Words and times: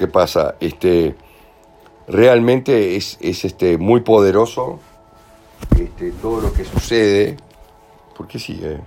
que 0.00 0.08
pasa? 0.08 0.54
Este, 0.60 1.14
realmente 2.08 2.96
es, 2.96 3.18
es 3.20 3.44
este, 3.44 3.76
muy 3.76 4.00
poderoso 4.00 4.78
este, 5.78 6.12
todo 6.12 6.40
lo 6.40 6.54
que 6.54 6.64
sucede. 6.64 7.36
¿Por 8.16 8.26
qué 8.26 8.38
sigue 8.38 8.80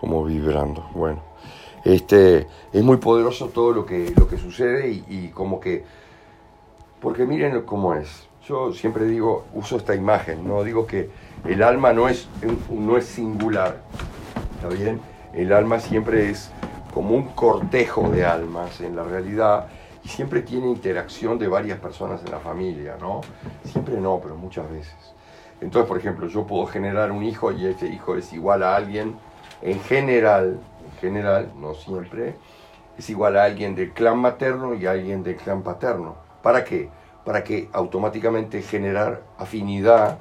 como 0.00 0.24
vibrando? 0.24 0.88
Bueno, 0.94 1.22
este, 1.84 2.46
es 2.72 2.82
muy 2.82 2.96
poderoso 2.96 3.48
todo 3.48 3.72
lo 3.72 3.84
que, 3.84 4.14
lo 4.16 4.26
que 4.26 4.38
sucede 4.38 4.88
y, 4.88 5.04
y 5.08 5.28
como 5.28 5.60
que... 5.60 5.84
Porque 7.02 7.26
miren 7.26 7.60
cómo 7.60 7.94
es. 7.94 8.26
Yo 8.48 8.72
siempre 8.72 9.04
digo, 9.04 9.44
uso 9.52 9.76
esta 9.76 9.94
imagen, 9.94 10.48
no 10.48 10.64
digo 10.64 10.86
que 10.86 11.10
el 11.44 11.62
alma 11.62 11.92
no 11.92 12.08
es, 12.08 12.28
no 12.70 12.96
es 12.96 13.04
singular, 13.04 13.82
¿está 14.56 14.68
bien? 14.68 15.02
El 15.34 15.52
alma 15.52 15.80
siempre 15.80 16.30
es 16.30 16.50
como 16.94 17.14
un 17.14 17.28
cortejo 17.28 18.08
de 18.08 18.24
almas 18.24 18.80
en 18.80 18.96
la 18.96 19.02
realidad 19.02 19.68
y 20.04 20.08
siempre 20.08 20.42
tiene 20.42 20.68
interacción 20.68 21.38
de 21.38 21.48
varias 21.48 21.78
personas 21.78 22.22
en 22.24 22.30
la 22.30 22.38
familia, 22.38 22.96
¿no? 23.00 23.22
Siempre 23.64 23.96
no, 23.96 24.20
pero 24.22 24.36
muchas 24.36 24.70
veces. 24.70 25.14
Entonces, 25.60 25.88
por 25.88 25.98
ejemplo, 25.98 26.28
yo 26.28 26.46
puedo 26.46 26.66
generar 26.66 27.10
un 27.10 27.22
hijo 27.22 27.50
y 27.52 27.66
ese 27.66 27.88
hijo 27.88 28.16
es 28.16 28.32
igual 28.34 28.62
a 28.62 28.76
alguien, 28.76 29.16
en 29.62 29.80
general, 29.80 30.60
en 30.84 31.00
general, 31.00 31.52
no 31.56 31.74
siempre, 31.74 32.36
es 32.98 33.08
igual 33.08 33.38
a 33.38 33.44
alguien 33.44 33.74
del 33.74 33.92
clan 33.92 34.18
materno 34.18 34.74
y 34.74 34.86
a 34.86 34.90
alguien 34.90 35.22
del 35.22 35.36
clan 35.36 35.62
paterno. 35.62 36.16
¿Para 36.42 36.64
qué? 36.64 36.90
Para 37.24 37.42
que 37.42 37.70
automáticamente 37.72 38.60
generar 38.60 39.22
afinidad 39.38 40.18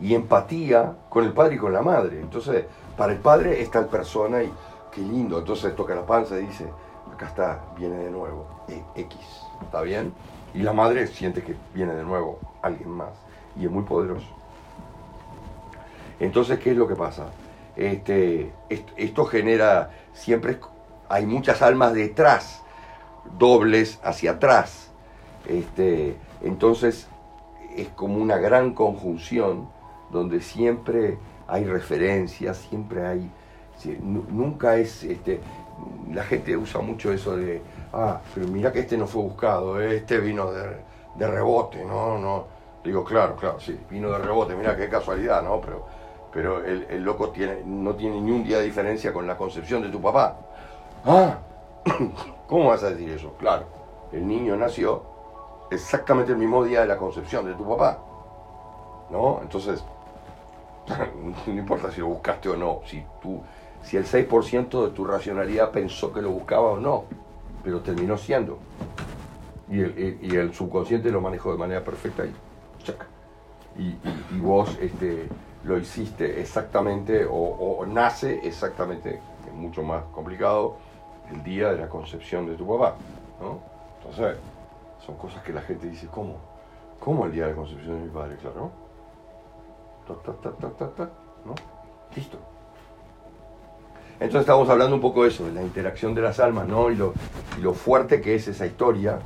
y 0.00 0.14
empatía 0.14 0.94
con 1.08 1.24
el 1.24 1.32
padre 1.32 1.56
y 1.56 1.58
con 1.58 1.72
la 1.72 1.82
madre. 1.82 2.20
Entonces, 2.20 2.66
para 2.96 3.12
el 3.12 3.18
padre 3.18 3.60
es 3.60 3.70
tal 3.70 3.86
persona 3.86 4.44
y 4.44 4.52
qué 4.92 5.00
lindo. 5.00 5.40
Entonces 5.40 5.74
toca 5.74 5.94
la 5.94 6.06
panza 6.06 6.38
y 6.38 6.46
dice, 6.46 6.68
acá 7.12 7.26
está, 7.26 7.64
viene 7.76 7.96
de 7.96 8.10
nuevo, 8.10 8.46
X, 8.94 9.18
¿está 9.62 9.82
bien? 9.82 10.12
Y 10.54 10.60
la 10.60 10.72
madre 10.72 11.06
siente 11.06 11.42
que 11.42 11.54
viene 11.74 11.94
de 11.94 12.04
nuevo 12.04 12.38
alguien 12.62 12.90
más 12.90 13.12
y 13.56 13.64
es 13.64 13.70
muy 13.70 13.84
poderoso. 13.84 14.26
Entonces, 16.20 16.58
¿qué 16.58 16.70
es 16.70 16.76
lo 16.76 16.86
que 16.86 16.94
pasa? 16.94 17.26
Este, 17.76 18.52
esto 18.96 19.24
genera, 19.24 19.90
siempre 20.12 20.58
hay 21.08 21.26
muchas 21.26 21.60
almas 21.60 21.92
detrás, 21.92 22.62
dobles 23.38 24.00
hacia 24.04 24.32
atrás. 24.32 24.90
Este, 25.48 26.16
entonces, 26.42 27.08
es 27.76 27.88
como 27.88 28.16
una 28.16 28.36
gran 28.36 28.74
conjunción 28.74 29.68
donde 30.10 30.40
siempre 30.40 31.18
hay 31.48 31.64
referencias, 31.64 32.58
siempre 32.58 33.06
hay, 33.06 33.30
nunca 34.00 34.76
es, 34.76 35.02
este, 35.02 35.40
la 36.12 36.22
gente 36.22 36.56
usa 36.56 36.80
mucho 36.80 37.12
eso 37.12 37.36
de, 37.36 37.60
ah, 37.94 38.20
pero 38.34 38.48
mira 38.48 38.72
que 38.72 38.80
este 38.80 38.96
no 38.96 39.06
fue 39.06 39.22
buscado, 39.22 39.80
este 39.80 40.18
vino 40.18 40.50
de, 40.50 41.26
rebote, 41.26 41.84
¿no? 41.84 42.18
no 42.18 42.46
Digo, 42.84 43.02
claro, 43.02 43.34
claro, 43.36 43.58
sí, 43.60 43.78
vino 43.88 44.10
de 44.10 44.18
rebote, 44.18 44.54
mira 44.54 44.76
qué 44.76 44.90
casualidad, 44.90 45.42
¿no? 45.42 45.58
Pero, 45.60 45.86
pero 46.30 46.62
el, 46.62 46.86
el 46.90 47.02
loco 47.02 47.30
tiene, 47.30 47.62
no 47.64 47.94
tiene 47.94 48.20
ni 48.20 48.30
un 48.30 48.44
día 48.44 48.58
de 48.58 48.64
diferencia 48.64 49.10
con 49.10 49.26
la 49.26 49.38
concepción 49.38 49.80
de 49.80 49.88
tu 49.88 50.02
papá. 50.02 50.36
Ah, 51.06 51.38
¿cómo 52.46 52.68
vas 52.68 52.82
a 52.82 52.90
decir 52.90 53.10
eso? 53.10 53.32
Claro, 53.38 53.64
el 54.12 54.26
niño 54.26 54.56
nació 54.56 55.02
exactamente 55.70 56.32
el 56.32 56.38
mismo 56.38 56.64
día 56.64 56.82
de 56.82 56.86
la 56.86 56.96
concepción 56.96 57.46
de 57.46 57.54
tu 57.54 57.66
papá. 57.68 57.98
¿No? 59.10 59.40
Entonces, 59.42 59.84
no 61.46 61.52
importa 61.52 61.90
si 61.90 62.00
lo 62.00 62.08
buscaste 62.08 62.48
o 62.48 62.56
no, 62.56 62.80
si, 62.86 63.04
tú, 63.22 63.40
si 63.82 63.96
el 63.96 64.06
6% 64.06 64.84
de 64.84 64.90
tu 64.90 65.04
racionalidad 65.04 65.70
pensó 65.70 66.12
que 66.12 66.22
lo 66.22 66.30
buscaba 66.30 66.72
o 66.72 66.76
no, 66.78 67.04
pero 67.64 67.80
terminó 67.80 68.16
siendo. 68.16 68.58
Y 69.70 69.80
el, 69.80 70.52
subconsciente 70.52 71.10
lo 71.10 71.20
manejó 71.20 71.50
de 71.50 71.58
manera 71.58 71.82
perfecta 71.82 72.24
y, 72.26 73.82
y, 73.82 73.98
y, 74.30 74.38
vos 74.38 74.78
este, 74.80 75.26
lo 75.64 75.78
hiciste 75.78 76.40
exactamente 76.40 77.26
o, 77.28 77.84
nace 77.86 78.46
exactamente, 78.46 79.20
es 79.46 79.52
mucho 79.52 79.82
más 79.82 80.04
complicado, 80.12 80.76
el 81.30 81.42
día 81.42 81.72
de 81.72 81.78
la 81.78 81.88
concepción 81.88 82.46
de 82.46 82.54
tu 82.54 82.66
papá. 82.66 82.96
¿no? 83.40 83.60
Entonces, 83.98 84.36
son 85.04 85.16
cosas 85.16 85.42
que 85.42 85.52
la 85.52 85.62
gente 85.62 85.88
dice, 85.88 86.06
¿cómo? 86.08 86.36
¿Cómo 87.00 87.24
el 87.26 87.32
día 87.32 87.44
de 87.44 87.50
la 87.50 87.56
concepción 87.56 87.98
de 87.98 88.06
mi 88.06 88.10
padre? 88.10 88.36
Claro. 88.36 88.70
¿no? 91.44 91.54
Listo. 92.14 92.53
Entonces 94.14 94.40
estamos 94.40 94.68
hablando 94.68 94.94
un 94.94 95.00
poco 95.00 95.24
de 95.24 95.28
eso, 95.28 95.44
de 95.44 95.52
la 95.52 95.62
interacción 95.62 96.14
de 96.14 96.22
las 96.22 96.38
almas, 96.38 96.68
¿no? 96.68 96.90
Y 96.90 96.96
lo, 96.96 97.74
fuerte 97.74 98.20
que 98.20 98.36
es 98.36 98.46
esa 98.48 98.66
historia 98.66 99.18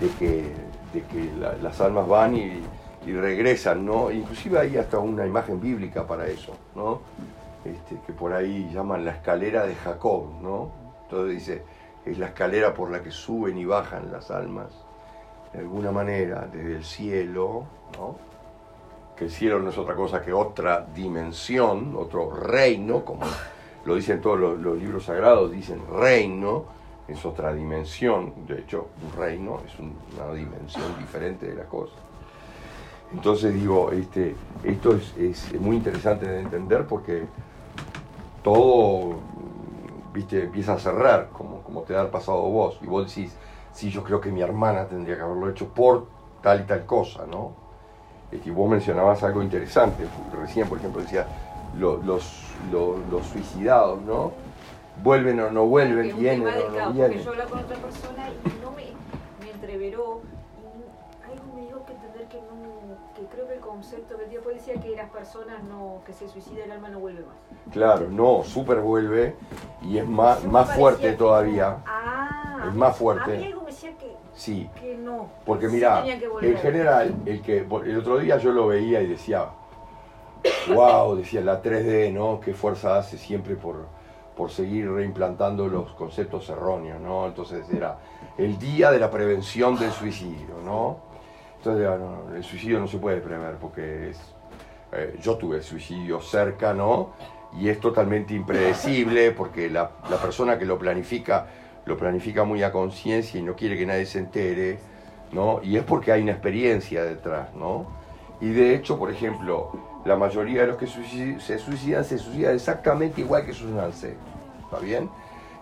de 0.00 0.08
que, 0.18 0.52
de 0.92 1.02
que 1.06 1.32
la, 1.40 1.54
las 1.54 1.80
almas 1.80 2.06
van 2.06 2.36
y, 2.36 2.60
y, 3.06 3.12
regresan, 3.12 3.84
¿no? 3.84 4.10
Inclusive 4.10 4.58
hay 4.58 4.76
hasta 4.76 4.98
una 4.98 5.26
imagen 5.26 5.60
bíblica 5.60 6.06
para 6.06 6.26
eso, 6.26 6.56
¿no? 6.74 7.00
Este, 7.64 7.98
que 8.06 8.12
por 8.12 8.32
ahí 8.32 8.70
llaman 8.72 9.04
la 9.04 9.12
escalera 9.12 9.64
de 9.66 9.74
Jacob, 9.76 10.26
¿no? 10.42 10.70
Entonces 11.04 11.34
dice, 11.34 11.62
es 12.04 12.18
la 12.18 12.26
escalera 12.26 12.74
por 12.74 12.90
la 12.90 13.02
que 13.02 13.10
suben 13.10 13.56
y 13.56 13.64
bajan 13.64 14.12
las 14.12 14.30
almas, 14.30 14.72
de 15.52 15.60
alguna 15.60 15.90
manera, 15.90 16.48
desde 16.52 16.76
el 16.76 16.84
cielo, 16.84 17.64
¿no? 17.98 18.32
que 19.16 19.24
el 19.24 19.30
cielo 19.30 19.58
no 19.58 19.70
es 19.70 19.78
otra 19.78 19.94
cosa 19.94 20.22
que 20.22 20.32
otra 20.32 20.86
dimensión, 20.94 21.94
otro 21.96 22.30
reino, 22.30 23.04
como 23.04 23.22
lo 23.84 23.94
dicen 23.94 24.20
todos 24.20 24.38
los, 24.38 24.78
libros 24.78 25.04
sagrados, 25.04 25.50
dicen 25.50 25.80
reino, 25.98 26.64
es 27.08 27.24
otra 27.24 27.52
dimensión, 27.52 28.32
de 28.46 28.60
hecho 28.60 28.88
un 29.02 29.18
reino 29.18 29.60
es 29.66 29.72
una 29.78 30.32
dimensión 30.34 30.96
diferente 30.98 31.48
de 31.48 31.54
las 31.56 31.66
cosas. 31.66 31.96
Entonces 33.12 33.52
digo, 33.52 33.90
este, 33.92 34.34
esto 34.64 34.94
es, 35.18 35.52
muy 35.60 35.76
interesante 35.76 36.26
de 36.26 36.40
entender 36.40 36.86
porque 36.86 37.24
todo, 38.42 39.16
viste, 40.14 40.44
empieza 40.44 40.74
a 40.74 40.78
cerrar, 40.78 41.28
como, 41.32 41.62
como 41.62 41.82
te 41.82 41.96
ha 41.96 42.10
pasado 42.10 42.40
vos, 42.42 42.78
y 42.80 42.86
vos 42.86 43.06
decís, 43.06 43.36
sí, 43.72 43.90
yo 43.90 44.02
creo 44.02 44.20
que 44.20 44.30
mi 44.30 44.40
hermana 44.40 44.86
tendría 44.86 45.16
que 45.16 45.22
haberlo 45.22 45.50
hecho 45.50 45.68
por 45.68 46.06
tal 46.40 46.60
y 46.60 46.64
tal 46.64 46.86
cosa, 46.86 47.26
¿no? 47.26 47.62
y 48.32 48.50
vos 48.50 48.70
mencionabas 48.70 49.22
algo 49.22 49.42
interesante, 49.42 50.06
recién 50.40 50.68
por 50.68 50.78
ejemplo 50.78 51.02
decía 51.02 51.26
los, 51.78 52.04
los, 52.04 52.42
los, 52.70 52.98
los 53.10 53.26
suicidados, 53.26 54.00
¿no? 54.02 54.32
Vuelven 55.02 55.40
o 55.40 55.50
no 55.50 55.66
vuelven, 55.66 56.16
vienen 56.18 56.46
o 56.46 56.70
no 56.70 56.92
vienen. 56.92 57.12
Porque 57.12 57.24
yo 57.24 57.30
hablaba 57.30 57.50
con 57.50 57.60
otra 57.60 57.76
persona 57.78 58.28
y 58.28 58.62
no 58.62 58.70
me, 58.72 58.84
me 59.44 59.50
entreveró 59.50 60.20
y 60.58 61.32
algo 61.32 61.54
me 61.54 61.62
dijo 61.62 61.84
que 61.86 61.92
entender 61.92 62.28
que 62.28 62.36
no, 62.36 62.96
que 63.14 63.26
creo 63.34 63.48
que 63.48 63.54
el 63.54 63.60
concepto 63.60 64.16
que 64.16 64.24
el 64.24 64.30
tío 64.30 64.40
decía 64.52 64.74
que 64.74 64.94
las 64.94 65.10
personas 65.10 65.62
no, 65.64 66.02
que 66.04 66.12
se 66.12 66.28
suicida 66.28 66.64
el 66.64 66.72
alma 66.72 66.90
no 66.90 67.00
vuelve 67.00 67.22
más. 67.22 67.72
Claro, 67.72 68.08
no, 68.10 68.42
súper 68.44 68.80
vuelve 68.80 69.34
y 69.82 69.98
es 69.98 70.06
más, 70.06 70.44
más 70.44 70.74
fuerte 70.74 71.12
todavía. 71.14 71.78
Ah, 71.86 72.66
es 72.68 72.74
más 72.74 72.96
fuerte. 72.96 73.34
A 73.34 73.38
mí 73.38 73.46
algo 73.46 73.62
me 73.62 73.70
decía 73.70 73.96
que 73.96 74.12
Sí. 74.34 74.68
Que 74.80 74.96
no. 74.96 75.28
Porque 75.44 75.68
sí 75.68 75.74
mira, 75.74 76.04
en 76.06 76.56
general, 76.58 77.14
el 77.26 77.42
que 77.42 77.58
el 77.58 77.98
otro 77.98 78.18
día 78.18 78.38
yo 78.38 78.52
lo 78.52 78.66
veía 78.66 79.02
y 79.02 79.06
decía, 79.06 79.48
wow, 80.68 81.16
decía 81.16 81.40
la 81.40 81.62
3D, 81.62 82.12
¿no? 82.12 82.40
Qué 82.40 82.54
fuerza 82.54 82.98
hace 82.98 83.18
siempre 83.18 83.56
por, 83.56 83.86
por 84.36 84.50
seguir 84.50 84.90
reimplantando 84.90 85.68
los 85.68 85.92
conceptos 85.92 86.48
erróneos, 86.48 87.00
¿no? 87.00 87.26
Entonces 87.26 87.68
era 87.70 87.98
el 88.38 88.58
día 88.58 88.90
de 88.90 88.98
la 88.98 89.10
prevención 89.10 89.78
del 89.78 89.92
suicidio, 89.92 90.56
¿no? 90.64 90.98
Entonces, 91.58 91.88
el 92.34 92.42
suicidio 92.42 92.80
no 92.80 92.88
se 92.88 92.98
puede 92.98 93.20
prever 93.20 93.54
porque 93.56 94.10
es, 94.10 94.20
eh, 94.92 95.16
yo 95.20 95.36
tuve 95.36 95.62
suicidio 95.62 96.20
cerca, 96.20 96.74
¿no? 96.74 97.10
Y 97.56 97.68
es 97.68 97.78
totalmente 97.78 98.34
impredecible 98.34 99.30
porque 99.30 99.70
la, 99.70 99.90
la 100.10 100.16
persona 100.16 100.58
que 100.58 100.64
lo 100.64 100.78
planifica 100.78 101.46
lo 101.84 101.96
planifica 101.96 102.44
muy 102.44 102.62
a 102.62 102.72
conciencia 102.72 103.40
y 103.40 103.42
no 103.42 103.56
quiere 103.56 103.76
que 103.76 103.86
nadie 103.86 104.06
se 104.06 104.18
entere, 104.18 104.78
¿no? 105.32 105.60
Y 105.62 105.76
es 105.76 105.84
porque 105.84 106.12
hay 106.12 106.22
una 106.22 106.32
experiencia 106.32 107.02
detrás, 107.04 107.54
¿no? 107.54 107.86
Y 108.40 108.50
de 108.50 108.74
hecho, 108.74 108.98
por 108.98 109.10
ejemplo, 109.10 109.72
la 110.04 110.16
mayoría 110.16 110.62
de 110.62 110.68
los 110.68 110.76
que 110.76 110.86
se 110.86 111.58
suicidan 111.58 112.04
se 112.04 112.18
suicidan 112.18 112.54
exactamente 112.54 113.20
igual 113.20 113.44
que 113.46 113.52
sus 113.52 113.72
ancestros, 113.78 114.18
¿está 114.64 114.78
bien? 114.78 115.08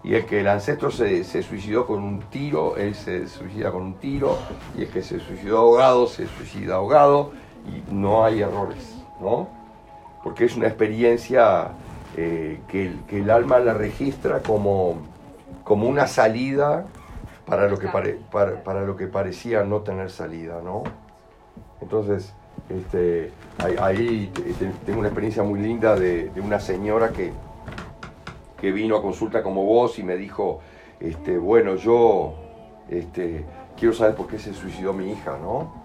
Y 0.02 0.14
el 0.14 0.24
que 0.24 0.40
el 0.40 0.48
ancestro 0.48 0.90
se, 0.90 1.24
se, 1.24 1.42
suicidó 1.42 1.86
con 1.86 2.02
un 2.02 2.20
tiro, 2.30 2.76
él 2.76 2.94
se 2.94 3.28
suicida 3.28 3.70
con 3.70 3.82
un 3.82 3.94
tiro, 3.94 4.38
y 4.76 4.82
el 4.82 4.88
que 4.88 5.02
se 5.02 5.20
suicidó 5.20 5.58
ahogado, 5.58 6.06
se 6.06 6.26
suicida 6.26 6.76
ahogado, 6.76 7.32
y 7.66 7.92
no 7.92 8.24
hay 8.24 8.40
errores, 8.40 8.96
¿no? 9.20 9.48
Porque 10.24 10.46
es 10.46 10.56
una 10.56 10.68
experiencia 10.68 11.72
eh, 12.16 12.60
que, 12.66 12.94
que 13.08 13.18
el 13.18 13.30
alma 13.30 13.58
la 13.58 13.74
registra 13.74 14.40
como 14.40 15.10
como 15.70 15.88
una 15.88 16.08
salida 16.08 16.84
para 17.46 17.68
lo 17.68 17.78
que, 17.78 17.86
pare, 17.86 18.18
para, 18.32 18.64
para, 18.64 18.82
lo 18.82 18.96
que 18.96 19.06
parecía 19.06 19.62
no 19.62 19.82
tener 19.82 20.10
salida, 20.10 20.60
¿no? 20.64 20.82
Entonces, 21.80 22.34
este, 22.68 23.32
ahí, 23.58 24.32
tengo 24.84 25.00
una 25.00 25.08
experiencia 25.08 25.42
muy 25.42 25.60
linda 25.60 25.96
de, 25.96 26.30
de, 26.30 26.40
una 26.40 26.60
señora 26.60 27.10
que, 27.10 27.32
que 28.60 28.72
vino 28.72 28.96
a 28.96 29.02
consulta 29.02 29.42
como 29.42 29.64
vos 29.64 29.98
y 29.98 30.02
me 30.02 30.16
dijo, 30.16 30.60
este, 31.00 31.38
bueno, 31.38 31.76
yo 31.76 32.34
este, 32.88 33.44
quiero 33.76 33.94
saber 33.94 34.14
por 34.14 34.26
qué 34.26 34.38
se 34.38 34.52
suicidó 34.52 34.92
mi 34.92 35.10
hija, 35.12 35.38
¿no? 35.40 35.80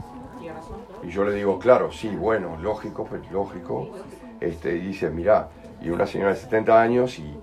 Y 1.04 1.10
yo 1.10 1.24
le 1.24 1.34
digo, 1.34 1.58
claro, 1.60 1.92
sí, 1.92 2.10
bueno, 2.10 2.58
lógico, 2.62 3.06
pues 3.06 3.22
lógico. 3.32 3.92
Este, 4.40 4.76
y 4.76 4.82
dice, 4.82 5.10
mira, 5.10 5.50
y 5.82 5.90
una 5.90 6.06
señora 6.06 6.34
de 6.34 6.40
70 6.40 6.82
años 6.82 7.20
y 7.20 7.34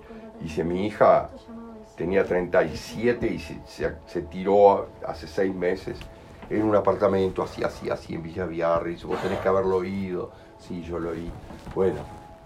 dice, 0.41 0.63
mi 0.63 0.85
hija 0.85 1.29
tenía 1.95 2.25
37 2.25 3.27
y 3.27 3.39
se, 3.39 3.59
se, 4.07 4.21
tiró 4.23 4.87
hace 5.05 5.27
seis 5.27 5.53
meses 5.53 5.97
en 6.49 6.63
un 6.63 6.75
apartamento 6.75 7.43
así, 7.43 7.63
así, 7.63 7.89
así 7.89 8.15
en 8.15 8.23
Villa 8.23 8.45
Biarritz, 8.45 9.03
vos 9.05 9.21
tenés 9.21 9.39
que 9.39 9.47
haberlo 9.47 9.77
oído, 9.77 10.31
sí, 10.59 10.81
yo 10.81 10.99
lo 10.99 11.11
oí. 11.11 11.31
Bueno, 11.73 11.99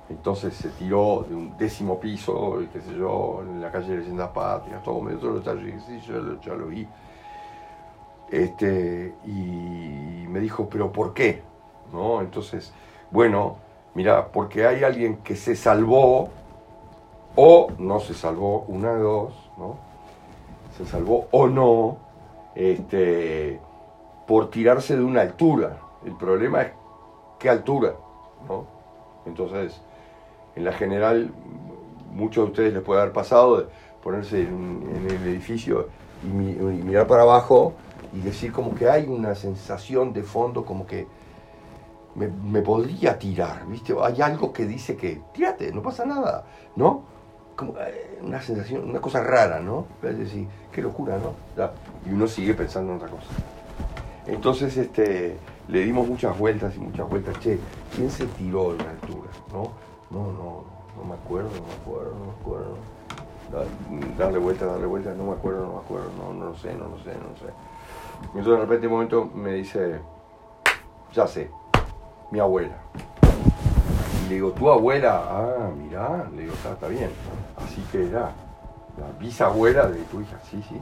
entonces 0.09 0.53
se 0.53 0.69
tiró 0.69 1.25
de 1.27 1.35
un 1.35 1.57
décimo 1.57 1.99
piso, 1.99 2.59
qué 2.71 2.81
sé 2.81 2.95
yo, 2.95 3.41
en 3.41 3.61
la 3.61 3.71
calle 3.71 3.91
de 3.91 3.97
Leyendas 3.99 4.29
Patrias, 4.29 4.83
todo 4.83 5.01
medio, 5.01 5.19
todo 5.19 5.41
sí, 5.85 5.99
yo, 6.07 6.39
yo 6.39 6.55
lo 6.55 6.67
vi. 6.67 6.87
Este, 8.29 9.15
y 9.25 10.27
me 10.27 10.39
dijo, 10.39 10.67
pero 10.69 10.91
¿por 10.91 11.13
qué? 11.13 11.41
¿No? 11.91 12.21
Entonces, 12.21 12.73
bueno, 13.11 13.57
mira, 13.95 14.27
porque 14.27 14.65
hay 14.65 14.83
alguien 14.83 15.17
que 15.17 15.35
se 15.35 15.55
salvó 15.55 16.29
o 17.35 17.71
no 17.77 17.99
se 17.99 18.13
salvó, 18.13 18.65
una 18.67 18.93
de 18.93 18.99
dos, 18.99 19.33
¿no? 19.57 19.77
Se 20.75 20.85
salvó 20.85 21.27
o 21.31 21.47
no, 21.47 21.97
este, 22.55 23.59
por 24.27 24.51
tirarse 24.51 24.95
de 24.95 25.03
una 25.03 25.21
altura. 25.21 25.79
El 26.05 26.13
problema 26.15 26.61
es 26.61 26.71
qué 27.39 27.49
altura, 27.49 27.95
¿no? 28.47 28.67
Entonces, 29.25 29.81
en 30.55 30.65
la 30.65 30.73
general, 30.73 31.31
muchos 32.11 32.45
de 32.45 32.51
ustedes 32.51 32.73
les 32.73 32.83
puede 32.83 33.01
haber 33.01 33.13
pasado 33.13 33.69
ponerse 34.03 34.41
en, 34.41 35.05
el 35.09 35.27
edificio 35.27 35.87
y, 36.23 36.27
mirar 36.27 37.07
para 37.07 37.23
abajo 37.23 37.73
y 38.13 38.21
decir 38.21 38.51
como 38.51 38.75
que 38.75 38.89
hay 38.89 39.05
una 39.07 39.35
sensación 39.35 40.13
de 40.13 40.23
fondo 40.23 40.65
como 40.65 40.85
que 40.85 41.07
me, 42.15 42.61
podría 42.61 43.19
tirar, 43.19 43.67
¿viste? 43.67 43.95
Hay 44.01 44.21
algo 44.21 44.51
que 44.51 44.65
dice 44.65 44.97
que 44.97 45.21
tírate, 45.33 45.71
no 45.71 45.83
pasa 45.83 46.03
nada, 46.03 46.45
¿no? 46.75 47.03
Como 47.55 47.73
eh, 47.77 48.19
una 48.23 48.41
sensación, 48.41 48.89
una 48.89 48.99
cosa 48.99 49.21
rara, 49.21 49.59
¿no? 49.59 49.85
Es 50.01 50.17
decir, 50.17 50.47
qué 50.71 50.81
locura, 50.81 51.19
¿no? 51.19 51.33
Y 52.09 52.13
uno 52.13 52.27
sigue 52.27 52.55
pensando 52.55 52.91
en 52.91 52.97
otra 52.97 53.09
cosa. 53.09 53.27
Entonces, 54.27 54.75
este, 54.75 55.37
le 55.69 55.79
dimos 55.85 56.07
muchas 56.07 56.37
vueltas 56.37 56.75
y 56.75 56.79
muchas 56.79 57.09
vueltas, 57.09 57.39
che, 57.39 57.59
¿quién 57.95 58.09
se 58.09 58.25
tiró 58.25 58.73
de 58.73 58.75
una 58.75 58.89
altura, 58.89 59.29
¿no? 59.53 59.71
No, 60.09 60.31
no, 60.31 60.63
no 60.97 61.03
me 61.07 61.13
acuerdo, 61.15 61.49
no 61.49 61.65
me 61.65 61.73
acuerdo, 61.73 62.13
no 62.19 62.25
me 62.25 62.31
acuerdo. 62.41 62.77
darle 64.17 64.37
vuelta, 64.37 64.65
darle 64.65 64.85
vuelta, 64.85 65.13
no 65.13 65.25
me 65.25 65.31
acuerdo, 65.33 65.65
no 65.65 65.73
me 65.73 65.79
acuerdo, 65.79 66.09
no, 66.17 66.33
no 66.33 66.45
lo 66.49 66.55
sé, 66.57 66.73
no 66.73 66.89
lo 66.89 66.97
sé, 66.99 67.13
no 67.15 67.29
lo 67.29 67.37
sé. 67.37 67.53
Entonces 68.23 68.53
de 68.53 68.57
repente 68.57 68.87
un 68.87 68.93
momento 68.93 69.29
me 69.33 69.53
dice, 69.53 69.99
ya 71.13 71.27
sé, 71.27 71.49
mi 72.31 72.39
abuela. 72.39 72.75
Y 74.25 74.29
le 74.29 74.35
digo, 74.35 74.51
tu 74.51 74.69
abuela, 74.69 75.23
ah, 75.29 75.69
mirá, 75.77 76.27
le 76.35 76.43
digo, 76.43 76.53
está, 76.53 76.73
está 76.73 76.87
bien. 76.89 77.11
Así 77.55 77.81
que 77.91 78.07
era 78.07 78.31
la 78.97 79.19
bisabuela 79.19 79.87
de 79.87 80.01
tu 80.03 80.19
hija, 80.19 80.37
sí, 80.49 80.61
sí. 80.67 80.81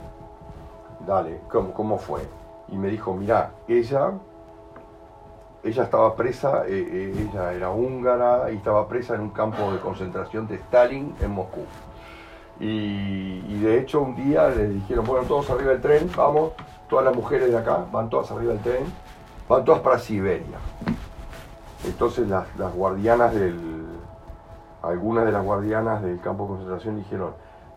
Dale, 1.06 1.40
¿cómo, 1.48 1.72
cómo 1.72 1.98
fue? 1.98 2.22
Y 2.68 2.76
me 2.76 2.88
dijo, 2.88 3.14
mirá, 3.14 3.52
ella 3.68 4.12
ella 5.66 5.82
estaba 5.82 6.14
presa, 6.14 6.64
eh, 6.66 6.78
eh, 6.78 7.28
ella 7.28 7.52
era 7.52 7.70
húngara 7.70 8.50
y 8.52 8.56
estaba 8.56 8.86
presa 8.86 9.16
en 9.16 9.22
un 9.22 9.30
campo 9.30 9.72
de 9.72 9.80
concentración 9.80 10.46
de 10.46 10.56
Stalin 10.56 11.14
en 11.20 11.30
Moscú. 11.32 11.64
Y, 12.60 13.58
de 13.58 13.80
hecho 13.80 14.00
un 14.00 14.14
día 14.14 14.48
les 14.48 14.72
dijeron, 14.72 15.04
bueno, 15.04 15.26
todos 15.26 15.50
arriba 15.50 15.72
del 15.72 15.80
tren, 15.80 16.10
vamos, 16.16 16.52
todas 16.88 17.04
las 17.04 17.14
mujeres 17.14 17.50
de 17.50 17.58
acá 17.58 17.84
van 17.90 18.08
todas 18.08 18.30
arriba 18.30 18.52
del 18.52 18.62
tren, 18.62 18.84
van 19.48 19.64
todas 19.64 19.80
para 19.80 19.98
Siberia. 19.98 20.58
Entonces 21.84 22.28
las, 22.28 22.46
guardianas 22.74 23.34
del, 23.34 23.86
algunas 24.82 25.24
de 25.24 25.32
las 25.32 25.44
guardianas 25.44 26.00
del 26.00 26.20
campo 26.20 26.44
de 26.44 26.48
concentración 26.50 26.96
dijeron, 26.96 27.32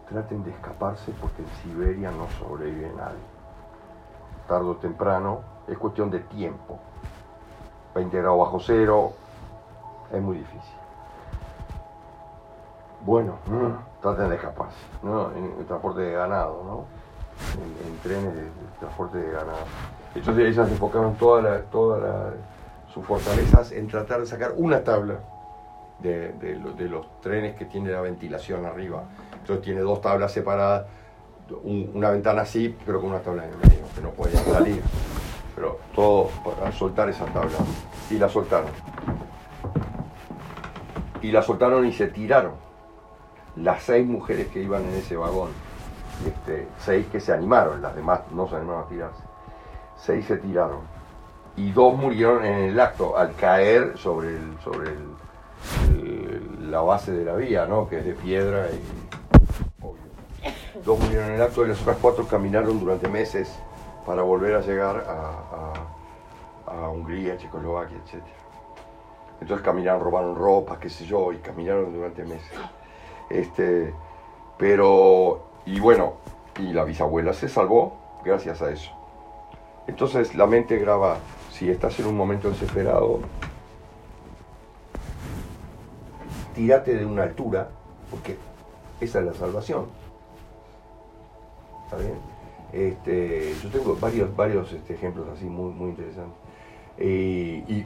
traten 0.07 0.43
de 0.43 0.51
escaparse 0.51 1.11
porque 1.19 1.41
en 1.41 1.49
Siberia 1.63 2.11
no 2.11 2.27
sobrevive 2.39 2.91
nadie. 2.95 3.38
Tardo 4.49 4.71
o 4.71 4.75
temprano, 4.77 5.41
es 5.67 5.77
cuestión 5.77 6.09
de 6.09 6.21
tiempo. 6.21 6.79
20 7.93 8.17
grados 8.17 8.39
bajo 8.39 8.59
cero, 8.59 9.13
es 10.11 10.21
muy 10.21 10.37
difícil. 10.37 10.79
Bueno, 13.05 13.37
mm. 13.45 14.01
traten 14.01 14.29
de 14.29 14.35
escaparse, 14.35 14.75
¿no? 15.03 15.31
En, 15.33 15.65
transporte 15.67 16.01
de 16.01 16.13
ganado, 16.13 16.63
¿no? 16.65 16.85
En, 17.87 17.97
trenes 17.99 18.33
de, 18.33 18.49
transporte 18.79 19.19
de 19.19 19.31
ganado. 19.31 19.65
Entonces 20.15 20.47
ellas 20.47 20.69
enfocaron 20.69 21.15
todas 21.15 21.63
sus 22.91 23.05
fortalezas 23.05 23.71
en 23.71 23.87
tratar 23.87 24.19
de 24.19 24.25
sacar 24.25 24.53
una 24.57 24.83
tabla 24.83 25.19
de, 25.99 26.33
de, 26.33 26.89
los 26.89 27.21
trenes 27.21 27.55
que 27.55 27.65
tiene 27.65 27.91
la 27.91 28.01
ventilación 28.01 28.65
arriba. 28.65 29.03
Entonces 29.33 29.63
tiene 29.63 29.81
dos 29.81 30.01
tablas 30.01 30.31
separadas, 30.31 30.87
una 31.63 32.11
ventana 32.11 32.41
así, 32.41 32.75
pero 32.85 32.99
con 33.01 33.09
una 33.09 33.19
tabla 33.19 33.45
en 33.45 33.51
medio, 33.57 33.85
que 33.95 34.01
no 34.01 34.11
podían 34.11 34.43
salir 34.45 34.81
pero 35.59 35.77
todo 35.93 36.29
para 36.45 36.71
soltar 36.71 37.09
esa 37.09 37.25
tabla. 37.25 37.57
Y 38.09 38.17
la 38.17 38.29
soltaron. 38.29 38.71
Y 41.21 41.31
la 41.33 41.41
soltaron 41.41 41.85
y 41.85 41.91
se 41.91 42.07
tiraron. 42.07 42.53
Las 43.57 43.83
seis 43.83 44.07
mujeres 44.07 44.47
que 44.47 44.63
iban 44.63 44.85
en 44.85 44.95
ese 44.95 45.17
vagón, 45.17 45.49
este, 46.25 46.65
seis 46.79 47.07
que 47.11 47.19
se 47.19 47.33
animaron, 47.33 47.81
las 47.81 47.93
demás 47.93 48.21
no 48.31 48.47
se 48.47 48.55
animaron 48.55 48.85
a 48.85 48.87
tirarse. 48.87 49.21
Seis 49.97 50.25
se 50.27 50.37
tiraron. 50.37 50.79
Y 51.57 51.73
dos 51.73 51.93
murieron 51.93 52.45
en 52.45 52.69
el 52.69 52.79
acto 52.79 53.17
al 53.17 53.35
caer 53.35 53.97
sobre, 53.97 54.29
el, 54.29 54.57
sobre 54.63 54.91
la 56.69 56.79
base 56.79 57.11
de 57.11 57.25
la 57.25 57.35
vía, 57.35 57.65
¿no? 57.65 57.89
que 57.89 57.99
es 57.99 58.05
de 58.05 58.13
piedra 58.13 58.67
y 58.71 58.81
Dos 60.85 60.99
murieron 60.99 61.29
en 61.29 61.35
el 61.35 61.41
acto 61.41 61.65
y 61.65 61.69
las 61.69 61.81
otras 61.81 61.97
cuatro 62.01 62.25
caminaron 62.27 62.79
durante 62.79 63.07
meses 63.07 63.51
para 64.05 64.21
volver 64.21 64.55
a 64.55 64.61
llegar 64.61 65.05
a, 65.07 65.73
a, 66.71 66.89
Hungría, 66.89 67.37
Checoslovaquia, 67.37 67.97
etc. 67.97 68.23
Entonces 69.41 69.65
caminaron, 69.65 70.01
robaron 70.01 70.35
ropa, 70.35 70.79
qué 70.79 70.89
sé 70.89 71.05
yo, 71.05 71.31
y 71.33 71.37
caminaron 71.37 71.93
durante 71.93 72.23
meses. 72.23 72.51
Este, 73.29 73.93
pero, 74.57 75.43
y 75.65 75.79
bueno, 75.79 76.13
y 76.59 76.73
la 76.73 76.83
bisabuela 76.83 77.33
se 77.33 77.47
salvó 77.47 77.97
gracias 78.23 78.61
a 78.61 78.71
eso. 78.71 78.91
Entonces 79.87 80.35
la 80.35 80.45
mente 80.45 80.77
graba, 80.77 81.17
si 81.51 81.69
estás 81.69 81.99
en 81.99 82.07
un 82.07 82.15
momento 82.15 82.49
desesperado, 82.49 83.19
tírate 86.55 86.95
de 86.95 87.05
una 87.05 87.23
altura, 87.23 87.69
porque 88.11 88.37
esa 88.99 89.19
es 89.19 89.25
la 89.25 89.33
salvación. 89.33 89.98
¿Está 91.89 91.97
bien? 91.97 92.19
Este, 92.71 93.55
yo 93.63 93.69
tengo 93.69 93.97
varios, 93.99 94.35
varios 94.35 94.71
este, 94.71 94.93
ejemplos 94.93 95.25
así 95.35 95.45
muy, 95.45 95.73
muy 95.73 95.89
interesantes. 95.89 96.37
y, 96.99 97.83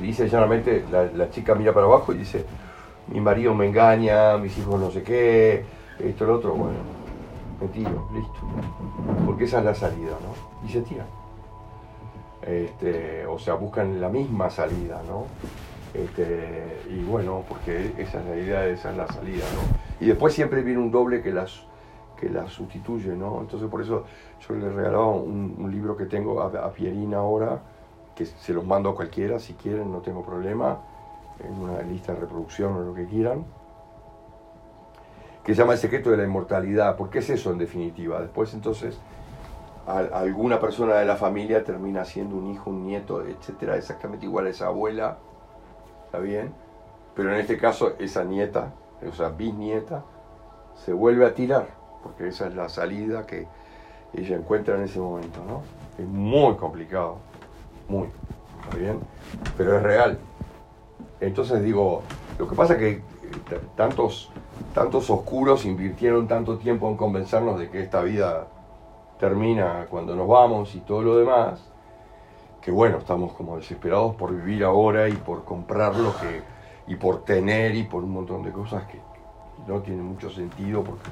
dice 0.00 0.28
llanamente, 0.28 0.84
la, 0.90 1.30
chica 1.30 1.56
mira 1.56 1.72
para 1.74 1.86
abajo 1.86 2.12
y 2.12 2.18
dice, 2.18 2.44
mi 3.08 3.20
marido 3.20 3.52
me 3.54 3.66
engaña, 3.66 4.36
mis 4.38 4.56
hijos 4.56 4.78
no 4.78 4.92
sé 4.92 5.02
qué, 5.02 5.64
esto, 5.98 6.26
lo 6.26 6.36
otro, 6.36 6.52
bueno, 6.52 6.78
mentira, 7.60 7.90
listo. 8.14 8.40
Porque 9.26 9.44
esa 9.44 9.58
es 9.58 9.64
la 9.64 9.74
salida, 9.74 10.16
¿no? 10.22 10.68
Y 10.68 10.70
se 10.70 10.82
tira 10.82 11.06
Este, 12.42 13.26
o 13.26 13.38
sea, 13.38 13.54
buscan 13.54 14.00
la 14.00 14.08
misma 14.08 14.48
salida, 14.48 15.02
¿no? 15.08 15.24
Este, 15.92 16.82
y 16.88 17.02
bueno, 17.02 17.42
porque 17.48 17.94
esa 17.98 18.20
es 18.20 18.26
la 18.26 18.36
idea, 18.36 18.66
esa 18.68 18.92
es 18.92 18.96
la 18.96 19.08
salida, 19.08 19.44
¿no? 19.56 20.04
Y 20.04 20.08
después 20.08 20.34
siempre 20.34 20.62
viene 20.62 20.80
un 20.80 20.92
doble 20.92 21.20
que 21.20 21.32
las 21.32 21.64
que 22.20 22.28
la 22.28 22.46
sustituye, 22.48 23.16
¿no? 23.16 23.40
Entonces 23.40 23.68
por 23.68 23.80
eso 23.80 24.04
yo 24.46 24.54
le 24.54 24.70
regalaba 24.70 25.08
un, 25.08 25.56
un 25.58 25.70
libro 25.70 25.96
que 25.96 26.04
tengo 26.04 26.42
a, 26.42 26.46
a, 26.46 26.70
Pierina 26.72 27.18
ahora, 27.18 27.62
que 28.14 28.26
se 28.26 28.52
los 28.52 28.64
mando 28.64 28.90
a 28.90 28.94
cualquiera 28.94 29.38
si 29.38 29.54
quieren, 29.54 29.90
no 29.90 30.00
tengo 30.00 30.22
problema, 30.22 30.78
en 31.42 31.58
una 31.58 31.80
lista 31.82 32.12
de 32.12 32.20
reproducción 32.20 32.74
o 32.74 32.80
lo 32.80 32.94
que 32.94 33.06
quieran, 33.06 33.44
que 35.42 35.54
se 35.54 35.62
llama 35.62 35.72
El 35.72 35.78
secreto 35.78 36.10
de 36.10 36.18
la 36.18 36.24
inmortalidad, 36.24 36.96
porque 36.96 37.20
es 37.20 37.30
eso 37.30 37.50
en 37.50 37.58
definitiva. 37.58 38.20
Después 38.20 38.52
entonces 38.52 38.98
alguna 39.86 40.60
persona 40.60 40.96
de 40.96 41.06
la 41.06 41.16
familia 41.16 41.64
termina 41.64 42.04
siendo 42.04 42.36
un 42.36 42.46
hijo, 42.48 42.70
un 42.70 42.86
nieto, 42.86 43.26
etcétera, 43.26 43.76
exactamente 43.76 44.26
igual 44.26 44.46
a 44.46 44.50
esa 44.50 44.66
abuela, 44.66 45.16
¿está 46.04 46.18
bien? 46.18 46.52
Pero 47.14 47.32
en 47.34 47.40
este 47.40 47.56
caso 47.56 47.94
esa 47.98 48.22
nieta, 48.22 48.74
o 49.08 49.12
sea, 49.12 49.30
bisnieta, 49.30 50.04
se 50.76 50.92
vuelve 50.92 51.26
a 51.26 51.34
tirar 51.34 51.79
porque 52.02 52.28
esa 52.28 52.46
es 52.46 52.54
la 52.54 52.68
salida 52.68 53.26
que 53.26 53.46
ella 54.12 54.36
encuentra 54.36 54.76
en 54.76 54.84
ese 54.84 54.98
momento, 54.98 55.40
¿no? 55.46 55.62
Es 56.02 56.08
muy 56.08 56.54
complicado, 56.56 57.18
muy, 57.88 58.08
¿está 58.64 58.76
bien? 58.76 59.00
Pero 59.56 59.76
es 59.76 59.82
real. 59.82 60.18
Entonces 61.20 61.62
digo, 61.62 62.02
lo 62.38 62.48
que 62.48 62.56
pasa 62.56 62.74
es 62.74 62.78
que 62.78 62.90
eh, 62.90 63.60
tantos, 63.76 64.30
tantos 64.74 65.10
oscuros 65.10 65.64
invirtieron 65.64 66.26
tanto 66.26 66.58
tiempo 66.58 66.88
en 66.88 66.96
convencernos 66.96 67.58
de 67.58 67.70
que 67.70 67.82
esta 67.82 68.02
vida 68.02 68.48
termina 69.18 69.86
cuando 69.90 70.16
nos 70.16 70.26
vamos 70.26 70.74
y 70.74 70.80
todo 70.80 71.02
lo 71.02 71.16
demás, 71.18 71.60
que 72.62 72.70
bueno, 72.70 72.98
estamos 72.98 73.32
como 73.34 73.56
desesperados 73.56 74.16
por 74.16 74.34
vivir 74.34 74.64
ahora 74.64 75.08
y 75.08 75.12
por 75.12 75.44
comprar 75.44 75.94
lo 75.96 76.16
que, 76.16 76.42
y 76.86 76.96
por 76.96 77.24
tener 77.24 77.74
y 77.74 77.84
por 77.84 78.02
un 78.02 78.12
montón 78.12 78.42
de 78.42 78.50
cosas 78.50 78.84
que 78.84 78.98
no 79.66 79.80
tienen 79.80 80.04
mucho 80.04 80.30
sentido 80.30 80.82
porque 80.82 81.10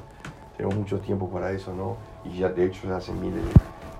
tenemos 0.59 0.77
mucho 0.77 0.99
tiempo 0.99 1.29
para 1.29 1.51
eso, 1.51 1.73
¿no? 1.73 1.95
Y 2.25 2.39
ya 2.39 2.49
de 2.49 2.65
hecho 2.65 2.85
ya 2.85 2.97
hace 2.97 3.13
miles, 3.13 3.41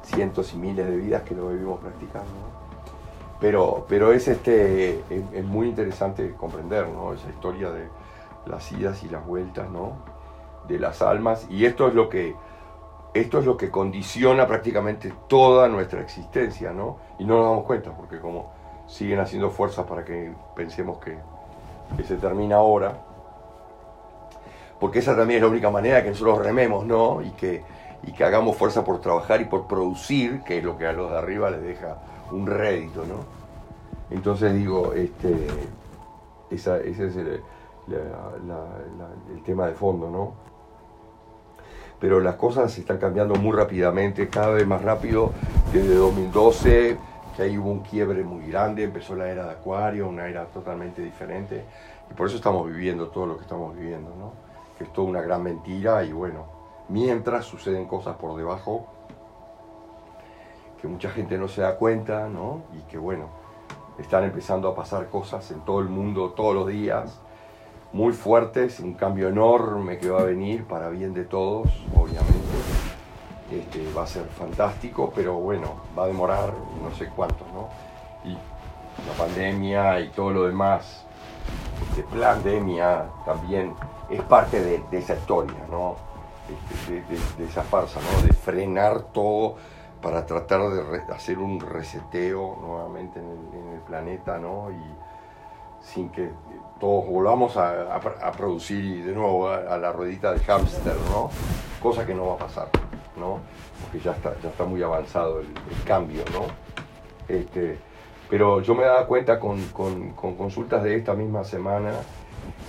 cientos 0.04 0.54
y 0.54 0.58
miles 0.58 0.86
de 0.86 0.98
vidas 0.98 1.24
que 1.24 1.34
lo 1.34 1.48
vivimos 1.48 1.80
practicando, 1.80 2.28
¿no? 2.28 3.40
Pero, 3.40 3.86
pero 3.88 4.12
es, 4.12 4.28
este, 4.28 5.00
es, 5.10 5.46
muy 5.46 5.70
interesante 5.70 6.34
comprender, 6.36 6.90
¿no? 6.90 7.14
Esa 7.14 7.30
historia 7.30 7.72
de 7.72 7.88
las 8.46 8.70
idas 8.74 9.02
y 9.06 9.08
las 9.08 9.26
vueltas, 9.26 9.70
¿no? 9.70 9.94
De 10.68 10.78
las 10.78 11.02
almas. 11.02 11.48
Y 11.50 11.64
esto 11.64 11.88
es 11.88 11.94
lo 11.94 12.10
que, 12.10 12.36
esto 13.14 13.40
es 13.40 13.46
lo 13.46 13.56
que 13.56 13.72
condiciona 13.72 14.46
prácticamente 14.46 15.14
toda 15.30 15.70
nuestra 15.70 16.02
existencia, 16.02 16.74
¿no? 16.74 16.98
Y 17.20 17.24
no 17.24 17.38
nos 17.38 17.46
damos 17.52 17.64
cuenta, 17.64 17.96
porque 17.96 18.20
como 18.20 18.52
siguen 18.86 19.22
haciendo 19.22 19.50
fuerzas 19.50 19.86
para 19.86 20.04
que 20.04 20.34
pensemos 20.58 20.98
que, 20.98 21.18
que 21.96 22.04
se 22.04 22.18
termina 22.18 22.58
ahora, 22.58 22.98
porque 24.80 25.00
esa 25.00 25.16
también 25.16 25.38
es 25.38 25.44
la 25.44 25.50
única 25.50 25.70
manera 25.70 26.04
que 26.04 26.10
nosotros 26.10 26.40
rememos, 26.40 26.86
¿no? 26.86 27.22
Y 27.22 27.32
que, 27.32 27.64
y 28.04 28.14
que 28.14 28.24
hagamos 28.24 28.56
fuerza 28.56 28.84
por 28.84 29.02
trabajar 29.02 29.42
y 29.42 29.46
por 29.46 29.68
producir, 29.68 30.42
que 30.44 30.60
es 30.60 30.64
lo 30.64 30.78
que 30.78 30.88
a 30.88 30.94
los 30.94 31.12
de 31.12 31.18
arriba 31.18 31.50
les 31.50 31.62
deja 31.62 31.98
un 32.32 32.48
rédito, 32.48 33.06
¿no? 33.06 33.26
Entonces 34.10 34.54
digo, 34.54 34.94
este, 34.94 35.48
ese 36.50 36.82
es 36.86 37.00
el, 37.00 37.42
el 37.88 39.44
tema 39.44 39.68
de 39.68 39.74
fondo, 39.74 40.10
¿no? 40.10 40.34
Pero 42.00 42.22
las 42.22 42.36
cosas 42.36 42.76
están 42.78 42.98
cambiando 42.98 43.36
muy 43.36 43.56
rápidamente, 43.56 44.30
cada 44.30 44.52
vez 44.52 44.66
más 44.66 44.82
rápido, 44.82 45.34
desde 45.74 45.96
2012, 45.96 46.98
que 47.36 47.42
ahí 47.44 47.58
hubo 47.58 47.72
un 47.72 47.82
quiebre 47.82 48.24
muy 48.24 48.48
grande, 48.48 48.84
empezó 48.84 49.16
la 49.16 49.28
era 49.28 49.44
de 49.46 49.52
Acuario, 49.52 50.08
una 50.08 50.28
era 50.28 50.46
totalmente 50.46 51.02
diferente, 51.02 51.66
y 52.10 52.14
por 52.14 52.28
eso 52.28 52.38
estamos 52.38 52.66
viviendo 52.68 53.10
todo 53.10 53.26
lo 53.26 53.36
que 53.36 53.44
estamos 53.44 53.76
viviendo, 53.76 54.16
¿no? 54.18 54.49
Que 54.80 54.86
es 54.86 54.94
toda 54.94 55.08
una 55.08 55.22
gran 55.22 55.44
mentira, 55.44 56.04
y 56.04 56.12
bueno, 56.12 56.46
mientras 56.88 57.46
suceden 57.46 57.86
cosas 57.86 58.16
por 58.16 58.36
debajo, 58.36 58.88
que 60.82 60.88
mucha 60.88 61.12
gente 61.12 61.38
no 61.38 61.48
se 61.48 61.62
da 61.62 61.76
cuenta, 61.76 62.28
¿no? 62.28 62.64
Y 62.74 62.82
que 62.90 62.98
bueno, 62.98 63.28
están 64.00 64.24
empezando 64.24 64.68
a 64.70 64.76
pasar 64.76 65.10
cosas 65.10 65.52
en 65.52 65.60
todo 65.62 65.82
el 65.82 65.90
mundo 65.90 66.32
todos 66.32 66.56
los 66.56 66.68
días, 66.68 67.20
muy 67.92 68.14
fuertes, 68.14 68.80
un 68.80 68.94
cambio 68.94 69.30
enorme 69.30 69.98
que 69.98 70.10
va 70.10 70.22
a 70.22 70.24
venir 70.24 70.66
para 70.66 70.90
bien 70.90 71.14
de 71.14 71.26
todos, 71.26 71.68
obviamente. 71.96 72.38
Este, 73.52 73.92
va 73.94 74.04
a 74.04 74.08
ser 74.08 74.26
fantástico, 74.26 75.12
pero 75.14 75.34
bueno, 75.36 75.82
va 75.98 76.04
a 76.04 76.08
demorar 76.08 76.54
no 76.84 76.96
sé 76.96 77.10
cuánto, 77.16 77.46
¿no? 77.52 77.68
Y 78.30 78.34
la 78.34 79.14
pandemia 79.18 80.00
y 80.02 80.10
todo 80.10 80.32
lo 80.32 80.44
demás, 80.46 81.06
de 82.02 82.20
pandemia 82.20 83.06
también 83.26 83.74
es 84.10 84.22
parte 84.22 84.62
de, 84.62 84.98
esa 84.98 85.16
historia, 85.16 85.66
¿no? 85.70 85.98
De, 86.88 87.02
de, 87.02 87.46
esa 87.46 87.62
farsa, 87.64 88.00
¿no? 88.00 88.26
De 88.26 88.34
frenar 88.34 89.02
todo 89.14 89.56
para 90.02 90.26
tratar 90.26 90.62
de 90.70 91.14
hacer 91.14 91.38
un 91.40 91.60
reseteo 91.60 92.58
nuevamente 92.62 93.20
en 93.20 93.74
el, 93.74 93.80
planeta, 93.82 94.38
¿no? 94.38 94.70
Y 94.72 95.84
sin 95.86 96.10
que 96.10 96.30
todos 96.80 97.08
volvamos 97.08 97.58
a, 97.58 98.00
producir 98.38 99.06
de 99.06 99.14
nuevo 99.14 99.50
a, 99.50 99.78
la 99.78 99.92
ruedita 99.92 100.32
del 100.32 100.42
hámster, 100.42 100.96
¿no? 101.12 101.30
Cosa 101.82 102.06
que 102.06 102.14
no 102.14 102.28
va 102.28 102.34
a 102.36 102.38
pasar, 102.38 102.70
¿no? 103.18 103.40
Porque 103.82 104.00
ya 104.00 104.12
está, 104.12 104.34
ya 104.42 104.50
está 104.50 104.64
muy 104.66 104.82
avanzado 104.84 105.40
el, 105.40 105.48
cambio, 105.86 106.24
¿no? 106.32 106.46
Este, 107.28 107.80
pero 108.30 108.62
yo 108.62 108.76
me 108.76 108.84
dado 108.84 109.08
cuenta 109.08 109.40
con, 109.40 109.62
con, 109.70 110.12
con 110.12 110.36
consultas 110.36 110.84
de 110.84 110.96
esta 110.96 111.14
misma 111.14 111.44
semana 111.44 111.92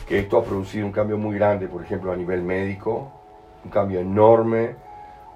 que 0.08 0.18
esto 0.18 0.38
ha 0.38 0.44
producido 0.44 0.86
un 0.86 0.92
cambio 0.92 1.18
muy 1.18 1.36
grande, 1.36 1.68
por 1.68 1.82
ejemplo, 1.82 2.10
a 2.10 2.16
nivel 2.16 2.42
médico, 2.42 3.12
un 3.64 3.70
cambio 3.70 4.00
enorme 4.00 4.74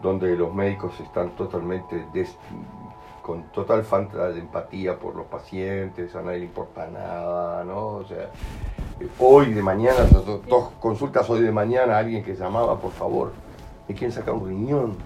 donde 0.03 0.37
los 0.37 0.53
médicos 0.55 0.99
están 1.01 1.31
totalmente 1.31 2.05
con 3.23 3.45
total 3.45 3.85
falta 3.85 4.29
de 4.29 4.41
empatía 4.41 4.99
por 4.99 5.15
los 5.15 5.27
pacientes, 5.27 6.15
a 6.15 6.21
nadie 6.21 6.41
le 6.41 6.45
importa 6.45 6.87
nada, 6.89 7.65
¿no? 7.65 7.87
O 7.87 8.05
sea, 8.05 8.29
hoy 9.19 9.55
de 9.55 9.63
mañana, 9.63 10.05
dos 10.47 10.73
consultas 10.79 11.29
hoy 11.31 11.41
de 11.41 11.51
mañana, 11.51 11.97
alguien 11.97 12.23
que 12.23 12.35
llamaba, 12.35 12.79
por 12.79 12.93
favor, 12.93 13.33
me 13.89 13.95
quieren 13.95 14.13
sacar 14.13 14.35
un 14.35 14.47
riñón, 14.47 14.97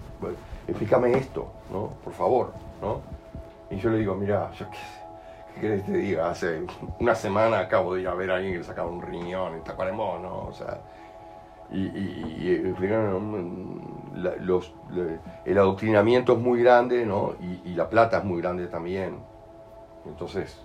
explícame 0.66 1.12
esto, 1.12 1.46
¿no? 1.72 1.90
Por 2.02 2.12
favor, 2.12 2.52
¿no? 2.82 3.02
Y 3.70 3.76
yo 3.76 3.90
le 3.90 3.98
digo, 3.98 4.16
mira, 4.16 4.50
yo 4.58 4.66
qué, 4.68 4.78
¿qué 4.78 4.78
querés 4.78 4.97
que 5.58 5.78
te 5.78 5.92
diga? 5.92 6.30
Hace 6.30 6.62
una 6.98 7.14
semana 7.14 7.60
acabo 7.60 7.94
de 7.94 8.02
ir 8.02 8.08
a 8.08 8.14
ver 8.14 8.30
a 8.30 8.36
alguien 8.36 8.52
que 8.52 8.58
le 8.58 8.64
sacaba 8.64 8.88
un 8.88 9.02
riñón 9.02 9.54
en 9.54 9.64
Tacuarembó, 9.64 10.18
¿no? 10.18 10.46
O 10.46 10.52
sea, 10.52 10.80
y, 11.70 11.80
y, 11.80 12.74
los, 14.40 14.72
el 15.44 15.58
adoctrinamiento 15.58 16.32
es 16.32 16.38
muy 16.38 16.62
grande, 16.62 17.04
¿no? 17.04 17.34
Y, 17.64 17.74
la 17.74 17.88
plata 17.88 18.18
es 18.18 18.24
muy 18.24 18.40
grande 18.40 18.66
también. 18.66 19.18
Entonces 20.06 20.58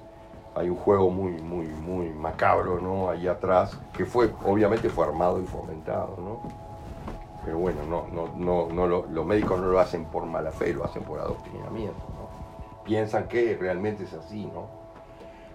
hay 0.55 0.69
un 0.69 0.77
juego 0.77 1.09
muy, 1.09 1.33
muy, 1.33 1.67
muy 1.67 2.09
macabro, 2.09 2.79
¿no? 2.79 3.09
Ahí 3.09 3.27
atrás, 3.27 3.77
que 3.95 4.05
fue, 4.05 4.31
obviamente 4.45 4.89
fue 4.89 5.05
armado 5.05 5.41
y 5.41 5.45
fomentado, 5.45 6.15
¿no? 6.17 6.41
Pero 7.43 7.57
bueno, 7.57 7.79
no, 7.89 8.07
no, 8.37 8.69
no, 8.71 8.87
los 8.87 9.25
médicos 9.25 9.59
no 9.59 9.67
lo 9.67 9.79
hacen 9.79 10.05
por 10.05 10.25
mala 10.25 10.51
fe, 10.51 10.73
lo 10.73 10.85
hacen 10.85 11.03
por 11.03 11.19
adoctrinamiento, 11.19 12.05
¿no? 12.15 12.83
Piensan 12.85 13.27
que 13.27 13.57
realmente 13.59 14.05
es 14.05 14.13
así, 14.13 14.45
¿no? 14.45 14.82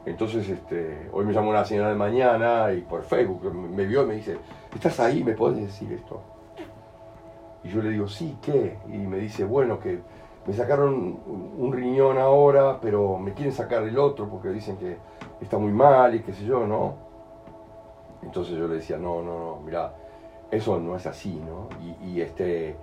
Entonces, 0.08 0.48
este, 0.48 1.08
hoy 1.12 1.26
me 1.26 1.32
llamó 1.32 1.50
una 1.50 1.64
señora 1.64 1.90
de 1.90 1.94
mañana 1.94 2.72
y 2.72 2.80
por 2.80 3.02
Facebook 3.02 3.52
me 3.52 3.84
vio 3.84 4.04
y 4.04 4.06
me 4.06 4.14
dice, 4.14 4.38
¿estás 4.74 4.98
ahí? 5.00 5.22
¿Me 5.22 5.34
puedes 5.34 5.58
decir 5.58 5.92
esto? 5.92 6.22
Y 7.62 7.68
yo 7.68 7.82
le 7.82 7.90
digo, 7.90 8.08
sí, 8.08 8.36
¿qué? 8.40 8.78
Y 8.86 8.96
me 8.96 9.18
dice, 9.18 9.44
bueno, 9.44 9.78
que 9.78 10.00
me 10.46 10.54
sacaron 10.54 11.18
un 11.58 11.72
riñón 11.72 12.16
ahora, 12.16 12.80
pero 12.80 13.18
me 13.18 13.34
quieren 13.34 13.52
sacar 13.52 13.82
el 13.82 13.98
otro 13.98 14.28
porque 14.28 14.48
dicen 14.48 14.78
que 14.78 14.96
está 15.42 15.58
muy 15.58 15.72
mal 15.72 16.14
y 16.14 16.20
qué 16.20 16.32
sé 16.32 16.46
yo, 16.46 16.66
¿no? 16.66 16.94
Entonces 18.22 18.56
yo 18.56 18.66
le 18.66 18.76
decía, 18.76 18.96
no, 18.96 19.22
no, 19.22 19.38
no, 19.38 19.60
mira, 19.64 19.94
eso 20.50 20.78
no 20.80 20.96
es 20.96 21.06
así, 21.06 21.34
¿no? 21.34 21.68
Y, 22.02 22.22
este, 22.22 22.76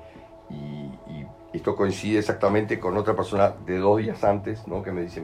y, 0.52 1.26
esto 1.54 1.76
coincide 1.76 2.20
exactamente 2.20 2.80
con 2.80 2.98
otra 2.98 3.16
persona 3.16 3.54
de 3.66 3.78
dos 3.78 4.00
días 4.00 4.24
antes, 4.26 4.68
¿no? 4.68 4.84
Que 4.84 4.92
me 4.92 5.02
dice, 5.02 5.24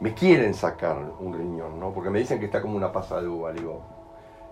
me 0.00 0.14
quieren 0.14 0.54
sacar 0.54 0.96
un 1.18 1.34
riñón, 1.34 1.80
¿no? 1.80 1.92
Porque 1.92 2.10
me 2.10 2.18
dicen 2.20 2.38
que 2.38 2.46
está 2.46 2.62
como 2.62 2.76
una 2.76 2.92
pasa 2.92 3.20
de 3.20 3.28
uva, 3.28 3.52
digo, 3.52 3.80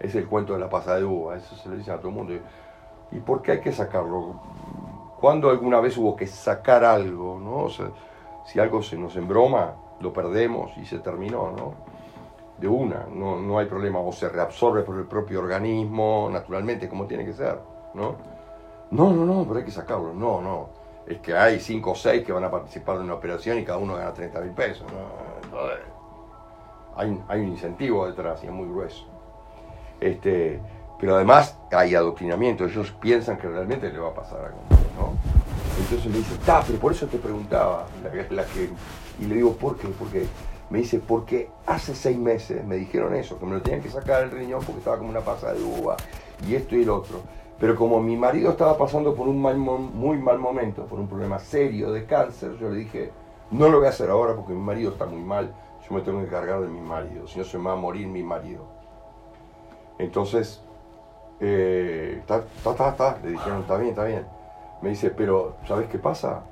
es 0.00 0.14
el 0.14 0.26
cuento 0.26 0.54
de 0.54 0.58
la 0.58 0.68
pasa 0.68 0.96
de 0.96 1.04
uva, 1.04 1.36
eso 1.36 1.54
se 1.56 1.68
lo 1.68 1.76
dicen 1.76 1.94
a 1.94 1.98
todo 1.98 2.08
el 2.08 2.14
mundo. 2.14 2.34
¿Y 3.12 3.20
por 3.20 3.42
qué 3.42 3.52
hay 3.52 3.60
que 3.60 3.72
sacarlo? 3.72 4.40
¿Cuándo 5.20 5.48
alguna 5.50 5.80
vez 5.80 5.96
hubo 5.96 6.16
que 6.16 6.26
sacar 6.26 6.84
algo, 6.84 7.38
no? 7.38 7.68
Si 8.44 8.58
algo 8.58 8.82
se 8.82 8.96
nos 8.96 9.16
embroma, 9.16 9.74
lo 10.00 10.12
perdemos 10.12 10.76
y 10.76 10.84
se 10.84 10.98
terminó, 10.98 11.52
¿no? 11.52 11.74
De 12.58 12.68
una, 12.68 13.06
no, 13.12 13.38
no 13.40 13.58
hay 13.58 13.66
problema, 13.66 14.00
o 14.00 14.12
se 14.12 14.28
reabsorbe 14.28 14.82
por 14.82 14.96
el 14.96 15.04
propio 15.04 15.40
organismo, 15.40 16.28
naturalmente, 16.32 16.88
como 16.88 17.06
tiene 17.06 17.24
que 17.24 17.32
ser, 17.32 17.58
¿no? 17.94 18.16
No, 18.90 19.12
no, 19.12 19.24
no, 19.24 19.44
pero 19.44 19.58
hay 19.58 19.64
que 19.64 19.70
sacarlo, 19.70 20.12
no, 20.12 20.40
no. 20.40 20.68
Es 21.06 21.20
que 21.20 21.36
hay 21.36 21.60
cinco 21.60 21.92
o 21.92 21.94
seis 21.94 22.24
que 22.24 22.32
van 22.32 22.44
a 22.44 22.50
participar 22.50 22.96
en 22.96 23.02
una 23.02 23.14
operación 23.14 23.58
y 23.58 23.64
cada 23.64 23.78
uno 23.78 23.94
gana 23.94 24.12
30 24.12 24.40
mil 24.40 24.52
pesos, 24.52 24.86
¿no? 24.92 25.35
Hay, 26.96 27.40
un 27.40 27.48
incentivo 27.48 28.06
detrás 28.06 28.42
y 28.42 28.46
es 28.46 28.52
muy 28.52 28.66
grueso. 28.68 29.04
Este, 30.00 30.60
pero 30.98 31.16
además 31.16 31.58
hay 31.70 31.94
adoctrinamiento, 31.94 32.64
ellos 32.64 32.92
piensan 33.00 33.36
que 33.36 33.48
realmente 33.48 33.92
le 33.92 33.98
va 33.98 34.08
a 34.08 34.14
pasar 34.14 34.40
algo, 34.40 34.58
¿no? 34.98 35.12
Entonces 35.78 36.10
me 36.10 36.18
dice, 36.18 36.34
está, 36.34 36.62
pero 36.66 36.78
por 36.78 36.92
eso 36.92 37.06
te 37.06 37.18
preguntaba, 37.18 37.86
la, 38.30 38.44
que, 38.44 38.70
y 39.20 39.24
le 39.26 39.34
digo, 39.34 39.52
¿por 39.52 39.76
qué? 39.76 39.88
Porque 39.88 40.26
me 40.70 40.78
dice, 40.78 40.98
porque 40.98 41.50
hace 41.66 41.94
seis 41.94 42.16
meses 42.16 42.64
me 42.64 42.76
dijeron 42.76 43.14
eso, 43.14 43.38
que 43.38 43.44
me 43.44 43.52
lo 43.52 43.62
tenían 43.62 43.82
que 43.82 43.90
sacar 43.90 44.22
el 44.22 44.30
riñón 44.30 44.62
porque 44.64 44.78
estaba 44.78 44.96
como 44.96 45.10
una 45.10 45.20
pasa 45.20 45.52
de 45.52 45.62
uva, 45.62 45.96
y 46.48 46.54
esto 46.54 46.76
y 46.76 46.82
el 46.82 46.90
otro. 46.90 47.20
Pero 47.58 47.74
como 47.74 48.02
mi 48.02 48.16
marido 48.16 48.50
estaba 48.50 48.76
pasando 48.76 49.14
por 49.14 49.28
un 49.28 49.40
mal, 49.40 49.56
muy 49.56 50.18
mal 50.18 50.38
momento, 50.38 50.84
por 50.86 50.98
un 50.98 51.08
problema 51.08 51.38
serio 51.38 51.92
de 51.92 52.04
cáncer, 52.04 52.56
yo 52.58 52.70
le 52.70 52.78
dije, 52.78 53.12
no 53.50 53.68
lo 53.68 53.78
voy 53.78 53.86
a 53.86 53.90
hacer 53.90 54.10
ahora 54.10 54.34
porque 54.34 54.52
mi 54.52 54.60
marido 54.60 54.92
está 54.92 55.06
muy 55.06 55.22
mal, 55.22 55.52
yo 55.88 55.94
me 55.94 56.02
tengo 56.02 56.18
que 56.18 56.26
encargar 56.26 56.60
de 56.60 56.68
mi 56.68 56.80
marido, 56.80 57.26
si 57.26 57.38
no 57.38 57.44
se 57.44 57.58
me 57.58 57.64
va 57.64 57.72
a 57.72 57.76
morir 57.76 58.06
mi 58.06 58.22
marido. 58.22 58.64
Entonces, 59.98 60.60
eh, 61.40 62.22
ta, 62.26 62.42
ta, 62.96 63.18
le 63.22 63.30
dijeron, 63.30 63.60
está 63.60 63.76
bien, 63.76 63.90
está 63.90 64.04
bien. 64.04 64.26
Me 64.82 64.90
dice, 64.90 65.10
pero 65.10 65.56
¿sabes 65.66 65.88
qué 65.88 65.98
pasa? 65.98 66.42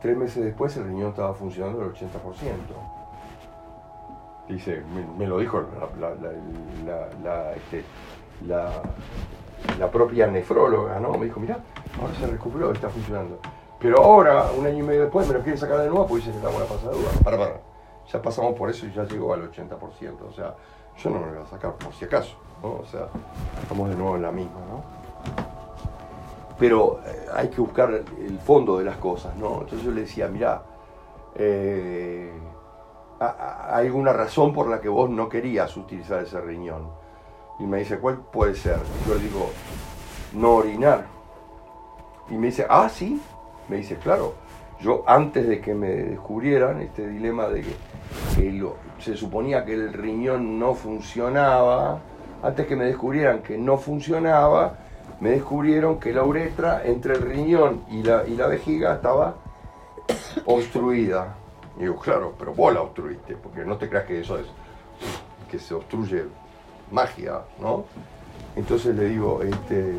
Tres 0.00 0.16
meses 0.16 0.44
después 0.44 0.76
el 0.76 0.84
riñón 0.84 1.10
estaba 1.10 1.34
funcionando 1.34 1.80
al 1.80 1.94
80%. 1.94 2.08
Dice, 4.48 4.82
me, 5.16 5.26
lo 5.26 5.38
dijo 5.38 5.64
este, 7.56 7.84
la, 8.46 8.82
la, 9.78 9.90
propia 9.90 10.26
nefróloga, 10.26 11.00
¿no? 11.00 11.14
Me 11.14 11.24
dijo, 11.24 11.40
mira, 11.40 11.60
ahora 11.98 12.14
se 12.14 12.26
recuperó, 12.26 12.70
está 12.72 12.90
funcionando. 12.90 13.38
Pero 13.84 14.02
ahora, 14.02 14.46
un 14.56 14.66
año 14.66 14.78
y 14.78 14.82
medio 14.82 15.02
después, 15.02 15.28
me 15.28 15.34
lo 15.34 15.40
quieren 15.40 15.58
sacar 15.58 15.76
de 15.76 15.90
nuevo 15.90 16.06
porque 16.06 16.24
dicen 16.24 16.32
que 16.32 16.38
está 16.38 16.48
buena 16.48 16.64
pasadura. 16.64 17.10
Para, 17.22 17.36
para. 17.36 17.60
Ya 18.10 18.22
pasamos 18.22 18.54
por 18.54 18.70
eso 18.70 18.86
y 18.86 18.92
ya 18.94 19.04
llegó 19.04 19.34
al 19.34 19.52
80%. 19.52 19.76
O 20.26 20.32
sea, 20.32 20.54
yo 20.96 21.10
no 21.10 21.18
me 21.18 21.26
lo 21.26 21.32
voy 21.34 21.42
a 21.42 21.46
sacar 21.46 21.74
por 21.74 21.92
si 21.92 22.06
acaso. 22.06 22.34
¿no? 22.62 22.76
O 22.76 22.86
sea, 22.86 23.08
estamos 23.60 23.90
de 23.90 23.94
nuevo 23.94 24.16
en 24.16 24.22
la 24.22 24.32
misma, 24.32 24.58
¿no? 24.70 24.82
Pero 26.58 27.00
eh, 27.04 27.26
hay 27.34 27.48
que 27.50 27.60
buscar 27.60 27.90
el 27.92 28.38
fondo 28.38 28.78
de 28.78 28.84
las 28.84 28.96
cosas, 28.96 29.36
¿no? 29.36 29.60
Entonces 29.60 29.82
yo 29.82 29.90
le 29.90 30.00
decía, 30.00 30.28
mira, 30.28 30.62
eh, 31.34 32.32
hay 33.20 33.86
alguna 33.86 34.14
razón 34.14 34.54
por 34.54 34.66
la 34.66 34.80
que 34.80 34.88
vos 34.88 35.10
no 35.10 35.28
querías 35.28 35.76
utilizar 35.76 36.22
ese 36.22 36.40
riñón. 36.40 36.88
Y 37.58 37.64
me 37.64 37.80
dice, 37.80 37.98
¿cuál 37.98 38.16
puede 38.16 38.54
ser? 38.54 38.78
yo 39.06 39.14
le 39.14 39.20
digo, 39.20 39.50
no 40.32 40.54
orinar. 40.54 41.04
Y 42.30 42.38
me 42.38 42.46
dice, 42.46 42.66
ah, 42.66 42.88
sí. 42.88 43.20
Me 43.68 43.76
dice, 43.76 43.96
claro, 43.96 44.34
yo 44.80 45.02
antes 45.06 45.48
de 45.48 45.60
que 45.60 45.74
me 45.74 45.88
descubrieran 45.88 46.80
este 46.80 47.08
dilema 47.08 47.48
de 47.48 47.62
que, 47.62 48.64
se 48.98 49.16
suponía 49.16 49.64
que 49.64 49.74
el 49.74 49.92
riñón 49.92 50.58
no 50.58 50.74
funcionaba, 50.74 52.00
antes 52.42 52.66
que 52.66 52.76
me 52.76 52.84
descubrieran 52.84 53.42
que 53.42 53.56
no 53.56 53.76
funcionaba, 53.76 54.76
me 55.20 55.30
descubrieron 55.30 55.98
que 55.98 56.12
la 56.12 56.22
uretra 56.22 56.82
entre 56.84 57.14
el 57.14 57.22
riñón 57.22 57.84
y 57.90 58.02
la, 58.02 58.26
y 58.26 58.36
la 58.36 58.46
vejiga 58.46 58.94
estaba 58.94 59.34
obstruida. 60.46 61.34
Y 61.76 61.82
digo, 61.82 61.96
claro, 61.96 62.34
pero 62.38 62.54
vos 62.54 62.72
la 62.72 62.82
obstruiste, 62.82 63.36
porque 63.36 63.64
no 63.64 63.76
te 63.76 63.88
creas 63.88 64.04
que 64.04 64.20
eso 64.20 64.38
es 64.38 64.46
que 65.50 65.58
se 65.58 65.74
obstruye 65.74 66.24
magia, 66.90 67.40
¿no? 67.60 67.84
Entonces 68.56 68.94
le 68.94 69.08
digo, 69.08 69.42
este, 69.42 69.94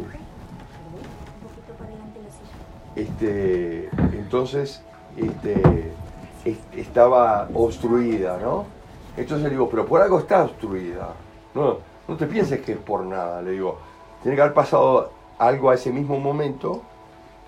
este, 2.96 3.90
entonces, 4.14 4.82
este, 5.18 5.92
estaba 6.75 7.50
obstruida, 7.54 8.38
¿no? 8.42 8.66
Entonces 9.18 9.44
le 9.46 9.50
digo, 9.52 9.70
pero 9.70 9.86
por 9.86 10.02
algo 10.02 10.20
está 10.20 10.44
obstruida. 10.44 11.10
No, 11.54 11.78
no 12.08 12.18
te 12.18 12.28
pienses 12.28 12.62
que 12.62 12.74
es 12.74 12.78
por 12.78 13.04
nada, 13.04 13.42
le 13.42 13.52
digo. 13.52 13.78
Tiene 14.22 14.36
que 14.36 14.42
haber 14.42 14.54
pasado 14.54 15.12
algo 15.38 15.70
a 15.70 15.75
ese 15.75 15.92
mismo 15.92 16.20
momento, 16.20 16.82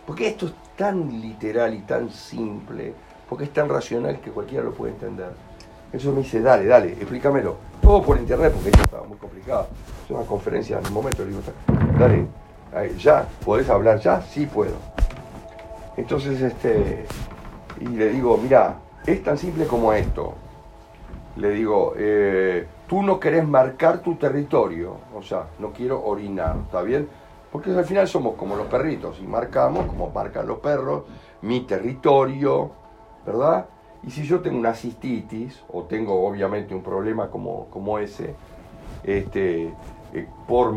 porque 0.06 0.27
esto 0.27 0.48
es 0.48 0.54
tan 0.75 1.22
literal 1.22 1.74
y 1.74 1.80
tan 1.80 2.10
simple, 2.10 2.94
porque 3.27 3.46
es 3.46 3.54
tan 3.54 3.68
racional 3.68 4.20
que 4.20 4.32
cualquiera 4.32 4.63
lo 4.63 4.74
puede 4.74 4.94
entender. 4.94 5.32
Entonces 5.88 6.13
me 6.13 6.20
dice, 6.22 6.42
dale, 6.42 6.66
dale, 6.66 6.89
explícamelo. 6.94 7.56
Todo 7.82 8.01
por 8.01 8.18
internet, 8.18 8.51
porque 8.54 8.70
esto 8.70 8.82
estaba 8.84 9.08
muy 9.08 9.18
complicado. 9.18 9.68
Es 10.06 10.12
una 10.12 10.24
conferencia 10.24 10.80
en 10.80 10.88
un 10.88 10.94
momento, 10.94 11.24
le 11.24 11.30
digo, 11.30 11.42
dale, 11.98 12.27
ya, 12.98 13.27
¿podés 13.44 13.70
hablar 13.70 14.00
ya? 14.00 14.22
Sí 14.22 14.46
puedo. 14.46 14.97
Entonces, 15.98 16.42
este, 16.42 17.06
y 17.82 17.88
le 17.88 18.10
digo, 18.10 18.38
mira, 18.38 18.77
es 19.06 19.24
tan 19.24 19.38
simple 19.38 19.66
como 19.66 19.92
esto. 19.92 20.36
Le 21.36 21.50
digo, 21.50 21.94
eh, 21.98 22.66
tú 22.88 23.04
no 23.04 23.20
querés 23.20 23.48
marcar 23.48 24.00
tu 24.00 24.16
territorio, 24.16 24.96
o 25.16 25.22
sea, 25.22 25.48
no 25.60 25.72
quiero 25.72 26.04
orinar, 26.04 26.56
¿está 26.66 26.82
bien? 26.82 27.08
Porque 27.51 27.72
al 27.72 27.86
final 27.86 28.08
somos 28.08 28.36
como 28.36 28.56
los 28.56 28.68
perritos 28.68 29.20
y 29.22 29.27
marcamos 29.27 29.86
como 29.88 30.10
marcan 30.10 30.48
los 30.48 30.60
perros 30.60 31.04
mi 31.42 31.62
territorio, 31.62 32.72
¿verdad? 33.25 33.68
Y 34.04 34.12
si 34.12 34.24
yo 34.24 34.42
tengo 34.42 34.58
una 34.58 34.74
cistitis 34.74 35.63
o 35.72 35.84
tengo 35.84 36.25
obviamente 36.25 36.74
un 36.74 36.82
problema 36.82 37.30
como, 37.30 37.68
como 37.70 38.00
ese, 38.00 38.36
este, 39.04 39.74
eh, 40.13 40.27
por, 40.48 40.74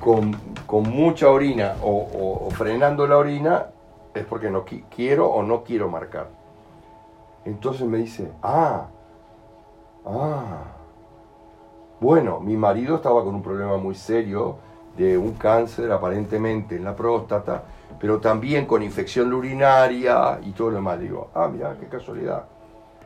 con, 0.00 0.36
con, 0.66 0.90
mucha 0.90 1.28
orina 1.30 1.74
o, 1.82 2.48
frenando 2.50 3.06
la 3.06 3.16
orina, 3.18 3.66
es 4.16 4.26
porque 4.26 4.50
no 4.50 4.64
quiero 4.64 5.28
o 5.28 5.42
no 5.42 5.62
quiero 5.62 5.88
marcar. 5.88 6.28
Entonces 7.44 7.86
me 7.86 7.98
dice, 7.98 8.32
ah, 8.42 8.86
ah, 10.04 10.64
bueno, 12.00 12.40
mi 12.40 12.56
marido 12.56 12.96
estaba 12.96 13.22
con 13.22 13.34
un 13.34 13.42
problema 13.42 13.76
muy 13.76 13.94
serio 13.94 14.58
de 14.96 15.16
un 15.16 15.32
cáncer 15.34 15.92
aparentemente 15.92 16.76
en 16.76 16.84
la 16.84 16.96
próstata, 16.96 17.62
pero 18.00 18.18
también 18.18 18.66
con 18.66 18.82
infección 18.82 19.32
urinaria 19.32 20.40
y 20.42 20.50
todo 20.52 20.70
lo 20.70 20.76
demás. 20.76 21.00
Digo, 21.00 21.30
ah, 21.34 21.48
mira, 21.48 21.76
qué 21.78 21.86
casualidad. 21.86 22.44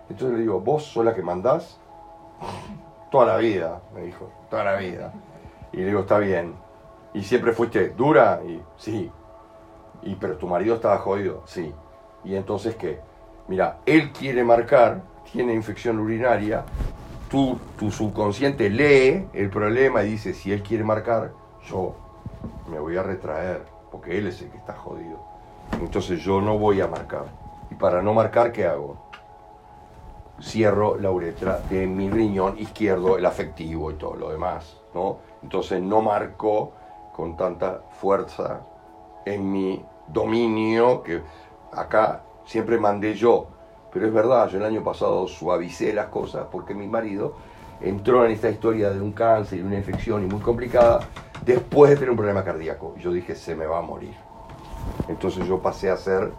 Entonces 0.09 0.37
le 0.37 0.43
digo, 0.43 0.61
¿vos 0.61 0.85
sos 0.85 1.05
la 1.05 1.15
que 1.15 1.23
mandás? 1.23 1.79
Toda 3.11 3.27
la 3.27 3.37
vida, 3.39 3.81
me 3.95 4.03
dijo, 4.03 4.31
toda 4.49 4.63
la 4.63 4.77
vida. 4.77 5.13
Y 5.73 5.79
le 5.79 5.87
digo, 5.87 6.01
está 6.01 6.19
bien. 6.19 6.55
¿Y 7.13 7.25
siempre 7.25 7.53
fuiste 7.53 7.89
dura? 7.89 8.41
Y 8.47 8.63
sí. 8.77 9.11
¿Y 10.03 10.15
pero 10.15 10.37
tu 10.37 10.47
marido 10.47 10.75
estaba 10.77 10.99
jodido? 10.99 11.43
Sí. 11.47 11.73
¿Y 12.25 12.35
entonces 12.35 12.77
qué? 12.77 13.01
Mira, 13.49 13.79
él 13.87 14.13
quiere 14.13 14.45
marcar, 14.45 15.03
tiene 15.33 15.55
infección 15.55 15.99
urinaria, 15.99 16.65
tú, 17.29 17.59
tu 17.79 17.91
subconsciente 17.91 18.69
lee 18.69 19.29
el 19.33 19.51
problema 19.51 20.03
y 20.03 20.11
dice, 20.11 20.35
si 20.35 20.53
él 20.53 20.63
quiere 20.63 20.85
marcar, 20.85 21.33
yo 21.69 21.95
me 22.69 22.79
voy 22.79 22.97
a 22.97 23.03
retraer, 23.03 23.65
porque 23.91 24.19
él 24.19 24.27
es 24.27 24.41
el 24.43 24.51
que 24.51 24.59
está 24.59 24.75
jodido. 24.75 25.19
Entonces 25.81 26.21
yo 26.21 26.41
no 26.41 26.59
voy 26.59 26.81
a 26.81 26.89
marcar. 26.89 27.27
Y 27.71 27.75
para 27.75 28.03
no 28.03 28.13
marcar, 28.15 28.53
¿qué 28.53 28.67
hago? 28.67 28.99
Cierro 30.43 30.97
la 30.97 31.11
uretra 31.11 31.59
de 31.69 31.87
mi 31.87 32.11
riñón 32.11 32.59
izquierdo, 32.59 33.19
el 33.19 33.27
afectivo 33.27 33.91
y 33.91 33.95
todo 33.95 34.17
lo 34.17 34.31
demás, 34.31 34.81
¿no? 34.95 35.19
Entonces 35.43 35.83
no 35.83 36.01
marco 36.01 36.73
con 37.15 37.37
tanta 37.37 37.83
fuerza 38.01 38.61
en 39.27 39.53
mi 39.53 39.85
dominio, 40.13 41.03
que 41.03 41.23
acá 41.73 42.23
siempre 42.45 42.79
mandé 42.79 43.15
yo. 43.15 43.47
Pero 43.93 44.07
es 44.07 44.13
verdad, 44.13 44.49
yo 44.49 44.59
el 44.59 44.65
año 44.65 44.85
pasado 44.85 45.27
suavicé 45.27 45.93
las 45.93 46.07
cosas 46.07 46.47
porque 46.51 46.75
mi 46.75 46.87
marido 46.87 47.35
entró 47.81 48.25
en 48.25 48.33
esta 48.33 48.51
historia 48.51 48.91
de 48.91 49.01
un 49.01 49.13
cáncer 49.13 49.59
y 49.59 49.63
una 49.63 49.77
infección 49.77 50.23
y 50.23 50.27
muy 50.27 50.41
complicada 50.41 51.01
después 51.45 51.91
de 51.91 51.97
tener 51.97 52.11
un 52.11 52.17
problema 52.17 52.45
cardíaco. 52.45 52.95
Yo 52.99 53.13
dije, 53.13 53.35
se 53.35 53.55
me 53.55 53.67
va 53.67 53.79
a 53.79 53.83
morir. 53.83 54.15
Entonces 55.09 55.47
yo 55.47 55.59
pasé 55.59 55.91
a 55.91 55.97
ser 55.97 56.31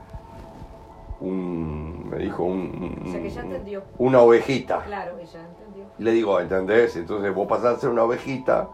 un, 1.19 2.09
me 2.09 2.17
dijo, 2.17 2.43
un, 2.43 3.03
o 3.05 3.11
sea 3.11 3.21
que 3.21 3.29
ya 3.29 3.41
entendió. 3.41 3.83
una 3.97 4.21
ovejita. 4.21 4.83
Claro, 4.83 5.17
ella 5.19 5.39
entendió. 5.39 5.85
Le 5.97 6.11
digo, 6.11 6.39
¿entendés? 6.39 6.95
Entonces 6.95 7.33
vos 7.33 7.47
pasás 7.47 7.77
a 7.77 7.79
ser 7.79 7.89
una 7.89 8.03
ovejita 8.03 8.69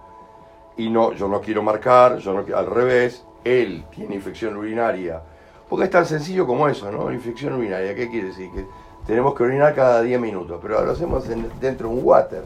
y 0.77 0.89
no, 0.89 1.13
yo 1.13 1.27
no 1.27 1.41
quiero 1.41 1.63
marcar, 1.63 2.17
yo 2.17 2.33
no 2.33 2.55
al 2.55 2.65
revés, 2.67 3.25
él 3.47 3.85
tiene 3.91 4.15
infección 4.15 4.57
urinaria. 4.57 5.21
Porque 5.69 5.85
es 5.85 5.91
tan 5.91 6.05
sencillo 6.05 6.47
como 6.47 6.67
eso, 6.67 6.91
¿no? 6.91 7.11
Infección 7.11 7.53
urinaria, 7.53 7.93
¿qué 7.93 8.09
quiere 8.09 8.27
decir? 8.27 8.49
Que 8.51 8.65
tenemos 9.05 9.35
que 9.35 9.43
orinar 9.43 9.73
cada 9.75 10.01
10 10.01 10.19
minutos, 10.19 10.59
pero 10.61 10.83
lo 10.83 10.91
hacemos 10.91 11.27
dentro 11.59 11.89
de 11.89 11.95
un 11.95 12.01
water. 12.03 12.43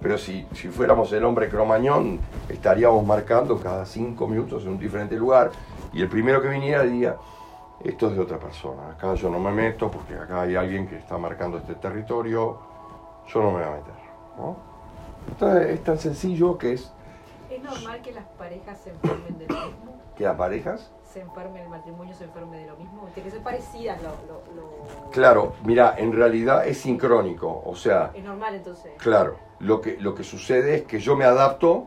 Pero 0.00 0.16
si, 0.16 0.46
si 0.54 0.68
fuéramos 0.68 1.12
el 1.12 1.24
hombre 1.24 1.48
cromañón, 1.48 2.20
estaríamos 2.48 3.04
marcando 3.04 3.58
cada 3.58 3.84
5 3.84 4.26
minutos 4.26 4.62
en 4.64 4.70
un 4.70 4.78
diferente 4.78 5.14
lugar 5.16 5.50
y 5.92 6.00
el 6.00 6.08
primero 6.08 6.40
que 6.40 6.48
viniera 6.48 6.82
diría, 6.84 7.16
esto 7.84 8.08
es 8.08 8.14
de 8.14 8.20
otra 8.20 8.38
persona, 8.38 8.90
acá 8.92 9.14
yo 9.14 9.28
no 9.28 9.38
me 9.38 9.50
meto 9.50 9.90
porque 9.90 10.14
acá 10.14 10.42
hay 10.42 10.56
alguien 10.56 10.86
que 10.86 10.96
está 10.96 11.18
marcando 11.18 11.58
este 11.58 11.74
territorio, 11.74 12.58
yo 13.26 13.42
no 13.42 13.50
me 13.50 13.58
voy 13.58 13.62
a 13.62 13.70
meter. 13.70 13.94
¿no? 14.38 14.56
Entonces 15.28 15.70
es 15.70 15.84
tan 15.84 15.98
sencillo 15.98 16.56
que 16.56 16.74
es... 16.74 16.92
¿Es 17.50 17.62
normal 17.62 18.00
que 18.00 18.12
las 18.12 18.24
parejas 18.38 18.78
se 18.80 18.90
enfermen 18.90 19.38
de 19.38 19.46
lo 19.48 19.66
mismo? 19.66 19.99
¿Que 20.20 20.26
las 20.26 20.36
parejas? 20.36 20.92
se 21.10 21.22
enferme, 21.22 21.62
el 21.62 21.70
matrimonio 21.70 22.14
se 22.14 22.24
enferme 22.24 22.58
de 22.58 22.66
lo 22.66 22.76
mismo? 22.76 23.08
Tiene 23.14 23.30
que 23.30 23.36
ser 23.36 23.42
parecidas 23.42 23.98
lo, 24.02 25.10
Claro, 25.10 25.54
mira, 25.64 25.94
en 25.96 26.12
realidad 26.12 26.68
es 26.68 26.76
sincrónico, 26.76 27.62
o 27.64 27.74
sea... 27.74 28.10
Es 28.12 28.22
normal 28.22 28.54
entonces. 28.54 28.92
Claro, 28.98 29.38
lo 29.60 29.80
que, 29.80 29.96
lo 29.98 30.14
que 30.14 30.22
sucede 30.22 30.74
es 30.74 30.82
que 30.82 30.98
yo 30.98 31.16
me 31.16 31.24
adapto 31.24 31.86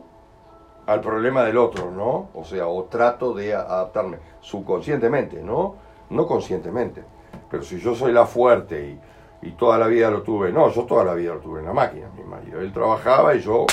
al 0.84 1.00
problema 1.00 1.44
del 1.44 1.58
otro, 1.58 1.92
¿no? 1.92 2.30
O 2.34 2.42
sea, 2.42 2.66
o 2.66 2.82
trato 2.86 3.34
de 3.34 3.54
adaptarme 3.54 4.18
subconscientemente, 4.40 5.40
¿no? 5.40 5.76
No 6.10 6.26
conscientemente. 6.26 7.04
Pero 7.48 7.62
si 7.62 7.78
yo 7.78 7.94
soy 7.94 8.12
la 8.12 8.26
fuerte 8.26 8.98
y, 9.42 9.46
y 9.46 9.52
toda 9.52 9.78
la 9.78 9.86
vida 9.86 10.10
lo 10.10 10.22
tuve, 10.22 10.50
no, 10.50 10.70
yo 10.70 10.82
toda 10.86 11.04
la 11.04 11.14
vida 11.14 11.34
lo 11.34 11.40
tuve 11.40 11.60
en 11.60 11.66
la 11.66 11.72
máquina, 11.72 12.08
mi 12.16 12.24
marido. 12.24 12.60
Él 12.60 12.72
trabajaba 12.72 13.36
y 13.36 13.38
yo 13.38 13.64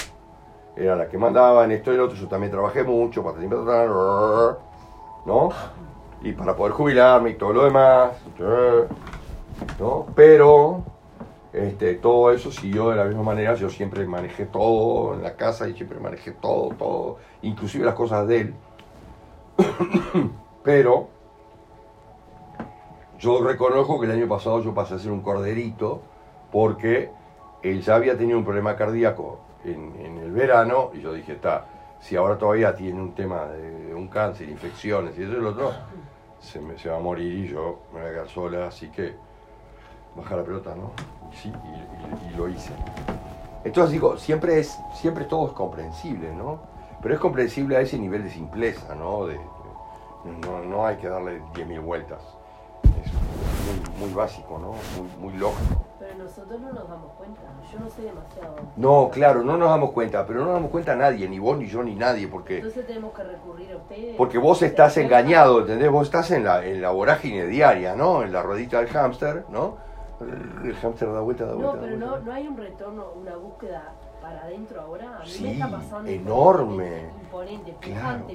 era 0.76 0.96
la 0.96 1.08
que 1.08 1.18
mandaba 1.18 1.66
en 1.66 1.72
esto 1.72 1.94
y 1.94 1.98
lo 1.98 2.06
otro, 2.06 2.16
yo 2.16 2.28
también 2.28 2.52
trabajé 2.52 2.84
mucho, 2.84 3.24
para 3.24 3.38
¿no? 5.26 5.50
Y 6.22 6.34
para 6.34 6.56
poder 6.56 6.74
jubilarme 6.74 7.32
y 7.32 7.34
todo 7.36 7.54
lo 7.54 7.66
demás, 7.66 8.12
¿no? 9.80 10.06
Pero 10.16 10.84
este, 11.54 11.96
todo 11.96 12.32
eso 12.32 12.52
siguió 12.52 12.90
de 12.90 12.96
la 12.96 13.06
misma 13.06 13.24
manera, 13.24 13.56
yo 13.56 13.70
siempre 13.70 14.06
manejé 14.06 14.46
todo 14.46 15.14
en 15.16 15.24
la 15.24 15.36
casa 15.36 15.68
y 15.68 15.74
siempre 15.74 16.00
manejé 16.00 16.32
todo, 16.32 16.70
todo, 16.78 17.18
inclusive 17.42 17.86
las 17.86 17.96
cosas 17.96 18.28
de 18.28 18.42
él. 18.42 18.54
Pero 20.64 21.10
yo 23.20 23.44
reconozco 23.44 24.00
que 24.00 24.06
el 24.06 24.14
año 24.14 24.28
pasado 24.28 24.62
yo 24.62 24.74
pasé 24.74 24.96
a 24.96 25.00
ser 25.00 25.12
un 25.12 25.22
corderito 25.22 26.02
porque 26.52 27.12
él 27.62 27.82
ya 27.82 27.96
había 27.96 28.18
tenido 28.18 28.38
un 28.38 28.46
problema 28.46 28.76
cardíaco 28.76 29.40
en, 29.66 30.18
el 30.18 30.32
verano 30.32 30.92
y 30.94 31.02
yo 31.02 31.14
dije, 31.14 31.34
está, 31.34 31.66
si 32.00 32.16
ahora 32.16 32.38
todavía 32.38 32.76
tiene 32.76 33.02
un 33.02 33.14
tema 33.14 33.46
de 33.46 33.94
un 33.94 34.08
cáncer, 34.08 34.50
infecciones 34.50 35.18
y 35.18 35.24
eso 35.24 35.34
y 35.34 35.36
lo 35.36 35.50
otro, 35.50 35.72
se, 36.40 36.60
me, 36.60 36.78
se 36.78 36.90
va 36.90 36.98
a 36.98 37.00
morir 37.00 37.46
y 37.46 37.48
yo 37.48 37.80
me 37.94 38.02
voy 38.02 38.10
a 38.10 38.14
quedar 38.14 38.30
sola, 38.30 38.68
así 38.68 38.90
que 38.90 39.16
baja 40.16 40.36
la 40.36 40.44
pelota, 40.44 40.76
¿no? 40.76 40.92
Sí, 41.34 41.52
y, 41.52 42.38
lo 42.38 42.48
hice. 42.48 42.72
Entonces 43.64 43.92
digo, 43.92 44.18
siempre 44.18 44.60
es, 44.60 44.78
siempre 44.96 45.26
todo 45.26 45.48
es 45.48 45.54
comprensible, 45.54 46.34
¿no? 46.34 46.60
Pero 47.02 47.14
es 47.14 47.20
comprensible 47.20 47.78
a 47.78 47.82
ese 47.82 47.98
nivel 47.98 48.24
de 48.24 48.30
simpleza, 48.30 48.96
¿no? 48.96 49.26
De- 49.26 49.40
no, 50.24 50.64
no 50.64 50.86
hay 50.86 50.98
que 50.98 51.08
darle 51.08 51.42
10.000 51.54 51.82
vueltas. 51.82 52.22
Es 52.84 53.12
muy, 53.14 54.00
muy 54.08 54.14
básico, 54.14 54.60
¿no? 54.60 54.74
Muy, 55.02 55.32
muy 55.32 55.40
lógico. 55.40 55.91
Nosotros 56.42 56.62
no 56.62 56.74
nos 56.74 56.90
damos 56.90 57.12
cuenta. 57.14 57.42
Yo 57.72 57.80
no 57.80 57.90
sé 57.90 58.02
demasiado. 58.02 58.56
No, 58.76 59.10
claro, 59.12 59.44
no 59.44 59.58
nos 59.58 59.70
damos 59.70 59.92
cuenta, 59.92 60.26
pero 60.26 60.40
no 60.40 60.46
nos 60.46 60.54
damos 60.56 60.72
cuenta 60.72 60.96
nadie, 60.96 61.30
ni 61.30 61.38
vos, 61.38 61.56
ni 61.58 61.68
yo, 61.68 61.84
ni 61.84 61.94
nadie, 61.96 62.28
porque, 62.28 62.58
Entonces 62.58 62.88
tenemos 62.88 63.14
que 63.14 63.24
recurrir 63.24 63.72
a 63.74 63.78
ustedes. 63.78 64.16
porque 64.18 64.38
vos 64.40 64.62
estás 64.64 64.98
engañado, 64.98 65.60
¿entendés? 65.62 65.92
Vos 65.92 66.08
estás 66.08 66.32
en 66.32 66.44
la, 66.46 66.66
en 66.66 66.82
la 66.82 66.90
vorágine 66.90 67.46
diaria, 67.46 67.96
¿no? 67.96 68.24
En 68.24 68.34
la 68.34 68.42
ruedita 68.42 68.80
del 68.80 68.88
hámster, 68.90 69.46
¿no? 69.50 69.78
El 70.64 70.76
hámster 70.76 71.12
da 71.14 71.22
vuelta, 71.22 71.46
da 71.46 71.54
vuelta. 71.54 71.74
No, 71.76 71.82
pero 71.82 71.98
no, 71.98 72.08
vuelta. 72.10 72.26
no 72.26 72.34
hay 72.34 72.48
un 72.48 72.58
retorno, 72.58 73.06
una 73.16 73.36
búsqueda 73.38 73.94
para 74.22 74.42
adentro 74.44 74.82
ahora. 74.82 75.18
A 75.18 75.20
mí 75.24 75.30
Sí, 75.30 75.44
me 75.44 75.52
está 75.54 75.70
pasando. 75.72 76.10
enorme. 76.12 77.10
Imponente, 77.24 77.76
Claro. 77.80 78.26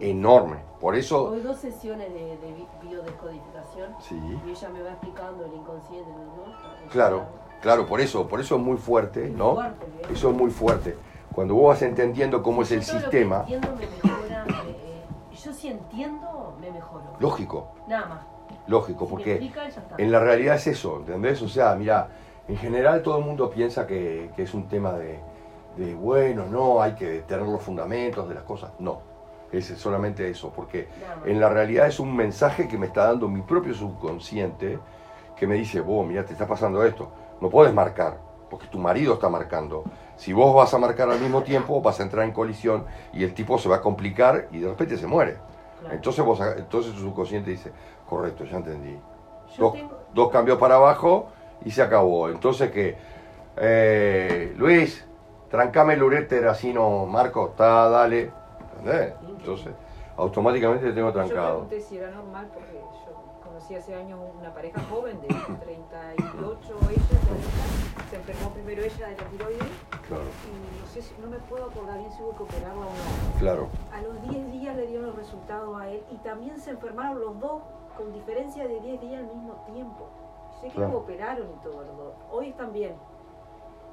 Enorme. 0.00 0.56
Por 0.80 0.94
eso, 0.96 1.30
Hoy 1.30 1.40
dos 1.40 1.58
sesiones 1.58 2.12
de, 2.12 2.36
de 2.38 2.52
bi- 2.54 2.66
biodescodificación 2.82 3.94
sí, 4.00 4.20
y 4.46 4.50
ella 4.50 4.68
me 4.70 4.82
va 4.82 4.90
explicando 4.90 5.44
el 5.44 5.54
inconsciente. 5.54 6.10
¿no? 6.10 6.88
Claro, 6.90 7.22
claro, 7.60 7.86
por 7.86 8.00
eso, 8.00 8.26
por 8.28 8.40
eso 8.40 8.56
es 8.56 8.60
muy 8.62 8.76
fuerte, 8.76 9.28
¿no? 9.30 9.54
fuerte, 9.54 9.86
¿eh? 10.02 10.06
Eso 10.12 10.30
es 10.30 10.36
muy 10.36 10.50
fuerte. 10.50 10.96
Cuando 11.34 11.54
vos 11.54 11.68
vas 11.68 11.82
entendiendo 11.82 12.42
cómo 12.42 12.62
es 12.62 12.70
Yo 12.70 12.76
el 12.76 12.80
todo 12.84 12.94
lo 12.94 12.98
que 12.98 13.04
sistema, 13.04 13.40
entiendo 13.40 13.68
me 13.76 13.86
mejora. 13.86 14.44
eh, 14.66 15.04
yo 15.44 15.52
si 15.52 15.68
entiendo, 15.68 16.56
me 16.60 16.70
mejoro. 16.70 17.04
lógico, 17.20 17.68
Nada 17.86 18.06
más. 18.06 18.20
lógico, 18.66 19.04
Si 19.06 19.10
porque 19.10 19.52
en 19.98 20.10
la 20.12 20.20
realidad 20.20 20.56
es 20.56 20.66
eso, 20.66 20.96
¿entendés? 20.98 21.40
O 21.42 21.48
sea, 21.48 21.74
mira, 21.74 22.08
en 22.48 22.56
general 22.56 23.02
todo 23.02 23.18
el 23.18 23.24
mundo 23.24 23.50
piensa 23.50 23.86
que, 23.86 24.30
que 24.34 24.42
es 24.42 24.54
un 24.54 24.68
tema 24.68 24.92
de, 24.94 25.20
de, 25.76 25.94
bueno, 25.94 26.46
no, 26.46 26.82
hay 26.82 26.92
que 26.94 27.20
tener 27.20 27.46
los 27.46 27.62
fundamentos 27.62 28.28
de 28.28 28.34
las 28.34 28.42
cosas. 28.44 28.72
No, 28.80 29.00
es 29.52 29.66
solamente 29.66 30.28
eso, 30.28 30.50
porque 30.54 30.88
en 31.24 31.38
la 31.38 31.48
realidad 31.48 31.86
es 31.86 32.00
un 32.00 32.16
mensaje 32.16 32.66
que 32.66 32.76
me 32.76 32.86
está 32.86 33.06
dando 33.06 33.28
mi 33.28 33.42
propio 33.42 33.74
subconsciente 33.74 34.78
que 35.36 35.46
me 35.46 35.54
dice, 35.54 35.80
vos, 35.80 36.04
mira, 36.06 36.24
te 36.24 36.32
está 36.32 36.48
pasando 36.48 36.82
esto, 36.84 37.08
no 37.40 37.48
puedes 37.50 37.72
marcar, 37.74 38.18
porque 38.50 38.66
tu 38.66 38.78
marido 38.78 39.14
está 39.14 39.28
marcando. 39.28 39.84
Si 40.16 40.32
vos 40.32 40.54
vas 40.54 40.72
a 40.74 40.78
marcar 40.78 41.10
al 41.10 41.20
mismo 41.20 41.42
tiempo, 41.42 41.80
vas 41.80 42.00
a 42.00 42.02
entrar 42.02 42.24
en 42.24 42.32
colisión 42.32 42.84
y 43.12 43.22
el 43.24 43.34
tipo 43.34 43.58
se 43.58 43.68
va 43.68 43.76
a 43.76 43.80
complicar 43.80 44.48
y 44.50 44.58
de 44.58 44.68
repente 44.68 44.96
se 44.96 45.06
muere. 45.06 45.36
Claro. 45.80 45.94
Entonces, 45.94 46.24
vos, 46.24 46.40
entonces 46.56 46.92
tu 46.94 47.00
subconsciente 47.00 47.50
dice, 47.50 47.70
correcto, 48.08 48.44
ya 48.44 48.56
entendí. 48.56 48.98
Yo 49.56 49.64
Dos, 49.64 49.72
tengo- 49.74 49.98
dos 50.12 50.30
cambios 50.30 50.58
para 50.58 50.74
abajo 50.74 51.28
y 51.64 51.70
se 51.70 51.82
acabó. 51.82 52.28
Entonces 52.28 52.70
que, 52.72 52.96
eh, 53.56 54.54
Luis, 54.56 55.06
trancame 55.50 55.94
el 55.94 56.02
uréter 56.02 56.46
así 56.48 56.72
no, 56.72 57.06
Marco, 57.06 57.48
está, 57.50 57.88
dale. 57.88 58.30
¿Entendés? 58.78 59.14
Entonces, 59.38 59.72
automáticamente 60.18 60.86
te 60.86 60.92
tengo 60.92 61.08
Yo 61.08 61.12
trancado. 61.14 61.50
pregunté 61.60 61.80
si 61.80 61.96
era 61.98 62.10
normal 62.10 62.50
porque 62.52 62.74
yo 63.06 63.12
conocí 63.44 63.74
hace 63.76 63.94
años 63.94 64.18
una 64.38 64.52
pareja 64.52 64.80
joven 64.90 65.20
de 65.20 65.28
38, 65.28 65.58
ella, 66.18 66.76
40, 66.76 68.10
se 68.10 68.16
enfermó 68.16 68.50
primero 68.52 68.82
ella 68.82 69.08
de 69.08 69.16
la 69.16 69.24
tiroides 69.30 69.68
Claro, 70.08 70.22
y 70.24 70.80
no 70.80 70.86
sé 70.86 71.02
si, 71.02 71.14
no 71.20 71.28
me 71.28 71.38
puedo 71.38 71.66
acordar 71.66 71.98
bien 71.98 72.10
si 72.12 72.22
hubo 72.22 72.34
que 72.36 72.42
operarla 72.42 72.80
o 72.80 72.90
no. 72.90 73.38
claro, 73.38 73.68
A 73.92 74.00
los 74.02 74.20
10 74.28 74.52
días 74.52 74.76
le 74.76 74.86
dieron 74.86 75.06
los 75.06 75.16
resultados 75.16 75.80
a 75.80 75.88
él 75.88 76.02
y 76.10 76.16
también 76.18 76.58
se 76.58 76.70
enfermaron 76.70 77.20
los 77.20 77.38
dos 77.40 77.62
con 77.96 78.12
diferencia 78.12 78.66
de 78.66 78.80
10 78.80 79.00
días 79.00 79.20
al 79.20 79.26
mismo 79.28 79.54
tiempo. 79.72 80.08
Sé 80.60 80.68
que 80.68 80.74
Claro. 80.74 80.92
los 80.92 81.02
operaron 81.02 81.46
y 81.48 81.62
todo 81.62 81.84
los 81.84 81.96
dos. 81.96 82.12
Hoy 82.30 82.48
están 82.48 82.72
bien. 82.72 82.94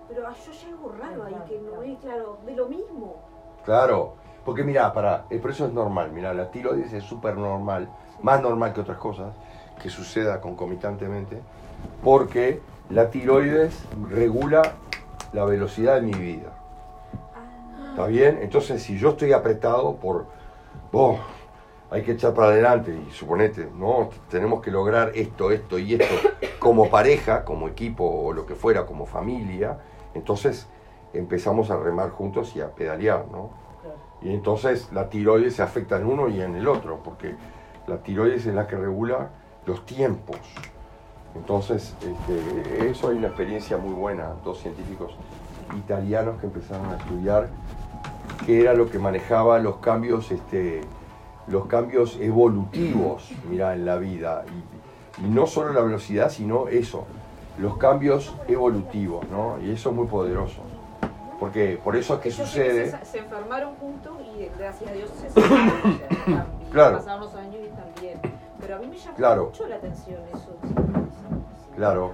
Pero 0.08 0.26
ah, 0.28 0.34
yo 0.46 0.52
llego 0.52 0.90
raro 1.00 1.24
ahí, 1.26 1.36
que 1.48 1.60
no 1.60 1.82
es 1.84 1.98
claro, 2.00 2.38
de 2.46 2.52
lo 2.54 2.68
mismo. 2.68 3.16
claro. 3.64 4.14
Porque 4.46 4.64
mira, 4.64 4.94
para, 4.94 5.26
eh, 5.32 5.40
por 5.40 5.50
eso 5.50 5.66
es 5.66 5.74
normal, 5.74 6.12
mira, 6.14 6.34
la 6.34 6.52
tiroides 6.52 6.94
es 6.94 7.04
súper 7.04 7.36
normal, 7.36 7.90
más 8.22 8.42
normal 8.42 8.74
que 8.74 8.82
otras 8.82 9.00
cosas, 9.00 9.34
que 9.82 9.90
suceda 9.90 10.40
concomitantemente, 10.40 11.42
porque 12.04 12.62
la 12.92 13.10
tiroides 13.10 13.84
regula 14.10 14.62
la 15.34 15.46
velocidad 15.46 15.96
de 15.96 16.02
mi 16.04 16.14
vida. 16.14 16.52
Ah, 17.36 17.90
¿Está 17.90 18.06
bien? 18.06 18.38
Entonces, 18.42 18.84
si 18.84 19.00
yo 19.00 19.10
estoy 19.10 19.34
apretado 19.34 19.96
por, 19.96 20.28
vos, 20.92 21.20
hay 21.90 22.04
que 22.04 22.12
echar 22.12 22.36
para 22.36 22.50
adelante 22.50 22.96
y 22.96 23.12
suponete, 23.12 23.68
¿no? 23.76 24.10
Tenemos 24.30 24.62
que 24.62 24.70
lograr 24.70 25.12
esto, 25.16 25.50
esto 25.50 25.80
y 25.80 25.96
esto 25.96 26.30
como 26.60 26.90
pareja, 26.92 27.44
como 27.44 27.68
equipo 27.68 28.06
o 28.06 28.32
lo 28.32 28.46
que 28.46 28.54
fuera, 28.54 28.86
como 28.86 29.08
familia, 29.08 29.80
entonces 30.14 30.68
empezamos 31.14 31.72
a 31.72 31.78
remar 31.78 32.12
juntos 32.12 32.56
y 32.56 32.62
a 32.62 32.70
pedalear, 32.70 33.26
¿no? 33.32 33.65
Y 34.26 34.34
entonces 34.34 34.90
la 34.92 35.08
tiroides 35.08 35.56
se 35.56 35.62
afecta 35.62 35.98
en 35.98 36.08
uno 36.08 36.28
y 36.30 36.42
en 36.42 36.56
el 36.56 36.68
otro, 36.68 37.00
porque 37.04 37.36
la 37.86 37.98
tiroides 37.98 38.48
es 38.48 38.56
la 38.56 38.66
que 38.66 38.76
regula 38.76 39.30
los 39.68 39.86
tiempos. 39.86 40.40
Entonces, 41.36 41.96
este, 42.02 42.90
eso 42.90 43.10
hay 43.10 43.18
una 43.18 43.28
experiencia 43.28 43.78
muy 43.78 43.94
buena, 43.94 44.34
dos 44.44 44.62
científicos 44.62 45.16
italianos 45.78 46.40
que 46.40 46.48
empezaron 46.48 46.88
a 46.88 46.98
estudiar 46.98 47.50
qué 48.48 48.62
era 48.62 48.74
lo 48.74 48.90
que 48.90 48.98
manejaba 48.98 49.60
los 49.60 49.78
cambios, 49.78 50.32
este, 50.32 50.82
los 51.48 51.68
cambios 51.68 52.18
evolutivos, 52.20 53.32
mira, 53.48 53.76
en 53.76 53.86
la 53.86 53.98
vida. 53.98 54.44
Y, 55.22 55.26
y 55.28 55.30
no 55.30 55.46
solo 55.46 55.72
la 55.72 55.82
velocidad, 55.82 56.32
sino 56.32 56.68
eso, 56.68 57.06
los 57.60 57.78
cambios 57.78 58.36
evolutivos, 58.48 59.30
¿no? 59.30 59.60
Y 59.64 59.70
eso 59.70 59.92
es 59.92 59.96
muy 59.96 60.08
poderoso. 60.08 60.64
Porque 61.40 61.80
por 61.84 61.96
eso 61.96 62.16
es 62.16 62.20
que 62.22 62.32
sucede. 62.32 62.92
Se, 62.92 63.06
se 63.06 63.18
enfermaron 63.20 63.76
juntos 63.76 64.14
y 64.38 64.50
gracias 64.58 64.90
a 64.90 64.94
Dios 64.94 65.10
se 65.22 65.30
separaron. 65.42 65.70
o 65.70 66.26
sea, 66.26 66.46
Claro. 66.72 66.98
Pasaron 66.98 67.22
los 67.22 67.36
años 67.36 67.56
y 67.56 68.02
bien. 68.02 68.20
Pero 68.60 68.76
a 68.76 68.80
mí 68.80 68.88
me 68.88 68.98
llamó 68.98 69.16
Claro. 69.18 69.46
mucho 69.46 69.68
la 69.68 69.76
atención 69.76 70.20
eso. 70.34 70.58
si- 70.62 70.68
si- 70.70 70.74
si 70.74 71.76
Claro. 71.76 72.12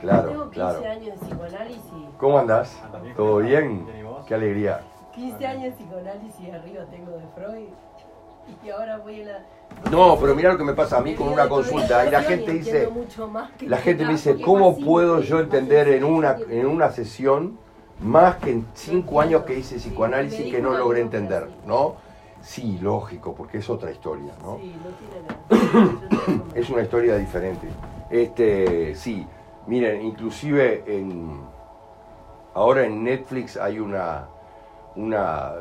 Claro, 0.00 0.28
Tengo 0.30 0.50
15 0.50 0.54
claro. 0.54 0.90
años 0.90 1.20
de 1.20 1.26
psicoanálisis. 1.26 1.82
¿Cómo 2.18 2.38
andás? 2.38 2.74
Bien, 3.02 3.14
¿Todo 3.16 3.26
¿cómo 3.34 3.38
bien? 3.46 3.86
Qué 4.26 4.34
alegría. 4.34 4.80
15 5.14 5.46
años 5.46 5.62
de 5.64 5.70
psicoanálisis 5.72 6.54
arriba 6.54 6.84
tengo 6.90 7.10
de 7.12 7.24
Freud. 7.34 7.68
Y 8.64 8.70
ahora 8.70 8.96
voy 8.98 9.22
a 9.22 9.26
la. 9.26 9.90
No, 9.90 10.16
pero 10.18 10.34
mira 10.34 10.52
lo 10.52 10.58
que 10.58 10.64
me 10.64 10.72
pasa 10.72 10.98
a 10.98 11.00
mí 11.02 11.14
con 11.14 11.28
una 11.28 11.48
consulta. 11.48 12.06
Y 12.06 12.10
la 12.10 12.22
gente 12.22 12.50
dice, 12.52 12.88
la 13.60 13.76
gente 13.76 14.04
me 14.06 14.12
dice, 14.12 14.40
¿cómo 14.40 14.78
puedo 14.78 15.20
yo 15.20 15.38
entender 15.40 15.88
en 15.88 16.04
una, 16.04 16.36
en 16.48 16.66
una 16.66 16.90
sesión 16.90 17.58
más 18.02 18.36
que 18.36 18.50
en 18.50 18.66
cinco 18.74 19.20
años 19.20 19.42
que 19.44 19.58
hice 19.58 19.76
psicoanálisis 19.76 20.50
que 20.50 20.60
no 20.62 20.76
logré 20.76 21.00
entender? 21.00 21.48
¿No? 21.66 21.96
Sí, 22.42 22.78
lógico, 22.80 23.34
porque 23.34 23.58
es 23.58 23.68
otra 23.68 23.90
historia, 23.90 24.32
¿no? 24.42 24.58
Es 26.54 26.70
una 26.70 26.82
historia 26.82 27.16
diferente. 27.16 27.68
Este, 28.08 28.94
sí, 28.94 29.26
miren, 29.66 30.00
inclusive 30.02 30.82
en 30.86 31.40
ahora 32.54 32.84
en 32.84 33.04
Netflix 33.04 33.56
hay 33.56 33.78
una 33.78 34.26
una, 34.96 35.52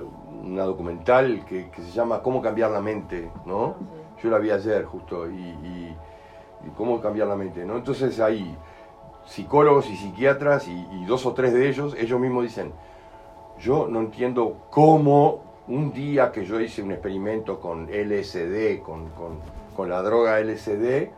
una 0.44 0.64
documental 0.64 1.46
que, 1.46 1.70
que 1.70 1.82
se 1.84 1.92
llama 1.92 2.22
Cómo 2.24 2.42
cambiar 2.42 2.72
la 2.72 2.82
mente, 2.82 3.30
¿no? 3.46 3.76
Yo 4.24 4.30
la 4.32 4.40
vi 4.40 4.50
ayer 4.52 4.84
justo 4.86 5.30
y, 5.30 5.36
y- 5.36 5.96
y 6.66 6.70
cómo 6.76 7.00
cambiar 7.00 7.28
la 7.28 7.36
mente, 7.36 7.64
¿no? 7.64 7.78
Entonces 7.78 8.20
hay 8.20 8.58
psicólogos 9.30 9.90
y 9.90 9.96
psiquiatras 9.96 10.68
y, 10.68 10.72
y 10.92 11.06
dos 11.06 11.26
o 11.26 11.34
tres 11.34 11.54
de 11.54 11.70
ellos, 11.70 11.96
ellos 11.98 12.20
mismos 12.20 12.44
dicen, 12.44 12.72
yo 13.60 13.88
no 13.88 14.00
entiendo 14.00 14.58
cómo 14.70 15.44
un 15.68 15.94
día 15.94 16.32
que 16.32 16.46
yo 16.46 16.60
hice 16.60 16.82
un 16.82 16.92
experimento 16.92 17.60
con 17.60 17.88
LSD, 17.90 18.82
con, 18.82 19.10
con- 19.10 19.40
con 19.76 19.88
la 19.90 20.02
droga 20.02 20.40
LSD, 20.40 21.10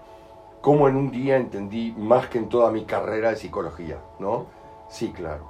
cómo 0.62 0.88
en 0.90 0.96
un 0.96 1.10
día 1.10 1.38
entendí 1.38 1.94
más 1.98 2.28
que 2.28 2.38
en 2.38 2.50
toda 2.50 2.70
mi 2.70 2.84
carrera 2.86 3.30
de 3.30 3.38
psicología, 3.38 3.98
¿no? 4.20 4.46
Sí, 4.90 5.12
claro, 5.12 5.46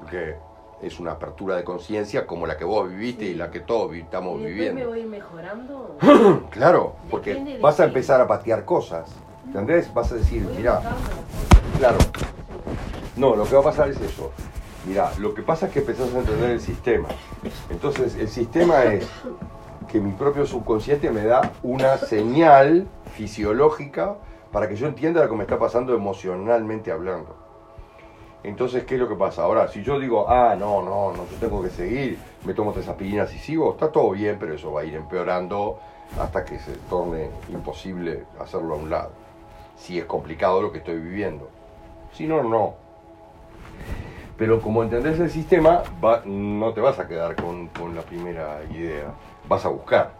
porque 0.00 0.36
es 0.82 0.98
una 0.98 1.12
apertura 1.12 1.56
de 1.56 1.64
conciencia 1.64 2.26
como 2.26 2.46
la 2.46 2.56
que 2.56 2.64
vos 2.64 2.88
viviste 2.88 3.26
y 3.26 3.34
la 3.34 3.50
que 3.50 3.60
todos 3.60 3.94
estamos 3.94 4.40
¿Y 4.40 4.44
viviendo. 4.46 4.80
me 4.80 4.86
voy 4.86 5.04
mejorando? 5.04 5.96
Claro, 6.50 6.94
porque 7.10 7.58
vas 7.60 7.78
a 7.78 7.84
empezar 7.84 8.20
a 8.20 8.26
patear 8.26 8.64
cosas, 8.64 9.14
¿entendés? 9.46 9.92
Vas 9.94 10.12
a 10.12 10.16
decir, 10.16 10.44
cosas. 10.44 10.82
claro, 11.78 11.98
no, 13.16 13.34
lo 13.34 13.44
que 13.44 13.54
va 13.54 13.60
a 13.60 13.64
pasar 13.64 13.88
es 13.88 14.00
eso. 14.00 14.30
Mira, 14.86 15.10
lo 15.18 15.34
que 15.34 15.42
pasa 15.42 15.66
es 15.66 15.72
que 15.72 15.80
empezás 15.80 16.14
a 16.14 16.18
entender 16.18 16.50
el 16.50 16.60
sistema. 16.60 17.08
Entonces, 17.70 18.14
el 18.16 18.28
sistema 18.28 18.84
es 18.84 19.08
que 19.88 20.00
mi 20.00 20.12
propio 20.12 20.46
subconsciente 20.46 21.10
me 21.10 21.24
da 21.24 21.52
una 21.62 21.96
señal 21.96 22.86
fisiológica 23.14 24.16
para 24.52 24.68
que 24.68 24.76
yo 24.76 24.86
entienda 24.86 25.22
lo 25.22 25.30
que 25.30 25.36
me 25.36 25.42
está 25.42 25.58
pasando 25.58 25.94
emocionalmente 25.94 26.92
hablando. 26.92 27.36
Entonces, 28.44 28.84
¿qué 28.84 28.94
es 28.94 29.00
lo 29.00 29.08
que 29.08 29.16
pasa? 29.16 29.42
Ahora, 29.42 29.66
si 29.68 29.82
yo 29.82 29.98
digo, 29.98 30.28
ah, 30.28 30.54
no, 30.56 30.82
no, 30.82 31.12
no, 31.12 31.26
yo 31.28 31.36
tengo 31.40 31.62
que 31.62 31.70
seguir, 31.70 32.18
me 32.44 32.54
tomo 32.54 32.72
tres 32.72 32.86
aspirinas 32.86 33.34
y 33.34 33.38
sigo, 33.38 33.72
está 33.72 33.90
todo 33.90 34.10
bien, 34.10 34.36
pero 34.38 34.54
eso 34.54 34.72
va 34.72 34.82
a 34.82 34.84
ir 34.84 34.94
empeorando 34.94 35.78
hasta 36.20 36.44
que 36.44 36.58
se 36.60 36.72
torne 36.88 37.28
imposible 37.48 38.24
hacerlo 38.38 38.74
a 38.74 38.76
un 38.76 38.90
lado. 38.90 39.25
Si 39.76 39.98
es 39.98 40.04
complicado 40.06 40.60
lo 40.62 40.72
que 40.72 40.78
estoy 40.78 40.98
viviendo. 40.98 41.48
Si 42.12 42.26
no, 42.26 42.42
no. 42.42 42.74
Pero 44.36 44.60
como 44.60 44.82
entendés 44.82 45.18
el 45.18 45.30
sistema, 45.30 45.82
va- 46.04 46.22
no 46.24 46.72
te 46.74 46.80
vas 46.80 46.98
a 46.98 47.08
quedar 47.08 47.36
con, 47.36 47.68
con 47.68 47.94
la 47.94 48.02
primera 48.02 48.60
idea. 48.70 49.12
Vas 49.48 49.64
a 49.64 49.68
buscar. 49.68 50.10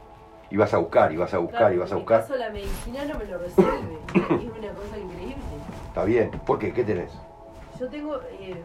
Y 0.51 0.57
vas 0.57 0.73
a 0.73 0.79
buscar, 0.79 1.13
y 1.13 1.17
vas 1.17 1.35
a 1.35 1.39
buscar, 1.39 1.59
Claro, 1.59 1.75
y 1.75 1.79
vas 1.79 1.91
a 1.91 1.95
en 1.95 1.97
mi 1.99 2.03
buscar. 2.03 2.21
caso 2.21 2.37
la 2.37 2.51
medicina 2.51 3.05
no 3.05 3.19
me 3.19 3.25
lo 3.25 3.39
resuelve. 3.39 3.99
es 4.15 4.59
una 4.59 4.73
cosa 4.73 4.99
increíble. 4.99 5.43
Está 5.89 6.05
bien. 6.05 6.31
¿Por 6.47 6.59
qué? 6.59 6.73
¿Qué 6.73 6.85
tenés? 6.85 7.11
Yo 7.81 7.89
tengo, 7.89 8.17
eh, 8.41 8.63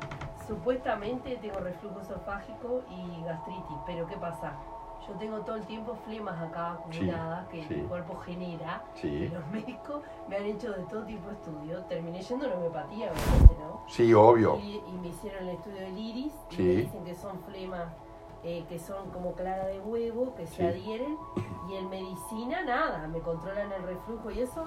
supuestamente 0.48 1.38
tengo 1.42 1.60
reflujo 1.60 2.00
esofágico 2.02 2.82
y 2.90 3.24
gastritis, 3.26 3.78
pero 3.86 4.06
¿qué 4.08 4.16
pasa? 4.18 4.54
Yo 5.08 5.14
tengo 5.16 5.40
todo 5.40 5.56
el 5.56 5.66
tiempo 5.66 5.96
flemas 6.06 6.40
acá 6.42 6.74
acumuladas 6.74 7.48
que 7.48 7.64
sí. 7.66 7.74
el 7.74 7.86
cuerpo 7.88 8.16
genera. 8.26 8.84
Sí. 8.96 9.08
Y 9.08 9.28
los 9.30 9.46
médicos 9.48 10.04
me 10.30 10.38
han 10.38 10.46
hecho 10.46 10.72
de 10.72 10.84
todo 10.84 11.04
tipo 11.04 11.28
de 11.28 11.34
estudios. 11.34 11.88
Terminé 11.88 12.22
yendo 12.22 12.46
a 12.46 12.50
la 12.50 12.56
homeopatía, 12.56 13.12
obviamente, 13.12 13.56
¿no? 13.60 13.82
Sí, 13.88 14.14
obvio. 14.14 14.58
Y, 14.60 14.76
y 14.88 14.92
me 15.02 15.08
hicieron 15.08 15.48
el 15.48 15.56
estudio 15.56 15.82
del 15.82 15.98
iris 15.98 16.34
y 16.52 16.56
Sí. 16.56 16.62
me 16.64 16.70
dicen 16.76 17.04
que 17.04 17.16
son 17.16 17.40
flemas 17.44 17.88
eh, 18.44 18.66
que 18.68 18.80
son 18.80 19.10
como 19.12 19.34
clara 19.34 19.66
de 19.68 19.80
huevo, 19.80 20.34
que 20.36 20.48
se 20.48 20.68
adhieren. 20.68 21.18
Y 21.70 21.76
en 21.76 21.90
medicina, 21.90 22.64
nada, 22.64 23.08
me 23.08 23.20
controlan 23.20 23.72
el 23.72 23.84
reflujo 23.84 24.32
y 24.32 24.40
eso. 24.42 24.66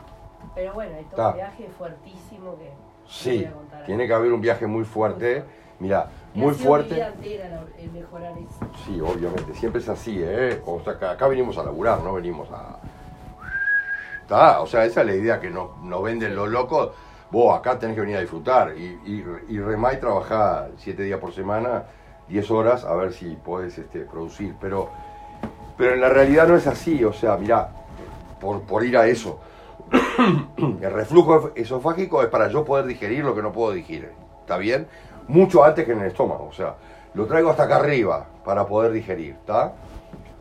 Pero 0.54 0.74
bueno, 0.74 0.96
hay 0.96 1.04
todo 1.06 1.16
Ta. 1.16 1.28
un 1.30 1.34
viaje 1.36 1.68
fuertísimo 1.70 2.56
que. 2.56 2.72
Sí. 3.06 3.36
voy 3.38 3.44
a 3.46 3.52
contar. 3.52 3.84
Tiene 3.84 4.06
que 4.06 4.14
haber 4.14 4.32
un 4.32 4.40
viaje 4.40 4.66
muy 4.66 4.84
fuerte. 4.84 5.44
Mira, 5.80 6.06
muy 6.06 6.23
Vida 6.34 6.52
fuerte. 6.54 7.00
entera 7.00 7.48
la- 7.48 7.82
el 7.82 7.90
mejorar 7.92 8.32
eso. 8.38 8.66
Sí, 8.84 9.00
obviamente, 9.00 9.54
siempre 9.54 9.80
es 9.80 9.88
así, 9.88 10.18
¿eh? 10.22 10.60
O 10.66 10.80
sea, 10.82 10.94
acá, 10.94 11.12
acá 11.12 11.28
venimos 11.28 11.56
a 11.58 11.62
laburar, 11.64 12.00
no 12.02 12.14
venimos 12.14 12.48
a... 12.50 12.78
Está, 14.22 14.60
o 14.60 14.66
sea, 14.66 14.84
esa 14.84 15.00
es 15.02 15.06
la 15.06 15.14
idea 15.14 15.40
que 15.40 15.50
nos 15.50 15.76
no 15.82 16.02
venden 16.02 16.34
los 16.34 16.48
locos. 16.48 16.90
Vos 17.30 17.58
acá 17.58 17.78
tenés 17.78 17.94
que 17.94 18.00
venir 18.02 18.16
a 18.16 18.20
disfrutar 18.20 18.74
y, 18.76 18.84
y, 19.04 19.24
y 19.48 19.58
remá 19.58 19.92
y 19.92 19.98
trabajá 19.98 20.68
siete 20.78 21.02
días 21.02 21.18
por 21.20 21.32
semana, 21.32 21.84
10 22.28 22.50
horas, 22.50 22.84
a 22.84 22.94
ver 22.94 23.12
si 23.12 23.36
podés 23.36 23.76
este, 23.76 24.00
producir. 24.00 24.54
Pero, 24.60 24.88
pero 25.76 25.94
en 25.94 26.00
la 26.00 26.08
realidad 26.08 26.48
no 26.48 26.56
es 26.56 26.66
así, 26.66 27.04
o 27.04 27.12
sea, 27.12 27.36
mirá, 27.36 27.70
por, 28.40 28.62
por 28.62 28.84
ir 28.84 28.96
a 28.96 29.06
eso. 29.06 29.40
El 30.56 30.90
reflujo 30.92 31.50
esofágico 31.54 32.22
es 32.22 32.28
para 32.28 32.48
yo 32.48 32.64
poder 32.64 32.86
digerir 32.86 33.24
lo 33.24 33.34
que 33.34 33.42
no 33.42 33.52
puedo 33.52 33.72
digerir, 33.72 34.12
¿está 34.40 34.56
bien? 34.56 34.86
Mucho 35.28 35.64
antes 35.64 35.84
que 35.84 35.92
en 35.92 36.00
el 36.00 36.06
estómago, 36.08 36.46
o 36.48 36.52
sea, 36.52 36.74
lo 37.14 37.26
traigo 37.26 37.50
hasta 37.50 37.64
acá 37.64 37.76
arriba 37.76 38.26
para 38.44 38.66
poder 38.66 38.92
digerir, 38.92 39.32
¿está? 39.34 39.72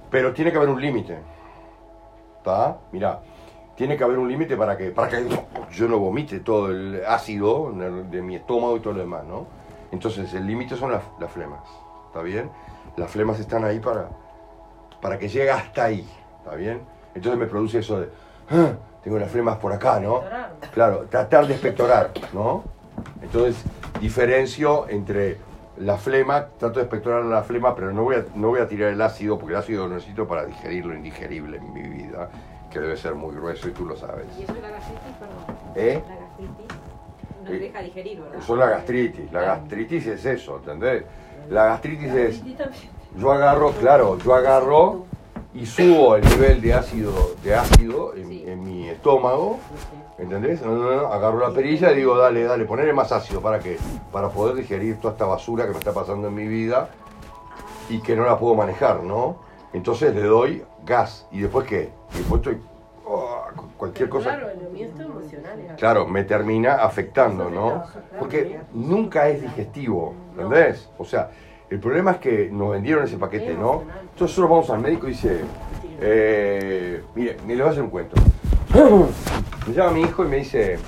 Pero 0.10 0.34
tiene 0.34 0.52
que 0.52 0.58
haber 0.58 0.70
un 0.70 0.82
límite, 0.82 1.18
¿está? 2.38 2.78
Mirá, 2.92 3.20
tiene 3.76 3.98
que 3.98 4.04
haber 4.04 4.18
un 4.20 4.28
límite 4.28 4.56
para 4.58 4.78
que, 4.78 4.92
para 4.92 5.08
que 5.10 5.28
yo 5.72 5.88
no 5.88 5.98
vomite 6.00 6.40
todo 6.42 6.70
el 6.70 7.02
ácido 7.08 7.72
de 7.72 8.22
mi 8.22 8.36
estómago 8.36 8.78
y 8.78 8.80
todo 8.82 8.94
lo 8.94 9.00
demás, 9.00 9.24
¿no? 9.24 9.48
Entonces, 9.92 10.34
el 10.34 10.46
límite 10.46 10.76
son 10.76 10.92
las, 10.92 11.04
las 11.20 11.32
flemas, 11.32 11.62
¿está 12.08 12.22
bien? 12.22 12.50
Las 12.98 13.10
flemas 13.10 13.40
están 13.40 13.64
ahí 13.64 13.80
para, 13.80 14.10
para 15.02 15.18
que 15.18 15.28
llegue 15.30 15.50
hasta 15.52 15.86
ahí, 15.86 16.08
¿está 16.44 16.56
bien? 16.56 16.82
Entonces 17.16 17.40
me 17.40 17.46
produce 17.48 17.80
eso 17.80 18.00
de, 18.02 18.10
"Ah, 18.52 18.72
tengo 19.04 19.18
las 19.20 19.30
flemas 19.32 19.58
por 19.58 19.72
acá, 19.72 20.00
¿no? 20.00 20.22
Claro, 20.74 21.06
tratar 21.10 21.46
de 21.48 21.54
expectorar, 21.54 22.12
¿no? 22.34 22.64
Entonces, 23.22 23.62
diferencio 24.00 24.88
entre 24.90 25.38
la 25.78 25.98
flema, 25.98 26.48
trato 26.60 26.80
de 26.80 26.82
expectorar 26.86 27.24
la 27.26 27.42
flema, 27.44 27.74
pero 27.76 27.92
no 27.92 28.04
voy, 28.04 28.16
a, 28.18 28.26
no 28.36 28.50
voy 28.50 28.60
a 28.60 28.68
tirar 28.68 28.92
el 28.92 29.02
ácido, 29.02 29.38
porque 29.40 29.54
el 29.54 29.60
ácido 29.60 29.88
lo 29.88 29.96
necesito 29.96 30.28
para 30.28 30.46
digerir 30.46 30.86
lo 30.86 30.94
indigerible 30.96 31.58
en 31.58 31.74
mi 31.74 31.82
vida, 31.82 32.30
que 32.70 32.80
debe 32.80 32.96
ser 32.96 33.16
muy 33.16 33.34
grueso 33.36 33.68
y 33.68 33.72
tú 33.72 33.86
lo 33.86 33.96
sabes. 33.96 34.26
¿Y 34.40 34.44
eso 34.44 34.54
es 34.54 34.62
la 34.62 34.70
gastritis, 34.70 35.14
perdón? 35.20 35.58
¿Eh? 35.76 36.04
La 36.08 36.16
gastritis 36.16 36.68
no 37.44 37.50
Eh, 37.52 37.60
deja 37.60 37.82
digerir, 37.82 38.22
¿verdad? 38.22 38.40
Eso 38.40 38.54
es 38.54 38.60
la 38.60 38.70
gastritis, 38.70 39.32
la 39.32 39.42
gastritis 39.42 40.08
es 40.08 40.26
eso, 40.26 40.58
¿entendés? 40.58 41.04
La 41.50 41.66
gastritis 41.66 42.14
es, 42.14 42.42
yo 43.18 43.32
agarro, 43.32 43.72
claro, 43.72 44.18
yo 44.20 44.34
agarro 44.34 45.06
y 45.54 45.66
subo 45.66 46.16
el 46.16 46.24
nivel 46.30 46.62
de 46.62 46.74
ácido, 46.74 47.12
de 47.44 47.54
ácido 47.56 48.16
en, 48.16 48.28
Sí. 48.28 48.44
en 48.48 48.64
mi 48.64 48.90
estómago, 48.90 49.60
¿Entendés? 50.18 50.62
No, 50.62 50.76
no, 50.76 50.96
no, 50.96 51.08
agarro 51.08 51.40
la 51.40 51.54
perilla 51.54 51.92
y 51.92 51.98
digo, 51.98 52.18
dale, 52.18 52.44
dale, 52.44 52.66
ponerle 52.66 52.94
más 52.94 53.12
ácido. 53.12 53.42
¿Para 53.42 53.60
qué? 53.60 53.78
Para 54.12 54.30
poder 54.30 54.56
digerir 54.56 54.98
toda 54.98 55.14
esta 55.14 55.26
basura 55.26 55.66
que 55.66 55.72
me 55.72 55.80
está 55.80 55.94
pasando 55.94 56.28
en 56.28 56.36
mi 56.36 56.48
vida 56.48 56.90
y 57.90 58.00
que 58.00 58.16
no 58.16 58.26
la 58.26 58.38
puedo 58.38 58.56
manejar, 58.56 59.04
¿no? 59.04 59.38
Entonces 59.74 60.14
le 60.14 60.24
doy 60.24 60.64
gas. 60.86 61.28
¿Y 61.32 61.42
después 61.42 61.68
qué? 61.68 61.90
Y 62.14 62.18
después 62.20 62.42
estoy... 62.42 62.62
oh, 63.06 63.42
cualquier 63.78 64.08
cosa... 64.08 64.38
Claro, 64.38 64.50
lo 64.62 64.70
mío 64.70 64.86
es 64.86 64.94
todo 64.94 65.08
emocional. 65.08 65.60
es 65.60 65.74
Claro, 65.74 66.08
me 66.08 66.24
termina 66.24 66.76
afectando, 66.76 67.50
¿no? 67.50 67.84
Porque 68.20 68.60
nunca 68.72 69.28
es 69.30 69.42
digestivo, 69.42 70.14
¿entendés? 70.32 70.90
O 71.00 71.06
sea, 71.06 71.32
el 71.70 71.80
problema 71.80 72.12
es 72.12 72.18
que 72.18 72.50
nos 72.52 72.72
vendieron 72.72 73.04
ese 73.04 73.18
paquete, 73.18 73.56
¿no? 73.56 73.82
Entonces 73.82 74.38
nosotros 74.38 74.50
vamos 74.50 74.70
al 74.70 74.80
médico 74.80 75.08
y 75.08 75.12
dice, 75.12 75.42
eh, 76.00 77.04
mire, 77.16 77.38
me 77.48 77.56
le 77.56 77.64
voy 77.64 77.70
a 77.70 77.72
hacer 77.72 77.84
un 77.84 77.90
cuento. 77.90 78.16
Me 78.74 79.74
llama 79.76 79.92
mi 79.92 80.02
hijo 80.02 80.26
y 80.26 80.28
me 80.28 80.38
dice, 80.38 80.80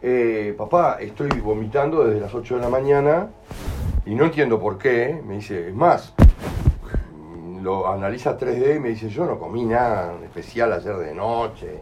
eh, 0.00 0.54
papá, 0.56 0.98
estoy 1.00 1.28
vomitando 1.40 2.04
desde 2.04 2.20
las 2.20 2.32
8 2.32 2.54
de 2.54 2.60
la 2.60 2.68
mañana 2.68 3.30
y 4.06 4.14
no 4.14 4.26
entiendo 4.26 4.60
por 4.60 4.78
qué. 4.78 5.20
Me 5.26 5.34
dice, 5.34 5.70
es 5.70 5.74
más, 5.74 6.14
lo 7.60 7.90
analiza 7.90 8.38
3D 8.38 8.76
y 8.76 8.78
me 8.78 8.90
dice, 8.90 9.08
yo 9.08 9.24
no 9.24 9.36
comí 9.36 9.64
nada 9.64 10.14
especial 10.22 10.72
ayer 10.72 10.96
de 10.96 11.12
noche. 11.12 11.80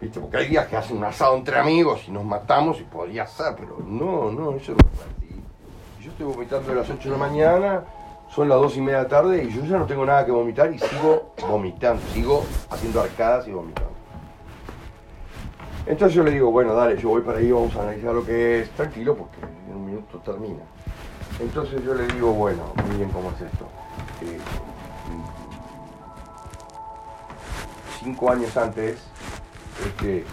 ¿Viste? 0.00 0.18
Porque 0.18 0.38
hay 0.38 0.48
días 0.48 0.66
que 0.68 0.78
hacen 0.78 0.96
un 0.96 1.04
asado 1.04 1.36
entre 1.36 1.58
amigos 1.58 2.04
y 2.08 2.12
nos 2.12 2.24
matamos 2.24 2.80
y 2.80 2.84
podría 2.84 3.26
ser, 3.26 3.54
pero 3.54 3.76
no, 3.86 4.32
no, 4.32 4.56
eso 4.56 4.72
no 4.72 4.78
es 4.78 5.00
así. 5.02 5.42
Yo 6.00 6.10
estoy 6.10 6.24
vomitando 6.24 6.70
de 6.70 6.76
las 6.76 6.88
8 6.88 7.02
de 7.02 7.10
la 7.10 7.18
mañana, 7.18 7.84
son 8.34 8.48
las 8.48 8.58
2 8.58 8.76
y 8.76 8.80
media 8.80 8.98
de 8.98 9.02
la 9.04 9.08
tarde 9.08 9.44
y 9.44 9.50
yo 9.50 9.64
ya 9.64 9.78
no 9.78 9.86
tengo 9.86 10.06
nada 10.06 10.24
que 10.24 10.30
vomitar 10.30 10.72
y 10.72 10.78
sigo 10.78 11.32
vomitando, 11.48 12.00
sigo 12.12 12.44
haciendo 12.70 13.00
arcadas 13.00 13.48
y 13.48 13.52
vomitando. 13.52 13.90
Entonces 15.86 16.14
yo 16.14 16.22
le 16.22 16.30
digo, 16.30 16.50
bueno, 16.52 16.74
dale, 16.74 16.96
yo 16.96 17.08
voy 17.08 17.22
para 17.22 17.38
ahí, 17.38 17.50
vamos 17.50 17.74
a 17.74 17.82
analizar 17.82 18.14
lo 18.14 18.24
que 18.24 18.60
es, 18.60 18.70
tranquilo, 18.70 19.16
porque 19.16 19.38
en 19.68 19.74
un 19.74 19.86
minuto 19.86 20.18
termina. 20.18 20.62
Entonces 21.40 21.82
yo 21.84 21.94
le 21.94 22.06
digo, 22.06 22.32
bueno, 22.32 22.62
miren 22.92 23.10
cómo 23.10 23.30
es 23.30 23.40
esto. 23.40 23.66
Eh, 24.22 24.38
cinco 27.98 28.30
años 28.30 28.56
antes, 28.56 29.00
este, 29.84 30.24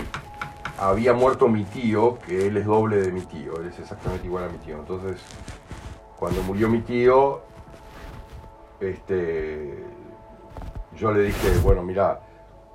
había 0.77 1.13
muerto 1.13 1.47
mi 1.47 1.63
tío, 1.63 2.19
que 2.19 2.47
él 2.47 2.57
es 2.57 2.65
doble 2.65 2.97
de 2.97 3.11
mi 3.11 3.21
tío, 3.21 3.59
él 3.59 3.69
es 3.69 3.79
exactamente 3.79 4.27
igual 4.27 4.43
a 4.43 4.49
mi 4.49 4.57
tío. 4.59 4.77
Entonces, 4.77 5.19
cuando 6.17 6.43
murió 6.43 6.69
mi 6.69 6.81
tío, 6.81 7.46
este, 8.79 9.85
yo 10.91 11.11
le 11.11 11.23
dije, 11.23 11.57
bueno, 11.57 11.83
mira, 11.83 12.21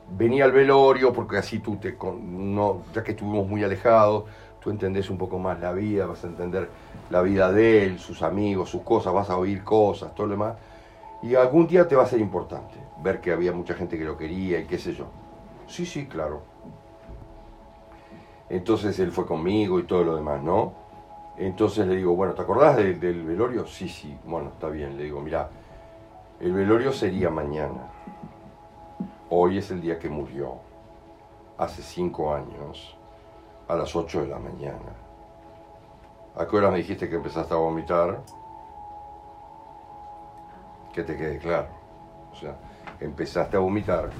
vení 0.06 0.40
al 0.42 0.52
velorio 0.52 1.12
porque 1.12 1.38
así 1.38 1.60
tú 1.60 1.78
te, 1.78 1.96
con- 1.96 2.54
no, 2.54 2.84
ya 2.92 3.02
que 3.02 3.12
estuvimos 3.12 3.48
muy 3.48 3.64
alejados, 3.64 4.24
tú 4.60 4.70
entendés 4.70 5.10
un 5.10 5.18
poco 5.18 5.38
más 5.38 5.60
la 5.60 5.72
vida, 5.72 6.06
vas 6.06 6.24
a 6.24 6.28
entender 6.28 6.70
la 7.08 7.22
vida 7.22 7.52
de 7.52 7.84
él, 7.86 7.98
sus 7.98 8.22
amigos, 8.22 8.70
sus 8.70 8.82
cosas, 8.82 9.12
vas 9.12 9.30
a 9.30 9.36
oír 9.38 9.64
cosas, 9.64 10.14
todo 10.14 10.26
lo 10.28 10.32
demás. 10.32 10.56
Y 11.22 11.34
algún 11.36 11.66
día 11.68 11.88
te 11.88 11.96
va 11.96 12.04
a 12.04 12.06
ser 12.06 12.20
importante 12.20 12.76
ver 13.02 13.20
que 13.20 13.32
había 13.32 13.52
mucha 13.52 13.74
gente 13.74 13.98
que 13.98 14.04
lo 14.04 14.16
quería 14.16 14.60
y 14.60 14.66
qué 14.66 14.78
sé 14.78 14.94
yo. 14.94 15.06
Sí, 15.66 15.86
sí, 15.86 16.06
claro. 16.06 16.42
Entonces 18.48 18.98
él 18.98 19.12
fue 19.12 19.26
conmigo 19.26 19.78
y 19.80 19.84
todo 19.84 20.04
lo 20.04 20.16
demás, 20.16 20.42
¿no? 20.42 20.74
Entonces 21.38 21.86
le 21.86 21.96
digo, 21.96 22.14
bueno, 22.14 22.34
¿te 22.34 22.42
acordás 22.42 22.76
del 22.76 23.24
velorio? 23.24 23.66
Sí, 23.66 23.88
sí, 23.88 24.16
bueno, 24.24 24.50
está 24.50 24.68
bien. 24.68 24.96
Le 24.96 25.04
digo, 25.04 25.20
mira, 25.20 25.48
el 26.42 26.52
velorio 26.52 26.92
sería 26.92 27.30
mañana. 27.30 27.88
Hoy 29.30 29.58
es 29.58 29.70
el 29.70 29.80
día 29.80 30.00
que 30.00 30.08
murió. 30.08 30.56
Hace 31.56 31.82
cinco 31.82 32.34
años, 32.34 32.96
a 33.68 33.76
las 33.76 33.94
8 33.94 34.22
de 34.22 34.26
la 34.26 34.40
mañana. 34.40 34.92
¿A 36.34 36.44
qué 36.44 36.56
hora 36.56 36.72
me 36.72 36.78
dijiste 36.78 37.08
que 37.08 37.14
empezaste 37.14 37.54
a 37.54 37.58
vomitar? 37.58 38.22
Que 40.92 41.04
te 41.04 41.16
quede 41.16 41.38
claro. 41.38 41.68
O 42.32 42.34
sea, 42.34 42.56
empezaste 42.98 43.56
a 43.56 43.60
vomitar 43.60 44.10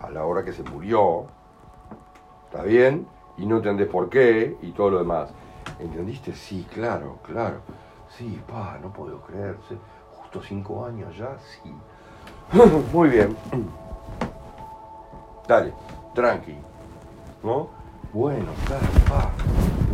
a 0.00 0.10
la 0.10 0.24
hora 0.24 0.44
que 0.44 0.52
se 0.52 0.64
murió. 0.64 1.26
¿Está 2.50 2.64
bien? 2.64 3.06
Y 3.36 3.46
no 3.46 3.58
entendés 3.58 3.86
por 3.86 4.10
qué 4.10 4.56
y 4.60 4.72
todo 4.72 4.90
lo 4.90 4.98
demás. 4.98 5.30
¿Entendiste? 5.78 6.34
Sí, 6.34 6.66
claro, 6.68 7.18
claro. 7.22 7.60
Sí, 8.18 8.42
pa, 8.48 8.76
no 8.82 8.92
puedo 8.92 9.20
creer. 9.20 9.56
sí. 9.68 9.78
Justo 10.16 10.42
cinco 10.42 10.84
años 10.84 11.16
ya, 11.16 11.38
sí. 11.38 11.72
Muy 12.92 13.10
bien. 13.10 13.36
Dale, 15.46 15.72
tranqui. 16.14 16.56
¿No? 17.44 17.68
Bueno, 18.12 18.48
claro, 18.66 18.86
pa. 19.08 19.30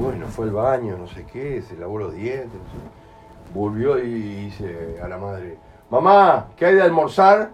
Bueno, 0.00 0.26
fue 0.28 0.46
al 0.46 0.52
baño, 0.52 0.96
no 0.96 1.06
sé 1.06 1.26
qué, 1.26 1.60
se 1.60 1.76
lavó 1.76 1.98
los 1.98 2.14
dientes, 2.14 2.48
no 2.52 2.70
sé. 2.70 3.52
Volvió 3.54 3.98
y 3.98 4.10
dice 4.10 4.98
a 5.02 5.06
la 5.06 5.18
madre, 5.18 5.58
mamá, 5.90 6.46
¿qué 6.56 6.64
hay 6.64 6.76
de 6.76 6.82
almorzar? 6.82 7.50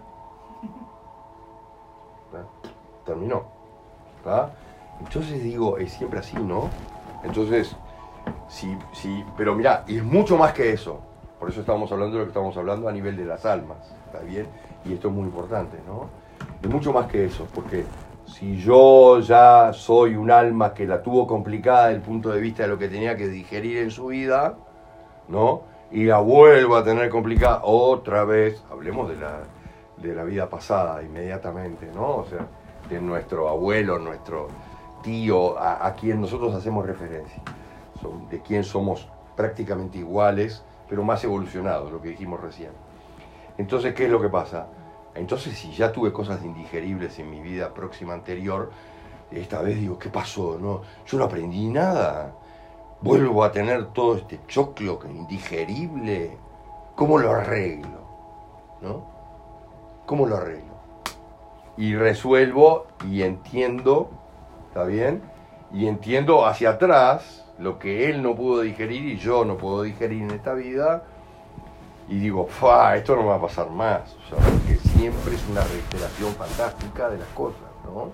Terminó. 3.05 3.43
¿Ah? 4.25 4.51
Entonces 5.01 5.43
digo, 5.43 5.79
es 5.79 5.93
siempre 5.93 6.21
así, 6.21 6.37
¿no? 6.37 6.71
Entonces, 7.25 7.75
sí, 8.49 8.77
sí, 8.93 9.25
pero 9.37 9.55
mira, 9.55 9.85
es 9.87 10.03
mucho 10.03 10.37
más 10.37 10.53
que 10.53 10.73
eso. 10.73 11.01
Por 11.39 11.49
eso 11.49 11.61
estamos 11.61 11.91
hablando 11.91 12.15
de 12.15 12.19
lo 12.21 12.25
que 12.27 12.31
estamos 12.31 12.57
hablando 12.57 12.89
a 12.89 12.93
nivel 12.93 13.17
de 13.17 13.25
las 13.25 13.47
almas, 13.47 13.79
¿está 14.07 14.21
bien? 14.21 14.47
Y 14.85 14.93
esto 14.93 15.09
es 15.09 15.15
muy 15.15 15.25
importante, 15.25 15.79
¿no? 15.87 16.09
Es 16.63 16.69
mucho 16.69 16.93
más 16.93 17.07
que 17.07 17.25
eso, 17.25 17.47
porque 17.55 17.85
si 18.27 18.57
yo 18.59 19.21
ya 19.21 19.73
soy 19.73 20.15
un 20.15 20.31
alma 20.31 20.75
que 20.75 20.87
la 20.87 21.03
tuvo 21.03 21.27
complicada 21.27 21.87
desde 21.87 21.97
el 21.97 22.03
punto 22.03 22.31
de 22.31 22.41
vista 22.41 22.65
de 22.65 22.69
lo 22.69 22.79
que 22.79 22.89
tenía 22.89 23.17
que 23.17 23.29
digerir 23.29 23.79
en 23.79 23.91
su 23.91 24.09
vida, 24.09 24.55
¿no? 25.29 25.63
Y 25.91 26.05
la 26.05 26.19
vuelvo 26.19 26.77
a 26.77 26.85
tener 26.85 27.09
complicada 27.09 27.63
otra 27.65 28.25
vez, 28.25 28.63
hablemos 28.71 29.09
de 29.09 29.17
la, 29.17 29.41
de 29.97 30.15
la 30.15 30.25
vida 30.25 30.49
pasada 30.49 31.03
inmediatamente, 31.03 31.91
¿no? 31.95 32.17
O 32.19 32.27
sea, 32.27 32.47
de 32.89 33.01
nuestro 33.01 33.49
abuelo, 33.49 33.99
nuestro 33.99 34.49
tío, 35.03 35.59
a, 35.59 35.87
a 35.87 35.95
quien 35.95 36.21
nosotros 36.21 36.55
hacemos 36.55 36.87
referencia, 36.87 37.43
De 38.31 38.41
quien 38.41 38.65
somos 38.65 39.09
prácticamente 39.37 39.99
iguales, 39.99 40.65
pero 40.89 41.05
más 41.05 41.23
evolucionados, 41.25 41.93
lo 41.93 42.01
que 42.01 42.11
dijimos 42.11 42.41
recién. 42.41 42.71
Entonces, 43.59 43.95
¿qué 43.95 44.05
es 44.05 44.11
lo 44.11 44.21
que 44.21 44.29
pasa? 44.29 44.67
Entonces, 45.15 45.57
si 45.59 45.73
ya 45.73 45.93
tuve 45.93 46.13
cosas 46.13 46.43
indigeribles 46.45 47.19
en 47.19 47.31
mi 47.31 47.41
vida 47.41 47.75
próxima 47.75 48.15
anterior, 48.15 48.71
esta 49.31 49.63
vez 49.63 49.79
digo, 49.79 49.99
¿qué 49.99 50.09
pasó? 50.09 50.59
No, 50.59 50.83
yo 51.07 51.19
no 51.19 51.25
aprendí 51.25 51.69
nada. 51.69 52.33
Vuelvo 53.01 53.45
a 53.45 53.53
tener 53.53 53.87
todo 53.93 54.17
este 54.17 54.41
choclo 54.47 54.99
indigerible. 55.05 56.37
¿Cómo 56.97 57.19
lo 57.19 57.31
arreglo? 57.33 58.01
¿No? 58.81 59.05
¿Cómo 60.07 60.27
lo 60.27 60.37
arreglo? 60.37 60.75
Y 61.77 61.95
resuelvo 61.95 62.87
y 63.09 63.23
entiendo, 63.23 64.11
¿está 64.69 64.85
bien? 64.85 65.23
Y 65.73 65.87
entiendo 65.87 66.45
hacia 66.47 66.71
atrás 66.71 67.47
lo 67.61 67.79
que 67.79 68.09
él 68.09 68.23
no 68.23 68.35
pudo 68.35 68.63
digerir 68.63 69.05
y 69.05 69.19
yo 69.19 69.45
no 69.45 69.57
puedo 69.59 69.83
digerir 69.83 70.23
en 70.23 70.31
esta 70.31 70.55
vida. 70.55 71.05
Y 72.09 72.19
digo, 72.19 72.47
fa, 72.47 72.97
esto 72.97 73.15
no 73.15 73.23
me 73.23 73.29
va 73.29 73.37
a 73.37 73.41
pasar 73.41 73.71
más. 73.71 74.17
O 74.17 74.29
sea, 74.29 74.39
porque 74.39 74.77
siempre 74.77 75.35
es 75.35 75.49
una 75.49 75.63
reiteración 75.63 76.33
fantástica 76.35 77.11
de 77.11 77.19
las 77.19 77.29
cosas, 77.29 77.61
¿no? 77.85 78.11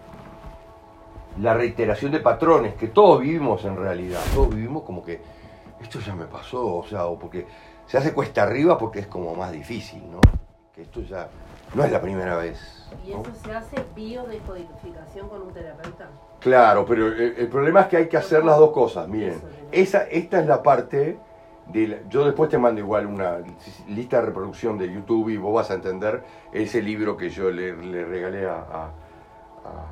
La 1.40 1.54
reiteración 1.54 2.12
de 2.12 2.20
patrones 2.20 2.74
que 2.74 2.88
todos 2.88 3.20
vivimos 3.20 3.64
en 3.64 3.76
realidad. 3.76 4.20
Todos 4.34 4.54
vivimos 4.54 4.82
como 4.82 5.02
que 5.02 5.22
esto 5.80 6.00
ya 6.00 6.14
me 6.14 6.26
pasó, 6.26 6.78
o 6.78 6.86
sea, 6.86 7.06
o 7.06 7.18
porque 7.18 7.46
se 7.86 7.98
hace 7.98 8.12
cuesta 8.12 8.42
arriba 8.42 8.76
porque 8.76 8.98
es 8.98 9.06
como 9.06 9.34
más 9.34 9.52
difícil, 9.52 10.10
¿no? 10.10 10.20
Que 10.74 10.82
esto 10.82 11.00
ya 11.02 11.28
no 11.74 11.84
es 11.84 11.92
la 11.92 12.00
primera 12.00 12.36
vez. 12.36 12.88
¿Y 13.04 13.12
eso 13.12 13.24
se 13.44 13.54
hace 13.54 13.76
biodescodificación 13.94 15.28
con 15.28 15.42
un 15.42 15.52
terapeuta? 15.52 16.10
Claro, 16.46 16.86
pero 16.86 17.08
el, 17.08 17.34
el 17.38 17.48
problema 17.48 17.80
es 17.80 17.86
que 17.88 17.96
hay 17.96 18.08
que 18.08 18.16
hacer 18.16 18.44
las 18.44 18.56
dos 18.56 18.70
cosas. 18.70 19.08
Miren, 19.08 19.42
esa, 19.72 20.04
esta 20.04 20.38
es 20.38 20.46
la 20.46 20.62
parte 20.62 21.18
de 21.66 21.88
la- 21.88 21.96
yo 22.08 22.24
después 22.24 22.48
te 22.48 22.56
mando 22.56 22.80
igual 22.80 23.04
una 23.06 23.38
lista 23.88 24.20
de 24.20 24.26
reproducción 24.26 24.78
de 24.78 24.88
YouTube 24.92 25.30
y 25.30 25.38
vos 25.38 25.52
vas 25.52 25.72
a 25.72 25.74
entender 25.74 26.22
ese 26.52 26.80
libro 26.82 27.16
que 27.16 27.30
yo 27.30 27.50
le, 27.50 27.76
le 27.76 28.04
regalé 28.04 28.46
a, 28.46 28.58
a- 28.58 28.84
a- 29.64 29.86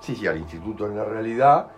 sí, 0.00 0.16
sí, 0.16 0.26
al 0.26 0.38
instituto 0.38 0.86
en 0.86 0.96
la 0.96 1.04
realidad 1.04 1.68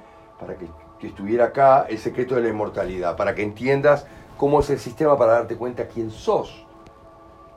para 0.41 0.57
que, 0.57 0.67
que 0.99 1.09
estuviera 1.09 1.45
acá 1.45 1.85
el 1.91 1.99
secreto 1.99 2.35
de 2.37 2.41
la 2.41 2.49
inmortalidad, 2.49 3.15
para 3.15 3.35
que 3.35 3.43
entiendas 3.43 4.07
cómo 4.39 4.61
es 4.61 4.71
el 4.71 4.79
sistema 4.79 5.19
para 5.19 5.33
darte 5.33 5.55
cuenta 5.59 5.87
quién 5.87 6.11
sos. 6.11 6.65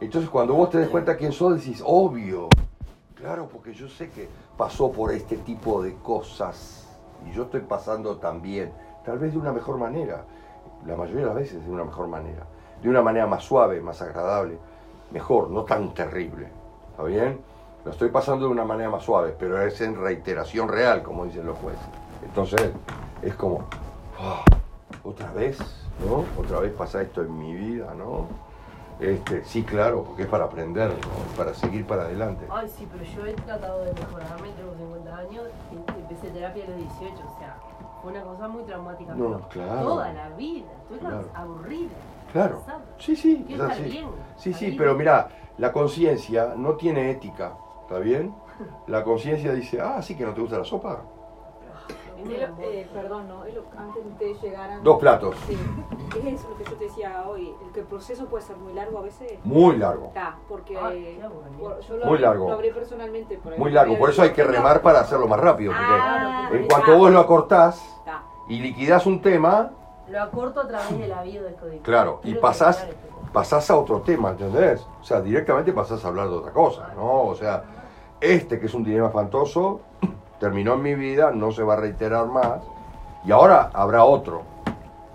Entonces 0.02 0.30
cuando 0.30 0.54
vos 0.54 0.70
te 0.70 0.80
des 0.80 0.90
cuenta 0.90 1.16
quién 1.16 1.32
sos 1.32 1.56
decís, 1.56 1.82
obvio, 1.86 2.50
Claro, 3.16 3.48
porque 3.52 3.74
yo 3.74 3.90
sé 3.90 4.10
que 4.10 4.30
pasó 4.60 4.92
por 4.92 5.14
este 5.14 5.38
tipo 5.38 5.82
de 5.82 5.96
cosas 5.96 6.86
y 7.26 7.32
yo 7.32 7.44
estoy 7.44 7.62
pasando 7.62 8.18
también, 8.18 8.74
tal 9.06 9.18
vez 9.18 9.32
de 9.32 9.40
una 9.40 9.54
mejor 9.54 9.78
manera, 9.78 10.26
la 10.86 10.98
mayoría 10.98 11.22
de 11.22 11.28
las 11.28 11.36
veces 11.36 11.64
de 11.64 11.72
una 11.72 11.86
mejor 11.86 12.10
manera, 12.10 12.44
de 12.82 12.90
una 12.90 13.02
manera 13.02 13.26
más 13.26 13.42
suave, 13.42 13.80
más 13.80 14.02
agradable, 14.02 14.58
mejor, 15.12 15.50
no 15.50 15.64
tan 15.64 15.94
terrible, 15.94 16.50
¿está 16.92 17.04
bien? 17.04 17.40
Lo 17.86 17.92
estoy 17.92 18.10
pasando 18.10 18.48
de 18.48 18.52
una 18.52 18.66
manera 18.66 18.90
más 18.90 19.04
suave, 19.04 19.34
pero 19.40 19.62
es 19.62 19.80
en 19.80 19.96
reiteración 19.96 20.68
real, 20.68 21.04
como 21.04 21.24
dicen 21.24 21.46
los 21.46 21.58
jueces. 21.58 21.80
Entonces, 22.22 22.72
es 23.22 23.36
como, 23.36 23.64
ah, 24.20 24.44
otra 25.06 25.32
vez, 25.32 25.58
¿no? 26.06 26.26
Otra 26.38 26.60
vez 26.60 26.74
pasa 26.74 27.02
esto 27.02 27.22
en 27.22 27.40
mi 27.40 27.56
vida, 27.56 27.94
¿no? 27.94 28.28
Este, 29.00 29.46
sí, 29.46 29.64
claro, 29.64 30.04
porque 30.04 30.24
es 30.24 30.28
para 30.28 30.44
aprender, 30.46 30.90
¿no? 30.90 31.38
para 31.38 31.54
seguir 31.54 31.86
para 31.86 32.04
adelante. 32.04 32.46
Ay, 32.50 32.68
sí, 32.68 32.86
pero 32.92 33.04
yo 33.06 33.26
he 33.26 33.34
tratado 33.34 33.86
de 33.86 33.94
mejorarme, 33.94 34.50
tengo 34.58 34.74
50 34.78 35.18
años, 35.18 35.44
empecé 35.98 36.28
terapia 36.32 36.66
a 36.66 36.68
los 36.68 36.78
18, 36.78 37.14
o 37.16 37.40
sea, 37.40 37.56
fue 38.02 38.12
una 38.12 38.22
cosa 38.24 38.48
muy 38.50 38.64
traumática. 38.64 39.14
No, 39.16 39.26
pero 39.38 39.48
claro. 39.50 39.82
Toda 39.88 40.14
la 40.14 40.30
vida, 40.32 40.68
estoy 40.84 40.98
Claro. 41.00 41.26
aburrida. 41.34 41.90
Claro. 42.34 42.56
cansada. 42.58 42.82
Sí, 42.98 43.16
sí, 43.16 43.44
Quiero 43.48 43.64
es 43.66 43.70
estar 43.72 43.86
así. 43.86 43.92
bien, 43.96 44.08
Sí, 44.36 44.54
sí, 44.54 44.76
pero 44.78 44.94
mira, 44.96 45.30
la 45.58 45.72
conciencia 45.72 46.54
no 46.58 46.74
tiene 46.74 47.10
ética, 47.12 47.54
¿está 47.84 48.00
bien? 48.00 48.36
La 48.88 49.04
conciencia 49.06 49.54
dice, 49.54 49.80
ah, 49.82 50.02
sí 50.02 50.16
que 50.16 50.26
no 50.26 50.34
te 50.34 50.42
gusta 50.42 50.58
la 50.58 50.66
sopa. 50.66 51.02
Eh, 52.28 52.88
perdón, 52.94 53.28
¿no? 53.28 53.46
Es 53.46 53.54
lo- 53.56 53.64
antes 53.78 54.04
de 54.04 54.10
ustedes 54.12 54.42
llegaran. 54.42 54.84
Dos 54.84 55.00
platos, 55.00 55.36
Sí, 55.48 55.58
es 56.28 56.44
lo 56.44 56.58
que 56.58 56.64
yo 56.66 56.74
te 56.74 56.84
decía 56.86 57.24
hoy, 57.28 57.54
el 57.66 57.72
que 57.72 57.80
el 57.82 57.86
proceso 57.86 58.26
puede 58.26 58.44
ser 58.44 58.58
muy 58.58 58.74
largo 58.74 58.98
a 59.00 59.02
veces. 59.02 59.40
muy 59.44 59.78
largo, 59.78 60.08
Está, 60.08 60.38
porque 60.48 60.74
por- 61.60 61.80
yo 61.82 61.98
lo 61.98 62.06
Muy 62.06 62.18
largo. 62.20 62.48
Lo 62.50 62.56
hablé 62.56 62.74
personalmente. 62.74 63.38
por 63.38 63.54
ahí. 63.54 63.60
muy 63.60 63.72
largo, 63.72 63.98
por 63.98 64.10
eso 64.10 64.22
hay 64.22 64.32
que 64.32 64.44
remar 64.44 64.82
para 64.82 65.00
hacerlo 65.02 65.28
más 65.28 65.40
rápido, 65.40 65.72
porque 65.72 65.86
Ah, 65.88 66.50
en 66.52 66.68
cuanto 66.68 66.98
vos 66.98 67.12
lo 67.12 67.20
acortás 67.20 67.78
está. 68.00 68.24
y 68.48 68.60
liquidás 68.60 69.06
un 69.06 69.22
tema, 69.22 69.72
Lo 70.10 70.22
acorto 70.24 70.62
a 70.62 70.68
través 70.68 70.98
de 70.98 71.08
la 71.08 71.22
biodescodificación. 71.22 71.84
claro, 71.84 72.20
y 72.24 72.34
pasás, 72.36 72.86
pasás 73.32 73.70
a 73.70 73.78
otro 73.78 74.02
tema, 74.02 74.32
¿entendés? 74.32 74.86
O 75.00 75.04
sea, 75.04 75.22
directamente 75.22 75.72
pasás 75.72 76.04
a 76.04 76.08
hablar 76.08 76.28
de 76.30 76.36
otra 76.36 76.52
cosa, 76.52 76.92
¿no? 76.96 77.24
O 77.26 77.36
sea, 77.36 77.64
este 78.20 78.60
que 78.60 78.66
es 78.66 78.74
un 78.74 78.84
dilema 78.84 79.08
espantoso, 79.08 79.82
terminó 80.40 80.74
en 80.76 80.82
mi 80.82 80.96
vida, 80.96 81.32
no 81.32 81.52
se 81.52 81.64
va 81.64 81.74
a 81.74 81.78
reiterar 81.78 82.28
más, 82.28 82.62
y 83.26 83.32
ahora 83.32 83.70
habrá 83.74 84.06
otro, 84.06 84.44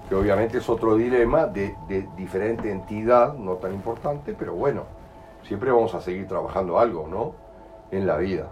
que 0.09 0.15
obviamente 0.15 0.59
es 0.59 0.69
otro 0.69 0.97
dilema 0.97 1.47
de, 1.47 1.75
de 1.89 2.07
diferente 2.17 2.71
entidad, 2.71 3.35
no 3.35 3.55
tan 3.55 3.73
importante, 3.73 4.35
pero 4.39 4.55
bueno, 4.55 4.83
siempre 5.43 5.71
vamos 5.71 5.95
a 5.95 6.01
seguir 6.01 6.29
trabajando 6.29 6.79
algo, 6.79 7.07
¿no? 7.09 7.33
En 7.91 8.07
la 8.07 8.17
vida. 8.17 8.49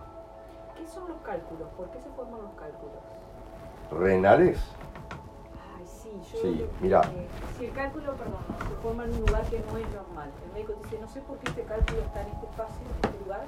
¿Qué 0.77 0.87
son 0.87 1.09
los 1.09 1.19
cálculos? 1.19 1.69
¿Por 1.77 1.91
qué 1.91 2.01
se 2.01 2.09
forman 2.11 2.41
los 2.43 2.53
cálculos? 2.53 2.97
Renales, 3.91 4.59
yo. 6.23 6.39
Sí, 6.41 6.67
mira. 6.81 7.03
si 7.59 7.67
el 7.67 7.73
cálculo, 7.73 8.15
perdón, 8.17 8.41
se 8.69 8.75
forma 8.83 9.05
en 9.05 9.13
un 9.15 9.21
lugar 9.21 9.47
que 9.49 9.59
no 9.61 9.77
es 9.79 9.89
normal. 9.93 10.31
El 10.47 10.53
médico 10.53 10.73
dice, 10.83 10.99
no 11.01 11.09
sé 11.09 11.21
por 11.23 11.39
qué 11.39 11.49
este 11.49 11.63
cálculo 11.65 12.01
está 12.03 12.23
en 12.23 12.29
este 12.29 12.47
espacio, 12.47 12.87
en 12.87 13.07
este 13.07 13.19
lugar, 13.25 13.47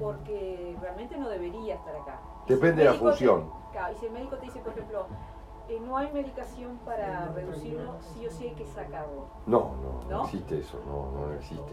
porque 0.00 0.76
realmente 0.80 1.16
no 1.16 1.28
debería 1.28 1.76
estar 1.76 1.94
acá. 1.96 2.20
Si 2.46 2.54
Depende 2.54 2.82
de 2.82 2.84
la 2.86 2.92
te- 2.92 2.98
función. 2.98 3.50
claro, 3.72 3.94
y 3.94 3.96
si 3.98 4.06
el 4.06 4.12
médico 4.12 4.36
te 4.36 4.46
dice, 4.46 4.60
por 4.60 4.72
ejemplo, 4.72 5.06
eh, 5.68 5.80
no 5.80 5.96
hay 5.96 6.12
medicación 6.12 6.78
para 6.84 7.28
reducirlo, 7.32 7.96
sí 8.12 8.26
o 8.26 8.30
sí 8.30 8.48
hay 8.48 8.54
que 8.54 8.66
sacarlo. 8.66 9.26
no, 9.46 9.76
no, 9.82 10.02
no 10.04 10.10
¿No? 10.10 10.24
existe 10.24 10.58
eso, 10.58 10.80
no, 10.84 11.10
no 11.26 11.32
existe, 11.34 11.72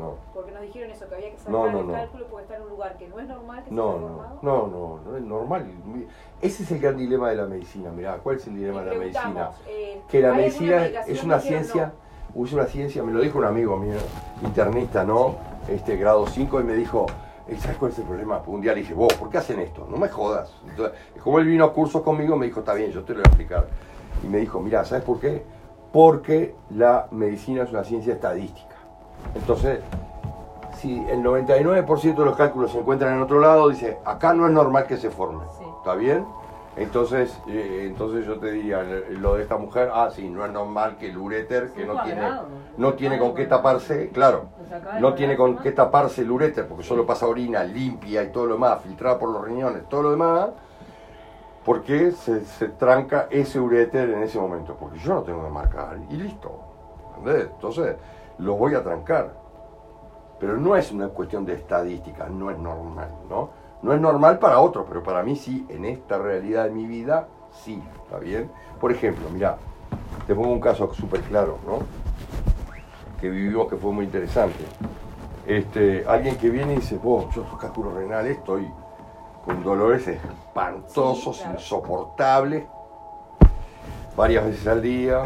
no. 0.00 0.14
Porque 0.34 0.50
nos 0.52 0.62
dijeron 0.62 0.90
eso, 0.90 1.08
que 1.08 1.14
había 1.14 1.30
que 1.30 1.36
sacar 1.38 1.52
No, 1.52 1.70
no, 1.70 1.80
el 1.80 1.86
no. 1.86 1.92
cálculo 1.92 2.26
porque 2.28 2.42
está 2.44 2.56
en 2.56 2.62
un 2.62 2.68
lugar 2.70 2.96
que 2.98 3.08
no 3.08 3.20
es 3.20 3.28
normal, 3.28 3.64
que 3.64 3.70
No, 3.70 3.98
no, 3.98 4.08
no, 4.42 4.66
no, 4.66 5.00
no 5.04 5.16
es 5.16 5.22
normal. 5.22 5.66
Ese 6.42 6.62
es 6.64 6.70
el 6.72 6.80
gran 6.80 6.96
dilema 6.96 7.30
de 7.30 7.36
la 7.36 7.46
medicina. 7.46 7.90
Mirá, 7.90 8.16
¿cuál 8.18 8.36
es 8.36 8.46
el 8.46 8.56
dilema 8.56 8.82
de 8.82 8.92
la 8.92 8.98
medicina? 8.98 9.50
eh, 9.68 10.00
Que 10.08 10.20
la 10.20 10.28
¿hay 10.34 10.44
alguna 10.46 10.76
medicina 10.76 10.86
es 11.06 11.22
una 11.24 11.38
ciencia, 11.40 11.92
es 12.34 12.52
una 12.52 12.64
ciencia, 12.66 13.02
me 13.02 13.12
lo 13.12 13.20
dijo 13.20 13.38
un 13.38 13.44
amigo 13.44 13.76
mío, 13.76 13.98
internista, 14.42 15.04
¿no? 15.04 15.36
Este 15.68 15.96
grado 15.96 16.26
5 16.26 16.60
y 16.60 16.64
me 16.64 16.74
dijo, 16.74 17.06
"Eh, 17.48 17.56
¿sabes 17.58 17.76
cuál 17.76 17.90
es 17.92 17.98
el 17.98 18.04
problema? 18.06 18.42
Un 18.46 18.60
día 18.60 18.72
le 18.72 18.80
dije, 18.80 18.94
vos, 18.94 19.12
¿por 19.14 19.28
qué 19.30 19.38
hacen 19.38 19.60
esto? 19.60 19.86
No 19.90 19.96
me 19.98 20.08
jodas. 20.08 20.52
Entonces, 20.68 20.98
como 21.22 21.38
él 21.38 21.46
vino 21.46 21.64
a 21.64 21.72
cursos 21.72 22.02
conmigo, 22.02 22.36
me 22.36 22.46
dijo, 22.46 22.60
está 22.60 22.74
bien, 22.74 22.90
yo 22.92 23.02
te 23.04 23.12
lo 23.12 23.18
voy 23.20 23.24
a 23.26 23.28
explicar. 23.28 23.66
Y 24.24 24.26
me 24.28 24.38
dijo, 24.38 24.60
mira, 24.60 24.84
¿sabes 24.84 25.04
por 25.04 25.18
qué? 25.20 25.42
Porque 25.92 26.54
la 26.70 27.08
medicina 27.10 27.62
es 27.64 27.70
una 27.70 27.82
ciencia 27.84 28.14
estadística. 28.14 28.76
Entonces, 29.34 29.80
si 30.78 30.98
el 31.08 31.22
99% 31.22 32.14
de 32.16 32.24
los 32.24 32.36
cálculos 32.36 32.72
se 32.72 32.78
encuentran 32.78 33.14
en 33.14 33.22
otro 33.22 33.40
lado, 33.40 33.68
dice, 33.68 33.98
acá 34.04 34.32
no 34.32 34.46
es 34.46 34.52
normal 34.52 34.86
que 34.86 34.96
se 34.96 35.10
forme. 35.10 35.44
Sí. 35.58 35.64
¿Está 35.78 35.94
bien? 35.94 36.24
Entonces, 36.76 37.38
eh, 37.48 37.84
entonces 37.86 38.24
yo 38.24 38.38
te 38.38 38.52
diría, 38.52 38.82
lo 39.10 39.34
de 39.34 39.42
esta 39.42 39.56
mujer, 39.56 39.90
ah, 39.92 40.08
sí, 40.14 40.28
no 40.30 40.44
es 40.46 40.52
normal 40.52 40.96
que 40.96 41.10
el 41.10 41.18
uréter, 41.18 41.72
que 41.72 41.84
no 41.84 42.00
tiene, 42.02 42.20
cuadrados. 42.20 42.48
no 42.76 42.94
tiene 42.94 43.18
con 43.18 43.34
qué 43.34 43.46
taparse, 43.46 44.08
claro, 44.10 44.46
no 45.00 45.14
tiene 45.14 45.36
con 45.36 45.58
qué 45.58 45.72
taparse 45.72 46.22
el 46.22 46.30
uréter, 46.30 46.68
porque 46.68 46.84
solo 46.84 47.04
pasa 47.04 47.26
orina 47.26 47.64
limpia 47.64 48.22
y 48.22 48.28
todo 48.28 48.46
lo 48.46 48.54
demás, 48.54 48.80
filtrada 48.82 49.18
por 49.18 49.30
los 49.30 49.44
riñones, 49.44 49.88
todo 49.88 50.04
lo 50.04 50.10
demás, 50.12 50.50
porque 51.64 52.12
se, 52.12 52.44
se 52.44 52.68
tranca 52.68 53.26
ese 53.30 53.58
uréter 53.58 54.08
en 54.08 54.22
ese 54.22 54.38
momento, 54.38 54.76
porque 54.78 54.98
yo 55.00 55.14
no 55.14 55.22
tengo 55.22 55.44
que 55.44 55.50
marcar 55.50 55.98
y 56.08 56.16
listo. 56.16 56.52
¿entendés? 57.18 57.50
Entonces, 57.52 57.96
lo 58.40 58.56
voy 58.56 58.74
a 58.74 58.82
trancar. 58.82 59.34
Pero 60.38 60.56
no 60.56 60.74
es 60.74 60.90
una 60.90 61.08
cuestión 61.08 61.44
de 61.44 61.54
estadística, 61.54 62.28
no 62.28 62.50
es 62.50 62.58
normal, 62.58 63.10
¿no? 63.28 63.50
No 63.82 63.92
es 63.92 64.00
normal 64.00 64.38
para 64.38 64.60
otros, 64.60 64.86
pero 64.88 65.02
para 65.02 65.22
mí 65.22 65.36
sí, 65.36 65.66
en 65.68 65.84
esta 65.84 66.18
realidad 66.18 66.64
de 66.64 66.70
mi 66.70 66.86
vida, 66.86 67.28
sí, 67.52 67.82
¿está 68.04 68.18
bien? 68.18 68.50
Por 68.80 68.92
ejemplo, 68.92 69.28
mira, 69.30 69.56
te 70.26 70.34
pongo 70.34 70.50
un 70.52 70.60
caso 70.60 70.92
súper 70.94 71.20
claro, 71.22 71.58
¿no? 71.66 71.78
Que 73.20 73.28
vivimos 73.28 73.68
que 73.68 73.76
fue 73.76 73.92
muy 73.92 74.06
interesante. 74.06 74.64
Este, 75.46 76.04
alguien 76.06 76.36
que 76.36 76.48
viene 76.48 76.74
y 76.74 76.76
dice, 76.76 76.96
vos, 76.96 77.26
yo 77.34 77.44
soy 77.48 77.58
cálculo 77.58 77.92
renal, 77.94 78.26
estoy 78.26 78.70
con 79.44 79.62
dolores 79.62 80.06
espantosos, 80.06 81.36
Sí, 81.36 81.42
claro. 81.42 81.58
insoportables, 81.58 82.64
varias 84.16 84.44
veces 84.44 84.66
al 84.66 84.80
día, 84.82 85.22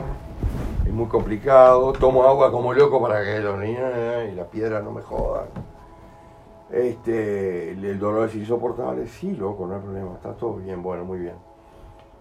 es 0.85 0.93
muy 0.93 1.07
complicado, 1.07 1.93
tomo 1.93 2.25
agua 2.25 2.51
como 2.51 2.73
loco 2.75 3.01
para 3.01 3.25
que 3.25 3.41
los 3.41 3.59
niños 3.59 3.91
y 4.31 4.35
la 4.35 4.45
piedra 4.45 4.81
no 4.81 4.93
me 4.93 5.03
jodan. 5.03 5.47
Este, 6.71 7.71
el 7.71 7.99
dolor 7.99 8.29
es 8.29 8.35
insoportable, 8.35 9.07
sí, 9.07 9.35
loco, 9.37 9.67
no 9.67 9.77
hay 9.77 9.81
problema, 9.81 10.15
está 10.15 10.35
todo 10.35 10.55
bien, 10.55 10.83
bueno, 10.83 11.05
muy 11.05 11.19
bien. 11.21 11.37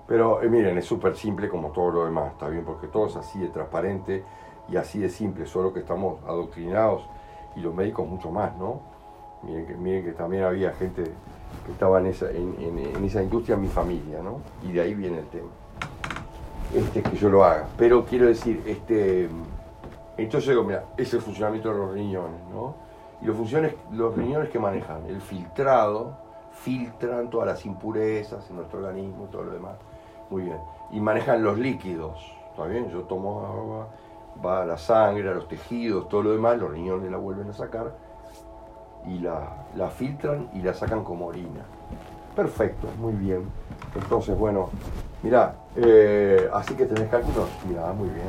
Pero 0.08 0.44
eh, 0.44 0.50
miren, 0.50 0.78
es 0.78 0.86
súper 0.86 1.16
simple 1.16 1.50
como 1.50 1.72
todo 1.72 1.92
lo 1.92 2.06
demás, 2.06 2.34
está 2.34 2.50
bien, 2.50 2.64
porque 2.64 2.88
todo 2.88 3.08
es 3.08 3.16
así 3.16 3.40
de 3.40 3.48
transparente 3.48 4.24
y 4.70 4.78
así 4.78 5.00
de 5.00 5.10
simple, 5.10 5.46
solo 5.46 5.74
que 5.74 5.80
estamos 5.80 6.22
adoctrinados 6.26 7.04
y 7.56 7.62
los 7.62 7.74
médicos 7.74 8.08
mucho 8.08 8.32
más, 8.32 8.56
¿no? 8.58 8.82
Miren 9.44 10.04
que, 10.04 10.12
también 10.14 10.44
había 10.44 10.72
gente 10.74 11.04
que 11.66 11.72
estaba 11.72 12.00
en 12.00 12.06
esa, 12.08 12.32
en 12.32 13.04
esa 13.04 13.22
industria, 13.22 13.58
mi 13.58 13.68
familia, 13.68 14.22
¿no? 14.22 14.40
Y 14.64 14.72
de 14.72 14.82
ahí 14.82 14.94
viene 14.94 15.20
el 15.20 15.28
tema. 15.28 15.50
Este, 16.74 17.04
que 17.04 17.16
yo 17.18 17.30
lo 17.30 17.44
haga. 17.44 17.68
Pero 17.78 18.04
quiero 18.04 18.26
decir, 18.26 18.64
este, 18.66 19.30
entonces 20.18 20.58
mira, 20.66 20.86
es 20.98 21.14
el 21.14 21.22
funcionamiento 21.22 21.72
de 21.72 21.78
los 21.78 21.94
riñones, 21.94 22.42
¿no? 22.52 22.76
Y 23.22 23.26
los, 23.26 23.38
funciones, 23.38 23.76
los 23.92 24.16
riñones 24.16 24.50
que 24.50 24.60
manejan 24.60 25.06
el 25.08 25.22
filtrado, 25.22 26.18
filtran 26.52 27.30
todas 27.30 27.48
las 27.48 27.66
impurezas 27.66 28.50
en 28.50 28.58
nuestro 28.58 28.80
organismo, 28.80 29.26
todo 29.26 29.44
lo 29.44 29.54
demás. 29.54 29.76
Muy 30.30 30.44
bien. 30.44 30.58
Y 30.92 31.00
manejan 31.00 31.44
los 31.44 31.58
líquidos, 31.60 32.20
¿está 32.50 32.66
bien? 32.66 32.90
Yo 32.90 33.02
tomo 33.04 33.46
agua, 33.46 33.88
va 34.44 34.64
a 34.64 34.66
la 34.66 34.78
sangre, 34.78 35.30
a 35.30 35.34
los 35.34 35.48
tejidos, 35.48 36.10
todo 36.10 36.24
lo 36.24 36.32
demás, 36.32 36.58
los 36.58 36.72
riñones 36.72 37.12
la 37.12 37.18
vuelven 37.18 37.50
a 37.50 37.54
sacar 37.54 37.96
y 39.06 39.20
la, 39.20 39.68
la 39.76 39.90
filtran 39.90 40.50
y 40.54 40.62
la 40.62 40.74
sacan 40.74 41.04
como 41.04 41.28
orina. 41.28 41.66
Perfecto, 42.36 42.88
muy 43.00 43.14
bien. 43.14 43.44
Entonces, 43.96 44.38
bueno, 44.38 44.70
mira, 45.24 45.56
eh, 45.76 46.50
así 46.54 46.76
que 46.76 46.86
tenés 46.86 47.10
cálculos, 47.10 47.50
mira, 47.68 47.92
muy 47.94 48.10
bien. 48.10 48.28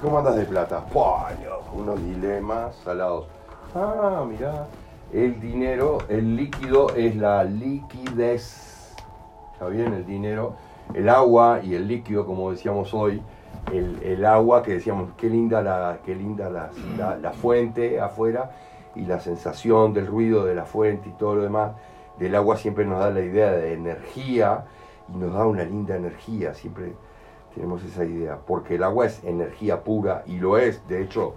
¿Cómo 0.00 0.18
andas 0.18 0.36
de 0.36 0.44
plata? 0.44 0.80
¡Pua, 0.92 1.30
loco! 1.44 1.76
Unos 1.76 2.02
dilemas 2.04 2.74
salados. 2.84 3.26
Ah, 3.74 4.24
mira, 4.28 4.66
el 5.12 5.40
dinero, 5.40 5.98
el 6.08 6.36
líquido 6.36 6.90
es 6.96 7.16
la 7.16 7.44
liquidez. 7.44 8.94
¿Está 9.52 9.68
bien? 9.68 9.94
El 9.94 10.04
dinero, 10.04 10.54
el 10.94 11.08
agua 11.08 11.60
y 11.62 11.74
el 11.74 11.86
líquido, 11.86 12.26
como 12.26 12.50
decíamos 12.50 12.92
hoy, 12.92 13.22
el, 13.72 14.24
agua 14.26 14.62
que 14.62 14.74
decíamos, 14.74 15.10
qué 15.16 15.28
linda 15.30 15.62
la, 15.62 15.98
qué 16.04 16.14
linda 16.14 16.50
la- 16.50 17.16
la 17.16 17.32
fuente 17.32 18.00
afuera 18.00 18.50
y 18.96 19.02
la 19.02 19.20
sensación 19.20 19.94
del 19.94 20.06
ruido 20.06 20.44
de 20.44 20.54
la 20.54 20.64
fuente 20.64 21.08
y 21.08 21.12
todo 21.12 21.36
lo 21.36 21.42
demás 21.42 21.72
del 22.18 22.34
agua 22.34 22.56
siempre 22.56 22.84
nos 22.84 22.98
da 22.98 23.10
la 23.10 23.20
idea 23.20 23.52
de 23.52 23.72
energía 23.72 24.64
nos 25.14 25.32
da 25.32 25.46
una 25.46 25.64
linda 25.64 25.96
energía, 25.96 26.54
siempre 26.54 26.92
tenemos 27.54 27.82
esa 27.84 28.04
idea, 28.04 28.38
porque 28.46 28.76
el 28.76 28.82
agua 28.82 29.06
es 29.06 29.22
energía 29.24 29.82
pura 29.84 30.22
y 30.26 30.38
lo 30.38 30.58
es, 30.58 30.86
de 30.88 31.02
hecho, 31.02 31.34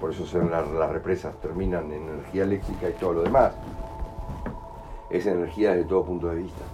por 0.00 0.10
eso 0.10 0.26
son 0.26 0.50
las, 0.50 0.68
las 0.70 0.90
represas 0.90 1.34
terminan 1.40 1.92
en 1.92 2.08
energía 2.08 2.44
eléctrica 2.44 2.88
y 2.88 2.92
todo 2.94 3.12
lo 3.14 3.22
demás. 3.22 3.52
Es 5.10 5.26
energía 5.26 5.72
desde 5.72 5.88
todo 5.88 6.04
punto 6.04 6.28
de 6.28 6.36
vista, 6.36 6.64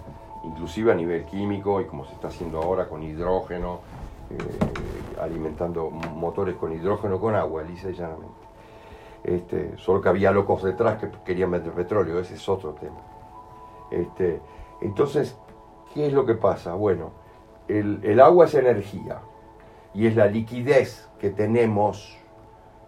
inclusive 0.44 0.92
a 0.92 0.94
nivel 0.94 1.24
químico 1.24 1.80
y 1.80 1.86
como 1.86 2.04
se 2.04 2.12
está 2.14 2.28
haciendo 2.28 2.62
ahora 2.62 2.88
con 2.88 3.02
hidrógeno, 3.02 3.80
eh, 4.30 5.20
alimentando 5.20 5.90
motores 5.90 6.56
con 6.56 6.72
hidrógeno 6.72 7.18
con 7.18 7.34
agua, 7.34 7.62
lisa 7.62 7.90
y 7.90 7.94
llanamente. 7.94 8.46
Este, 9.24 9.76
solo 9.76 10.00
que 10.00 10.08
había 10.08 10.30
locos 10.30 10.62
detrás 10.62 10.98
que 11.00 11.10
querían 11.24 11.50
meter 11.50 11.72
petróleo, 11.72 12.20
ese 12.20 12.34
es 12.34 12.48
otro 12.48 12.74
tema. 12.74 13.00
Este, 13.90 14.40
entonces, 14.80 15.36
¿qué 15.96 16.08
es 16.08 16.12
lo 16.12 16.26
que 16.26 16.34
pasa? 16.34 16.74
Bueno, 16.74 17.12
el, 17.68 18.20
agua 18.20 18.44
es 18.44 18.54
energía 18.54 19.22
y 19.94 20.06
es 20.06 20.14
la 20.14 20.26
liquidez 20.26 21.08
que 21.18 21.30
tenemos. 21.30 22.18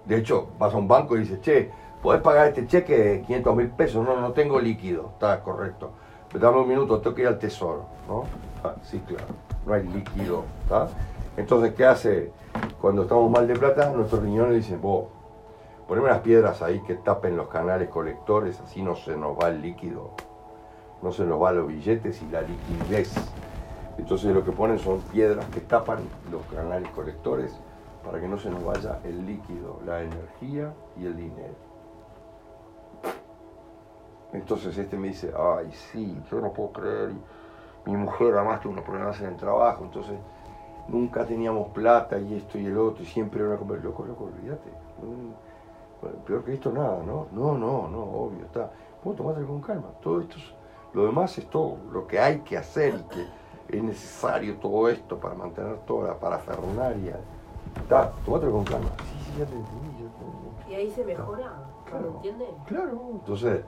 De 0.04 0.18
hecho, 0.18 0.48
vas 0.58 0.74
a 0.74 0.76
un 0.76 0.86
banco 0.86 1.16
y 1.16 1.20
dices, 1.20 1.40
che, 1.40 1.70
¿podés 2.02 2.20
pagar 2.20 2.48
este 2.48 2.66
cheque 2.66 2.98
de 2.98 3.22
500 3.22 3.56
mil 3.56 3.70
pesos? 3.70 4.04
No, 4.04 4.20
no 4.20 4.32
tengo 4.32 4.60
líquido. 4.60 5.12
Está 5.14 5.42
correcto. 5.42 5.92
Dame 6.34 6.58
un 6.58 6.68
minuto, 6.68 7.00
tengo 7.00 7.16
que 7.16 7.22
ir 7.22 7.28
al 7.28 7.38
tesoro. 7.38 7.86
¿no? 8.06 8.24
Ah, 8.62 8.74
sí, 8.82 9.00
claro. 9.00 9.24
No 9.64 9.72
hay 9.72 9.84
líquido. 9.84 10.44
Entonces, 11.38 11.72
¿qué 11.72 11.86
hace? 11.86 12.30
Cuando 12.78 13.02
estamos 13.02 13.30
mal 13.30 13.46
de 13.46 13.54
plata, 13.56 13.90
nuestros 13.90 14.22
riñones 14.22 14.56
dicen, 14.56 14.82
vos, 14.82 15.06
poneme 15.86 16.08
unas 16.08 16.20
piedras 16.20 16.60
ahí 16.60 16.82
que 16.82 16.94
tapen 16.94 17.38
los 17.38 17.48
canales 17.48 17.88
colectores, 17.88 18.60
así 18.60 18.82
no 18.82 18.96
se 18.96 19.16
nos 19.16 19.38
va 19.38 19.48
el 19.48 19.62
líquido, 19.62 20.10
no 21.02 21.12
se 21.12 21.24
nos 21.24 21.38
van 21.38 21.56
los 21.56 21.68
billetes 21.68 22.22
y 22.22 22.26
la 22.30 22.42
liquidez. 22.42 23.14
Entonces 23.98 24.34
lo 24.34 24.44
que 24.44 24.52
ponen 24.52 24.78
son 24.78 25.00
piedras 25.00 25.44
que 25.46 25.60
tapan 25.60 25.98
los 26.30 26.42
canales 26.46 26.88
colectores 26.90 27.58
para 28.04 28.20
que 28.20 28.28
no 28.28 28.38
se 28.38 28.50
nos 28.50 28.64
vaya 28.64 29.00
el 29.04 29.26
líquido, 29.26 29.80
la 29.84 30.02
energía 30.02 30.72
y 30.96 31.06
el 31.06 31.16
dinero. 31.16 31.54
Entonces 34.32 34.76
este 34.76 34.96
me 34.96 35.08
dice, 35.08 35.32
ay 35.36 35.70
sí, 35.72 36.20
yo 36.30 36.40
no 36.40 36.52
puedo 36.52 36.72
creer, 36.72 37.10
mi 37.86 37.96
mujer 37.96 38.34
además 38.34 38.60
tuvo 38.60 38.72
unos 38.74 38.84
problemas 38.84 39.20
en 39.20 39.28
el 39.28 39.36
trabajo, 39.36 39.84
entonces 39.84 40.16
nunca 40.88 41.24
teníamos 41.24 41.68
plata 41.68 42.18
y 42.18 42.34
esto 42.34 42.58
y 42.58 42.66
el 42.66 42.76
otro, 42.76 43.02
y 43.02 43.06
siempre 43.06 43.42
era 43.44 43.56
conversación, 43.56 43.92
loco, 43.92 44.04
loco, 44.04 44.24
olvídate. 44.24 44.70
Mm, 45.02 46.26
peor 46.26 46.44
que 46.44 46.54
esto 46.54 46.70
nada, 46.70 47.02
¿no? 47.04 47.26
No, 47.32 47.56
no, 47.56 47.88
no, 47.88 48.02
obvio, 48.02 48.44
está. 48.44 48.70
Vos 49.02 49.16
tomátelo 49.16 49.46
con 49.46 49.60
calma. 49.60 49.88
Todo 50.02 50.20
esto 50.20 50.36
es, 50.36 50.54
lo 50.94 51.06
demás 51.06 51.36
es 51.38 51.48
todo 51.50 51.76
lo 51.92 52.06
que 52.06 52.18
hay 52.18 52.40
que 52.40 52.56
hacer 52.56 52.94
y 52.94 53.02
que 53.14 53.26
es 53.76 53.82
necesario 53.82 54.56
todo 54.56 54.88
esto 54.88 55.18
para 55.18 55.34
mantener 55.34 55.76
toda 55.86 56.08
la 56.08 56.14
parafernalia. 56.18 57.18
Está, 57.76 58.12
tomátelo 58.24 58.52
con 58.52 58.64
calma. 58.64 58.88
Sí, 58.98 59.04
sí, 59.26 59.38
ya 59.38 59.44
te 59.46 59.54
entendí, 59.54 59.88
ya 59.92 59.98
te 59.98 60.24
entendí. 60.24 60.72
Y 60.72 60.74
ahí 60.74 60.90
se 60.90 61.04
mejora, 61.04 61.52
Claro. 61.84 62.02
¿lo 62.04 62.16
entienden? 62.16 62.48
Claro, 62.66 63.00
entonces, 63.12 63.60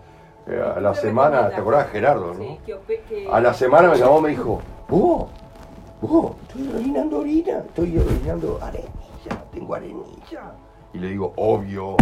eh, 0.47 0.63
a 0.63 0.75
¿Qué 0.75 0.81
la 0.81 0.91
me 0.91 0.97
semana? 0.97 1.49
¿te 1.51 1.55
acordás 1.57 1.89
Gerardo, 1.91 2.35
no? 2.35 2.41
Sí, 2.41 2.61
que 2.65 2.75
ope- 2.75 3.03
que- 3.09 3.29
A 3.31 3.41
la 3.41 3.53
semana 3.55 3.91
me 3.91 3.99
llamó 3.99 4.19
y 4.19 4.23
me 4.23 4.29
dijo, 4.31 4.61
vos, 4.89 5.29
vos, 6.01 6.33
estoy 6.49 6.73
orinando 6.75 7.19
orina, 7.19 7.59
estoy 7.59 7.99
orinando 7.99 8.59
arenilla, 8.63 9.45
tengo 9.53 9.75
arenilla. 9.75 10.53
Y 10.95 10.99
le 10.99 11.09
digo, 11.09 11.33
obvio. 11.37 11.97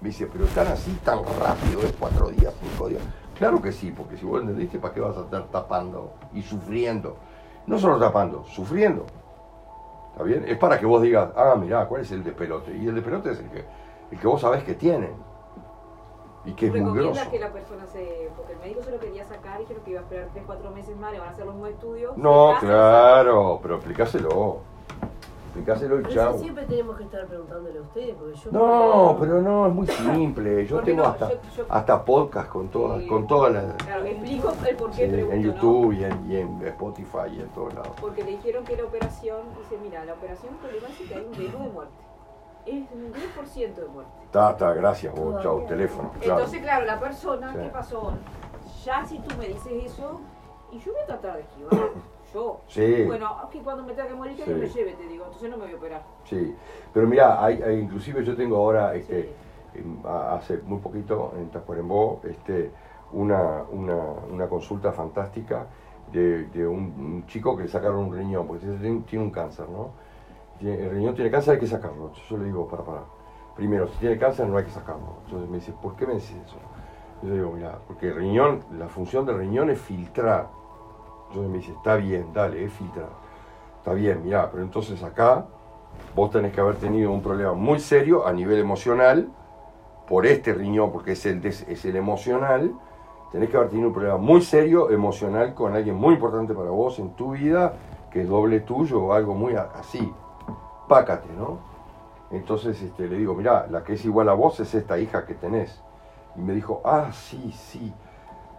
Me 0.00 0.08
dice, 0.08 0.26
pero 0.26 0.46
tan 0.46 0.66
así, 0.66 0.90
tan 1.04 1.20
rápido, 1.38 1.80
es 1.82 1.92
cuatro 1.96 2.28
días, 2.30 2.52
cinco 2.60 2.88
días. 2.88 3.02
Claro 3.36 3.60
que 3.60 3.72
sí, 3.72 3.90
porque 3.90 4.16
si 4.16 4.24
vos 4.24 4.40
entendiste, 4.40 4.78
¿para 4.78 4.94
qué 4.94 5.00
vas 5.00 5.16
a 5.16 5.22
estar 5.22 5.44
tapando 5.44 6.12
y 6.32 6.42
sufriendo? 6.42 7.16
No 7.66 7.78
solo 7.78 7.98
tapando, 7.98 8.44
sufriendo. 8.44 9.06
¿Está 10.12 10.24
bien? 10.24 10.44
Es 10.46 10.58
para 10.58 10.78
que 10.78 10.86
vos 10.86 11.00
digas, 11.00 11.30
ah, 11.36 11.56
mirá, 11.58 11.86
¿cuál 11.86 12.02
es 12.02 12.12
el 12.12 12.22
de 12.22 12.32
pelote? 12.32 12.76
Y 12.76 12.86
el 12.86 12.94
de 12.94 13.02
pelote 13.02 13.30
es 13.32 13.38
el 13.40 13.48
que, 13.50 13.64
el 14.10 14.18
que 14.18 14.26
vos 14.26 14.40
sabés 14.40 14.62
que 14.64 14.74
tienen. 14.74 15.14
Y 16.44 16.52
que 16.52 16.66
es 16.66 16.72
¿Tú 16.72 16.78
muy 16.78 16.98
grosso. 16.98 17.30
que 17.30 17.38
la 17.38 17.52
persona 17.52 17.86
se.? 17.86 18.28
Porque 18.36 18.52
el 18.54 18.58
médico 18.58 18.82
se 18.82 18.90
lo 18.90 18.98
quería 18.98 19.24
sacar, 19.24 19.60
dijeron 19.60 19.82
que 19.84 19.92
iba 19.92 20.00
a 20.00 20.02
esperar 20.02 20.28
3, 20.32 20.44
4 20.44 20.70
meses 20.72 20.96
más, 20.96 21.12
le 21.12 21.20
van 21.20 21.28
a 21.28 21.30
hacer 21.30 21.46
los 21.46 21.54
nuevos 21.54 21.74
estudios. 21.74 22.16
No, 22.16 22.54
claro, 22.58 23.60
pero 23.62 23.76
explicáselo. 23.76 24.71
Explicáselo 25.52 26.00
y 26.00 26.04
chao. 26.14 26.30
eso 26.30 26.38
siempre 26.38 26.64
tenemos 26.64 26.96
que 26.96 27.04
estar 27.04 27.26
preguntándole 27.26 27.78
a 27.78 27.82
ustedes, 27.82 28.14
porque 28.14 28.34
yo... 28.36 28.52
No, 28.52 29.16
pero 29.20 29.42
no, 29.42 29.66
es 29.66 29.74
muy 29.74 29.86
simple. 29.86 30.66
Yo 30.66 30.76
¿Por 30.76 30.84
qué 30.86 30.90
tengo 30.92 31.02
no? 31.02 31.08
hasta, 31.10 31.28
Yo- 31.28 31.36
yo- 31.58 31.66
hasta 31.68 32.04
podcast 32.06 32.48
con 32.48 32.68
todas, 32.68 33.00
Sí. 33.02 33.06
con 33.06 33.26
todas 33.26 33.52
las. 33.52 33.74
Claro, 33.74 34.04
explico 34.06 34.52
el 34.66 34.76
por 34.76 34.92
sí, 34.94 35.02
qué 35.02 35.08
pregunto, 35.08 35.34
en 35.36 35.42
¿no? 35.46 35.52
YouTube 35.52 35.92
y, 35.92 36.04
en, 36.04 36.30
y 36.32 36.36
en 36.36 36.66
Spotify 36.68 37.28
y 37.36 37.40
en 37.40 37.48
todos 37.50 37.74
lados. 37.74 37.92
Porque 38.00 38.24
le 38.24 38.30
dijeron 38.30 38.64
que 38.64 38.76
la 38.78 38.84
operación, 38.84 39.40
dice, 39.58 39.76
mira, 39.82 40.02
la 40.06 40.14
operación 40.14 40.54
problemática 40.56 41.16
hay 41.16 41.24
un 41.26 41.34
riesgo 41.34 41.58
de 41.64 41.68
muerte. 41.68 41.94
Es 42.64 42.84
un 42.94 43.12
10% 43.12 43.74
de 43.74 43.88
muerte. 43.88 44.12
Ta, 44.30 44.56
ta, 44.56 44.72
gracias 44.72 45.14
vos, 45.14 45.42
chao, 45.42 45.64
teléfono. 45.68 46.12
Claro. 46.18 46.38
Entonces, 46.38 46.62
claro, 46.62 46.86
la 46.86 46.98
persona, 46.98 47.52
Sí. 47.52 47.58
¿qué 47.58 47.68
pasó? 47.68 48.12
Ya 48.86 49.04
si 49.04 49.18
tú 49.18 49.36
me 49.36 49.48
dices 49.48 49.84
eso, 49.84 50.18
y 50.70 50.78
yo 50.78 50.92
voy 50.92 51.02
a 51.02 51.06
tratar 51.06 51.34
de 51.36 51.40
esquivar. 51.42 51.90
Yo. 52.32 52.60
Sí. 52.68 53.04
Bueno, 53.06 53.36
que 53.50 53.60
cuando 53.60 53.82
me 53.82 53.92
tenga 53.92 54.08
que 54.08 54.14
morir, 54.14 54.36
que 54.36 54.44
Sí. 54.44 54.50
me 54.50 54.66
lleve, 54.68 54.92
te 54.94 55.06
digo. 55.06 55.24
Entonces 55.26 55.50
no 55.50 55.56
me 55.56 55.64
voy 55.64 55.74
a 55.74 55.76
operar. 55.76 56.02
Sí, 56.24 56.54
pero 56.92 57.06
mira, 57.06 57.44
hay, 57.44 57.60
hay- 57.62 57.78
inclusive 57.80 58.24
yo 58.24 58.34
tengo 58.36 58.56
ahora, 58.56 58.94
este, 58.94 59.34
Sí. 59.74 59.84
hace 60.04 60.58
muy 60.58 60.78
poquito 60.78 61.32
en 61.36 61.50
Tacuarembó, 61.50 62.20
este, 62.24 62.70
una, 63.12 63.62
una, 63.70 63.96
una 64.30 64.48
consulta 64.48 64.92
fantástica 64.92 65.66
de, 66.10 66.44
de 66.48 66.66
un, 66.66 66.78
un 66.98 67.26
chico 67.26 67.56
que 67.56 67.64
le 67.64 67.68
sacaron 67.68 67.98
un 68.04 68.14
riñón, 68.14 68.46
porque 68.46 68.66
tiene, 68.66 69.00
tiene 69.02 69.24
un 69.24 69.30
cáncer, 69.30 69.68
¿no? 69.68 69.90
Tiene- 70.58 70.84
el 70.84 70.90
riñón 70.90 71.14
tiene 71.14 71.30
cáncer, 71.30 71.54
hay 71.54 71.60
que 71.60 71.66
sacarlo. 71.66 72.12
Yo 72.28 72.36
le 72.38 72.44
digo, 72.46 72.66
para, 72.68 72.82
para, 72.84 73.00
primero, 73.56 73.88
si 73.88 73.98
tiene 73.98 74.18
cáncer 74.18 74.46
no 74.48 74.56
hay 74.56 74.64
que 74.64 74.70
sacarlo. 74.70 75.16
Entonces 75.26 75.48
me 75.50 75.56
dice, 75.56 75.72
¿por 75.82 75.96
qué 75.96 76.06
me 76.06 76.14
decís 76.14 76.36
eso? 76.46 76.56
Yo 77.22 77.34
digo, 77.34 77.52
mira, 77.52 77.78
porque 77.86 78.08
el 78.08 78.16
riñón, 78.16 78.60
la 78.78 78.88
función 78.88 79.24
del 79.26 79.38
riñón 79.38 79.70
es 79.70 79.80
filtrar. 79.80 80.48
Entonces 81.32 81.50
me 81.50 81.58
dice, 81.58 81.72
está 81.72 81.96
bien, 81.96 82.26
dale, 82.34 82.62
es 82.62 82.72
filtrar. 82.74 83.08
Está 83.78 83.94
bien, 83.94 84.22
mira, 84.22 84.50
pero 84.50 84.62
entonces 84.62 85.02
acá 85.02 85.46
vos 86.14 86.30
tenés 86.30 86.52
que 86.52 86.60
haber 86.60 86.76
tenido 86.76 87.10
un 87.10 87.22
problema 87.22 87.54
muy 87.54 87.80
serio 87.80 88.26
a 88.26 88.32
nivel 88.34 88.58
emocional, 88.58 89.30
por 90.06 90.26
este 90.26 90.52
riñón, 90.52 90.92
porque 90.92 91.12
es 91.12 91.24
el, 91.24 91.44
es 91.46 91.84
el 91.86 91.96
emocional, 91.96 92.74
tenés 93.30 93.48
que 93.48 93.56
haber 93.56 93.70
tenido 93.70 93.88
un 93.88 93.94
problema 93.94 94.18
muy 94.18 94.42
serio 94.42 94.90
emocional 94.90 95.54
con 95.54 95.74
alguien 95.74 95.96
muy 95.96 96.14
importante 96.14 96.52
para 96.52 96.68
vos 96.68 96.98
en 96.98 97.14
tu 97.14 97.30
vida, 97.30 97.72
que 98.10 98.20
es 98.20 98.28
doble 98.28 98.60
tuyo 98.60 99.02
o 99.02 99.12
algo 99.14 99.34
muy 99.34 99.54
así. 99.54 100.12
Pácate, 100.86 101.30
¿no? 101.32 101.60
Entonces 102.30 102.80
este, 102.82 103.08
le 103.08 103.16
digo, 103.16 103.34
mira, 103.34 103.66
la 103.70 103.82
que 103.82 103.94
es 103.94 104.04
igual 104.04 104.28
a 104.28 104.34
vos 104.34 104.60
es 104.60 104.74
esta 104.74 104.98
hija 104.98 105.24
que 105.24 105.32
tenés. 105.32 105.82
Y 106.36 106.40
me 106.40 106.52
dijo, 106.52 106.82
ah, 106.84 107.08
sí, 107.10 107.52
sí, 107.52 107.90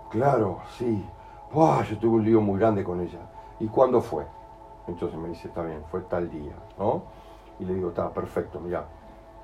claro, 0.10 0.62
sí. 0.76 1.06
Yo 1.54 1.98
tuve 2.00 2.16
un 2.16 2.26
lío 2.26 2.42
muy 2.42 2.60
grande 2.60 2.84
con 2.84 3.00
ella. 3.00 3.20
¿Y 3.60 3.68
cuándo 3.68 4.02
fue? 4.02 4.26
Entonces 4.88 5.18
me 5.20 5.30
dice, 5.30 5.48
está 5.48 5.62
bien, 5.62 5.84
fue 5.92 6.02
tal 6.02 6.30
día, 6.30 6.56
¿no? 6.80 7.04
Y 7.60 7.66
le 7.66 7.76
digo, 7.76 7.90
está, 7.90 8.12
perfecto, 8.12 8.60
mira, 8.60 8.86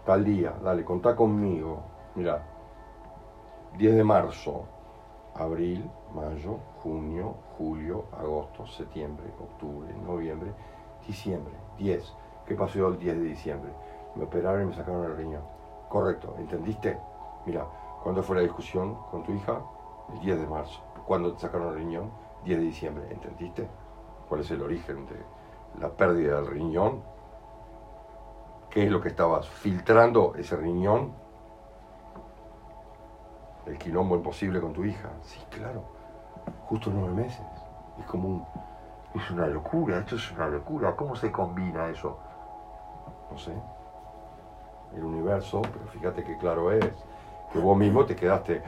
tal 0.05 0.26
día, 0.26 0.53
dale, 0.64 0.84
contá 0.84 1.16
conmigo. 1.16 1.80
Mira, 2.16 2.43
10 3.78 3.95
de 3.95 4.03
marzo, 4.03 4.64
abril, 5.36 5.89
mayo, 6.14 6.57
junio, 6.82 7.36
julio, 7.57 8.05
agosto, 8.18 8.66
septiembre, 8.66 9.32
octubre, 9.39 9.93
noviembre, 10.05 10.51
diciembre, 11.05 11.53
10. 11.78 12.16
¿Qué 12.47 12.55
pasó 12.55 12.88
el 12.88 12.97
10 12.97 13.18
de 13.18 13.24
diciembre? 13.24 13.72
Me 14.16 14.24
operaron 14.24 14.64
y 14.64 14.66
me 14.66 14.74
sacaron 14.74 15.05
el 15.05 15.16
riñón. 15.16 15.43
Correcto, 15.88 16.34
¿entendiste? 16.39 16.97
Mira, 17.45 17.68
¿cuándo 18.01 18.24
fue 18.24 18.38
la 18.38 18.41
discusión 18.41 18.95
con 19.12 19.24
tu 19.24 19.32
hija? 19.32 19.62
El 20.12 20.20
10 20.22 20.41
de 20.41 20.47
marzo. 20.47 20.89
¿Cuándo 21.10 21.34
te 21.34 21.39
sacaron 21.39 21.70
el 21.70 21.74
riñón? 21.74 22.12
10 22.43 22.60
de 22.60 22.66
diciembre, 22.66 23.07
¿entendiste? 23.10 23.68
¿Cuál 24.28 24.41
es 24.41 24.51
el 24.51 24.62
origen 24.62 25.07
de 25.07 25.16
la 25.82 25.89
pérdida 25.89 26.36
del 26.36 26.45
riñón? 26.45 27.01
¿Qué 28.70 28.84
es 28.84 28.91
lo 28.91 29.01
que 29.01 29.07
estabas 29.07 29.49
filtrando 29.49 30.36
ese 30.36 30.55
riñón? 30.55 31.12
El 33.66 33.80
quilombo 33.80 34.18
imposible 34.18 34.62
con 34.62 34.72
tu 34.72 34.86
hija. 34.86 35.10
Sí, 35.24 35.43
claro. 35.49 35.82
Justo 36.68 36.91
nueve 36.93 37.16
meses. 37.16 37.41
Es 37.99 38.05
como 38.05 38.30
un... 38.30 38.45
Es 39.16 39.32
una 39.32 39.47
locura, 39.47 39.97
esto 39.97 40.16
es 40.16 40.32
una 40.34 40.47
locura. 40.47 40.95
¿Cómo 40.95 41.16
se 41.16 41.32
combina 41.32 41.89
eso? 41.89 42.20
No 43.32 43.38
sé. 43.39 43.53
El 44.95 45.05
universo, 45.05 45.64
pero 45.64 45.88
fíjate 45.88 46.24
qué 46.24 46.38
claro 46.38 46.72
es. 46.72 46.93
Que 47.51 47.57
vos 47.57 47.76
mismo 47.76 48.05
te 48.05 48.16
quedaste... 48.16 48.62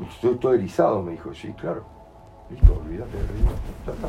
Estoy 0.00 0.36
todo 0.36 0.54
erizado, 0.54 1.02
me 1.02 1.12
dijo. 1.12 1.32
Sí, 1.34 1.52
claro. 1.52 1.84
Listo, 2.50 2.74
olvídate 2.74 3.16
del 3.16 3.28
riñón. 3.28 3.54
Ya 3.86 3.92
está. 3.92 4.08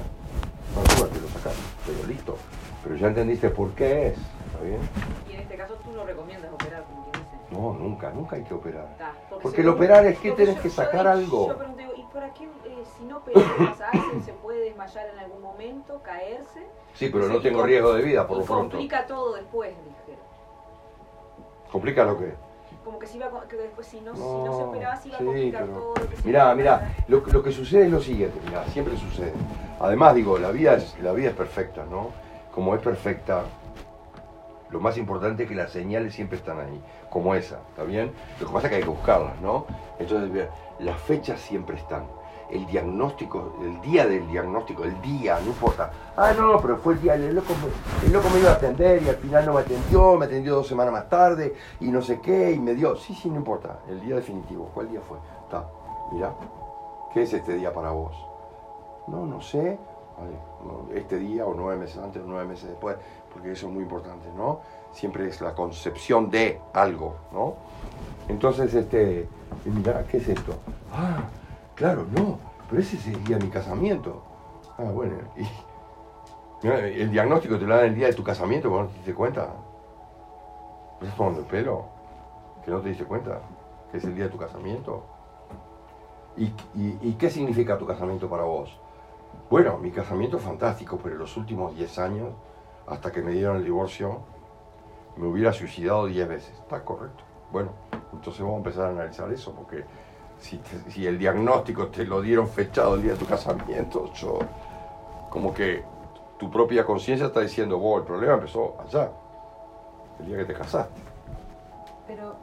No, 0.75 1.07
te 1.07 1.21
lo 1.21 1.27
sacaste, 1.29 1.61
pero 1.85 2.07
listo. 2.07 2.37
Pero 2.83 2.95
ya 2.95 3.07
entendiste 3.07 3.49
por 3.49 3.71
qué 3.71 4.07
es. 4.07 4.17
¿Está 4.17 4.63
bien? 4.63 4.79
Y 5.29 5.33
en 5.33 5.39
este 5.41 5.55
caso 5.55 5.75
tú 5.75 5.91
no 5.91 6.05
recomiendas 6.05 6.51
operar, 6.53 6.83
como 6.83 7.09
quien 7.09 7.23
dice. 7.23 7.37
No, 7.51 7.73
nunca, 7.73 8.11
nunca 8.11 8.35
hay 8.35 8.43
que 8.43 8.53
operar. 8.53 8.87
porque, 9.41 9.61
el 9.61 9.69
operar 9.69 10.05
es 10.05 10.19
que 10.19 10.31
tenés 10.33 10.59
que 10.59 10.69
sacar 10.69 11.07
algo. 11.07 11.47
Yo 11.47 11.57
pregunto, 11.57 11.81
¿y 11.95 12.03
para 12.13 12.33
qué, 12.33 12.43
eh, 12.43 12.83
si 12.97 13.05
no 13.05 13.23
pasarse, 13.23 14.21
se 14.25 14.33
puede 14.33 14.65
desmayar 14.65 15.07
en 15.13 15.19
algún 15.19 15.41
momento, 15.41 16.01
caerse? 16.03 16.67
Sí, 16.93 17.09
pero 17.11 17.27
no 17.27 17.39
tengo 17.39 17.63
riesgo 17.63 17.93
de 17.93 18.03
vida, 18.03 18.27
por 18.27 18.39
lo 18.39 18.43
pronto. 18.43 18.71
complica 18.71 19.07
todo 19.07 19.35
después, 19.35 19.69
dijeron. 19.69 20.21
¿Complica 21.71 22.03
lo 22.03 22.17
que? 22.17 22.46
Como 22.87 22.99
que, 22.99 23.07
si, 23.07 23.17
iba, 23.17 23.29
que 23.49 23.57
después 23.57 23.85
si 23.85 23.99
no, 23.99 24.15
si 24.15 24.21
no 24.21 24.57
se 24.57 24.63
operaba 24.63 24.95
se 24.95 25.09
iba 25.09 25.17
a 25.17 25.19
complicar 25.19 25.65
todo 25.65 25.93
lo 25.93 26.09
que 26.09 26.15
Mirá, 26.23 26.55
mirá, 26.55 26.95
lo, 27.09 27.19
lo, 27.19 27.43
que 27.43 27.51
sucede 27.51 27.87
es 27.87 27.91
lo 27.91 27.99
siguiente, 27.99 28.39
mirá, 28.45 28.65
siempre 28.67 28.95
sucede. 28.95 29.33
Además, 29.77 30.15
digo, 30.15 30.37
la 30.37 30.51
vida 30.51 30.75
es, 30.75 30.97
la 31.01 31.11
vida 31.11 31.31
es 31.31 31.35
perfecta, 31.35 31.83
¿no? 31.83 32.11
Como 32.55 32.73
es 32.75 32.81
perfecta, 32.81 33.43
lo 34.69 34.79
más 34.79 34.97
importante 34.97 35.43
es 35.43 35.49
que 35.49 35.55
las 35.55 35.69
señales 35.69 36.13
siempre 36.13 36.37
están 36.37 36.61
ahí, 36.61 36.81
como 37.09 37.35
esa, 37.35 37.59
¿está 37.71 37.83
bien? 37.83 38.13
Lo 38.39 38.47
que 38.47 38.53
pasa 38.53 38.67
es 38.67 38.71
que 38.71 38.75
hay 38.77 38.83
que 38.83 38.89
buscarlas, 38.89 39.37
¿no? 39.41 39.65
Entonces, 39.99 40.47
las 40.79 41.01
fechas 41.01 41.41
siempre 41.41 41.75
están. 41.75 42.05
El 42.49 42.65
diagnóstico, 42.65 43.55
el 43.61 43.81
día 43.81 44.07
del 44.07 44.27
diagnóstico, 44.27 44.83
el 44.83 45.01
día, 45.01 45.39
no 45.41 45.47
importa. 45.47 45.91
Ah, 46.15 46.33
no, 46.37 46.59
pero 46.61 46.77
fue 46.77 46.93
el 46.93 47.01
día, 47.01 47.15
el 47.15 47.35
loco, 47.35 47.53
el 48.05 48.13
loco 48.13 48.29
me 48.33 48.39
iba 48.39 48.51
a 48.51 48.53
atender 48.53 49.03
y 49.03 49.09
al 49.09 49.17
final 49.17 49.45
no 49.45 49.53
me 49.53 49.61
atendió, 49.61 50.15
me 50.15 50.25
atendió 50.25 50.55
dos 50.55 50.67
semanas 50.67 50.93
más 50.93 51.09
tarde 51.09 51.55
y 51.79 51.89
no 51.89 52.01
sé 52.01 52.21
qué, 52.21 52.51
y 52.51 52.59
me 52.59 52.73
dio. 52.73 52.95
Sí, 52.95 53.13
sí, 53.13 53.29
no 53.29 53.35
importa. 53.35 53.79
El 53.89 53.99
día 54.01 54.15
definitivo, 54.15 54.69
¿cuál 54.73 54.89
día 54.89 55.01
fue? 55.01 55.17
Está, 55.43 55.65
mira, 56.11 56.33
¿qué 57.13 57.23
es 57.23 57.33
este 57.33 57.53
día 57.55 57.73
para 57.73 57.91
vos? 57.91 58.15
No, 59.07 59.25
no 59.25 59.41
sé. 59.41 59.77
Este 60.95 61.17
día 61.17 61.45
o 61.45 61.53
nueve 61.53 61.81
meses 61.81 61.97
antes 61.99 62.23
o 62.23 62.25
nueve 62.25 62.45
meses 62.45 62.69
después 62.69 62.97
porque 63.37 63.51
eso 63.51 63.67
es 63.67 63.73
muy 63.73 63.83
importante, 63.83 64.27
¿no? 64.35 64.61
Siempre 64.91 65.27
es 65.27 65.41
la 65.41 65.53
concepción 65.53 66.31
de 66.31 66.59
algo, 66.73 67.15
¿no? 67.31 67.53
Entonces, 68.27 68.73
este, 68.73 69.27
mira, 69.65 70.03
¿qué 70.09 70.17
es 70.17 70.27
esto? 70.27 70.55
Ah, 70.91 71.23
claro, 71.77 72.05
no, 72.11 72.39
pero 72.69 72.81
ese 72.81 72.97
de 72.97 73.37
mi 73.37 73.49
casamiento. 73.49 74.21
Ah, 74.77 74.91
bueno, 74.91 75.15
y 75.37 75.47
el 76.67 77.11
diagnóstico 77.11 77.57
te 77.57 77.65
lo 77.65 77.75
dan 77.75 77.85
el 77.85 77.95
día 77.95 78.07
de 78.07 78.13
tu 78.13 78.23
casamiento, 78.23 78.69
cuando 78.69 78.87
no 78.87 78.91
te 78.91 78.97
diste 78.97 79.13
cuenta. 79.13 79.53
¿Estás 80.99 81.15
tomando 81.15 81.41
el 81.41 81.45
pelo? 81.45 81.85
¿Que 82.65 82.71
no 82.71 82.81
te 82.81 82.89
diste 82.89 83.05
cuenta? 83.05 83.39
¿Que 83.91 83.97
es 83.97 84.03
el 84.03 84.15
día 84.15 84.25
de 84.25 84.31
tu 84.31 84.37
casamiento? 84.37 85.03
¿Y, 86.35 87.13
qué 87.13 87.29
significa 87.29 87.77
tu 87.77 87.85
casamiento 87.85 88.29
para 88.29 88.43
vos? 88.43 88.75
Bueno, 89.49 89.77
mi 89.77 89.91
casamiento 89.91 90.37
es 90.37 90.43
fantástico, 90.43 90.99
pero 91.01 91.15
los 91.15 91.37
últimos 91.37 91.75
10 91.75 91.99
años 91.99 92.29
hasta 92.87 93.11
que 93.11 93.21
me 93.21 93.31
dieron 93.31 93.57
el 93.57 93.63
divorcio, 93.63 94.19
me 95.15 95.27
hubiera 95.27 95.53
suicidado 95.53 96.05
10 96.05 96.27
veces. 96.27 96.53
Está 96.59 96.83
correcto. 96.83 97.23
Bueno, 97.51 97.71
entonces 98.13 98.41
vamos 98.41 98.55
a 98.55 98.57
empezar 98.57 98.85
a 98.85 98.89
analizar 98.89 99.31
eso, 99.31 99.53
porque 99.53 99.83
si, 100.39 100.59
si 100.89 101.07
el 101.07 101.17
diagnóstico 101.17 101.87
te 101.87 102.05
lo 102.05 102.21
dieron 102.21 102.47
fechado 102.47 102.95
el 102.95 103.03
día 103.03 103.13
de 103.13 103.17
tu 103.17 103.25
casamiento, 103.25 104.11
yo, 104.13 104.39
como 105.29 105.53
que 105.53 105.83
tu 106.37 106.49
propia 106.49 106.85
conciencia 106.85 107.27
está 107.27 107.41
diciendo, 107.41 107.77
vos, 107.77 108.01
el 108.01 108.07
problema 108.07 108.33
empezó 108.35 108.75
allá, 108.79 109.11
el 110.19 110.27
día 110.27 110.37
que 110.37 110.45
te 110.45 110.53
casaste. 110.53 111.01
Pero, 112.07 112.35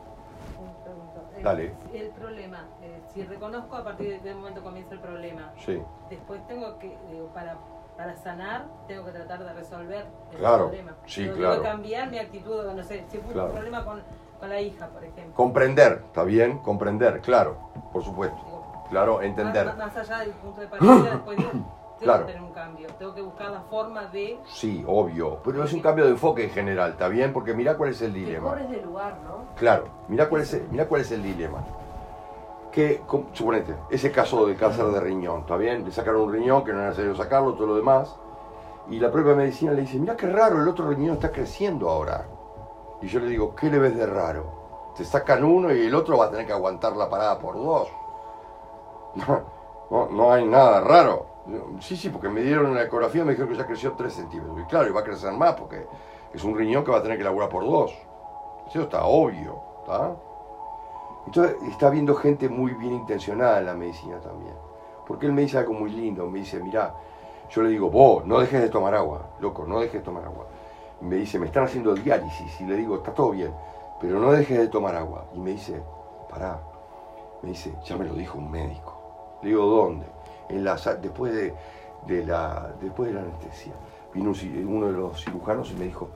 Dale. 1.43 1.75
El 1.93 2.09
problema, 2.11 2.65
eh, 2.81 3.03
si 3.13 3.23
reconozco 3.23 3.77
a 3.77 3.85
partir 3.85 4.13
de 4.13 4.21
qué 4.21 4.35
momento 4.35 4.63
comienza 4.63 4.95
el 4.95 5.01
problema, 5.01 5.53
sí. 5.59 5.79
después 6.09 6.47
tengo 6.47 6.79
que, 6.79 6.97
digo, 7.11 7.27
para 7.35 7.59
para 7.97 8.17
sanar 8.17 8.67
tengo 8.89 9.05
que 9.05 9.13
tratar 9.13 9.45
de 9.45 9.53
resolver 9.53 10.07
el 10.33 10.39
claro, 10.39 10.69
problema. 10.69 10.93
Sí, 11.07 11.25
claro. 11.25 11.39
Tengo 11.41 11.63
que 11.63 11.69
cambiar 11.69 12.11
mi 12.11 12.19
actitud, 12.19 12.65
no 12.65 12.83
sé, 12.83 13.05
si 13.09 13.19
fue 13.19 13.35
un 13.35 13.53
problema 13.53 13.85
con, 13.85 14.03
con, 14.41 14.49
la 14.49 14.61
hija, 14.61 14.89
por 14.89 15.05
ejemplo. 15.05 15.35
Comprender, 15.35 16.03
¿está 16.07 16.25
bien? 16.25 16.59
Comprender, 16.59 17.21
claro, 17.21 17.57
por 17.93 18.03
supuesto. 18.03 18.87
claro, 18.91 19.23
entender. 19.23 19.75
Más, 19.77 19.97
allá 19.97 20.19
del 20.19 20.31
punto 20.31 20.61
de 20.61 20.67
partida, 20.67 21.03
después 21.03 21.37
digo, 21.39 21.51
tengo 22.01 22.19
que 22.19 22.25
tener 22.25 22.43
un 22.43 22.53
cambio, 22.53 22.89
tengo 22.99 23.15
que 23.15 23.23
buscar 23.23 23.51
la 23.51 23.61
forma 23.63 24.07
de... 24.07 24.39
Sí, 24.47 24.85
obvio, 24.87 25.41
pero 25.45 25.63
es 25.65 25.73
un 25.73 25.81
cambio 25.81 26.05
de 26.05 26.11
enfoque 26.11 26.45
en 26.45 26.51
general, 26.51 26.91
¿está 26.91 27.09
bien? 27.09 27.33
Porque 27.33 27.55
mira 27.55 27.77
cuál 27.77 27.91
es 27.91 28.03
el 28.03 28.13
dilema. 28.13 28.51
corres 28.51 28.71
de 28.71 28.83
lugar, 28.83 29.19
¿no? 29.25 29.55
Claro, 29.57 29.89
mira 30.09 30.29
cuál, 30.29 30.43
es 30.43 30.61
mira 30.71 30.87
cuál 30.87 31.03
es 31.03 31.13
el 31.13 31.23
dilema 31.23 31.65
que, 32.75 33.03
suponete, 33.33 33.77
ese 33.89 34.11
caso 34.11 34.47
del 34.47 34.57
cáncer 34.57 34.87
de 34.87 34.99
riñón, 34.99 35.43
¿está 35.43 35.57
bien? 35.57 35.85
Le 35.85 35.93
sacaron 35.93 36.23
un 36.23 36.33
riñón, 36.33 36.65
que 36.65 36.73
no 36.73 36.81
era 36.81 36.89
necesario 36.89 37.15
sacarlo, 37.15 37.55
todo 37.55 37.69
lo 37.69 37.77
demás, 37.77 38.17
y 38.91 38.99
la 38.99 39.13
propia 39.13 39.37
medicina 39.37 39.71
le 39.71 39.83
dice, 39.83 39.97
mira 39.97 40.17
qué 40.17 40.27
raro, 40.27 40.61
el 40.61 40.67
otro 40.67 40.89
riñón 40.89 41.15
está 41.15 41.31
creciendo 41.31 41.89
ahora. 41.89 42.27
Y 43.01 43.07
yo 43.07 43.21
le 43.21 43.29
digo, 43.29 43.55
¿qué 43.55 43.71
le 43.71 43.79
ves 43.79 43.97
de 43.97 44.07
raro? 44.07 44.93
Te 44.97 45.05
sacan 45.05 45.45
uno 45.45 45.73
y 45.73 45.87
el 45.87 45.95
otro 45.95 46.19
va 46.19 46.25
a 46.25 46.31
tener 46.31 46.47
que 46.47 46.53
aguantar 46.53 46.97
la 46.97 47.09
parada 47.09 47.39
por 47.39 47.55
dos. 47.55 47.89
No, 49.91 50.09
no, 50.11 50.33
hay 50.33 50.45
nada 50.47 50.81
raro. 50.81 51.27
Sí, 51.79 51.95
sí, 51.95 52.09
porque 52.09 52.29
me 52.31 52.41
dieron 52.41 52.67
una 52.67 52.83
ecografía 52.83 53.21
y 53.21 53.25
me 53.27 53.33
dijeron 53.33 53.53
que 53.53 53.59
ya 53.59 53.67
creció 53.67 53.93
3 53.93 54.13
centímetros. 54.13 54.59
Y 54.59 54.65
claro, 54.65 54.89
y 54.89 54.93
va 54.93 55.01
a 55.01 55.05
crecer 55.05 55.31
más 55.35 55.55
porque 55.55 55.87
es 56.33 56.43
un 56.43 56.57
riñón 56.57 56.83
que 56.85 56.91
va 56.91 56.99
a 56.99 57.03
tener 57.03 57.19
que 57.19 57.23
laburar 57.23 57.51
por 57.51 57.65
dos. 57.65 57.93
Eso 58.67 58.81
está 58.81 59.05
obvio, 59.05 59.61
¿está? 59.83 60.17
Entonces 61.27 61.57
está 61.71 61.91
viendo 61.91 62.15
gente 62.15 62.49
muy 62.49 62.73
bien 62.75 62.95
intencionada 62.95 63.59
en 63.59 63.67
la 63.67 63.75
medicina 63.75 64.19
también. 64.21 64.55
Porque 65.07 65.27
él 65.27 65.33
me 65.33 65.43
dice 65.43 65.59
algo 65.59 65.73
muy 65.73 65.91
lindo, 65.91 66.29
me 66.29 66.41
dice, 66.41 66.61
mira, 66.61 66.95
yo 67.51 67.63
le 67.63 67.71
digo, 67.71 67.91
vos, 67.91 68.25
no 68.27 68.41
dejes 68.41 68.61
de 68.63 68.69
tomar 68.69 68.95
agua, 68.95 69.31
loco, 69.41 69.65
no 69.67 69.81
dejes 69.81 70.01
de 70.01 70.01
tomar 70.01 70.25
agua. 70.25 70.47
Y 71.01 71.05
me 71.05 71.17
dice, 71.17 71.39
me 71.39 71.47
están 71.47 71.65
haciendo 71.65 71.95
diálisis, 71.95 72.61
y 72.61 72.65
le 72.65 72.77
digo, 72.77 72.97
está 72.97 73.13
todo 73.13 73.31
bien, 73.31 73.53
pero 74.01 74.19
no 74.19 74.33
dejes 74.33 74.59
de 74.59 74.69
tomar 74.69 74.95
agua. 74.97 75.27
Y 75.35 75.39
me 75.39 75.51
dice, 75.51 75.81
pará, 76.31 76.61
me 77.43 77.51
dice, 77.51 77.75
ya 77.85 77.97
me 77.97 78.07
lo 78.07 78.15
dijo 78.15 78.39
un 78.39 78.51
médico. 78.51 78.95
Le 79.43 79.51
digo, 79.51 79.67
¿dónde? 79.67 80.07
Después 80.49 81.33
de 81.35 81.53
la 83.13 83.21
anestesia. 83.21 83.73
Vino 84.13 84.33
uno 84.69 84.87
de 84.87 84.93
los 84.93 85.23
cirujanos 85.23 85.71
y 85.73 85.75
me 85.75 85.87
dijo, 85.87 86.09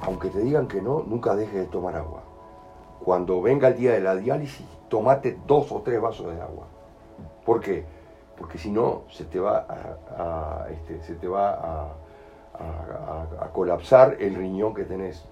aunque 0.00 0.30
te 0.30 0.40
digan 0.40 0.66
que 0.66 0.80
no, 0.80 1.04
nunca 1.06 1.36
dejes 1.36 1.54
de 1.54 1.66
tomar 1.66 1.94
agua 1.94 2.22
cuando 3.04 3.40
venga 3.40 3.68
el 3.68 3.76
día 3.76 3.92
de 3.92 4.00
la 4.00 4.14
diálisis, 4.16 4.66
tomate 4.88 5.38
dos 5.46 5.70
o 5.72 5.80
tres 5.82 6.00
vasos 6.00 6.34
de 6.34 6.40
agua. 6.40 6.66
¿Por 7.44 7.60
qué? 7.60 7.84
Porque 8.36 8.58
si 8.58 8.70
no, 8.70 9.02
se 9.10 9.24
te 9.24 9.40
va 9.40 9.66
a, 9.68 10.66
este, 10.70 11.02
se 11.02 11.14
te 11.14 11.26
va 11.26 11.50
a, 11.52 11.94
colapsar 13.52 14.16
el 14.20 14.34
riñón 14.34 14.74
que 14.74 14.84
tenés 14.84 15.24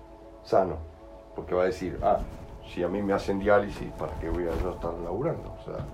sano. 0.42 0.76
Porque 1.34 1.54
va 1.54 1.62
a 1.62 1.66
decir, 1.66 1.98
ah, 2.02 2.18
si 2.72 2.82
a 2.82 2.88
mí 2.88 3.02
me 3.02 3.12
hacen 3.12 3.38
diálisis, 3.38 3.90
¿para 3.92 4.12
qué 4.18 4.30
voy 4.30 4.46
a 4.48 4.52
estar 4.52 4.94
laburando? 5.04 5.54
O 5.60 5.64
sea, 5.64 5.84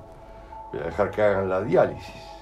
voy 0.72 0.80
a 0.80 0.84
dejar 0.84 1.10
que 1.10 1.22
hagan 1.22 1.48
la 1.48 1.60
diálisis. 1.62 2.32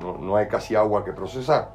No, 0.00 0.36
hay 0.36 0.48
casi 0.48 0.76
agua 0.76 1.04
que 1.04 1.12
procesar, 1.12 1.68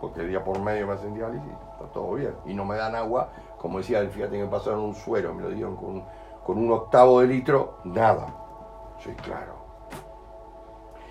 porque 0.00 0.20
el 0.20 0.28
día 0.28 0.44
por 0.44 0.60
medio 0.60 0.86
me 0.86 0.92
hacen 0.94 1.14
diálisis, 1.14 1.52
está 1.72 1.86
todo 1.92 2.14
bien. 2.14 2.34
Y 2.46 2.54
no 2.54 2.64
me 2.64 2.76
dan 2.76 2.94
agua, 2.94 3.30
como 3.62 3.78
decía 3.78 4.00
fíjate 4.10 4.32
que 4.36 4.42
me 4.44 4.50
pasaron 4.50 4.80
un 4.80 4.94
suero, 4.94 5.32
me 5.32 5.42
lo 5.42 5.50
dieron 5.50 5.76
con, 5.76 6.04
con 6.44 6.58
un 6.58 6.72
octavo 6.72 7.20
de 7.20 7.28
litro, 7.28 7.78
nada. 7.84 8.26
Sí, 8.98 9.10
claro. 9.22 9.54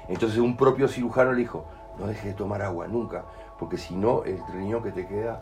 Entonces 0.09 0.37
un 0.37 0.57
propio 0.57 0.89
cirujano 0.89 1.31
le 1.31 1.39
dijo, 1.39 1.63
no 1.97 2.07
dejes 2.07 2.25
de 2.25 2.33
tomar 2.33 2.61
agua 2.61 2.87
nunca, 2.87 3.23
porque 3.57 3.77
si 3.77 3.95
no, 3.95 4.23
el 4.25 4.39
riñón 4.53 4.83
que 4.83 4.91
te 4.91 5.07
queda 5.07 5.41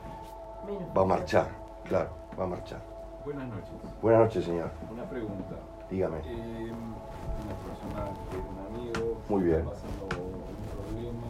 va 0.95 1.01
a 1.01 1.05
marchar, 1.05 1.47
claro, 1.83 2.11
va 2.39 2.43
a 2.43 2.47
marchar. 2.47 2.79
Buenas 3.25 3.47
noches. 3.47 3.69
Buenas 4.01 4.21
noches, 4.21 4.45
señor. 4.45 4.69
Una 4.91 5.03
pregunta. 5.03 5.55
Dígame. 5.89 6.17
Eh, 6.19 6.71
una 6.71 7.55
persona 7.65 8.13
que 8.29 8.37
es 8.37 8.43
un 8.43 8.77
amigo, 8.77 9.17
Muy 9.29 9.43
bien. 9.43 9.65
pasando 9.65 10.05
un 10.05 10.91
problema, 10.93 11.27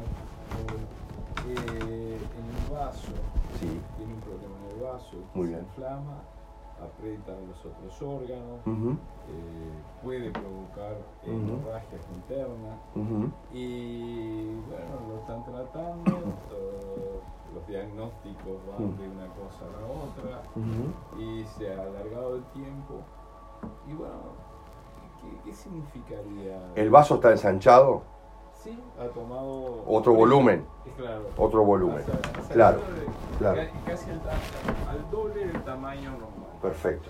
eh, 1.48 2.18
en 2.38 2.46
el 2.46 2.74
vaso, 2.74 3.14
sí. 3.60 3.80
Muy 5.34 5.48
se 5.48 5.54
bien. 5.54 5.60
inflama, 5.66 6.22
aprieta 6.82 7.32
los 7.48 7.66
otros 7.66 8.02
órganos, 8.02 8.60
eh, 9.30 9.72
puede 10.04 10.32
provocar 10.32 10.98
Ujú. 11.24 11.32
hemorragias 11.32 12.02
internas. 12.16 12.80
Y 13.52 14.54
bueno, 14.68 15.00
lo 15.10 15.20
están 15.20 15.44
tratando, 15.44 16.12
todo- 16.50 17.22
los 17.54 17.68
diagnósticos 17.68 18.60
van 18.72 18.96
de 18.98 19.08
una 19.10 19.28
cosa 19.34 19.66
a 19.66 19.82
la 19.82 19.88
otra 19.88 20.42
y 21.20 21.44
se 21.46 21.74
ha 21.74 21.82
alargado 21.82 22.36
el 22.38 22.44
tiempo. 22.54 23.02
Y 23.88 23.94
bueno, 23.94 24.14
¿qué, 25.22 25.40
qué 25.50 25.54
significaría? 25.56 26.60
El 26.76 26.90
vaso 26.92 27.16
está 27.16 27.32
ensanchado, 27.32 28.04
Sí, 28.64 28.78
ha 29.00 29.06
tomado... 29.08 29.84
Otro 29.88 30.14
volumen. 30.14 30.66
Claro. 30.98 31.22
otro 31.38 31.64
volumen. 31.64 32.04
Claro, 32.52 32.80
de- 32.80 33.38
claro. 33.38 33.62
ca- 33.86 33.92
Casi 33.92 34.10
al, 34.12 35.10
doble 35.12 35.46
del 35.48 35.62
tamaño 35.64 36.12
normal. 36.12 36.50
Perfecto. 36.62 37.10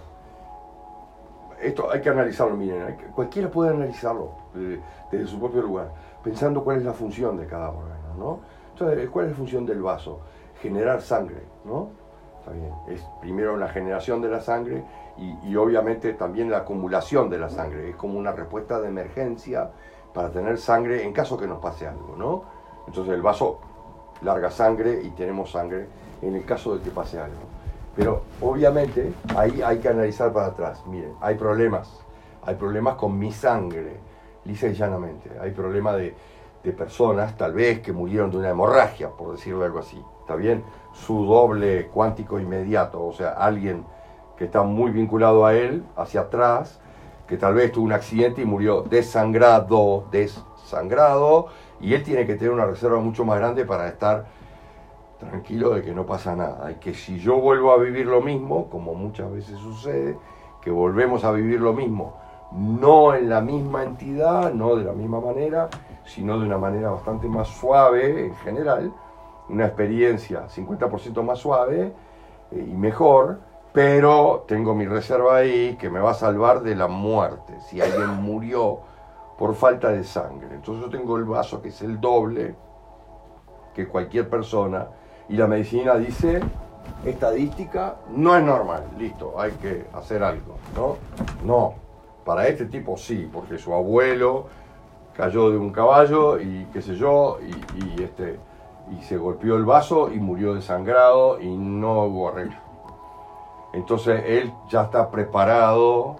Esto 1.59 1.91
hay 1.91 2.01
que 2.01 2.09
analizarlo, 2.09 2.55
miren, 2.55 2.97
que- 2.97 3.05
cualquiera 3.07 3.49
puede 3.49 3.71
analizarlo 3.71 4.31
eh, 4.55 4.79
desde 5.11 5.27
su 5.27 5.39
propio 5.39 5.61
lugar, 5.63 5.91
pensando 6.23 6.63
cuál 6.63 6.77
es 6.77 6.83
la 6.83 6.93
función 6.93 7.35
de 7.35 7.47
cada 7.47 7.69
órgano, 7.71 8.13
¿no? 8.17 8.39
Entonces, 8.73 9.09
¿cuál 9.09 9.25
es 9.25 9.31
la 9.31 9.37
función 9.37 9.65
del 9.65 9.81
vaso? 9.81 10.19
Generar 10.61 11.01
sangre, 11.01 11.41
¿no? 11.65 11.89
Está 12.39 12.51
bien, 12.51 12.71
es 12.89 13.03
primero 13.21 13.57
la 13.57 13.67
generación 13.69 14.21
de 14.21 14.29
la 14.29 14.39
sangre 14.39 14.83
y, 15.17 15.49
y 15.49 15.55
obviamente 15.55 16.13
también 16.13 16.49
la 16.51 16.59
acumulación 16.59 17.29
de 17.29 17.39
la 17.39 17.49
sangre, 17.49 17.89
es 17.89 17.95
como 17.95 18.17
una 18.19 18.31
respuesta 18.31 18.79
de 18.79 18.87
emergencia 18.87 19.71
para 20.13 20.29
tener 20.31 20.57
sangre 20.57 21.03
en 21.03 21.13
caso 21.13 21.37
que 21.37 21.47
nos 21.47 21.59
pase 21.59 21.87
algo, 21.87 22.15
¿no? 22.17 22.43
Entonces 22.87 23.13
el 23.13 23.21
vaso 23.21 23.59
larga 24.21 24.51
sangre 24.51 25.01
y 25.03 25.11
tenemos 25.11 25.51
sangre 25.51 25.87
en 26.21 26.35
el 26.35 26.45
caso 26.45 26.75
de 26.75 26.83
que 26.83 26.91
pase 26.91 27.19
algo. 27.19 27.37
Pero 27.95 28.23
obviamente 28.41 29.13
ahí 29.35 29.61
hay 29.61 29.79
que 29.79 29.89
analizar 29.89 30.31
para 30.31 30.47
atrás. 30.47 30.83
Miren, 30.87 31.13
hay 31.21 31.35
problemas. 31.35 31.89
Hay 32.43 32.55
problemas 32.55 32.95
con 32.95 33.17
mi 33.17 33.31
sangre, 33.31 33.97
lisa 34.45 34.67
y 34.67 34.73
llanamente. 34.73 35.29
Hay 35.39 35.51
problemas 35.51 35.97
de, 35.97 36.15
de 36.63 36.71
personas, 36.71 37.37
tal 37.37 37.53
vez, 37.53 37.81
que 37.81 37.91
murieron 37.91 38.31
de 38.31 38.37
una 38.37 38.49
hemorragia, 38.49 39.09
por 39.09 39.33
decirlo 39.33 39.65
algo 39.65 39.79
así. 39.79 40.01
¿Está 40.21 40.35
bien? 40.35 40.63
Su 40.93 41.25
doble 41.25 41.87
cuántico 41.87 42.39
inmediato, 42.39 43.03
o 43.05 43.13
sea, 43.13 43.31
alguien 43.31 43.85
que 44.37 44.45
está 44.45 44.63
muy 44.63 44.91
vinculado 44.91 45.45
a 45.45 45.53
él, 45.53 45.83
hacia 45.97 46.21
atrás, 46.21 46.79
que 47.29 47.37
tal 47.37 47.53
vez 47.53 47.71
tuvo 47.71 47.85
un 47.85 47.93
accidente 47.93 48.41
y 48.41 48.45
murió 48.45 48.81
desangrado, 48.81 50.05
desangrado, 50.11 51.45
y 51.79 51.93
él 51.93 52.03
tiene 52.03 52.25
que 52.25 52.33
tener 52.33 52.51
una 52.51 52.65
reserva 52.65 52.99
mucho 52.99 53.23
más 53.23 53.37
grande 53.37 53.65
para 53.65 53.87
estar 53.87 54.25
tranquilo 55.19 55.75
de 55.75 55.83
que 55.83 55.93
no 55.93 56.07
pasa 56.07 56.35
nada. 56.35 56.71
Y 56.71 56.75
que 56.75 56.95
si 56.95 57.19
yo 57.19 57.39
vuelvo 57.39 57.71
a 57.71 57.77
vivir 57.77 58.07
lo 58.07 58.19
mismo, 58.21 58.67
como 58.71 58.95
muchas 58.95 59.31
veces 59.31 59.59
sucede, 59.59 60.17
que 60.59 60.71
volvemos 60.71 61.23
a 61.23 61.31
vivir 61.31 61.61
lo 61.61 61.71
mismo, 61.71 62.17
no 62.51 63.13
en 63.13 63.29
la 63.29 63.41
misma 63.41 63.83
entidad, 63.83 64.51
no 64.51 64.75
de 64.75 64.85
la 64.85 64.93
misma 64.93 65.21
manera, 65.21 65.69
sino 66.05 66.39
de 66.39 66.47
una 66.47 66.57
manera 66.57 66.89
bastante 66.89 67.27
más 67.27 67.47
suave 67.47 68.25
en 68.25 68.35
general, 68.37 68.91
una 69.49 69.67
experiencia 69.67 70.47
50% 70.47 71.21
más 71.21 71.37
suave 71.37 71.93
eh, 72.51 72.67
y 72.67 72.75
mejor, 72.75 73.39
pero 73.73 74.45
tengo 74.47 74.73
mi 74.73 74.85
reserva 74.85 75.37
ahí 75.37 75.77
que 75.79 75.89
me 75.89 75.99
va 75.99 76.11
a 76.11 76.15
salvar 76.15 76.61
de 76.61 76.75
la 76.75 76.87
muerte. 76.87 77.59
Si 77.67 77.81
alguien 77.81 78.09
murió 78.21 78.79
por 79.37 79.55
falta 79.55 79.89
de 79.89 80.03
sangre, 80.03 80.49
entonces 80.51 80.83
yo 80.83 80.89
tengo 80.89 81.17
el 81.17 81.23
vaso 81.23 81.61
que 81.61 81.69
es 81.69 81.81
el 81.81 82.01
doble 82.01 82.55
que 83.73 83.87
cualquier 83.87 84.29
persona 84.29 84.87
y 85.29 85.37
la 85.37 85.47
medicina 85.47 85.95
dice 85.95 86.41
estadística 87.05 87.97
no 88.09 88.35
es 88.35 88.43
normal, 88.43 88.83
listo, 88.97 89.39
hay 89.39 89.51
que 89.53 89.85
hacer 89.93 90.23
algo, 90.23 90.57
¿no? 90.75 90.97
No, 91.45 91.75
para 92.25 92.47
este 92.47 92.65
tipo 92.65 92.97
sí, 92.97 93.29
porque 93.31 93.57
su 93.57 93.73
abuelo 93.73 94.47
cayó 95.15 95.51
de 95.51 95.57
un 95.57 95.71
caballo 95.71 96.39
y 96.39 96.67
qué 96.73 96.81
sé 96.81 96.95
yo, 96.95 97.39
y, 97.41 98.01
y, 98.01 98.03
este, 98.03 98.39
y 98.91 99.01
se 99.03 99.17
golpeó 99.17 99.55
el 99.55 99.65
vaso 99.65 100.11
y 100.11 100.19
murió 100.19 100.53
desangrado 100.55 101.39
y 101.39 101.55
no 101.55 102.03
hubo 102.05 102.29
arreglo. 102.29 102.68
Entonces 103.73 104.23
él 104.25 104.53
ya 104.67 104.83
está 104.83 105.09
preparado 105.11 106.17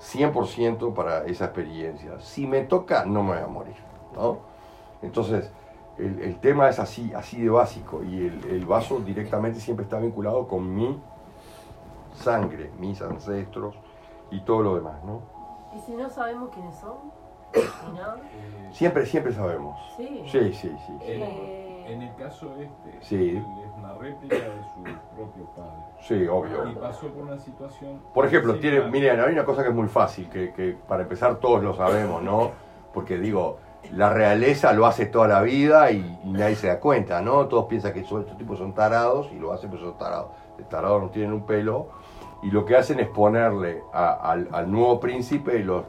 100% 0.00 0.92
para 0.94 1.24
esa 1.26 1.46
experiencia. 1.46 2.18
Si 2.20 2.46
me 2.46 2.62
toca, 2.62 3.04
no 3.04 3.22
me 3.22 3.34
voy 3.34 3.42
a 3.42 3.46
morir, 3.46 3.76
¿no? 4.14 4.38
Entonces, 5.02 5.50
el, 5.98 6.20
el 6.20 6.40
tema 6.40 6.68
es 6.68 6.78
así, 6.78 7.12
así 7.14 7.40
de 7.40 7.50
básico 7.50 8.02
y 8.02 8.26
el, 8.26 8.44
el 8.50 8.66
vaso 8.66 8.98
directamente 9.00 9.60
siempre 9.60 9.84
está 9.84 9.98
vinculado 9.98 10.48
con 10.48 10.74
mi 10.74 11.00
sangre, 12.14 12.70
mis 12.78 13.00
ancestros 13.02 13.76
y 14.30 14.40
todo 14.40 14.62
lo 14.62 14.74
demás, 14.76 15.02
¿no? 15.04 15.20
¿Y 15.76 15.80
si 15.80 15.92
no 15.92 16.08
sabemos 16.08 16.50
quiénes 16.52 16.74
son? 16.76 16.94
Siempre, 18.72 19.06
siempre 19.06 19.32
sabemos. 19.32 19.78
Sí. 19.96 20.24
Sí, 20.26 20.52
sí, 20.52 20.52
sí. 20.54 20.72
sí. 20.86 20.92
en, 21.02 21.22
Eh, 21.22 21.92
en 21.92 22.02
el 22.02 22.14
caso 22.16 22.52
este, 22.58 22.98
Sí. 23.04 23.42
Réplica 23.98 24.36
de 24.36 24.62
su 24.74 24.82
propio 25.14 25.44
padre. 25.56 25.84
Sí, 26.00 26.26
obvio. 26.26 26.68
Y 26.70 26.74
pasó 26.74 27.08
por 27.08 27.24
una 27.24 27.38
situación... 27.38 28.00
Por 28.12 28.26
ejemplo, 28.26 28.58
tiene, 28.58 28.80
miren, 28.90 29.20
hay 29.20 29.32
una 29.32 29.44
cosa 29.44 29.62
que 29.62 29.70
es 29.70 29.74
muy 29.74 29.88
fácil, 29.88 30.28
que, 30.28 30.52
que 30.52 30.76
para 30.86 31.02
empezar 31.02 31.36
todos 31.36 31.62
lo 31.62 31.74
sabemos, 31.74 32.22
¿no? 32.22 32.50
Porque 32.92 33.18
digo, 33.18 33.58
la 33.92 34.10
realeza 34.10 34.72
lo 34.72 34.86
hace 34.86 35.06
toda 35.06 35.28
la 35.28 35.42
vida 35.42 35.90
y, 35.90 36.20
y 36.24 36.32
nadie 36.32 36.56
se 36.56 36.68
da 36.68 36.80
cuenta, 36.80 37.20
¿no? 37.20 37.46
Todos 37.48 37.66
piensan 37.66 37.92
que 37.92 38.00
estos 38.00 38.36
tipos 38.36 38.58
son 38.58 38.74
tarados 38.74 39.30
y 39.32 39.38
lo 39.38 39.52
hacen, 39.52 39.70
pero 39.70 39.82
son 39.82 39.98
tarados. 39.98 40.28
De 40.58 40.64
tarados 40.64 41.02
no 41.02 41.10
tienen 41.10 41.32
un 41.32 41.44
pelo. 41.46 41.88
Y 42.42 42.50
lo 42.50 42.64
que 42.64 42.76
hacen 42.76 43.00
es 43.00 43.08
ponerle 43.08 43.82
a- 43.92 44.12
al, 44.30 44.48
al 44.52 44.70
nuevo 44.70 45.00
príncipe 45.00 45.58
los, 45.60 45.84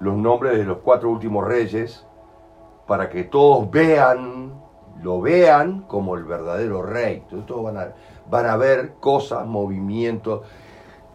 los 0.00 0.16
nombres 0.16 0.58
de 0.58 0.64
los 0.64 0.78
cuatro 0.78 1.08
últimos 1.08 1.44
reyes 1.46 2.04
para 2.86 3.08
que 3.08 3.22
todos 3.22 3.70
vean, 3.70 4.59
lo 5.02 5.20
vean 5.20 5.82
como 5.82 6.14
el 6.16 6.24
verdadero 6.24 6.82
rey. 6.82 7.16
Entonces 7.24 7.46
todos 7.46 7.64
van 7.64 7.76
a, 7.78 7.92
van 8.30 8.46
a 8.46 8.56
ver 8.56 8.94
cosas, 9.00 9.46
movimientos, 9.46 10.42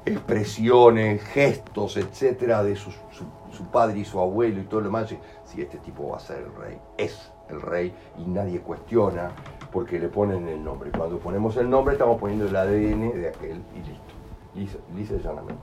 expresiones, 0.05 1.21
gestos, 1.23 1.97
etcétera, 1.97 2.63
de 2.63 2.75
su, 2.75 2.91
su- 2.91 3.25
su 3.51 3.65
padre 3.67 3.99
y 3.99 4.05
su 4.05 4.19
abuelo 4.19 4.59
y 4.61 4.63
todo 4.65 4.81
lo 4.81 4.87
demás. 4.87 5.13
Si 5.45 5.61
este 5.61 5.77
tipo 5.79 6.09
va 6.09 6.17
a 6.17 6.19
ser 6.19 6.37
el 6.39 6.53
rey, 6.61 6.77
es 6.97 7.31
el 7.49 7.61
rey 7.61 7.93
y 8.17 8.25
nadie 8.29 8.59
cuestiona 8.59 9.31
porque 9.71 9.99
le 9.99 10.07
ponen 10.09 10.47
el 10.47 10.63
nombre. 10.63 10.91
Cuando 10.91 11.17
ponemos 11.19 11.55
el 11.57 11.69
nombre 11.69 11.93
estamos 11.93 12.19
poniendo 12.19 12.45
el 12.47 12.55
ADN 12.55 13.11
de 13.21 13.29
aquel 13.29 13.61
y 13.75 13.79
listo. 13.87 14.13
Lisa, 14.55 14.77
lisa 14.95 15.13
y 15.15 15.19
llanamente. 15.19 15.61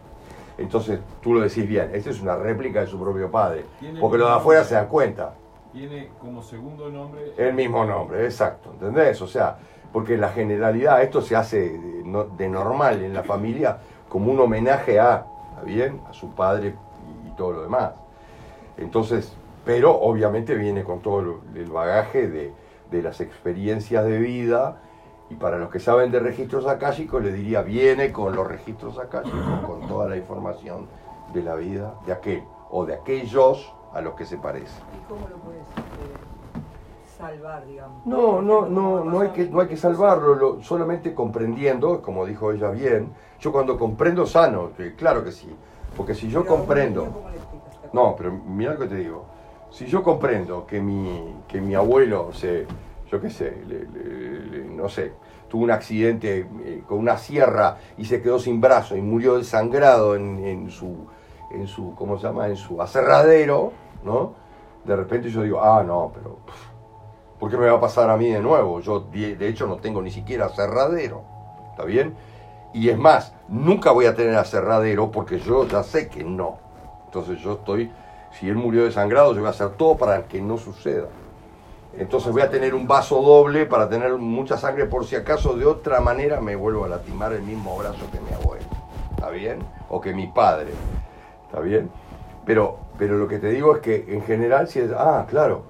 Entonces 0.58 1.00
tú 1.22 1.32
lo 1.34 1.40
decís 1.40 1.66
bien, 1.66 1.90
esta 1.94 2.10
es 2.10 2.20
una 2.20 2.36
réplica 2.36 2.80
de 2.80 2.86
su 2.86 3.00
propio 3.00 3.30
padre, 3.30 3.64
porque 4.00 4.18
los 4.18 4.28
de 4.28 4.34
afuera 4.34 4.64
se 4.64 4.74
dan 4.74 4.88
cuenta. 4.88 5.34
Tiene 5.72 6.10
como 6.20 6.42
segundo 6.42 6.88
nombre... 6.90 7.32
El 7.36 7.54
mismo 7.54 7.84
nombre, 7.84 8.24
exacto, 8.24 8.70
¿entendés? 8.72 9.20
O 9.22 9.26
sea, 9.26 9.56
porque 9.92 10.16
la 10.18 10.28
generalidad, 10.28 11.02
esto 11.02 11.20
se 11.22 11.34
hace 11.36 11.78
de, 11.78 12.02
no- 12.04 12.24
de 12.24 12.48
normal 12.48 13.02
en 13.02 13.14
la 13.14 13.22
familia 13.22 13.78
como 14.08 14.30
un 14.30 14.40
homenaje 14.40 15.00
a, 15.00 15.26
¿está 15.50 15.62
bien? 15.64 16.02
A 16.08 16.12
su 16.12 16.34
padre 16.34 16.74
y, 17.26 17.30
todo 17.36 17.52
lo 17.52 17.62
demás. 17.62 17.92
Entonces, 18.76 19.38
pero 19.64 19.98
obviamente 19.98 20.54
viene 20.54 20.84
con 20.84 21.00
todo 21.00 21.40
el 21.54 21.70
bagaje 21.70 22.28
de, 22.28 22.52
de 22.90 23.02
las 23.02 23.20
experiencias 23.20 24.04
de 24.04 24.18
vida 24.18 24.76
Y 25.30 25.34
para 25.36 25.56
los 25.58 25.70
que 25.70 25.80
saben 25.80 26.10
de 26.10 26.20
registros 26.20 26.66
akáshicos, 26.66 27.22
le 27.22 27.32
diría, 27.32 27.62
viene 27.62 28.12
con 28.12 28.36
los 28.36 28.46
registros 28.46 28.98
akáshicos, 28.98 29.60
con 29.66 29.86
toda 29.86 30.06
la 30.08 30.16
información 30.18 30.88
de 31.32 31.42
la 31.42 31.54
vida 31.54 31.94
de 32.06 32.12
aquel 32.12 32.42
o 32.70 32.84
de 32.84 32.94
aquellos 32.94 33.72
a 33.94 34.00
los 34.00 34.14
que 34.14 34.24
se 34.24 34.38
parece. 34.38 34.72
¿Y 34.96 35.08
cómo 35.08 35.28
lo 35.28 35.36
puedes 35.36 35.60
eh, 35.62 37.16
salvar, 37.18 37.66
digamos? 37.66 38.04
No, 38.06 38.40
no, 38.42 38.66
no, 38.66 39.04
no 39.04 39.20
hay 39.20 39.28
que, 39.30 39.48
no 39.48 39.60
hay 39.60 39.68
que 39.68 39.76
salvarlo, 39.76 40.34
lo- 40.34 40.62
solamente 40.62 41.14
comprendiendo, 41.14 42.00
como 42.02 42.26
dijo 42.26 42.52
ella 42.52 42.70
bien, 42.70 43.12
yo 43.40 43.52
cuando 43.52 43.78
comprendo 43.78 44.26
sano, 44.26 44.70
claro 44.96 45.22
que 45.24 45.32
sí, 45.32 45.54
porque 45.96 46.14
si 46.14 46.28
yo 46.28 46.42
Pero 46.42 46.56
comprendo, 46.56 47.22
no, 47.92 48.14
pero 48.16 48.32
mira 48.32 48.72
lo 48.74 48.78
que 48.80 48.86
te 48.86 48.96
digo, 48.96 49.24
si 49.70 49.86
yo 49.86 50.02
comprendo 50.02 50.66
que 50.66 50.80
mi, 50.80 51.36
que 51.48 51.60
mi 51.60 51.74
abuelo 51.74 52.32
se, 52.32 52.66
yo 53.10 53.20
qué 53.20 53.30
sé, 53.30 53.62
le- 53.66 53.84
le- 53.86 54.40
le- 54.46 54.64
no 54.64 54.88
sé, 54.88 55.12
tuvo 55.48 55.64
un 55.64 55.70
accidente 55.70 56.46
eh, 56.64 56.82
con 56.88 56.98
una 56.98 57.18
sierra 57.18 57.76
y 57.98 58.04
se 58.06 58.20
quedó 58.22 58.38
sin 58.38 58.60
brazo 58.60 58.96
y 58.96 59.02
murió 59.02 59.36
desangrado 59.36 60.16
en, 60.16 60.44
en 60.44 60.70
su, 60.70 61.06
en 61.50 61.66
su, 61.66 61.94
¿cómo 61.94 62.16
se 62.18 62.26
llama? 62.26 62.48
En 62.48 62.56
su 62.56 62.80
aserradero, 62.80 63.72
¿no? 64.04 64.34
De 64.84 64.96
repente 64.96 65.30
yo 65.30 65.42
digo, 65.42 65.62
ah, 65.62 65.82
no, 65.82 66.10
pero 66.14 66.36
pff, 66.46 66.66
¿por 67.38 67.50
qué 67.50 67.56
me 67.56 67.68
va 67.68 67.76
a 67.76 67.80
pasar 67.80 68.10
a 68.10 68.16
mí 68.16 68.30
de 68.30 68.40
nuevo? 68.40 68.80
Yo 68.80 69.00
de 69.00 69.48
hecho 69.48 69.66
no 69.66 69.76
tengo 69.76 70.02
ni 70.02 70.10
siquiera 70.10 70.46
aserradero, 70.46 71.22
¿está 71.70 71.84
bien? 71.84 72.14
Y 72.72 72.88
es 72.88 72.98
más, 72.98 73.34
nunca 73.48 73.92
voy 73.92 74.06
a 74.06 74.14
tener 74.14 74.34
aserradero 74.36 75.10
porque 75.10 75.38
yo 75.38 75.66
ya 75.66 75.82
sé 75.82 76.08
que 76.08 76.24
no. 76.24 76.58
Entonces 77.06 77.40
yo 77.40 77.52
estoy, 77.52 77.92
si 78.32 78.48
él 78.48 78.56
murió 78.56 78.84
desangrado, 78.84 79.34
yo 79.34 79.40
voy 79.40 79.48
a 79.48 79.50
hacer 79.50 79.70
todo 79.70 79.96
para 79.96 80.26
que 80.26 80.40
no 80.40 80.56
suceda. 80.56 81.08
Entonces 81.96 82.32
voy 82.32 82.40
a 82.40 82.48
tener 82.48 82.74
un 82.74 82.86
vaso 82.86 83.20
doble 83.20 83.66
para 83.66 83.88
tener 83.88 84.14
mucha 84.14 84.56
sangre 84.56 84.86
por 84.86 85.04
si 85.04 85.14
acaso 85.14 85.54
de 85.54 85.66
otra 85.66 86.00
manera 86.00 86.40
me 86.40 86.56
vuelvo 86.56 86.84
a 86.84 86.88
lastimar 86.88 87.34
el 87.34 87.42
mismo 87.42 87.76
brazo 87.76 88.10
que 88.10 88.18
mi 88.20 88.32
abuelo. 88.32 88.64
¿Está 89.10 89.28
bien? 89.28 89.58
O 89.90 90.00
que 90.00 90.14
mi 90.14 90.26
padre. 90.28 90.70
¿Está 91.46 91.60
bien? 91.60 91.90
Pero, 92.46 92.78
pero 93.02 93.18
lo 93.18 93.26
que 93.26 93.40
te 93.40 93.48
digo 93.48 93.74
es 93.74 93.80
que 93.82 94.04
en 94.06 94.22
general 94.22 94.68
si 94.68 94.78
es, 94.78 94.92
ah, 94.96 95.26
claro. 95.28 95.64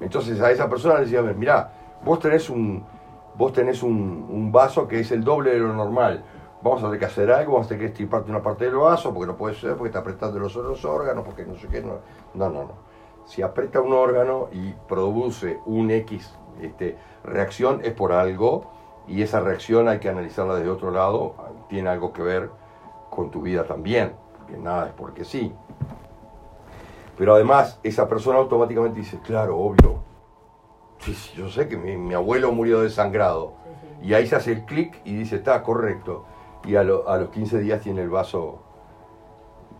Entonces 0.00 0.40
a 0.40 0.50
esa 0.50 0.70
persona 0.70 0.94
le 0.94 1.00
decía, 1.02 1.20
mira, 1.20 1.70
vos 2.02 2.18
tenés 2.18 2.48
un, 2.48 2.82
vos 3.36 3.52
tenés 3.52 3.82
un, 3.82 4.50
vaso 4.50 4.88
que 4.88 5.00
es 5.00 5.12
el 5.12 5.22
doble 5.22 5.50
de 5.50 5.58
lo 5.58 5.74
normal. 5.74 6.24
Vamos 6.62 6.82
a 6.82 6.86
tener 6.86 6.98
que 6.98 7.04
hacer 7.04 7.30
algo, 7.30 7.52
vamos 7.52 7.66
a 7.66 7.68
tener 7.68 7.82
que 7.82 7.92
estirparte 7.92 8.30
una 8.30 8.40
parte 8.40 8.64
del 8.64 8.76
vaso, 8.76 9.12
porque 9.12 9.26
no 9.26 9.36
puede 9.36 9.54
ser, 9.54 9.72
porque 9.72 9.88
está 9.88 9.98
apretando 9.98 10.38
los 10.38 10.56
otros 10.56 10.82
órganos, 10.86 11.26
porque 11.26 11.44
no 11.44 11.58
sé 11.58 11.68
qué. 11.68 11.82
No, 11.82 11.98
no, 12.32 12.48
no. 12.48 12.62
no. 12.62 12.72
Si 13.26 13.42
aprieta 13.42 13.82
un 13.82 13.92
órgano 13.92 14.48
y 14.50 14.72
produce 14.88 15.58
un 15.66 15.90
X 15.90 16.34
este, 16.62 16.96
reacción, 17.22 17.82
es 17.84 17.92
por 17.92 18.12
algo, 18.12 18.70
y 19.06 19.20
esa 19.20 19.40
reacción 19.40 19.88
hay 19.88 19.98
que 19.98 20.08
analizarla 20.08 20.54
desde 20.54 20.70
otro 20.70 20.90
lado, 20.90 21.34
tiene 21.68 21.90
algo 21.90 22.14
que 22.14 22.22
ver 22.22 22.48
con 23.10 23.30
tu 23.30 23.42
vida 23.42 23.66
también, 23.66 24.14
que 24.46 24.56
nada 24.56 24.86
es 24.86 24.94
porque 24.94 25.26
sí. 25.26 25.52
Pero 27.18 27.34
además, 27.34 27.80
esa 27.82 28.08
persona 28.08 28.38
automáticamente 28.38 29.00
dice, 29.00 29.18
claro, 29.18 29.58
obvio, 29.58 29.96
sí, 31.00 31.12
sí, 31.14 31.36
yo 31.36 31.48
sé 31.48 31.68
que 31.68 31.76
mi, 31.76 31.96
mi 31.96 32.14
abuelo 32.14 32.52
murió 32.52 32.80
desangrado. 32.80 33.54
Y 34.00 34.14
ahí 34.14 34.28
se 34.28 34.36
hace 34.36 34.52
el 34.52 34.64
clic 34.64 35.00
y 35.04 35.16
dice, 35.16 35.36
está 35.36 35.62
correcto. 35.64 36.24
Y 36.64 36.76
a, 36.76 36.84
lo- 36.84 37.08
a 37.08 37.16
los 37.18 37.30
15 37.30 37.58
días 37.58 37.80
tiene 37.80 38.02
el 38.02 38.08
vaso 38.08 38.60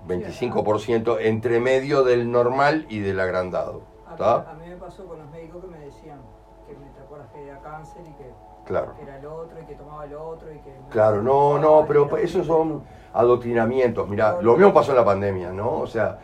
25% 0.09 1.19
entre 1.21 1.61
medio 1.61 2.03
del 2.03 2.31
normal 2.31 2.87
y 2.89 2.99
del 3.01 3.21
agrandado. 3.21 3.83
A 4.07 4.15
a 4.51 4.55
mí 4.55 4.69
me 4.69 4.77
pasó 4.77 5.07
con 5.07 5.19
los 5.19 5.31
médicos 5.31 5.63
que 5.63 5.71
me 5.71 5.79
decían 5.79 6.19
que 6.67 6.73
me 6.75 6.87
te 6.91 7.01
acuerdas 7.01 7.29
que 7.33 7.45
era 7.47 7.61
cáncer 7.61 8.03
y 8.03 8.13
que, 8.15 8.33
Claro. 8.67 8.95
que 8.97 9.03
era 9.03 9.19
el 9.19 9.27
otro 9.27 9.61
y 9.63 9.65
que 9.67 9.75
tomaba 9.75 10.05
el 10.07 10.15
otro 10.15 10.53
y 10.53 10.59
que 10.59 10.73
Claro, 10.91 11.23
no, 11.23 11.59
no, 11.59 11.85
pero 11.87 12.17
esos 12.17 12.47
son 12.47 12.83
adoctrinamientos. 13.13 14.09
Mira, 14.09 14.41
lo 14.43 14.57
mismo 14.57 14.73
pasó 14.75 14.91
en 14.91 14.97
la 14.97 15.05
pandemia, 15.05 15.53
¿no? 15.53 15.79
O 15.81 15.87
sea, 15.87 16.19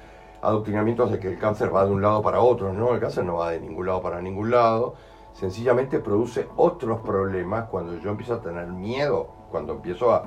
adoctrinamientos 0.48 1.10
de 1.10 1.18
que 1.18 1.28
el 1.28 1.38
cáncer 1.38 1.74
va 1.74 1.84
de 1.86 1.92
un 1.92 2.02
lado 2.02 2.22
para 2.22 2.40
otro, 2.40 2.72
¿no? 2.72 2.94
El 2.94 3.00
cáncer 3.00 3.24
no 3.24 3.36
va 3.36 3.50
de 3.50 3.60
ningún 3.60 3.86
lado 3.86 4.00
para 4.02 4.20
ningún 4.20 4.50
lado. 4.50 4.94
Sencillamente 5.32 5.98
produce 5.98 6.46
otros 6.56 7.00
problemas 7.00 7.68
cuando 7.68 7.96
yo 7.98 8.10
empiezo 8.10 8.34
a 8.34 8.40
tener 8.40 8.66
miedo, 8.68 9.28
cuando 9.50 9.72
empiezo 9.72 10.12
a, 10.12 10.24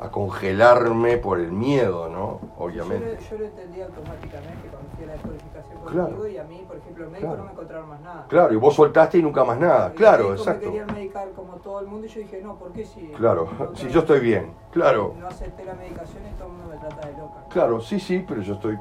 a 0.00 0.10
congelarme 0.10 1.16
por 1.18 1.38
el 1.38 1.52
miedo, 1.52 2.08
¿no? 2.08 2.40
Obviamente. 2.58 3.18
yo 3.30 3.38
lo 3.38 3.44
entendí 3.44 3.80
automáticamente 3.80 4.68
cuando 4.70 4.88
fui 4.96 5.04
a 5.04 5.06
la 5.06 5.12
descodificación 5.14 5.78
Claro. 5.88 6.06
contigo 6.08 6.26
y 6.28 6.36
a 6.38 6.44
mí, 6.44 6.64
por 6.66 6.76
ejemplo, 6.76 7.04
el 7.04 7.10
médico 7.10 7.28
Claro. 7.28 7.38
no 7.42 7.46
me 7.46 7.52
encontraron 7.52 7.88
más 7.88 8.00
nada. 8.00 8.26
Claro, 8.28 8.52
y 8.52 8.56
vos 8.56 8.74
soltaste 8.74 9.18
y 9.18 9.22
nunca 9.22 9.44
más 9.44 9.58
nada. 9.58 9.92
Claro, 9.92 10.32
exacto. 10.34 10.66
Me 10.66 10.72
querían 10.72 10.92
medicar 10.94 11.30
como 11.30 11.54
todo 11.56 11.80
el 11.80 11.86
mundo 11.86 12.06
y 12.06 12.10
yo 12.10 12.20
dije, 12.20 12.40
no, 12.42 12.56
¿por 12.56 12.72
qué 12.72 12.84
si? 12.84 13.06
Claro, 13.16 13.48
si 13.74 13.88
yo 13.88 14.00
estoy 14.00 14.20
bien. 14.20 14.52
Claro, 14.72 15.14
No 15.18 15.28
acepté 15.28 15.64
la 15.64 15.74
medicación 15.74 16.22
y 16.26 16.34
todo 16.36 16.48
el 16.48 16.52
mundo 16.54 16.74
me 16.74 16.80
trata 16.80 17.06
de 17.08 17.12
loca. 17.16 17.44
claro, 17.48 17.80
sí, 17.80 17.98
sí, 18.00 18.24
pero 18.26 18.40
yo 18.42 18.54
estoy 18.54 18.76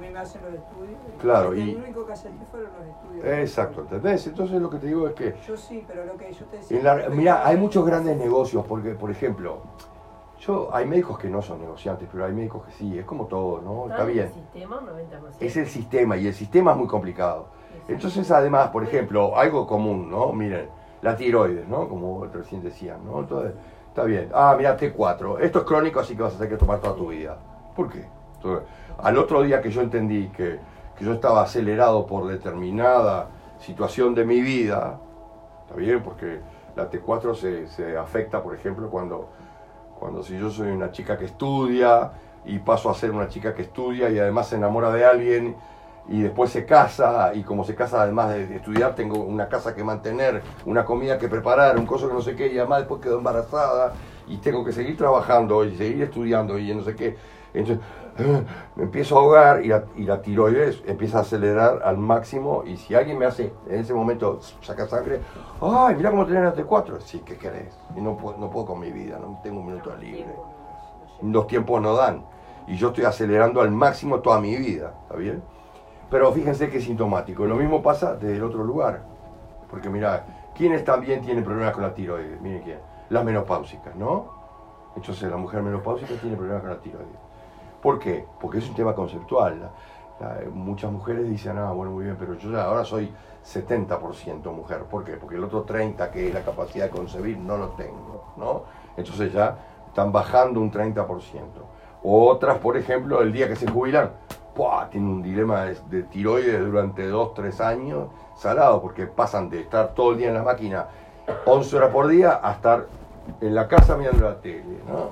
Bien, 0.00 0.12
me 0.12 0.18
hacen 0.18 0.40
los 0.42 0.54
estudios. 0.54 0.98
Claro, 1.20 1.54
y... 1.54 1.60
y- 1.60 1.72
Lo 1.74 1.78
único 1.84 2.06
que 2.06 2.12
acepté 2.12 2.44
fueron 2.50 2.70
los 2.78 2.86
estudios. 2.88 3.38
Exacto, 3.38 3.80
¿entendés? 3.82 4.26
Entonces 4.26 4.60
lo 4.60 4.70
que 4.70 4.78
te 4.78 4.86
digo 4.86 5.06
es 5.08 5.14
que 5.14 5.34
Yo 5.46 5.56
sí, 5.56 5.84
pero 5.86 6.04
lo 6.04 6.16
que 6.16 6.32
yo 6.32 6.44
te 6.46 6.56
decía... 6.56 6.78
En 6.78 6.84
la- 6.84 7.04
yo 7.04 7.10
mira, 7.10 7.46
hay 7.46 7.56
muchos 7.56 7.84
grandes 7.84 8.16
negocios, 8.16 8.64
porque, 8.66 8.90
por 8.94 9.10
ejemplo, 9.10 9.58
yo 10.40 10.70
hay 10.74 10.86
médicos 10.86 11.18
que 11.18 11.28
no 11.28 11.42
son 11.42 11.60
negociantes, 11.60 12.08
pero 12.10 12.24
hay 12.24 12.32
médicos 12.32 12.64
que 12.66 12.72
sí, 12.72 12.98
es 12.98 13.04
como 13.04 13.26
todo, 13.26 13.60
¿no? 13.60 13.90
Está 13.90 14.02
en 14.04 14.08
el 14.08 14.14
bien. 14.14 14.32
sistema, 14.32 14.80
90%. 14.80 15.36
Es 15.40 15.56
el 15.56 15.66
sistema 15.66 16.16
y 16.16 16.26
el 16.26 16.34
sistema 16.34 16.70
es 16.72 16.76
muy 16.78 16.86
complicado. 16.86 17.48
Entonces, 17.88 18.30
además, 18.30 18.68
por 18.70 18.84
ejemplo, 18.84 19.36
algo 19.36 19.66
común, 19.66 20.08
¿no? 20.10 20.32
Miren, 20.32 20.68
la 21.02 21.16
tiroides, 21.16 21.66
¿no? 21.68 21.88
Como 21.88 22.24
recién 22.26 22.62
decían, 22.62 23.04
¿no? 23.04 23.20
Entonces, 23.20 23.52
está 23.88 24.04
bien. 24.04 24.30
Ah, 24.32 24.54
mira, 24.56 24.76
T4. 24.78 25.40
Esto 25.40 25.58
es 25.60 25.64
crónico, 25.64 26.00
así 26.00 26.14
que 26.16 26.22
vas 26.22 26.34
a 26.34 26.38
tener 26.38 26.50
que 26.52 26.56
tomar 26.58 26.78
toda 26.80 26.94
tu 26.94 27.08
vida. 27.08 27.36
¿Por 27.74 27.90
qué? 27.90 28.06
Entonces, 28.36 28.66
al 29.02 29.18
otro 29.18 29.42
día 29.42 29.60
que 29.60 29.70
yo 29.70 29.80
entendí 29.82 30.28
que, 30.28 30.58
que 30.96 31.04
yo 31.04 31.12
estaba 31.12 31.42
acelerado 31.42 32.06
por 32.06 32.26
determinada 32.26 33.28
situación 33.58 34.14
de 34.14 34.24
mi 34.24 34.40
vida, 34.40 34.98
¿está 35.64 35.76
bien? 35.76 36.02
Porque 36.02 36.40
la 36.76 36.90
T4 36.90 37.34
se, 37.34 37.66
se 37.68 37.96
afecta, 37.96 38.42
por 38.42 38.54
ejemplo, 38.54 38.88
cuando, 38.90 39.28
cuando 39.98 40.22
si 40.22 40.38
yo 40.38 40.50
soy 40.50 40.70
una 40.70 40.92
chica 40.92 41.18
que 41.18 41.26
estudia 41.26 42.12
y 42.44 42.58
paso 42.58 42.90
a 42.90 42.94
ser 42.94 43.10
una 43.10 43.28
chica 43.28 43.54
que 43.54 43.62
estudia 43.62 44.08
y 44.10 44.18
además 44.18 44.48
se 44.48 44.56
enamora 44.56 44.90
de 44.90 45.04
alguien 45.04 45.56
y 46.08 46.22
después 46.22 46.50
se 46.50 46.64
casa 46.64 47.32
y 47.34 47.42
como 47.42 47.64
se 47.64 47.74
casa 47.74 48.02
además 48.02 48.30
de, 48.30 48.56
estudiar 48.56 48.94
tengo 48.94 49.18
una 49.18 49.48
casa 49.48 49.74
que 49.74 49.84
mantener, 49.84 50.42
una 50.64 50.84
comida 50.84 51.18
que 51.18 51.28
preparar, 51.28 51.78
un 51.78 51.86
coso 51.86 52.08
que 52.08 52.14
no 52.14 52.22
sé 52.22 52.34
qué 52.34 52.52
y 52.52 52.58
además 52.58 52.80
después 52.80 53.00
quedo 53.00 53.18
embarazada 53.18 53.92
y 54.26 54.38
tengo 54.38 54.64
que 54.64 54.72
seguir 54.72 54.96
trabajando 54.96 55.64
y 55.64 55.76
seguir 55.76 56.02
estudiando 56.02 56.58
y 56.58 56.74
no 56.74 56.82
sé 56.82 56.96
qué. 56.96 57.16
Entonces 57.52 57.84
me 58.76 58.84
empiezo 58.84 59.16
a 59.16 59.20
ahogar 59.20 59.64
y 59.64 60.04
la, 60.04 60.22
tiroides 60.22 60.82
empieza 60.86 61.18
a 61.18 61.20
acelerar 61.22 61.82
al 61.84 61.98
máximo 61.98 62.62
y 62.66 62.76
si 62.76 62.94
alguien 62.94 63.18
me 63.18 63.26
hace 63.26 63.52
en 63.68 63.80
ese 63.80 63.94
momento 63.94 64.40
sacar 64.62 64.88
sangre, 64.88 65.20
ay, 65.60 65.94
mira 65.96 66.10
cómo 66.10 66.26
tenés 66.26 66.42
la 66.42 66.54
T4, 66.54 67.00
sí, 67.00 67.22
¿qué 67.24 67.36
querés? 67.36 67.78
Y 67.96 68.00
no 68.00 68.16
puedo, 68.16 68.38
no 68.38 68.50
puedo 68.50 68.66
con 68.66 68.80
mi 68.80 68.90
vida, 68.90 69.18
no 69.18 69.40
tengo 69.42 69.60
un 69.60 69.66
minuto 69.66 69.94
libre 69.96 70.34
los 71.22 71.46
tiempos 71.46 71.80
no 71.80 71.94
dan. 71.94 72.24
Y 72.66 72.76
yo 72.76 72.88
estoy 72.88 73.04
acelerando 73.04 73.60
al 73.60 73.70
máximo 73.70 74.20
toda 74.20 74.40
mi 74.40 74.56
vida, 74.56 74.94
¿está 75.02 75.16
bien? 75.16 75.42
Pero 76.10 76.32
fíjense 76.32 76.70
que 76.70 76.78
es 76.78 76.84
sintomático. 76.84 77.44
Lo 77.44 77.56
mismo 77.56 77.82
pasa 77.82 78.14
desde 78.14 78.36
el 78.36 78.42
otro 78.42 78.64
lugar. 78.64 79.02
Porque 79.70 79.88
mira, 79.88 80.50
¿quiénes 80.54 80.84
también 80.84 81.22
tienen 81.22 81.44
problemas 81.44 81.74
con 81.74 81.82
la 81.82 81.94
tiroides? 81.94 82.40
Miren 82.40 82.62
quién. 82.62 82.78
Las 83.10 83.24
menopáusicas, 83.24 83.94
¿no? 83.96 84.40
Entonces 84.96 85.30
la 85.30 85.36
mujer 85.36 85.62
menopáusica 85.62 86.14
tiene 86.20 86.36
problemas 86.36 86.62
con 86.62 86.70
la 86.70 86.80
tiroides. 86.80 87.19
¿Por 87.82 87.98
qué? 87.98 88.24
Porque 88.40 88.58
es 88.58 88.68
un 88.68 88.74
tema 88.74 88.94
conceptual. 88.94 89.70
La- 90.20 90.40
muchas 90.52 90.92
mujeres 90.92 91.26
dicen, 91.28 91.56
ah, 91.56 91.72
bueno, 91.72 91.92
muy 91.92 92.04
bien, 92.04 92.16
pero 92.18 92.34
yo 92.34 92.50
ya 92.50 92.64
ahora 92.64 92.84
soy 92.84 93.10
70% 93.42 94.52
mujer. 94.52 94.84
¿Por 94.84 95.02
qué? 95.04 95.12
Porque 95.14 95.36
el 95.36 95.44
otro 95.44 95.64
30%, 95.64 96.10
que 96.10 96.28
es 96.28 96.34
la 96.34 96.42
capacidad 96.42 96.84
de 96.86 96.90
concebir, 96.90 97.38
no 97.38 97.56
lo 97.56 97.68
tengo, 97.70 98.24
¿no? 98.36 98.64
Entonces 98.98 99.32
ya 99.32 99.56
están 99.86 100.12
bajando 100.12 100.60
un 100.60 100.70
30%. 100.70 101.06
Otras, 102.02 102.58
por 102.58 102.76
ejemplo, 102.76 103.22
el 103.22 103.32
día 103.32 103.48
que 103.48 103.56
se 103.56 103.66
jubilan, 103.70 104.10
¡pua! 104.54 104.88
tienen 104.90 105.08
un 105.08 105.22
dilema 105.22 105.62
de, 105.64 105.76
de 105.88 106.02
tiroides 106.04 106.60
durante 106.60 107.06
2, 107.06 107.32
3 107.34 107.60
años, 107.62 108.08
salado, 108.36 108.80
porque 108.82 109.06
pasan 109.06 109.48
de 109.48 109.60
estar 109.60 109.94
todo 109.94 110.12
el 110.12 110.18
día 110.18 110.28
en 110.28 110.34
la 110.34 110.42
máquina 110.42 110.86
11 111.46 111.76
horas 111.76 111.90
por 111.90 112.08
día 112.08 112.40
a 112.42 112.52
estar 112.52 112.86
en 113.40 113.54
la 113.54 113.68
casa 113.68 113.96
mirando 113.96 114.28
la 114.28 114.40
tele, 114.40 114.80
¿no? 114.86 115.10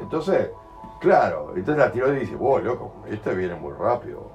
Entonces, 0.00 0.50
claro, 1.00 1.52
entonces 1.56 1.76
la 1.78 1.90
tiroides 1.90 2.20
dice, 2.20 2.36
wow, 2.36 2.58
loco, 2.58 2.92
este 3.08 3.34
viene 3.34 3.56
muy 3.56 3.72
rápido. 3.72 4.30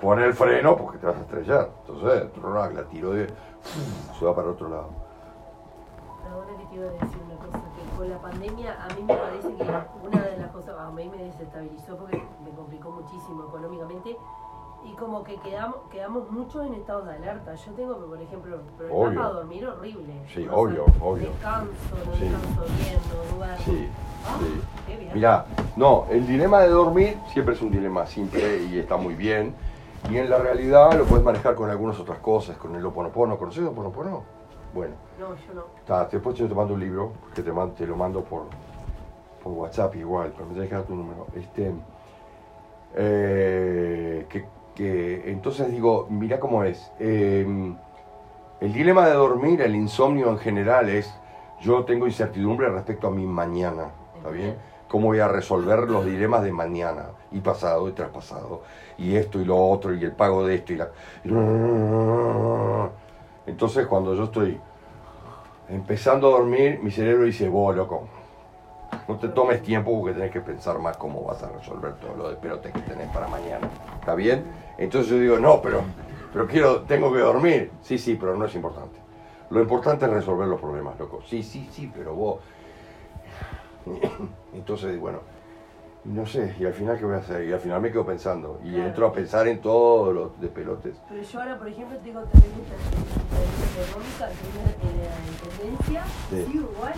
Pon 0.00 0.20
el 0.20 0.32
freno 0.34 0.76
porque 0.76 0.98
te 0.98 1.06
vas 1.06 1.16
a 1.16 1.20
estrellar. 1.20 1.70
Entonces, 1.80 2.30
la 2.74 2.84
tiroides 2.84 3.32
se 4.18 4.24
va 4.24 4.34
para 4.34 4.50
otro 4.50 4.68
lado. 4.68 4.90
Ahora 6.30 6.56
que 6.56 6.66
te 6.66 6.74
iba 6.76 6.86
a 6.86 6.90
decir 6.90 7.18
una 7.24 7.36
cosa, 7.36 7.64
que 7.74 7.96
con 7.96 8.08
la 8.08 8.18
pandemia 8.18 8.84
a 8.84 8.88
mí 8.94 9.02
me 9.02 9.14
parece 9.14 9.56
que 9.56 9.62
una 9.62 10.22
de 10.22 10.36
las 10.36 10.50
cosas, 10.50 10.78
a 10.78 10.90
mí 10.90 11.08
me 11.08 11.24
desestabilizó 11.24 11.96
porque 11.96 12.22
me 12.44 12.50
complicó 12.50 12.90
muchísimo 12.90 13.44
económicamente, 13.48 14.16
Y 14.90 14.96
como 14.96 15.22
que 15.22 15.36
quedamos, 15.40 15.76
quedamos 15.90 16.30
muchos 16.30 16.64
en 16.66 16.74
estados 16.74 17.06
de 17.06 17.12
alerta. 17.14 17.54
Yo 17.54 17.72
tengo, 17.72 17.96
por 18.06 18.20
ejemplo, 18.20 18.58
problemas 18.76 19.14
para 19.14 19.28
dormir 19.28 19.66
horrible. 19.66 20.22
Sí, 20.32 20.40
O 20.40 20.44
sea, 20.44 20.52
obvio, 20.54 20.84
obvio. 21.00 21.28
Descanso, 21.28 21.70
no 22.06 22.14
Sí. 22.14 22.20
descanso 22.24 22.62
bien, 22.78 23.00
no 23.08 23.36
duermo. 23.36 23.56
Sí, 23.64 23.88
Ah, 24.26 24.36
sí. 24.40 24.60
qué 24.86 24.96
bien. 24.96 25.14
Mirá, 25.14 25.46
no, 25.76 26.06
el 26.10 26.26
dilema 26.26 26.60
de 26.60 26.68
dormir 26.70 27.18
siempre 27.32 27.54
es 27.54 27.62
un 27.62 27.70
dilema 27.70 28.06
simple 28.06 28.62
y 28.64 28.78
está 28.78 28.96
muy 28.96 29.14
bien. 29.14 29.54
Y 30.10 30.16
en 30.16 30.30
la 30.30 30.38
realidad 30.38 30.92
lo 30.94 31.04
puedes 31.04 31.24
manejar 31.24 31.54
con 31.54 31.68
algunas 31.70 31.98
otras 32.00 32.18
cosas, 32.18 32.56
con 32.56 32.74
el 32.74 32.84
Oponopono. 32.86 33.36
¿Conoces 33.38 33.60
el 33.62 33.68
Oponopono? 33.68 34.22
Bueno, 34.74 34.94
No, 35.18 35.34
yo 35.34 35.54
no. 35.54 35.64
está, 35.78 36.06
después 36.06 36.36
yo 36.36 36.48
te 36.48 36.54
mando 36.54 36.74
un 36.74 36.80
libro, 36.80 37.12
que 37.34 37.42
te, 37.42 37.50
te 37.76 37.86
lo 37.86 37.96
mando 37.96 38.22
por, 38.22 38.44
por 39.42 39.52
WhatsApp 39.52 39.94
igual, 39.96 40.32
pero 40.34 40.46
me 40.46 40.52
tienes 40.52 40.68
que 40.70 40.76
dar 40.76 40.84
tu 40.84 40.94
número. 40.94 41.26
Este, 41.34 41.72
eh, 42.94 44.26
que, 44.28 44.46
que- 44.78 45.30
entonces 45.32 45.70
digo, 45.72 46.06
mira 46.08 46.38
cómo 46.38 46.62
es. 46.62 46.90
Eh, 47.00 47.44
el 48.60 48.72
dilema 48.72 49.06
de 49.08 49.14
dormir, 49.14 49.60
el 49.60 49.74
insomnio 49.74 50.30
en 50.30 50.38
general 50.38 50.88
es, 50.88 51.12
yo 51.60 51.84
tengo 51.84 52.06
incertidumbre 52.06 52.68
respecto 52.68 53.08
a 53.08 53.10
mi 53.10 53.26
mañana, 53.26 53.90
¿está 54.16 54.30
bien? 54.30 54.56
¿Cómo 54.86 55.08
voy 55.08 55.18
a 55.18 55.26
resolver 55.28 55.80
los 55.90 56.04
dilemas 56.06 56.44
de 56.44 56.52
mañana 56.52 57.06
y 57.32 57.40
pasado 57.40 57.88
y 57.88 57.92
traspasado? 57.92 58.62
Y 58.96 59.16
esto 59.16 59.40
y 59.40 59.44
lo 59.44 59.56
otro 59.58 59.92
y 59.92 60.02
el 60.02 60.12
pago 60.12 60.46
de 60.46 60.54
esto 60.54 60.72
y 60.72 60.76
la... 60.76 60.88
Entonces 63.46 63.86
cuando 63.86 64.14
yo 64.14 64.24
estoy 64.24 64.60
empezando 65.68 66.28
a 66.28 66.38
dormir, 66.38 66.78
mi 66.82 66.90
cerebro 66.92 67.24
dice, 67.24 67.48
vos 67.48 67.74
loco, 67.74 68.06
no 69.08 69.16
te 69.16 69.28
tomes 69.28 69.62
tiempo 69.62 69.98
porque 69.98 70.14
tenés 70.14 70.30
que 70.30 70.40
pensar 70.40 70.78
más 70.78 70.96
cómo 70.96 71.22
vas 71.24 71.42
a 71.42 71.50
resolver 71.50 71.94
todo 71.94 72.14
lo 72.16 72.30
de 72.30 72.36
pelote 72.36 72.70
que 72.70 72.80
tenés 72.80 73.08
para 73.08 73.26
mañana. 73.28 73.68
¿Está 74.00 74.14
bien? 74.14 74.67
Entonces 74.78 75.10
yo 75.12 75.18
digo, 75.18 75.38
no, 75.38 75.60
pero, 75.60 75.82
pero 76.32 76.46
quiero, 76.46 76.82
tengo 76.82 77.12
que 77.12 77.18
dormir. 77.18 77.70
Sí, 77.82 77.98
sí, 77.98 78.14
pero 78.14 78.36
no 78.36 78.44
es 78.46 78.54
importante. 78.54 78.98
Lo 79.50 79.60
importante 79.60 80.04
es 80.04 80.10
resolver 80.12 80.46
los 80.46 80.60
problemas, 80.60 80.98
loco. 80.98 81.20
Sí, 81.26 81.42
sí, 81.42 81.68
sí, 81.72 81.90
pero 81.94 82.14
vos... 82.14 82.40
Entonces, 84.54 84.98
bueno, 85.00 85.20
no 86.04 86.26
sé, 86.26 86.54
y 86.60 86.64
al 86.64 86.72
final 86.74 86.98
qué 86.98 87.04
voy 87.04 87.14
a 87.14 87.18
hacer, 87.18 87.46
y 87.48 87.52
al 87.52 87.60
final 87.60 87.80
me 87.80 87.90
quedo 87.90 88.04
pensando, 88.06 88.60
y 88.62 88.70
Claro. 88.72 88.86
entro 88.86 89.06
a 89.08 89.12
pensar 89.12 89.48
en 89.48 89.60
todo 89.60 90.12
lo 90.12 90.28
de 90.40 90.48
pelotes. 90.48 90.96
Pero 91.08 91.22
yo 91.22 91.40
ahora, 91.40 91.58
por 91.58 91.68
ejemplo, 91.68 91.98
tengo 91.98 92.20
mucha 92.20 92.36
económica, 93.88 94.28
en 94.82 95.48
tendencia, 95.58 96.04
Sí. 96.30 96.44
sigo 96.52 96.70
igual. 96.72 96.92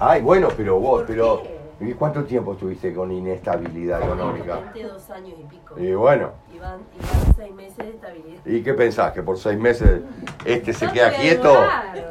Ay, 0.00 0.22
bueno, 0.22 0.48
pero 0.56 0.78
vos, 0.80 0.98
¿Por 1.02 1.06
pero... 1.06 1.42
qué? 1.42 1.55
¿Y 1.78 1.92
cuánto 1.92 2.24
tiempo 2.24 2.54
estuviste 2.54 2.94
con 2.94 3.12
inestabilidad 3.12 4.02
económica? 4.02 4.60
22 4.60 5.10
años 5.10 5.34
y 5.38 5.44
pico. 5.44 5.78
Y 5.78 5.92
bueno, 5.92 6.32
Y 6.54 6.58
van, 6.58 6.80
y 6.94 6.98
van 6.98 7.34
seis 7.36 7.54
meses 7.54 7.76
de 7.76 7.90
estabilidad. 7.90 8.46
¿y 8.46 8.62
qué 8.62 8.74
pensás? 8.74 9.12
¿Que 9.12 9.22
por 9.22 9.38
seis 9.38 9.58
meses 9.58 10.00
este 10.46 10.72
se 10.72 10.86
No 10.86 10.92
queda 10.92 11.10
quieto? 11.12 11.54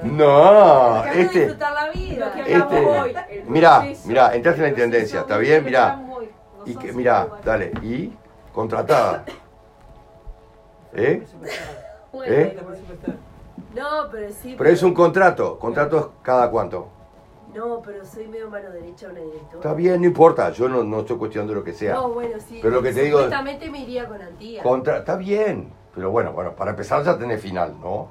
No, 0.04 1.04
este... 1.06 1.40
disfrutar 1.40 1.74
la 1.74 1.90
vida. 1.90 2.34
Este, 2.46 2.86
hoy, 2.86 3.16
mirá, 3.48 3.84
mirá, 4.06 4.36
entraste 4.36 4.60
en 4.60 4.64
la 4.64 4.70
intendencia, 4.70 5.22
¿está 5.22 5.38
bien? 5.38 5.66
Mirá. 5.66 6.00
Y 6.66 6.76
que, 6.76 6.94
mirá, 6.94 7.28
dale, 7.44 7.72
y 7.82 8.14
contratada. 8.54 9.26
¿Eh? 10.94 11.26
Bueno, 12.12 12.34
¿Eh? 12.34 12.58
No, 13.76 14.10
pero 14.12 14.32
sí. 14.32 14.56
Pero 14.58 14.70
es 14.70 14.84
un 14.84 14.94
contrato, 14.94 15.58
contrato 15.58 15.98
es 15.98 16.06
cada 16.22 16.50
cuánto. 16.52 16.95
No, 17.56 17.82
pero 17.82 18.04
soy 18.06 18.28
medio 18.28 18.50
mano 18.50 18.70
derecha 18.72 19.08
a 19.08 19.12
una 19.12 19.20
directora. 19.22 19.56
Está 19.58 19.74
bien, 19.74 20.02
no 20.02 20.08
importa, 20.08 20.50
yo 20.52 20.68
no, 20.70 20.84
no 20.84 21.00
estoy 21.00 21.18
cuestionando 21.18 21.54
lo 21.54 21.64
que 21.64 21.74
sea. 21.74 21.94
No, 21.96 22.10
bueno, 22.10 22.38
sí. 22.40 22.60
Pero 22.62 22.76
lo 22.76 22.82
que 22.82 22.92
te 22.94 23.04
digo 23.04 23.20
Supuestamente 23.20 23.70
me 23.72 23.80
iría 23.80 24.08
con 24.08 24.22
Antía. 24.22 24.62
Contra, 24.64 24.98
está 24.98 25.16
bien, 25.16 25.72
pero 25.94 26.12
bueno, 26.12 26.34
bueno, 26.34 26.56
para 26.56 26.72
empezar 26.72 27.04
ya 27.04 27.18
tenés 27.18 27.42
final, 27.42 27.76
¿no? 27.82 28.10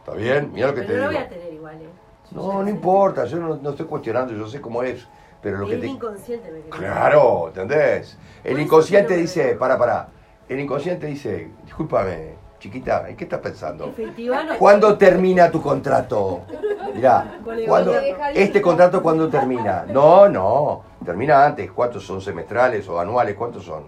¿Está 0.00 0.12
bien? 0.14 0.50
Mira 0.52 0.68
lo 0.68 0.74
que 0.74 0.82
pero 0.82 0.92
te 0.92 0.98
no 0.98 1.04
lo 1.04 1.10
digo. 1.10 1.20
voy 1.20 1.26
a 1.26 1.28
tener 1.28 1.52
igual, 1.52 1.82
¿eh? 1.82 1.88
Yo 2.32 2.36
No, 2.42 2.62
no 2.62 2.64
sé. 2.64 2.70
importa, 2.70 3.24
yo 3.26 3.38
no, 3.38 3.56
no 3.56 3.70
estoy 3.70 3.86
cuestionando, 3.86 4.32
yo 4.34 4.46
sé 4.48 4.60
cómo 4.60 4.82
es, 4.82 5.06
pero 5.42 5.58
lo 5.58 5.66
que 5.66 5.76
te... 5.78 5.86
inconsciente 5.86 6.50
me. 6.50 6.60
Claro, 6.70 7.48
¿entendés? 7.48 8.18
El 8.44 8.58
inconsciente 8.60 9.16
dice, 9.16 9.54
para, 9.56 9.76
para, 9.78 10.08
el 10.48 10.60
inconsciente 10.60 11.06
dice, 11.06 11.50
discúlpame, 11.64 12.35
chiquita, 12.58 13.08
¿en 13.08 13.16
qué 13.16 13.24
estás 13.24 13.40
pensando? 13.40 13.94
¿Cuándo 14.58 14.96
termina 14.96 15.50
tu 15.50 15.60
contrato? 15.62 16.42
Mirá, 16.94 17.38
¿cuándo, 17.66 17.94
este 18.34 18.62
contrato 18.62 19.02
cuándo 19.02 19.28
termina? 19.28 19.84
No, 19.88 20.28
no, 20.28 20.82
termina 21.04 21.44
antes. 21.44 21.70
¿Cuántos 21.70 22.04
son 22.04 22.20
semestrales 22.20 22.88
o 22.88 22.98
anuales? 22.98 23.34
¿Cuántos 23.34 23.64
son? 23.64 23.84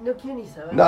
No 0.00 0.12
quiero 0.14 0.36
ni 0.36 0.46
saber. 0.46 0.74
¡No! 0.74 0.84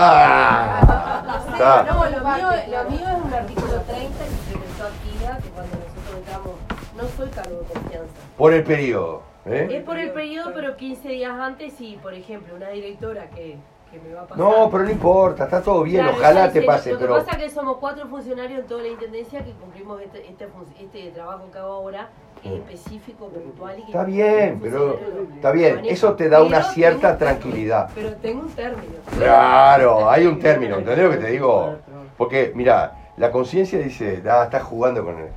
No, 1.57 2.11
lo 2.11 2.21
mío, 2.21 2.49
lo 2.69 2.91
mío 2.91 3.09
es 3.09 3.25
un 3.25 3.33
artículo 3.33 3.81
30 3.81 4.25
que 4.25 4.31
se 4.47 4.55
inventó 4.55 4.85
activa, 4.85 5.39
que 5.43 5.49
cuando 5.51 5.77
nosotros 5.77 6.17
entramos, 6.19 6.53
no 6.97 7.09
soy 7.17 7.29
cargo 7.31 7.61
de 7.61 7.67
confianza. 7.67 8.13
Por 8.37 8.53
el 8.53 8.65
periodo. 8.65 9.23
¿eh? 9.47 9.69
Es 9.71 9.85
por 9.85 9.99
el 9.99 10.11
periodo, 10.11 10.53
pero 10.55 10.77
15 10.77 11.09
días 11.09 11.33
antes 11.33 11.81
y, 11.81 11.97
por 11.97 12.15
ejemplo, 12.15 12.55
una 12.57 12.69
directora 12.71 13.31
que, 13.31 13.57
que 13.91 13.99
me 13.99 14.15
va 14.15 14.23
a 14.23 14.27
pasar. 14.27 14.39
No, 14.39 14.71
pero 14.71 14.85
no 14.85 14.91
importa, 14.91 15.45
está 15.45 15.63
todo 15.63 15.83
bien, 15.83 16.03
Claro, 16.03 16.19
ojalá 16.19 16.53
te 16.53 16.63
pase, 16.63 16.93
Lo 16.93 16.99
que 16.99 17.05
pero... 17.05 17.17
pasa 17.17 17.33
es 17.33 17.45
que 17.45 17.51
somos 17.51 17.77
cuatro 17.79 18.07
funcionarios 18.07 18.61
en 18.61 18.67
toda 18.67 18.83
la 18.83 18.89
intendencia 18.89 19.45
que 19.45 19.53
cumplimos 19.53 20.01
este, 20.03 20.29
este, 20.29 20.49
este 20.81 21.11
trabajo 21.11 21.51
que 21.51 21.59
hago 21.59 21.73
ahora, 21.73 22.09
que 22.43 22.49
es 22.49 22.55
específico, 22.55 23.29
puntual 23.29 23.79
y 23.79 23.83
que. 23.83 23.89
Está 23.89 24.05
bien, 24.05 24.59
pero 24.63 24.99
está 25.35 25.51
bien, 25.53 25.83
eso 25.85 26.15
te 26.15 26.29
da 26.29 26.43
una 26.43 26.63
cierta 26.63 27.17
tranquilidad. 27.17 27.89
término, 27.89 28.11
Pero 28.11 28.23
tengo 28.23 28.43
un 28.43 28.53
término. 28.53 28.95
Claro, 29.17 30.11
hay 30.11 30.27
un 30.27 30.39
término, 30.39 30.79
¿entendés 30.79 31.05
lo 31.05 31.11
que 31.11 31.19
te 31.19 31.31
digo? 31.31 31.77
Porque, 32.17 32.53
mira, 32.55 32.97
la 33.17 33.31
conciencia 33.31 33.79
dice, 33.79 34.23
ah, 34.29 34.45
estás 34.45 34.63
jugando 34.63 35.05
con 35.05 35.19
él. 35.19 35.29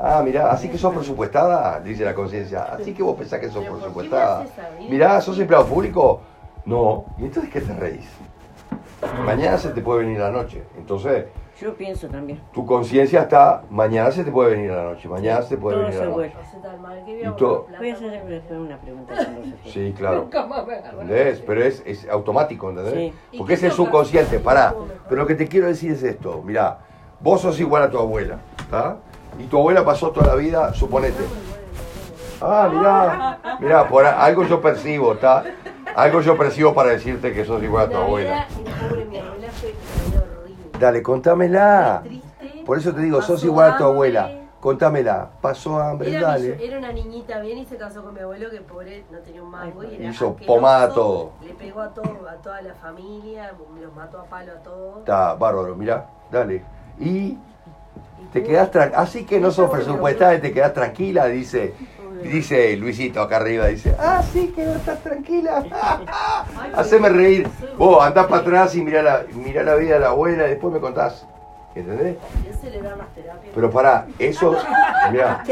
Ah, 0.00 0.20
mira, 0.24 0.50
así 0.50 0.68
que 0.68 0.78
sos 0.78 0.94
presupuestada, 0.94 1.80
dice 1.80 2.04
la 2.04 2.14
conciencia. 2.14 2.64
Así 2.64 2.92
que 2.92 3.02
vos 3.02 3.16
pensás 3.16 3.40
que 3.40 3.46
sos 3.46 3.62
Pero 3.62 3.72
¿por 3.72 3.80
qué 3.80 3.86
me 3.86 3.92
presupuestada. 3.92 4.46
Mirá, 4.88 5.20
sos 5.20 5.38
empleado 5.38 5.66
público. 5.66 6.20
No. 6.66 7.04
¿Y 7.18 7.24
entonces 7.24 7.50
qué 7.52 7.60
te 7.60 7.72
reís? 7.72 8.06
Mañana 9.24 9.56
se 9.56 9.70
te 9.70 9.80
puede 9.80 10.00
venir 10.00 10.18
la 10.18 10.30
noche. 10.30 10.62
Entonces, 10.76 11.26
Yo 11.60 11.74
pienso 11.74 12.08
también. 12.08 12.40
tu 12.52 12.66
conciencia 12.66 13.22
está, 13.22 13.62
mañana 13.70 14.10
se 14.10 14.24
te 14.24 14.30
puede 14.32 14.50
venir 14.56 14.70
la 14.72 14.82
noche, 14.82 15.08
mañana 15.08 15.42
se 15.42 15.50
te 15.56 15.60
puede 15.62 15.76
Todo 15.76 15.84
venir 15.86 15.98
se 15.98 16.04
la 16.04 16.10
noche. 16.10 16.32
todo- 17.36 17.54
ahorrar 17.56 17.78
Voy 17.78 17.90
a 17.90 17.94
hacer 17.94 18.58
una 18.58 18.78
pregunta 18.78 19.14
se. 19.16 19.70
Sí, 19.70 19.94
claro. 19.96 20.28
¿Entendés? 20.92 21.40
Pero 21.46 21.62
es, 21.62 21.82
es 21.86 22.08
automático, 22.08 22.68
¿entendés? 22.70 22.94
Sí. 22.94 23.12
¿Y 23.32 23.38
Porque 23.38 23.54
ese 23.54 23.68
es 23.68 23.74
subconsciente, 23.74 24.38
pará. 24.40 24.74
Pero 25.08 25.20
lo 25.22 25.26
que 25.26 25.34
te 25.34 25.46
quiero 25.46 25.66
decir 25.68 25.92
es 25.92 26.02
esto, 26.02 26.42
mirá, 26.44 26.78
vos 27.20 27.40
sos 27.42 27.58
igual 27.60 27.84
a 27.84 27.90
tu 27.90 27.98
abuela, 27.98 28.38
¿está? 28.58 28.96
Y 29.38 29.44
tu 29.44 29.58
abuela 29.58 29.84
pasó 29.84 30.10
toda 30.10 30.26
la 30.28 30.34
vida, 30.34 30.74
suponete. 30.74 31.22
Ah, 32.40 32.68
mirá, 32.72 33.58
mirá, 33.60 33.88
por 33.88 34.04
algo 34.04 34.44
yo 34.44 34.60
percibo, 34.60 35.14
¿está? 35.14 35.44
Algo 35.96 36.20
yo 36.20 36.36
percibo 36.36 36.74
para 36.74 36.90
decirte 36.90 37.32
que 37.32 37.42
sos 37.46 37.62
igual 37.62 37.86
a 37.86 37.90
tu 37.90 37.96
La 37.96 38.02
abuela. 38.04 38.46
Dale, 40.78 41.02
contámela. 41.02 42.02
Por 42.66 42.76
eso 42.76 42.92
te 42.92 43.00
digo, 43.00 43.22
sos 43.22 43.42
igual 43.44 43.72
a 43.72 43.76
tu 43.78 43.84
abuela. 43.84 44.30
Contámela. 44.60 45.30
Pasó 45.40 45.80
hambre, 45.80 46.10
Era, 46.10 46.18
mi- 46.18 46.24
dale. 46.24 46.66
era 46.66 46.78
una 46.78 46.92
niñita 46.92 47.40
bien 47.40 47.56
y 47.58 47.64
se 47.64 47.76
casó 47.78 48.02
con 48.02 48.12
mi 48.12 48.20
abuelo 48.20 48.50
que 48.50 48.60
pobre 48.60 49.04
no 49.10 49.18
tenía 49.20 49.42
un 49.42 49.50
mango 49.50 49.84
y 49.84 49.94
era 49.94 50.10
Hizo 50.10 50.36
pomada 50.36 50.82
a 50.84 50.92
todo. 50.92 51.30
Le 51.42 51.54
pegó 51.54 51.80
a 51.80 51.94
todo, 51.94 52.28
a 52.28 52.34
toda 52.42 52.60
la 52.60 52.74
familia, 52.74 53.52
los 53.80 53.94
mató 53.94 54.18
a 54.20 54.24
palo 54.24 54.52
a 54.52 54.56
todos. 54.56 54.98
Está 54.98 55.32
bárbaro, 55.34 55.74
mirá, 55.76 56.06
dale. 56.30 56.62
Y 56.98 57.08
Y 57.08 57.38
te 58.32 58.42
quedás 58.42 58.70
tranquila. 58.70 59.00
Así 59.00 59.24
que 59.24 59.40
no 59.40 59.50
sos 59.50 59.70
presupuestada 59.70 60.34
y 60.34 60.40
te 60.40 60.52
quedás 60.52 60.74
tranquila, 60.74 61.26
dice. 61.26 61.74
Dice 62.22 62.76
Luisito 62.76 63.20
acá 63.20 63.36
arriba, 63.36 63.66
dice, 63.66 63.94
ah, 63.98 64.22
sí, 64.32 64.52
que 64.54 64.64
no 64.64 64.74
estás 64.74 65.02
tranquila. 65.02 65.64
Haceme 66.74 67.08
reír. 67.08 67.48
Vos 67.76 68.04
andás 68.04 68.26
para 68.26 68.42
atrás 68.42 68.74
y 68.74 68.82
mirá 68.82 69.02
la, 69.02 69.24
mirá 69.32 69.62
la 69.62 69.74
vida 69.74 69.94
de 69.94 70.00
la 70.00 70.08
abuela 70.08 70.46
y 70.46 70.50
después 70.50 70.72
me 70.72 70.80
contás. 70.80 71.26
¿Entendés? 71.76 72.16
Se 72.60 72.70
le. 72.70 72.80
Pero 73.54 73.70
pará, 73.70 74.06
eso, 74.18 74.56
mirá, 75.12 75.44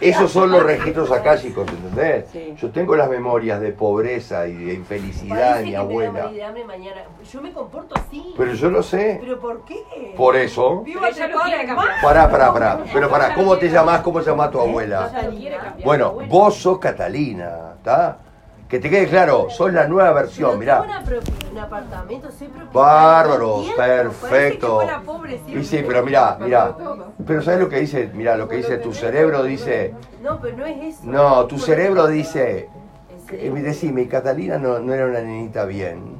esos 0.00 0.30
son 0.30 0.50
los 0.50 0.62
registros 0.62 1.10
akáshicos, 1.10 1.66
¿entendés? 1.68 2.26
Sí. 2.30 2.54
Yo 2.58 2.70
tengo 2.70 2.94
las 2.94 3.08
memorias 3.08 3.60
de 3.60 3.72
pobreza 3.72 4.46
y 4.46 4.54
de 4.54 4.74
infelicidad 4.74 5.58
de 5.58 5.64
mi 5.64 5.70
me 5.70 5.76
abuela. 5.76 6.26
de 6.28 6.42
hambre 6.44 6.64
mañana. 6.64 7.02
Yo 7.30 7.40
me 7.40 7.52
comporto 7.52 7.94
así. 7.96 8.34
Pero 8.36 8.52
yo 8.52 8.70
lo 8.70 8.82
sé. 8.82 9.18
¿Pero 9.20 9.40
por 9.40 9.64
qué? 9.64 9.82
Por 10.16 10.36
eso. 10.36 10.82
Vivo 10.82 11.06
en 11.06 11.14
cambiar. 11.14 12.00
Pará, 12.02 12.30
pará, 12.30 12.52
pará. 12.52 12.84
Pero 12.92 13.08
pará, 13.10 13.34
¿cómo 13.34 13.56
te 13.56 13.68
llamás? 13.70 14.00
¿Cómo 14.02 14.20
se 14.20 14.30
llama 14.30 14.50
tu 14.50 14.60
abuela? 14.60 15.10
Quiere 15.30 15.56
cambiar. 15.56 15.84
Bueno, 15.84 16.06
Abuela. 16.06 16.28
vos 16.30 16.54
sos 16.56 16.78
Catalina, 16.78 17.74
¿está? 17.78 18.18
Que 18.72 18.78
te 18.80 18.88
quede 18.88 19.06
claro, 19.06 19.48
sos 19.50 19.70
la 19.70 19.86
nueva 19.86 20.14
versión, 20.14 20.58
mirá. 20.58 20.80
un 20.80 21.58
apartamento, 21.58 22.28
Bárbaro, 22.72 23.64
perfecto. 23.76 24.76
fuera 24.76 25.02
pobre 25.02 25.38
Y 25.46 25.62
sí, 25.62 25.84
pero 25.86 26.02
mirá, 26.02 26.38
mirá. 26.40 26.74
Pero 27.26 27.42
¿sabes 27.42 27.60
lo 27.60 27.68
que 27.68 27.80
dice? 27.80 28.10
Mirá, 28.14 28.34
lo 28.38 28.48
que 28.48 28.56
dice 28.56 28.78
tu 28.78 28.94
cerebro 28.94 29.42
dice. 29.42 29.92
No, 30.22 30.40
pero 30.40 30.56
no 30.56 30.64
es 30.64 30.94
eso. 30.96 31.00
No, 31.04 31.44
tu 31.44 31.58
cerebro 31.58 32.06
dice. 32.06 32.70
Serio. 33.28 33.54
Decime, 33.62 34.08
Catalina 34.08 34.56
no, 34.56 34.78
no 34.78 34.94
era 34.94 35.04
una 35.04 35.20
nenita 35.20 35.66
bien. 35.66 36.16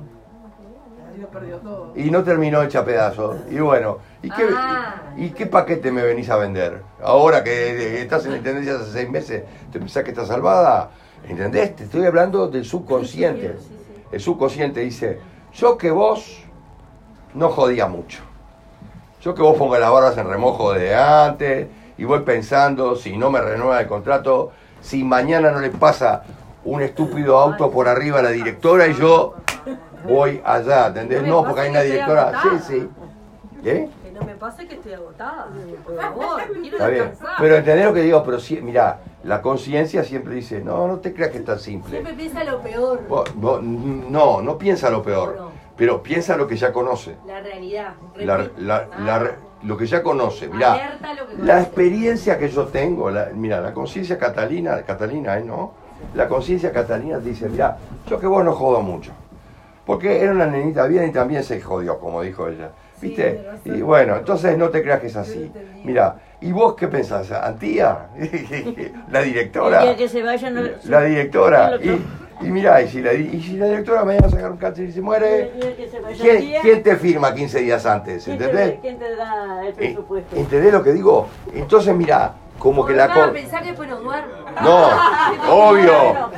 Y 1.17 1.21
lo 1.23 1.29
perdió 1.29 1.57
todo. 1.57 1.93
Y 1.97 2.11
no 2.11 2.23
terminó 2.23 2.63
hecha 2.63 2.85
pedazo. 2.85 3.35
Y 3.51 3.61
bueno, 3.61 3.97
¿y 4.23 4.29
qué, 4.29 4.47
Ah. 4.55 4.97
y, 5.17 5.25
y 5.25 5.31
qué 5.31 5.47
paquete 5.47 5.91
me 5.91 6.03
venís 6.03 6.29
a 6.29 6.37
vender? 6.37 6.83
Ahora 7.03 7.43
que 7.43 8.03
estás 8.03 8.27
en 8.27 8.33
la 8.33 8.37
intendencia 8.37 8.75
hace 8.75 8.93
seis 8.93 9.09
meses, 9.09 9.43
¿te 9.73 9.79
pensás 9.79 10.05
que 10.05 10.11
estás 10.11 10.29
salvada? 10.29 10.91
¿Entendés? 11.29 11.77
Te 11.77 11.85
estoy 11.85 12.05
hablando 12.07 12.49
del 12.49 12.65
subconsciente. 12.65 13.57
Sí, 13.59 13.65
sí, 13.69 13.75
sí. 13.87 14.03
El 14.13 14.21
subconsciente 14.21 14.81
dice, 14.81 15.21
yo 15.55 15.77
que 15.77 15.91
vos 15.91 16.43
no 17.35 17.49
jodía 17.49 17.87
mucho. 17.87 18.23
Yo 19.21 19.35
que 19.35 19.43
vos 19.43 19.57
pongas 19.57 19.81
las 19.81 19.91
barbas 19.91 20.19
en 20.19 20.29
remojo 20.29 20.73
de 20.73 20.95
antes 20.95 21.69
y 21.97 22.05
voy 22.05 22.21
pensando, 22.21 22.97
si 22.97 23.17
no 23.17 23.31
me 23.31 23.41
renueva 23.41 23.81
el 23.81 23.87
contrato, 23.87 24.51
si 24.81 25.05
mañana 25.05 25.53
no 25.53 25.61
le 25.61 25.71
pasa 25.71 26.25
un 26.65 26.83
estúpido 26.83 27.39
auto 27.39 27.71
por 27.71 27.89
arriba 27.89 28.19
a 28.19 28.23
la 28.23 28.31
directora 28.31 28.89
y 28.89 28.95
yo 28.95 29.35
voy 30.05 30.41
allá, 30.45 30.89
¿entendés? 30.89 31.23
No 31.23 31.45
porque 31.45 31.63
hay 31.63 31.71
una 31.71 31.83
directora. 31.83 32.33
Sí, 32.43 32.49
sí. 32.67 32.89
¿Eh? 33.65 33.89
Que 34.25 34.33
me 34.33 34.39
pase 34.39 34.67
que 34.67 34.75
estoy 34.75 34.93
agotada. 34.93 35.49
Por 35.85 35.97
favor, 35.97 36.43
quiero 36.61 36.77
Está 36.77 36.89
bien. 36.89 37.09
descansar. 37.11 37.37
Pero 37.39 37.57
entendés 37.57 37.87
lo 37.87 37.95
que 37.95 38.01
digo, 38.03 38.23
pero 38.25 38.39
sí, 38.41 38.61
mirá, 38.61 39.01
la 39.25 39.43
conciencia 39.43 40.05
siempre 40.05 40.35
dice, 40.35 40.61
no, 40.61 40.87
no 40.87 40.99
te 40.99 41.13
creas 41.13 41.31
que 41.31 41.39
es 41.39 41.45
tan 41.45 41.59
simple. 41.59 41.91
Siempre 41.91 42.15
piensa 42.15 42.45
lo 42.45 42.61
peor. 42.61 43.01
Vos- 43.09 43.35
vos- 43.35 43.63
no, 43.63 44.41
no 44.43 44.59
piensa 44.59 44.91
lo 44.91 45.03
peor, 45.03 45.37
No. 45.37 45.51
pero 45.77 46.03
piensa 46.03 46.37
lo 46.37 46.47
que 46.47 46.57
ya 46.57 46.73
conoce. 46.73 47.17
La 47.27 47.41
realidad. 47.41 47.95
La- 48.17 49.37
lo 49.63 49.77
que 49.77 49.87
ya 49.87 50.03
conoce. 50.03 50.49
Mirá, 50.49 50.73
Alerta 50.73 51.11
a 51.11 51.15
lo 51.15 51.29
que 51.29 51.37
la 51.39 51.61
experiencia 51.61 52.37
que 52.37 52.49
yo 52.49 52.67
tengo, 52.67 53.11
la, 53.11 53.27
mira, 53.33 53.61
la 53.61 53.73
conciencia 53.73 54.19
catalina, 54.19 54.83
catalina, 54.83 55.39
¿eh? 55.39 55.45
¿no? 55.45 55.73
La 56.15 56.27
conciencia 56.27 56.73
catalina 56.73 57.19
te 57.21 57.29
dice, 57.29 57.49
mira, 57.49 57.79
yo 58.09 58.19
que 58.19 58.27
vos 58.27 58.45
no 58.45 58.53
jodo 58.55 58.81
mucho. 58.81 59.13
Porque 59.87 60.21
era 60.21 60.33
una 60.33 60.47
nenita 60.47 60.87
bien 60.89 61.09
y 61.09 61.13
también 61.13 61.45
se 61.45 61.61
jodió, 61.61 62.01
como 62.01 62.23
dijo 62.23 62.49
ella. 62.49 62.71
¿Viste? 63.03 63.45
y 63.65 63.83
bueno, 63.83 64.17
entonces 64.17 64.57
no 64.57 64.71
te 64.71 64.81
creas 64.83 65.01
que 65.01 65.09
es 65.09 65.17
así. 65.17 65.53
Mira, 65.83 66.17
¿y 66.41 66.53
vos 66.53 66.75
qué 66.77 66.87
pensás? 66.87 67.31
¿Antía? 67.33 68.07
¿La 69.11 69.21
El 69.21 69.25
directora? 69.33 69.83
día 69.83 69.97
que 69.97 70.09
se 70.09 70.23
vaya 70.23 70.51
no... 70.51 70.63
La 70.85 71.03
directora. 71.03 71.79
Y, 71.83 72.47
y 72.47 72.51
mirá, 72.51 72.81
y 72.81 72.89
si, 72.89 73.01
la, 73.03 73.13
y 73.13 73.43
si 73.43 73.57
la 73.57 73.67
directora 73.67 74.05
mañana 74.05 74.29
saca 74.31 74.49
un 74.49 74.57
cáncer 74.57 74.89
y 74.89 74.93
se 74.93 75.01
muere, 75.01 75.51
El 75.53 75.61
día 75.61 75.77
que 75.77 75.89
se 75.89 75.99
vaya 76.01 76.17
¿quién, 76.23 76.53
quién 76.63 76.83
te 76.85 76.97
firma 76.97 77.35
15 77.35 77.59
días 77.61 77.85
antes? 77.87 78.25
¿quién 78.25 78.39
te- 78.39 78.45
¿Entendés? 78.45 78.79
¿Quién 78.81 78.99
te 78.99 79.17
da 79.17 79.63
el 79.63 79.69
Eh, 79.71 79.75
presupuesto? 79.75 80.37
¿Entendés 80.37 80.73
lo 80.73 80.83
que 80.85 80.93
digo? 80.93 81.27
Entonces, 81.53 81.95
mira, 81.97 82.35
como 82.59 82.87
que 82.87 82.95
la... 82.95 83.13
Con- 83.13 83.33
pensá 83.33 83.61
que 83.61 83.69
después 83.69 83.89
no 83.89 84.01
duermo. 84.01 84.33
No, 84.63 84.89
obvio, 85.71 85.93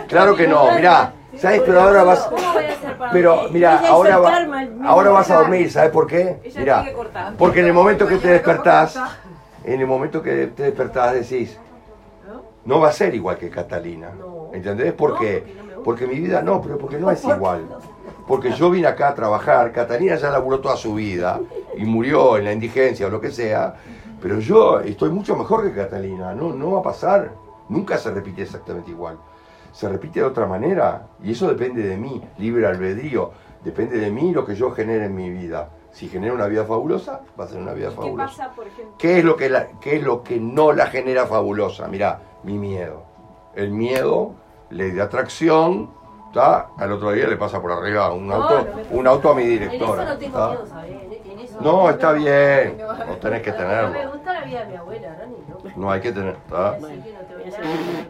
claro 0.08 0.34
que 0.34 0.48
no, 0.48 0.72
mirá, 0.72 1.12
¿sabes? 1.38 1.62
Pero 1.64 1.80
ahora 1.80 2.02
vas... 2.04 2.20
¿Cómo 2.20 2.52
voy 2.52 2.64
a 2.64 2.72
hacer 2.72 2.98
para 2.98 3.12
Pero 3.12 3.42
mira, 3.50 3.80
ahora, 3.88 4.18
va- 4.18 4.38
ahora 4.84 5.10
vas 5.10 5.30
a 5.30 5.36
dormir, 5.36 5.70
¿sabes 5.70 5.90
por 5.90 6.06
qué? 6.06 6.40
Mira, 6.56 6.84
porque 7.38 7.60
en 7.60 7.66
el 7.66 7.72
momento 7.72 8.06
que 8.06 8.16
te 8.16 8.28
despertás, 8.28 8.98
en 9.64 9.80
el 9.80 9.86
momento 9.86 10.22
que 10.22 10.48
te 10.48 10.62
despertás 10.64 11.14
decís, 11.14 11.58
no 12.64 12.80
va 12.80 12.88
a 12.88 12.92
ser 12.92 13.14
igual 13.14 13.36
que 13.38 13.50
Catalina. 13.50 14.08
¿Entendés? 14.52 14.92
¿Por 14.92 15.18
qué? 15.18 15.44
Porque 15.84 16.06
mi 16.06 16.14
vida 16.14 16.40
no, 16.42 16.62
pero 16.62 16.78
porque 16.78 16.98
no 16.98 17.10
es 17.10 17.24
igual. 17.36 17.66
Porque 18.26 18.52
yo 18.52 18.70
vine 18.70 18.86
acá 18.86 19.08
a 19.08 19.14
trabajar, 19.14 19.70
Catalina 19.72 20.16
ya 20.16 20.30
laburó 20.30 20.60
toda 20.60 20.76
su 20.76 20.94
vida 20.94 21.40
y 21.76 21.84
murió 21.84 22.38
en 22.38 22.44
la 22.46 22.52
indigencia 22.52 23.06
o 23.06 23.10
lo 23.10 23.20
que 23.20 23.30
sea, 23.30 23.74
pero 24.22 24.38
yo 24.38 24.80
estoy 24.80 25.10
mucho 25.10 25.36
mejor 25.36 25.62
que 25.64 25.74
Catalina, 25.74 26.32
no, 26.34 26.54
no 26.54 26.72
va 26.72 26.78
a 26.80 26.82
pasar, 26.82 27.32
nunca 27.68 27.98
se 27.98 28.10
repite 28.10 28.40
exactamente 28.42 28.90
igual. 28.92 29.18
Se 29.74 29.88
repite 29.88 30.20
de 30.20 30.26
otra 30.26 30.46
manera 30.46 31.02
y 31.20 31.32
eso 31.32 31.48
depende 31.48 31.82
de 31.82 31.96
mí, 31.96 32.22
libre 32.38 32.64
albedrío, 32.64 33.32
depende 33.64 33.98
de 33.98 34.08
mí 34.08 34.32
lo 34.32 34.46
que 34.46 34.54
yo 34.54 34.70
genere 34.70 35.06
en 35.06 35.16
mi 35.16 35.30
vida. 35.30 35.68
Si 35.90 36.08
genero 36.08 36.34
una 36.34 36.46
vida 36.46 36.64
fabulosa, 36.64 37.22
va 37.38 37.44
a 37.44 37.48
ser 37.48 37.58
una 37.60 37.72
vida 37.72 37.88
¿Qué 37.88 37.96
fabulosa. 37.96 38.24
pasa, 38.44 38.54
por 38.54 38.68
ejemplo? 38.68 38.94
¿Qué 38.98 39.18
es 39.18 39.24
lo 39.24 39.34
que, 39.36 39.48
la- 39.50 39.66
qué 39.80 39.96
es 39.96 40.02
lo 40.04 40.22
que 40.22 40.38
no 40.38 40.72
la 40.72 40.86
genera 40.86 41.26
fabulosa? 41.26 41.88
Mirá, 41.88 42.20
mi 42.44 42.56
miedo. 42.56 43.02
El 43.56 43.72
miedo, 43.72 44.34
ley 44.70 44.92
de 44.92 45.02
atracción, 45.02 45.90
¿está? 46.28 46.68
Al 46.78 46.92
otro 46.92 47.10
día 47.10 47.26
le 47.26 47.36
pasa 47.36 47.60
por 47.60 47.72
arriba 47.72 48.12
un 48.12 48.30
auto, 48.30 48.64
no 48.68 48.76
me- 48.76 48.98
un 48.98 49.06
auto 49.08 49.30
a 49.30 49.34
mi 49.34 49.42
En 49.42 49.48
directora. 49.50 50.02
eso 50.04 50.12
no 50.12 50.18
tengo 50.18 50.38
¿tá? 50.38 50.48
miedo, 50.50 50.66
¿sabes? 50.66 50.90
En 51.24 51.38
eso 51.40 51.60
No, 51.60 51.90
está 51.90 52.12
bien, 52.12 52.78
no 52.78 53.16
tenés 53.16 53.42
que 53.42 53.50
No 53.50 53.56
me 53.58 53.62
tenerlo. 53.64 54.12
gusta 54.12 54.32
la 54.34 54.40
vida 54.44 54.60
de 54.60 54.66
mi 54.70 54.76
abuela, 54.76 55.16
¿no? 55.48 55.70
No 55.82 55.90
hay 55.90 56.00
que 56.00 56.12
tener, 56.12 56.36
¿tá? 56.48 56.76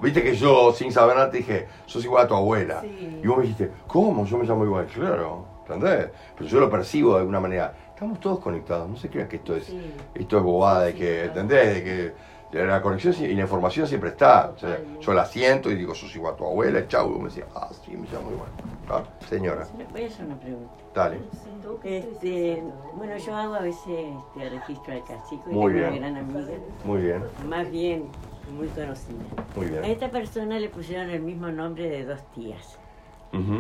Viste 0.03 0.23
que 0.23 0.35
yo, 0.35 0.73
sin 0.73 0.93
saber 0.93 1.17
nada, 1.17 1.31
te 1.31 1.39
dije, 1.39 1.67
sos 1.87 2.05
igual 2.05 2.25
a 2.25 2.29
tu 2.29 2.35
abuela. 2.35 2.81
Sí. 2.81 3.21
Y 3.23 3.27
vos 3.27 3.37
me 3.39 3.43
dijiste, 3.45 3.71
¿cómo? 3.87 4.25
Yo 4.25 4.39
me 4.39 4.45
llamo 4.47 4.65
igual. 4.65 4.87
Claro, 4.87 5.45
¿entendés? 5.67 6.09
Pero 6.37 6.49
yo 6.51 6.61
lo 6.61 6.71
percibo 6.71 7.15
de 7.15 7.21
alguna 7.21 7.41
manera. 7.41 7.75
Estamos 7.95 8.19
todos 8.21 8.41
conectados, 8.41 8.89
no 8.91 8.97
se 8.97 9.09
crean 9.09 9.29
que 9.29 9.37
esto 9.37 9.55
es, 9.57 9.67
Sí. 9.67 9.81
esto 10.15 10.37
es 10.39 10.43
bobada 10.43 10.83
de 10.85 10.95
que, 10.95 11.25
¿entendés? 11.27 11.75
De 11.75 11.85
que 11.85 12.35
la 12.65 12.81
conexión 12.83 13.15
y 13.21 13.35
la 13.35 13.43
información 13.43 13.87
siempre 13.87 14.11
está. 14.11 14.53
O 14.55 14.59
sea, 14.59 14.79
yo 15.01 15.13
la 15.13 15.25
siento 15.25 15.71
y 15.71 15.75
digo, 15.77 15.95
sos 15.95 16.15
igual 16.15 16.35
a 16.35 16.37
tu 16.37 16.45
abuela, 16.45 16.81
y 16.81 16.87
chau. 16.89 17.09
Y 17.09 17.13
vos 17.15 17.23
me 17.23 17.29
decís, 17.29 17.45
ah, 17.55 17.69
sí, 17.85 17.93
me 17.97 18.07
llamo 18.09 18.31
igual. 18.31 18.49
¿Ah? 18.89 19.03
Señora, 19.29 19.67
Voy 19.93 20.03
a 20.05 20.07
hacer 20.07 20.27
una 20.27 20.39
pregunta. 20.39 20.73
dale. 20.95 21.19
¿Tú 21.63 21.79
qué 21.83 21.99
Este, 21.99 22.63
bueno, 22.97 23.17
yo 23.17 23.35
hago 23.35 23.55
a 23.55 23.61
veces 23.61 23.87
este, 23.89 24.51
registro 24.51 24.93
al 24.93 25.03
cacique 25.05 25.43
y 25.51 25.53
Muy 25.55 25.73
tengo 25.73 25.91
bien. 25.91 26.03
una 26.05 26.11
gran 26.11 26.17
amiga, 26.19 26.53
Muy 26.85 27.01
bien, 27.01 27.25
más 27.49 27.71
bien 27.71 28.05
muy 28.53 28.69
conocida. 28.69 29.19
muy 29.57 29.67
A 29.67 29.71
bien. 29.71 29.85
esta 29.85 30.11
persona 30.11 30.59
le 30.59 30.69
pusieron 30.69 31.11
el 31.11 31.21
mismo 31.23 31.49
nombre 31.49 31.89
de 31.89 32.05
dos 32.05 32.21
tías. 32.35 32.79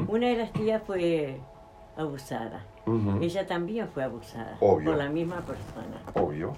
Una 0.08 0.28
de 0.28 0.36
las 0.36 0.52
tías 0.52 0.82
fue 0.86 1.40
abusada. 1.96 2.64
Ella 3.20 3.46
también 3.46 3.88
fue 3.88 4.04
abusada 4.04 4.56
Obvio. 4.60 4.90
por 4.90 4.98
la 4.98 5.08
misma 5.08 5.40
persona. 5.40 6.00
Obvio. 6.14 6.52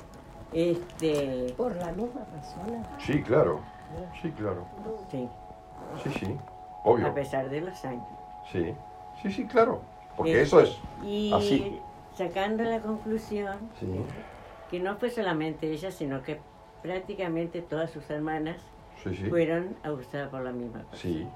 Este, 0.52 1.52
Por 1.56 1.74
la 1.76 1.92
misma 1.92 2.24
persona. 2.24 2.82
Sí, 2.98 3.22
claro. 3.22 3.60
Sí, 4.20 4.30
claro. 4.32 4.66
sí, 5.10 5.28
Sí, 6.04 6.10
sí. 6.18 6.36
Obvio. 6.84 7.06
a 7.08 7.14
pesar 7.14 7.48
de 7.48 7.60
los 7.62 7.84
años. 7.84 8.04
Sí. 8.52 8.74
Sí, 9.22 9.32
sí, 9.32 9.46
claro. 9.46 9.80
Porque 10.16 10.42
Este, 10.42 10.42
eso 10.42 10.60
es 10.60 10.78
Y 11.04 11.32
así. 11.32 11.80
sacando 12.16 12.64
la 12.64 12.80
conclusión 12.80 13.56
Sí. 13.80 13.86
que 14.70 14.80
no 14.80 14.96
fue 14.96 15.10
solamente 15.10 15.70
ella, 15.70 15.90
sino 15.90 16.22
que 16.22 16.38
prácticamente 16.90 17.62
todas 17.62 17.90
sus 17.90 18.08
hermanas 18.10 18.56
Sí, 19.02 19.14
sí. 19.14 19.28
fueron 19.28 19.76
abusadas 19.82 20.28
por 20.30 20.42
la 20.42 20.52
misma 20.52 20.80
persona. 20.80 20.96
Sí, 21.02 21.26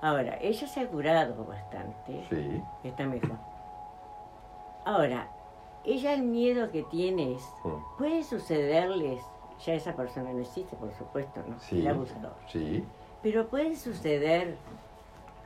Ahora, 0.00 0.36
ella 0.42 0.66
se 0.66 0.80
ha 0.80 0.86
curado 0.88 1.44
bastante, 1.46 2.24
sí. 2.28 2.62
está 2.82 3.06
mejor. 3.06 3.36
Ahora, 4.84 5.28
ella 5.84 6.12
el 6.14 6.22
miedo 6.22 6.70
que 6.70 6.82
tiene 6.82 7.34
es, 7.34 7.42
puede 7.96 8.22
sucederles, 8.22 9.20
ya 9.64 9.74
esa 9.74 9.94
persona 9.96 10.30
no 10.32 10.40
existe, 10.40 10.76
por 10.76 10.92
supuesto, 10.94 11.42
¿no? 11.48 11.58
Sí. 11.58 11.80
El 11.80 11.88
abusador. 11.88 12.34
Sí. 12.48 12.84
Pero 13.22 13.46
puede 13.46 13.76
suceder 13.76 14.56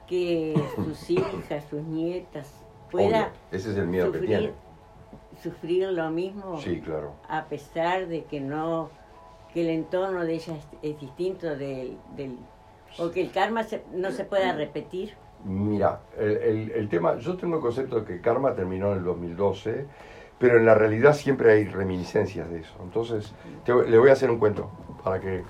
que 0.08 0.60
sus 0.74 1.08
hijas, 1.10 1.64
sus 1.70 1.82
nietas, 1.82 2.52
pueda 2.90 3.26
Obvio. 3.26 3.32
Ese 3.52 3.70
es 3.72 3.76
el 3.76 3.86
miedo 3.86 4.10
que 4.10 4.18
tiene. 4.20 4.52
sufrir 5.40 5.86
lo 5.92 6.10
mismo 6.10 6.58
Sí, 6.60 6.80
claro. 6.80 7.12
a 7.28 7.44
pesar 7.44 8.08
de 8.08 8.24
que 8.24 8.40
no 8.40 8.90
que 9.52 9.62
el 9.62 9.70
entorno 9.70 10.24
de 10.24 10.34
ella 10.34 10.54
es, 10.56 10.66
es 10.82 11.00
distinto 11.00 11.46
del, 11.56 11.96
del 12.16 12.36
o 12.98 13.10
que 13.10 13.20
el 13.22 13.30
karma 13.30 13.64
se- 13.64 13.84
no 13.92 14.10
se 14.12 14.24
pueda 14.24 14.52
repetir 14.52 15.14
Mira, 15.44 16.00
el, 16.18 16.36
el- 16.38 16.70
el 16.72 16.88
tema, 16.88 17.16
yo 17.18 17.36
tengo 17.36 17.56
el 17.56 17.62
concepto 17.62 18.00
de 18.00 18.04
que 18.06 18.20
Karma 18.20 18.54
terminó 18.56 18.90
en 18.90 18.98
el 18.98 19.04
2012, 19.04 19.86
pero 20.36 20.56
en 20.58 20.66
la 20.66 20.74
realidad 20.74 21.14
siempre 21.14 21.52
hay 21.52 21.64
reminiscencias 21.66 22.50
de 22.50 22.58
eso. 22.60 22.74
Entonces, 22.82 23.32
te 23.64 23.72
le 23.72 23.98
voy 23.98 24.10
a 24.10 24.14
hacer 24.14 24.32
un 24.32 24.38
cuento 24.40 24.68
para 25.04 25.20
que, 25.20 25.44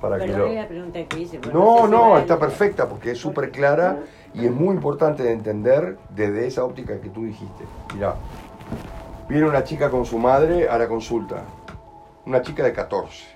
para 0.00 0.16
que 0.18 0.28
lo... 0.28 0.50
la 0.50 0.66
pregunta 0.66 1.04
que 1.04 1.20
hice 1.20 1.38
No, 1.52 1.86
no, 1.86 2.10
vale. 2.12 2.22
está 2.22 2.38
perfecta 2.38 2.88
porque 2.88 3.10
es 3.10 3.18
súper 3.18 3.50
clara 3.50 3.98
y 4.32 4.46
es 4.46 4.50
muy 4.50 4.74
importante 4.74 5.22
de 5.22 5.32
entender 5.32 5.98
desde 6.08 6.46
esa 6.46 6.64
óptica 6.64 6.98
que 6.98 7.10
tú 7.10 7.26
dijiste. 7.26 7.64
Mira, 7.94 8.14
viene 9.28 9.46
una 9.46 9.62
chica 9.62 9.90
con 9.90 10.06
su 10.06 10.18
madre 10.18 10.70
a 10.70 10.78
la 10.78 10.88
consulta, 10.88 11.44
una 12.24 12.40
chica 12.40 12.62
de 12.64 12.72
14, 12.72 13.26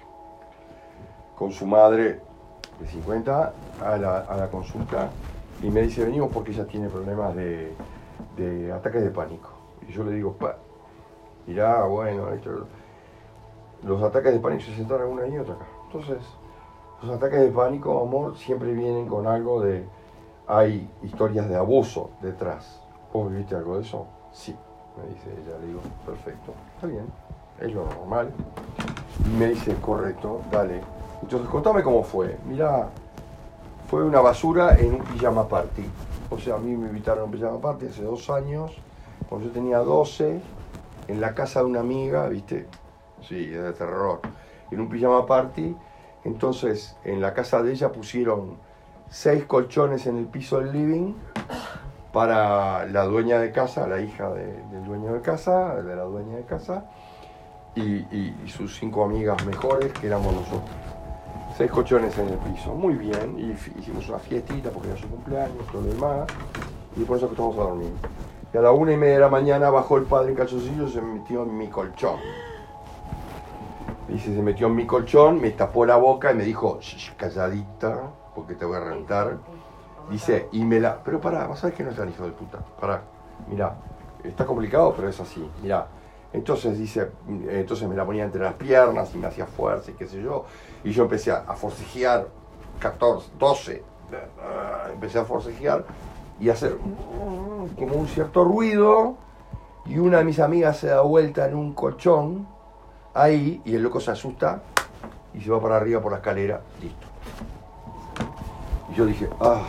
con 1.39 1.53
su 1.53 1.67
madre 1.67 2.21
de 2.81 2.87
50 2.87 3.53
a 3.85 3.97
la, 3.97 4.19
a 4.21 4.37
la 4.37 4.49
consulta 4.49 5.11
y 5.63 5.71
me 5.71 5.83
dice, 5.83 6.05
venimos 6.05 6.31
porque 6.33 6.51
ella 6.53 6.67
tiene 6.67 6.89
problemas 6.89 7.35
de, 7.35 7.73
de 8.37 8.73
ataques 8.73 9.03
de 9.03 9.11
pánico. 9.11 9.51
Y 9.89 9.93
yo 9.93 10.05
le 10.05 10.13
digo, 10.13 10.33
pa, 10.33 10.57
mirá, 11.47 11.85
bueno, 11.85 12.31
esto- 12.33 12.67
los 13.85 14.03
ataques 14.03 14.33
de 14.33 14.41
pánico 14.41 14.65
se 14.65 14.75
sentan 14.75 15.03
una 15.05 15.27
y 15.27 15.39
otra 15.39 15.55
acá. 15.55 15.67
Entonces, 15.87 16.19
los 17.03 17.17
ataques 17.17 17.41
de 17.41 17.49
pánico, 17.51 18.03
amor, 18.03 18.37
siempre 18.37 18.73
vienen 18.73 19.07
con 19.07 19.27
algo 19.27 19.61
de... 19.61 19.85
Hay 20.49 20.91
historias 21.03 21.49
de 21.49 21.57
abuso 21.57 22.11
detrás. 22.21 22.83
¿Vos 23.13 23.31
viviste 23.31 23.55
algo 23.55 23.77
de 23.77 23.83
eso? 23.83 24.07
Sí, 24.33 24.57
me 24.97 25.09
dice 25.15 25.31
ella. 25.31 25.59
Le 25.61 25.67
digo, 25.67 25.81
perfecto, 26.07 26.53
está 26.75 26.87
bien, 26.87 27.07
es 27.61 27.73
lo 27.73 27.85
normal. 27.85 28.31
Y 29.27 29.29
me 29.37 29.49
dice, 29.49 29.75
correcto, 29.81 30.41
dale. 30.51 30.81
Entonces, 31.23 31.49
contame 31.49 31.83
cómo 31.83 32.03
fue. 32.03 32.39
Mirá, 32.47 32.89
fue 33.89 34.05
una 34.05 34.21
basura 34.21 34.77
en 34.77 34.95
un 34.95 35.01
pijama 35.05 35.49
party. 35.49 35.85
O 36.31 36.39
sea, 36.39 36.57
a 36.57 36.59
mí 36.59 36.77
me 36.77 36.89
invitaron 36.89 37.21
a 37.21 37.25
un 37.25 37.31
pijama 37.31 37.61
party 37.61 37.87
hace 37.87 38.03
dos 38.03 38.29
años 38.31 38.73
cuando 39.29 39.47
yo 39.49 39.53
tenía 39.53 39.79
12, 39.79 40.41
en 41.09 41.21
la 41.21 41.35
casa 41.35 41.61
de 41.61 41.67
una 41.67 41.81
amiga, 41.81 42.29
¿viste? 42.29 42.67
Sí, 43.27 43.51
es 43.53 43.63
de 43.63 43.73
terror. 43.73 44.21
En 44.71 44.81
un 44.81 44.89
pijama 44.89 45.27
party. 45.27 45.75
Entonces, 46.25 46.97
en 47.05 47.21
la 47.21 47.33
casa 47.35 47.63
de 47.63 47.73
ella 47.73 47.91
pusieron 47.93 48.57
seis 49.09 49.45
colchones 49.45 50.07
en 50.07 50.19
el 50.19 50.27
piso 50.27 50.59
del 50.61 50.73
living 50.73 51.15
para 52.13 52.85
la 52.87 53.05
dueña 53.05 53.39
de 53.39 53.53
casa, 53.53 53.87
la 53.87 54.01
hija 54.01 54.31
de- 54.31 54.63
del 54.71 54.85
dueño 54.85 55.13
de 55.15 55.21
casa, 55.21 55.77
de 55.77 55.97
la 55.97 56.03
dueña 56.03 56.37
de 56.37 56.45
casa, 56.45 56.85
y 57.77 58.49
sus 58.49 58.77
cinco 58.79 59.05
amigas 59.05 59.45
mejores, 59.47 59.93
que 59.93 60.09
éramos 60.09 60.35
nosotros. 60.35 60.88
Seis 61.59 61.73
colchones 61.73 62.17
en 62.17 62.29
el 62.29 62.39
piso, 62.39 62.73
muy 62.73 62.95
bien, 62.95 63.37
y 63.37 63.51
hicimos 63.81 64.09
una 64.09 64.21
fiestita 64.21 64.71
porque 64.71 64.91
era 64.91 64.97
su 64.97 65.09
cumpleaños, 65.09 65.67
todo 65.73 65.83
lo 65.83 65.89
demás, 65.89 66.29
y 66.95 67.03
por 67.03 67.17
eso 67.17 67.27
acostamos 67.27 67.59
a 67.59 67.63
dormir. 67.63 67.91
Y 68.55 68.57
a 68.57 68.61
la 68.61 68.71
una 68.71 68.93
y 68.93 68.97
media 68.97 69.15
de 69.15 69.21
la 69.23 69.29
mañana 69.29 69.69
bajó 69.69 69.97
el 69.97 70.05
padre 70.05 70.31
en 70.31 70.37
calzoncillos 70.37 70.91
y 70.91 70.93
se 70.93 71.03
metió 71.03 71.43
en 71.43 71.59
mi 71.59 71.67
colchón. 71.67 72.21
Dice, 74.07 74.33
se 74.33 74.41
metió 74.41 74.69
en 74.69 74.77
mi 74.77 74.87
colchón, 74.87 75.41
me 75.41 75.51
tapó 75.51 75.85
la 75.85 75.97
boca 75.97 76.31
y 76.31 76.37
me 76.37 76.45
dijo, 76.45 76.79
"Shh, 76.81 77.17
calladita, 77.17 78.03
porque 78.37 78.55
te 78.55 78.65
voy 78.65 78.77
a 78.77 78.81
reventar. 78.81 79.39
Dice, 80.09 80.47
y 80.53 80.65
me 80.65 80.79
la... 80.79 81.03
Pero 81.03 81.21
pará, 81.21 81.49
vas 81.49 81.65
a 81.65 81.73
que 81.73 81.83
no 81.83 81.91
es 81.91 81.97
tan 81.97 82.09
hijo 82.09 82.23
de 82.23 82.31
puta. 82.31 82.59
Pará, 82.81 83.03
mirá, 83.49 83.75
está 84.23 84.47
complicado, 84.47 84.95
pero 84.95 85.09
es 85.09 85.19
así, 85.19 85.51
mirá. 85.61 85.89
Entonces 86.33 86.79
dice, 86.79 87.11
entonces 87.49 87.89
me 87.89 87.97
la 87.97 88.05
ponía 88.05 88.23
entre 88.23 88.43
las 88.43 88.55
piernas 88.55 89.13
y 89.13 89.19
me 89.19 89.27
hacía 89.27 89.47
fuerza 89.47 89.91
y 89.91 89.95
qué 89.95 90.07
sé 90.07 90.23
yo. 90.23 90.45
Y 90.85 90.93
yo 90.93 91.05
empecé 91.05 91.33
a, 91.33 91.43
forcejear, 91.55 92.29
14, 92.79 93.31
12, 93.39 93.83
ah, 94.41 94.89
empecé 94.93 95.19
a 95.19 95.25
forcejear 95.25 95.85
y 96.41 96.49
a 96.49 96.53
hacer 96.53 96.77
como 97.77 97.95
un 97.95 98.07
cierto 98.09 98.45
ruido. 98.45 99.17
Y 99.87 99.99
una 99.99 100.19
de 100.19 100.25
mis 100.25 100.39
amigas 100.39 100.77
se 100.77 100.89
da 100.89 101.01
vuelta 101.01 101.49
en 101.49 101.55
un 101.55 101.73
colchón, 101.73 102.47
ahí, 103.15 103.63
y 103.65 103.75
el 103.75 103.83
loco 103.83 104.01
se 104.01 104.11
asusta 104.11 104.63
y 105.35 105.41
se 105.41 105.51
va 105.51 105.61
para 105.61 105.77
arriba 105.77 106.01
por 106.01 106.13
la 106.13 106.19
escalera, 106.19 106.61
listo. 106.81 107.07
Y 108.93 108.95
yo 108.95 109.07
dije, 109.07 109.29
ah, 109.41 109.63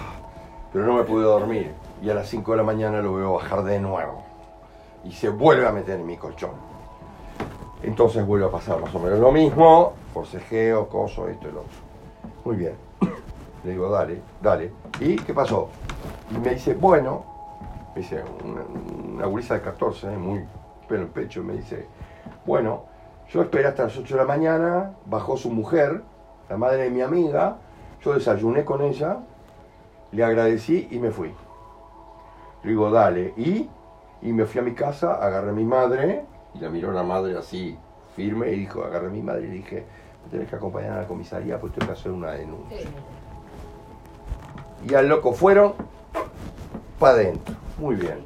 pero 0.72 0.86
no 0.86 0.96
me 0.96 1.04
pude 1.04 1.24
dormir. 1.24 1.74
Y 2.02 2.10
a 2.10 2.14
las 2.14 2.28
5 2.30 2.52
de 2.52 2.58
la 2.58 2.64
mañana 2.64 3.02
lo 3.02 3.16
veo 3.16 3.34
bajar 3.34 3.64
de 3.64 3.80
nuevo. 3.80 4.24
Y 5.04 5.12
se 5.12 5.30
vuelve 5.30 5.68
a 5.68 5.72
meter 5.72 6.00
en 6.00 6.06
mi 6.06 6.18
colchón. 6.18 6.52
Entonces 7.82 8.26
vuelve 8.26 8.46
a 8.46 8.50
pasar 8.50 8.80
más 8.80 8.94
o 8.94 9.00
menos 9.00 9.20
lo 9.20 9.32
mismo, 9.32 9.94
forcejeo, 10.14 10.88
coso, 10.90 11.28
esto 11.28 11.50
y 11.50 11.52
lo 11.52 11.62
otro. 11.62 11.72
Muy 12.46 12.56
bien. 12.56 12.74
Le 13.64 13.72
digo, 13.72 13.90
dale, 13.90 14.22
dale. 14.42 14.72
¿Y 15.00 15.16
qué 15.18 15.34
pasó? 15.34 15.70
Y 16.32 16.38
me 16.38 16.54
dice, 16.54 16.74
bueno, 16.76 17.26
me 17.96 18.02
dice, 18.02 18.24
una, 18.44 19.28
una 19.28 19.56
de 19.56 19.62
14, 19.62 20.14
eh, 20.14 20.18
muy 20.18 20.46
pelo 20.88 21.04
en 21.04 21.10
pecho, 21.10 21.44
me 21.44 21.54
dice, 21.54 21.86
bueno, 22.46 22.86
yo 23.30 23.42
esperé 23.42 23.68
hasta 23.68 23.84
las 23.84 23.98
8 23.98 24.16
de 24.16 24.22
la 24.22 24.28
mañana, 24.28 24.96
bajó 25.06 25.38
su 25.38 25.52
mujer, 25.52 26.02
la 26.50 26.58
madre 26.58 26.84
de 26.84 26.90
mi 26.90 27.02
amiga, 27.02 27.58
yo 28.02 28.14
desayuné 28.14 28.66
con 28.66 28.82
ella, 28.82 29.20
le 30.12 30.24
agradecí 30.24 30.88
y 30.90 31.00
me 31.00 31.12
fui. 31.12 31.34
Le 32.64 32.70
digo, 32.70 32.90
dale, 32.90 33.34
y, 33.38 33.70
y 34.22 34.34
me 34.34 34.46
fui 34.46 34.62
a 34.62 34.64
mi 34.64 34.74
casa, 34.74 35.16
agarré 35.16 35.50
a 35.50 35.54
mi 35.54 35.66
madre, 35.66 36.26
y 36.56 36.60
la 36.60 36.70
miró 36.70 36.92
la 36.92 37.04
madre 37.04 37.38
así, 37.38 37.78
firme, 38.16 38.52
y 38.52 38.60
dijo, 38.62 38.84
agarré 38.84 39.08
a 39.08 39.12
mi 39.12 39.22
madre 39.22 39.44
y 39.44 39.48
le 39.48 39.54
dije, 39.54 39.86
tenés 40.32 40.50
que 40.50 40.56
acompañar 40.56 40.92
a 40.94 41.02
la 41.02 41.08
comisaría 41.08 41.60
porque 41.60 41.80
tengo 41.80 41.94
que 41.94 42.00
hacer 42.00 42.12
una 42.12 42.32
denuncia. 42.32 42.78
Y 44.88 44.94
al 44.94 45.08
loco 45.10 45.34
fueron 45.34 45.74
para 47.00 47.14
adentro. 47.14 47.56
Muy 47.78 47.96
bien. 47.96 48.24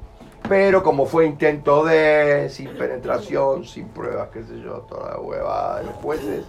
Pero 0.49 0.83
como 0.83 1.05
fue 1.05 1.25
intento 1.25 1.85
de, 1.85 2.49
sin 2.49 2.69
penetración, 2.77 3.63
sin 3.63 3.87
pruebas, 3.87 4.27
qué 4.29 4.43
sé 4.43 4.59
yo, 4.59 4.79
toda 4.81 5.11
la 5.13 5.19
huevada 5.19 5.79
de 5.79 5.85
los 5.85 5.93
jueces. 5.95 6.45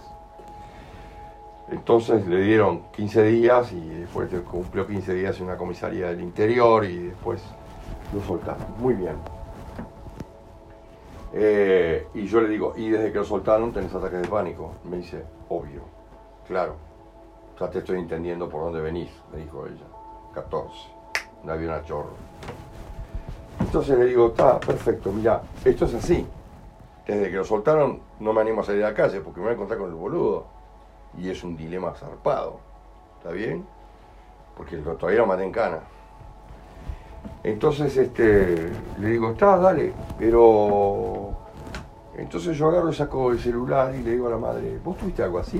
Entonces 1.71 2.27
le 2.27 2.41
dieron 2.41 2.83
15 2.91 3.23
días 3.23 3.71
y 3.71 3.79
después 3.89 4.29
de- 4.31 4.41
cumplió 4.41 4.85
15 4.85 5.13
días 5.13 5.37
en 5.39 5.45
una 5.45 5.57
comisaría 5.57 6.07
del 6.07 6.21
interior 6.21 6.83
y 6.85 7.07
después 7.07 7.41
lo 8.13 8.21
soltaron. 8.21 8.65
Muy 8.79 8.93
bien. 8.93 9.15
Eh, 11.33 12.07
y 12.13 12.27
yo 12.27 12.41
le 12.41 12.49
digo, 12.49 12.73
y 12.77 12.89
desde 12.89 13.11
que 13.11 13.17
lo 13.19 13.25
soltaron 13.25 13.71
tenés 13.73 13.93
ataques 13.93 14.21
de 14.21 14.27
pánico. 14.27 14.73
Me 14.83 14.97
dice, 14.97 15.23
obvio, 15.49 15.81
claro. 16.47 16.75
Ya 17.59 17.69
te 17.69 17.79
estoy 17.79 17.99
entendiendo 17.99 18.49
por 18.49 18.63
dónde 18.63 18.81
venís, 18.81 19.11
me 19.31 19.39
dijo 19.39 19.65
ella. 19.65 19.85
14. 20.33 20.73
Un 21.43 21.49
avión 21.49 21.73
a 21.73 21.83
chorro. 21.83 22.09
Entonces 23.59 23.97
le 23.97 24.05
digo, 24.05 24.27
está, 24.27 24.59
perfecto, 24.59 25.11
mira, 25.11 25.41
esto 25.63 25.85
es 25.85 25.93
así. 25.93 26.27
Desde 27.07 27.29
que 27.29 27.37
lo 27.37 27.45
soltaron 27.45 28.01
no 28.19 28.33
me 28.33 28.41
animo 28.41 28.61
a 28.61 28.63
salir 28.63 28.83
a 28.83 28.89
la 28.89 28.95
calle 28.95 29.21
porque 29.21 29.39
me 29.39 29.45
voy 29.45 29.51
a 29.51 29.55
encontrar 29.55 29.79
con 29.79 29.89
el 29.89 29.95
boludo. 29.95 30.45
Y 31.17 31.29
es 31.29 31.43
un 31.43 31.55
dilema 31.55 31.93
zarpado. 31.93 32.59
¿Está 33.17 33.31
bien? 33.31 33.65
Porque 34.57 34.77
todavía 34.77 35.19
lo 35.19 35.27
maté 35.27 35.43
en 35.43 35.51
cana. 35.51 35.79
Entonces 37.43 37.95
este, 37.95 38.71
le 38.99 39.07
digo, 39.07 39.31
está, 39.31 39.57
dale, 39.57 39.93
pero... 40.17 41.44
Entonces 42.17 42.57
yo 42.57 42.69
agarro 42.69 42.89
y 42.89 42.93
saco 42.93 43.31
el 43.31 43.39
celular 43.39 43.93
y 43.93 44.01
le 44.01 44.11
digo 44.11 44.27
a 44.27 44.31
la 44.31 44.37
madre, 44.37 44.79
¿vos 44.83 44.97
tuviste 44.97 45.23
algo 45.23 45.39
así? 45.39 45.59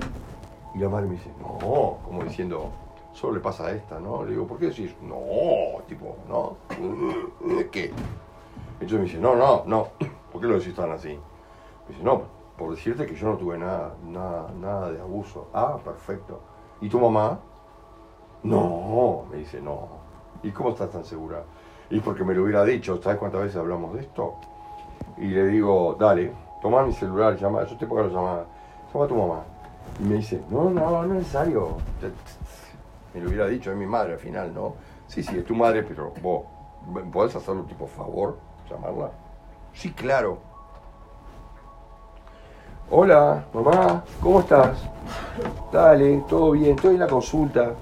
Y 0.73 0.79
la 0.79 0.89
madre 0.89 1.07
me 1.07 1.13
dice, 1.13 1.31
no, 1.39 1.97
como 2.03 2.23
diciendo, 2.23 2.69
solo 3.13 3.35
le 3.35 3.39
pasa 3.39 3.67
a 3.67 3.71
esta, 3.71 3.99
¿no? 3.99 4.23
Le 4.23 4.31
digo, 4.31 4.45
¿por 4.45 4.57
qué 4.57 4.67
decís? 4.67 4.95
No, 5.01 5.81
tipo, 5.87 6.17
¿no? 6.27 6.57
¿De 7.55 7.69
qué? 7.69 7.91
Entonces 8.73 8.99
me 8.99 9.05
dice, 9.05 9.19
no, 9.19 9.35
no, 9.35 9.63
no, 9.65 9.87
¿por 10.31 10.41
qué 10.41 10.47
lo 10.47 10.59
decís 10.59 10.75
tan 10.75 10.91
así? 10.91 11.09
Me 11.09 11.89
dice, 11.89 12.03
no, 12.03 12.23
por 12.57 12.71
decirte 12.71 13.05
que 13.05 13.15
yo 13.15 13.27
no 13.27 13.37
tuve 13.37 13.57
nada, 13.57 13.95
nada, 14.05 14.51
nada 14.59 14.91
de 14.91 14.99
abuso. 14.99 15.47
Ah, 15.53 15.77
perfecto. 15.83 16.39
¿Y 16.81 16.89
tu 16.89 16.99
mamá? 16.99 17.39
No, 18.43 19.25
me 19.31 19.37
dice, 19.37 19.61
no. 19.61 19.87
¿Y 20.43 20.51
cómo 20.51 20.69
estás 20.69 20.91
tan 20.91 21.03
segura? 21.03 21.43
Y 21.89 21.99
porque 21.99 22.23
me 22.23 22.33
lo 22.33 22.43
hubiera 22.43 22.63
dicho, 22.63 23.01
¿sabes 23.01 23.17
cuántas 23.17 23.41
veces 23.41 23.57
hablamos 23.57 23.93
de 23.93 24.01
esto? 24.01 24.35
Y 25.17 25.27
le 25.27 25.47
digo, 25.47 25.95
dale, 25.99 26.31
toma 26.65 26.81
mi 26.81 26.93
celular, 26.93 27.37
llama, 27.37 27.63
yo 27.63 27.77
te 27.77 27.85
pongo 27.85 28.01
la 28.01 28.07
llamada, 28.07 28.45
llama 28.91 29.05
a 29.05 29.07
tu 29.07 29.15
mamá. 29.15 29.43
Y 29.99 30.03
me 30.03 30.15
dice, 30.15 30.41
no, 30.49 30.67
no, 30.71 30.89
no 30.89 31.03
es 31.03 31.09
necesario. 31.19 31.77
Me 33.13 33.21
lo 33.21 33.27
hubiera 33.27 33.45
dicho, 33.45 33.69
es 33.69 33.77
mi 33.77 33.85
madre 33.85 34.13
al 34.13 34.19
final, 34.19 34.51
¿no? 34.51 34.73
Sí, 35.05 35.21
sí, 35.21 35.37
es 35.37 35.45
tu 35.45 35.53
madre, 35.53 35.83
pero 35.83 36.11
vos, 36.23 36.41
¿podés 37.13 37.35
hacerlo 37.35 37.65
tipo 37.65 37.85
favor, 37.85 38.39
llamarla? 38.67 39.11
Sí, 39.75 39.91
claro. 39.91 40.39
Hola, 42.89 43.45
mamá, 43.53 44.03
¿cómo 44.19 44.39
estás? 44.39 44.89
Dale, 45.71 46.23
todo 46.27 46.53
bien, 46.53 46.71
estoy 46.71 46.95
en 46.95 47.01
la 47.01 47.07
consulta. 47.07 47.73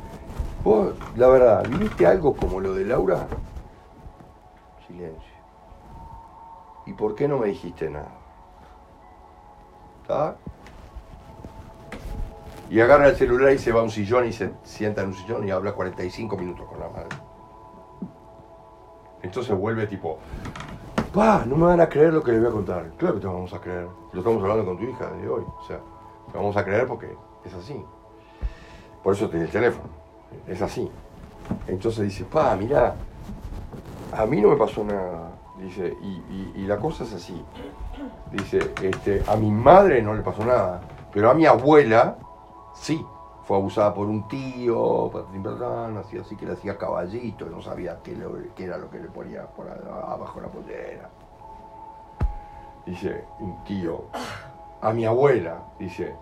Vos, 0.61 0.93
la 1.15 1.27
verdad, 1.27 1.65
¿viviste 1.69 2.05
algo 2.05 2.35
como 2.35 2.59
lo 2.59 2.73
de 2.73 2.83
Laura? 2.83 3.27
Silencio. 4.85 5.33
¿Y 6.85 6.91
por 6.91 7.15
qué 7.15 7.29
no 7.29 7.37
me 7.37 7.47
dijiste 7.47 7.89
nada? 7.89 8.22
Y 12.69 12.79
agarra 12.79 13.09
el 13.09 13.15
celular 13.15 13.53
y 13.53 13.59
se 13.59 13.71
va 13.71 13.81
a 13.81 13.83
un 13.83 13.91
sillón 13.91 14.27
y 14.27 14.33
se 14.33 14.51
sienta 14.63 15.01
en 15.01 15.09
un 15.09 15.13
sillón 15.13 15.47
y 15.47 15.51
habla 15.51 15.73
45 15.73 16.37
minutos 16.37 16.67
con 16.67 16.79
la 16.79 16.89
madre. 16.89 17.15
Entonces 19.21 19.55
vuelve 19.57 19.87
tipo, 19.87 20.19
pa, 21.13 21.45
no 21.45 21.55
me 21.55 21.67
van 21.67 21.81
a 21.81 21.87
creer 21.87 22.13
lo 22.13 22.23
que 22.23 22.31
les 22.31 22.41
voy 22.41 22.49
a 22.49 22.53
contar. 22.53 22.91
Claro 22.97 23.15
que 23.15 23.21
te 23.21 23.27
vamos 23.27 23.53
a 23.53 23.59
creer. 23.59 23.87
Lo 24.11 24.19
estamos 24.19 24.41
hablando 24.41 24.65
con 24.65 24.77
tu 24.77 24.83
hija 24.83 25.09
desde 25.11 25.29
hoy. 25.29 25.43
O 25.43 25.63
sea, 25.65 25.79
te 26.31 26.37
vamos 26.37 26.57
a 26.57 26.65
creer 26.65 26.87
porque 26.87 27.15
es 27.45 27.53
así. 27.53 27.83
Por 29.03 29.13
eso 29.13 29.29
tiene 29.29 29.45
el 29.45 29.51
teléfono. 29.51 29.89
Es 30.47 30.61
así. 30.61 30.89
Entonces 31.67 32.03
dice, 32.05 32.25
pa, 32.25 32.55
mira, 32.55 32.95
a 34.11 34.25
mí 34.25 34.41
no 34.41 34.49
me 34.49 34.55
pasó 34.55 34.83
nada. 34.83 35.32
Dice, 35.63 35.95
y, 36.01 36.65
la 36.67 36.77
cosa 36.77 37.05
es 37.05 37.13
así. 37.13 37.41
Dice, 38.31 38.73
este, 38.81 39.23
a 39.27 39.37
mi 39.37 39.49
madre 39.49 40.01
no 40.01 40.13
le 40.13 40.21
pasó 40.21 40.43
nada, 40.43 40.81
pero 41.11 41.31
a 41.31 41.33
mi 41.33 41.45
abuela 41.45 42.17
sí. 42.75 43.03
Fue 43.45 43.57
abusada 43.57 43.93
por 43.93 44.07
un 44.07 44.25
tío, 44.29 45.11
así, 45.99 46.17
así 46.17 46.37
que 46.37 46.45
le 46.45 46.53
hacía 46.53 46.77
caballito, 46.77 47.45
no 47.47 47.61
sabía 47.61 47.99
qué, 48.01 48.13
era 48.57 48.77
lo 48.77 48.89
que 48.89 48.99
le 48.99 49.09
ponía 49.09 49.45
por 49.47 49.67
abajo 49.69 50.39
la 50.39 50.47
pollera. 50.47 51.09
Dice, 52.85 53.25
un 53.41 53.61
tío, 53.65 54.05
a 54.81 54.93
mi 54.93 55.05
abuela, 55.05 55.61
dice, 55.77 56.15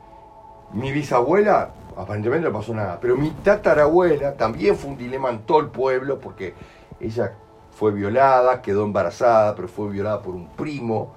mi 0.74 0.92
bisabuela 0.92 1.70
aparentemente 1.96 2.48
no 2.48 2.58
pasó 2.58 2.74
nada, 2.74 2.98
pero 3.00 3.16
mi 3.16 3.30
tatarabuela 3.30 4.34
también 4.34 4.76
fue 4.76 4.90
un 4.90 4.98
dilema 4.98 5.30
en 5.30 5.44
todo 5.44 5.60
el 5.60 5.68
pueblo 5.68 6.20
porque 6.20 6.56
ella 7.00 7.34
fue 7.82 7.92
violada, 7.94 8.62
quedó 8.62 8.84
embarazada, 8.84 9.56
pero 9.56 9.68
fue 9.68 9.90
violada 9.90 10.22
por 10.22 10.36
un 10.36 10.50
primo. 10.50 11.14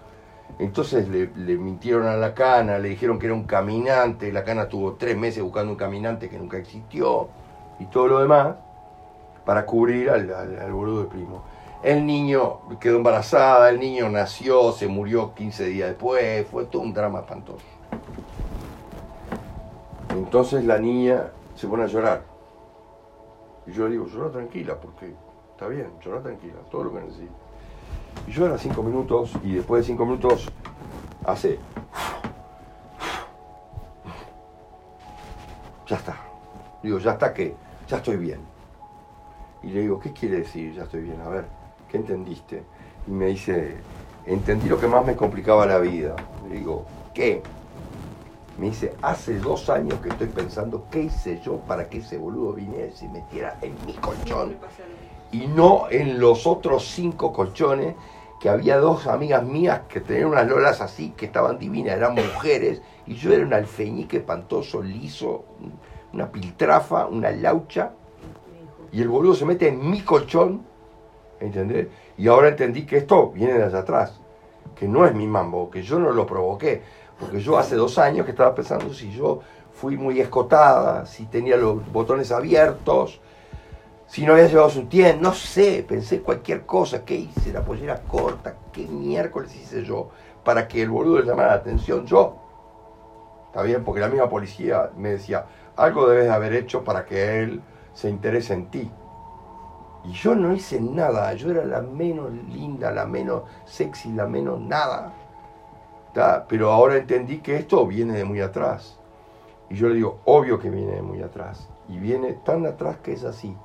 Entonces 0.59 1.07
le, 1.09 1.27
mintieron 1.59 2.07
a 2.07 2.17
la 2.17 2.33
cana, 2.33 2.79
le 2.79 2.89
dijeron 2.89 3.19
que 3.19 3.27
era 3.27 3.35
un 3.35 3.45
caminante, 3.45 4.33
la 4.33 4.45
cana 4.45 4.67
tuvo 4.67 4.95
tres 4.95 5.15
meses 5.15 5.43
buscando 5.43 5.73
un 5.73 5.77
caminante 5.77 6.31
que 6.31 6.39
nunca 6.39 6.57
existió 6.57 7.29
y 7.79 7.85
todo 7.85 8.09
lo 8.09 8.21
demás 8.21 8.55
para 9.45 9.67
cubrir 9.67 10.09
al, 10.09 10.33
al, 10.33 10.59
al 10.59 10.73
boludo 10.73 11.03
de 11.03 11.09
primo. 11.11 11.45
El 11.83 12.07
niño 12.07 12.61
quedó 12.81 12.97
embarazada, 12.97 13.69
el 13.69 13.79
niño 13.79 14.09
nació, 14.09 14.73
se 14.73 14.89
murió 14.89 15.35
15 15.35 15.67
días 15.67 15.89
después, 15.91 16.47
fue 16.47 16.65
todo 16.65 16.81
un 16.81 16.95
drama 16.95 17.19
espantoso. 17.19 17.67
Entonces 20.09 20.65
la 20.65 20.79
niña 20.79 21.25
se 21.57 21.67
pone 21.67 21.83
a 21.83 21.89
llorar. 21.89 22.23
Y 23.67 23.73
yo 23.73 23.85
le 23.85 23.91
digo, 23.91 24.07
llora 24.07 24.31
tranquila, 24.31 24.77
porque 24.81 25.13
está 25.55 25.69
bien, 25.69 25.87
llora 26.05 26.21
tranquila, 26.21 26.55
todo 26.69 26.85
lo 26.85 26.93
que 26.93 27.01
necesita. 27.01 27.33
Y 28.27 28.33
llora 28.33 28.59
cinco 28.59 28.83
minutos 28.83 29.33
y 29.45 29.55
después 29.55 29.83
de 29.83 29.87
cinco 29.87 30.05
minutos 30.05 30.49
hace... 31.25 31.59
Ya 35.87 35.97
está. 35.97 36.17
Digo, 36.83 36.99
ya 36.99 37.13
está 37.13 37.33
que, 37.33 37.55
ya 37.87 37.99
estoy 37.99 38.17
bien. 38.17 38.41
Y 39.63 39.69
le 39.69 39.81
digo, 39.83 40.01
¿qué 40.01 40.13
quiere 40.13 40.39
decir 40.39 40.75
ya 40.75 40.85
estoy 40.85 41.03
bien? 41.03 41.21
A 41.21 41.29
ver, 41.29 41.45
¿qué 41.89 41.99
entendiste? 41.99 42.65
Y 43.07 43.11
me 43.13 43.27
dice, 43.27 43.77
entendí 44.27 44.69
lo 44.69 44.81
que 44.81 44.89
más 44.89 45.07
me 45.07 45.15
complicaba 45.15 45.67
la 45.67 45.79
vida. 45.79 46.17
Le 46.49 46.57
digo, 46.57 46.85
¿qué? 47.15 47.43
Me 48.59 48.67
dice, 48.67 48.95
hace 49.03 49.39
dos 49.39 49.71
años 49.71 50.01
que 50.01 50.09
estoy 50.09 50.29
pensando 50.29 50.87
qué 50.91 51.03
hice 51.03 51.41
yo 51.45 51.59
para 51.59 51.89
que 51.89 51.99
ese 51.99 52.19
boludo 52.19 52.55
viniera 52.55 52.87
y 52.87 52.93
se 52.97 53.09
metiera 53.09 53.59
en 53.63 53.75
mi 53.87 53.93
colchón 53.95 54.57
y 55.35 55.49
no 55.49 55.87
en 55.91 56.21
los 56.21 56.47
otros 56.47 56.87
cinco 56.87 57.33
colchones 57.33 57.97
que 58.41 58.49
había 58.49 58.77
dos 58.77 59.09
amigas 59.09 59.43
mías 59.43 59.81
que 59.89 60.01
tenían 60.01 60.29
unas 60.29 60.47
lolas 60.47 60.81
así, 60.81 61.13
que 61.17 61.27
estaban 61.27 61.59
divinas, 61.59 61.97
eran 61.97 62.15
mujeres, 62.15 62.81
y 63.05 63.15
yo 63.15 63.33
era 63.33 63.45
un 63.45 63.53
alfeñique 63.53 64.19
espantoso, 64.19 64.81
liso, 64.81 65.45
una 66.13 66.31
piltrafa, 66.31 67.07
una 67.07 67.33
laucha, 67.33 67.91
y 68.93 69.03
el 69.03 69.09
boludo 69.09 69.35
se 69.35 69.45
mete 69.45 69.67
en 69.67 69.91
mi 69.91 70.03
colchón, 70.03 70.63
¿entendés? 71.41 71.89
Y 72.17 72.29
ahora 72.29 72.51
entendí 72.51 72.87
que 72.87 72.99
esto 72.99 73.31
viene 73.31 73.55
de 73.55 73.65
allá 73.65 73.79
atrás, 73.79 74.21
que 74.77 74.87
no 74.87 75.05
es 75.05 75.15
mi 75.17 75.27
mambo, 75.27 75.69
que 75.69 75.83
yo 75.83 75.99
no 75.99 76.13
lo 76.13 76.27
provoqué, 76.27 76.81
porque 77.19 77.41
yo 77.41 77.59
hace 77.59 77.75
dos 77.75 77.99
años 77.99 78.25
que 78.25 78.31
estaba 78.31 78.55
pensando 78.55 78.95
si 78.95 79.11
yo 79.11 79.41
fui 79.73 79.97
muy 79.97 80.21
escotada, 80.21 81.07
si 81.07 81.27
tenía 81.27 81.57
los 81.57 81.91
botones 81.93 82.31
abiertos, 82.31 83.21
si 84.07 84.25
no 84.25 84.33
había 84.33 84.47
llevado 84.47 84.71
su 84.71 84.85
tienda, 84.85 85.21
no 85.21 85.35
sé, 85.35 85.85
pensé 85.87 86.21
cualquier 86.21 86.67
cosa, 86.67 87.05
¿qué 87.05 87.15
hice? 87.15 87.53
La 87.53 87.65
pollera 87.65 88.03
corta, 88.03 88.55
¿qué 88.73 88.87
miércoles 88.87 89.55
hice 89.57 89.83
yo 89.83 90.11
para 90.45 90.69
que 90.69 90.83
el 90.83 90.91
boludo 90.91 91.21
le 91.21 91.27
llamara 91.27 91.49
la 91.49 91.55
atención? 91.55 92.07
Yo, 92.07 92.37
está 93.47 93.63
bien, 93.63 93.83
porque 93.83 94.01
la 94.01 94.09
misma 94.09 94.29
policía 94.29 94.91
me 94.97 95.11
decía, 95.11 95.47
algo 95.77 96.07
debes 96.07 96.27
de 96.27 96.33
haber 96.33 96.53
hecho 96.53 96.85
para 96.85 97.05
que 97.05 97.43
él 97.43 97.63
se 97.95 98.09
interese 98.09 98.55
en 98.55 98.71
ti. 98.71 98.91
Y 100.05 100.13
yo 100.13 100.35
no 100.35 100.53
hice 100.53 100.81
nada, 100.81 101.33
yo 101.33 101.51
era 101.51 101.65
la 101.65 101.81
menos 101.81 102.31
linda, 102.31 102.91
la 102.91 103.07
menos 103.07 103.45
sexy, 103.65 104.13
la 104.13 104.27
menos 104.27 104.61
nada. 104.61 105.13
Pero 106.49 106.71
ahora 106.71 106.97
entendí 106.97 107.39
que 107.39 107.57
esto 107.57 107.87
viene 107.87 108.13
de 108.13 108.25
muy 108.25 108.41
atrás. 108.41 108.99
Y 109.71 109.77
yo 109.77 109.89
le 109.89 109.95
digo, 109.95 110.21
obvio 110.27 110.59
que 110.59 110.69
viene 110.71 110.93
de 110.93 111.03
muy 111.03 111.23
atrás. 111.23 111.69
Y 111.89 111.99
viene 111.99 112.35
tan 112.45 112.67
atrás 112.67 112.99
que 112.99 113.15
es 113.15 113.25
así. 113.25 113.57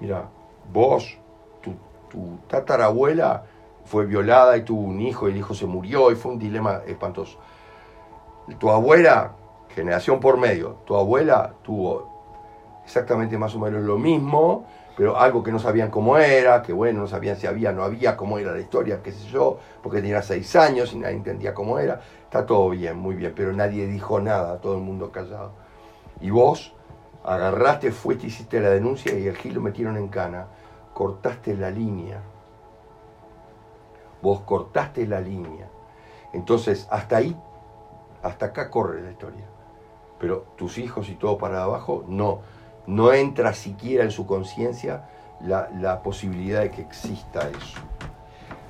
Mira, 0.00 0.28
vos, 0.72 1.18
tu, 1.62 2.38
tatarabuela 2.48 3.44
fue 3.84 4.06
violada 4.06 4.56
y 4.56 4.62
tuvo 4.62 4.82
un 4.82 5.00
hijo 5.00 5.28
y 5.28 5.32
el 5.32 5.38
hijo 5.38 5.54
se 5.54 5.66
murió 5.66 6.10
y 6.10 6.14
fue 6.14 6.32
un 6.32 6.38
dilema 6.38 6.82
espantoso. 6.86 7.38
Tu 8.58 8.70
abuela, 8.70 9.32
generación 9.74 10.20
por 10.20 10.36
medio, 10.36 10.76
tu 10.84 10.94
abuela 10.94 11.54
tuvo 11.62 12.14
exactamente 12.84 13.36
más 13.38 13.54
o 13.54 13.58
menos 13.58 13.82
lo 13.82 13.98
mismo, 13.98 14.66
pero 14.96 15.18
algo 15.18 15.42
que 15.42 15.50
no 15.50 15.58
sabían 15.58 15.90
cómo 15.90 16.18
era, 16.18 16.62
que 16.62 16.72
bueno, 16.72 17.00
no 17.00 17.06
sabían 17.08 17.36
si 17.36 17.46
había, 17.46 17.72
no 17.72 17.82
había, 17.82 18.16
cómo 18.16 18.38
era 18.38 18.52
la 18.52 18.60
historia, 18.60 19.02
qué 19.02 19.10
sé 19.10 19.26
yo, 19.26 19.58
porque 19.82 20.00
tenía 20.00 20.22
seis 20.22 20.54
años 20.54 20.92
y 20.92 20.98
nadie 20.98 21.16
entendía 21.16 21.52
cómo 21.52 21.78
era. 21.78 22.00
Está 22.24 22.46
todo 22.46 22.70
bien, 22.70 22.96
muy 22.96 23.16
bien, 23.16 23.32
pero 23.34 23.52
nadie 23.52 23.86
dijo 23.86 24.20
nada, 24.20 24.58
todo 24.58 24.76
el 24.76 24.82
mundo 24.82 25.10
callado. 25.10 25.52
Y 26.20 26.30
vos 26.30 26.74
agarraste, 27.24 27.90
fuiste, 27.90 28.26
hiciste 28.26 28.60
la 28.60 28.70
denuncia 28.70 29.18
y 29.18 29.26
el 29.26 29.36
Gil 29.36 29.54
lo 29.54 29.60
metieron 29.60 29.96
en 29.96 30.08
cana. 30.08 30.46
Cortaste 30.92 31.56
la 31.56 31.70
línea. 31.70 32.20
Vos 34.22 34.40
cortaste 34.40 35.06
la 35.06 35.20
línea. 35.20 35.68
Entonces, 36.32 36.86
hasta 36.90 37.16
ahí, 37.16 37.36
hasta 38.22 38.46
acá 38.46 38.70
corre 38.70 39.02
la 39.02 39.10
historia. 39.10 39.44
Pero 40.18 40.46
tus 40.56 40.78
hijos 40.78 41.08
y 41.08 41.14
todo 41.14 41.38
para 41.38 41.62
abajo, 41.62 42.04
no. 42.08 42.40
No 42.86 43.12
entra 43.12 43.54
siquiera 43.54 44.04
en 44.04 44.10
su 44.10 44.26
conciencia 44.26 45.08
la, 45.40 45.70
la, 45.80 46.02
posibilidad 46.02 46.60
de 46.60 46.70
que 46.70 46.82
exista 46.82 47.48
eso. 47.48 47.80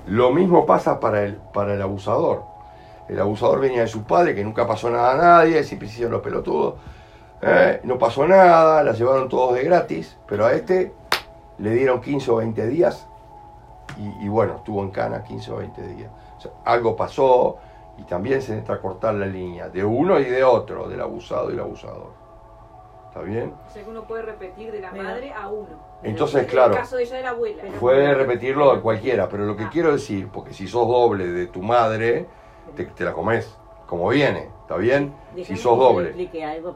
Lo 0.06 0.30
mismo 0.32 0.66
pasa 0.66 1.00
para 1.00 1.24
el, 1.24 1.36
para 1.36 1.74
el 1.74 1.82
abusador. 1.82 2.44
El 3.08 3.20
abusador 3.20 3.60
venía 3.60 3.80
de 3.80 3.88
su 3.88 4.04
padre, 4.04 4.34
que 4.34 4.44
nunca 4.44 4.66
pasó 4.66 4.88
nada 4.90 5.12
a 5.12 5.16
nadie, 5.16 5.62
siempre 5.64 5.88
hicieron 5.88 6.12
los 6.12 6.22
pelotudos 6.22 6.74
¿Eh? 7.46 7.80
no 7.84 7.98
pasó 7.98 8.26
nada, 8.26 8.82
la 8.82 8.92
llevaron 8.92 9.28
todos 9.28 9.54
de 9.54 9.64
gratis, 9.64 10.16
pero 10.26 10.46
a 10.46 10.52
este 10.52 10.92
le 11.58 11.70
dieron 11.70 12.00
15 12.00 12.30
o 12.30 12.36
20 12.36 12.66
días 12.66 13.06
y, 14.20 14.28
bueno, 14.28 14.56
estuvo 14.56 14.82
en 14.82 14.90
cana 14.90 15.22
15 15.22 15.52
o 15.52 15.56
20 15.58 15.82
días. 15.88 16.10
algo 16.64 16.96
pasó 16.96 17.58
y 17.96 18.02
también 18.04 18.42
se 18.42 18.52
necesita 18.52 18.80
cortar 18.80 19.14
la 19.14 19.26
línea 19.26 19.68
de 19.68 19.84
uno 19.84 20.18
y 20.18 20.24
de 20.24 20.42
otro, 20.42 20.88
del 20.88 21.00
abusado 21.00 21.50
y 21.50 21.54
el 21.54 21.60
abusador. 21.60 22.12
¿Está 23.06 23.20
bien? 23.20 23.54
O 23.68 23.70
sea 23.70 23.84
que 23.84 23.90
uno 23.90 24.02
puede 24.02 24.22
repetir 24.22 24.72
de 24.72 24.80
la 24.80 24.90
madre 24.90 25.32
a 25.32 25.46
uno. 25.46 25.68
Entonces, 26.02 26.46
claro. 26.46 26.72
En 26.72 26.78
el 26.78 26.78
caso 26.78 26.96
de 26.96 27.04
ella 27.04 27.16
de 27.16 27.22
la 27.22 27.30
abuela. 27.30 27.62
Puede 27.78 28.14
repetirlo 28.14 28.72
a 28.72 28.82
cualquiera, 28.82 29.28
pero 29.28 29.44
lo 29.44 29.54
que 29.54 29.64
ah. 29.64 29.70
quiero 29.72 29.92
decir, 29.92 30.28
porque 30.32 30.52
si 30.52 30.66
sos 30.66 30.88
doble 30.88 31.28
de 31.28 31.46
tu 31.46 31.62
madre, 31.62 32.26
te, 32.74 32.86
te 32.86 33.04
la 33.04 33.12
comes 33.12 33.56
como 33.86 34.08
viene, 34.08 34.48
¿está 34.64 34.76
bien? 34.76 35.12
si 35.36 35.56
sos 35.56 35.78
doble. 35.78 36.30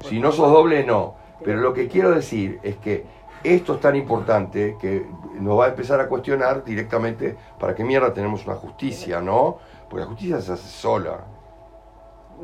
si 0.09 0.21
no 0.21 0.31
sos 0.31 0.53
doble, 0.53 0.85
no. 0.85 1.15
Pero 1.43 1.61
lo 1.61 1.73
que 1.73 1.89
quiero 1.89 2.11
decir 2.11 2.61
es 2.63 2.77
que 2.77 3.05
esto 3.43 3.75
es 3.75 3.81
tan 3.81 3.97
importante 3.97 4.77
que 4.81 5.07
nos 5.35 5.59
va 5.59 5.67
a 5.67 5.69
empezar 5.69 6.01
a 6.01 6.09
cuestionar 6.09 6.65
directamente 6.65 7.37
para 7.59 7.75
qué 7.75 7.85
mierda 7.85 8.13
tenemos 8.13 8.45
una 8.47 8.57
justicia, 8.57 9.21
¿no? 9.21 9.59
Porque 9.89 10.05
la 10.05 10.07
justicia 10.07 10.41
se 10.41 10.53
hace 10.53 10.69
sola. 10.69 11.25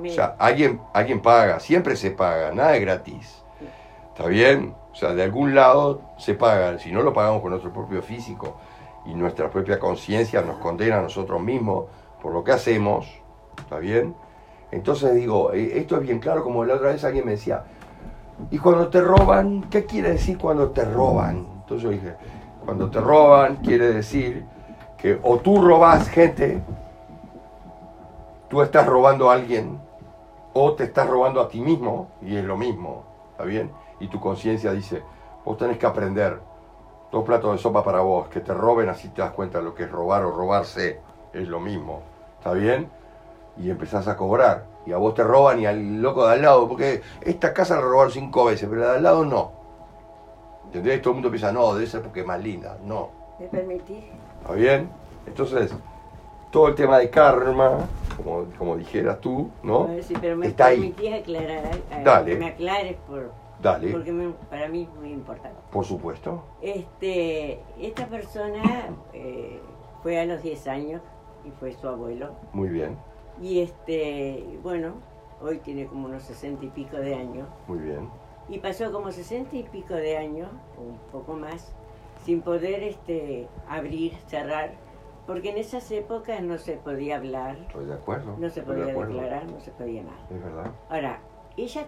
O 0.03 0.09
sea, 0.09 0.37
alguien, 0.39 0.81
alguien 0.93 1.21
paga, 1.21 1.61
siempre 1.61 1.97
se 1.97 2.11
paga, 2.11 2.53
nada 2.53 2.77
es 2.77 2.81
gratis. 2.81 3.45
¿Está 4.09 4.27
bien? 4.27 4.75
O 4.93 4.95
sea, 4.95 5.15
de 5.15 5.23
algún 5.23 5.55
lado 5.55 6.01
se 6.19 6.35
paga. 6.35 6.79
Si 6.79 6.93
no 6.93 7.03
lo 7.03 7.13
pagamos 7.13 7.43
con 7.43 7.51
nuestro 7.51 7.73
propio 7.73 8.01
físico 8.01 8.57
y 9.05 9.15
nuestra 9.15 9.51
propia 9.51 9.79
conciencia 9.79 10.41
nos 10.43 10.59
condena 10.59 10.99
a 10.99 11.03
nosotros 11.03 11.41
mismos 11.41 11.87
por 12.23 12.33
lo 12.33 12.45
que 12.45 12.53
hacemos, 12.53 13.07
¿está 13.59 13.79
bien? 13.79 14.15
Entonces 14.71 15.15
digo, 15.15 15.53
eh, 15.53 15.79
esto 15.79 15.97
es 15.97 16.03
bien 16.03 16.19
claro, 16.19 16.43
como 16.43 16.65
la 16.65 16.75
otra 16.75 16.89
vez 16.89 17.05
alguien 17.05 17.25
me 17.25 17.33
decía, 17.33 17.65
¿y 18.51 18.59
cuando 18.59 18.89
te 18.89 19.01
roban? 19.01 19.63
¿Qué 19.71 19.85
quiere 19.85 20.13
decir 20.13 20.39
cuando 20.39 20.71
te 20.71 20.85
roban? 20.85 21.47
Entonces 21.61 21.83
yo 21.83 21.91
dije, 21.91 22.15
cuando 22.65 22.91
te 22.91 23.01
roban 23.01 23.57
quiere 23.57 23.93
decir 23.93 24.45
que 24.99 25.19
o 25.23 25.39
tú 25.39 25.61
robas 25.61 26.09
gente, 26.09 26.63
tú 28.49 28.63
estás 28.63 28.87
robando 28.87 29.31
a 29.31 29.35
alguien, 29.35 29.79
o 30.53 30.73
te 30.75 30.85
estás 30.85 31.09
robando 31.09 31.41
a 31.41 31.49
ti 31.49 31.61
mismo, 31.61 32.09
y 32.23 32.37
es 32.37 32.45
lo 32.45 32.57
mismo, 32.57 33.05
¿está 33.33 33.45
bien? 33.45 33.71
Y 34.01 34.09
tu 34.09 34.21
conciencia 34.21 34.73
dice, 34.73 35.03
vos 35.45 35.59
tenés 35.59 35.79
que 35.79 35.87
aprender, 35.87 36.39
dos 37.11 37.25
platos 37.25 37.53
de 37.53 37.59
sopa 37.59 37.85
para 37.85 38.01
vos, 38.01 38.29
que 38.29 38.41
te 38.41 38.55
roben, 38.55 38.89
así 38.89 39.09
te 39.09 39.21
das 39.23 39.33
cuenta 39.33 39.59
de 39.59 39.65
lo 39.65 39.75
que 39.75 39.85
es 39.85 39.91
robar 39.91 40.25
o 40.25 40.31
robarse, 40.31 41.01
es 41.33 41.49
lo 41.49 41.61
mismo, 41.61 42.03
¿está 42.39 42.53
bien? 42.53 42.89
Y 43.57 43.71
empezás 43.71 44.09
a 44.09 44.17
cobrar. 44.17 44.67
Y 44.87 44.93
a 44.93 44.99
vos 44.99 45.15
te 45.15 45.23
roban 45.23 45.61
y 45.61 45.67
al 45.67 46.03
loco 46.03 46.27
de 46.27 46.35
al 46.35 46.43
lado, 46.43 46.69
porque 46.69 47.01
esta 47.23 47.53
casa 47.55 47.77
la 47.77 47.83
robaron 47.83 48.13
cinco 48.13 48.45
veces, 48.47 48.69
pero 48.69 48.83
la 48.83 48.91
de 48.93 48.97
al 48.99 49.03
lado 49.03 49.25
no. 49.25 49.53
¿Entendés? 50.67 51.01
Todo 51.01 51.11
el 51.13 51.15
mundo 51.17 51.31
piensa, 51.31 51.53
no, 51.53 51.75
debe 51.75 51.87
ser 51.87 52.03
porque 52.03 52.21
es 52.21 52.27
más 52.27 52.43
linda. 52.43 52.77
No. 52.85 53.11
¿Me 53.39 53.47
permitís? 53.47 54.05
¿Está 54.43 54.55
bien? 54.55 54.89
Entonces, 55.27 55.73
todo 56.51 56.69
el 56.69 56.75
tema 56.75 56.99
de 56.99 57.09
karma, 57.11 57.79
como, 58.17 58.45
como 58.59 58.77
dijeras 58.77 59.21
tú, 59.21 59.51
¿no? 59.63 59.89
Sí, 60.03 60.15
pero 60.21 60.37
me 60.37 60.49
Está 60.49 60.69
permitís 60.69 61.13
ahí. 61.13 61.21
aclarar, 61.21 61.75
eh, 61.91 62.03
Dale. 62.05 62.33
que 62.33 62.39
me 62.39 62.47
aclares 62.49 62.97
por, 63.09 63.31
Dale. 63.63 63.91
porque 63.91 64.13
me, 64.13 64.33
para 64.51 64.69
mí 64.69 64.83
es 64.83 65.01
muy 65.01 65.11
importante. 65.13 65.57
Por 65.71 65.85
supuesto. 65.85 66.43
Este, 66.61 67.61
esta 67.81 68.07
persona 68.07 68.63
eh, 69.13 69.61
fue 70.03 70.21
a 70.21 70.27
los 70.27 70.43
10 70.43 70.67
años 70.69 71.01
y 71.45 71.51
fue 71.53 71.73
su 71.73 71.89
abuelo. 71.89 72.33
Muy 72.53 72.69
bien. 72.69 72.97
Y 73.41 73.61
este, 73.61 74.59
bueno, 74.63 74.95
hoy 75.41 75.59
tiene 75.59 75.87
como 75.87 76.07
unos 76.07 76.23
sesenta 76.23 76.65
y 76.65 76.69
pico 76.69 76.97
de 76.97 77.15
años. 77.15 77.49
Muy 77.67 77.79
bien. 77.79 78.09
Y 78.49 78.59
pasó 78.59 78.93
como 78.93 79.11
sesenta 79.11 79.57
y 79.57 79.63
pico 79.65 79.95
de 79.95 80.17
años, 80.17 80.49
un 80.79 80.99
poco 81.11 81.33
más, 81.35 81.75
sin 82.25 82.43
poder 82.43 82.83
este, 82.83 83.49
abrir, 83.69 84.15
cerrar, 84.29 84.75
porque 85.27 85.51
en 85.51 85.57
esas 85.59 85.91
épocas 85.91 86.43
no 86.43 86.59
se 86.59 86.77
podía 86.77 87.17
hablar. 87.17 87.57
Estoy 87.69 87.87
de 87.87 87.95
acuerdo. 87.95 88.37
No 88.39 88.51
se 88.51 88.63
podía 88.63 88.87
declarar, 88.87 89.47
no 89.51 89.61
se 89.61 89.71
podía 89.71 90.03
nada. 90.03 90.27
Es 90.31 90.43
verdad. 90.43 90.71
Ahora, 90.91 91.21
ella 91.57 91.87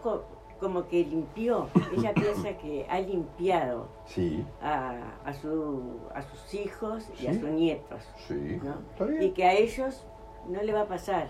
como 0.58 0.88
que 0.88 1.04
limpió. 1.04 1.68
Ella 1.96 2.14
piensa 2.14 2.56
que 2.56 2.86
ha 2.88 2.98
limpiado 3.00 3.88
Sí, 4.06 4.42
a, 4.62 4.94
a, 5.24 5.34
su, 5.34 5.98
a 6.14 6.22
sus 6.22 6.54
hijos 6.54 7.06
y 7.20 7.26
a 7.26 7.34
sus 7.34 7.50
nietos. 7.50 8.02
sí. 8.26 8.58
¿no? 8.64 8.76
Está 8.92 9.04
bien. 9.04 9.22
Y 9.22 9.30
que 9.32 9.44
a 9.44 9.52
ellos 9.52 10.06
no 10.48 10.62
le 10.62 10.72
va 10.72 10.82
a 10.82 10.86
pasar. 10.86 11.28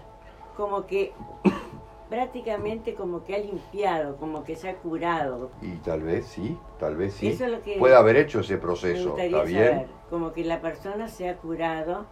Como 0.57 0.87
que 0.87 1.13
prácticamente 2.09 2.95
como 2.95 3.25
que 3.25 3.35
ha 3.35 3.39
limpiado, 3.39 4.17
como 4.17 4.45
que 4.45 4.57
se 4.57 4.69
ha 4.69 4.77
curado. 4.77 5.51
Y 5.61 5.73
tal 5.77 6.03
vez 6.03 6.27
sí, 6.27 6.57
tal 6.79 6.97
vez 6.97 7.15
sí. 7.15 7.29
Eso 7.29 7.45
es 7.47 7.51
lo 7.53 7.63
que 7.63 7.77
Puede 7.79 7.97
haber 7.97 8.17
hecho 8.17 8.41
ese 8.41 8.59
proceso, 8.59 9.17
¿está 9.19 9.43
bien? 9.43 9.65
saber. 9.67 9.87
Como 10.11 10.33
que 10.33 10.45
la 10.45 10.61
persona 10.61 11.09
se 11.09 11.29
ha 11.29 11.37
curado 11.37 12.07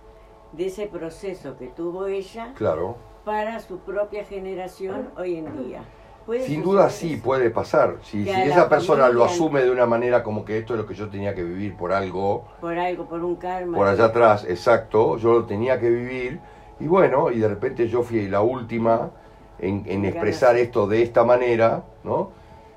de 0.52 0.66
ese 0.66 0.86
proceso 0.86 1.56
que 1.56 1.68
tuvo 1.68 2.06
ella 2.06 2.52
Claro. 2.56 2.97
para 3.24 3.60
su 3.60 3.78
propia 3.78 4.24
generación 4.24 5.10
hoy 5.16 5.36
en 5.36 5.56
día. 5.66 5.82
¿Puede 6.26 6.40
Sin 6.47 6.62
duda 6.62 6.89
sí, 6.89 7.16
puede 7.18 7.51
pasar. 7.51 7.98
Si, 8.02 8.24
si 8.24 8.31
esa 8.31 8.66
persona 8.68 9.10
lo 9.10 9.24
asume 9.24 9.62
de 9.62 9.70
una 9.70 9.85
manera 9.85 10.22
como 10.22 10.43
que 10.44 10.56
esto 10.59 10.72
es 10.72 10.81
lo 10.81 10.86
que 10.86 10.94
yo 10.94 11.10
tenía 11.10 11.35
que 11.35 11.44
vivir 11.44 11.76
por 11.76 11.93
algo, 11.93 12.47
Por 12.62 12.78
algo, 12.78 13.05
por 13.06 13.22
un 13.22 13.36
karma. 13.36 13.76
por 13.76 13.86
allá 13.86 14.06
atrás, 14.06 14.44
exacto, 14.48 15.18
yo 15.18 15.35
lo 15.35 15.44
tenía 15.44 15.78
que 15.78 15.90
vivir, 15.90 16.40
y 16.85 16.86
bueno, 16.86 17.31
y 17.31 17.39
de 17.39 17.48
repente 17.48 17.89
yo 17.89 18.02
fui 18.02 18.28
la 18.28 18.43
última 18.43 19.11
en, 19.59 19.82
en 19.86 20.05
expresar 20.05 20.56
esto 20.56 20.86
de 20.86 21.02
esta 21.02 21.24
manera, 21.24 21.82
¿no? 22.02 22.31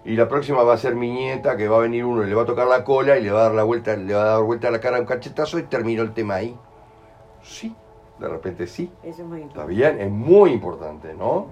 Y 0.06 0.16
la 0.16 0.30
próxima 0.30 0.64
va 0.64 0.74
a 0.76 0.78
ser 0.78 0.96
mi 0.96 1.12
nieta, 1.12 1.58
que 1.58 1.68
va 1.68 1.78
a 1.78 1.80
venir 1.82 2.06
uno 2.06 2.24
y 2.24 2.28
le 2.28 2.36
va 2.36 2.44
a 2.44 2.46
tocar 2.46 2.68
la 2.68 2.86
cola 2.86 3.18
y 3.18 3.24
le 3.24 3.32
va 3.32 3.42
a 3.42 3.44
dar 3.44 3.56
la 3.56 3.64
vuelta, 3.64 3.98
le 3.98 4.14
va 4.14 4.22
a 4.22 4.26
dar 4.36 4.44
vuelta 4.44 4.70
a 4.70 4.72
la 4.72 4.80
cara 4.80 5.00
un 5.00 5.06
cachetazo 5.06 5.60
y 5.60 5.64
terminó 5.64 6.02
el 6.04 6.14
tema 6.14 6.36
ahí. 6.36 6.58
Sí, 7.44 7.76
de 8.20 8.28
repente 8.30 8.68
sí. 8.68 8.90
Eso 9.04 9.24
es 9.24 9.28
muy 9.28 9.40
Está 9.42 9.48
importante. 9.48 9.74
bien, 9.76 10.00
es 10.00 10.10
muy 10.12 10.52
importante, 10.52 11.14
¿no? 11.14 11.48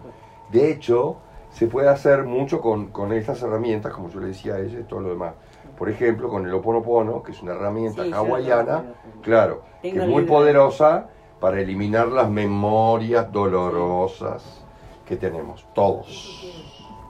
De 0.49 0.71
hecho, 0.71 1.17
se 1.49 1.67
puede 1.67 1.89
hacer 1.89 2.23
mucho 2.23 2.61
con, 2.61 2.87
con 2.87 3.11
estas 3.11 3.41
herramientas, 3.41 3.91
como 3.93 4.09
yo 4.09 4.21
le 4.21 4.27
decía 4.27 4.55
a 4.55 4.59
ella 4.59 4.79
y 4.79 4.83
todo 4.83 5.01
lo 5.01 5.09
demás. 5.09 5.33
Por 5.77 5.89
ejemplo, 5.89 6.29
con 6.29 6.45
el 6.45 6.53
Oponopono, 6.53 7.21
que 7.23 7.33
es 7.33 7.41
una 7.41 7.51
herramienta 7.53 8.03
Sí, 8.05 8.11
hawaiana, 8.13 8.83
claro, 9.21 9.63
que 9.81 9.89
Tengo 9.89 10.03
es 10.03 10.09
muy 10.09 10.21
libro. 10.21 10.33
poderosa 10.37 11.09
para 11.45 11.61
eliminar 11.61 12.07
las 12.07 12.27
memorias 12.27 13.31
dolorosas 13.31 14.63
que 15.07 15.15
tenemos, 15.15 15.63
todos, 15.75 16.43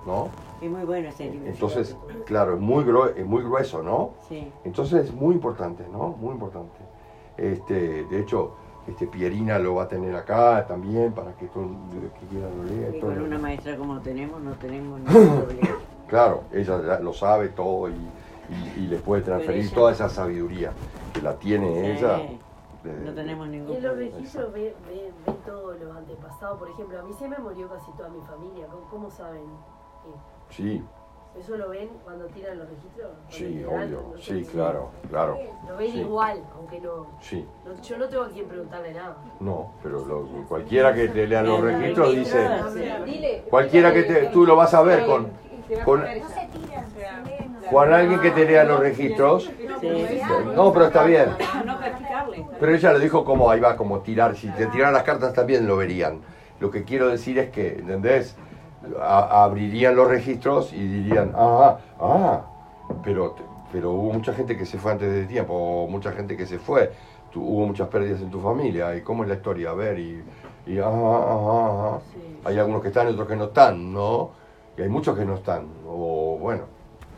¿no? 0.05 0.27
Es 0.61 0.69
muy 0.69 0.83
bueno 0.83 1.07
ese 1.07 1.29
libro. 1.31 1.47
Entonces, 1.47 1.95
claro, 2.25 2.55
es 2.55 2.59
muy, 2.59 2.83
grue- 2.83 3.13
es 3.15 3.25
muy 3.25 3.41
grueso, 3.43 3.81
¿no? 3.81 4.09
Sí. 4.27 4.51
Entonces 4.65 5.05
es 5.05 5.13
muy 5.13 5.35
importante, 5.35 5.85
¿no? 5.89 6.09
Muy 6.19 6.33
importante. 6.33 6.77
Este, 7.37 8.03
de 8.03 8.19
hecho, 8.19 8.51
este 8.89 9.07
Pierina 9.07 9.57
lo 9.57 9.75
va 9.75 9.83
a 9.83 9.87
tener 9.87 10.13
acá 10.17 10.65
también 10.67 11.13
para 11.13 11.31
que 11.37 11.45
todo 11.45 11.63
el 11.63 12.09
que 12.19 12.25
quiera 12.27 12.49
lo 12.49 12.63
lea. 12.65 12.89
y 12.93 12.97
Y 12.97 12.99
todo 12.99 13.11
con 13.11 13.19
lo 13.19 13.25
una 13.27 13.37
maestra 13.37 13.77
como 13.77 14.01
tenemos, 14.01 14.41
no 14.41 14.51
tenemos 14.55 14.99
ningún 14.99 15.43
problema. 15.43 15.77
Claro, 16.09 16.41
ella 16.51 16.99
lo 16.99 17.13
sabe 17.13 17.47
todo 17.47 17.87
y, 17.87 17.93
y, 17.93 18.81
y 18.81 18.87
le 18.87 18.97
puede 18.97 19.21
transferir 19.21 19.63
ella- 19.63 19.73
toda 19.73 19.93
esa 19.93 20.09
sabiduría 20.09 20.73
que 21.13 21.21
la 21.21 21.35
tiene 21.35 21.93
ella. 21.97 22.21
De- 22.85 23.05
No 23.05 23.13
tenemos 23.13 23.47
Y 23.47 23.49
ningún 23.51 23.75
en 23.75 23.83
los 23.83 23.91
problema. 23.93 24.15
registros 24.17 24.53
ven, 24.53 24.73
ven, 24.87 25.13
ven 25.25 25.35
todos 25.45 25.79
los 25.79 25.95
antepasados. 25.97 26.59
Por 26.59 26.69
ejemplo, 26.69 26.99
a 26.99 27.03
mí 27.03 27.13
se 27.13 27.27
me 27.27 27.37
murió 27.39 27.67
casi 27.69 27.91
toda 27.93 28.09
mi 28.09 28.21
familia. 28.21 28.67
¿Cómo, 28.67 28.83
cómo 28.89 29.09
saben? 29.09 29.43
Sí, 30.49 30.83
¿Eso 31.37 31.57
lo 31.57 31.67
ven 31.67 31.89
cuando 32.05 32.27
tiran 32.27 32.57
los 32.59 32.69
registros? 32.69 33.09
Sí, 33.27 33.61
obvio. 33.65 34.03
no 34.13 34.17
sé 34.17 34.23
Sí, 34.35 34.45
claro, 34.53 34.91
claro. 35.09 35.37
Lo 35.67 35.75
ven 35.75 35.91
Sí. 35.91 35.99
igual, 35.99 36.41
aunque 36.55 36.79
no, 36.79 37.07
Sí, 37.19 37.45
no- 37.65 37.81
Yo 37.81 37.97
no 37.97 38.07
tengo 38.07 38.23
a 38.23 38.29
quien 38.29 38.47
preguntarle 38.47 38.93
nada. 38.93 39.17
no, 39.41 39.71
pero 39.83 40.05
lo- 40.05 40.25
cualquiera 40.47 40.93
que 40.93 41.09
te 41.09 41.27
lea 41.27 41.43
los 41.43 41.59
registros 41.59 42.11
dice, 42.15 42.47
cualquiera 43.49 43.91
que 43.93 44.03
te, 44.03 44.27
tú 44.27 44.45
lo 44.45 44.55
vas 44.55 44.73
a 44.73 44.81
ver 44.83 45.05
con, 45.05 45.29
con- 45.83 46.01
con 47.71 47.93
alguien 47.93 48.19
que 48.19 48.31
te 48.31 48.45
lea 48.45 48.63
los 48.63 48.79
registros. 48.79 49.51
No, 50.55 50.71
pero 50.73 50.85
está 50.85 51.03
bien. 51.03 51.29
Pero 52.59 52.75
ella 52.75 52.93
lo 52.93 52.99
dijo 52.99 53.25
como 53.25 53.49
ahí 53.49 53.59
va, 53.59 53.75
como 53.75 53.99
tirar. 53.99 54.35
Si 54.35 54.47
te 54.49 54.67
tiraran 54.67 54.93
las 54.93 55.03
cartas 55.03 55.33
también 55.33 55.67
lo 55.67 55.77
verían. 55.77 56.19
Lo 56.59 56.71
que 56.71 56.83
quiero 56.83 57.07
decir 57.07 57.37
es 57.39 57.49
que, 57.49 57.79
¿entendés? 57.79 58.35
A- 59.01 59.43
abrirían 59.43 59.95
los 59.95 60.07
registros 60.07 60.71
y 60.71 60.87
dirían, 60.87 61.31
ah, 61.35 61.77
ah, 61.99 62.41
pero, 63.03 63.35
pero 63.71 63.91
hubo 63.91 64.13
mucha 64.13 64.31
gente 64.33 64.55
que 64.55 64.65
se 64.65 64.77
fue 64.77 64.91
antes 64.91 65.11
de 65.11 65.25
tiempo, 65.25 65.53
o 65.55 65.87
mucha 65.87 66.11
gente 66.11 66.37
que 66.37 66.45
se 66.45 66.59
fue, 66.59 66.91
tu- 67.31 67.41
hubo 67.43 67.65
muchas 67.65 67.87
pérdidas 67.87 68.21
en 68.21 68.29
tu 68.29 68.39
familia, 68.39 68.95
¿y 68.95 69.01
cómo 69.01 69.23
es 69.23 69.29
la 69.29 69.35
historia? 69.35 69.71
A 69.71 69.73
ver, 69.73 69.97
y, 69.97 70.23
y 70.67 70.77
ah, 70.77 70.83
ah, 70.85 70.91
ah, 70.93 71.91
ah. 71.95 71.99
Sí. 72.13 72.39
hay 72.45 72.59
algunos 72.59 72.81
que 72.83 72.89
están 72.89 73.07
y 73.07 73.11
otros 73.11 73.27
que 73.27 73.35
no 73.35 73.45
están, 73.45 73.91
¿no? 73.91 74.29
Y 74.77 74.81
hay 74.81 74.89
muchos 74.89 75.18
que 75.18 75.26
no 75.26 75.35
están, 75.35 75.68
o 75.88 76.38
bueno, 76.39 76.64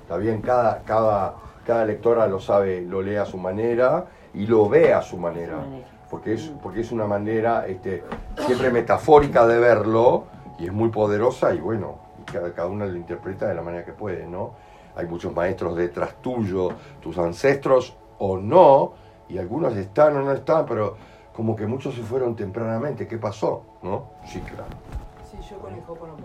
está 0.02 0.18
bien, 0.18 0.42
cada, 0.42 0.84
cada, 0.84 1.36
cada 1.66 1.86
lectora 1.86 2.28
lo 2.28 2.40
sabe, 2.40 2.82
lo 2.82 3.02
lee 3.02 3.16
a 3.16 3.26
su 3.26 3.38
manera 3.38 4.06
y 4.34 4.46
lo 4.46 4.70
ve 4.70 4.94
a 4.94 5.02
su 5.02 5.18
manera 5.18 5.64
porque 6.10 6.34
es, 6.34 6.52
porque 6.62 6.82
es 6.82 6.92
una 6.92 7.06
manera 7.06 7.68
este, 7.68 8.04
siempre 8.46 8.72
metafórica 8.72 9.46
de 9.46 9.60
verlo 9.60 10.26
y 10.60 10.66
es 10.66 10.74
muy 10.74 10.90
poderosa 10.90 11.54
y 11.54 11.60
bueno, 11.60 12.00
y 12.22 12.32
cada, 12.32 12.54
cada 12.54 12.68
una 12.68 12.86
lo 12.86 12.96
interpreta 12.96 13.48
de 13.48 13.56
la 13.56 13.62
manera 13.62 13.86
que 13.86 13.94
puede, 13.94 14.26
¿no? 14.26 14.54
Hay 14.96 15.06
muchos 15.06 15.34
maestros 15.34 15.76
detrás 15.76 16.16
tuyo, 16.22 16.70
tus 17.02 17.18
ancestros 17.18 17.96
o 18.18 18.38
no, 18.38 18.94
y 19.30 19.38
algunos 19.38 19.76
están 19.76 20.18
o 20.18 20.22
no 20.24 20.32
están, 20.32 20.66
pero 20.66 20.96
como 21.34 21.56
que 21.56 21.68
muchos 21.68 21.94
se 21.94 22.02
fueron 22.02 22.36
tempranamente, 22.36 23.08
¿qué 23.08 23.18
pasó? 23.18 23.64
¿No? 23.84 24.12
Sí, 24.26 24.40
claro, 24.40 24.66
Sí, 25.30 25.38
yo 25.50 25.60
con 25.60 25.74
el 25.74 25.82
Hoponopono 25.82 26.18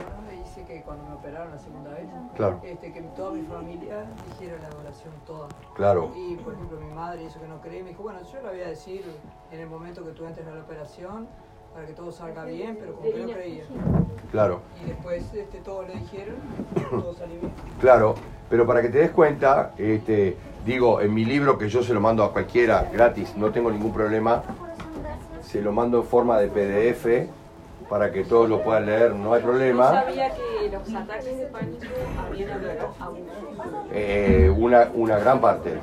que 0.73 0.83
cuando 0.83 1.05
me 1.05 1.15
operaron 1.15 1.51
la 1.51 1.59
segunda 1.59 1.91
vez, 1.91 2.07
claro, 2.35 2.61
este, 2.63 2.93
que 2.93 3.03
toda 3.15 3.33
mi 3.33 3.43
familia 3.43 4.07
dijera 4.29 4.57
la 4.59 4.69
oración 4.79 5.13
toda. 5.27 5.49
claro, 5.75 6.13
Y 6.17 6.37
por 6.37 6.55
ejemplo 6.55 6.81
mi 6.81 6.93
madre, 6.95 7.27
eso 7.27 7.41
que 7.41 7.49
no 7.49 7.61
cree, 7.61 7.83
me 7.83 7.91
dijo, 7.91 8.03
bueno, 8.03 8.21
yo 8.23 8.41
la 8.43 8.51
voy 8.51 8.61
a 8.61 8.69
decir 8.69 9.05
en 9.51 9.61
el 9.61 9.69
momento 9.69 10.05
que 10.05 10.13
tú 10.13 10.25
entres 10.25 10.47
a 10.47 10.51
la 10.51 10.63
operación 10.63 11.29
para 11.75 11.87
que 11.87 11.93
todo 11.93 12.13
salga 12.13 12.45
bien, 12.45 12.77
pero 12.79 12.95
como 12.95 13.11
que 13.11 13.19
no 13.19 13.33
creía. 13.33 13.65
claro. 14.31 14.61
Y 14.83 14.89
después 14.89 15.33
este, 15.35 15.59
todos 15.59 15.89
le 15.89 15.95
dijeron, 15.95 16.37
todo 16.91 17.15
salió 17.15 17.41
bien. 17.41 17.53
Claro, 17.81 18.15
pero 18.49 18.67
para 18.67 18.83
que 18.83 18.89
te 18.89 18.99
des 18.99 19.11
cuenta, 19.11 19.73
este, 19.79 20.37
digo, 20.65 21.01
en 21.01 21.13
mi 21.15 21.25
libro 21.25 21.59
que 21.59 21.69
yo 21.69 21.83
se 21.83 21.95
lo 21.95 22.01
mando 22.01 22.25
a 22.25 22.33
cualquiera 22.33 22.89
gratis, 22.93 23.37
no 23.37 23.51
tengo 23.51 23.71
ningún 23.71 23.93
problema, 23.93 24.43
se 25.43 25.61
lo 25.61 25.73
mando 25.73 25.99
en 25.99 26.05
forma 26.05 26.39
de 26.39 26.49
PDF 26.49 27.42
para 27.93 28.11
que 28.11 28.25
todos 28.25 28.49
lo 28.49 28.63
puedan 28.63 28.87
leer, 28.87 29.15
no 29.15 29.35
hay 29.35 29.43
No 29.43 29.49
problema. 29.49 29.91
sabía 29.91 30.31
que 30.35 30.71
los 30.73 30.95
ataques 30.95 31.37
de 31.37 31.45
pánico 31.49 31.85
habían 32.27 32.51
abusos. 32.99 33.27
Eh, 33.93 34.51
una, 34.57 34.89
una 34.95 35.19
gran 35.19 35.43
parte. 35.43 35.79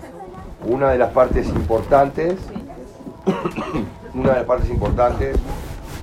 Una 0.66 0.90
de 0.90 0.98
las 0.98 1.12
partes 1.12 1.48
importantes, 1.50 2.40
una 4.16 4.30
de 4.32 4.36
las 4.38 4.46
partes 4.46 4.72
importantes, 4.72 5.38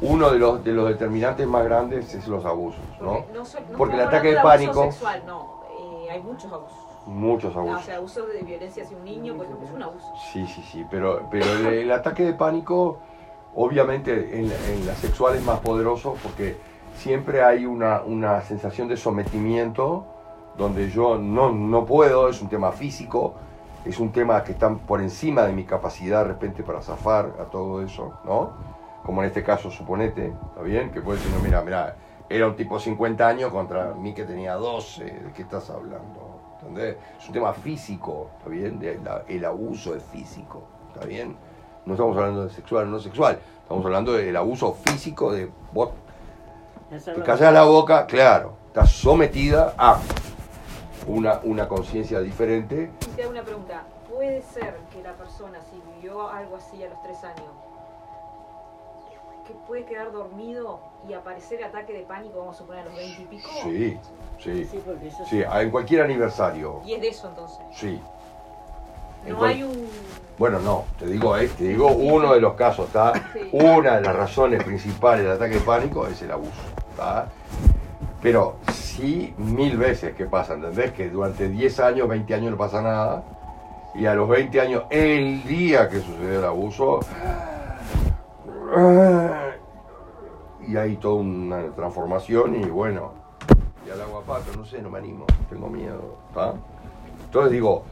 uno 0.01 0.31
de 0.31 0.39
los, 0.39 0.63
de 0.63 0.71
los 0.75 0.89
determinantes 0.91 1.45
más 1.49 1.65
grandes 1.65 2.15
es 2.15 2.29
los 2.29 2.45
abusos, 2.45 2.81
¿no? 3.01 3.25
no 3.35 3.45
so- 3.45 3.59
no 3.69 3.77
Porque 3.77 3.97
el 3.97 4.03
ataque 4.03 4.31
de 4.31 4.39
hablando 4.39 4.63
abuso 4.71 4.81
pánico- 4.81 4.93
sexual, 4.93 5.23
no, 5.27 5.61
eh, 6.07 6.11
hay 6.13 6.23
muchos 6.23 6.53
abusos. 6.53 6.79
Muchos 7.07 7.53
Ah, 7.57 7.59
O 7.59 7.63
abusos. 7.63 7.85
sea, 7.85 7.97
abuso 7.97 8.27
de 8.27 8.43
violencia 8.43 8.85
hacia 8.85 8.97
un 8.97 9.05
niño, 9.05 9.35
por 9.37 9.47
ejemplo, 9.47 9.67
es 9.67 9.73
un 9.75 9.83
abuso. 9.83 10.07
Sí, 10.33 10.47
sí, 10.47 10.63
sí, 10.71 10.87
pero, 10.89 11.23
pero 11.33 11.45
el, 11.47 11.67
el 11.67 11.91
ataque 11.91 12.23
de 12.23 12.33
pánico, 12.35 12.99
obviamente 13.57 14.39
en, 14.39 14.53
en 14.53 14.87
la 14.87 14.95
sexual 14.95 15.35
es 15.35 15.45
más 15.45 15.61
poderoso 15.61 16.17
porque 16.23 16.57
siempre 16.97 17.43
hay 17.43 17.67
una, 17.67 18.03
una 18.03 18.41
sensación 18.43 18.87
de 18.89 18.97
sometimiento 18.97 20.07
donde 20.57 20.91
yo 20.91 21.19
no, 21.19 21.53
no 21.53 21.85
puedo, 21.85 22.29
es 22.29 22.41
un 22.41 22.49
tema 22.49 22.73
físico, 22.73 23.35
es 23.85 23.99
un 23.99 24.11
tema 24.11 24.43
que 24.43 24.53
está 24.53 24.75
por 24.75 25.01
encima 25.01 25.43
de 25.43 25.53
mi 25.53 25.65
capacidad 25.65 26.23
de 26.23 26.29
repente 26.29 26.63
para 26.63 26.81
zafar 26.81 27.35
a 27.41 27.45
todo 27.45 27.83
eso, 27.83 28.15
¿no? 28.25 28.53
Como 29.05 29.23
en 29.23 29.29
este 29.29 29.43
caso, 29.43 29.71
suponete, 29.71 30.33
¿está 30.49 30.63
bien? 30.63 30.91
Que 30.91 31.01
puede 31.01 31.19
decir, 31.19 31.33
no, 31.35 31.43
mira, 31.43 31.63
mira, 31.63 31.97
era 32.29 32.47
un 32.49 32.57
tipo 32.57 32.77
de 32.77 32.85
50 32.85 33.29
años 33.29 33.53
contra 33.53 33.95
mí 33.95 34.15
que 34.15 34.25
tenía 34.25 34.55
12, 34.55 35.05
¿de 35.05 35.33
qué 35.33 35.43
estás 35.43 35.71
hablando? 35.71 36.41
¿Entendés? 36.61 36.97
Es 37.19 37.27
un 37.29 37.35
tema 37.35 37.53
físico, 37.53 38.31
¿está 38.39 38.51
bien? 38.51 38.81
El 39.29 39.45
abuso 39.45 39.95
es 39.95 40.03
físico, 40.03 40.63
¿está 40.93 41.07
bien? 41.07 41.37
No 41.87 41.95
estamos 41.95 42.17
hablando 42.17 42.45
de 42.45 42.51
sexual 42.51 42.85
o 42.85 42.91
no 42.91 42.99
sexual, 42.99 43.39
estamos 43.63 43.85
hablando 43.85 44.13
del 44.13 44.37
abuso 44.37 44.77
físico 44.85 45.33
de 45.33 45.49
vos 45.73 45.91
te 46.89 47.23
callas 47.23 47.53
la 47.53 47.65
boca, 47.65 48.07
claro, 48.07 48.55
estás 48.69 48.93
sometida 48.93 49.75
a 49.77 49.99
una, 51.09 51.41
una 51.43 51.69
conciencia 51.69 52.21
diferente. 52.21 52.91
Y 53.03 53.17
te 53.17 53.23
hago 53.23 53.33
una 53.33 53.43
pregunta. 53.43 53.83
¿Puede 54.13 54.41
ser 54.43 54.77
que 54.93 55.03
la 55.03 55.13
persona, 55.15 55.59
si 55.71 55.81
vivió 55.97 56.29
algo 56.29 56.57
así 56.57 56.83
a 56.85 56.89
los 56.89 57.03
tres 57.03 57.23
años, 57.25 57.51
que 59.47 59.53
puede 59.67 59.85
quedar 59.85 60.13
dormido 60.13 60.81
y 61.09 61.13
aparecer 61.13 61.63
ataque 61.65 61.93
de 61.93 62.03
pánico, 62.03 62.39
vamos 62.39 62.57
a 62.57 62.59
suponer, 62.59 62.83
a 62.83 62.85
los 62.87 62.97
20 62.97 63.23
y 63.23 63.25
pico? 63.27 63.49
Sí, 63.63 63.99
sí, 64.39 64.65
Sí, 64.65 64.83
porque 64.85 65.09
eso 65.09 65.25
sí, 65.27 65.43
en 65.43 65.71
cualquier 65.71 66.03
aniversario, 66.03 66.83
Y 66.85 66.95
es 66.95 67.01
de 67.01 67.09
eso 67.09 67.29
entonces. 67.29 67.59
sí. 67.73 68.01
No 69.29 69.45
hay 69.45 69.63
un... 69.63 69.87
Bueno, 70.39 70.61
no, 70.61 70.85
te 70.99 71.07
digo, 71.07 71.37
eh, 71.37 71.49
te 71.57 71.65
digo 71.65 71.89
uno 71.89 72.35
de 72.35 72.41
los 72.41 72.55
casos, 72.55 72.87
¿está? 72.89 73.15
Sí. 73.33 73.49
Una 73.53 73.97
de 73.97 74.03
las 74.03 74.15
razones 74.15 74.63
principales 74.63 75.25
del 75.25 75.33
ataque 75.33 75.55
de 75.55 75.61
pánico 75.61 76.07
es 76.07 76.21
el 76.21 76.31
abuso, 76.31 76.53
¿está? 76.91 77.29
Pero 78.21 78.57
si 78.73 78.75
sí 78.75 79.35
mil 79.39 79.77
veces 79.79 80.15
que 80.15 80.27
pasa, 80.27 80.55
¿entendés? 80.55 80.93
Que 80.93 81.09
durante 81.09 81.49
10 81.49 81.81
años, 81.81 82.09
20 82.09 82.35
años 82.35 82.51
no 82.51 82.57
pasa 82.57 82.83
nada. 82.83 83.25
Y 83.95 84.05
a 84.05 84.15
los 84.15 84.29
20 84.29 84.61
años, 84.61 84.83
el 84.91 85.43
día 85.45 85.89
que 85.89 86.01
sucedió 86.01 86.39
el 86.39 86.45
abuso, 86.45 87.01
y 90.67 90.77
hay 90.77 90.97
toda 90.97 91.15
una 91.15 91.71
transformación 91.75 92.57
y 92.57 92.65
bueno, 92.65 93.13
y 93.87 93.91
al 93.91 94.01
agua 94.03 94.23
pato, 94.27 94.57
no 94.57 94.65
sé, 94.65 94.83
no 94.83 94.91
me 94.91 94.99
animo, 94.99 95.25
tengo 95.49 95.69
miedo. 95.69 96.17
¿tá? 96.35 96.55
Entonces 97.25 97.53
digo, 97.53 97.85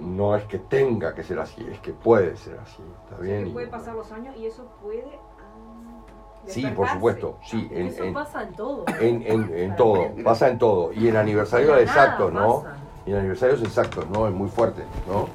no 0.00 0.34
es 0.36 0.44
que 0.44 0.58
tenga 0.58 1.14
que 1.14 1.22
ser 1.22 1.38
así, 1.38 1.66
es 1.70 1.78
que 1.80 1.92
puede 1.92 2.36
ser 2.36 2.58
así, 2.58 2.82
¿está 3.04 3.20
bien? 3.20 3.44
Que 3.46 3.50
puede 3.50 3.66
pasar 3.68 3.94
los 3.94 4.10
años 4.12 4.34
y 4.36 4.46
eso 4.46 4.64
puede. 4.82 5.04
ah, 5.38 6.44
Sí, 6.46 6.66
por 6.68 6.88
supuesto, 6.88 7.36
sí, 7.44 7.68
en, 7.70 7.88
Eso 7.88 8.04
en- 8.04 8.14
pasa 8.14 8.42
en 8.42 8.54
todo. 8.54 8.84
en, 9.00 9.22
en- 9.26 9.54
en 9.54 9.76
todo, 9.76 10.10
pasa 10.24 10.48
en 10.48 10.58
todo. 10.58 10.92
Y 10.92 11.08
en 11.08 11.16
aniversarios 11.16 11.78
exactos, 11.78 12.32
¿no? 12.32 12.62
pasa. 12.62 12.76
Y 13.04 13.10
en 13.10 13.16
aniversarios 13.18 13.60
exactos, 13.62 14.08
¿no? 14.08 14.26
Es 14.28 14.34
muy 14.34 14.48
fuerte, 14.48 14.82
¿no? 15.06 15.28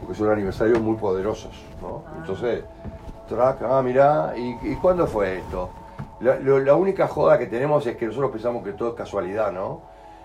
Porque 0.00 0.14
son 0.14 0.30
aniversarios 0.30 0.80
muy 0.80 0.96
poderosos, 0.96 1.52
¿no? 1.82 2.02
Ah. 2.06 2.14
Entonces, 2.18 2.64
track, 3.28 3.62
ah, 3.62 3.82
mirá, 3.82 4.32
¿y, 4.36 4.56
y 4.62 4.76
cuándo 4.76 5.06
fue 5.06 5.38
esto? 5.38 5.68
La, 6.20 6.36
lo- 6.36 6.58
la 6.60 6.74
única 6.74 7.06
joda 7.08 7.38
que 7.38 7.46
tenemos 7.46 7.86
es 7.86 7.96
que 7.96 8.06
nosotros 8.06 8.30
pensamos 8.30 8.64
que 8.64 8.72
todo 8.72 8.90
es 8.90 8.94
casualidad, 8.94 9.52
¿no? 9.52 9.82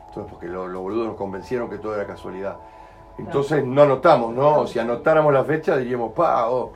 Entonces, 0.07 0.31
porque 0.31 0.47
lo- 0.47 0.67
los 0.67 0.81
boludos 0.81 1.07
nos 1.07 1.15
convencieron 1.17 1.69
que 1.69 1.77
todo 1.79 1.95
era 1.95 2.05
casualidad. 2.07 2.57
Entonces 3.17 3.63
no 3.65 3.83
anotamos, 3.83 4.33
¿no? 4.33 4.65
Si 4.67 4.79
anotáramos 4.79 5.33
la 5.33 5.43
fecha 5.43 5.77
diríamos, 5.77 6.13
pa, 6.13 6.49
oh. 6.49 6.71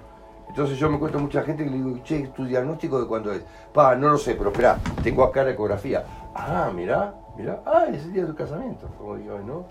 Entonces 0.50 0.78
yo 0.78 0.90
me 0.90 0.96
encuentro 0.96 1.20
mucha 1.20 1.44
gente 1.44 1.64
que 1.64 1.70
le 1.70 1.78
digo, 1.78 2.00
che, 2.04 2.28
¿tu 2.28 2.46
diagnóstico 2.46 3.00
de 3.00 3.08
cuándo 3.08 3.32
es? 3.32 3.44
Pa, 3.74 3.96
no 3.96 4.10
lo 4.10 4.18
sé, 4.18 4.36
pero 4.36 4.50
espera, 4.50 4.78
tengo 5.04 5.24
acá 5.24 5.44
la 5.44 5.52
ecografía. 5.52 6.04
Ah, 6.34 6.72
mirá, 6.74 7.14
mirá, 7.36 7.62
ah, 7.66 7.86
es 7.92 8.06
el 8.06 8.14
día 8.14 8.22
de 8.24 8.30
tu 8.30 8.36
casamiento, 8.36 8.88
como 8.98 9.16
digo, 9.18 9.40
¿no? 9.40 9.66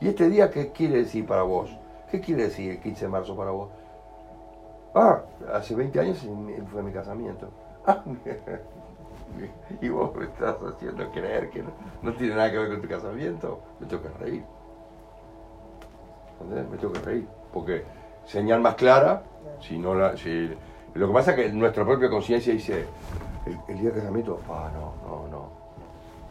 ¿Y 0.00 0.08
este 0.08 0.28
día 0.28 0.50
qué 0.50 0.70
quiere 0.70 0.98
decir 0.98 1.26
para 1.26 1.42
vos? 1.42 1.70
¿Qué 2.10 2.20
quiere 2.20 2.44
decir 2.44 2.72
el 2.72 2.80
15 2.80 3.04
de 3.04 3.10
marzo 3.10 3.36
para 3.36 3.50
vos? 3.50 3.70
Ah, 4.94 5.22
hace 5.54 5.74
20 5.74 6.00
años 6.00 6.26
fue 6.72 6.82
mi 6.82 6.92
casamiento. 6.92 7.48
Ah, 7.86 8.02
y 9.80 9.88
vos 9.88 10.14
me 10.14 10.24
estás 10.24 10.56
haciendo 10.62 11.10
creer 11.10 11.50
que 11.50 11.62
no, 12.02 12.12
tiene 12.14 12.34
nada 12.34 12.50
que 12.50 12.58
ver 12.58 12.68
con 12.70 12.82
tu 12.82 12.88
casamiento. 12.88 13.60
Me 13.80 13.86
que 13.86 14.08
reír. 14.18 14.44
¿Entendés? 16.40 16.68
Me 16.70 16.76
tengo 16.78 16.92
que 16.92 17.00
reír. 17.00 17.26
Porque 17.52 17.84
señal 18.24 18.60
más 18.60 18.74
clara, 18.74 19.22
si 19.60 19.78
no 19.78 19.94
la. 19.94 20.16
Si, 20.16 20.50
lo 20.94 21.06
que 21.08 21.12
pasa 21.12 21.32
es 21.32 21.36
que 21.36 21.52
nuestra 21.52 21.84
propia 21.84 22.08
conciencia 22.10 22.52
dice, 22.52 22.84
el, 23.46 23.58
el 23.68 23.80
día 23.80 23.90
de 23.90 24.00
casamiento, 24.00 24.40
ah, 24.48 24.70
no, 24.74 24.94
no, 25.08 25.28
no. 25.28 25.58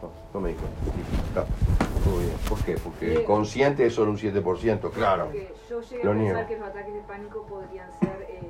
No, 0.00 0.10
no 0.32 0.40
me 0.40 0.50
dijo. 0.50 0.62
Está, 1.26 1.44
todo 2.04 2.18
bien. 2.18 2.32
¿Por 2.48 2.58
qué? 2.64 2.76
Porque 2.76 3.06
Bien. 3.06 3.24
consciente 3.24 3.84
es 3.86 3.94
solo 3.94 4.12
un 4.12 4.16
7%, 4.16 4.90
claro. 4.92 5.24
Porque 5.24 5.52
yo 5.68 5.80
llegué 5.80 6.04
Lo 6.04 6.10
a 6.10 6.14
pensar 6.14 6.34
niego. 6.34 6.48
que 6.48 6.56
los 6.58 6.68
ataques 6.68 6.94
de 6.94 7.00
pánico 7.00 7.42
podrían 7.46 7.90
ser. 7.98 8.26
eh, 8.28 8.42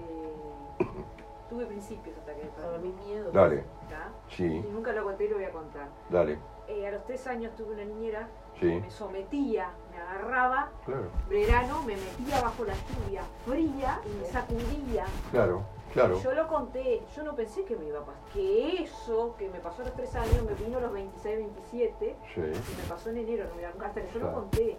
tuve 1.49 1.65
principios 1.65 2.15
de 2.17 2.21
ataques 2.23 2.43
de 2.45 2.49
Para 2.51 2.73
pánico. 2.73 2.97
mí 2.99 3.07
miedo. 3.07 3.31
Dale, 3.33 3.57
¿tá? 3.89 4.11
sí, 4.29 4.45
Y 4.45 4.71
nunca 4.73 4.93
lo 4.93 5.05
conté 5.05 5.25
y 5.25 5.29
lo 5.29 5.37
voy 5.37 5.45
a 5.47 5.51
contar. 5.53 5.89
dale, 6.11 6.39
Eh, 6.69 6.87
a 6.87 6.91
los 6.91 7.05
tres 7.07 7.27
años 7.27 7.55
tuve 7.57 7.73
una 7.73 7.85
niñera 7.87 8.29
sí, 8.61 8.67
me 8.67 8.91
sometía, 8.91 9.71
me 9.99 10.05
agarraba, 10.05 10.69
claro, 10.85 11.09
verano, 11.29 11.83
me 11.83 11.97
metía 11.97 12.41
bajo 12.41 12.65
la 12.65 12.75
lluvia 12.75 13.23
fría 13.47 14.01
y 14.07 14.21
me 14.21 14.27
sacudía. 14.27 15.05
claro, 15.31 15.63
claro. 15.93 16.21
Yo 16.23 16.33
lo 16.33 16.47
conté, 16.49 17.03
yo 17.17 17.23
no 17.25 17.35
pensé 17.35 17.65
que 17.65 17.77
me 17.77 17.87
iba 17.87 17.99
a 18.01 18.05
pasar. 18.05 18.23
Que 18.33 18.83
eso 18.85 19.35
que 19.39 19.49
me 19.49 19.59
pasó 19.59 19.83
a 19.83 19.87
los 19.87 19.95
tres 19.95 20.15
años 20.15 20.43
me 20.45 20.55
vino 20.55 20.79
a 20.79 20.81
los 20.83 20.93
26, 20.93 21.37
27 21.39 22.17
Sí, 22.35 22.41
y 22.41 22.43
me 22.83 22.89
pasó 22.89 23.11
en 23.11 23.19
enero, 23.19 23.47
no 23.49 23.55
me 23.57 23.63
la- 23.63 23.69
hasta 23.87 24.01
que 24.03 24.07
yo 24.13 24.21
Claro. 24.21 24.27
lo 24.29 24.35
conté. 24.43 24.79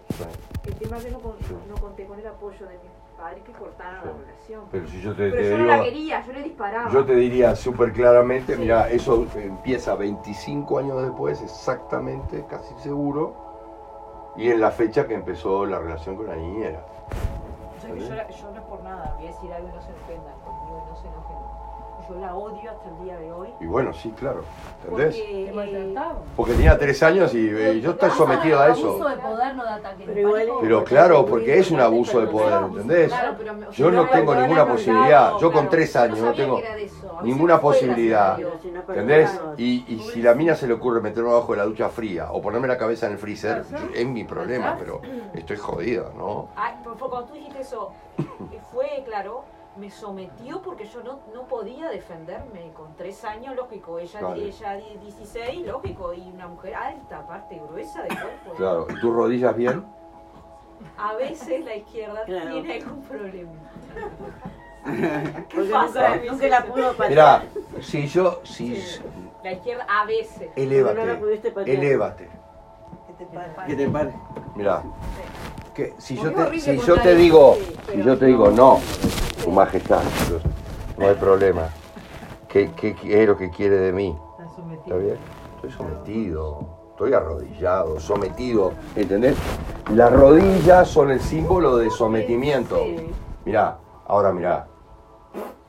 El 0.66 0.74
tema 0.76 0.96
es 0.98 1.04
que 1.04 1.10
no, 1.10 1.20
con- 1.20 1.38
Sí. 1.40 1.54
no 1.68 1.74
conté 1.76 2.06
con 2.06 2.18
el 2.18 2.26
apoyo 2.26 2.66
de 2.66 2.74
mis 2.78 2.90
padres 3.18 3.42
que 3.44 3.52
cortaron 3.52 4.00
Sí. 4.02 4.06
la 4.08 4.12
relación. 4.24 4.64
Pero 4.70 4.88
si 4.88 5.00
yo 5.02 5.10
te, 5.14 5.30
Pero 5.30 5.42
te 5.42 5.50
yo 5.50 5.58
no 5.58 5.64
la 5.66 5.82
quería, 5.82 6.24
yo 6.26 6.32
le 6.32 6.42
disparaba. 6.42 6.90
yo 6.90 7.04
te 7.04 7.14
diría 7.16 7.54
súper 7.56 7.92
claramente, 7.92 8.56
mira, 8.56 8.88
eso 8.88 9.26
empieza 9.34 9.94
25 9.94 10.78
años 10.78 11.02
después, 11.02 11.42
exactamente, 11.42 12.44
casi 12.48 12.72
seguro, 12.78 13.49
y 14.40 14.50
en 14.50 14.58
la 14.58 14.70
fecha 14.70 15.06
que 15.06 15.12
empezó 15.12 15.66
la 15.66 15.78
relación 15.78 16.16
con 16.16 16.26
la 16.26 16.34
niñera. 16.34 16.80
O 17.76 17.80
sea 17.80 17.92
que 17.92 18.00
yo, 18.00 18.06
yo 18.08 18.50
no 18.50 18.58
es 18.58 18.66
por 18.66 18.82
nada, 18.82 19.14
voy 19.18 19.26
a 19.26 19.30
decir 19.32 19.52
algo 19.52 19.68
y 19.68 19.72
no 19.72 19.82
se 19.82 19.92
ofendan 19.92 20.34
y 20.34 20.90
no 20.90 20.96
se 20.96 21.08
enojen. 21.08 21.36
Yo 22.10 22.18
la 22.20 22.34
odio 22.34 22.70
hasta 22.70 22.88
el 22.88 23.04
día 23.04 23.16
de 23.18 23.32
hoy. 23.32 23.48
Y 23.60 23.66
bueno, 23.66 23.92
sí, 23.92 24.10
claro, 24.18 24.42
¿entendés? 24.82 25.16
Porque, 25.16 25.72
eh. 25.72 25.94
Porque 26.36 26.52
tenía 26.54 26.76
tres 26.78 27.02
años 27.04 27.32
y 27.34 27.48
eh, 27.48 27.80
yo 27.80 27.92
estoy 27.92 28.10
sometido 28.10 28.58
a 28.58 28.64
Abuso 28.66 28.96
eso. 28.96 29.08
de 29.08 29.16
poder 29.16 29.54
no 29.54 29.64
da 29.64 29.74
ataque 29.76 29.98
de 30.06 30.06
Pero 30.06 30.20
igual 30.20 30.40
pánico. 30.40 30.58
Pero 30.60 30.84
claro, 30.84 31.26
porque 31.26 31.58
es 31.58 31.70
un 31.70 31.80
abuso 31.80 32.20
de 32.20 32.26
poder, 32.26 32.62
¿entendés? 32.64 33.08
Claro, 33.12 33.34
pero 33.38 33.54
me- 33.54 33.66
o 33.66 33.72
sea, 33.72 33.84
Yo 33.84 33.90
no 33.92 34.08
tengo 34.08 34.34
ninguna 34.34 34.66
posibilidad. 34.66 35.38
Yo 35.38 35.52
con 35.52 35.68
tres 35.68 35.94
años 35.94 36.18
no 36.18 36.32
tengo 36.32 36.60
ninguna 37.22 37.60
posibilidad. 37.60 38.38
¿Entendés? 38.88 39.40
Y, 39.56 39.84
y 39.94 40.00
si 40.00 40.20
la 40.22 40.34
mina 40.34 40.54
se 40.56 40.66
le 40.66 40.74
ocurre 40.74 41.00
meterme 41.00 41.30
abajo 41.30 41.52
de 41.52 41.58
la 41.58 41.64
ducha 41.64 41.88
fría 41.90 42.32
o 42.32 42.42
ponerme 42.42 42.66
la 42.66 42.76
cabeza 42.78 43.06
en 43.06 43.12
el 43.12 43.18
freezer, 43.18 43.64
es 43.94 44.06
mi 44.06 44.24
problema, 44.24 44.76
pero 44.78 45.00
estoy 45.34 45.56
jodido, 45.58 46.10
¿no? 46.16 46.48
Ay, 46.56 46.74
cuando 46.82 47.24
tú 47.24 47.34
dijiste 47.34 47.60
eso, 47.60 47.92
eh, 48.18 48.58
fue 48.72 49.02
claro, 49.06 49.44
me 49.76 49.90
sometió 49.90 50.60
porque 50.62 50.84
yo 50.84 51.02
no, 51.02 51.20
no 51.34 51.46
podía 51.46 51.88
defenderme. 51.90 52.72
Con 52.74 52.94
tres 52.96 53.24
años, 53.24 53.54
lógico, 53.56 53.98
ella, 53.98 54.20
Vale. 54.20 54.44
ella 54.46 54.74
di- 54.76 54.98
16, 55.02 55.66
lógico, 55.66 56.12
y 56.12 56.20
una 56.32 56.48
mujer 56.48 56.74
alta, 56.74 57.18
aparte, 57.18 57.60
gruesa 57.68 58.02
de 58.02 58.08
cuerpo. 58.08 58.52
Claro, 58.56 58.86
¿y 58.90 59.00
tus 59.00 59.14
rodillas 59.14 59.56
bien? 59.56 59.84
A 60.96 61.14
veces 61.14 61.64
la 61.64 61.76
izquierda 61.76 62.24
Claro. 62.24 62.50
tiene 62.52 62.74
algún 62.74 63.02
problema. 63.02 63.50
Porque 65.54 65.70
pasa? 65.70 66.16
nunca, 66.16 66.32
nunca 66.32 66.48
la 66.48 66.64
pudo 66.64 66.92
patear. 66.94 67.08
Mirá, 67.10 67.82
si 67.82 68.06
yo, 68.08 68.40
si 68.44 68.82
La 69.44 69.52
izquierda 69.52 69.86
a 69.88 70.04
veces. 70.06 70.40
no 70.48 70.52
la 70.56 70.60
elévate, 70.62 71.14
pudiste 71.16 71.50
patear. 71.52 71.76
elévate. 71.76 72.28
Que 73.66 73.76
te 73.76 73.88
pare. 73.88 74.12
Mirá, 74.56 74.82
que 75.74 75.94
si 75.98 76.16
yo 76.16 76.32
te, 76.32 76.58
si 76.60 76.78
yo 76.78 77.00
te 77.00 77.14
digo, 77.14 77.56
sí, 77.56 77.76
si 77.92 78.02
yo 78.02 78.18
te 78.18 78.26
digo 78.26 78.50
no, 78.50 78.80
tu 79.44 79.50
majestad, 79.50 80.02
no 80.98 81.08
hay 81.08 81.14
problema. 81.14 81.68
¿Qué, 82.48 82.70
qué 82.76 83.22
es 83.22 83.28
lo 83.28 83.36
que 83.36 83.50
quiere 83.50 83.76
de 83.76 83.92
mí? 83.92 84.16
¿Está 84.84 84.96
bien? 84.96 85.16
Estoy 85.56 85.70
sometido, 85.70 86.60
estoy 86.90 87.14
arrodillado, 87.14 88.00
sometido, 88.00 88.72
¿entendés? 88.96 89.36
Las 89.94 90.12
rodillas 90.12 90.88
son 90.88 91.10
el 91.10 91.20
símbolo 91.20 91.76
de 91.76 91.90
sometimiento. 91.90 92.78
Mirá, 93.44 93.78
ahora 94.06 94.32
mirá. 94.32 94.66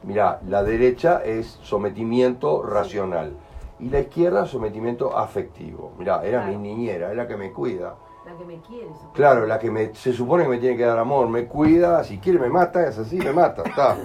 Mirá, 0.03 0.39
la 0.47 0.63
derecha 0.63 1.23
es 1.23 1.59
sometimiento 1.61 2.63
racional 2.63 3.33
y 3.79 3.89
la 3.89 3.99
izquierda 3.99 4.45
sometimiento 4.45 5.17
afectivo. 5.17 5.93
Mirá, 5.97 6.23
era 6.25 6.45
mi 6.47 6.55
niñera, 6.55 7.11
es 7.11 7.17
la 7.17 7.27
que 7.27 7.37
me 7.37 7.51
cuida. 7.51 7.95
La 8.25 8.33
que 8.37 8.45
me 8.45 8.59
quiere. 8.61 8.87
supongo. 8.93 9.13
Claro, 9.13 9.45
la 9.47 9.57
que 9.59 9.71
me, 9.71 9.95
se 9.95 10.13
supone 10.13 10.43
que 10.43 10.49
me 10.49 10.57
tiene 10.59 10.77
que 10.77 10.83
dar 10.85 10.99
amor, 10.99 11.27
me 11.27 11.47
cuida, 11.47 12.03
si 12.03 12.19
quiere 12.19 12.39
me 12.39 12.49
mata, 12.49 12.87
es 12.87 12.97
así, 12.97 13.17
me 13.17 13.33
mata, 13.33 13.63
está. 13.63 13.97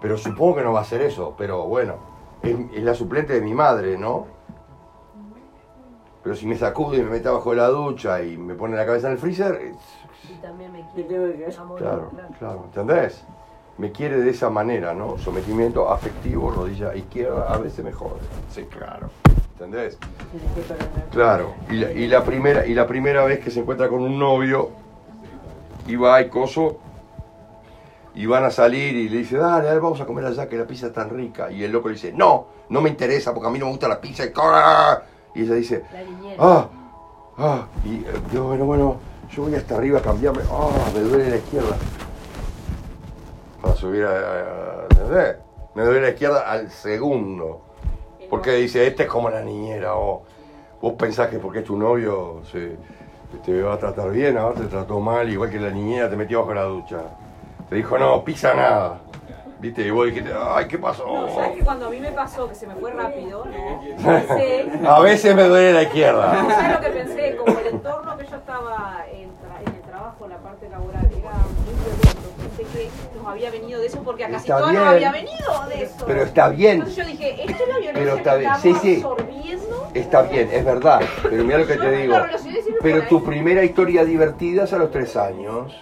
Pero 0.00 0.16
supongo 0.16 0.56
que 0.56 0.62
no 0.62 0.72
va 0.72 0.80
a 0.80 0.84
ser 0.84 1.02
eso, 1.02 1.34
pero 1.36 1.64
bueno, 1.66 1.94
es, 2.42 2.56
es 2.72 2.82
la 2.84 2.94
suplente 2.94 3.32
de 3.34 3.40
mi 3.40 3.52
madre, 3.54 3.98
¿no? 3.98 4.26
Pero 6.22 6.36
si 6.36 6.46
me 6.46 6.56
sacude 6.56 6.98
y 6.98 7.02
me 7.02 7.10
mete 7.10 7.28
abajo 7.28 7.50
de 7.50 7.56
la 7.56 7.68
ducha 7.68 8.22
y 8.22 8.36
me 8.36 8.54
pone 8.54 8.76
la 8.76 8.84
cabeza 8.86 9.06
en 9.08 9.14
el 9.14 9.18
freezer, 9.18 9.54
es- 9.56 9.76
Y 10.30 10.34
también 10.42 10.72
me 10.72 10.86
¿Qué 10.94 11.06
quiere. 11.06 11.56
Amor, 11.56 11.78
claro, 11.78 12.10
claro, 12.38 12.62
¿entendés? 12.66 13.24
Me 13.78 13.92
quiere 13.92 14.20
de 14.20 14.30
esa 14.30 14.50
manera, 14.50 14.92
¿no? 14.94 15.16
Sometimiento 15.18 15.88
afectivo, 15.90 16.50
rodilla 16.50 16.94
izquierda, 16.94 17.46
a 17.48 17.58
veces 17.58 17.84
me 17.84 17.92
jode, 17.92 18.20
sí, 18.50 18.64
claro, 18.64 19.08
¿entendés? 19.58 19.98
Claro, 21.10 21.54
y 21.70 21.74
la, 21.74 21.90
y 21.92 22.06
la 22.06 22.22
primera, 22.24 22.64
y 22.66 22.74
la 22.74 22.86
primera 22.86 23.24
vez 23.24 23.40
que 23.40 23.50
se 23.50 23.60
encuentra 23.60 23.88
con 23.88 24.00
un 24.02 24.18
novio, 24.18 24.70
y 25.86 25.96
va 25.96 26.20
y 26.20 26.28
coso, 26.28 26.78
y 28.14 28.26
van 28.26 28.44
a 28.44 28.50
salir 28.50 28.94
y 28.94 29.08
le 29.08 29.18
dice, 29.18 29.36
dale, 29.36 29.66
dale, 29.66 29.80
vamos 29.80 30.00
a 30.00 30.06
comer 30.06 30.24
allá 30.26 30.48
que 30.48 30.56
la 30.56 30.66
pizza 30.66 30.88
es 30.88 30.92
tan 30.92 31.08
rica. 31.10 31.50
Y 31.50 31.62
el 31.64 31.70
loco 31.72 31.88
le 31.88 31.94
dice, 31.94 32.12
no, 32.12 32.46
no 32.68 32.80
me 32.80 32.88
interesa 32.90 33.32
porque 33.32 33.48
a 33.48 33.50
mí 33.50 33.58
no 33.58 33.66
me 33.66 33.70
gusta 33.72 33.88
la 33.88 34.00
pizza 34.00 34.24
y 34.24 34.32
¡ah! 34.36 35.02
Y 35.34 35.42
ella 35.42 35.54
dice, 35.54 35.84
ah, 36.38 36.66
ah, 37.38 37.66
y 37.84 37.96
eh, 37.96 38.04
yo, 38.32 38.44
bueno, 38.44 38.64
bueno, 38.64 38.96
yo 39.30 39.42
voy 39.44 39.54
hasta 39.54 39.76
arriba 39.76 40.00
a 40.00 40.02
cambiarme, 40.02 40.42
ah, 40.50 40.68
me 40.94 41.00
duele 41.00 41.30
la 41.30 41.36
izquierda. 41.36 41.76
Para 43.62 43.74
subir 43.76 44.04
a, 44.04 44.10
a- 44.10 44.82
¿entendés? 44.90 45.36
Me 45.74 45.84
duele 45.84 46.00
la 46.00 46.08
izquierda 46.10 46.40
al 46.50 46.70
segundo. 46.70 47.60
Porque 48.30 48.52
dice, 48.52 48.86
este 48.86 49.04
es 49.04 49.08
como 49.08 49.30
la 49.30 49.40
niñera, 49.40 49.96
o 49.96 50.22
vos 50.80 50.92
pensás 50.94 51.28
que 51.28 51.38
porque 51.38 51.60
es 51.60 51.64
tu 51.64 51.76
novio 51.76 52.42
se, 52.50 52.76
te 53.44 53.62
va 53.62 53.74
a 53.74 53.78
tratar 53.78 54.10
bien, 54.10 54.36
ahora 54.38 54.60
te 54.60 54.66
trató 54.66 55.00
mal, 55.00 55.28
igual 55.30 55.50
que 55.50 55.58
la 55.58 55.70
niñera 55.70 56.08
te 56.10 56.16
metió 56.16 56.40
bajo 56.40 56.54
la 56.54 56.64
ducha. 56.64 56.98
Te 57.68 57.76
dijo, 57.76 57.98
no, 57.98 58.22
pisa 58.24 58.54
nada. 58.54 59.00
¿Viste? 59.60 59.82
Y 59.82 59.90
vos 59.90 60.06
dijiste, 60.06 60.30
ay, 60.40 60.68
¿qué 60.68 60.78
pasó? 60.78 61.04
No, 61.04 61.34
¿sabes 61.34 61.56
que 61.58 61.64
cuando 61.64 61.86
a 61.86 61.90
mí 61.90 61.98
me 61.98 62.12
pasó 62.12 62.48
que 62.48 62.54
se 62.54 62.64
me 62.66 62.76
fue 62.76 62.92
rápido? 62.92 63.44
No, 63.44 63.80
pensé. 64.28 64.70
A 64.86 65.00
veces 65.00 65.34
me 65.34 65.42
duele 65.44 65.72
la 65.72 65.82
izquierda. 65.82 66.46
¿Sabes 66.48 66.74
lo 66.76 66.80
que 66.80 66.90
pensé? 66.90 67.36
Como 67.36 67.58
el 67.58 67.66
entorno 67.66 68.16
que 68.16 68.26
yo 68.26 68.36
estaba 68.36 69.04
en, 69.12 69.30
tra- 69.30 69.60
en 69.66 69.74
el 69.74 69.80
trabajo, 69.82 70.24
en 70.26 70.30
la 70.30 70.36
parte 70.38 70.68
laboral, 70.68 71.06
era 71.10 71.32
muy 71.32 71.74
violento. 71.74 72.28
Pensé 72.56 72.62
que 72.72 72.88
había 73.28 73.50
venido 73.50 73.80
de 73.80 73.86
eso 73.86 74.02
porque 74.02 74.24
a 74.24 74.30
casi 74.30 74.46
bien. 74.52 74.74
nos 74.74 74.86
había 74.86 75.12
venido 75.12 75.66
de 75.68 75.82
eso. 75.84 76.04
Pero 76.06 76.22
está 76.22 76.48
bien. 76.48 76.72
Entonces 76.78 76.96
yo 76.96 77.04
dije, 77.04 77.42
esto 77.44 77.62
es 77.62 77.68
la 77.68 77.78
violencia 77.78 77.92
Pero 77.94 78.16
está 78.16 78.32
que 78.32 78.38
bien. 78.38 78.54
Sí, 78.62 78.74
sí. 78.82 78.94
absorbiendo. 78.96 79.88
Está 79.94 80.22
bien, 80.22 80.48
es 80.52 80.64
verdad. 80.64 81.00
Pero 81.22 81.44
mira 81.44 81.58
lo 81.58 81.66
que 81.66 81.76
Yo 81.76 81.80
te 81.82 81.90
digo. 81.92 82.16
Pero 82.82 83.06
tu 83.08 83.24
primera 83.24 83.64
historia 83.64 84.04
divertida 84.04 84.64
es 84.64 84.72
a 84.72 84.78
los 84.78 84.90
tres 84.90 85.16
años. 85.16 85.74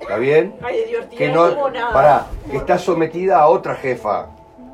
¿Está 0.00 0.16
bien? 0.18 0.54
Ay, 0.62 0.84
divertida 0.86 1.18
Que 1.18 1.28
no 1.28 1.46
no, 1.48 1.52
hubo 1.52 1.70
nada. 1.70 1.92
pará, 1.92 2.26
que 2.50 2.56
está 2.58 2.78
sometida 2.78 3.38
a 3.40 3.48
otra 3.48 3.74
jefa. 3.74 4.26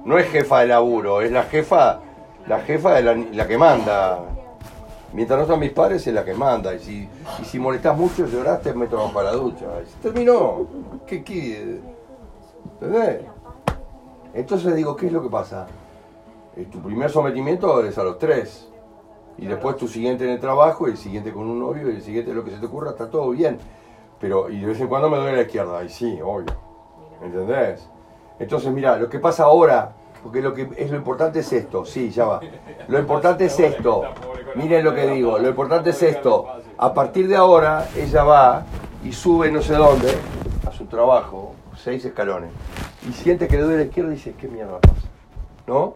No 0.05 0.19
es 0.19 0.29
jefa 0.31 0.61
de 0.61 0.67
laburo, 0.67 1.23
es 1.23 1.31
la 1.31 1.45
jefa, 1.45 2.01
la 2.47 2.59
jefa 2.61 2.95
de 2.95 3.03
la, 3.03 3.15
la 3.15 3.47
que 3.47 3.57
manda. 3.57 4.19
Mientras 5.13 5.39
no 5.41 5.47
son 5.47 5.61
mis 5.61 5.71
padres, 5.71 6.07
es 6.07 6.13
la 6.15 6.25
que 6.25 6.35
manda. 6.35 6.75
Y 6.75 6.79
si, 6.81 7.09
y 7.41 7.45
si 7.45 7.59
molestás 7.59 7.97
mucho, 7.97 8.27
llorás, 8.27 8.63
te 8.63 8.73
meto 8.75 8.97
bajo 8.97 9.23
la 9.23 9.33
ducha. 9.33 9.67
Y 9.81 10.03
terminó. 10.03 10.67
¿Qué 11.07 11.23
qué? 11.23 11.79
¿Entendés? 12.83 13.21
Entonces 14.35 14.75
digo, 14.75 14.97
¿qué 14.97 15.07
es 15.07 15.13
lo 15.13 15.23
que 15.23 15.29
pasa? 15.29 15.67
Eh, 16.57 16.67
Tu 16.71 16.81
primer 16.81 17.11
sometimiento 17.11 17.85
es 17.85 17.97
a 17.97 18.03
los 18.03 18.19
tres. 18.19 18.69
Y 19.39 19.47
después 19.47 19.77
tu 19.77 19.87
siguiente 19.87 20.25
en 20.25 20.31
el 20.31 20.41
trabajo, 20.41 20.89
y 20.89 20.93
el 20.93 20.97
siguiente 20.97 21.33
con 21.33 21.49
un 21.49 21.61
novio, 21.61 21.91
y 21.91 21.97
el 21.97 22.03
siguiente 22.03 22.35
lo 22.35 22.45
que 22.45 22.51
se 22.51 22.59
te 22.59 22.67
ocurra, 22.67 22.91
está 22.91 23.09
todo 23.09 23.31
bien. 23.31 23.59
Pero, 24.19 24.51
y 24.51 24.61
de 24.61 24.67
vez 24.67 24.81
en 24.81 24.89
cuando 24.89 25.09
me 25.09 25.17
duele 25.17 25.37
la 25.37 25.43
izquierda, 25.43 25.79
ahí 25.79 25.89
sí, 25.89 26.19
obvio. 26.23 26.55
¿Entendés? 27.23 27.89
Entonces, 28.41 28.73
mira, 28.73 28.97
lo 28.97 29.09
que 29.09 29.21
pasa 29.21 29.45
ahora, 29.45 29.93
porque 30.23 30.43
lo 30.43 30.53
que 30.53 30.69
es 30.77 30.91
lo 30.91 30.97
importante 30.97 31.39
es 31.39 31.53
esto, 31.53 31.85
sí, 31.85 32.11
ya 32.11 32.25
va. 32.25 32.41
Lo 32.89 32.99
importante 32.99 33.45
es 33.45 33.61
esto. 33.61 34.03
Miren 34.57 34.85
lo 34.85 34.93
que 34.93 35.07
digo, 35.07 35.39
lo 35.39 35.49
importante 35.49 35.91
es 35.91 36.03
esto. 36.03 36.47
A 36.79 36.93
partir 36.93 37.29
de 37.29 37.37
ahora, 37.37 37.89
ella 37.97 38.25
va 38.25 38.65
y 39.05 39.13
sube 39.13 39.53
no 39.53 39.63
sé 39.63 39.75
dónde 39.75 40.13
a 40.67 40.73
su 40.73 40.87
trabajo, 40.87 41.55
seis 41.83 42.05
escalones, 42.05 42.51
y 43.09 43.13
siente 43.13 43.49
que 43.49 43.57
le 43.57 43.63
duele 43.63 43.79
la 43.79 43.85
izquierda 43.85 44.13
y 44.13 44.15
dice, 44.15 44.35
¿qué 44.39 44.49
mierda 44.49 44.79
pasa? 44.81 45.09
¿No? 45.67 45.95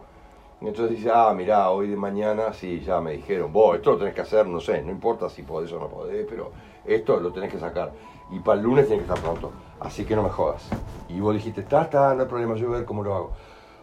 Y 0.59 0.67
entonces 0.67 0.97
dice, 0.97 1.11
ah, 1.13 1.33
mirá, 1.35 1.69
hoy 1.69 1.87
de 1.87 1.95
mañana 1.95 2.51
sí, 2.51 2.81
ya 2.81 2.99
me 2.99 3.11
dijeron, 3.11 3.53
vos, 3.53 3.75
esto 3.75 3.91
lo 3.91 3.97
tenés 3.97 4.13
que 4.13 4.21
hacer, 4.21 4.47
no 4.47 4.59
sé, 4.59 4.81
no 4.81 4.91
importa 4.91 5.29
si 5.29 5.43
podés 5.43 5.71
o 5.71 5.79
no 5.79 5.87
podés, 5.87 6.25
pero 6.27 6.51
esto 6.85 7.19
lo 7.19 7.31
tenés 7.31 7.51
que 7.51 7.59
sacar. 7.59 7.91
Y 8.31 8.39
para 8.39 8.57
el 8.57 8.65
lunes 8.65 8.87
tenés 8.87 9.05
que 9.05 9.13
estar 9.13 9.23
pronto, 9.23 9.51
así 9.79 10.03
que 10.03 10.15
no 10.15 10.23
me 10.23 10.29
jodas. 10.29 10.63
Y 11.09 11.19
vos 11.19 11.33
dijiste, 11.33 11.61
está, 11.61 11.83
está, 11.83 12.13
no 12.15 12.23
hay 12.23 12.27
problema, 12.27 12.55
yo 12.55 12.67
voy 12.67 12.75
a 12.75 12.77
ver 12.79 12.85
cómo 12.85 13.03
lo 13.03 13.15
hago. 13.15 13.31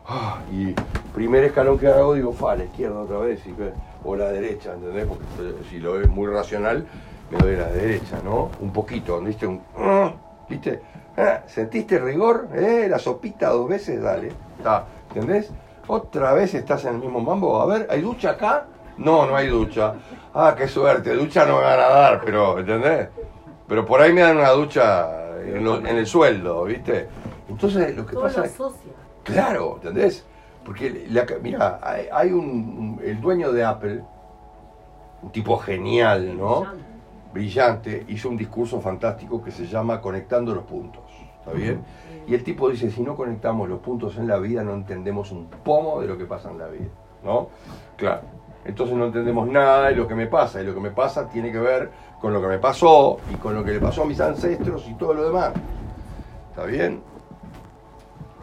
Ah, 0.06 0.42
y 0.52 0.74
primer 1.14 1.44
escalón 1.44 1.78
que 1.78 1.86
hago, 1.86 2.14
digo, 2.14 2.32
fa, 2.32 2.56
la 2.56 2.64
izquierda 2.64 3.00
otra 3.00 3.18
vez, 3.18 3.40
y 3.46 3.54
o 4.04 4.16
la 4.16 4.30
derecha, 4.30 4.74
¿entendés? 4.74 5.06
Porque 5.06 5.24
eh, 5.40 5.54
si 5.70 5.78
lo 5.78 5.94
ves 5.94 6.08
muy 6.08 6.26
racional, 6.26 6.86
me 7.30 7.38
doy 7.38 7.54
a 7.54 7.60
la 7.60 7.68
derecha, 7.68 8.20
¿no? 8.22 8.50
Un 8.60 8.72
poquito, 8.72 9.18
¿viste? 9.20 9.46
Un, 9.46 9.62
¿Viste? 10.48 10.82
Ah, 11.16 11.42
¿Sentiste 11.46 11.98
rigor? 11.98 12.48
¿Eh? 12.54 12.86
La 12.90 12.98
sopita 12.98 13.50
dos 13.50 13.68
veces, 13.68 14.02
dale. 14.02 14.32
Está, 14.58 14.84
¿Entendés? 15.14 15.50
Otra 15.86 16.32
vez 16.32 16.54
estás 16.54 16.84
en 16.86 16.94
el 16.94 17.00
mismo 17.00 17.20
mambo. 17.20 17.60
A 17.60 17.66
ver, 17.66 17.86
¿hay 17.90 18.00
ducha 18.00 18.30
acá? 18.30 18.66
No, 18.96 19.26
no 19.26 19.36
hay 19.36 19.48
ducha. 19.48 19.94
Ah, 20.34 20.54
qué 20.56 20.66
suerte, 20.66 21.14
ducha 21.14 21.44
no 21.46 21.58
me 21.58 21.62
van 21.64 21.78
a 21.80 21.88
dar, 21.88 22.20
pero, 22.24 22.58
¿entendés? 22.58 23.08
Pero 23.68 23.84
por 23.86 24.00
ahí 24.00 24.12
me 24.12 24.22
dan 24.22 24.36
una 24.38 24.50
ducha 24.50 25.38
en, 25.40 25.62
lo- 25.64 25.78
en 25.78 25.86
el 25.96 26.06
sueldo, 26.06 26.64
¿viste? 26.64 27.06
Entonces, 27.48 27.94
lo 27.96 28.04
que 28.06 28.14
Todo 28.14 28.24
pasa 28.24 28.40
lo 28.40 28.46
es... 28.46 28.52
asocia. 28.54 28.92
Claro, 29.22 29.74
¿entendés? 29.76 30.24
Porque, 30.64 31.06
la, 31.10 31.26
mira, 31.42 31.78
hay, 31.82 32.06
hay 32.12 32.32
un, 32.32 33.00
el 33.04 33.20
dueño 33.20 33.52
de 33.52 33.64
Apple, 33.64 34.02
un 35.22 35.30
tipo 35.30 35.56
genial, 35.58 36.36
¿no? 36.36 36.64
Brillante, 37.32 38.04
hizo 38.08 38.28
un 38.28 38.36
discurso 38.36 38.80
fantástico 38.80 39.42
que 39.42 39.50
se 39.50 39.66
llama 39.66 40.00
Conectando 40.00 40.54
los 40.54 40.64
Puntos, 40.64 41.02
¿está 41.44 41.52
bien? 41.52 41.84
Y 42.26 42.34
el 42.34 42.42
tipo 42.42 42.70
dice, 42.70 42.90
si 42.90 43.02
no 43.02 43.16
conectamos 43.16 43.68
los 43.68 43.80
puntos 43.80 44.16
en 44.16 44.26
la 44.26 44.38
vida, 44.38 44.62
no 44.64 44.72
entendemos 44.74 45.30
un 45.30 45.46
pomo 45.48 46.00
de 46.00 46.06
lo 46.06 46.16
que 46.16 46.24
pasa 46.24 46.50
en 46.50 46.58
la 46.58 46.68
vida, 46.68 46.88
¿no? 47.22 47.48
Claro. 47.96 48.22
Entonces 48.64 48.96
no 48.96 49.04
entendemos 49.06 49.46
nada 49.46 49.88
de 49.88 49.94
lo 49.96 50.08
que 50.08 50.14
me 50.14 50.26
pasa, 50.26 50.62
y 50.62 50.64
lo 50.64 50.72
que 50.72 50.80
me 50.80 50.90
pasa 50.90 51.28
tiene 51.28 51.52
que 51.52 51.58
ver 51.58 51.90
con 52.20 52.32
lo 52.32 52.40
que 52.40 52.46
me 52.48 52.58
pasó, 52.58 53.18
y 53.30 53.34
con 53.36 53.54
lo 53.54 53.62
que 53.62 53.72
le 53.72 53.80
pasó 53.80 54.02
a 54.02 54.06
mis 54.06 54.18
ancestros 54.20 54.88
y 54.88 54.94
todo 54.94 55.12
lo 55.12 55.24
demás. 55.26 55.52
¿Está 56.50 56.64
bien? 56.64 57.02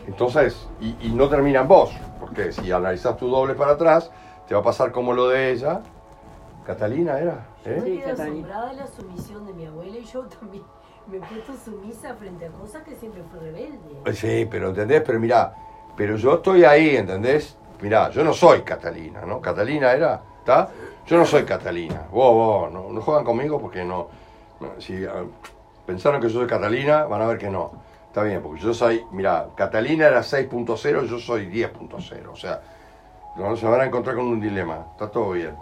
Entonces, 0.08 0.68
y, 0.80 0.96
y 1.02 1.12
no 1.12 1.28
termina 1.28 1.62
en 1.62 1.68
vos, 1.68 1.92
porque 2.20 2.52
si 2.52 2.72
analizás 2.72 3.18
tu 3.18 3.28
doble 3.30 3.56
para 3.56 3.72
atrás, 3.72 4.12
te 4.48 4.54
va 4.54 4.62
a 4.62 4.64
pasar 4.64 4.92
como 4.92 5.14
lo 5.14 5.28
de 5.30 5.52
ella. 5.52 5.82
Catalina 6.66 7.18
era, 7.20 7.48
Yo 7.66 7.72
¿eh? 7.72 7.76
me 7.78 7.82
Sí, 7.82 7.98
quedo 7.98 8.10
Catalina. 8.10 8.24
asombrada 8.48 8.70
de 8.70 8.76
la 8.76 8.88
sumisión 8.88 9.46
de 9.48 9.54
mi 9.54 9.66
abuela 9.66 9.98
y 9.98 10.04
yo 10.06 10.22
también 10.26 10.64
me 11.08 11.18
he 11.18 11.58
sumisa 11.66 12.14
frente 12.16 12.46
a 12.46 12.50
cosas 12.50 12.84
que 12.84 12.96
siempre 12.96 13.24
fui 13.30 13.40
rebelde. 13.40 14.14
Sí, 14.14 14.48
pero 14.50 14.70
¿entendés? 14.70 15.02
Pero 15.06 15.20
mirá, 15.20 15.54
pero 15.96 16.16
yo 16.16 16.36
estoy 16.36 16.64
ahí, 16.64 16.96
¿entendés? 16.96 17.58
Mirá, 17.82 18.10
yo 18.10 18.24
no 18.24 18.34
soy 18.34 18.62
Catalina, 18.62 19.22
¿no? 19.26 19.42
Catalina 19.42 19.92
era, 19.92 20.22
¿está? 20.40 20.70
Yo 21.08 21.18
no 21.18 21.26
soy 21.26 21.44
Catalina. 21.44 22.08
Vos, 22.12 22.34
vos, 22.34 22.72
no, 22.72 22.90
no 22.90 23.02
juegan 23.02 23.24
conmigo 23.24 23.60
porque 23.60 23.84
no. 23.84 24.08
no, 24.60 24.80
Si 24.80 25.04
ah, 25.06 25.24
pensaron 25.86 26.22
que 26.22 26.28
yo 26.28 26.40
soy 26.40 26.48
Catalina, 26.48 27.06
van 27.06 27.22
a 27.22 27.28
ver 27.28 27.38
que 27.38 27.50
no. 27.50 27.72
Está 28.08 28.24
bien, 28.24 28.42
porque 28.42 28.62
yo 28.62 28.74
soy, 28.74 29.06
mirá, 29.12 29.48
Catalina 29.56 30.08
era 30.08 30.20
6.0, 30.20 31.06
yo 31.06 31.20
soy 31.20 31.48
10.0. 31.48 32.28
O 32.32 32.36
sea, 32.36 32.62
no 33.38 33.56
se 33.56 33.66
van 33.66 33.82
a 33.82 33.86
encontrar 33.86 34.16
con 34.16 34.26
un 34.26 34.40
dilema. 34.40 34.86
Está 34.92 35.10
todo 35.10 35.32
bien. 35.32 35.56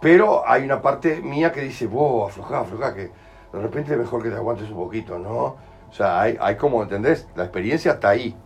Pero 0.00 0.48
hay 0.48 0.64
una 0.64 0.80
parte 0.80 1.20
mía 1.20 1.52
que 1.52 1.60
dice, 1.60 1.86
vos, 1.86 2.30
aflojá, 2.30 2.60
aflojá, 2.60 2.94
que 2.94 3.10
de 3.52 3.60
repente 3.60 3.92
es 3.92 3.98
mejor 3.98 4.22
que 4.22 4.30
te 4.30 4.36
aguantes 4.36 4.70
un 4.70 4.76
poquito, 4.76 5.18
¿no? 5.18 5.56
O 5.90 5.92
sea, 5.92 6.20
hay, 6.20 6.36
hay 6.40 6.56
como, 6.56 6.82
¿entendés? 6.82 7.26
La 7.34 7.44
experiencia 7.44 7.92
está 7.92 8.10
ahí. 8.10 8.36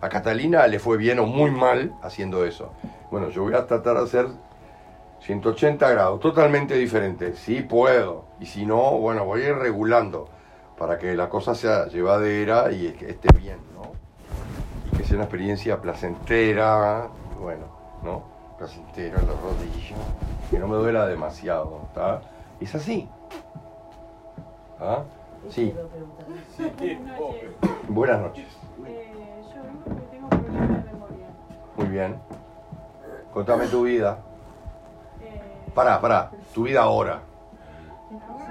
A 0.00 0.08
Catalina 0.08 0.66
le 0.66 0.78
fue 0.78 0.96
bien 0.96 1.18
o 1.18 1.26
muy 1.26 1.50
mal 1.50 1.94
haciendo 2.02 2.44
eso. 2.44 2.72
Bueno, 3.10 3.28
yo 3.28 3.42
voy 3.42 3.54
a 3.54 3.66
tratar 3.66 3.96
de 3.98 4.04
hacer 4.04 4.26
180 5.20 5.90
grados, 5.90 6.20
totalmente 6.20 6.74
diferente. 6.76 7.36
Sí 7.36 7.60
puedo. 7.60 8.24
Y 8.40 8.46
si 8.46 8.64
no, 8.64 8.92
bueno, 8.98 9.24
voy 9.26 9.42
a 9.42 9.48
ir 9.48 9.56
regulando 9.56 10.28
para 10.78 10.98
que 10.98 11.14
la 11.14 11.28
cosa 11.28 11.54
sea 11.54 11.88
llevadera 11.88 12.72
y 12.72 12.86
esté 12.86 13.28
bien, 13.38 13.58
¿no? 13.74 13.92
Y 14.90 14.96
que 14.96 15.04
sea 15.04 15.16
una 15.16 15.24
experiencia 15.24 15.78
placentera, 15.82 17.08
bueno, 17.38 17.66
¿no? 18.02 18.22
Placentera 18.56 19.20
en 19.20 19.26
la 19.26 19.34
rodilla, 19.34 19.96
que 20.50 20.58
no 20.58 20.66
me 20.66 20.76
duela 20.76 21.06
demasiado, 21.06 21.82
¿está? 21.88 22.22
Es 22.58 22.74
así. 22.74 23.06
¿Ah? 24.80 25.02
Sí. 25.48 25.74
Buenas 26.58 27.18
noches. 27.18 27.50
buenas 27.88 28.20
noches. 28.20 28.46
Eh, 28.86 29.12
yo 29.54 29.62
tengo 30.10 30.28
problemas 30.28 30.84
de 30.84 30.92
memoria. 30.92 31.26
Muy 31.76 31.86
bien. 31.86 32.16
Contame 33.32 33.66
tu 33.66 33.82
vida. 33.82 34.18
Eh, 35.22 35.40
Pará, 35.74 36.00
pará. 36.00 36.30
Tu 36.54 36.64
vida 36.64 36.82
ahora. 36.82 37.20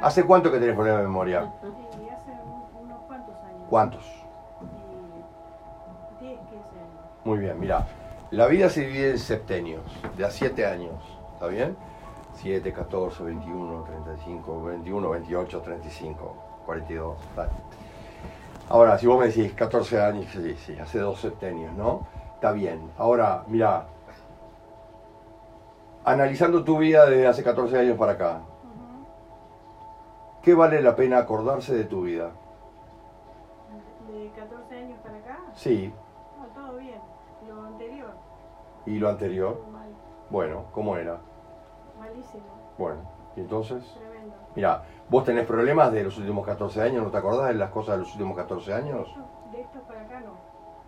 ¿Hace 0.01 0.23
cuánto 0.25 0.51
que 0.51 0.59
tenés 0.59 0.75
problemas 0.75 1.01
de 1.01 1.07
memoria? 1.07 1.51
sí, 1.61 2.07
hace 2.09 2.31
un- 2.31 2.85
unos 2.85 2.99
cuantos 3.05 3.35
años. 3.43 3.61
¿Cuántos? 3.69 4.05
Y 6.21 6.23
10, 6.25 6.39
15 6.39 6.55
años. 6.57 7.25
Muy 7.25 7.39
bien, 7.39 7.59
mira. 7.59 7.85
La 8.31 8.45
vida 8.47 8.69
se 8.69 8.81
divide 8.81 9.11
en 9.11 9.19
septenios, 9.19 9.81
de 10.15 10.23
a 10.25 10.29
7 10.31 10.65
años. 10.65 10.93
¿Está 11.33 11.47
bien? 11.47 11.75
7, 12.41 12.71
14, 12.71 13.23
21, 13.23 13.83
35, 13.83 14.63
21, 14.63 15.09
28, 15.09 15.61
35, 15.61 16.35
42. 16.65 17.17
Vale. 17.35 17.51
Ahora, 18.69 18.97
si 18.97 19.07
vos 19.07 19.19
me 19.19 19.27
decís 19.27 19.53
14 19.53 20.01
años, 20.01 20.25
sí, 20.31 20.55
sí, 20.55 20.77
hace 20.79 20.99
dos 20.99 21.19
septenios, 21.19 21.73
¿no? 21.73 22.07
Está 22.35 22.53
bien. 22.53 22.91
Ahora, 22.97 23.43
mira, 23.47 23.87
analizando 26.05 26.63
tu 26.63 26.77
vida 26.77 27.05
desde 27.05 27.27
hace 27.27 27.43
14 27.43 27.77
años 27.77 27.97
para 27.97 28.13
acá. 28.13 28.41
¿qué 30.41 30.53
vale 30.53 30.81
la 30.81 30.95
pena 30.95 31.17
acordarse 31.17 31.75
de 31.75 31.83
tu 31.83 32.03
vida? 32.03 32.31
De 34.07 34.31
14 34.31 34.75
años 34.75 34.99
para 35.03 35.17
acá, 35.17 35.39
Sí, 35.53 35.93
no, 36.37 36.45
todo 36.47 36.77
bien. 36.77 37.01
Lo 37.47 37.65
anterior, 37.65 38.13
y 38.85 38.97
lo 38.97 39.09
anterior, 39.09 39.61
mal, 39.71 39.89
bueno, 40.29 40.65
¿cómo 40.71 40.95
era? 40.95 41.19
Bueno, 42.77 42.99
y 43.35 43.41
entonces, 43.41 43.83
tremendo. 43.93 44.35
mira, 44.55 44.83
vos 45.09 45.23
tenés 45.25 45.45
problemas 45.45 45.91
de 45.91 46.03
los 46.03 46.17
últimos 46.17 46.45
14 46.45 46.81
años, 46.81 47.03
¿no 47.03 47.11
te 47.11 47.17
acordás 47.17 47.47
de 47.49 47.53
las 47.55 47.69
cosas 47.71 47.95
de 47.95 47.99
los 48.03 48.11
últimos 48.13 48.35
14 48.37 48.73
años? 48.73 49.07
No, 49.17 49.51
de 49.51 49.61
estos 49.61 49.81
para 49.83 50.01
acá 50.01 50.19
no. 50.21 50.31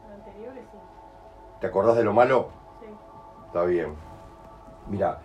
Lo 0.08 0.14
anteriores 0.16 0.64
sí. 0.72 0.78
¿Te 1.60 1.68
acordás 1.68 1.96
de 1.98 2.04
lo 2.04 2.14
malo? 2.14 2.48
Sí. 2.80 2.88
Está 3.48 3.64
bien. 3.64 3.94
Mira, 4.88 5.20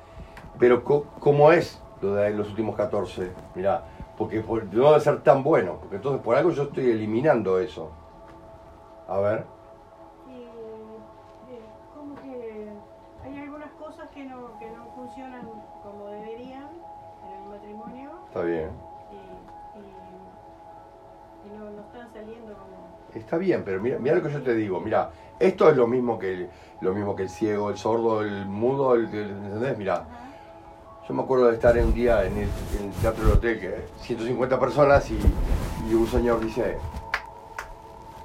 pero 0.59 0.83
¿cómo 0.85 1.53
es 1.53 1.81
lo 2.01 2.15
de 2.15 2.31
los 2.31 2.49
últimos 2.51 2.77
14? 2.77 3.33
Mira, 3.55 3.85
porque 4.19 4.41
por- 4.41 4.65
no 4.65 4.89
debe 4.89 5.01
ser 5.01 5.23
tan 5.23 5.43
bueno, 5.43 5.77
porque 5.81 5.97
entonces 5.97 6.23
por 6.23 6.37
algo 6.37 6.51
yo 6.51 6.65
estoy 6.65 6.91
eliminando 6.91 7.59
eso. 7.59 7.91
A 9.09 9.19
ver, 9.19 9.45
Está 18.37 18.47
bien. 18.49 18.69
Y, 19.11 19.15
y, 21.49 21.55
y 21.55 21.59
no, 21.59 21.71
no 21.71 21.81
están 21.81 22.13
saliendo 22.13 22.53
como... 22.53 22.87
Está 23.15 23.39
bien, 23.39 23.63
pero 23.65 23.81
mira, 23.81 23.99
mira 23.99 24.17
lo 24.17 24.23
que 24.23 24.31
yo 24.31 24.43
te 24.43 24.53
digo. 24.55 24.79
Mira, 24.79 25.11
esto 25.39 25.71
es 25.71 25.77
lo 25.77 25.87
mismo 25.87 26.19
que 26.19 26.33
el, 26.35 26.51
lo 26.83 26.93
mismo 26.93 27.17
que 27.17 27.23
el 27.23 27.31
ciego, 27.31 27.71
el 27.71 27.79
sordo, 27.79 28.21
el 28.21 28.45
mudo, 28.45 28.95
el, 28.95 29.07
el- 29.07 29.31
¿entendés? 29.31 29.79
Mira, 29.79 30.05
yo 31.09 31.15
me 31.15 31.23
acuerdo 31.23 31.47
de 31.47 31.55
estar 31.55 31.79
en 31.79 31.87
un 31.87 31.95
día 31.95 32.25
en 32.27 32.37
el, 32.37 32.49
en 32.79 32.89
el 32.89 32.93
Teatro 33.01 33.25
del 33.25 33.33
Hotel, 33.39 33.59
que 33.59 33.87
150 34.03 34.61
personas 34.61 35.11
y, 35.11 35.19
y 35.91 35.95
un 35.95 36.07
señor 36.07 36.41
dice, 36.41 36.77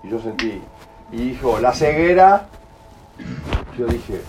y 0.04 0.10
yo 0.10 0.20
sentí, 0.20 0.62
y 1.14 1.18
dijo, 1.30 1.58
la 1.60 1.72
ceguera, 1.72 2.48
yo 3.78 3.86
dije, 3.86 4.20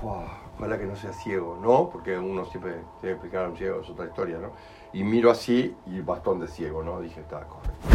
"Fua, 0.00 0.24
ojalá 0.56 0.76
que 0.78 0.86
no 0.86 0.96
sea 0.96 1.12
ciego, 1.12 1.56
¿no? 1.62 1.88
Porque 1.90 2.18
uno 2.18 2.44
siempre 2.46 2.72
tiene 2.72 2.82
que 3.00 3.10
explicar 3.12 3.44
a 3.44 3.48
un 3.50 3.56
ciego, 3.56 3.80
es 3.82 3.90
otra 3.90 4.06
historia, 4.06 4.38
¿no? 4.38 4.50
Y 4.92 5.04
miro 5.04 5.30
así 5.30 5.76
y 5.86 6.00
bastón 6.00 6.40
de 6.40 6.48
ciego, 6.48 6.82
¿no? 6.82 7.00
Dije, 7.00 7.20
está 7.20 7.46
correcto. 7.46 7.88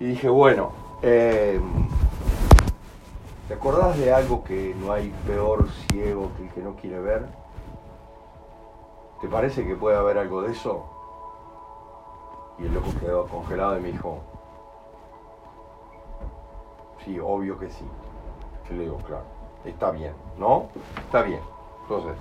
Y 0.00 0.06
dije, 0.06 0.28
bueno, 0.28 0.72
eh, 1.02 1.60
¿te 3.48 3.54
acordás 3.54 3.96
de 3.98 4.12
algo 4.12 4.42
que 4.42 4.74
no 4.78 4.92
hay 4.92 5.14
peor 5.26 5.68
ciego 5.88 6.30
que 6.36 6.44
el 6.44 6.50
que 6.52 6.60
no 6.60 6.74
quiere 6.76 7.00
ver? 7.00 7.26
¿Te 9.20 9.28
parece 9.28 9.66
que 9.66 9.76
puede 9.76 9.96
haber 9.96 10.18
algo 10.18 10.42
de 10.42 10.52
eso? 10.52 10.84
Y 12.58 12.64
el 12.64 12.74
loco 12.74 12.88
quedó 13.00 13.26
congelado 13.26 13.78
y 13.78 13.82
me 13.82 13.92
dijo, 13.92 14.18
sí, 17.04 17.18
obvio 17.18 17.58
que 17.58 17.70
sí. 17.70 17.84
Yo 18.68 18.76
le 18.76 18.82
digo, 18.82 18.96
claro, 18.98 19.24
está 19.64 19.90
bien, 19.92 20.12
¿no? 20.38 20.66
Está 20.98 21.22
bien. 21.22 21.40
Entonces, 21.82 22.16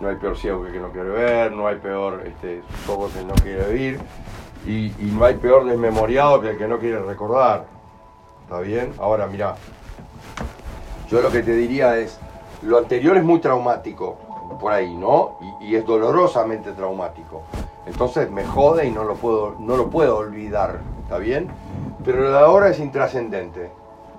no 0.00 0.08
hay 0.08 0.16
peor 0.16 0.36
ciego 0.36 0.62
que 0.62 0.68
el 0.68 0.74
que 0.74 0.80
no 0.80 0.90
quiere 0.90 1.10
ver, 1.10 1.52
no 1.52 1.66
hay 1.66 1.76
peor 1.76 2.22
este, 2.26 2.62
sordo 2.86 3.10
que 3.12 3.20
el 3.20 3.26
no 3.26 3.34
quiere 3.34 3.66
oír, 3.66 4.00
y, 4.66 4.92
no 5.12 5.24
hay 5.24 5.34
peor 5.34 5.66
desmemoriado 5.66 6.40
que 6.40 6.50
el 6.50 6.58
que 6.58 6.68
no 6.68 6.78
quiere 6.78 7.00
recordar. 7.00 7.66
¿Está 8.42 8.60
bien? 8.60 8.92
Ahora, 8.98 9.26
mira, 9.26 9.56
yo 11.08 11.20
lo 11.20 11.30
que 11.30 11.42
te 11.42 11.52
diría 11.52 11.98
es, 11.98 12.18
lo 12.62 12.78
anterior 12.78 13.16
es 13.16 13.24
muy 13.24 13.40
traumático, 13.40 14.18
por 14.58 14.72
ahí, 14.72 14.94
¿no? 14.96 15.38
Y, 15.60 15.76
es 15.76 15.84
dolorosamente 15.84 16.72
traumático. 16.72 17.42
Entonces 17.86 18.30
me 18.30 18.44
jode 18.44 18.86
y 18.86 18.90
no 18.90 19.04
lo 19.04 19.14
puedo, 19.14 19.56
no 19.58 19.76
lo 19.76 19.88
puedo 19.88 20.18
olvidar, 20.18 20.80
¿está 21.02 21.18
bien? 21.18 21.48
Pero 22.04 22.22
lo 22.22 22.30
de 22.30 22.38
ahora 22.38 22.68
es 22.68 22.78
intrascendente. 22.78 23.70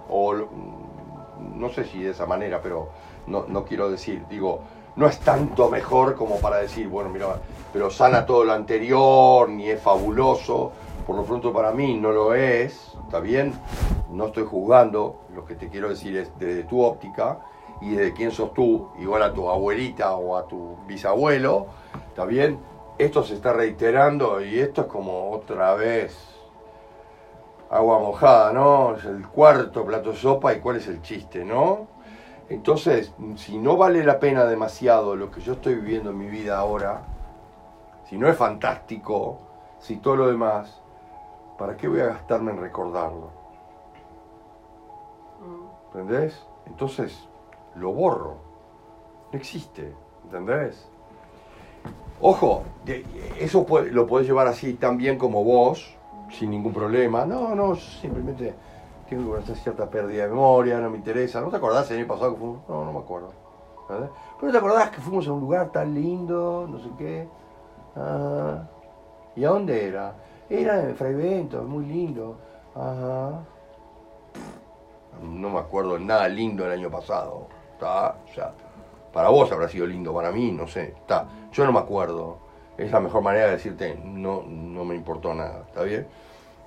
O 0.10 0.34
no 0.34 1.70
sé 1.70 1.86
si 1.86 2.04
de 2.04 2.12
esa 2.12 2.26
manera, 2.26 2.60
pero 2.62 2.90
no, 3.28 3.46
no 3.48 3.64
quiero 3.66 3.90
decir, 3.90 4.26
digo, 4.30 4.62
no 4.96 5.08
es 5.08 5.20
tanto 5.20 5.70
mejor 5.70 6.16
como 6.16 6.38
para 6.38 6.58
decir, 6.58 6.88
bueno, 6.88 7.10
mira, 7.10 7.28
pero 7.72 7.90
sana 7.90 8.26
todo 8.26 8.44
lo 8.44 8.54
anterior, 8.54 9.50
ni 9.50 9.70
es 9.70 9.82
fabuloso. 9.82 10.72
Por 11.06 11.16
lo 11.16 11.24
pronto 11.24 11.52
para 11.52 11.72
mí 11.72 11.98
no 11.98 12.12
lo 12.12 12.34
es, 12.34 12.94
¿está 13.06 13.20
bien? 13.20 13.54
No 14.10 14.28
estoy 14.28 14.46
juzgando, 14.46 15.22
lo 15.34 15.46
que 15.46 15.56
te 15.56 15.70
quiero 15.70 15.90
decir 15.90 16.16
es 16.18 16.32
desde 16.38 16.64
tu 16.64 16.82
óptica 16.82 17.40
y 17.82 17.92
desde 17.92 18.14
quién 18.14 18.32
sos 18.32 18.54
tú, 18.54 18.90
igual 19.00 19.24
a 19.24 19.34
tu 19.34 19.50
abuelita 19.50 20.16
o 20.16 20.38
a 20.38 20.46
tu 20.46 20.78
bisabuelo, 20.88 21.68
¿está 22.10 22.26
bien? 22.26 22.60
Esto 22.98 23.24
se 23.24 23.34
está 23.34 23.54
reiterando 23.54 24.42
y 24.42 24.60
esto 24.60 24.82
es 24.82 24.88
como 24.88 25.32
otra 25.32 25.74
vez 25.74 26.16
agua 27.72 28.00
mojada, 28.00 28.54
¿no? 28.54 28.96
Es 28.96 29.06
el 29.06 29.26
cuarto 29.28 29.84
plato 29.86 30.12
de 30.12 30.18
sopa 30.18 30.54
y 30.54 30.60
cuál 30.60 30.76
es 30.76 30.88
el 30.88 31.02
chiste, 31.02 31.44
¿no? 31.44 31.88
Entonces, 32.52 33.14
si 33.38 33.58
no 33.58 33.78
vale 33.78 34.04
la 34.04 34.20
pena 34.20 34.44
demasiado 34.44 35.16
lo 35.16 35.32
que 35.32 35.40
yo 35.40 35.54
estoy 35.54 35.76
viviendo 35.76 36.10
en 36.10 36.18
mi 36.18 36.28
vida 36.28 36.60
ahora, 36.60 37.04
si 38.10 38.18
no 38.18 38.28
es 38.28 38.36
fantástico, 38.36 39.40
si 39.80 39.96
todo 39.96 40.18
lo 40.18 40.28
demás, 40.28 40.82
¿para 41.58 41.78
qué 41.78 41.88
voy 41.88 42.02
a 42.02 42.08
gastarme 42.08 42.52
en 42.52 42.60
recordarlo? 42.60 43.30
¿Entendés? 45.94 46.46
Entonces, 46.66 47.26
lo 47.76 47.94
borro. 47.94 48.36
No 49.32 49.40
existe, 49.40 49.96
¿entendés? 50.26 50.90
Ojo, 52.20 52.64
eso 53.40 53.66
lo 53.92 54.08
podés 54.08 54.28
llevar 54.28 54.48
así 54.48 54.74
tan 54.74 54.98
bien 54.98 55.18
como 55.18 55.46
vos, 55.46 55.96
sin 56.30 56.52
ningún 56.52 56.74
problema. 56.74 57.26
No, 57.26 57.56
no, 57.56 57.78
simplemente 57.78 58.54
tengo 59.12 59.34
una 59.34 59.42
cierta 59.42 59.90
pérdida 59.90 60.24
de 60.24 60.30
memoria, 60.30 60.80
no 60.80 60.90
me 60.90 60.96
interesa. 60.96 61.42
¿No 61.42 61.50
te 61.50 61.58
acordás 61.58 61.92
el 61.92 61.98
año 61.98 62.08
pasado 62.08 62.32
que 62.32 62.40
fuimos? 62.40 62.62
No, 62.70 62.86
no 62.86 62.94
me 62.94 63.00
acuerdo. 63.00 63.34
Pero 64.40 64.52
te 64.54 64.58
acordás 64.58 64.90
que 64.90 65.02
fuimos 65.02 65.28
a 65.28 65.34
un 65.34 65.42
lugar 65.42 65.70
tan 65.70 65.94
lindo, 65.94 66.66
no 66.70 66.80
sé 66.80 66.90
qué. 66.98 67.28
¿Y 69.36 69.44
a 69.44 69.50
dónde 69.50 69.86
era? 69.86 70.14
Era 70.50 70.82
en 70.82 70.96
Fray 70.96 71.14
Bento, 71.14 71.62
muy 71.64 71.86
lindo. 71.86 72.38
Ajá. 72.74 73.44
No 75.22 75.50
me 75.50 75.60
acuerdo 75.60 76.00
nada 76.00 76.30
lindo 76.30 76.66
el 76.66 76.72
año 76.72 76.90
pasado. 76.90 77.48
¿Está? 77.74 78.16
O 78.30 78.34
sea, 78.34 78.54
para 79.12 79.28
vos 79.28 79.52
habrá 79.52 79.68
sido 79.68 79.88
lindo, 79.88 80.14
para 80.14 80.32
mí, 80.32 80.54
no 80.54 80.68
sé. 80.68 80.96
Está. 80.98 81.28
Yo 81.52 81.66
no 81.66 81.74
me 81.74 81.80
acuerdo. 81.80 82.38
Es 82.78 82.90
la 82.94 83.02
mejor 83.02 83.22
manera 83.24 83.48
de 83.48 83.52
decirte, 83.52 84.00
no, 84.02 84.42
no 84.44 84.86
me 84.86 84.96
importó 84.96 85.34
nada. 85.34 85.66
¿Está 85.68 85.84
bien? 85.84 86.08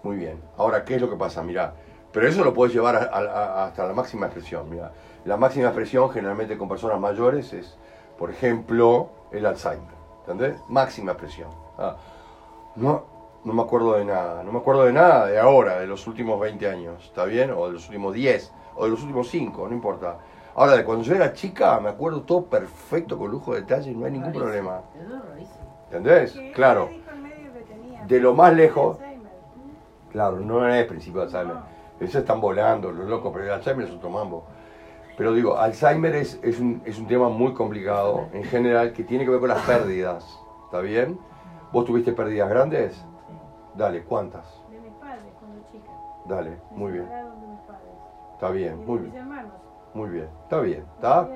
Muy 0.02 0.16
bien. 0.16 0.42
Ahora, 0.58 0.84
¿qué 0.84 0.96
es 0.96 1.00
lo 1.00 1.08
que 1.08 1.16
pasa? 1.16 1.42
Mira, 1.42 1.72
pero 2.14 2.26
eso 2.28 2.42
lo 2.44 2.54
puedes 2.54 2.72
llevar 2.72 2.96
a- 2.96 3.10
a- 3.12 3.18
a- 3.18 3.64
hasta 3.66 3.86
la 3.86 3.92
máxima 3.92 4.26
expresión. 4.26 4.70
Mira, 4.70 4.90
la 5.26 5.36
máxima 5.36 5.66
expresión 5.66 6.08
generalmente 6.10 6.56
con 6.56 6.68
personas 6.68 6.98
mayores 6.98 7.52
es, 7.52 7.76
por 8.18 8.30
ejemplo, 8.30 9.10
el 9.32 9.44
Alzheimer. 9.44 9.92
¿Entendés? 10.20 10.56
Máxima 10.68 11.12
expresión. 11.12 11.50
Ah, 11.76 11.96
no, 12.76 13.02
no 13.44 13.52
me 13.52 13.60
acuerdo 13.62 13.94
de 13.94 14.04
nada. 14.06 14.42
No 14.42 14.52
me 14.52 14.58
acuerdo 14.60 14.84
de 14.84 14.92
nada 14.94 15.26
de 15.26 15.38
ahora, 15.38 15.78
de 15.80 15.86
los 15.86 16.06
últimos 16.06 16.40
20 16.40 16.66
años. 16.70 17.04
¿Está 17.04 17.24
bien? 17.26 17.50
O 17.50 17.66
de 17.66 17.72
los 17.74 17.84
últimos 17.86 18.14
10, 18.14 18.50
o 18.76 18.84
de 18.84 18.90
los 18.90 19.02
últimos 19.02 19.28
5, 19.28 19.66
no 19.68 19.74
importa. 19.74 20.16
Ahora, 20.54 20.76
de 20.76 20.84
cuando 20.84 21.02
yo 21.04 21.14
era 21.16 21.32
chica, 21.32 21.78
me 21.80 21.88
acuerdo 21.90 22.22
todo 22.22 22.44
perfecto, 22.44 23.18
con 23.18 23.30
lujo 23.30 23.52
de 23.54 23.62
detalle, 23.62 23.90
no 23.92 24.06
hay 24.06 24.12
ningún 24.12 24.32
Rarísimo. 24.32 24.44
problema. 24.44 24.80
¿Entendés? 25.90 26.38
Claro. 26.54 26.88
De 28.06 28.20
lo 28.20 28.34
más 28.34 28.54
lejos. 28.54 28.98
Claro, 30.12 30.38
no 30.38 30.66
es 30.68 30.86
principio 30.86 31.20
de 31.20 31.26
Alzheimer. 31.26 31.73
Eso 32.00 32.18
están 32.18 32.40
volando, 32.40 32.90
los 32.90 33.08
locos, 33.08 33.30
pero 33.32 33.44
el 33.44 33.50
Alzheimer 33.52 33.86
es 33.86 33.92
otro 33.94 34.10
mambo. 34.10 34.44
Pero 35.16 35.32
digo, 35.32 35.56
Alzheimer 35.56 36.14
es, 36.16 36.40
es, 36.42 36.58
un, 36.58 36.82
es 36.84 36.98
un 36.98 37.06
tema 37.06 37.28
muy 37.28 37.54
complicado 37.54 38.26
en 38.32 38.42
general 38.44 38.92
que 38.92 39.04
tiene 39.04 39.24
que 39.24 39.30
ver 39.30 39.40
con 39.40 39.48
las 39.48 39.62
pérdidas. 39.62 40.40
¿Está 40.66 40.80
bien? 40.80 41.18
¿Vos 41.72 41.84
tuviste 41.84 42.12
pérdidas 42.12 42.48
grandes? 42.48 43.04
Dale, 43.76 44.02
¿cuántas? 44.02 44.44
De 44.70 44.80
mis 44.80 44.92
padres 44.94 45.22
cuando 45.38 45.60
chica. 45.70 45.90
Dale, 46.26 46.50
Me 46.72 46.76
muy 46.76 46.92
bien. 46.92 47.08
de 47.08 47.22
mis 47.46 47.60
padres. 47.60 47.92
Está 48.34 48.50
Y 48.50 48.52
bien, 48.54 48.80
de 48.80 48.86
muy 48.86 48.98
mis 49.00 49.12
bien. 49.12 49.22
hermanos. 49.22 49.52
Muy 49.94 50.08
bien. 50.10 50.28
Está 50.42 50.60
bien, 50.60 50.84
¿está? 50.96 51.28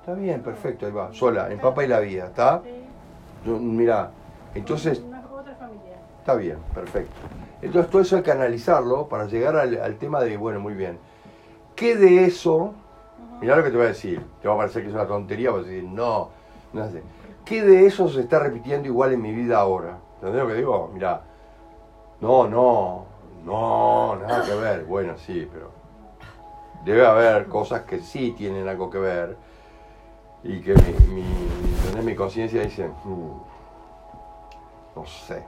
Está 0.00 0.14
bien, 0.14 0.42
perfecto, 0.42 0.86
ahí 0.86 0.92
va. 0.92 1.12
Sola, 1.12 1.50
en 1.50 1.58
papa 1.58 1.84
y 1.84 1.88
la 1.88 1.98
vida, 2.00 2.26
¿está? 2.26 2.62
Sí. 2.64 3.50
Mira, 3.50 4.10
entonces 4.54 5.00
Una, 5.00 5.22
otra 5.32 5.54
familia. 5.56 5.96
Está 6.20 6.34
bien, 6.36 6.58
perfecto. 6.74 7.14
Entonces 7.60 7.90
todo 7.90 8.02
eso 8.02 8.16
hay 8.16 8.22
que 8.22 8.30
analizarlo 8.30 9.08
para 9.08 9.26
llegar 9.26 9.56
al, 9.56 9.80
al 9.80 9.96
tema 9.96 10.20
de, 10.20 10.36
bueno, 10.36 10.60
muy 10.60 10.74
bien. 10.74 10.98
¿Qué 11.74 11.96
de 11.96 12.24
eso, 12.24 12.74
mirá 13.40 13.56
lo 13.56 13.64
que 13.64 13.70
te 13.70 13.76
voy 13.76 13.86
a 13.86 13.90
decir, 13.90 14.24
te 14.40 14.48
va 14.48 14.54
a 14.54 14.58
parecer 14.58 14.82
que 14.82 14.88
es 14.88 14.94
una 14.94 15.06
tontería, 15.06 15.50
vas 15.50 15.64
a 15.64 15.68
decir, 15.68 15.84
no, 15.84 16.28
no 16.72 16.90
sé. 16.90 17.02
¿Qué 17.44 17.62
de 17.62 17.86
eso 17.86 18.08
se 18.08 18.20
está 18.20 18.38
repitiendo 18.38 18.88
igual 18.88 19.12
en 19.12 19.22
mi 19.22 19.32
vida 19.32 19.58
ahora? 19.58 19.98
¿Entendés 20.16 20.42
lo 20.42 20.48
que 20.48 20.54
digo? 20.54 20.90
Mirá, 20.92 21.22
no, 22.20 22.48
no, 22.48 23.06
no, 23.44 24.16
nada 24.16 24.44
que 24.44 24.54
ver. 24.54 24.84
Bueno, 24.84 25.16
sí, 25.16 25.48
pero 25.52 25.70
debe 26.84 27.06
haber 27.06 27.46
cosas 27.46 27.82
que 27.82 28.00
sí 28.00 28.32
tienen 28.36 28.68
algo 28.68 28.90
que 28.90 28.98
ver 28.98 29.36
y 30.42 30.60
que 30.60 30.74
mi, 30.74 31.14
mi, 31.14 31.24
¿entendés? 31.78 32.04
mi 32.04 32.14
conciencia 32.14 32.62
dice, 32.62 32.88
"Mm, 33.04 33.30
no 34.96 35.06
sé, 35.06 35.42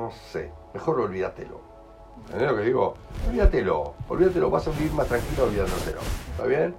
no 0.00 0.10
sé, 0.10 0.50
mejor 0.72 0.98
olvídatelo. 1.00 1.60
¿Entendés 2.24 2.50
lo 2.50 2.56
que 2.56 2.62
digo? 2.62 2.94
Olvídatelo, 3.28 3.94
olvídatelo, 4.08 4.50
vas 4.50 4.66
a 4.66 4.70
vivir 4.70 4.92
más 4.92 5.06
tranquilo 5.06 5.44
olvídatelo. 5.44 6.00
¿Está 6.30 6.44
bien? 6.46 6.74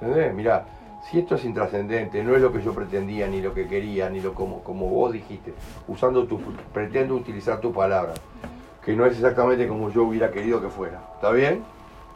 ¿Entendés? 0.00 0.34
Mirá, 0.34 0.64
si 1.02 1.18
esto 1.18 1.34
es 1.34 1.44
intrascendente, 1.44 2.24
no 2.24 2.34
es 2.34 2.40
lo 2.40 2.50
que 2.50 2.62
yo 2.62 2.72
pretendía, 2.74 3.26
ni 3.26 3.42
lo 3.42 3.52
que 3.52 3.68
quería, 3.68 4.08
ni 4.08 4.20
lo 4.20 4.32
como, 4.32 4.64
como 4.64 4.88
vos 4.88 5.12
dijiste, 5.12 5.52
usando 5.86 6.26
tu, 6.26 6.40
pretendo 6.72 7.14
utilizar 7.14 7.60
tu 7.60 7.72
palabra, 7.72 8.14
que 8.82 8.94
no 8.96 9.04
es 9.04 9.12
exactamente 9.12 9.68
como 9.68 9.90
yo 9.90 10.04
hubiera 10.04 10.30
querido 10.30 10.62
que 10.62 10.70
fuera. 10.70 11.10
¿Está 11.16 11.32
bien? 11.32 11.62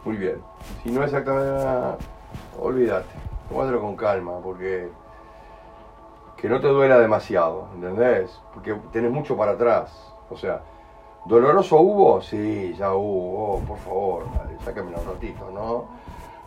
Muy 0.03 0.17
bien. 0.17 0.37
Si 0.83 0.89
no 0.89 1.03
es 1.03 1.13
exactamente, 1.13 2.03
olvídate, 2.59 3.13
tómatelo 3.47 3.79
con 3.79 3.95
calma, 3.95 4.39
porque 4.41 4.89
que 6.37 6.49
no 6.49 6.59
te 6.59 6.67
duela 6.67 6.97
demasiado, 6.97 7.67
¿entendés? 7.75 8.41
Porque 8.55 8.75
tenés 8.91 9.11
mucho 9.11 9.37
para 9.37 9.51
atrás. 9.51 10.14
O 10.29 10.37
sea, 10.37 10.61
¿doloroso 11.25 11.77
hubo? 11.77 12.21
Sí, 12.21 12.75
ya 12.77 12.93
hubo, 12.93 13.55
oh, 13.55 13.59
por 13.59 13.77
favor, 13.77 14.23
sácamelo 14.63 14.99
un 14.99 15.05
ratito, 15.05 15.51
¿no? 15.51 15.85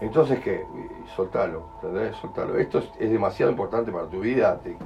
Entonces, 0.00 0.40
¿qué? 0.40 0.64
Soltalo, 1.16 1.62
¿entendés? 1.76 2.16
Soltalo. 2.16 2.56
Esto 2.58 2.78
es, 2.98 3.10
demasiado 3.10 3.50
importante 3.50 3.90
para 3.90 4.06
tu 4.06 4.20
vida, 4.20 4.58
te, 4.62 4.76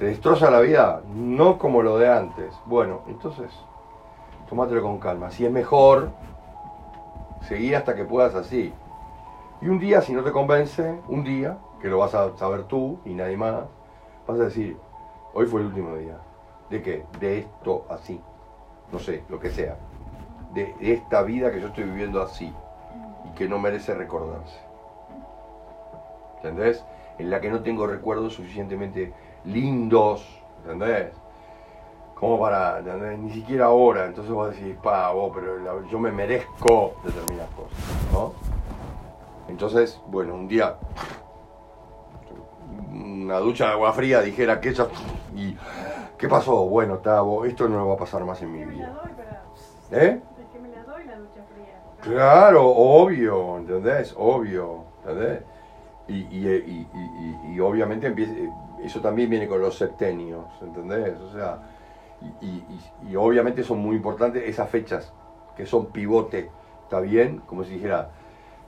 ¿Te 0.00 0.06
destroza 0.06 0.50
la 0.50 0.60
vida? 0.60 1.02
No 1.14 1.58
como 1.58 1.82
lo 1.82 1.98
de 1.98 2.08
antes. 2.08 2.58
Bueno, 2.64 3.02
entonces, 3.06 3.52
tómatelo 4.48 4.80
con 4.80 4.98
calma. 4.98 5.30
Si 5.30 5.44
es 5.44 5.52
mejor, 5.52 6.08
seguí 7.42 7.74
hasta 7.74 7.94
que 7.94 8.06
puedas 8.06 8.34
así. 8.34 8.72
Y 9.60 9.68
un 9.68 9.78
día, 9.78 10.00
si 10.00 10.14
no 10.14 10.24
te 10.24 10.32
convence, 10.32 10.98
un 11.08 11.22
día, 11.22 11.58
que 11.82 11.88
lo 11.88 11.98
vas 11.98 12.14
a 12.14 12.34
saber 12.38 12.64
tú 12.64 12.98
y 13.04 13.12
nadie 13.12 13.36
más, 13.36 13.64
vas 14.26 14.40
a 14.40 14.44
decir, 14.44 14.78
hoy 15.34 15.44
fue 15.44 15.60
el 15.60 15.66
último 15.66 15.94
día. 15.96 16.16
¿De 16.70 16.82
qué? 16.82 17.04
De 17.18 17.40
esto 17.40 17.84
así. 17.90 18.20
No 18.92 18.98
sé, 18.98 19.24
lo 19.28 19.38
que 19.38 19.50
sea. 19.50 19.76
De 20.54 20.74
esta 20.80 21.22
vida 21.22 21.50
que 21.50 21.60
yo 21.60 21.68
estoy 21.68 21.84
viviendo 21.84 22.22
así 22.22 22.52
y 23.24 23.34
que 23.34 23.48
no 23.48 23.58
merece 23.58 23.94
recordarse. 23.94 24.58
¿Entendés? 26.36 26.84
En 27.18 27.30
la 27.30 27.40
que 27.40 27.50
no 27.50 27.60
tengo 27.62 27.86
recuerdos 27.86 28.34
suficientemente 28.34 29.12
lindos, 29.44 30.26
¿entendés? 30.62 31.12
Como 32.14 32.38
para, 32.38 32.78
¿entendés? 32.78 33.18
Ni 33.18 33.30
siquiera 33.32 33.66
ahora, 33.66 34.06
entonces 34.06 34.32
vos 34.32 34.54
decís, 34.54 34.76
pa, 34.82 35.10
vos, 35.12 35.32
pero 35.34 35.86
yo 35.88 35.98
me 35.98 36.10
merezco 36.10 36.94
determinadas 37.04 37.50
cosas, 37.54 38.12
¿no? 38.12 38.32
Entonces, 39.48 40.00
bueno, 40.06 40.34
un 40.34 40.48
día, 40.48 40.76
una 42.90 43.38
ducha 43.38 43.66
de 43.66 43.72
agua 43.72 43.92
fría 43.92 44.22
dijera 44.22 44.60
que 44.60 44.70
ella, 44.70 44.86
¿qué 46.20 46.28
pasó? 46.28 46.66
Bueno, 46.66 46.96
está, 46.96 47.22
esto 47.46 47.66
no 47.66 47.88
va 47.88 47.94
a 47.94 47.96
pasar 47.96 48.24
más 48.26 48.42
en 48.42 48.52
mi 48.52 48.64
vida. 48.66 48.94
¿Eh? 49.90 50.20
Claro, 52.02 52.68
obvio, 52.68 53.56
¿entendés? 53.56 54.14
Obvio, 54.16 54.84
¿entendés? 55.00 55.42
Y, 56.08 56.14
y, 56.14 56.48
y, 56.48 57.54
y, 57.54 57.60
obviamente 57.60 58.06
empieza, 58.08 58.32
eso 58.82 59.00
también 59.00 59.30
viene 59.30 59.48
con 59.48 59.60
los 59.60 59.76
septenios, 59.76 60.44
¿entendés? 60.60 61.18
O 61.20 61.32
sea, 61.32 61.58
y, 62.42 63.16
obviamente 63.16 63.62
son 63.62 63.78
muy 63.78 63.96
importantes 63.96 64.42
esas 64.46 64.68
fechas 64.68 65.12
que 65.56 65.64
son 65.64 65.86
pivote, 65.86 66.50
¿está 66.82 67.00
bien? 67.00 67.40
Como 67.46 67.64
si 67.64 67.74
dijera 67.74 68.10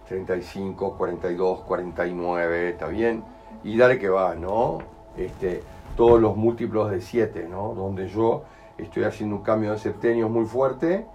35, 0.09 0.97
42, 0.97 1.61
49, 1.61 2.71
¿está 2.71 2.87
bien? 2.87 3.25
Y 3.63 3.77
dale 3.77 3.99
que 3.99 4.09
va, 4.09 4.35
¿no? 4.35 4.79
Este, 5.17 5.63
todos 5.97 6.21
los 6.21 6.37
múltiplos 6.37 6.91
de 6.91 7.01
7, 7.01 7.47
¿no? 7.49 7.75
Donde 7.75 8.09
yo 8.09 8.45
estoy 8.79 9.05
haciendo 9.05 9.37
un 9.37 9.43
cambio 9.43 9.73
de 9.73 9.79
septenios 9.79 10.31
muy 10.31 10.45
fuerte 10.45 11.07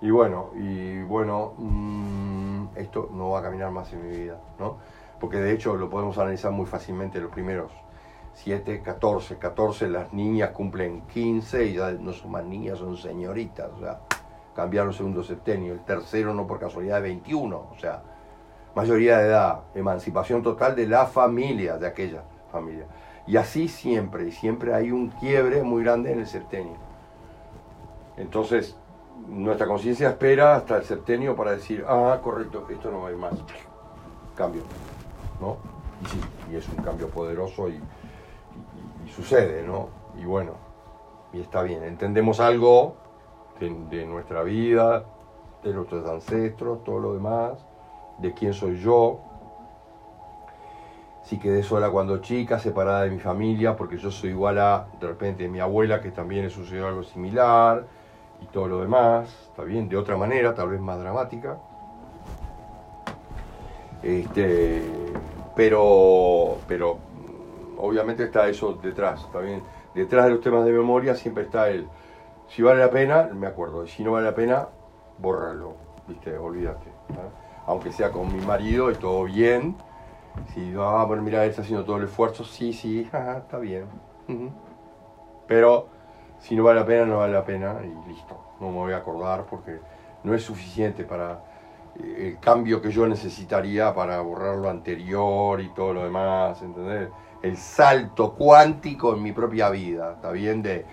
y 0.00 0.10
bueno, 0.10 0.50
y 0.54 1.02
bueno, 1.02 1.54
mm, 1.56 2.76
esto 2.76 3.08
no 3.12 3.30
va 3.30 3.40
a 3.40 3.42
caminar 3.42 3.70
más 3.70 3.92
en 3.92 4.08
mi 4.08 4.16
vida, 4.16 4.38
¿no? 4.58 4.76
Porque 5.18 5.38
de 5.38 5.52
hecho 5.52 5.76
lo 5.76 5.90
podemos 5.90 6.16
analizar 6.18 6.52
muy 6.52 6.66
fácilmente 6.66 7.20
los 7.20 7.32
primeros 7.32 7.72
7, 8.34 8.82
14, 8.82 9.36
14, 9.36 9.88
las 9.88 10.12
niñas 10.12 10.50
cumplen 10.50 11.02
15 11.08 11.66
y 11.66 11.74
ya 11.74 11.90
no 11.90 12.12
son 12.12 12.30
más 12.30 12.44
niñas, 12.44 12.78
son 12.78 12.96
señoritas, 12.96 13.68
o 13.76 13.80
sea, 13.80 14.00
cambiaron 14.54 14.92
segundo 14.92 15.24
septenio, 15.24 15.72
el 15.72 15.80
tercero 15.80 16.32
no 16.34 16.46
por 16.46 16.60
casualidad 16.60 16.96
de 16.96 17.02
21, 17.02 17.56
o 17.56 17.78
sea, 17.80 18.02
mayoría 18.76 19.18
de 19.18 19.28
edad, 19.28 19.60
emancipación 19.74 20.42
total 20.42 20.76
de 20.76 20.86
la 20.86 21.06
familia, 21.06 21.78
de 21.78 21.88
aquella 21.88 22.22
familia. 22.52 22.86
Y 23.28 23.36
así 23.36 23.68
siempre, 23.68 24.26
y 24.26 24.32
siempre 24.32 24.74
hay 24.74 24.90
un 24.90 25.10
quiebre 25.10 25.62
muy 25.62 25.84
grande 25.84 26.10
en 26.10 26.20
el 26.20 26.26
septenio. 26.26 26.76
Entonces, 28.16 28.74
nuestra 29.28 29.66
conciencia 29.66 30.08
espera 30.08 30.56
hasta 30.56 30.78
el 30.78 30.84
septenio 30.84 31.36
para 31.36 31.52
decir, 31.52 31.84
ah, 31.86 32.18
correcto, 32.22 32.66
esto 32.70 32.90
no 32.90 33.02
va 33.02 33.08
a 33.08 33.10
ir 33.12 33.18
más. 33.18 33.34
Cambio. 34.34 34.62
¿No? 35.42 35.58
Y 36.02 36.06
sí, 36.06 36.20
y 36.50 36.56
es 36.56 36.66
un 36.70 36.82
cambio 36.82 37.08
poderoso 37.08 37.68
y, 37.68 37.78
sucede, 39.14 39.62
¿no? 39.62 39.88
Y 40.18 40.24
bueno, 40.24 40.52
y 41.32 41.40
está 41.40 41.62
bien, 41.62 41.82
entendemos 41.82 42.40
algo 42.40 42.96
de, 43.60 44.06
nuestra 44.06 44.42
vida, 44.42 45.04
de 45.62 45.74
nuestros 45.74 46.08
ancestros, 46.08 46.82
todo 46.84 46.98
lo 46.98 47.14
demás, 47.14 47.58
de 48.18 48.32
quién 48.32 48.54
soy 48.54 48.78
yo. 48.78 49.20
Si 51.28 51.38
quedé 51.38 51.62
sola 51.62 51.90
cuando 51.90 52.22
chica, 52.22 52.58
separada 52.58 53.02
de 53.02 53.10
mi 53.10 53.18
familia, 53.18 53.76
porque 53.76 53.98
yo 53.98 54.10
soy 54.10 54.30
igual 54.30 54.58
a, 54.58 54.86
de 54.98 55.08
repente, 55.08 55.46
mi 55.46 55.60
abuela, 55.60 56.00
que 56.00 56.10
también 56.10 56.44
le 56.44 56.48
sucedió 56.48 56.88
algo 56.88 57.02
similar, 57.02 57.84
y 58.40 58.46
todo 58.46 58.66
lo 58.66 58.80
demás, 58.80 59.28
está 59.50 59.62
bien, 59.62 59.90
de 59.90 59.98
otra 59.98 60.16
manera, 60.16 60.54
tal 60.54 60.70
vez 60.70 60.80
más 60.80 60.98
dramática. 60.98 61.58
Este, 64.02 64.82
pero, 65.54 66.56
pero 66.66 66.96
obviamente 67.76 68.24
está 68.24 68.48
eso 68.48 68.78
detrás, 68.82 69.20
está. 69.24 69.40
Detrás 69.94 70.24
de 70.24 70.30
los 70.30 70.40
temas 70.40 70.64
de 70.64 70.72
memoria 70.72 71.14
siempre 71.14 71.44
está 71.44 71.68
el, 71.68 71.86
si 72.48 72.62
vale 72.62 72.80
la 72.80 72.90
pena, 72.90 73.28
me 73.34 73.48
acuerdo, 73.48 73.86
si 73.86 74.02
no 74.02 74.12
vale 74.12 74.24
la 74.24 74.34
pena, 74.34 74.68
bórralo, 75.18 75.74
viste, 76.06 76.38
olvídate. 76.38 76.90
Aunque 77.66 77.92
sea 77.92 78.12
con 78.12 78.34
mi 78.34 78.40
marido 78.46 78.90
y 78.90 78.94
todo 78.94 79.24
bien, 79.24 79.76
si, 80.54 80.74
ah, 80.78 81.04
bueno, 81.06 81.22
mira, 81.22 81.44
él 81.44 81.50
está 81.50 81.62
haciendo 81.62 81.84
todo 81.84 81.96
el 81.96 82.04
esfuerzo, 82.04 82.44
sí, 82.44 82.72
sí, 82.72 83.00
está 83.12 83.58
bien. 83.58 83.86
Pero 85.46 85.88
si 86.38 86.54
no 86.54 86.64
vale 86.64 86.80
la 86.80 86.86
pena, 86.86 87.06
no 87.06 87.18
vale 87.18 87.32
la 87.32 87.44
pena 87.44 87.76
y 87.82 88.08
listo, 88.08 88.38
no 88.60 88.70
me 88.70 88.76
voy 88.76 88.92
a 88.92 88.98
acordar 88.98 89.46
porque 89.46 89.80
no 90.24 90.34
es 90.34 90.42
suficiente 90.42 91.04
para 91.04 91.40
eh, 91.98 92.28
el 92.28 92.40
cambio 92.40 92.82
que 92.82 92.90
yo 92.90 93.06
necesitaría 93.06 93.94
para 93.94 94.20
borrar 94.20 94.56
lo 94.56 94.68
anterior 94.68 95.60
y 95.60 95.68
todo 95.70 95.94
lo 95.94 96.04
demás, 96.04 96.60
¿entendés? 96.62 97.08
el 97.42 97.56
salto 97.56 98.34
cuántico 98.34 99.14
en 99.14 99.22
mi 99.22 99.32
propia 99.32 99.70
vida, 99.70 100.14
¿está 100.16 100.32
bien? 100.32 100.62
De, 100.62 100.84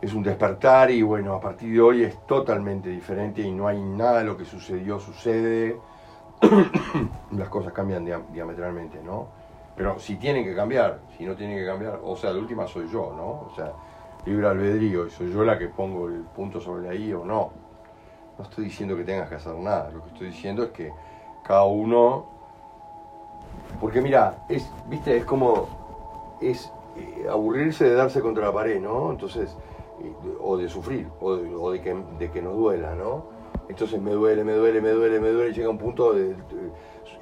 es 0.00 0.14
un 0.14 0.22
despertar 0.22 0.90
y 0.90 1.02
bueno, 1.02 1.34
a 1.34 1.40
partir 1.40 1.72
de 1.72 1.80
hoy 1.80 2.04
es 2.04 2.26
totalmente 2.26 2.88
diferente 2.88 3.42
y 3.42 3.50
no 3.50 3.68
hay 3.68 3.80
nada 3.80 4.18
de 4.18 4.24
lo 4.24 4.36
que 4.36 4.44
sucedió, 4.44 4.98
sucede, 4.98 5.78
las 7.36 7.48
cosas 7.48 7.72
cambian 7.72 8.04
diametralmente, 8.32 9.00
¿no? 9.02 9.28
Pero 9.76 9.98
si 9.98 10.16
tienen 10.16 10.44
que 10.44 10.54
cambiar, 10.54 11.00
si 11.16 11.24
no 11.24 11.34
tienen 11.34 11.56
que 11.56 11.66
cambiar, 11.66 12.00
o 12.02 12.16
sea, 12.16 12.32
la 12.32 12.38
última 12.38 12.66
soy 12.66 12.88
yo, 12.88 13.12
¿no? 13.16 13.48
O 13.50 13.52
sea, 13.54 13.72
libre 14.26 14.46
albedrío 14.46 15.06
y 15.06 15.10
soy 15.10 15.32
yo 15.32 15.44
la 15.44 15.58
que 15.58 15.68
pongo 15.68 16.08
el 16.08 16.22
punto 16.22 16.60
sobre 16.60 16.88
la 16.88 16.94
I 16.94 17.12
o 17.14 17.24
no. 17.24 17.50
No 18.38 18.44
estoy 18.44 18.64
diciendo 18.64 18.96
que 18.96 19.04
tengas 19.04 19.28
que 19.28 19.36
hacer 19.36 19.54
nada, 19.54 19.90
lo 19.90 20.02
que 20.02 20.08
estoy 20.08 20.26
diciendo 20.28 20.64
es 20.64 20.70
que 20.70 20.92
cada 21.42 21.64
uno 21.64 22.40
porque 23.80 24.00
mira, 24.00 24.44
es, 24.48 24.70
viste, 24.88 25.16
es 25.16 25.24
como, 25.24 26.36
es 26.40 26.72
eh, 26.96 27.26
aburrirse 27.30 27.84
de 27.84 27.94
darse 27.94 28.20
contra 28.20 28.46
la 28.46 28.52
pared, 28.52 28.80
¿no? 28.80 29.10
Entonces, 29.10 29.56
o 30.40 30.56
de 30.56 30.68
sufrir, 30.68 31.08
o, 31.20 31.70
de, 31.70 31.80
que, 31.80 31.94
de 32.18 32.30
que 32.30 32.42
nos 32.42 32.56
duela, 32.56 32.94
¿no? 32.94 33.24
Entonces 33.70 34.00
me 34.00 34.10
duele, 34.10 34.44
me 34.44 34.52
duele, 34.52 34.80
me 34.80 34.90
duele, 34.90 35.20
me 35.20 35.30
duele, 35.30 35.54
llega 35.54 35.70
un 35.70 35.78
punto 35.78 36.12
de, 36.12 36.36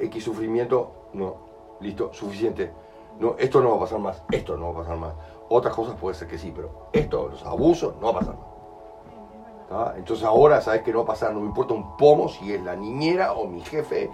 X 0.00 0.24
sufrimiento, 0.24 0.90
no, 1.12 1.36
listo, 1.80 2.12
suficiente. 2.12 2.72
No, 3.20 3.36
esto 3.38 3.60
no 3.60 3.70
va 3.70 3.76
a 3.76 3.80
pasar 3.80 3.98
más, 3.98 4.22
esto 4.30 4.56
no 4.56 4.72
va 4.72 4.80
a 4.80 4.82
pasar 4.82 4.96
más. 4.96 5.14
Otras 5.48 5.74
cosas 5.74 5.96
puede 5.96 6.14
ser 6.14 6.28
que 6.28 6.38
sí, 6.38 6.52
pero 6.54 6.88
esto, 6.92 7.28
los 7.28 7.44
abusos, 7.44 7.94
no 8.00 8.06
va 8.06 8.10
a 8.10 8.20
pasar 8.20 8.34
más. 8.34 9.96
Entonces 9.96 10.24
ahora 10.24 10.60
sabes 10.60 10.82
que 10.82 10.92
no 10.92 10.98
va 10.98 11.04
a 11.04 11.08
pasar, 11.08 11.32
no 11.32 11.40
me 11.40 11.46
importa 11.46 11.74
un 11.74 11.96
pomo 11.96 12.28
si 12.28 12.52
es 12.52 12.62
la 12.62 12.74
niñera 12.74 13.34
o 13.34 13.46
mi 13.46 13.60
jefe 13.60 14.10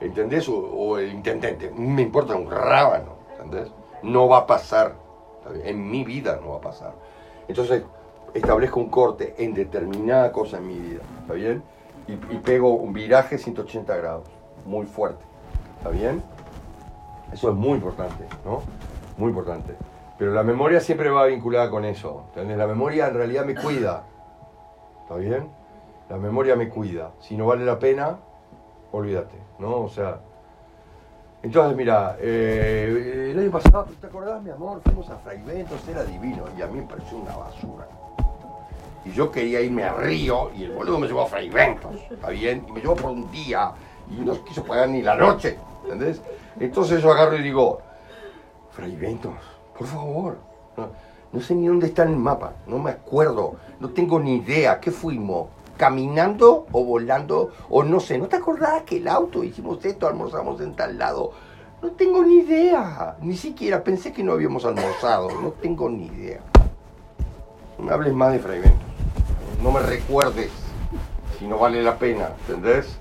¿entendés? 0.00 0.48
O, 0.48 0.98
el 0.98 1.12
intendente, 1.12 1.70
me 1.70 2.02
importa 2.02 2.36
un 2.36 2.50
rábano, 2.50 3.16
¿entendés? 3.42 3.72
No 4.02 4.28
va 4.28 4.38
a 4.38 4.46
pasar, 4.46 4.94
en 5.64 5.90
mi 5.90 6.04
vida 6.04 6.38
no 6.42 6.52
va 6.52 6.56
a 6.56 6.60
pasar. 6.60 6.92
Entonces, 7.48 7.82
establezco 8.32 8.80
un 8.80 8.90
corte 8.90 9.34
en 9.38 9.54
determinada 9.54 10.32
cosa 10.32 10.58
en 10.58 10.66
mi 10.66 10.74
vida, 10.74 11.02
¿está 11.20 11.34
bien? 11.34 11.62
Y, 12.06 12.16
pego 12.38 12.74
un 12.74 12.92
viraje 12.92 13.38
180 13.38 13.96
grados, 13.96 14.28
muy 14.66 14.84
fuerte, 14.86 15.24
¿está 15.78 15.88
bien? 15.88 16.22
Eso 17.32 17.50
es 17.50 17.56
muy 17.56 17.72
importante, 17.72 18.24
¿no? 18.44 18.62
Muy 19.16 19.30
importante. 19.30 19.74
Pero 20.18 20.32
la 20.32 20.42
memoria 20.42 20.80
siempre 20.80 21.10
va 21.10 21.26
vinculada 21.26 21.70
con 21.70 21.84
eso. 21.84 22.26
La 22.36 22.66
memoria 22.66 23.08
en 23.08 23.14
realidad 23.14 23.44
me 23.44 23.54
cuida, 23.54 24.04
¿está 25.02 25.16
bien? 25.16 25.48
La 26.08 26.18
memoria 26.18 26.54
me 26.54 26.68
cuida. 26.68 27.12
Si 27.20 27.36
no 27.36 27.46
vale 27.46 27.64
la 27.64 27.78
pena, 27.78 28.18
olvídate, 28.92 29.36
¿no? 29.58 29.80
O 29.80 29.88
sea. 29.88 30.20
Entonces, 31.42 31.76
mira, 31.76 32.16
eh, 32.20 33.30
el 33.32 33.38
año 33.38 33.50
pasado, 33.50 33.86
¿te 34.00 34.06
acordás, 34.06 34.42
mi 34.42 34.50
amor? 34.50 34.80
Fuimos 34.82 35.10
a 35.10 35.16
Fraiventos, 35.18 35.86
era 35.88 36.04
divino, 36.04 36.44
y 36.56 36.62
a 36.62 36.66
mí 36.66 36.80
me 36.80 36.86
pareció 36.86 37.18
una 37.18 37.36
basura. 37.36 37.86
Y 39.04 39.12
yo 39.12 39.30
quería 39.30 39.60
irme 39.60 39.84
a 39.84 39.92
Río, 39.94 40.50
y 40.56 40.64
el 40.64 40.72
boludo 40.72 40.98
me 40.98 41.06
llevó 41.06 41.22
a 41.22 41.26
Fraiventos, 41.26 41.94
¿está 42.10 42.30
bien? 42.30 42.64
Y 42.68 42.72
me 42.72 42.80
llevó 42.80 42.96
por 42.96 43.10
un 43.10 43.30
día, 43.30 43.72
y 44.10 44.24
no 44.24 44.42
quiso 44.44 44.64
pagar 44.64 44.88
ni 44.88 45.02
la 45.02 45.14
noche, 45.14 45.58
¿entendés? 45.82 46.22
Entonces 46.58 47.02
yo 47.02 47.12
agarro 47.12 47.36
y 47.36 47.42
digo, 47.42 47.80
Fraiventos, 48.70 49.34
por 49.76 49.86
favor, 49.86 50.38
no, 51.32 51.40
sé 51.40 51.54
ni 51.54 51.66
dónde 51.66 51.86
está 51.86 52.04
el 52.04 52.16
mapa, 52.16 52.54
no 52.66 52.78
me 52.78 52.92
acuerdo, 52.92 53.56
no 53.80 53.90
tengo 53.90 54.18
ni 54.18 54.36
idea, 54.36 54.80
¿qué 54.80 54.90
fuimos? 54.90 55.48
caminando 55.76 56.66
o 56.70 56.84
volando, 56.84 57.50
o 57.68 57.82
no 57.82 57.98
sé, 57.98 58.16
¿no 58.16 58.28
te 58.28 58.36
acordás 58.36 58.84
que 58.84 58.98
el 58.98 59.08
auto 59.08 59.42
hicimos 59.42 59.84
esto, 59.84 60.06
almorzamos 60.06 60.60
en 60.60 60.76
tal 60.76 60.96
lado? 60.96 61.32
No 61.84 61.90
tengo 61.90 62.24
ni 62.24 62.36
idea. 62.38 63.14
Ni 63.20 63.36
siquiera 63.36 63.84
pensé 63.84 64.10
que 64.10 64.22
no 64.22 64.32
habíamos 64.32 64.64
almorzado. 64.64 65.28
No 65.42 65.50
tengo 65.50 65.90
ni 65.90 66.06
idea. 66.06 66.40
No 67.78 67.84
me 67.84 67.92
hables 67.92 68.14
más 68.14 68.32
de 68.32 68.38
Fray 68.38 68.60
Ventos. 68.60 68.93
No 69.64 69.72
me 69.72 69.80
recuerdes 69.80 70.50
si 71.38 71.46
no 71.46 71.58
vale 71.58 71.82
la 71.82 71.96
pena, 71.96 72.28
¿entendés? 72.46 72.98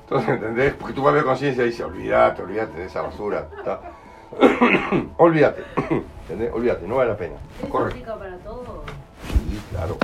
Entonces, 0.00 0.30
¿entendés? 0.30 0.74
Porque 0.74 0.92
tu 0.94 1.00
propia 1.04 1.22
conciencia 1.22 1.62
dice, 1.62 1.84
olvídate, 1.84 2.42
olvídate 2.42 2.76
de 2.76 2.86
esa 2.86 3.02
basura. 3.02 3.46
¿tá? 3.64 3.80
olvídate, 5.18 5.62
¿entendés? 6.22 6.52
Olvídate, 6.52 6.88
no 6.88 6.96
vale 6.96 7.10
la 7.10 7.16
pena. 7.16 7.36
¿Eso 7.64 7.78
aplica 7.78 8.18
para 8.18 8.36
todo? 8.38 8.82
Sí, 9.28 9.62
claro. 9.70 9.96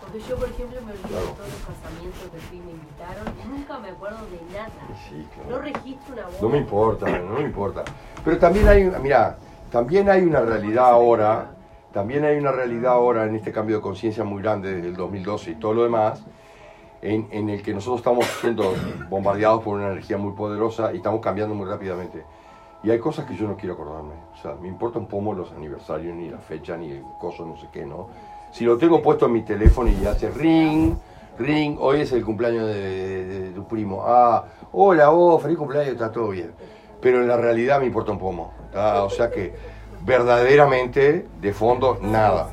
Porque 0.00 0.20
yo, 0.26 0.36
por 0.36 0.48
ejemplo, 0.48 0.80
me 0.86 0.92
olvido 0.92 1.08
Claro. 1.08 1.26
de 1.26 1.32
todos 1.34 1.48
los 1.50 1.62
casamientos 1.68 2.22
que 2.32 2.38
fui 2.48 2.58
me 2.60 2.70
invitaron 2.70 3.26
y 3.44 3.48
nunca 3.48 3.78
me 3.78 3.88
acuerdo 3.90 4.18
de 4.24 4.54
nada. 4.54 4.70
Sí, 5.06 5.28
No 5.36 5.48
claro. 5.48 5.62
registro 5.64 6.14
una 6.14 6.24
voz. 6.24 6.40
No 6.40 6.48
me 6.48 6.56
importa, 6.56 7.06
no 7.18 7.34
me 7.34 7.42
importa. 7.42 7.84
Pero 8.24 8.38
también 8.38 8.66
hay, 8.68 8.84
mira, 9.02 9.36
también 9.70 10.08
hay 10.08 10.22
una 10.22 10.40
realidad 10.40 10.86
ahora, 10.86 11.50
también 11.92 12.24
hay 12.24 12.36
una 12.36 12.52
realidad 12.52 12.92
ahora 12.92 13.24
en 13.24 13.34
este 13.36 13.52
cambio 13.52 13.76
de 13.76 13.82
conciencia 13.82 14.24
muy 14.24 14.42
grande 14.42 14.74
desde 14.74 14.88
el 14.88 14.96
2012 14.96 15.50
y 15.52 15.54
todo 15.56 15.74
lo 15.74 15.82
demás, 15.84 16.22
en, 17.02 17.28
en 17.30 17.48
el 17.48 17.62
que 17.62 17.72
nosotros 17.72 18.00
estamos 18.00 18.26
siendo 18.40 18.74
bombardeados 19.08 19.62
por 19.62 19.76
una 19.76 19.88
energía 19.88 20.18
muy 20.18 20.32
poderosa 20.32 20.92
y 20.92 20.96
estamos 20.98 21.20
cambiando 21.20 21.54
muy 21.54 21.66
rápidamente. 21.66 22.24
Y 22.82 22.90
hay 22.90 22.98
cosas 22.98 23.26
que 23.26 23.36
yo 23.36 23.46
no 23.46 23.56
quiero 23.56 23.74
acordarme. 23.74 24.14
O 24.34 24.36
sea, 24.40 24.54
me 24.54 24.68
importa 24.68 24.98
un 24.98 25.06
poco 25.06 25.34
los 25.34 25.52
aniversarios, 25.52 26.14
ni 26.14 26.30
la 26.30 26.38
fecha, 26.38 26.76
ni 26.76 26.90
el 26.90 27.02
coso, 27.18 27.44
no 27.44 27.56
sé 27.56 27.66
qué, 27.72 27.84
¿no? 27.84 28.08
Si 28.52 28.64
lo 28.64 28.78
tengo 28.78 29.02
puesto 29.02 29.26
en 29.26 29.32
mi 29.32 29.42
teléfono 29.42 29.90
y 29.90 30.06
hace 30.06 30.30
ring, 30.30 30.94
ring, 31.38 31.76
hoy 31.78 32.00
es 32.02 32.12
el 32.12 32.24
cumpleaños 32.24 32.66
de, 32.66 33.24
de- 33.26 33.40
de 33.42 33.50
tu 33.50 33.66
primo. 33.66 34.02
Ah, 34.06 34.44
hola 34.72 35.08
vos, 35.10 35.42
feliz 35.42 35.58
cumpleaños, 35.58 35.92
está 35.92 36.10
todo 36.10 36.28
bien. 36.30 36.52
Pero 37.00 37.20
en 37.20 37.28
la 37.28 37.36
realidad 37.36 37.80
me 37.80 37.86
importa 37.86 38.12
un 38.12 38.18
poco. 38.18 38.50
¿tá? 38.72 39.02
O 39.04 39.10
sea 39.10 39.30
que 39.30 39.54
verdaderamente, 40.02 41.28
de 41.40 41.52
fondo, 41.52 41.98
nada. 42.00 42.48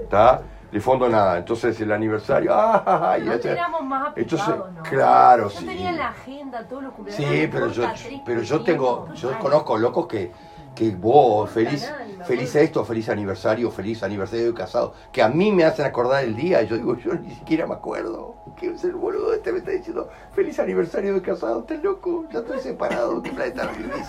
¿Está? 0.00 0.42
De 0.70 0.80
fondo 0.80 1.08
nada. 1.08 1.38
Entonces 1.38 1.78
el 1.80 1.92
aniversario, 1.92 2.50
ah, 2.54 3.16
y 3.20 3.24
No 3.24 3.32
éramos 3.34 3.82
más 3.82 4.12
entonces, 4.16 4.48
aplicados, 4.48 4.72
¿no? 4.74 4.82
claro, 4.82 5.42
Yo 5.44 5.60
sí. 5.60 5.66
tenía 5.66 5.90
en 5.90 5.98
la 5.98 6.08
agenda 6.08 6.66
todos 6.66 6.82
los 6.84 6.92
cumpleaños. 6.94 7.30
Sí, 7.30 7.48
pero 7.52 7.68
yo, 7.68 7.84
pero 8.24 8.42
yo 8.42 8.62
tengo, 8.62 9.12
yo 9.14 9.38
conozco 9.38 9.76
locos 9.76 10.06
que, 10.06 10.32
que 10.74 10.90
vos, 10.90 11.50
feliz, 11.50 11.92
feliz 12.24 12.54
esto, 12.56 12.84
feliz 12.84 13.08
aniversario, 13.10 13.70
feliz 13.70 14.02
aniversario 14.02 14.46
de 14.46 14.54
casado, 14.54 14.94
que 15.12 15.22
a 15.22 15.28
mí 15.28 15.52
me 15.52 15.64
hacen 15.64 15.84
acordar 15.84 16.24
el 16.24 16.34
día, 16.34 16.62
y 16.62 16.66
yo 16.66 16.76
digo, 16.76 16.96
yo 16.96 17.12
ni 17.14 17.30
siquiera 17.34 17.66
me 17.66 17.74
acuerdo. 17.74 18.36
¿Qué 18.56 18.70
es 18.70 18.82
el 18.84 18.94
boludo 18.94 19.34
este 19.34 19.52
me 19.52 19.58
está 19.58 19.70
diciendo, 19.72 20.08
feliz 20.34 20.58
aniversario 20.58 21.12
de 21.14 21.20
casado? 21.22 21.60
¿Estás 21.60 21.82
loco? 21.82 22.24
Ya 22.32 22.38
estoy 22.40 22.58
separado, 22.60 23.16
¿en 23.16 23.22
qué 23.22 23.30
planeta 23.32 23.70
vivís? 23.76 24.06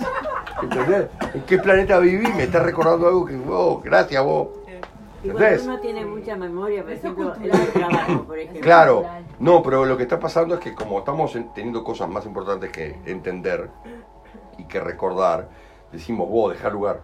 ¿Entendés? 0.61 1.07
¿En 1.33 1.41
qué 1.43 1.57
planeta 1.57 1.99
viví? 1.99 2.27
Me 2.33 2.43
está 2.43 2.59
recordando 2.59 3.07
algo 3.07 3.25
que 3.25 3.35
vos, 3.35 3.83
gracias 3.83 4.23
vos. 4.23 4.47
Igual 5.23 5.41
¿Entendés? 5.43 5.65
uno 5.65 5.79
tiene 5.79 6.05
mucha 6.05 6.35
memoria, 6.35 6.83
por 6.83 6.91
ejemplo, 6.91 7.33
el 7.41 7.51
trabajo, 7.71 8.23
por 8.23 8.37
ejemplo. 8.39 8.61
Claro, 8.61 9.05
no, 9.39 9.63
pero 9.63 9.85
lo 9.85 9.95
que 9.95 10.03
está 10.03 10.19
pasando 10.19 10.55
es 10.55 10.59
que 10.61 10.73
como 10.75 10.99
estamos 10.99 11.33
en- 11.37 11.53
teniendo 11.53 11.81
cosas 11.83 12.09
más 12.09 12.25
importantes 12.25 12.71
que 12.71 12.99
entender 13.05 13.69
y 14.57 14.65
que 14.65 14.81
recordar, 14.81 15.47
decimos, 15.93 16.27
vos, 16.29 16.51
deja 16.53 16.69
lugar. 16.69 16.99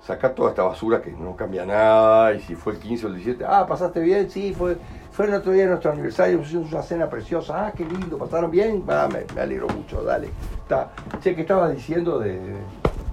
Saca 0.00 0.32
toda 0.34 0.50
esta 0.50 0.62
basura 0.62 1.02
que 1.02 1.10
no 1.10 1.34
cambia 1.34 1.66
nada, 1.66 2.32
y 2.34 2.40
si 2.40 2.54
fue 2.54 2.74
el 2.74 2.78
15 2.78 3.06
o 3.06 3.08
el 3.08 3.14
17, 3.16 3.44
ah, 3.48 3.66
pasaste 3.66 3.98
bien, 4.00 4.30
sí, 4.30 4.54
fue, 4.54 4.76
fue 5.10 5.24
el 5.26 5.34
otro 5.34 5.50
día 5.50 5.64
de 5.64 5.70
nuestro 5.70 5.90
aniversario, 5.90 6.40
hicimos 6.40 6.70
una 6.72 6.82
cena 6.82 7.08
preciosa, 7.10 7.66
ah, 7.66 7.72
qué 7.72 7.84
lindo, 7.84 8.16
pasaron 8.16 8.50
bien, 8.50 8.84
ah, 8.88 9.08
me, 9.12 9.24
me 9.34 9.40
alegro 9.40 9.66
mucho, 9.68 10.02
dale. 10.04 10.28
Está. 10.62 10.90
Che, 11.20 11.34
¿qué 11.34 11.40
estabas 11.40 11.74
diciendo 11.74 12.18
de...? 12.20 12.38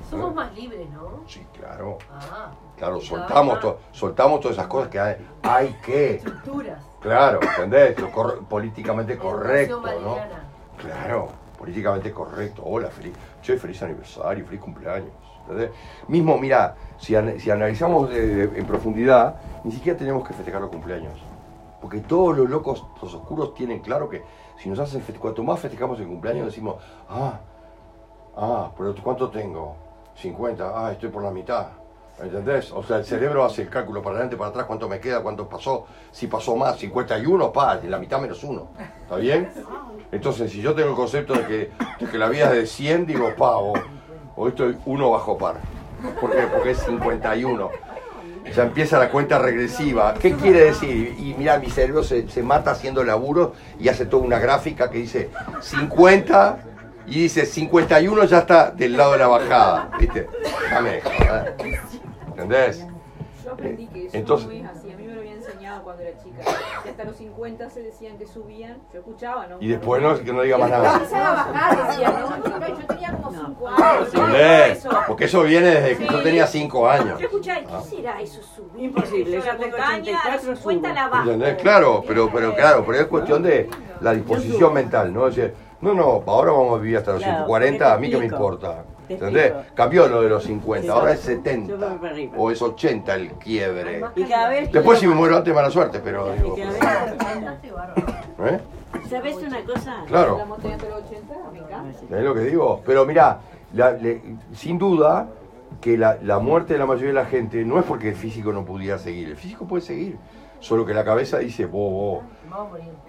Somos 0.08 0.36
más 0.36 0.54
libres, 0.54 0.88
¿no? 0.92 1.22
Sí, 1.26 1.44
claro, 1.58 1.98
Ah, 2.12 2.52
claro, 2.78 3.02
soltamos, 3.02 3.60
to- 3.60 3.80
soltamos 3.92 4.40
todas 4.42 4.58
esas 4.58 4.68
cosas 4.68 4.90
que 4.90 5.00
hay, 5.00 5.16
hay 5.42 5.76
que... 5.84 6.16
estructuras. 6.18 6.84
Claro, 7.00 7.40
¿entendés? 7.42 8.00
Lo 8.00 8.12
cor- 8.12 8.44
políticamente 8.46 9.18
correcto, 9.18 9.82
¿no? 10.04 10.18
Claro, 10.78 11.30
políticamente 11.64 12.12
correcto. 12.12 12.62
Hola, 12.66 12.90
feliz, 12.90 13.14
che, 13.42 13.56
feliz 13.56 13.82
aniversario, 13.82 14.46
feliz 14.46 14.60
cumpleaños. 14.60 15.14
Mismo, 16.10 16.38
mira, 16.38 16.76
si, 16.98 17.16
si 17.40 17.50
analizamos 17.50 18.10
en 18.14 18.66
profundidad, 18.66 19.36
ni 19.64 19.72
siquiera 19.72 19.98
tenemos 19.98 20.28
que 20.28 20.34
festejar 20.34 20.60
los 20.60 20.70
cumpleaños. 20.70 21.14
Porque 21.80 22.02
todos 22.02 22.38
los 22.38 22.50
locos, 22.50 22.86
los 23.02 23.14
oscuros, 23.14 23.54
tienen 23.54 23.80
claro 23.80 24.10
que 24.10 24.24
si 24.58 24.68
nos 24.68 24.78
hacen 24.80 25.02
cuanto 25.18 25.42
más 25.42 25.58
festejamos 25.58 25.98
el 26.02 26.08
cumpleaños, 26.08 26.48
decimos, 26.48 26.76
ah, 27.10 27.40
ah, 28.36 28.72
pero 28.78 28.94
¿cuánto 29.02 29.30
tengo? 29.30 29.78
50, 30.16 30.70
ah, 30.76 30.92
estoy 30.92 31.10
por 31.10 31.24
la 31.24 31.32
mitad. 31.32 31.68
¿Entendés? 32.22 32.72
O 32.72 32.84
sea, 32.84 32.98
el 32.98 33.06
cerebro 33.06 33.44
hace 33.44 33.64
el 33.64 33.70
cálculo 33.70 34.02
para 34.02 34.16
adelante, 34.16 34.38
para 34.38 34.52
atrás, 34.52 34.66
cuánto 34.66 34.88
me 34.88 35.00
queda, 35.00 35.22
cuánto 35.22 35.50
pasó. 35.50 35.88
Si 36.12 36.28
pasó 36.28 36.56
más, 36.56 36.78
51, 36.78 37.52
pa, 37.52 37.80
la 37.84 37.98
mitad 37.98 38.20
menos 38.20 38.44
uno. 38.44 38.70
¿Está 39.02 39.16
bien? 39.16 39.50
Entonces, 40.12 40.52
si 40.52 40.62
yo 40.62 40.74
tengo 40.76 40.90
el 40.90 40.96
concepto 40.96 41.34
de 41.34 41.46
que, 41.46 41.72
de 42.00 42.12
que 42.12 42.18
la 42.18 42.30
vida 42.30 42.46
es 42.46 42.54
de 42.54 42.66
100, 42.68 43.08
digo, 43.08 43.34
pa, 43.36 43.58
o, 43.58 43.74
o 44.36 44.48
estoy 44.48 44.78
uno 44.86 45.10
bajo 45.12 45.38
par. 45.38 45.56
¿Por 46.20 46.32
qué? 46.32 46.44
Porque 46.54 46.72
es 46.72 46.80
51. 46.80 47.70
Ya 48.56 48.64
empieza 48.64 49.00
la 49.00 49.10
cuenta 49.10 49.40
regresiva. 49.40 50.14
¿Qué 50.14 50.34
quiere 50.36 50.66
decir? 50.66 51.16
Y 51.18 51.34
mira, 51.38 51.58
mi 51.58 51.70
cerebro 51.70 52.04
se, 52.04 52.30
se 52.30 52.44
mata 52.44 52.72
haciendo 52.72 53.04
laburo 53.04 53.54
y 53.80 53.88
hace 53.88 54.06
toda 54.06 54.24
una 54.24 54.38
gráfica 54.38 54.90
que 54.90 55.00
dice 55.00 55.30
50 55.62 56.60
y 57.08 57.22
dice 57.22 57.46
51 57.46 58.26
ya 58.26 58.40
está 58.40 58.72
del 58.72 58.98
lado 58.98 59.14
de 59.14 59.18
la 59.18 59.28
bajada. 59.28 59.90
¿Viste? 60.00 60.28
Joder. 60.70 61.56
¿Entendés? 62.34 62.86
Yo 63.44 63.52
aprendí 63.52 63.88
que 63.88 64.06
eso 64.06 64.16
Entonces- 64.18 64.48
no 64.48 64.54
es 64.54 64.66
así. 64.66 64.90
A 64.92 64.96
mí 64.96 65.04
me 65.06 65.14
lo 65.16 65.20
habían 65.20 65.36
enseñado 65.38 65.84
cuando 65.84 66.02
era 66.04 66.18
chica. 66.24 66.38
Que 66.82 66.90
hasta 66.92 67.04
los 67.04 67.18
50 67.18 67.70
se 67.70 67.82
decían 67.84 68.18
que 68.18 68.26
subían. 68.26 68.78
Yo 68.94 69.00
escuchaba, 69.00 69.48
¿no? 69.48 69.58
Y 69.60 69.68
después 69.68 70.02
no, 70.02 70.18
que 70.18 70.32
no 70.32 70.42
diga 70.44 70.58
más 70.58 70.72
Empezaba 70.72 71.24
nada. 71.24 71.42
a 71.44 71.52
bajar, 71.52 71.88
decían, 71.90 72.14
¿no? 72.22 72.38
Yo- 72.38 72.68
Yo 72.80 72.88
tenía 72.88 73.12
como 73.12 73.32
5 73.32 73.68
años. 73.68 74.14
¿Entendés? 74.14 74.88
Porque 75.08 75.26
eso 75.26 75.44
viene 75.44 75.68
desde 75.68 75.98
que 75.98 76.08
yo 76.08 76.24
tenía 76.24 76.48
5 76.48 76.88
años. 76.90 77.20
Yo 77.20 77.26
escuchaba, 77.26 77.60
¿qué 77.60 77.90
será 77.98 78.22
eso 78.22 78.42
subir? 78.42 78.86
Imposible, 78.86 79.32
Yo 79.38 79.44
tengo 79.58 79.58
montaña, 79.78 80.18
a 80.18 80.36
84 80.38 80.50
los 80.50 80.60
50 80.60 80.90
subo. 80.90 80.96
la. 81.16 81.22
¿Entendés? 81.34 81.62
Claro, 81.62 82.04
pero, 82.08 82.30
pero 82.34 82.56
claro, 82.56 82.84
pero 82.88 82.98
es 83.02 83.08
cuestión 83.08 83.44
de 83.44 83.70
la 84.00 84.14
disposición 84.14 84.74
mental, 84.74 85.14
¿no? 85.14 85.28
Es 85.28 85.36
decir, 85.36 85.54
no, 85.82 85.94
no, 85.94 86.24
ahora 86.28 86.54
vamos 86.54 86.80
a 86.80 86.82
vivir 86.82 86.98
hasta 86.98 87.12
los 87.12 87.20
Claro, 87.22 87.36
140, 87.40 87.94
a 87.94 87.98
mí 87.98 88.10
que 88.10 88.18
me 88.18 88.26
importa. 88.26 88.86
Te 89.20 89.28
¿Entendés? 89.28 89.54
Cambió 89.74 90.08
lo 90.08 90.22
de 90.22 90.30
los 90.30 90.44
50, 90.44 90.84
Sí, 90.84 90.90
ahora 90.90 91.14
es 91.14 91.20
70 91.22 91.70
Yo 91.70 91.78
voy 91.78 91.98
para 91.98 92.14
arriba. 92.14 92.34
o 92.38 92.52
es 92.52 92.62
80 92.62 93.16
el 93.16 93.32
quiebre. 93.34 94.02
Y 94.16 94.24
cada 94.24 94.50
vez 94.50 94.72
Después 94.72 95.00
si 95.00 95.08
me 95.08 95.16
muero 95.16 95.38
antes, 95.38 95.54
mala 95.54 95.70
suerte, 95.70 96.00
pero 96.04 96.34
Y 96.36 96.40
digo, 96.40 96.56
cada 96.56 97.06
vez- 97.06 97.16
Cantaste 97.18 97.72
bárbaro. 97.72 98.08
¿eh? 98.46 98.60
¿Sabes 99.10 99.36
una 99.38 99.64
cosa? 99.64 100.04
Claro. 100.08 100.38
La 100.38 100.46
montaña 100.46 100.78
de 100.78 100.90
los 100.90 101.04
80, 101.04 101.34
me 101.52 101.60
encanta. 101.60 102.00
¿Sabés 102.10 102.24
lo 102.24 102.34
que 102.34 102.40
digo? 102.42 102.82
Pero 102.86 103.06
mirá, 103.06 103.40
la- 103.74 103.92
le- 103.92 104.22
sin 104.56 104.78
duda 104.78 105.28
que 105.82 105.98
la, 105.98 106.18
la 106.22 106.40
muerte 106.40 106.74
de 106.74 106.80
la 106.80 106.86
mayoría 106.86 107.10
de 107.10 107.14
la 107.16 107.26
gente 107.26 107.64
no 107.66 107.80
es 107.80 107.86
porque 107.86 108.10
el 108.10 108.16
físico 108.16 108.54
no 108.54 108.64
pudiera 108.64 108.98
seguir, 109.00 109.30
el 109.30 109.36
físico 109.36 109.66
puede 109.68 109.82
seguir, 109.82 110.18
solo 110.64 110.86
que 110.86 110.94
la 110.94 111.04
cabeza 111.04 111.40
dice, 111.40 111.66
vos, 111.66 111.92
vos, 111.92 112.24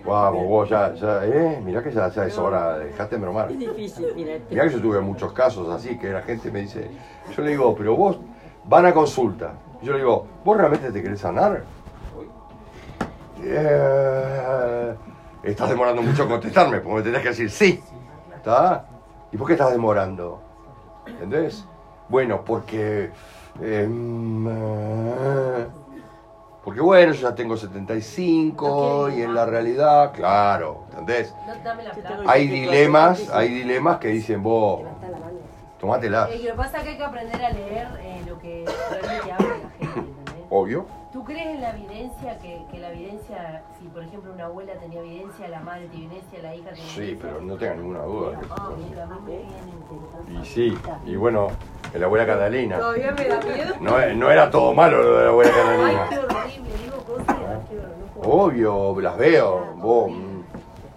vamos, 0.04 0.48
vos, 0.48 0.68
ya, 0.68 0.92
ya, 0.94 1.24
eh, 1.24 1.60
mirá 1.64 1.84
que 1.84 1.92
ya, 1.92 2.08
ya 2.08 2.26
es 2.26 2.36
hora, 2.36 2.78
dejate 2.78 3.14
de 3.14 3.22
bromar. 3.22 3.48
Es 3.52 3.58
difícil, 3.60 4.08
mira. 4.16 4.38
Mirá 4.50 4.64
que 4.64 4.70
yo 4.70 4.80
tuve 4.80 5.00
muchos 5.00 5.32
casos 5.32 5.68
así, 5.70 5.96
que 5.96 6.10
la 6.10 6.22
gente 6.22 6.50
me 6.50 6.62
dice, 6.62 6.90
yo 7.34 7.42
le 7.44 7.50
digo, 7.50 7.72
pero 7.76 7.96
vos 7.96 8.18
van 8.64 8.86
a 8.86 8.92
consulta. 8.92 9.52
Yo 9.82 9.92
le 9.92 9.98
digo, 9.98 10.26
¿vos 10.44 10.56
realmente 10.56 10.90
te 10.90 11.00
querés 11.00 11.20
sanar? 11.20 11.62
Eh, 13.40 14.94
estás 15.44 15.68
demorando 15.68 16.02
mucho 16.02 16.24
en 16.24 16.30
contestarme, 16.30 16.80
porque 16.80 16.96
me 16.96 17.02
tenés 17.02 17.22
que 17.22 17.28
decir 17.28 17.50
sí. 17.50 17.80
¿Está? 18.34 18.84
¿Y 19.30 19.36
por 19.36 19.46
qué 19.46 19.52
estás 19.52 19.70
demorando? 19.70 20.40
¿Entendés? 21.06 21.64
Bueno, 22.08 22.42
porque... 22.44 23.10
em, 23.62 24.48
eh, 24.48 25.66
porque 26.64 26.80
bueno, 26.80 27.12
yo 27.12 27.28
ya 27.28 27.34
tengo 27.34 27.56
75 27.58 29.10
y 29.10 29.20
en 29.22 29.34
la 29.34 29.44
realidad, 29.44 30.12
claro, 30.12 30.84
¿entendés? 30.90 31.34
No, 31.46 31.54
dame 31.62 31.82
la 31.82 31.92
plata. 31.92 32.18
Hay 32.26 32.48
dilemas, 32.48 33.28
hay 33.30 33.48
dilemas 33.50 33.98
que 33.98 34.08
dicen 34.08 34.42
vos, 34.42 34.82
tomátela, 35.78 36.28
Eh, 36.30 36.38
lo 36.38 36.50
que 36.52 36.52
pasa 36.54 36.78
es 36.78 36.84
que 36.84 36.90
hay 36.90 36.96
que 36.96 37.04
aprender 37.04 37.44
a 37.44 37.50
leer 37.50 37.88
eh, 38.00 38.22
lo 38.26 38.38
que 38.38 38.64
realmente 38.90 39.32
habla 39.32 39.48
la 39.48 39.70
gente, 39.78 39.98
¿entendés? 40.00 40.44
obvio. 40.48 40.86
¿Tú 41.14 41.22
crees 41.22 41.46
en 41.46 41.60
la 41.60 41.70
evidencia, 41.70 42.36
que, 42.40 42.64
que 42.72 42.78
la 42.80 42.90
evidencia, 42.90 43.62
si 43.80 43.86
por 43.86 44.02
ejemplo 44.02 44.32
una 44.32 44.46
abuela 44.46 44.72
tenía 44.80 44.98
evidencia, 44.98 45.46
la 45.46 45.60
madre 45.60 45.86
tiene 45.86 46.06
evidencia, 46.06 46.42
la 46.42 46.56
hija 46.56 46.70
tiene 46.72 46.88
Sí, 46.90 47.00
evidencia? 47.02 47.28
pero 47.30 47.40
no 47.40 47.56
tenga 47.56 47.74
ninguna 47.76 48.02
duda. 48.02 48.40
Ah, 48.50 48.70
mira, 48.76 49.08
Y 50.42 50.44
sí, 50.44 50.76
y 51.06 51.14
bueno, 51.14 51.48
la 51.94 52.06
abuela 52.06 52.26
Catalina. 52.26 52.78
Todavía 52.78 53.12
me 53.12 53.28
da 53.28 53.40
miedo. 53.40 53.74
No, 53.80 54.14
no 54.16 54.30
era 54.32 54.50
todo 54.50 54.74
malo 54.74 55.00
lo 55.04 55.16
de 55.18 55.24
la 55.24 55.30
abuela 55.30 55.52
Ay, 55.54 55.62
Catalina. 55.62 56.06
qué 56.10 56.18
horrible, 56.18 56.70
digo 56.82 56.96
cosas 57.04 57.26
ay. 57.28 57.80
Obvio, 58.26 59.00
las 59.00 59.16
veo, 59.16 59.66
vos. 59.76 60.10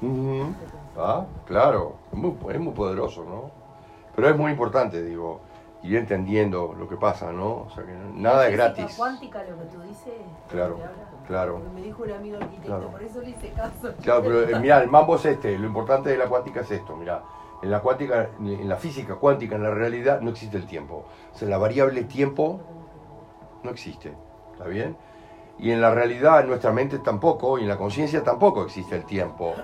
mm, 0.02 0.42
Ah, 1.00 1.26
claro, 1.46 1.94
es 2.12 2.18
muy, 2.18 2.34
es 2.52 2.60
muy 2.60 2.74
poderoso, 2.74 3.24
¿no? 3.24 3.52
Pero 4.16 4.30
es 4.30 4.36
muy 4.36 4.50
importante, 4.52 5.04
digo, 5.04 5.42
ir 5.84 5.96
entendiendo 5.98 6.74
lo 6.78 6.88
que 6.90 6.98
pasa, 6.98 7.32
¿no? 7.32 7.50
O 7.68 7.70
sea, 7.74 7.84
que 7.86 7.94
nada 8.14 8.48
es 8.48 8.54
gratis. 8.54 8.96
cuántica 8.98 9.44
lo 9.44 9.58
que 9.60 9.66
tú 9.66 9.82
dices? 9.84 10.14
Claro, 10.50 10.80
claro. 11.28 11.62
Me 11.74 11.82
dijo 11.82 12.04
un 12.04 12.12
amigo 12.12 12.38
arquitecto, 12.38 12.68
Claro. 12.68 12.90
por 12.92 13.04
eso 13.04 13.22
le 13.22 13.30
hice 13.30 13.52
caso. 13.52 13.94
Claro, 14.02 14.22
pero 14.24 14.42
eh, 14.50 14.60
mirá, 14.60 14.82
el 14.82 14.90
mambo 14.90 15.16
es 15.16 15.26
este, 15.26 15.58
lo 15.58 15.68
importante 15.68 16.10
de 16.10 16.18
la 16.18 16.28
cuántica 16.28 16.62
es 16.62 16.72
esto, 16.72 16.96
mirá. 16.96 17.24
En 17.62 17.72
la 17.72 17.80
cuántica, 17.80 18.30
en 18.40 18.70
la 18.70 18.76
física 18.76 19.16
cuántica, 19.16 19.56
en 19.56 19.64
la 19.64 19.72
realidad, 19.72 20.22
no 20.22 20.30
existe 20.30 20.58
el 20.58 20.68
tiempo. 20.68 21.06
O 21.34 21.38
sea, 21.38 21.48
la 21.48 21.58
variable 21.58 22.04
tiempo 22.04 22.60
no 23.64 23.72
existe. 23.72 24.14
¿Está 24.54 24.66
bien? 24.66 24.96
Y 25.60 25.72
en 25.72 25.82
la 25.82 25.92
realidad, 25.92 26.42
en 26.42 26.50
nuestra 26.50 26.72
mente 26.72 27.00
tampoco, 27.00 27.58
y 27.58 27.64
en 27.64 27.68
la 27.70 27.78
conciencia 27.78 28.24
tampoco 28.24 28.64
existe 28.64 28.96
el 28.96 29.06
tiempo. 29.06 29.56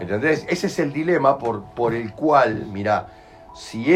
¿Entendés? 0.00 0.46
Ese 0.48 0.66
es 0.68 0.78
el 0.78 0.94
dilema 0.94 1.36
por, 1.38 1.62
por 1.74 1.92
el 1.92 2.14
cual, 2.14 2.66
mirá, 2.68 3.08
si 3.54 3.92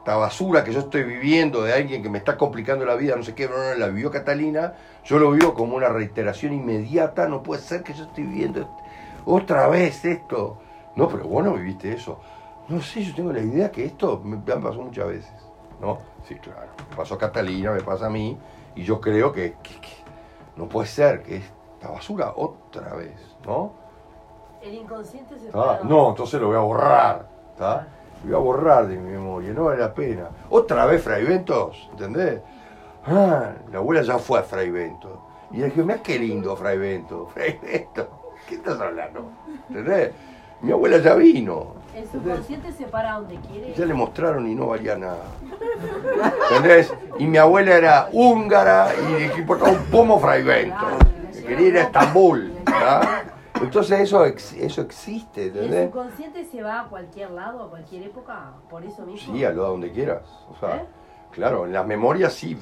esta 0.00 0.16
basura 0.16 0.64
que 0.64 0.72
yo 0.72 0.80
estoy 0.80 1.02
viviendo 1.04 1.62
de 1.62 1.74
alguien 1.74 2.02
que 2.02 2.08
me 2.08 2.16
está 2.16 2.38
complicando 2.38 2.86
la 2.86 2.94
vida, 2.94 3.16
no 3.16 3.22
sé 3.22 3.34
qué, 3.34 3.46
no, 3.48 3.58
no, 3.58 3.74
la 3.74 3.88
vivió 3.88 4.10
Catalina, 4.10 4.72
yo 5.04 5.18
lo 5.18 5.30
vivo 5.30 5.52
como 5.52 5.76
una 5.76 5.90
reiteración 5.90 6.54
inmediata, 6.54 7.28
no 7.28 7.42
puede 7.42 7.60
ser 7.60 7.82
que 7.82 7.92
yo 7.92 8.04
estoy 8.04 8.24
viviendo 8.24 8.66
otra 9.26 9.68
vez 9.68 10.02
esto. 10.06 10.56
No, 10.96 11.06
pero 11.06 11.28
vos 11.28 11.44
no 11.44 11.52
viviste 11.52 11.92
eso. 11.92 12.18
No 12.68 12.80
sé, 12.80 13.02
yo 13.02 13.14
tengo 13.14 13.30
la 13.30 13.40
idea 13.40 13.70
que 13.70 13.84
esto 13.84 14.22
me, 14.24 14.36
me 14.36 14.56
pasó 14.62 14.80
muchas 14.80 15.06
veces. 15.06 15.32
No, 15.82 15.98
sí, 16.26 16.34
claro. 16.36 16.68
Me 16.90 16.96
pasó 16.96 17.14
a 17.16 17.18
Catalina, 17.18 17.72
me 17.72 17.82
pasa 17.82 18.06
a 18.06 18.10
mí, 18.10 18.38
y 18.74 18.82
yo 18.82 19.02
creo 19.02 19.32
que, 19.32 19.56
que- 19.62 19.80
que 19.82 19.92
no 20.56 20.66
puede 20.66 20.88
ser 20.88 21.22
que 21.22 21.36
esta 21.36 21.90
basura 21.90 22.32
otra 22.36 22.94
vez, 22.94 23.12
¿no? 23.44 23.74
El 24.62 24.74
inconsciente 24.74 25.38
se 25.38 25.50
Ah, 25.52 25.80
no, 25.84 26.08
entonces 26.08 26.40
lo 26.40 26.46
voy 26.48 26.56
a 26.56 26.60
borrar, 26.60 27.28
¿está? 27.52 27.86
Lo 28.24 28.40
voy 28.40 28.52
a 28.54 28.56
borrar 28.56 28.86
de 28.88 28.96
mi 28.96 29.10
memoria, 29.12 29.52
no 29.52 29.64
vale 29.64 29.80
la 29.80 29.94
pena. 29.94 30.28
Otra 30.50 30.84
vez 30.86 31.02
Fray 31.02 31.24
Ventos, 31.24 31.88
¿entendés? 31.92 32.40
Ah, 33.06 33.52
la 33.72 33.78
abuela 33.78 34.02
ya 34.02 34.18
fue 34.18 34.38
a 34.38 34.42
Fray 34.42 34.70
Ventos. 34.70 35.12
Y 35.52 35.58
le 35.58 35.66
dije, 35.66 35.82
mira 35.82 36.02
qué 36.02 36.18
lindo 36.18 36.54
Fray 36.56 36.76
Ventos, 36.78 37.32
Fray 37.32 37.58
Ventos, 37.62 38.06
¿qué 38.48 38.56
estás 38.56 38.78
hablando? 38.80 39.30
¿Entendés? 39.68 40.12
Mi 40.60 40.72
abuela 40.72 40.98
ya 40.98 41.14
vino, 41.14 41.74
El 41.96 42.06
subconsciente 42.06 42.70
se 42.72 42.84
para 42.84 43.12
donde 43.14 43.36
quiere. 43.36 43.72
ya 43.72 43.86
le 43.86 43.94
mostraron 43.94 44.46
y 44.46 44.54
no 44.54 44.66
valía 44.66 44.96
nada. 44.98 45.24
¿Entendés? 46.50 46.92
Y 47.18 47.26
mi 47.26 47.38
abuela 47.38 47.74
era 47.76 48.08
húngara 48.12 48.88
y 48.94 49.12
le 49.28 49.38
importaba 49.38 49.70
un 49.70 49.84
pomo 49.84 50.20
Fray 50.20 50.42
Ventos. 50.42 50.78
Que 51.32 51.42
quería 51.44 51.68
ir 51.68 51.78
a 51.78 51.82
Estambul, 51.84 52.52
¿tá? 52.66 53.22
Entonces 53.62 54.00
eso, 54.00 54.24
ex- 54.24 54.52
eso 54.54 54.80
existe, 54.82 55.40
Y 55.42 55.48
el 55.48 55.56
¿entendés? 55.56 55.84
subconsciente 55.90 56.44
se 56.44 56.62
va 56.62 56.80
a 56.80 56.88
cualquier 56.88 57.30
lado, 57.30 57.64
a 57.64 57.70
cualquier 57.70 58.04
época, 58.04 58.52
por 58.68 58.84
eso 58.84 59.04
mismo. 59.04 59.34
Sí, 59.34 59.44
a 59.44 59.50
lo 59.50 59.62
donde 59.68 59.90
quieras. 59.92 60.22
O 60.50 60.56
sea, 60.58 60.76
¿Eh? 60.76 60.86
claro, 61.30 61.66
en 61.66 61.72
las 61.72 61.86
memorias 61.86 62.32
sí, 62.32 62.56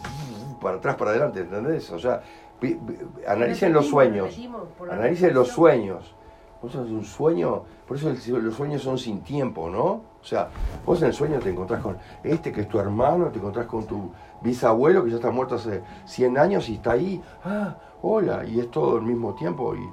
para 0.60 0.76
atrás, 0.78 0.96
para 0.96 1.10
adelante, 1.12 1.40
¿entendés? 1.40 1.90
O 1.92 1.98
sea, 1.98 2.22
analicen 3.26 3.72
los 3.72 3.86
sueños. 3.86 4.36
Analicen 4.90 5.34
los 5.34 5.48
sueños. 5.48 6.14
Vos 6.60 6.72
sos 6.72 6.90
un 6.90 7.04
sueño, 7.04 7.62
por 7.86 7.96
eso 7.96 8.10
el- 8.10 8.44
los 8.44 8.54
sueños 8.56 8.82
son 8.82 8.98
sin 8.98 9.20
tiempo, 9.22 9.70
¿no? 9.70 9.84
O 10.20 10.24
sea, 10.24 10.48
vos 10.84 11.00
en 11.02 11.06
el 11.08 11.14
sueño 11.14 11.38
te 11.38 11.50
encontrás 11.50 11.80
con 11.80 11.96
este 12.24 12.50
que 12.50 12.62
es 12.62 12.68
tu 12.68 12.80
hermano, 12.80 13.26
te 13.28 13.38
encontrás 13.38 13.66
con 13.66 13.86
tu 13.86 14.10
bisabuelo 14.42 15.04
que 15.04 15.10
ya 15.10 15.16
está 15.16 15.30
muerto 15.30 15.54
hace 15.54 15.82
100 16.04 16.36
años 16.36 16.68
y 16.68 16.74
está 16.74 16.92
ahí, 16.92 17.22
ah, 17.44 17.76
hola, 18.02 18.44
y 18.44 18.58
es 18.58 18.72
todo 18.72 18.96
al 18.96 19.02
mismo 19.02 19.34
tiempo 19.36 19.76
y 19.76 19.88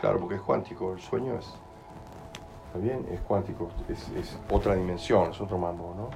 claro, 0.00 0.18
porque 0.18 0.36
es 0.36 0.40
cuántico, 0.40 0.92
el 0.92 1.00
sueño 1.00 1.34
es, 1.34 1.46
¿está 2.66 2.78
bien? 2.78 3.06
Es 3.12 3.20
cuántico, 3.20 3.68
es, 3.88 4.08
es 4.10 4.38
otra 4.50 4.74
dimensión, 4.74 5.30
es 5.30 5.40
otro 5.40 5.58
mambo, 5.58 5.94
¿no? 5.96 6.08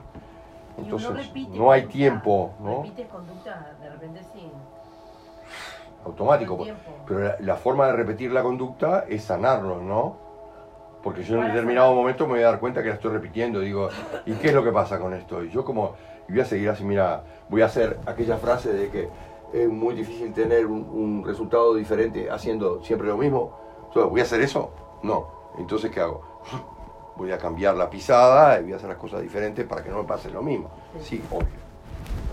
Entonces, 0.76 1.14
repite 1.14 1.56
no 1.56 1.70
hay 1.70 1.82
conducta, 1.82 1.98
tiempo, 1.98 2.54
¿no? 2.60 2.82
Repites 2.82 3.08
conducta 3.08 3.76
de 3.80 3.90
repente 3.90 4.20
sin. 4.32 4.50
automático. 6.04 6.56
Tiempo. 6.56 6.90
Pero 7.06 7.20
la, 7.20 7.36
la 7.40 7.56
forma 7.56 7.86
de 7.86 7.92
repetir 7.92 8.32
la 8.32 8.42
conducta 8.42 9.04
es 9.08 9.22
sanarlo, 9.24 9.80
¿no? 9.80 10.16
Porque 11.02 11.22
yo 11.22 11.34
en 11.36 11.42
un 11.42 11.48
determinado 11.48 11.88
sanar. 11.88 12.00
momento 12.02 12.26
me 12.26 12.32
voy 12.32 12.42
a 12.42 12.46
dar 12.46 12.60
cuenta 12.60 12.82
que 12.82 12.88
la 12.88 12.94
estoy 12.94 13.12
repitiendo. 13.12 13.60
Digo, 13.60 13.88
¿y 14.26 14.32
qué 14.34 14.48
es 14.48 14.54
lo 14.54 14.64
que 14.64 14.72
pasa 14.72 14.98
con 14.98 15.14
esto? 15.14 15.44
Y 15.44 15.50
yo 15.50 15.64
como, 15.64 15.92
y 16.28 16.32
voy 16.32 16.40
a 16.40 16.44
seguir 16.44 16.70
así, 16.70 16.82
mira, 16.82 17.22
voy 17.48 17.62
a 17.62 17.66
hacer 17.66 17.98
aquella 18.06 18.36
frase 18.38 18.72
de 18.72 18.88
que 18.90 19.08
es 19.52 19.68
muy 19.68 19.94
difícil 19.94 20.32
tener 20.32 20.66
un, 20.66 20.82
un 20.90 21.24
resultado 21.24 21.74
diferente 21.74 22.30
haciendo 22.30 22.82
siempre 22.82 23.06
lo 23.06 23.16
mismo. 23.16 23.63
Entonces, 23.94 24.10
¿voy 24.10 24.20
a 24.20 24.24
hacer 24.24 24.40
eso? 24.40 24.70
No. 25.04 25.26
Entonces, 25.56 25.88
¿qué 25.92 26.00
hago? 26.00 26.20
Voy 27.16 27.30
a 27.30 27.38
cambiar 27.38 27.76
la 27.76 27.88
pisada 27.88 28.58
y 28.58 28.64
voy 28.64 28.72
a 28.72 28.76
hacer 28.76 28.88
las 28.88 28.98
cosas 28.98 29.22
diferentes 29.22 29.64
para 29.68 29.84
que 29.84 29.88
no 29.88 29.98
me 29.98 30.02
pase 30.02 30.28
lo 30.32 30.42
mismo. 30.42 30.68
Sí, 31.00 31.22
obvio. 31.30 31.46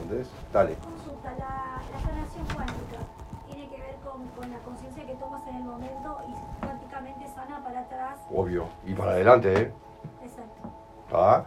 ¿Entendés? 0.01 0.27
Dale. 0.51 0.73
Consulta, 0.73 1.29
la, 1.37 1.79
la 1.91 1.99
sanación 1.99 2.45
cuántica 2.45 2.97
tiene 3.45 3.69
que 3.69 3.79
ver 3.79 3.95
con, 4.03 4.25
con 4.29 4.49
la 4.49 4.57
conciencia 4.57 5.05
que 5.05 5.13
tomas 5.13 5.45
en 5.45 5.57
el 5.57 5.63
momento 5.65 6.17
y 6.27 6.65
cuánticamente 6.65 7.27
sana 7.27 7.63
para 7.63 7.81
atrás. 7.81 8.21
Obvio. 8.35 8.65
Y 8.87 8.95
para 8.95 9.11
adelante, 9.11 9.53
¿eh? 9.53 9.71
Exacto. 10.23 10.67
¿Está? 11.05 11.45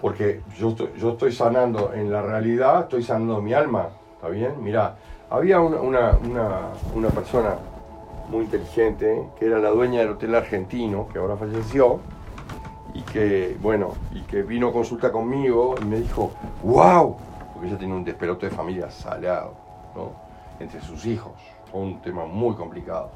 Porque 0.00 0.42
yo 0.56 0.70
estoy, 0.70 0.94
yo 0.96 1.10
estoy 1.10 1.30
sanando 1.30 1.92
en 1.92 2.10
la 2.10 2.22
realidad, 2.22 2.80
estoy 2.80 3.04
sanando 3.04 3.40
mi 3.40 3.54
alma. 3.54 3.90
¿Está 4.16 4.30
bien? 4.30 4.60
Mirá, 4.60 4.96
había 5.30 5.60
una, 5.60 5.80
una, 5.80 6.18
una, 6.24 6.60
una 6.92 7.08
persona 7.10 7.54
muy 8.28 8.44
inteligente 8.44 9.28
que 9.38 9.46
era 9.46 9.58
la 9.58 9.70
dueña 9.70 10.00
del 10.00 10.10
hotel 10.10 10.34
argentino, 10.34 11.08
que 11.08 11.18
ahora 11.18 11.36
falleció, 11.36 12.00
y 12.94 13.02
que, 13.02 13.56
bueno, 13.60 13.94
y 14.12 14.22
que 14.22 14.42
vino 14.42 14.68
a 14.68 14.72
consulta 14.72 15.12
conmigo 15.12 15.74
y 15.80 15.84
me 15.84 16.00
dijo, 16.00 16.32
wow, 16.62 17.16
porque 17.52 17.68
ella 17.68 17.78
tiene 17.78 17.94
un 17.94 18.04
despelote 18.04 18.48
de 18.48 18.54
familia 18.54 18.90
salado, 18.90 19.54
¿no? 19.94 20.12
Entre 20.58 20.80
sus 20.80 21.06
hijos. 21.06 21.34
Un 21.72 22.00
tema 22.00 22.24
muy 22.24 22.54
complicado. 22.54 23.10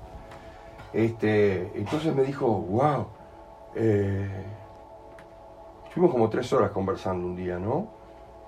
Este, 0.92 1.72
entonces 1.74 2.14
me 2.14 2.22
dijo, 2.22 2.46
wow, 2.46 3.06
eh, 3.74 4.44
Estuvimos 5.92 6.14
como 6.14 6.30
tres 6.30 6.50
horas 6.54 6.70
conversando 6.70 7.26
un 7.26 7.36
día, 7.36 7.58
¿no? 7.58 7.86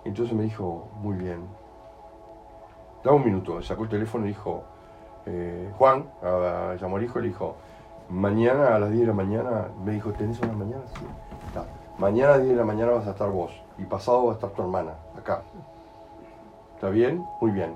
Entonces 0.07 0.35
me 0.35 0.45
dijo, 0.45 0.89
muy 0.95 1.15
bien. 1.15 1.47
Da 3.05 3.12
un 3.12 3.23
minuto, 3.23 3.61
sacó 3.61 3.82
el 3.82 3.91
teléfono 3.91 4.24
y 4.24 4.28
dijo, 4.28 4.65
eh, 5.27 5.71
Juan, 5.79 6.07
a- 6.23 6.75
llamó 6.81 6.97
al 6.97 7.05
hijo 7.05 7.19
y 7.19 7.23
le 7.23 7.29
dijo, 7.29 7.57
mañana 8.09 8.75
a 8.75 8.79
las 8.79 8.91
10 8.91 9.03
de 9.03 9.07
la 9.09 9.13
mañana, 9.15 9.69
me 9.85 9.93
dijo, 9.93 10.13
¿tenés 10.13 10.41
una 10.41 10.53
mañana? 10.53 10.83
Sí. 10.99 11.05
Está. 11.49 11.65
Mañana 11.99 12.35
a 12.35 12.37
las 12.37 12.43
10 12.43 12.51
de 12.55 12.61
la 12.61 12.65
mañana 12.67 12.93
vas 12.93 13.07
a 13.07 13.11
estar 13.11 13.31
vos 13.31 13.51
y 13.79 13.85
pasado 13.85 14.27
va 14.27 14.33
a 14.33 14.35
estar 14.35 14.51
tu 14.51 14.63
hermana, 14.63 14.93
acá. 15.19 15.43
¿Está 16.75 16.89
bien? 16.91 17.25
Muy 17.41 17.51
bien. 17.53 17.75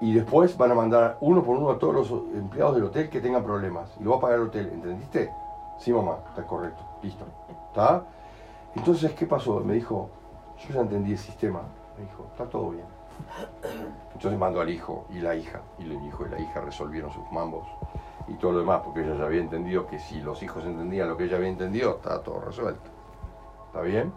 Y 0.00 0.14
después 0.14 0.56
van 0.56 0.70
a 0.70 0.74
mandar 0.74 1.18
uno 1.20 1.42
por 1.42 1.56
uno 1.58 1.70
a 1.70 1.78
todos 1.78 1.94
los 1.94 2.10
empleados 2.34 2.74
del 2.74 2.84
hotel 2.84 3.10
que 3.10 3.20
tengan 3.20 3.42
problemas. 3.44 3.90
Y 4.00 4.04
lo 4.04 4.12
va 4.12 4.16
a 4.16 4.20
pagar 4.20 4.38
el 4.38 4.46
hotel, 4.46 4.70
¿entendiste? 4.72 5.30
Sí, 5.78 5.92
mamá, 5.92 6.16
está 6.30 6.46
correcto. 6.46 6.82
Listo. 7.02 7.24
¿Está? 7.68 8.02
Entonces, 8.74 9.12
¿qué 9.12 9.26
pasó? 9.26 9.60
Me 9.60 9.74
dijo, 9.74 10.08
yo 10.58 10.74
ya 10.74 10.80
entendí 10.80 11.12
el 11.12 11.18
sistema. 11.18 11.60
Me 11.98 12.04
dijo, 12.04 12.24
está 12.32 12.46
todo 12.46 12.70
bien. 12.70 12.86
Entonces 14.20 14.38
mandó 14.38 14.60
al 14.60 14.68
hijo 14.68 15.06
y 15.08 15.18
la 15.20 15.34
hija. 15.34 15.62
Y 15.78 15.84
el 15.84 15.92
hijo 16.04 16.26
y 16.26 16.28
la 16.28 16.38
hija 16.38 16.60
resolvieron 16.60 17.10
sus 17.10 17.24
mambos 17.32 17.66
y 18.28 18.34
todo 18.34 18.52
lo 18.52 18.58
demás, 18.58 18.82
porque 18.84 19.00
ella 19.00 19.14
ya 19.16 19.24
había 19.24 19.40
entendido 19.40 19.86
que 19.86 19.98
si 19.98 20.20
los 20.20 20.42
hijos 20.42 20.62
entendían 20.66 21.08
lo 21.08 21.16
que 21.16 21.24
ella 21.24 21.38
había 21.38 21.48
entendido, 21.48 21.92
estaba 21.96 22.22
todo 22.22 22.38
resuelto. 22.40 22.90
¿Está 23.68 23.80
bien? 23.80 24.12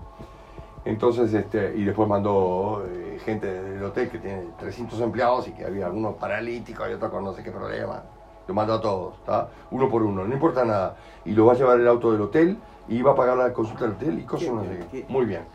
Entonces, 0.84 1.34
este, 1.34 1.74
y 1.78 1.86
después 1.86 2.10
mandó 2.10 2.84
eh, 2.86 3.18
gente 3.24 3.48
del 3.48 3.82
hotel 3.82 4.10
que 4.10 4.18
tiene 4.20 4.50
300 4.60 5.00
empleados 5.00 5.48
y 5.48 5.54
que 5.54 5.66
había 5.66 5.86
algunos 5.86 6.16
paralíticos 6.16 6.86
y 6.90 6.94
otros 6.96 7.10
con 7.10 7.24
no 7.24 7.32
sé 7.32 7.42
qué 7.42 7.52
problema. 7.52 8.04
Lo 8.46 8.54
mandó 8.54 8.74
a 8.74 8.82
todos, 8.82 9.16
¿está? 9.20 9.48
Uno 9.72 9.88
por 9.90 10.04
uno, 10.04 10.28
no 10.28 10.34
importa 10.34 10.66
nada. 10.66 10.98
Y 11.24 11.32
lo 11.32 11.46
va 11.46 11.54
a 11.54 11.56
llevar 11.56 11.80
el 11.80 11.88
auto 11.88 12.12
del 12.12 12.20
hotel 12.20 12.58
y 12.90 13.02
va 13.02 13.14
a 13.14 13.16
pagar 13.16 13.38
la 13.38 13.54
consulta 13.54 13.86
del 13.86 13.94
hotel 13.94 14.20
y 14.20 14.24
cosas 14.26 14.50
no 14.50 14.66
sé 14.66 14.86
qué. 14.92 15.06
Muy 15.08 15.24
bien. 15.24 15.46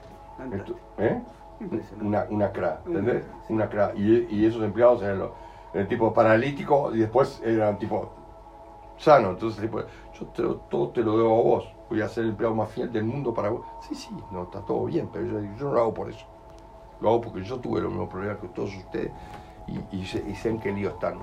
Esto- 0.54 0.74
¿Eh? 0.96 1.20
Una, 2.00 2.26
una 2.30 2.52
CRA, 2.52 2.80
¿entendés? 2.86 3.24
Una 3.48 3.68
CRA. 3.68 3.92
Y, 3.96 4.26
y 4.30 4.46
esos 4.46 4.62
empleados 4.62 5.02
eran 5.02 5.18
los, 5.18 5.30
el 5.74 5.86
tipo 5.88 6.12
paralítico 6.14 6.94
y 6.94 6.98
después 6.98 7.40
eran 7.44 7.78
tipo 7.78 8.10
sano. 8.96 9.30
Entonces, 9.30 9.60
tipo, 9.60 9.80
yo 9.80 10.26
te 10.34 10.42
lo- 10.42 10.56
todo 10.56 10.88
te 10.90 11.02
lo 11.02 11.16
debo 11.16 11.38
a 11.40 11.42
vos. 11.42 11.68
Voy 11.90 12.00
a 12.02 12.08
ser 12.08 12.24
el 12.24 12.30
empleado 12.30 12.54
más 12.54 12.70
fiel 12.70 12.92
del 12.92 13.04
mundo 13.04 13.32
para 13.34 13.48
vos. 13.50 13.62
Sí, 13.88 13.94
sí, 13.94 14.10
no, 14.30 14.44
está 14.44 14.60
todo 14.60 14.84
bien, 14.84 15.08
pero 15.12 15.26
yo, 15.26 15.40
yo 15.58 15.64
no 15.66 15.72
lo 15.72 15.80
hago 15.80 15.94
por 15.94 16.10
eso. 16.10 16.26
Lo 17.00 17.08
hago 17.10 17.20
porque 17.22 17.42
yo 17.42 17.58
tuve 17.58 17.80
los 17.80 17.90
mismos 17.90 18.08
problemas 18.08 18.38
que 18.38 18.48
todos 18.48 18.74
ustedes 18.76 19.10
y, 19.66 19.96
y 19.96 20.06
sé, 20.06 20.24
y 20.28 20.34
sé 20.34 20.50
en 20.50 20.60
qué 20.60 20.72
lío 20.72 20.90
están. 20.90 21.18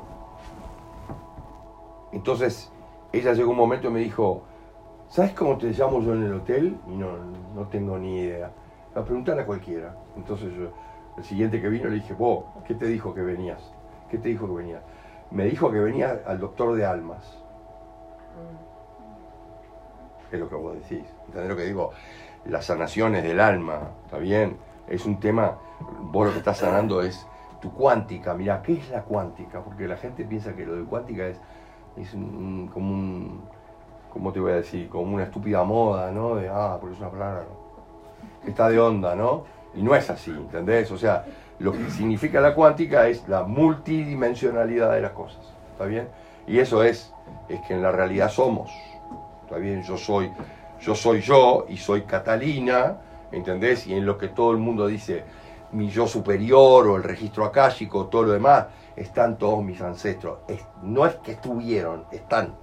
Entonces, 2.12 2.72
ella 3.12 3.34
llegó 3.34 3.52
un 3.52 3.58
momento 3.58 3.88
y 3.88 3.92
me 3.92 4.00
dijo, 4.00 4.42
¿sabes 5.10 5.34
cómo 5.34 5.58
te 5.58 5.68
llamo 5.72 6.02
yo 6.02 6.14
en 6.14 6.24
el 6.24 6.34
hotel? 6.34 6.78
Y 6.88 6.96
no, 6.96 7.08
no 7.54 7.68
tengo 7.68 7.98
ni 7.98 8.16
idea. 8.20 8.52
A 8.96 9.04
preguntar 9.04 9.40
a 9.40 9.46
cualquiera. 9.46 9.94
Entonces 10.16 10.54
yo, 10.54 10.70
el 11.18 11.24
siguiente 11.24 11.62
que 11.62 11.70
vino 11.70 11.90
le 11.90 11.96
dije, 11.96 12.14
vos, 12.14 12.46
¿qué 12.66 12.74
te 12.76 12.86
dijo 12.86 13.14
que 13.14 13.22
venías? 13.22 13.72
¿Qué 14.10 14.18
te 14.18 14.30
dijo 14.30 14.48
que 14.48 14.54
venías? 14.54 14.82
Me 15.32 15.46
dijo 15.46 15.72
que 15.72 15.80
venía 15.80 16.22
al 16.26 16.40
doctor 16.40 16.76
de 16.76 16.86
almas. 16.86 17.38
Es 20.32 20.40
lo 20.40 20.50
que 20.50 20.56
vos 20.56 20.74
decís. 20.76 21.06
¿Entendés 21.28 21.50
lo 21.50 21.56
que 21.56 21.64
digo? 21.64 21.92
las 22.46 22.66
sanaciones 22.66 23.24
del 23.24 23.40
alma, 23.40 23.90
¿está 24.06 24.20
bien? 24.20 24.58
Es 24.88 25.08
un 25.08 25.20
tema, 25.20 25.58
vos 26.12 26.28
lo 26.28 26.32
que 26.32 26.38
estás 26.38 26.58
sanando 26.60 27.02
es 27.02 27.26
tu 27.60 27.72
cuántica. 27.74 28.36
Mira, 28.36 28.62
¿qué 28.62 28.74
es 28.74 28.90
la 28.92 29.02
cuántica? 29.02 29.62
Porque 29.62 29.88
la 29.88 29.98
gente 29.98 30.24
piensa 30.26 30.56
que 30.56 30.64
lo 30.64 30.76
de 30.76 30.84
cuántica 30.84 31.26
es, 31.26 31.42
es 31.98 32.14
un- 32.14 32.70
como 32.72 32.92
un, 32.94 33.42
¿cómo 34.14 34.32
te 34.32 34.40
voy 34.40 34.52
a 34.52 34.56
decir? 34.58 34.90
Como 34.90 35.16
una 35.16 35.24
estúpida 35.24 35.64
moda, 35.64 36.12
¿no? 36.12 36.36
De, 36.36 36.48
ah, 36.48 36.78
porque 36.80 36.94
es 36.94 37.02
una 37.02 37.10
palabra 37.10 37.46
está 38.46 38.70
de 38.70 38.80
onda, 38.80 39.16
¿no? 39.16 39.46
Y 39.76 39.82
no 39.82 39.96
es 39.96 40.10
así, 40.10 40.32
¿entendés? 40.32 40.92
O 40.92 40.98
sea, 40.98 41.26
lo 41.60 41.72
que 41.72 41.90
significa 41.90 42.42
la 42.42 42.54
cuántica 42.54 43.08
es 43.08 43.28
la 43.28 43.44
multidimensionalidad 43.44 44.94
de 44.94 45.02
las 45.02 45.12
cosas, 45.12 45.42
¿está 45.72 45.86
bien? 45.86 46.08
Y 46.48 46.60
eso 46.60 46.84
es, 46.84 47.12
es 47.50 47.60
que 47.62 47.74
en 47.74 47.82
la 47.82 47.92
realidad 47.92 48.30
somos, 48.30 48.72
¿está 49.44 49.58
bien? 49.58 49.84
Yo 49.84 49.98
soy, 49.98 50.32
yo 50.82 50.96
soy 50.96 51.22
yo 51.22 51.66
y 51.70 51.78
soy 51.78 52.04
Catalina, 52.04 52.98
¿entendés? 53.32 53.88
Y 53.88 53.94
en 53.94 54.06
lo 54.06 54.18
que 54.18 54.28
todo 54.28 54.52
el 54.52 54.58
mundo 54.58 54.88
dice, 54.88 55.24
mi 55.72 55.90
yo 55.90 56.08
superior 56.08 56.88
o 56.88 56.96
el 56.96 57.04
registro 57.04 57.46
akáshico, 57.46 58.06
todo 58.08 58.24
lo 58.24 58.32
demás, 58.34 58.68
están 58.96 59.38
todos 59.38 59.64
mis 59.64 59.82
ancestros. 59.82 60.40
Es- 60.48 60.66
no 60.84 61.06
es 61.06 61.16
que 61.16 61.32
estuvieron, 61.34 62.06
están 62.12 62.54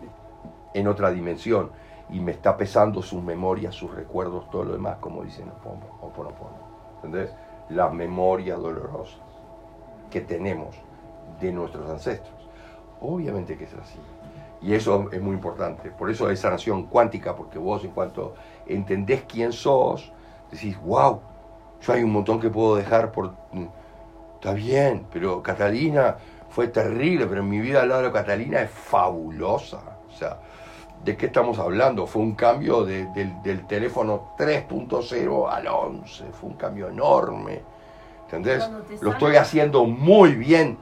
en 0.75 0.87
otra 0.89 1.11
dimensión 1.11 1.71
y 2.13 2.21
me 2.21 2.33
está 2.33 2.57
pesando 2.57 3.03
sus 3.03 3.23
memorias, 3.23 3.75
sus 3.75 3.93
recuerdos, 3.93 4.49
todo 4.51 4.65
lo 4.65 4.73
demás, 4.75 4.99
como 5.01 5.25
dicen 5.25 5.51
Ho'oponopono. 5.65 6.73
¿Entendés? 6.97 7.35
Las 7.71 7.93
memorias 7.93 8.61
dolorosas 8.61 9.19
que 10.11 10.21
tenemos 10.21 10.77
de 11.41 11.51
nuestros 11.51 11.91
ancestros. 11.91 12.49
Obviamente 13.01 13.57
que 13.57 13.65
es 13.65 13.75
así. 13.75 13.99
Y 14.61 14.75
eso 14.75 15.09
es 15.11 15.21
muy 15.21 15.35
importante. 15.35 15.91
Por 15.91 16.11
eso 16.11 16.31
es 16.31 16.39
sanación 16.39 16.85
cuántica, 16.85 17.35
porque 17.35 17.59
vos 17.59 17.83
en 17.83 17.91
cuanto 17.91 18.35
entendés 18.67 19.25
quién 19.27 19.53
sos, 19.53 20.13
decís, 20.51 20.79
wow, 20.83 21.21
yo 21.81 21.93
hay 21.95 22.05
un 22.05 22.13
montón 22.13 22.39
que 22.39 22.51
puedo 22.51 22.77
dejar 22.77 23.11
por... 23.11 23.33
Está 24.35 24.53
bien, 24.53 25.07
pero 25.11 25.43
Catalina 25.43 26.17
fue 26.51 26.69
terrible, 26.69 27.27
pero 27.27 27.41
en 27.41 27.49
mi 27.49 27.61
vida 27.61 27.83
al 27.83 27.89
lado 27.89 28.03
de 28.03 28.13
Catalina 28.13 28.61
es 28.61 28.71
fabulosa. 28.71 29.81
O 30.09 30.13
sea, 30.13 30.39
¿de 31.05 31.17
qué 31.17 31.27
estamos 31.27 31.59
hablando? 31.59 32.07
Fue 32.07 32.23
un 32.23 32.35
cambio 32.35 32.85
de- 32.85 33.07
del, 33.07 33.43
del 33.43 33.67
teléfono 33.67 34.35
3.0 34.39 35.49
al 35.51 35.67
11, 35.67 36.25
fue 36.33 36.51
un 36.51 36.57
cambio 36.57 36.89
enorme. 36.89 37.63
¿Entendés? 38.25 38.69
Lo 39.01 39.11
estoy 39.13 39.37
haciendo 39.37 39.85
muy 39.85 40.35
bien. 40.35 40.79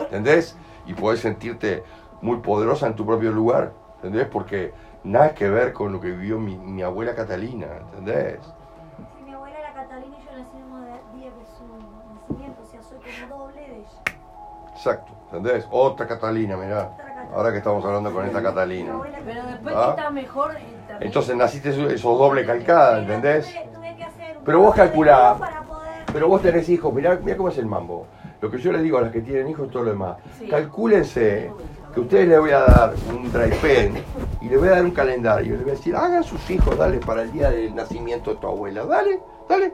¿Entendés? 0.00 0.56
Y 0.86 0.94
podés 0.94 1.20
sentirte 1.20 1.84
muy 2.20 2.38
poderosa 2.38 2.86
en 2.86 2.94
tu 2.96 3.06
propio 3.06 3.30
lugar. 3.30 3.72
¿Entendés? 3.96 4.26
Porque 4.26 4.72
nada 5.04 5.34
que 5.34 5.48
ver 5.48 5.72
con 5.72 5.92
lo 5.92 6.00
que 6.00 6.08
vivió 6.10 6.38
mi, 6.38 6.56
mi 6.56 6.82
abuela 6.82 7.14
Catalina. 7.14 7.66
¿Entendés? 7.90 8.40
Sí, 8.42 9.22
mi 9.24 9.32
abuela 9.32 9.58
era 9.60 9.72
Catalina 9.74 10.16
y 10.18 10.24
yo 10.24 10.32
nací 10.32 10.56
el 10.56 10.64
mismo 10.64 10.78
día 11.14 11.30
de 11.30 11.46
su 11.46 11.64
nacimiento, 12.14 12.62
o 12.62 12.66
sea, 12.66 12.82
soy 12.82 12.98
como 13.28 13.44
doble 13.44 13.60
de 13.60 13.76
ella. 13.78 13.88
Exacto. 14.74 15.12
¿Entendés? 15.26 15.68
Otra 15.70 16.06
Catalina, 16.08 16.56
mirá. 16.56 16.90
Ahora 17.34 17.52
que 17.52 17.58
estamos 17.58 17.84
hablando 17.84 18.12
con 18.12 18.26
esta 18.26 18.42
Catalina. 18.42 18.92
Pero 19.24 19.42
después 19.46 19.74
Ah. 19.76 19.94
está 19.96 20.10
mejor, 20.10 20.52
eh, 20.52 20.64
también- 20.88 21.06
Entonces 21.06 21.36
naciste, 21.36 21.72
sos 21.98 22.18
doble 22.18 22.44
calcada, 22.44 22.98
¿entendés? 22.98 23.54
Pero 24.44 24.60
vos 24.60 24.74
calculá. 24.74 25.36
Pero 26.12 26.28
vos 26.28 26.42
tenés 26.42 26.68
hijos, 26.68 26.92
mirá, 26.92 27.18
mirá 27.22 27.36
cómo 27.36 27.50
es 27.50 27.58
el 27.58 27.66
mambo. 27.66 28.06
Lo 28.40 28.50
que 28.50 28.58
yo 28.58 28.72
les 28.72 28.82
digo 28.82 28.98
a 28.98 29.02
las 29.02 29.12
que 29.12 29.20
tienen 29.20 29.48
hijos 29.48 29.68
y 29.68 29.70
todo 29.70 29.84
lo 29.84 29.90
demás. 29.90 30.16
Sí. 30.38 30.48
Calcúlense 30.48 31.52
que 31.94 32.00
ustedes 32.00 32.26
les 32.28 32.40
voy 32.40 32.50
a 32.50 32.60
dar 32.60 32.94
un 33.14 33.30
dry 33.30 33.50
pen 33.60 34.02
y 34.40 34.48
les 34.48 34.58
voy 34.58 34.68
a 34.68 34.72
dar 34.72 34.84
un 34.84 34.90
calendario. 34.92 35.52
Les 35.54 35.62
voy 35.62 35.70
a 35.72 35.74
decir, 35.74 35.94
hagan 35.94 36.24
sus 36.24 36.48
hijos, 36.50 36.76
dale, 36.76 36.98
para 36.98 37.22
el 37.22 37.30
día 37.32 37.50
del 37.50 37.74
nacimiento 37.74 38.30
de 38.30 38.36
tu 38.40 38.46
abuela. 38.48 38.84
Dale, 38.86 39.20
dale. 39.48 39.72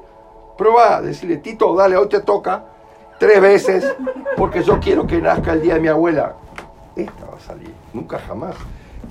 Probá, 0.59 1.01
decirle, 1.01 1.37
Tito, 1.39 1.75
dale, 1.75 1.97
hoy 1.97 2.09
te 2.09 2.21
toca 2.21 2.65
tres 3.19 3.41
veces 3.41 3.95
porque 4.37 4.63
yo 4.63 4.79
quiero 4.81 5.07
que 5.07 5.21
nazca 5.23 5.53
el 5.53 5.63
día 5.63 5.75
de 5.75 5.81
mi 5.81 5.89
abuela. 5.89 6.35
Esta 6.97 7.27
va 7.27 7.37
a 7.37 7.41
salir, 7.41 7.73
nunca 7.93 8.19
jamás. 8.19 8.57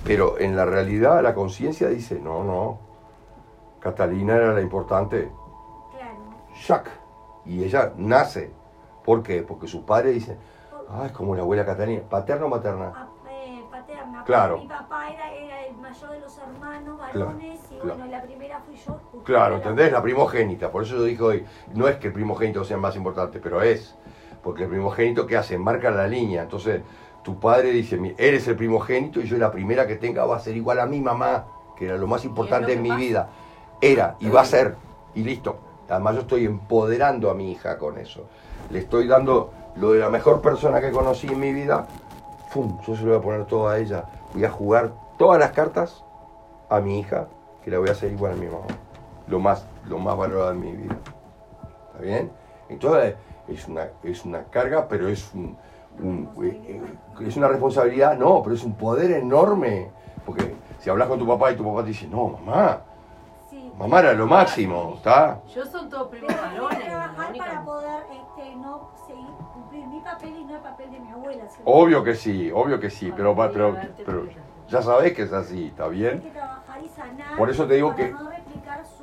Pero 0.04 0.40
en 0.40 0.56
la 0.56 0.66
realidad 0.66 1.22
la 1.22 1.34
conciencia 1.34 1.88
dice, 1.88 2.20
no, 2.20 2.44
no. 2.44 2.80
Catalina 3.80 4.36
era 4.36 4.54
la 4.54 4.62
importante. 4.62 5.32
Claro. 5.96 6.18
Jack. 6.68 6.90
Y 7.46 7.64
ella 7.64 7.94
nace. 7.96 8.52
¿Por 9.04 9.22
qué? 9.22 9.44
Porque 9.44 9.68
su 9.68 9.86
padre 9.86 10.12
dice, 10.12 10.36
ah, 10.90 11.04
es 11.06 11.12
como 11.12 11.36
la 11.36 11.44
abuela 11.44 11.64
Catalina. 11.64 12.02
¿Paterna 12.10 12.46
o 12.46 12.50
materna? 12.50 12.92
Ah, 12.96 13.08
eh, 13.30 13.64
paterna. 13.70 14.24
Claro. 14.26 14.58
Mi 14.58 14.68
papá 14.68 15.12
era, 15.12 15.32
era 15.32 15.66
el 15.68 15.76
mayor 15.78 16.10
de 16.12 16.20
los 16.22 16.38
hermanos 16.40 17.00
Claro, 17.12 17.26
varones 17.28 17.60
y 17.70 17.76
claro. 17.76 17.98
bueno, 18.00 18.06
la 18.12 18.22
primera 18.24 18.60
fui 18.62 18.76
yo. 18.76 19.00
Claro, 19.24 19.56
¿entendés? 19.58 19.92
La 19.92 20.02
primogénita. 20.02 20.72
Por 20.72 20.82
eso 20.84 20.96
yo 20.96 21.04
dije 21.04 21.22
hoy, 21.22 21.46
no 21.76 21.88
es 21.88 21.98
que 21.98 22.08
el 22.08 22.14
primogénito 22.14 22.64
sea 22.64 22.78
más 22.78 22.96
importante, 22.96 23.40
pero 23.40 23.62
es. 23.62 23.96
Porque 24.42 24.64
el 24.64 24.70
primogénito, 24.70 25.28
¿qué 25.28 25.38
hace? 25.38 25.58
Marca 25.60 25.92
la 25.92 26.08
línea. 26.08 26.44
Entonces, 26.44 26.82
tu 27.26 27.40
padre 27.40 27.72
dice, 27.72 27.98
"Mi- 27.98 28.14
eres 28.20 28.48
el 28.48 28.56
primogénito 28.56 29.20
y 29.20 29.24
yo 29.26 29.38
la 29.40 29.52
primera 29.52 29.88
que 29.88 29.96
tenga 29.96 30.26
va 30.26 30.38
a 30.38 30.40
ser 30.40 30.56
igual 30.56 30.80
a 30.80 30.86
mi 30.86 31.02
mamá, 31.02 31.46
que 31.76 31.86
era 31.88 31.98
lo 31.98 32.06
más 32.06 32.24
importante 32.24 32.72
en 32.74 32.84
mi 32.84 32.90
pasa. 32.90 33.00
vida. 33.02 33.30
Era 33.82 34.16
y 34.20 34.30
va 34.30 34.42
a 34.42 34.46
ser. 34.46 34.76
Y 35.16 35.24
listo. 35.24 35.58
Además, 35.90 36.16
yo 36.16 36.22
estoy 36.22 36.46
empoderando 36.46 37.32
a 37.32 37.34
mi 37.34 37.52
hija 37.52 37.78
con 37.80 37.98
eso. 37.98 38.28
Le 38.70 38.78
estoy 38.80 39.08
dando 39.08 39.52
lo 39.76 39.92
de 39.94 40.00
la 40.00 40.10
mejor 40.10 40.40
persona 40.42 40.80
que 40.80 40.92
conocí 40.92 41.28
en 41.28 41.40
mi 41.40 41.52
vida. 41.52 41.88
¡Fum! 42.50 42.80
Yo 42.88 42.96
se 42.96 43.02
lo 43.04 43.10
voy 43.10 43.18
a 43.18 43.22
poner 43.22 43.46
todo 43.46 43.68
a 43.70 43.80
ella. 43.80 44.06
Voy 44.34 44.46
a 44.46 44.50
jugar 44.52 44.94
todas 45.18 45.40
las 45.40 45.52
cartas 45.52 46.04
a 46.70 46.80
mi 46.80 47.00
hija, 47.00 47.28
que 47.64 47.72
la 47.72 47.80
voy 47.80 47.90
a 47.90 47.94
hacer 47.94 48.12
igual 48.12 48.34
a 48.34 48.36
mi 48.36 48.46
mamá. 48.46 48.66
Lo 49.28 49.40
más, 49.40 49.66
lo 49.88 49.98
más 49.98 50.16
valorado 50.16 50.52
en 50.52 50.60
mi 50.60 50.72
vida. 50.74 50.96
¿Está 51.92 52.04
bien? 52.04 52.32
Entonces, 52.70 53.16
es 53.48 53.68
una, 53.68 53.88
es 54.04 54.26
una 54.26 54.44
carga, 54.46 54.88
pero 54.88 55.08
es 55.08 55.32
un, 55.34 55.58
es 57.22 57.38
una 57.38 57.48
responsabilidad, 57.48 58.18
no, 58.18 58.42
pero 58.44 58.56
es 58.56 58.64
un 58.64 58.76
poder 58.76 59.12
enorme. 59.12 59.90
Porque 60.26 60.56
si 60.80 60.90
hablas 60.90 61.08
con 61.08 61.20
tu 61.20 61.28
papá 61.28 61.52
y 61.52 61.56
tu 61.56 61.64
papá 61.64 61.82
te 61.84 61.90
dice, 61.90 62.08
no, 62.08 62.28
mamá, 62.30 62.82
Sí. 63.50 63.72
mamá 63.78 64.00
era 64.00 64.14
lo 64.14 64.26
máximo, 64.28 64.94
¿está? 64.98 65.40
Yo 65.54 65.66
son 65.66 65.90
todos 65.90 66.08
primos 66.10 66.34
varones. 66.36 66.80
trabajar 66.86 67.38
para 67.38 67.64
poder 67.64 68.04
este, 68.12 68.56
no 68.56 68.90
seguir, 69.08 69.26
cumplir 69.54 69.88
mi 69.88 70.00
papel 70.02 70.36
y 70.36 70.44
no 70.46 70.56
el 70.56 70.62
papel 70.62 70.92
de 70.92 71.00
mi 71.00 71.12
abuela. 71.12 71.48
¿sí? 71.50 71.62
Obvio 71.64 72.04
que 72.04 72.16
sí, 72.16 72.52
obvio 72.54 72.80
que 72.80 72.90
sí, 72.90 73.14
pero, 73.16 73.36
va- 73.36 73.52
pero, 73.52 73.78
pero 74.06 74.24
ya 74.68 74.82
sabés 74.82 75.14
que 75.14 75.24
es 75.24 75.34
así, 75.34 75.68
¿está 75.68 75.86
Hay 75.86 75.92
bien? 75.92 76.22
que 76.22 76.32
trabajar 76.32 76.84
y 76.84 76.90
sanar 76.90 77.38
Por 77.38 77.50
eso 77.50 77.68
te 77.68 77.76
digo 77.76 77.90
para 77.90 78.04
que- 78.08 78.12
no 78.12 78.30
replicar 78.30 78.84
sus, 78.86 78.98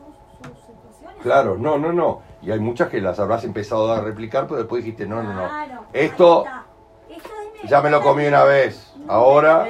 sus 0.49 0.59
situaciones. 0.67 1.23
Claro, 1.23 1.57
no, 1.57 1.79
no, 1.79 1.93
no. 1.93 2.21
Y 2.43 2.51
hay 2.51 2.59
muchas 2.59 2.89
que 2.89 3.01
las 3.01 3.21
habrás 3.21 3.45
empezado 3.45 3.93
a 3.93 4.01
replicar, 4.01 4.47
pero 4.49 4.57
después 4.59 4.83
dijiste, 4.85 5.07
no, 5.07 5.23
no, 5.23 5.33
no. 5.33 5.49
Claro, 5.49 5.85
Esto 5.93 6.39
ahí 6.41 6.45
está. 6.47 6.67
Esto 7.09 7.29
es 7.29 7.52
mi- 7.52 7.52
ya 7.65 7.81
me 7.81 7.91
lo 7.91 8.01
comí 8.01 8.27
una 8.27 8.45
vez. 8.45 8.93
Ahora, 9.09 9.67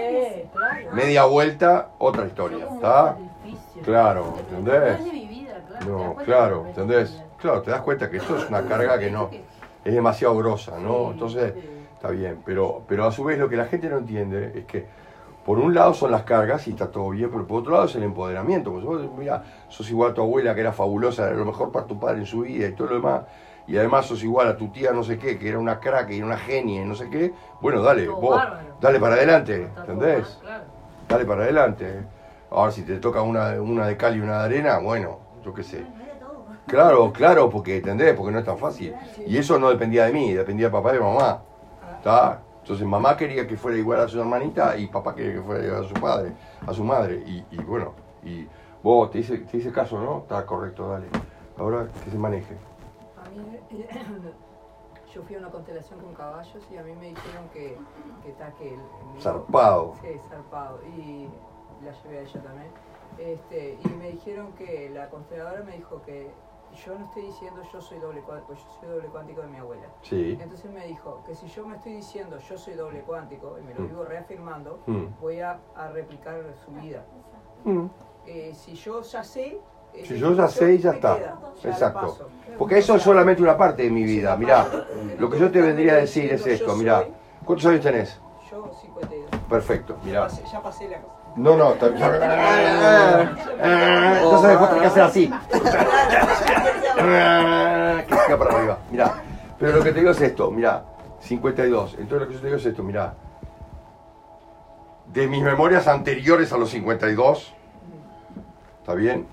media 0.92 1.24
vuelta, 1.24 1.90
otra 1.98 2.26
historia, 2.26 2.66
¿está? 2.74 3.16
Claro, 3.84 4.34
¿entendés? 4.38 4.98
No, 5.86 6.16
claro, 6.24 6.66
¿entendés? 6.68 7.22
Claro, 7.38 7.62
te 7.62 7.70
das 7.70 7.80
cuenta 7.80 8.10
que 8.10 8.18
esto 8.18 8.36
es 8.36 8.48
una 8.48 8.62
carga 8.62 8.98
que 8.98 9.10
no, 9.10 9.30
es 9.84 9.92
demasiado 9.92 10.36
grosa, 10.36 10.78
¿no? 10.78 11.10
Entonces, 11.10 11.54
está 11.94 12.10
bien, 12.10 12.40
pero, 12.44 12.82
pero 12.86 13.04
a 13.04 13.12
su 13.12 13.24
vez 13.24 13.38
lo 13.38 13.48
que 13.48 13.56
la 13.56 13.64
gente 13.64 13.88
no 13.88 13.98
entiende 13.98 14.52
es 14.54 14.64
que 14.64 14.86
por 15.44 15.58
un 15.58 15.74
lado 15.74 15.92
son 15.92 16.12
las 16.12 16.22
cargas 16.22 16.68
y 16.68 16.70
está 16.70 16.90
todo 16.90 17.10
bien, 17.10 17.28
pero 17.30 17.46
por 17.46 17.60
otro 17.60 17.72
lado 17.72 17.86
es 17.86 17.94
el 17.96 18.04
empoderamiento. 18.04 18.70
Porque 18.70 18.86
vos, 18.86 19.02
mira, 19.18 19.42
sos 19.68 19.90
igual 19.90 20.12
a 20.12 20.14
tu 20.14 20.22
abuela 20.22 20.54
que 20.54 20.60
era 20.60 20.72
fabulosa, 20.72 21.26
era 21.26 21.36
lo 21.36 21.44
mejor 21.44 21.72
para 21.72 21.86
tu 21.86 21.98
padre 21.98 22.20
en 22.20 22.26
su 22.26 22.42
vida 22.42 22.68
y 22.68 22.72
todo 22.72 22.88
lo 22.88 22.94
demás. 22.94 23.22
Y 23.66 23.76
además 23.76 24.06
sos 24.06 24.22
igual 24.22 24.48
a 24.48 24.56
tu 24.56 24.68
tía 24.68 24.92
no 24.92 25.02
sé 25.04 25.18
qué, 25.18 25.38
que 25.38 25.48
era 25.48 25.58
una 25.58 25.78
crack 25.80 26.10
y 26.10 26.16
era 26.18 26.26
una 26.26 26.36
genia 26.38 26.82
y 26.82 26.84
no 26.84 26.94
sé 26.94 27.08
qué. 27.10 27.32
Bueno, 27.60 27.82
dale, 27.82 28.06
Todo 28.06 28.16
vos, 28.20 28.36
bárbaro. 28.36 28.66
dale 28.80 29.00
para 29.00 29.14
adelante, 29.14 29.68
¿entendés? 29.78 30.18
mal, 30.38 30.40
claro. 30.42 30.64
Dale 31.08 31.24
para 31.24 31.42
adelante. 31.44 32.02
Ahora 32.50 32.72
si 32.72 32.82
te 32.82 32.98
toca 32.98 33.22
una, 33.22 33.60
una 33.60 33.86
de 33.86 33.96
cal 33.96 34.16
y 34.16 34.20
una 34.20 34.40
de 34.40 34.44
arena, 34.44 34.78
bueno, 34.78 35.18
yo 35.44 35.54
qué 35.54 35.62
sé. 35.62 35.86
Claro, 36.66 37.12
claro, 37.12 37.50
porque 37.50 37.76
entendés, 37.78 38.14
porque 38.14 38.32
no 38.32 38.38
es 38.38 38.44
tan 38.44 38.58
fácil. 38.58 38.94
Y 39.26 39.36
eso 39.36 39.58
no 39.58 39.68
dependía 39.70 40.06
de 40.06 40.12
mí, 40.12 40.32
dependía 40.32 40.66
de 40.66 40.72
papá 40.72 40.90
y 40.90 40.94
de 40.94 41.00
mamá. 41.00 41.42
¿Está? 41.98 42.40
Entonces 42.62 42.86
mamá 42.86 43.16
quería 43.16 43.46
que 43.46 43.56
fuera 43.56 43.76
igual 43.76 44.00
a 44.00 44.08
su 44.08 44.20
hermanita 44.20 44.76
y 44.76 44.86
papá 44.86 45.14
quería 45.14 45.34
que 45.34 45.40
fuera 45.42 45.64
igual 45.64 45.84
a 45.84 45.88
su 45.88 45.94
padre, 45.94 46.32
a 46.66 46.72
su 46.72 46.84
madre. 46.84 47.22
Y, 47.26 47.44
y 47.50 47.56
bueno, 47.62 47.92
y 48.24 48.46
vos 48.82 49.10
te 49.10 49.18
hice, 49.18 49.38
te 49.38 49.56
hice 49.56 49.72
caso, 49.72 50.00
¿no? 50.00 50.18
Está 50.18 50.46
correcto, 50.46 50.88
dale. 50.88 51.06
Ahora 51.58 51.86
que 52.04 52.10
se 52.10 52.16
maneje. 52.16 52.54
Mí, 53.32 53.58
yo 55.14 55.22
fui 55.22 55.36
a 55.36 55.38
una 55.38 55.50
constelación 55.50 56.00
con 56.00 56.14
caballos 56.14 56.66
y 56.70 56.76
a 56.76 56.82
mí 56.82 56.92
me 56.94 57.08
dijeron 57.08 57.48
que, 57.52 57.76
que 58.22 58.30
está 58.30 58.52
que 58.54 58.74
el, 58.74 58.80
Zarpado. 59.20 59.94
Sí, 60.00 60.08
zarpado. 60.30 60.80
Y 60.96 61.28
la 61.84 61.92
llevé 62.02 62.18
a 62.18 62.22
ella 62.22 62.42
también. 62.42 62.70
Este, 63.18 63.78
y 63.84 63.88
me 63.98 64.10
dijeron 64.12 64.52
que 64.52 64.88
la 64.90 65.10
consteladora 65.10 65.62
me 65.64 65.72
dijo 65.76 66.00
que 66.02 66.30
yo 66.86 66.98
no 66.98 67.04
estoy 67.04 67.24
diciendo 67.24 67.60
yo 67.70 67.80
soy 67.82 67.98
doble 67.98 68.22
cuántico, 68.22 68.54
yo 68.54 68.70
soy 68.80 68.88
doble 68.88 69.08
cuántico 69.08 69.42
de 69.42 69.48
mi 69.48 69.58
abuela. 69.58 69.86
Sí. 70.00 70.38
Entonces 70.40 70.70
me 70.72 70.86
dijo 70.86 71.22
que 71.26 71.34
si 71.34 71.46
yo 71.48 71.66
me 71.66 71.76
estoy 71.76 71.92
diciendo 71.92 72.38
yo 72.38 72.56
soy 72.56 72.72
doble 72.74 73.02
cuántico 73.02 73.58
y 73.58 73.62
me 73.62 73.74
lo 73.74 73.80
Mm. 73.82 73.88
vivo 73.88 74.04
reafirmando, 74.04 74.78
Mm. 74.86 75.04
voy 75.20 75.40
a, 75.40 75.60
a 75.76 75.88
replicar 75.88 76.42
su 76.64 76.70
vida. 76.72 77.04
Mm. 77.64 77.86
Eh, 78.24 78.54
si 78.54 78.74
yo 78.74 79.02
ya 79.02 79.22
sé, 79.22 79.60
Si 80.04 80.18
yo 80.18 80.34
ya 80.34 80.48
sé, 80.48 80.78
ya 80.78 80.92
está. 80.92 81.18
Exacto. 81.64 82.28
Porque 82.58 82.78
eso 82.78 82.96
es 82.96 83.02
solamente 83.02 83.42
una 83.42 83.56
parte 83.56 83.82
de 83.82 83.90
mi 83.90 84.04
vida. 84.04 84.36
Mirá, 84.36 84.66
lo 85.18 85.30
que 85.30 85.38
yo 85.38 85.50
te 85.50 85.60
vendría 85.60 85.94
a 85.94 85.96
decir 85.96 86.32
es 86.32 86.46
esto, 86.46 86.74
mirá. 86.76 87.04
¿Cuántos 87.44 87.66
años 87.66 87.80
tenés? 87.80 88.20
Yo 88.50 88.70
52. 88.80 89.30
Perfecto, 89.48 89.96
mirá. 90.04 90.28
ya 90.28 90.62
pasé 90.62 90.88
la 90.88 91.00
cosa. 91.00 91.16
No, 91.36 91.56
no, 91.56 91.72
entonces 91.72 91.98
después 94.48 94.70
tenés 94.70 94.82
que 94.82 94.86
hacer 94.86 95.02
así. 95.02 95.32
Que 96.92 98.14
siga 98.16 98.38
para 98.38 98.56
arriba. 98.56 98.78
Mirá. 98.90 99.22
Pero 99.58 99.72
lo 99.78 99.82
que 99.82 99.92
te 99.92 100.00
digo 100.00 100.10
es 100.12 100.20
esto, 100.20 100.50
mirá. 100.50 100.84
52. 101.20 101.96
Entonces 101.98 102.20
lo 102.20 102.28
que 102.28 102.34
yo 102.34 102.40
te 102.40 102.46
digo 102.46 102.58
es 102.58 102.66
esto, 102.66 102.82
mirá. 102.82 103.14
De 105.06 105.26
mis 105.26 105.42
memorias 105.42 105.88
anteriores 105.88 106.52
a 106.52 106.58
los 106.58 106.70
52, 106.70 107.54
¿está 108.80 108.94
bien? 108.94 109.26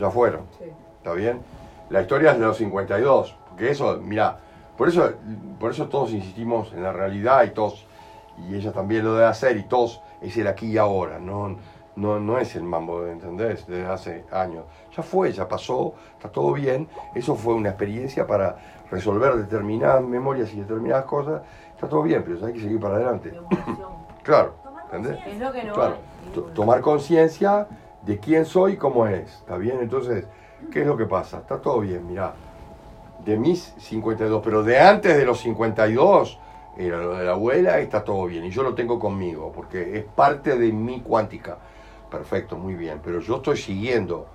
Ya 0.00 0.10
fueron. 0.10 0.46
Sí. 0.58 0.64
¿Está 0.96 1.12
bien? 1.12 1.42
La 1.90 2.00
historia 2.00 2.32
es 2.32 2.38
de 2.38 2.46
los 2.46 2.56
52, 2.56 3.36
porque 3.50 3.70
eso, 3.70 3.98
mira, 4.02 4.38
por 4.78 4.88
eso, 4.88 5.12
por 5.58 5.72
eso 5.72 5.88
todos 5.88 6.12
insistimos 6.12 6.72
en 6.72 6.82
la 6.82 6.92
realidad 6.92 7.44
y 7.44 7.50
todos, 7.50 7.86
y 8.38 8.54
ella 8.54 8.72
también 8.72 9.04
lo 9.04 9.14
debe 9.14 9.26
hacer, 9.26 9.58
y 9.58 9.64
todos, 9.64 10.00
es 10.22 10.34
el 10.38 10.46
aquí 10.46 10.68
y 10.68 10.78
ahora, 10.78 11.18
no, 11.18 11.58
no, 11.96 12.18
no 12.18 12.38
es 12.38 12.56
el 12.56 12.62
mambo, 12.62 13.06
¿entendés? 13.06 13.66
Desde 13.66 13.86
hace 13.86 14.24
años. 14.32 14.64
Ya 14.96 15.02
fue, 15.02 15.32
ya 15.32 15.46
pasó, 15.46 15.94
está 16.16 16.30
todo 16.30 16.52
bien, 16.54 16.88
eso 17.14 17.34
fue 17.34 17.52
una 17.52 17.68
experiencia 17.68 18.26
para 18.26 18.56
resolver 18.90 19.34
determinadas 19.34 20.02
memorias 20.02 20.54
y 20.54 20.60
determinadas 20.60 21.04
cosas, 21.04 21.42
está 21.74 21.88
todo 21.88 22.02
bien, 22.02 22.22
pero 22.24 22.46
hay 22.46 22.54
que 22.54 22.60
seguir 22.60 22.80
para 22.80 22.94
adelante. 22.94 23.38
Claro, 24.22 24.54
¿entendés? 24.86 25.18
Es 25.26 25.38
lo 25.38 25.52
que 25.52 25.64
no 25.64 25.74
Claro, 25.74 25.96
tomar 26.54 26.80
conciencia 26.80 27.66
de 28.02 28.18
quién 28.18 28.44
soy 28.44 28.72
y 28.72 28.76
cómo 28.76 29.06
es, 29.06 29.32
¿está 29.32 29.56
bien? 29.56 29.78
Entonces, 29.80 30.26
¿qué 30.72 30.82
es 30.82 30.86
lo 30.86 30.96
que 30.96 31.06
pasa? 31.06 31.38
Está 31.38 31.60
todo 31.60 31.80
bien, 31.80 32.06
mirá. 32.06 32.34
De 33.24 33.36
mis 33.36 33.74
52, 33.78 34.40
pero 34.42 34.62
de 34.62 34.78
antes 34.80 35.16
de 35.16 35.26
los 35.26 35.40
52, 35.40 36.38
era 36.78 36.98
lo 36.98 37.14
de 37.14 37.24
la 37.24 37.32
abuela, 37.32 37.78
está 37.78 38.02
todo 38.02 38.24
bien. 38.26 38.44
Y 38.44 38.50
yo 38.50 38.62
lo 38.62 38.74
tengo 38.74 38.98
conmigo, 38.98 39.52
porque 39.54 39.98
es 39.98 40.04
parte 40.04 40.56
de 40.56 40.72
mi 40.72 41.00
cuántica. 41.00 41.58
Perfecto, 42.10 42.56
muy 42.56 42.74
bien, 42.74 43.00
pero 43.04 43.20
yo 43.20 43.36
estoy 43.36 43.56
siguiendo. 43.56 44.26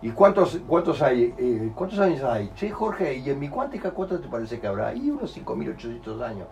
¿Y 0.00 0.10
cuántos, 0.10 0.60
cuántos 0.66 1.00
hay? 1.02 1.34
eh, 1.38 1.70
¿Cuántos 1.74 1.98
años 1.98 2.22
hay? 2.24 2.50
Che, 2.54 2.70
Jorge, 2.70 3.14
¿y 3.14 3.30
en 3.30 3.38
mi 3.38 3.48
cuántica 3.48 3.90
cuánto 3.90 4.18
te 4.20 4.28
parece 4.28 4.58
que 4.58 4.66
habrá? 4.66 4.94
Y 4.94 5.10
unos 5.10 5.36
5.800 5.36 6.22
años. 6.22 6.46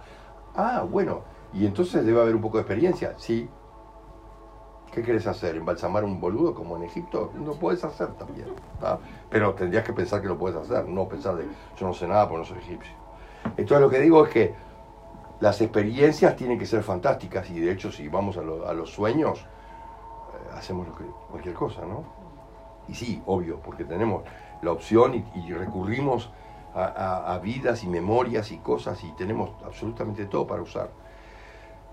Ah, 0.54 0.86
bueno. 0.88 1.22
Y 1.52 1.66
entonces 1.66 2.04
debe 2.04 2.20
haber 2.20 2.34
un 2.34 2.40
poco 2.40 2.58
de 2.58 2.62
experiencia, 2.62 3.14
sí. 3.18 3.48
¿Qué 4.92 5.00
quieres 5.00 5.26
hacer? 5.26 5.56
¿Embalsamar 5.56 6.04
un 6.04 6.20
boludo 6.20 6.54
como 6.54 6.76
en 6.76 6.82
Egipto? 6.82 7.32
Lo 7.42 7.54
puedes 7.54 7.82
hacer 7.82 8.08
también. 8.08 8.48
¿tá? 8.78 8.98
Pero 9.30 9.54
tendrías 9.54 9.84
que 9.84 9.94
pensar 9.94 10.20
que 10.20 10.28
lo 10.28 10.36
puedes 10.36 10.56
hacer, 10.58 10.86
no 10.86 11.08
pensar 11.08 11.34
de 11.36 11.46
yo 11.78 11.86
no 11.86 11.94
sé 11.94 12.06
nada 12.06 12.28
porque 12.28 12.40
no 12.40 12.44
soy 12.44 12.58
egipcio. 12.58 12.92
Entonces 13.56 13.80
lo 13.80 13.88
que 13.88 14.00
digo 14.00 14.26
es 14.26 14.32
que 14.32 14.54
las 15.40 15.60
experiencias 15.62 16.36
tienen 16.36 16.58
que 16.58 16.66
ser 16.66 16.82
fantásticas 16.82 17.48
y 17.50 17.58
de 17.58 17.72
hecho 17.72 17.90
si 17.90 18.06
vamos 18.08 18.36
a, 18.36 18.42
lo- 18.42 18.68
a 18.68 18.74
los 18.74 18.90
sueños, 18.90 19.40
eh, 19.40 20.50
hacemos 20.54 20.86
cualquier 21.30 21.54
cosa, 21.54 21.80
¿no? 21.86 22.04
Y 22.86 22.94
sí, 22.94 23.22
obvio, 23.24 23.60
porque 23.60 23.84
tenemos 23.84 24.24
la 24.60 24.72
opción 24.72 25.24
y, 25.34 25.52
recurrimos 25.52 26.30
a, 26.74 27.38
vidas 27.42 27.82
y 27.84 27.88
memorias 27.88 28.50
y 28.52 28.58
cosas 28.58 29.02
y 29.04 29.10
tenemos 29.12 29.50
absolutamente 29.64 30.26
todo 30.26 30.46
para 30.46 30.62
usar. 30.62 30.90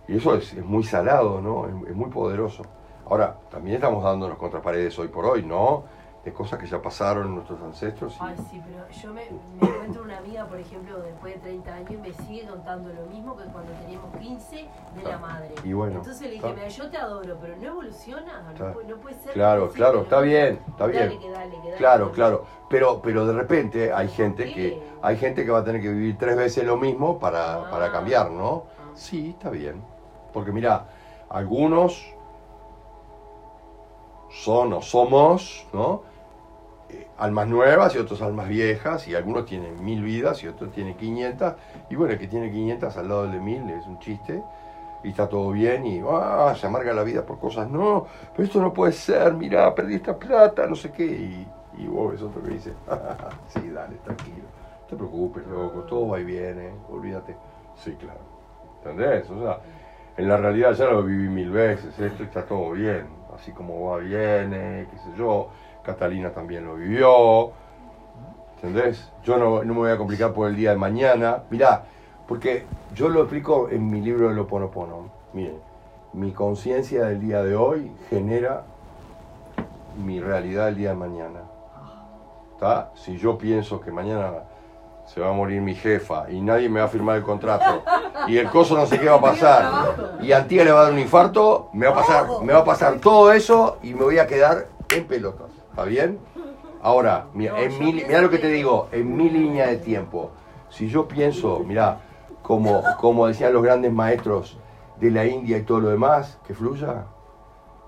Y 0.07 0.17
eso 0.17 0.35
es, 0.35 0.53
muy 0.65 0.83
salado, 0.83 1.41
¿no? 1.41 1.67
Es 1.87 1.95
muy 1.95 2.09
poderoso. 2.09 2.63
Ahora, 3.09 3.35
también 3.49 3.75
estamos 3.77 4.03
dándonos 4.03 4.37
contra 4.37 4.61
paredes 4.61 4.97
hoy 4.99 5.07
por 5.07 5.25
hoy, 5.25 5.43
¿no? 5.43 5.83
De 6.23 6.31
cosas 6.33 6.59
que 6.59 6.67
ya 6.67 6.79
pasaron 6.81 7.33
nuestros 7.33 7.59
ancestros. 7.61 8.13
y- 8.15 8.17
Ay, 8.21 8.35
sí, 8.51 8.61
pero 8.63 8.87
yo 8.89 9.13
me, 9.13 9.23
me 9.59 9.67
encuentro 9.67 10.03
una 10.03 10.17
amiga, 10.17 10.45
por 10.45 10.59
ejemplo, 10.59 11.01
después 11.01 11.33
de 11.35 11.39
30 11.39 11.73
años, 11.73 11.91
y 11.91 11.97
me 11.97 12.13
sigue 12.13 12.45
contando 12.47 12.89
lo 12.93 13.05
mismo 13.07 13.35
que 13.35 13.45
cuando 13.45 13.71
teníamos 13.73 14.15
15 14.17 14.67
de 14.95 15.03
la 15.09 15.17
madre. 15.17 15.55
Y 15.63 15.73
bueno, 15.73 15.95
Entonces 15.97 16.21
le 16.21 16.29
dije, 16.33 16.45
está. 16.47 16.55
mira, 16.55 16.67
yo 16.67 16.89
te 16.91 16.97
adoro, 16.97 17.37
pero 17.41 17.55
no 17.57 17.67
evoluciona, 17.67 18.41
no, 18.59 18.73
puede, 18.73 18.87
no 18.89 18.97
puede 18.97 19.15
ser. 19.15 19.33
Claro, 19.33 19.69
claro, 19.69 19.97
no 19.97 20.03
está 20.03 20.21
bien, 20.21 20.59
está 20.67 20.85
Dale, 20.87 21.07
bien. 21.07 21.19
que 21.19 21.29
dale, 21.31 21.51
que 21.51 21.57
dale, 21.57 21.77
Claro, 21.77 22.07
que 22.09 22.15
claro. 22.15 22.45
Pero, 22.69 23.01
pero 23.01 23.25
de 23.25 23.33
repente 23.33 23.91
hay 23.91 24.09
gente 24.09 24.51
que 24.51 24.79
hay 25.01 25.17
gente 25.17 25.45
que 25.45 25.49
va 25.51 25.59
a 25.59 25.63
tener 25.63 25.81
que 25.81 25.89
vivir 25.89 26.15
tres 26.17 26.35
veces 26.35 26.63
lo 26.63 26.77
mismo 26.77 27.17
para, 27.17 27.67
para 27.71 27.91
cambiar, 27.91 28.29
¿no? 28.29 28.65
Sí, 28.93 29.29
está 29.31 29.49
bien. 29.49 29.81
Porque 30.33 30.51
mira, 30.51 30.85
algunos 31.29 32.13
son 34.29 34.73
o 34.73 34.81
somos, 34.81 35.67
¿no? 35.73 36.03
Eh, 36.89 37.07
almas 37.17 37.47
nuevas 37.47 37.95
y 37.95 37.97
otros 37.99 38.21
almas 38.21 38.47
viejas, 38.47 39.07
y 39.07 39.15
algunos 39.15 39.45
tienen 39.45 39.83
mil 39.83 40.03
vidas 40.03 40.43
y 40.43 40.47
otros 40.47 40.71
tienen 40.71 40.95
500. 40.95 41.53
Y 41.89 41.95
bueno, 41.95 42.13
el 42.13 42.19
que 42.19 42.27
tiene 42.27 42.51
500 42.51 42.97
al 42.97 43.07
lado 43.07 43.27
de 43.27 43.39
mil 43.39 43.69
es 43.69 43.85
un 43.85 43.99
chiste, 43.99 44.41
y 45.03 45.09
está 45.09 45.29
todo 45.29 45.51
bien, 45.51 45.85
y 45.85 46.01
ah, 46.09 46.53
se 46.59 46.67
amarga 46.67 46.93
la 46.93 47.03
vida 47.03 47.25
por 47.25 47.39
cosas, 47.39 47.69
no, 47.69 48.05
pero 48.31 48.43
esto 48.43 48.61
no 48.61 48.73
puede 48.73 48.91
ser, 48.91 49.33
mirá, 49.33 49.73
perdí 49.73 49.95
esta 49.95 50.17
plata, 50.17 50.67
no 50.67 50.75
sé 50.75 50.91
qué, 50.91 51.05
y, 51.05 51.47
y 51.77 51.87
vos 51.87 52.11
ves 52.11 52.21
otro 52.21 52.43
que 52.43 52.49
dice, 52.51 52.73
sí, 53.47 53.69
dale, 53.69 53.95
tranquilo, 54.03 54.43
no 54.81 54.87
te 54.87 54.95
preocupes, 54.95 55.47
loco, 55.47 55.81
todo 55.83 56.09
va 56.09 56.19
y 56.19 56.25
viene, 56.25 56.71
olvídate. 56.89 57.35
Sí, 57.75 57.93
claro, 57.93 58.19
¿entendés? 58.77 59.29
O 59.29 59.39
sea, 59.41 59.59
en 60.17 60.27
la 60.27 60.35
realidad 60.35 60.73
ya 60.73 60.85
lo 60.85 61.01
viví 61.03 61.29
mil 61.29 61.49
veces, 61.49 61.97
esto 61.97 62.23
está 62.23 62.43
todo 62.45 62.71
bien, 62.71 63.05
así 63.39 63.51
como 63.51 63.89
va, 63.89 63.97
viene, 63.97 64.87
qué 64.91 64.97
sé 64.97 65.17
yo, 65.17 65.49
Catalina 65.83 66.31
también 66.31 66.65
lo 66.65 66.75
vivió, 66.75 67.51
¿entendés? 68.55 69.11
Yo 69.23 69.37
no, 69.37 69.63
me 69.63 69.73
voy 69.73 69.91
a 69.91 69.97
complicar 69.97 70.33
por 70.33 70.49
el 70.49 70.55
día 70.55 70.71
de 70.71 70.77
mañana, 70.77 71.43
mirá, 71.49 71.85
porque 72.27 72.65
yo 72.93 73.09
lo 73.09 73.21
explico 73.21 73.69
en 73.69 73.89
mi 73.89 74.01
libro 74.01 74.29
de 74.29 74.35
Lo 74.35 74.47
Ponopono, 74.47 75.09
miren, 75.33 75.57
mi 76.13 76.31
conciencia 76.31 77.05
del 77.05 77.21
día 77.21 77.43
de 77.43 77.55
hoy 77.55 77.91
genera 78.09 78.63
mi 80.03 80.19
realidad 80.19 80.65
del 80.65 80.75
día 80.75 80.89
de 80.89 80.95
mañana, 80.95 81.39
¿está? 82.53 82.91
Si 82.95 83.17
yo 83.17 83.37
pienso 83.37 83.79
que 83.79 83.91
mañana 83.91 84.43
se 85.13 85.19
va 85.21 85.29
a 85.29 85.33
morir 85.33 85.59
mi 85.59 85.73
jefa 85.73 86.29
y 86.29 86.39
nadie 86.39 86.69
me 86.69 86.79
va 86.79 86.85
a 86.85 86.89
firmar 86.89 87.17
el 87.17 87.23
contrato 87.23 87.83
y 88.27 88.37
el 88.37 88.47
coso 88.49 88.77
no 88.77 88.85
sé 88.85 88.99
qué 88.99 89.09
va 89.09 89.15
a 89.15 89.21
pasar 89.21 90.19
y 90.21 90.31
a 90.31 90.47
tía 90.47 90.63
le 90.63 90.71
va 90.71 90.81
a 90.81 90.83
dar 90.83 90.93
un 90.93 90.99
infarto, 90.99 91.69
me 91.73 91.87
va 91.87 91.93
a 91.93 91.95
pasar, 91.95 92.27
me 92.43 92.53
va 92.53 92.59
a 92.59 92.63
pasar 92.63 92.99
todo 92.99 93.31
eso 93.31 93.79
y 93.81 93.95
me 93.95 94.03
voy 94.03 94.19
a 94.19 94.27
quedar 94.27 94.67
en 94.95 95.05
pelotas. 95.05 95.49
¿Está 95.71 95.83
bien? 95.85 96.19
Ahora, 96.81 97.25
mira, 97.33 97.59
en 97.59 97.79
mi, 97.79 97.93
mira 97.93 98.21
lo 98.21 98.29
que 98.29 98.37
te 98.37 98.49
digo, 98.49 98.87
en 98.91 99.15
mi 99.17 99.29
línea 99.29 99.67
de 99.67 99.77
tiempo, 99.77 100.31
si 100.69 100.89
yo 100.89 101.07
pienso, 101.07 101.59
mira, 101.65 102.01
como, 102.43 102.83
como 102.99 103.25
decían 103.25 103.51
los 103.51 103.63
grandes 103.63 103.91
maestros 103.91 104.59
de 104.99 105.09
la 105.09 105.25
India 105.25 105.57
y 105.57 105.63
todo 105.63 105.79
lo 105.79 105.89
demás, 105.89 106.39
que 106.45 106.53
fluya, 106.53 107.05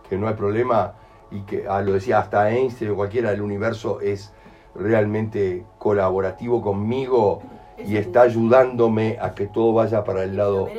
que 0.10 0.18
no 0.18 0.27
hay 0.27 0.34
problema 0.34 0.93
y 1.30 1.41
que, 1.41 1.65
ah, 1.69 1.81
lo 1.81 1.93
decía 1.93 2.18
hasta 2.18 2.49
Einstein 2.49 2.91
o 2.91 2.95
cualquiera, 2.95 3.31
el 3.31 3.41
universo 3.41 4.02
es 4.02 4.34
realmente 4.76 5.65
colaborativo 5.77 6.61
conmigo 6.61 7.41
y 7.77 7.98
está 7.98 8.22
ayudándome 8.22 9.18
a 9.22 9.34
que 9.34 9.48
todo 9.48 9.73
vaya 9.73 10.03
para 10.03 10.23
el 10.23 10.38
lado, 10.38 10.69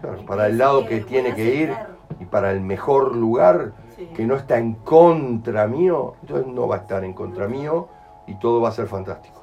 claro, 0.00 0.24
para 0.26 0.46
el 0.46 0.58
lado 0.58 0.86
que 0.86 1.00
tiene 1.00 1.34
que 1.34 1.54
ir 1.54 1.74
y 2.20 2.24
para 2.24 2.52
el 2.52 2.60
mejor 2.60 3.14
lugar 3.14 3.72
que 4.14 4.24
no 4.24 4.36
está 4.36 4.58
en 4.58 4.74
contra 4.74 5.66
mío, 5.66 6.14
entonces 6.22 6.46
no 6.46 6.68
va 6.68 6.76
a 6.76 6.78
estar 6.78 7.04
en 7.04 7.12
contra 7.12 7.48
mío 7.48 7.88
y 8.26 8.34
todo 8.36 8.60
va 8.60 8.68
a 8.68 8.72
ser 8.72 8.86
fantástico. 8.86 9.40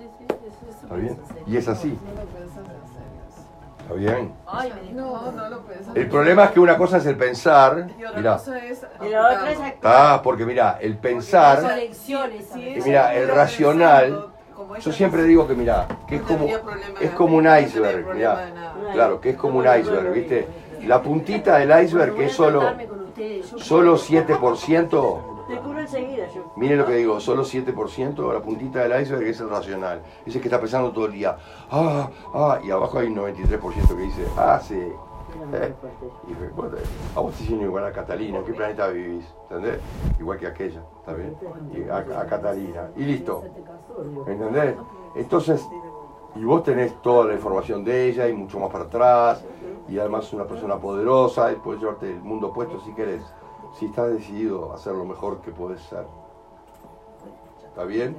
¿Está 0.82 0.96
bien? 0.96 1.18
Y 1.48 1.58
es 1.58 1.68
así. 1.68 1.98
¿Está 3.86 3.94
bien? 3.94 4.34
Ay, 4.48 4.74
No, 4.94 5.32
no 5.32 5.50
lo 5.50 5.60
pensas. 5.62 5.96
El 5.96 6.10
problema 6.10 6.46
es 6.46 6.52
que 6.52 6.60
una 6.60 6.76
cosa 6.76 6.98
es 6.98 7.06
el 7.06 7.16
pensar, 7.18 7.88
Y 8.00 8.04
otra 8.04 8.18
mira, 8.18 8.38
cosa 8.38 8.66
es 8.66 8.82
Y 9.06 9.10
la 9.10 9.26
otra 9.28 9.52
es 9.52 9.60
ah, 9.84 10.22
porque 10.24 10.44
mira, 10.44 10.80
el 10.82 10.98
pensar, 10.98 11.80
y 11.80 12.82
mira, 12.84 13.14
el 13.14 13.28
racional, 13.28 14.30
yo 14.80 14.92
siempre 14.92 15.24
digo 15.24 15.48
que 15.48 15.54
mira, 15.54 15.88
que 16.08 16.16
es 16.16 16.22
como, 16.24 16.48
es 17.00 17.12
como 17.12 17.38
un 17.38 17.46
iceberg, 17.46 18.16
nada. 18.18 18.52
claro, 18.92 19.22
que 19.22 19.30
es 19.32 19.36
como 19.38 19.60
un 19.60 19.66
iceberg, 19.66 20.12
¿viste? 20.14 20.48
La 20.88 21.00
puntita 21.04 21.58
del 21.60 21.84
iceberg 21.84 22.16
que 22.16 22.26
es 22.26 22.34
solo, 22.34 22.74
solo 23.58 23.98
7%, 23.98 25.35
Te 25.48 25.58
curo 25.60 25.80
enseguida 25.80 26.28
yo. 26.28 26.52
Miren 26.56 26.80
lo 26.80 26.86
que 26.86 26.96
digo, 26.96 27.20
solo 27.20 27.44
7%, 27.44 28.34
la 28.34 28.42
puntita 28.42 28.80
del 28.80 29.02
iceberg 29.02 29.28
es 29.28 29.40
el 29.40 29.50
racional. 29.50 30.02
Ese 30.26 30.40
que 30.40 30.48
está 30.48 30.60
pensando 30.60 30.92
todo 30.92 31.06
el 31.06 31.14
día, 31.14 31.38
ah, 31.70 32.10
ah, 32.34 32.60
y 32.64 32.72
abajo 32.72 32.98
hay 32.98 33.08
un 33.08 33.16
93% 33.16 33.88
que 33.96 34.02
dice, 34.02 34.26
ah, 34.38 34.60
sí. 34.60 34.76
Eh, 35.54 35.74
y 36.28 36.34
bueno, 36.56 36.78
a 37.16 37.20
vos 37.20 37.34
te 37.34 37.44
dicen 37.44 37.62
igual 37.62 37.86
a 37.86 37.92
Catalina, 37.92 38.40
¿en 38.40 38.46
qué 38.46 38.54
planeta 38.54 38.88
vivís? 38.88 39.26
¿Entendés? 39.50 39.80
Igual 40.20 40.40
que 40.40 40.48
aquella, 40.48 40.82
¿está 41.00 41.14
bien? 41.14 41.36
Y 41.74 41.90
a, 41.90 41.98
a 41.98 42.26
Catalina. 42.26 42.90
Y 42.96 43.04
listo. 43.04 43.44
¿Entendés? 44.26 44.76
Entonces, 45.16 45.68
y 46.36 46.44
vos 46.44 46.64
tenés 46.64 47.02
toda 47.02 47.26
la 47.28 47.34
información 47.34 47.84
de 47.84 48.10
ella 48.10 48.28
y 48.28 48.34
mucho 48.34 48.60
más 48.60 48.72
para 48.72 48.86
atrás, 48.86 49.46
y 49.88 49.98
además 50.00 50.26
es 50.26 50.34
una 50.34 50.46
persona 50.46 50.78
poderosa, 50.78 51.52
y 51.52 51.56
puedes 51.56 51.82
llevarte 51.82 52.10
el 52.10 52.22
mundo 52.22 52.52
puesto 52.52 52.80
si 52.82 52.94
querés. 52.94 53.24
Si 53.78 53.88
estás 53.88 54.10
decidido 54.10 54.72
a 54.72 54.76
hacer 54.76 54.94
lo 54.94 55.06
mejor 55.06 55.42
que 55.42 55.52
puedes 55.52 55.82
ser. 55.82 56.06
¿Está 57.68 57.84
bien? 57.84 58.18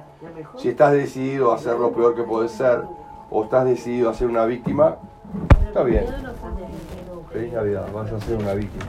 Si 0.57 0.69
estás 0.69 0.93
decidido 0.93 1.51
a 1.51 1.55
hacer 1.55 1.79
lo 1.79 1.91
peor 1.91 2.15
que 2.15 2.21
podés 2.21 2.51
ser, 2.51 2.83
o 3.31 3.43
estás 3.43 3.65
decidido 3.65 4.11
a 4.11 4.13
ser 4.13 4.27
una 4.27 4.45
víctima, 4.45 4.97
está 5.65 5.81
bien. 5.81 6.05
Feliz 7.31 7.53
Navidad, 7.53 7.87
vas 7.91 8.11
a 8.11 8.19
ser 8.19 8.37
una 8.37 8.53
víctima. 8.53 8.85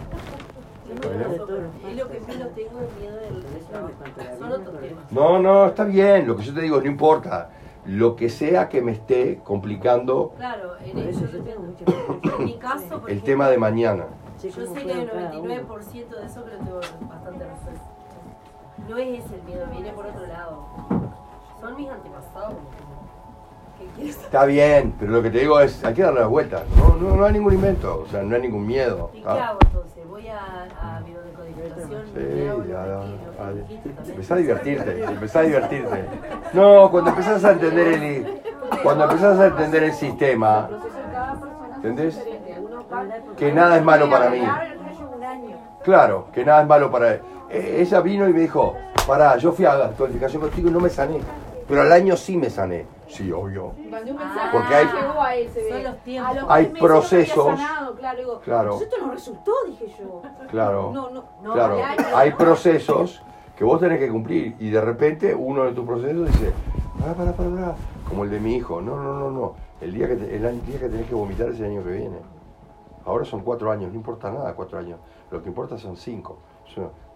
No, 5.11 5.39
no, 5.39 5.67
está 5.67 5.85
bien. 5.85 6.27
Lo 6.27 6.37
que 6.37 6.43
yo 6.43 6.55
te 6.55 6.61
digo, 6.61 6.81
no 6.81 6.87
importa. 6.87 7.51
Lo 7.87 8.15
que 8.15 8.29
sea 8.29 8.69
que 8.69 8.83
me 8.83 8.93
esté 8.93 9.41
complicando 9.43 10.35
Claro, 10.37 10.73
en, 10.85 12.45
mi 12.45 12.59
caso, 12.59 13.09
el 13.09 13.23
tema 13.23 13.49
de 13.49 13.57
mañana. 13.57 14.05
Yo 14.43 14.51
sé 14.67 14.83
que 14.85 14.93
el 14.93 15.11
99% 15.11 16.09
de 16.09 16.27
eso, 16.27 16.43
pero 16.45 16.59
tengo 16.59 16.81
bastante 17.09 17.45
razón. 17.45 17.75
No 18.89 18.97
es 18.97 19.25
ese 19.25 19.35
el 19.35 19.43
miedo, 19.43 19.67
viene 19.71 19.93
por 19.93 20.07
otro 20.07 20.27
lado. 20.27 20.67
Son 21.61 21.77
mis 21.77 21.91
antepasados. 21.91 22.55
Está 24.01 24.45
bien, 24.45 24.95
pero 24.99 25.13
lo 25.13 25.23
que 25.23 25.31
te 25.31 25.39
digo 25.39 25.61
es, 25.61 25.85
hay 25.85 25.95
que 25.95 26.03
darle 26.03 26.21
la 26.21 26.27
vuelta. 26.27 26.63
No, 26.77 26.97
no, 26.97 27.17
no 27.17 27.25
hay 27.25 27.33
ningún 27.33 27.55
invento, 27.55 28.03
o 28.05 28.09
sea, 28.09 28.23
no 28.23 28.35
hay 28.35 28.43
ningún 28.43 28.67
miedo. 28.67 29.11
¿Y 29.15 29.23
qué 29.23 29.29
¿ah? 29.29 29.49
hago 29.51 29.59
entonces? 29.67 30.09
¿Voy 30.09 30.27
a, 30.29 30.69
a 30.97 31.01
biodecodificación? 31.01 32.03
Sí, 32.07 32.19
¿Me 32.21 32.49
hago 32.49 32.65
ya, 32.65 32.85
que- 32.85 33.19
que 33.19 33.43
vale. 33.43 33.65
Empezá 34.11 34.35
a 34.35 34.37
divertirte, 34.39 35.05
empezá 35.09 35.39
a 35.41 35.43
divertirte. 35.43 36.05
No, 36.55 36.91
cuando 36.91 37.11
empezás 37.11 37.45
a 37.45 37.53
entender 37.53 37.87
el, 37.89 38.41
cuando 38.83 39.05
empezás 39.05 39.39
a 39.39 39.47
entender 39.47 39.83
el 39.85 39.93
sistema, 39.93 40.69
¿entendés? 41.77 42.21
Que 43.37 43.53
nada 43.53 43.77
es 43.77 43.85
malo 43.85 44.09
para 44.11 44.31
mí. 44.31 44.39
Claro, 45.85 46.27
que 46.33 46.45
nada 46.45 46.63
es 46.63 46.69
malo 46.69 46.91
para 46.91 47.15
él. 47.15 47.21
Eh, 47.51 47.77
ella 47.81 48.01
vino 48.01 48.29
y 48.29 48.33
me 48.33 48.41
dijo, 48.41 48.75
pará, 49.07 49.37
yo 49.37 49.53
fui 49.53 49.65
a 49.65 49.75
la 49.75 49.87
actualificación 49.87 50.43
contigo 50.43 50.69
y 50.69 50.73
no 50.73 50.81
me 50.81 50.91
sané. 50.91 51.21
Pero 51.67 51.83
al 51.83 51.93
año 51.93 52.17
sí 52.17 52.37
me 52.37 52.49
sané. 52.51 52.87
Sí, 53.09 53.31
obvio. 53.33 53.73
Porque 54.53 54.75
hay- 54.75 54.87
Hay 56.49 56.65
procesos. 56.67 57.61
claro, 57.99 58.17
digo, 58.19 58.41
Claro. 58.41 58.71
"Pues 58.77 58.83
esto 58.83 58.97
no 59.07 59.13
resultó, 59.13 59.53
dije 59.67 59.87
yo. 59.99 60.23
Claro. 60.51 60.91
No, 60.95 61.11
no, 61.11 61.25
no, 61.43 61.53
Claro, 61.53 61.77
hay 62.15 62.33
procesos 62.33 63.23
que 63.57 63.65
vos 63.65 63.81
tenés 63.81 63.99
que 63.99 64.09
cumplir 64.09 64.57
y 64.59 64.71
de 64.71 64.81
repente 64.81 65.35
uno 65.35 65.65
de 65.65 65.73
tus 65.73 65.87
procesos 65.87 66.27
dice, 66.27 66.53
pará, 67.01 67.15
pará, 67.15 67.33
pará, 67.33 67.51
pará", 67.51 67.75
como 68.09 68.25
el 68.25 68.31
de 68.31 68.41
mi 68.41 68.57
hijo, 68.57 68.81
no, 68.81 68.97
no, 69.03 69.15
no, 69.15 69.31
no, 69.31 69.55
el 69.81 69.93
día 69.93 70.07
que, 70.09 70.17
te- 70.17 70.37
el 70.37 70.47
año- 70.47 70.61
día 70.67 70.79
que 70.81 70.89
tenés 70.89 71.07
que 71.07 71.15
vomitar 71.15 71.49
es 71.51 71.59
el 71.61 71.67
año 71.67 71.83
que 71.85 71.91
viene. 71.91 72.17
Ahora 73.09 73.25
son 73.25 73.41
cuatro 73.41 73.71
años, 73.71 73.91
no 73.91 73.97
importa 73.97 74.31
nada 74.31 74.55
cuatro 74.55 74.79
años, 74.79 75.01
lo 75.31 75.43
que 75.43 75.49
importa 75.49 75.79
son 75.79 75.97
cinco, 75.97 76.37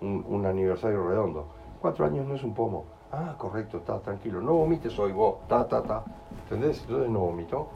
un, 0.01 0.47
aniversario 0.47 1.06
redondo. 1.06 1.44
Cuatro 1.82 2.06
años 2.06 2.27
no 2.27 2.35
es 2.35 2.43
un 2.43 2.55
pomo. 2.55 2.86
Ah, 3.12 3.35
correcto, 3.36 3.77
está 3.77 3.98
tranquilo, 4.01 4.40
no 4.40 4.55
vomites 4.55 4.98
hoy 4.98 5.12
vos, 5.12 5.47
ta, 5.48 5.69
ta, 5.69 5.82
ta. 5.82 6.02
¿Entendés? 6.44 6.81
Entonces 6.81 7.10
no 7.10 7.19
vomitó. 7.20 7.69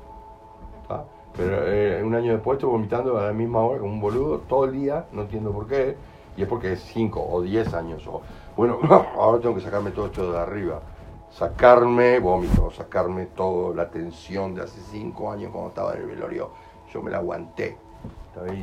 ¿tá? 0.88 1.04
Pero 1.36 1.66
eh, 1.66 2.02
un 2.02 2.14
año 2.14 2.32
después 2.32 2.56
estoy 2.56 2.70
vomitando 2.70 3.18
a 3.18 3.26
la 3.26 3.32
misma 3.34 3.60
hora 3.60 3.80
como 3.80 3.92
un 3.92 4.00
boludo 4.00 4.38
todo 4.48 4.64
el 4.64 4.72
día, 4.72 5.04
no 5.12 5.22
entiendo 5.22 5.52
por 5.52 5.66
qué, 5.66 5.94
y 6.38 6.42
es 6.42 6.48
porque 6.48 6.72
es 6.72 6.80
5 6.80 7.22
o 7.22 7.42
10 7.42 7.74
años. 7.74 8.06
O, 8.06 8.22
bueno, 8.56 8.78
ahora 9.18 9.40
tengo 9.40 9.54
que 9.56 9.60
sacarme 9.60 9.90
todo 9.90 10.06
esto 10.06 10.32
de 10.32 10.38
arriba. 10.38 10.80
Sacarme 11.28 12.18
vómito, 12.18 12.70
sacarme 12.70 13.26
toda 13.26 13.74
la 13.74 13.90
tensión 13.90 14.54
de 14.54 14.62
hace 14.62 14.80
5 14.80 15.32
años 15.32 15.50
cuando 15.52 15.68
estaba 15.68 15.92
en 15.92 16.00
el 16.00 16.06
velorio. 16.06 16.50
Yo 16.90 17.02
me 17.02 17.10
la 17.10 17.18
aguanté. 17.18 17.76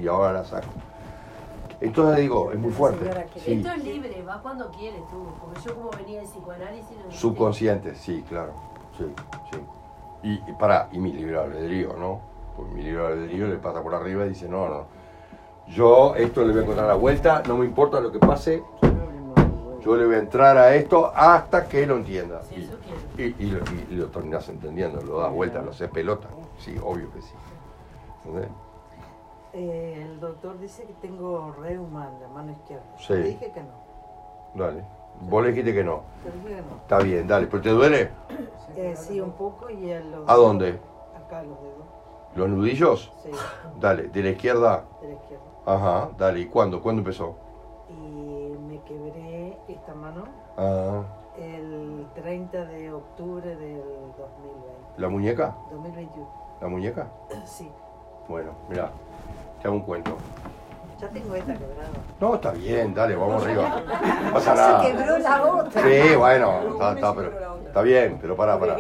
Y 0.01 0.07
ahora 0.07 0.33
la 0.33 0.45
saco. 0.45 0.67
Entonces 1.81 2.17
digo, 2.21 2.51
es 2.51 2.59
muy 2.59 2.71
fuerte. 2.71 3.09
Sí, 3.43 3.53
Esto 3.53 3.69
es 3.71 3.83
libre, 3.83 4.23
va 4.23 4.41
cuando 4.41 4.71
quieres 4.71 5.01
tú. 5.09 5.25
Porque 5.41 5.59
yo 5.61 5.75
como 5.75 5.89
venía 5.91 6.21
psicoanálisis 6.23 6.97
no 7.05 7.11
subconsciente, 7.11 7.95
sí, 7.95 8.23
claro. 8.29 8.53
Sí, 8.97 9.05
sí. 9.51 9.59
Y, 10.23 10.33
y 10.49 10.53
pará, 10.53 10.87
y 10.93 10.99
mi 10.99 11.11
libre 11.11 11.37
albedrío, 11.37 11.93
¿no? 11.97 12.21
Pues 12.55 12.71
mi 12.71 12.83
libre 12.83 13.05
albedrío 13.05 13.47
le 13.47 13.57
pasa 13.57 13.81
por 13.83 13.93
arriba 13.95 14.25
y 14.25 14.29
dice, 14.29 14.47
no, 14.47 14.69
no. 14.69 14.85
Yo 15.67 16.15
esto 16.15 16.41
le 16.45 16.51
voy 16.51 16.59
a 16.59 16.63
encontrar 16.63 16.87
la 16.87 16.93
vuelta, 16.95 17.43
no 17.47 17.57
me 17.57 17.65
importa 17.65 17.99
lo 17.99 18.11
que 18.11 18.19
pase, 18.19 18.63
yo 19.83 19.95
le 19.97 20.05
voy 20.05 20.15
a 20.15 20.19
entrar 20.19 20.57
a 20.57 20.73
esto 20.75 21.11
hasta 21.13 21.67
que 21.67 21.85
lo 21.85 21.97
entienda. 21.97 22.41
Sí, 22.43 22.55
Y, 22.55 22.63
eso 22.63 22.77
quiero. 23.15 23.37
y- 23.39 23.43
y 23.43 23.49
lo, 23.49 23.59
y 23.89 23.95
lo 23.95 24.07
terminás 24.07 24.47
entendiendo, 24.47 25.01
lo 25.01 25.19
das 25.19 25.31
vuelta, 25.33 25.61
lo 25.61 25.71
haces 25.71 25.89
pelota. 25.89 26.27
Sí, 26.59 26.77
obvio 26.81 27.11
que 27.11 27.21
sí. 27.21 27.33
¿Entendés? 28.25 28.49
Eh, 29.53 30.01
el 30.03 30.19
doctor 30.19 30.59
dice 30.59 30.83
que 30.85 30.93
tengo 30.93 31.51
reuma 31.61 32.09
en 32.09 32.21
la 32.21 32.27
mano 32.29 32.51
izquierda. 32.51 32.83
Sí. 32.97 33.13
Le 33.13 33.23
dije 33.23 33.51
que 33.51 33.61
no. 33.61 33.69
Dale. 34.55 34.83
Vos 35.21 35.43
le 35.43 35.49
dijiste 35.49 35.73
que 35.73 35.83
no. 35.83 36.01
Le 36.25 36.31
dije 36.31 36.55
que 36.55 36.61
no. 36.61 36.75
Está 36.81 36.97
bien, 36.99 37.27
dale. 37.27 37.47
¿Pero 37.47 37.61
te 37.61 37.69
duele? 37.69 38.09
Eh, 38.75 38.95
sí, 38.95 39.19
un 39.21 39.31
poco 39.33 39.69
y 39.69 39.91
a 39.91 39.99
los... 39.99 40.27
¿A 40.27 40.33
dónde? 40.35 40.79
Acá 41.15 41.43
los 41.43 41.61
dedos. 41.61 41.85
¿Los 42.35 42.49
nudillos? 42.49 43.13
Sí, 43.23 43.29
Dale. 43.79 44.07
¿De 44.07 44.23
la 44.23 44.29
izquierda? 44.29 44.85
de 45.01 45.09
la 45.09 45.13
izquierda. 45.13 45.43
Ajá, 45.65 46.09
dale. 46.17 46.39
¿Y 46.39 46.45
cuándo? 46.47 46.81
¿Cuándo 46.81 47.01
empezó? 47.01 47.35
Y 47.89 48.57
me 48.67 48.81
quebré 48.81 49.57
esta 49.67 49.93
mano 49.93 50.23
Ah, 50.57 51.03
el 51.37 52.07
30 52.15 52.65
de 52.65 52.91
octubre 52.91 53.55
del 53.55 53.81
2020. 54.17 54.73
¿La 54.97 55.09
muñeca? 55.09 55.55
2021. 55.71 56.27
¿La 56.61 56.67
muñeca? 56.67 57.07
Sí. 57.45 57.71
Bueno, 58.27 58.51
mira, 58.69 58.91
te 59.63 59.69
hago 59.69 59.77
un 59.77 59.83
cuento. 59.83 60.17
Ya 60.99 61.07
tengo 61.07 61.35
esta 61.35 61.53
quebrada. 61.53 61.89
No, 62.19 62.35
está 62.35 62.51
bien, 62.51 62.93
dale, 62.93 63.15
vamos 63.15 63.43
arriba. 63.43 63.81
No 64.25 64.33
pasa 64.33 64.55
Se 64.55 64.61
nada. 64.61 64.81
quebró 64.81 65.17
la 65.19 65.43
otra. 65.45 65.81
Sí, 65.81 66.15
bueno, 66.17 66.59
está, 66.73 66.93
está, 66.93 67.15
pero, 67.15 67.57
está 67.65 67.81
bien, 67.81 68.17
pero 68.21 68.35
pará, 68.35 68.59
pará. 68.59 68.75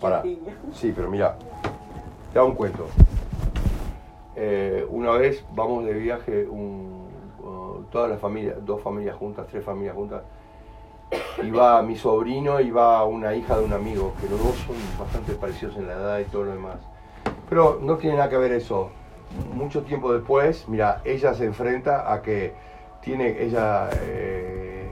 Pará. 0.00 0.22
Sí, 0.72 0.92
pero 0.94 1.10
mira, 1.10 1.34
te 2.32 2.38
hago 2.38 2.48
un 2.48 2.54
cuento. 2.54 2.86
Eh, 4.36 4.86
una 4.90 5.10
vez 5.12 5.44
vamos 5.52 5.84
de 5.84 5.92
viaje, 5.92 6.46
un, 6.48 7.08
uh, 7.42 7.82
todas 7.90 8.08
las 8.08 8.20
familias, 8.20 8.64
dos 8.64 8.80
familias 8.80 9.16
juntas, 9.16 9.46
tres 9.50 9.64
familias 9.64 9.96
juntas. 9.96 10.22
Iba 11.42 11.82
mi 11.82 11.96
sobrino 11.96 12.60
y 12.60 12.70
va 12.70 13.04
una 13.04 13.34
hija 13.34 13.58
de 13.58 13.64
un 13.64 13.72
amigo, 13.72 14.14
que 14.20 14.28
los 14.28 14.38
dos 14.38 14.54
son 14.66 14.76
bastante 14.98 15.32
parecidos 15.32 15.76
en 15.76 15.88
la 15.88 15.94
edad 15.94 16.18
y 16.20 16.24
todo 16.24 16.44
lo 16.44 16.52
demás. 16.52 16.76
Pero 17.48 17.80
no 17.82 17.96
tiene 17.96 18.16
nada 18.18 18.30
que 18.30 18.36
ver 18.36 18.52
eso. 18.52 18.90
Mucho 19.54 19.82
tiempo 19.82 20.12
después, 20.12 20.68
mira, 20.68 21.00
ella 21.04 21.34
se 21.34 21.44
enfrenta 21.44 22.12
a 22.12 22.22
que 22.22 22.54
tiene, 23.00 23.42
ella 23.42 23.88
eh, 24.02 24.90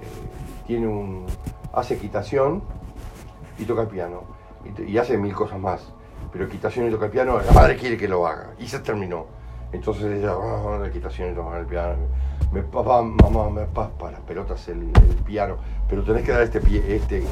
tiene 0.67 0.87
un, 0.87 1.27
hace 1.73 1.95
equitación 1.95 2.63
y 3.59 3.65
toca 3.65 3.83
el 3.83 3.89
piano. 3.89 4.23
Y, 4.65 4.93
y 4.93 4.99
hace 4.99 5.17
mil 5.17 5.35
cosas 5.35 5.59
más. 5.59 5.93
Pero 6.33 6.45
equitación 6.45 6.87
y 6.87 6.91
toca 6.91 7.07
el 7.07 7.11
piano, 7.11 7.41
la 7.41 7.53
madre 7.53 7.77
quiere 7.77 7.97
que 7.97 8.09
lo 8.09 8.27
haga. 8.27 8.51
Y 8.59 8.69
se 8.69 8.79
terminó. 8.81 9.27
Entonces 9.73 10.05
ella, 10.19 10.35
la 10.79 10.87
equitación 10.87 11.33
y 11.33 11.35
tocar 11.35 11.61
el 11.61 11.67
piano. 11.67 11.95
Me, 12.53 12.63
papá, 12.63 13.03
mamá, 13.03 13.49
me 13.51 13.65
paspa 13.67 14.11
las 14.11 14.21
pelotas 14.21 14.67
el, 14.69 14.83
el 14.89 15.17
piano. 15.25 15.57
Pero 15.89 16.03
tenés 16.03 16.25
que 16.25 16.33
dar 16.33 16.43
este 16.43 16.61
pie, 16.61 16.79
este, 16.97 17.19
este, 17.19 17.25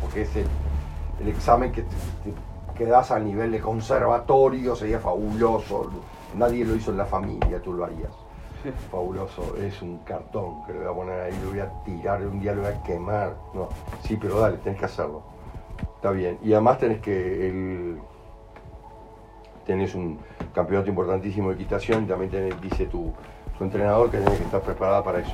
porque 0.00 0.22
es 0.22 0.30
el, 0.36 1.28
examen 1.28 1.70
que 1.70 1.82
te, 1.82 1.96
te 2.24 2.74
quedás 2.76 3.10
a 3.10 3.18
nivel 3.20 3.52
de 3.52 3.60
conservatorio, 3.60 4.74
sería 4.74 4.98
fabuloso. 4.98 5.90
Nadie 6.36 6.64
lo 6.64 6.74
hizo 6.76 6.90
en 6.90 6.96
la 6.98 7.06
familia, 7.06 7.60
tú 7.62 7.72
lo 7.72 7.84
harías. 7.84 8.12
Fabuloso, 8.90 9.56
es 9.56 9.80
un 9.80 9.98
cartón 9.98 10.64
que 10.66 10.72
le 10.74 10.80
voy 10.80 10.88
a 10.88 10.92
poner 10.92 11.20
ahí, 11.20 11.32
lo 11.42 11.50
voy 11.50 11.60
a 11.60 11.70
tirar, 11.84 12.20
un 12.26 12.40
día 12.40 12.52
lo 12.52 12.62
voy 12.62 12.70
a 12.72 12.82
quemar. 12.82 13.34
No, 13.54 13.68
sí, 14.02 14.18
pero 14.20 14.38
dale, 14.40 14.58
tenés 14.58 14.78
que 14.78 14.84
hacerlo. 14.84 15.22
Está 15.96 16.10
bien. 16.10 16.38
Y 16.42 16.52
además 16.52 16.78
tenés 16.78 17.00
que 17.00 17.48
el, 17.48 17.98
tenés 19.66 19.94
un 19.94 20.18
campeonato 20.54 20.88
importantísimo 20.90 21.48
de 21.48 21.54
equitación 21.54 22.04
y 22.04 22.06
también 22.06 22.30
tenés, 22.30 22.60
dice 22.60 22.86
tu, 22.86 23.12
tu 23.56 23.64
entrenador 23.64 24.10
que 24.10 24.18
tenés 24.18 24.38
que 24.38 24.44
estar 24.44 24.60
preparada 24.60 25.02
para 25.02 25.20
eso. 25.20 25.32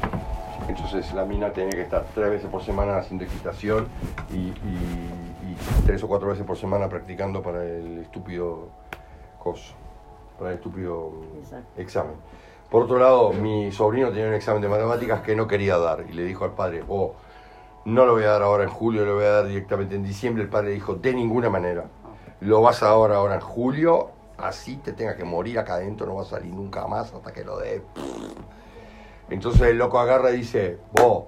Entonces 0.68 1.12
la 1.14 1.24
mina 1.24 1.51
tiene 1.52 1.70
que 1.70 1.82
estar 1.82 2.05
tres 2.14 2.31
veces 2.31 2.48
por 2.51 2.62
semana 2.62 2.97
haciendo 2.98 3.24
equitación 3.24 3.86
y, 4.32 4.36
y- 4.36 5.10
y 5.47 5.56
tres 5.85 6.02
o 6.02 6.09
cuatro 6.09 6.28
veces 6.28 6.44
por 6.44 6.56
semana 6.56 6.89
practicando 6.89 7.43
para 7.43 7.62
el 7.64 7.98
estúpido 7.98 8.68
coso, 9.39 9.74
para 10.38 10.50
el 10.50 10.56
estúpido 10.56 11.12
Exacto. 11.38 11.80
examen. 11.80 12.14
Por 12.70 12.82
otro 12.82 12.98
lado, 12.98 13.32
mi 13.32 13.70
sobrino 13.70 14.08
tenía 14.10 14.26
un 14.26 14.34
examen 14.34 14.60
de 14.60 14.68
matemáticas 14.68 15.20
que 15.20 15.36
no 15.36 15.46
quería 15.46 15.78
dar 15.78 16.04
y 16.08 16.12
le 16.12 16.24
dijo 16.24 16.44
al 16.44 16.52
padre, 16.52 16.82
oh, 16.88 17.14
no 17.84 18.04
lo 18.04 18.14
voy 18.14 18.24
a 18.24 18.30
dar 18.30 18.42
ahora 18.42 18.64
en 18.64 18.70
julio, 18.70 19.04
lo 19.04 19.14
voy 19.14 19.24
a 19.24 19.30
dar 19.30 19.46
directamente 19.46 19.94
en 19.94 20.02
diciembre. 20.02 20.42
El 20.42 20.48
padre 20.48 20.70
dijo, 20.70 20.94
de 20.94 21.14
ninguna 21.14 21.48
manera. 21.48 21.84
Lo 22.40 22.60
vas 22.60 22.82
a 22.82 22.86
dar 22.86 23.12
ahora, 23.12 23.34
en 23.36 23.40
julio, 23.40 24.10
así 24.36 24.76
te 24.76 24.92
tenga 24.92 25.16
que 25.16 25.24
morir 25.24 25.58
acá 25.58 25.74
adentro, 25.74 26.06
no 26.06 26.16
vas 26.16 26.26
a 26.26 26.36
salir 26.36 26.52
nunca 26.52 26.86
más 26.86 27.14
hasta 27.14 27.32
que 27.32 27.44
lo 27.44 27.58
dé. 27.58 27.82
Entonces 29.30 29.62
el 29.62 29.78
loco 29.78 29.98
agarra 29.98 30.32
y 30.32 30.38
dice, 30.38 30.78
vos, 30.92 31.24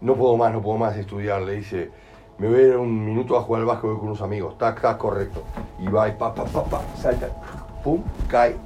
no 0.00 0.16
puedo 0.16 0.36
más, 0.36 0.52
no 0.52 0.62
puedo 0.62 0.78
más 0.78 0.96
estudiar. 0.96 1.42
Le 1.42 1.56
dice, 1.56 1.90
me 2.38 2.48
voy 2.48 2.58
a 2.58 2.62
ir 2.62 2.76
un 2.76 3.04
minuto 3.04 3.36
a 3.36 3.42
jugar 3.42 3.60
al 3.60 3.66
básquet 3.66 3.90
con 3.90 4.00
unos 4.00 4.22
amigos. 4.22 4.54
Está, 4.54 4.70
está 4.70 4.98
correcto. 4.98 5.42
Y 5.78 5.88
va 5.88 6.08
y 6.08 6.12
pa, 6.12 6.34
pa, 6.34 6.44
pa, 6.44 6.64
pa, 6.64 6.82
salta, 6.96 7.28
pum, 7.84 8.02
cae, 8.28 8.56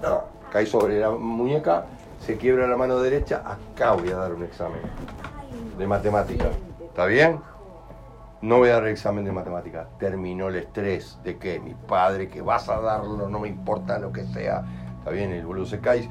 cae 0.50 0.64
sobre 0.64 1.00
la 1.00 1.10
muñeca, 1.10 1.84
se 2.24 2.38
quiebra 2.38 2.66
la 2.66 2.76
mano 2.76 2.98
derecha. 3.00 3.42
Acá 3.44 3.92
voy 3.92 4.08
a 4.10 4.16
dar 4.16 4.32
un 4.32 4.44
examen 4.44 4.80
de 5.76 5.86
matemática. 5.86 6.46
¿Está 6.80 7.04
bien? 7.04 7.40
no 8.40 8.58
voy 8.58 8.68
a 8.68 8.74
dar 8.74 8.84
el 8.84 8.90
examen 8.90 9.24
de 9.24 9.32
matemática. 9.32 9.88
Terminó 9.98 10.48
el 10.48 10.56
estrés 10.56 11.18
de 11.24 11.38
que 11.38 11.58
mi 11.58 11.74
padre, 11.74 12.28
que 12.28 12.40
vas 12.40 12.68
a 12.68 12.80
darlo, 12.80 13.28
no 13.28 13.40
me 13.40 13.48
importa 13.48 13.98
lo 13.98 14.12
que 14.12 14.24
sea. 14.26 14.64
Está 14.98 15.10
bien, 15.10 15.32
el 15.32 15.44
boludo 15.44 15.66
se 15.66 15.80
cae. 15.80 16.08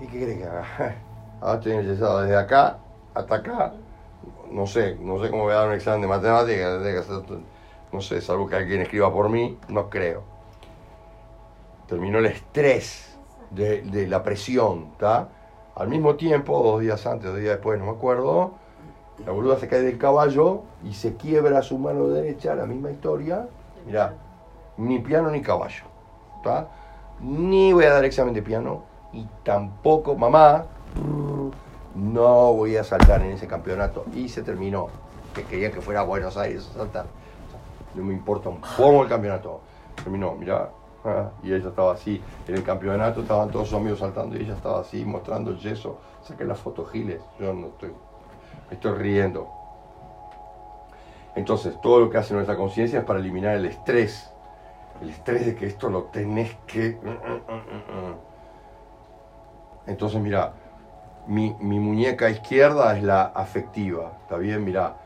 ¿Y 0.00 0.06
qué 0.06 0.22
crees 0.22 0.38
que 0.38 0.44
haga? 0.44 0.64
Ahora 1.40 1.54
estoy 1.54 1.72
enyesado 1.72 2.22
desde 2.22 2.36
acá 2.36 2.78
hasta 3.14 3.34
acá. 3.34 3.72
No 4.50 4.66
sé, 4.66 4.96
no 5.00 5.20
sé 5.20 5.30
cómo 5.30 5.44
voy 5.44 5.52
a 5.52 5.56
dar 5.56 5.68
un 5.68 5.74
examen 5.74 6.02
de 6.02 6.06
matemática. 6.06 6.78
No 7.92 8.00
sé, 8.00 8.20
salvo 8.20 8.48
que 8.48 8.56
alguien 8.56 8.82
escriba 8.82 9.12
por 9.12 9.28
mí, 9.28 9.58
no 9.68 9.90
creo. 9.90 10.33
Terminó 11.88 12.18
el 12.18 12.26
estrés 12.26 13.18
de, 13.50 14.06
la 14.08 14.22
presión, 14.22 14.88
¿está? 14.92 15.28
Al 15.76 15.88
mismo 15.88 16.14
tiempo, 16.16 16.62
dos 16.62 16.80
días 16.80 17.06
antes, 17.06 17.30
dos 17.30 17.38
días 17.38 17.54
después, 17.54 17.78
no 17.78 17.86
me 17.86 17.92
acuerdo, 17.92 18.54
la 19.24 19.32
boluda 19.32 19.58
se 19.58 19.68
cae 19.68 19.82
del 19.82 19.98
caballo 19.98 20.62
y 20.84 20.94
se 20.94 21.14
quiebra 21.16 21.62
su 21.62 21.78
mano 21.78 22.08
derecha, 22.08 22.54
la 22.54 22.66
misma 22.66 22.90
historia. 22.90 23.48
Mira, 23.86 24.14
ni 24.76 24.98
piano 24.98 25.30
ni 25.30 25.40
caballo. 25.40 25.84
¿Está? 26.36 26.68
Ni 27.20 27.72
voy 27.72 27.84
a 27.84 27.90
dar 27.90 28.04
examen 28.04 28.34
de 28.34 28.42
piano 28.42 28.82
y 29.12 29.26
tampoco, 29.44 30.16
mamá, 30.16 30.66
no 31.94 32.52
voy 32.52 32.76
a 32.76 32.84
saltar 32.84 33.22
en 33.22 33.32
ese 33.32 33.46
campeonato. 33.46 34.04
Y 34.14 34.28
se 34.28 34.42
terminó. 34.42 34.88
Que 35.34 35.44
quería 35.44 35.70
que 35.70 35.80
fuera 35.80 36.00
a 36.00 36.04
Buenos 36.04 36.36
Aires 36.36 36.68
a 36.74 36.78
saltar. 36.78 37.06
No 37.94 38.04
me 38.04 38.12
importa 38.12 38.48
un 38.48 38.60
poco 38.60 39.02
el 39.02 39.08
campeonato. 39.08 39.60
Terminó, 39.96 40.34
mira. 40.34 40.70
Y 41.42 41.52
ella 41.52 41.68
estaba 41.68 41.92
así. 41.92 42.22
En 42.48 42.54
el 42.54 42.62
campeonato 42.62 43.20
estaban 43.20 43.50
todos 43.50 43.68
sus 43.68 43.78
amigos 43.78 43.98
saltando 43.98 44.36
y 44.36 44.42
ella 44.42 44.54
estaba 44.54 44.80
así 44.80 45.04
mostrando 45.04 45.50
el 45.50 45.58
yeso. 45.58 45.98
Saqué 46.22 46.44
las 46.44 46.58
fotos 46.58 46.90
giles. 46.90 47.20
Yo 47.38 47.52
no 47.52 47.66
estoy 47.66 47.92
estoy 48.70 48.92
riendo. 48.92 49.48
Entonces, 51.34 51.80
todo 51.80 52.00
lo 52.00 52.10
que 52.10 52.18
hace 52.18 52.34
nuestra 52.34 52.56
conciencia 52.56 53.00
es 53.00 53.04
para 53.04 53.18
eliminar 53.18 53.56
el 53.56 53.64
estrés. 53.64 54.30
El 55.00 55.10
estrés 55.10 55.46
de 55.46 55.54
que 55.54 55.66
esto 55.66 55.88
lo 55.88 56.04
tenés 56.04 56.54
que... 56.66 56.98
Mm, 57.02 57.08
mm, 57.08 58.10
mm, 58.10 58.14
Entonces, 59.86 60.20
mira, 60.20 60.52
mi, 61.26 61.56
mi, 61.60 61.80
muñeca 61.80 62.30
izquierda 62.30 62.96
es 62.96 63.02
la 63.02 63.22
afectiva, 63.22 64.12
¿está 64.22 64.36
bien? 64.36 64.64
Mira, 64.64 64.96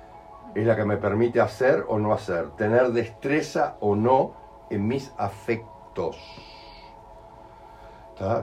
es 0.55 0.67
la 0.67 0.77
que 0.77 0.85
me 0.85 0.99
permite 0.99 1.41
hacer 1.41 1.85
o 1.89 1.99
no 1.99 2.13
hacer, 2.13 2.51
tener 2.51 2.93
destreza 2.93 3.77
o 3.81 3.97
no 3.97 4.33
en 4.69 4.87
mis 4.87 5.13
afectos. 5.17 5.78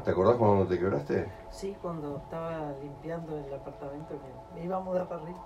¿Te 0.03 0.11
acordás 0.11 0.36
cuando 0.38 0.65
te 0.68 0.80
quebraste? 0.80 1.27
Sí, 1.49 1.76
cuando 1.82 2.18
estaba 2.18 2.72
limpiando 2.82 3.38
el 3.38 3.53
apartamento 3.53 4.10
que 4.10 4.56
me 4.56 4.65
iba 4.65 4.77
a 4.77 4.80
mudar 4.80 5.07
para 5.07 5.22
arriba. 5.22 5.40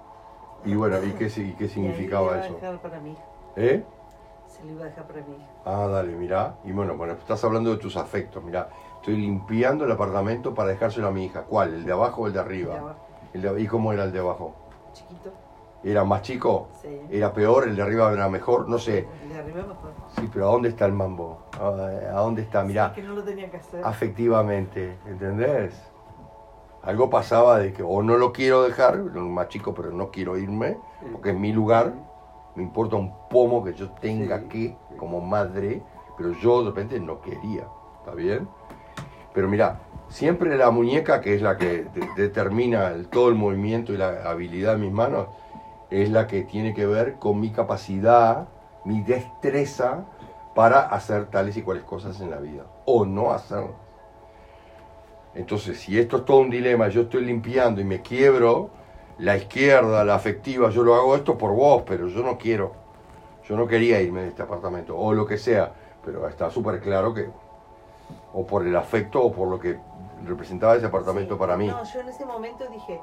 Y 0.65 0.75
bueno, 0.75 1.03
¿y 1.03 1.11
qué, 1.13 1.55
qué 1.57 1.67
significaba 1.69 2.37
y 2.37 2.39
eso? 2.39 2.47
Se 2.47 2.51
lo 2.51 2.57
iba 2.57 2.67
a 2.67 2.71
dejar 2.71 2.81
para 2.81 2.99
mí. 2.99 3.15
¿Eh? 3.55 3.83
Se 4.47 4.63
lo 4.65 4.71
iba 4.71 4.83
a 4.83 4.87
dejar 4.87 5.07
para 5.07 5.21
mí. 5.21 5.37
Ah, 5.65 5.87
dale, 5.87 6.15
mirá. 6.15 6.55
Y 6.63 6.71
bueno, 6.71 6.95
bueno, 6.95 7.13
estás 7.13 7.43
hablando 7.43 7.71
de 7.71 7.77
tus 7.77 7.97
afectos, 7.97 8.43
mirá. 8.43 8.69
Estoy 8.97 9.17
limpiando 9.17 9.85
el 9.85 9.91
apartamento 9.91 10.53
para 10.53 10.69
dejárselo 10.69 11.07
a 11.07 11.11
mi 11.11 11.25
hija. 11.25 11.43
¿Cuál? 11.43 11.73
¿El 11.73 11.85
de 11.85 11.91
abajo 11.91 12.23
o 12.23 12.27
el 12.27 12.33
de 12.33 12.39
arriba? 12.39 12.95
El 13.33 13.41
de 13.41 13.47
abajo. 13.47 13.63
¿Y 13.63 13.67
cómo 13.67 13.93
era 13.93 14.03
el 14.03 14.11
de 14.11 14.19
abajo? 14.19 14.53
Chiquito. 14.93 15.31
¿Era 15.83 16.03
más 16.03 16.21
chico? 16.21 16.67
Sí. 16.81 16.99
¿Era 17.09 17.33
peor? 17.33 17.67
¿El 17.67 17.75
de 17.75 17.81
arriba 17.81 18.11
era 18.11 18.27
mejor? 18.27 18.67
No 18.67 18.77
sé. 18.77 19.07
El 19.23 19.29
de 19.29 19.39
arriba 19.39 19.61
mejor. 19.61 19.91
Sí, 20.15 20.29
pero 20.31 20.49
¿a 20.49 20.51
dónde 20.51 20.69
está 20.69 20.85
el 20.85 20.93
mambo? 20.93 21.39
¿A 21.53 22.19
dónde 22.19 22.41
está? 22.41 22.63
Mirá. 22.63 22.89
Sí, 22.89 23.01
que 23.01 23.07
no 23.07 23.13
lo 23.13 23.23
tenía 23.23 23.49
que 23.49 23.57
hacer. 23.57 23.81
Afectivamente, 23.83 24.97
¿entendés? 25.07 25.73
Algo 26.83 27.09
pasaba 27.09 27.59
de 27.59 27.73
que 27.73 27.83
o 27.83 28.01
no 28.03 28.17
lo 28.17 28.31
quiero 28.31 28.63
dejar, 28.63 28.97
más 28.97 29.49
chico, 29.49 29.73
pero 29.73 29.91
no 29.91 30.11
quiero 30.11 30.37
irme, 30.37 30.77
porque 31.11 31.31
es 31.31 31.35
mi 31.35 31.51
lugar, 31.51 31.93
me 32.55 32.63
importa 32.63 32.95
un 32.95 33.13
pomo 33.29 33.63
que 33.63 33.73
yo 33.73 33.89
tenga 33.91 34.47
que, 34.47 34.77
como 34.97 35.19
madre, 35.19 35.81
pero 36.17 36.31
yo 36.33 36.63
de 36.63 36.69
repente 36.69 36.99
no 36.99 37.21
quería, 37.21 37.67
¿está 37.99 38.15
bien? 38.15 38.47
Pero 39.33 39.49
mira, 39.49 39.79
siempre 40.07 40.57
la 40.57 40.71
muñeca, 40.71 41.19
que 41.19 41.35
es 41.35 41.41
la 41.41 41.57
que 41.57 41.85
determina 42.15 42.87
el, 42.87 43.09
todo 43.09 43.29
el 43.29 43.35
movimiento 43.35 43.93
y 43.93 43.97
la 43.97 44.29
habilidad 44.29 44.73
de 44.73 44.79
mis 44.79 44.91
manos, 44.91 45.27
es 45.89 46.09
la 46.09 46.27
que 46.27 46.43
tiene 46.43 46.73
que 46.73 46.85
ver 46.85 47.15
con 47.15 47.39
mi 47.39 47.51
capacidad, 47.51 48.47
mi 48.85 49.01
destreza 49.01 50.05
para 50.55 50.81
hacer 50.81 51.27
tales 51.27 51.57
y 51.57 51.61
cuales 51.61 51.83
cosas 51.83 52.19
en 52.21 52.31
la 52.31 52.37
vida, 52.37 52.63
o 52.85 53.05
no 53.05 53.31
hacerlas. 53.31 53.71
Entonces, 55.35 55.79
si 55.79 55.99
esto 55.99 56.17
es 56.17 56.25
todo 56.25 56.39
un 56.39 56.49
dilema, 56.49 56.87
yo 56.89 57.01
estoy 57.01 57.23
limpiando 57.23 57.81
y 57.81 57.83
me 57.83 58.01
quiebro, 58.01 58.71
la 59.19 59.37
izquierda, 59.37 60.03
la 60.03 60.15
afectiva, 60.15 60.69
yo 60.69 60.83
lo 60.83 60.95
hago 60.95 61.15
esto 61.15 61.37
por 61.37 61.53
vos, 61.53 61.83
pero 61.85 62.07
yo 62.07 62.23
no 62.23 62.37
quiero. 62.37 62.73
Yo 63.47 63.55
no 63.55 63.67
quería 63.67 64.01
irme 64.01 64.21
de 64.21 64.27
este 64.29 64.43
apartamento, 64.43 64.97
o 64.97 65.13
lo 65.13 65.25
que 65.25 65.37
sea, 65.37 65.71
pero 66.05 66.27
está 66.27 66.49
súper 66.51 66.79
claro 66.81 67.13
que, 67.13 67.29
o 68.33 68.45
por 68.45 68.65
el 68.65 68.75
afecto, 68.75 69.21
o 69.21 69.31
por 69.31 69.47
lo 69.47 69.59
que 69.59 69.77
representaba 70.25 70.75
ese 70.75 70.85
apartamento 70.85 71.37
para 71.37 71.57
mí. 71.57 71.67
No, 71.67 71.83
yo 71.83 71.99
en 71.99 72.09
ese 72.09 72.25
momento 72.25 72.67
dije, 72.71 72.99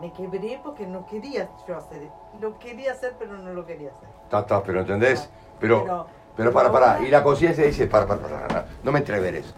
me 0.00 0.12
quebré 0.12 0.60
porque 0.62 0.86
no 0.86 1.06
quería 1.06 1.48
yo 1.66 1.76
hacer, 1.76 2.08
lo 2.40 2.58
quería 2.58 2.92
hacer, 2.92 3.14
pero 3.18 3.36
no 3.36 3.52
lo 3.52 3.66
quería 3.66 3.90
hacer. 3.90 4.08
Está, 4.24 4.40
está, 4.40 4.62
pero 4.62 4.80
¿entendés? 4.80 5.28
Pero, 5.60 6.06
pero, 6.36 6.52
para, 6.52 6.70
para, 6.72 7.00
y 7.00 7.08
la 7.08 7.22
conciencia 7.22 7.64
dice, 7.64 7.86
para, 7.86 8.06
para, 8.06 8.20
para, 8.20 8.66
no 8.82 8.92
me 8.92 8.98
entreveres. 8.98 9.54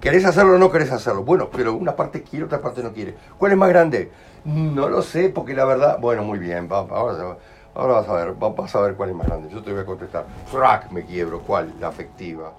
¿Querés 0.00 0.24
hacerlo 0.24 0.54
o 0.54 0.58
no 0.58 0.70
querés 0.70 0.92
hacerlo? 0.92 1.24
Bueno, 1.24 1.48
pero 1.50 1.74
una 1.74 1.96
parte 1.96 2.22
quiere, 2.22 2.44
otra 2.44 2.60
parte 2.60 2.82
no 2.82 2.92
quiere. 2.92 3.16
¿Cuál 3.36 3.52
es 3.52 3.58
más 3.58 3.68
grande? 3.68 4.12
No 4.44 4.88
lo 4.88 5.02
sé, 5.02 5.28
porque 5.28 5.54
la 5.54 5.64
verdad... 5.64 5.98
Bueno, 6.00 6.22
muy 6.22 6.38
bien, 6.38 6.68
ahora, 6.70 7.36
ahora 7.74 7.94
vas 7.94 8.08
a 8.08 8.12
ver, 8.14 8.34
vas 8.34 8.76
a 8.76 8.80
ver 8.80 8.94
cuál 8.94 9.10
es 9.10 9.16
más 9.16 9.26
grande. 9.26 9.48
Yo 9.48 9.60
te 9.60 9.72
voy 9.72 9.80
a 9.80 9.84
contestar. 9.84 10.24
Frac, 10.46 10.92
me 10.92 11.04
quiebro. 11.04 11.40
¿Cuál? 11.40 11.74
La 11.80 11.88
afectiva. 11.88 12.52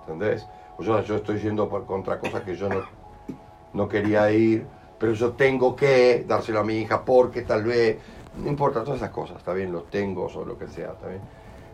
¿Entendés? 0.00 0.46
O 0.78 0.82
yo, 0.82 1.02
yo 1.02 1.16
estoy 1.16 1.38
yendo 1.40 1.68
por 1.68 1.84
contra 1.84 2.18
cosas 2.18 2.40
que 2.42 2.56
yo 2.56 2.70
no, 2.70 2.80
no 3.74 3.86
quería 3.86 4.30
ir, 4.30 4.66
pero 4.98 5.12
yo 5.12 5.32
tengo 5.32 5.76
que 5.76 6.24
dárselo 6.26 6.60
a 6.60 6.64
mi 6.64 6.78
hija 6.78 7.04
porque 7.04 7.42
tal 7.42 7.64
vez... 7.64 7.98
No 8.36 8.48
importa, 8.48 8.84
todas 8.84 9.00
esas 9.00 9.10
cosas, 9.10 9.38
está 9.38 9.52
bien, 9.52 9.72
los 9.72 9.90
tengo 9.90 10.26
o 10.26 10.44
lo 10.44 10.56
que 10.56 10.68
sea, 10.68 10.92
está 10.92 11.08
bien. 11.08 11.20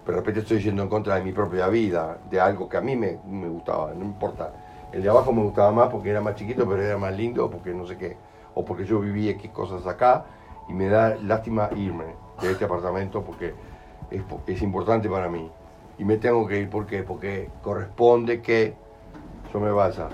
Pero 0.04 0.16
de 0.16 0.20
repente 0.22 0.40
estoy 0.40 0.60
yendo 0.60 0.82
en 0.82 0.88
contra 0.88 1.16
de 1.16 1.22
mi 1.22 1.32
propia 1.32 1.68
vida, 1.68 2.18
de 2.30 2.40
algo 2.40 2.68
que 2.68 2.78
a 2.78 2.80
mí 2.80 2.96
me, 2.96 3.18
me 3.26 3.48
gustaba, 3.48 3.92
no 3.92 4.04
importa 4.04 4.50
el 4.94 5.02
de 5.02 5.10
abajo 5.10 5.32
me 5.32 5.42
gustaba 5.42 5.72
más 5.72 5.88
porque 5.88 6.10
era 6.10 6.20
más 6.20 6.36
chiquito, 6.36 6.68
pero 6.68 6.80
era 6.80 6.96
más 6.96 7.12
lindo, 7.16 7.50
porque 7.50 7.74
no 7.74 7.84
sé 7.84 7.98
qué. 7.98 8.16
O 8.54 8.64
porque 8.64 8.84
yo 8.84 9.00
viví 9.00 9.28
X 9.28 9.50
cosas 9.50 9.84
acá 9.88 10.24
y 10.68 10.72
me 10.72 10.86
da 10.86 11.16
lástima 11.16 11.68
irme 11.74 12.14
de 12.40 12.52
este 12.52 12.64
apartamento 12.64 13.24
porque 13.24 13.54
es, 14.12 14.22
es 14.46 14.62
importante 14.62 15.08
para 15.08 15.28
mí. 15.28 15.50
Y 15.98 16.04
me 16.04 16.16
tengo 16.18 16.46
que 16.46 16.60
ir 16.60 16.70
¿por 16.70 16.86
qué? 16.86 17.02
porque 17.02 17.50
corresponde 17.60 18.40
que 18.40 18.74
yo 19.52 19.58
me 19.58 19.72
vaya. 19.72 20.10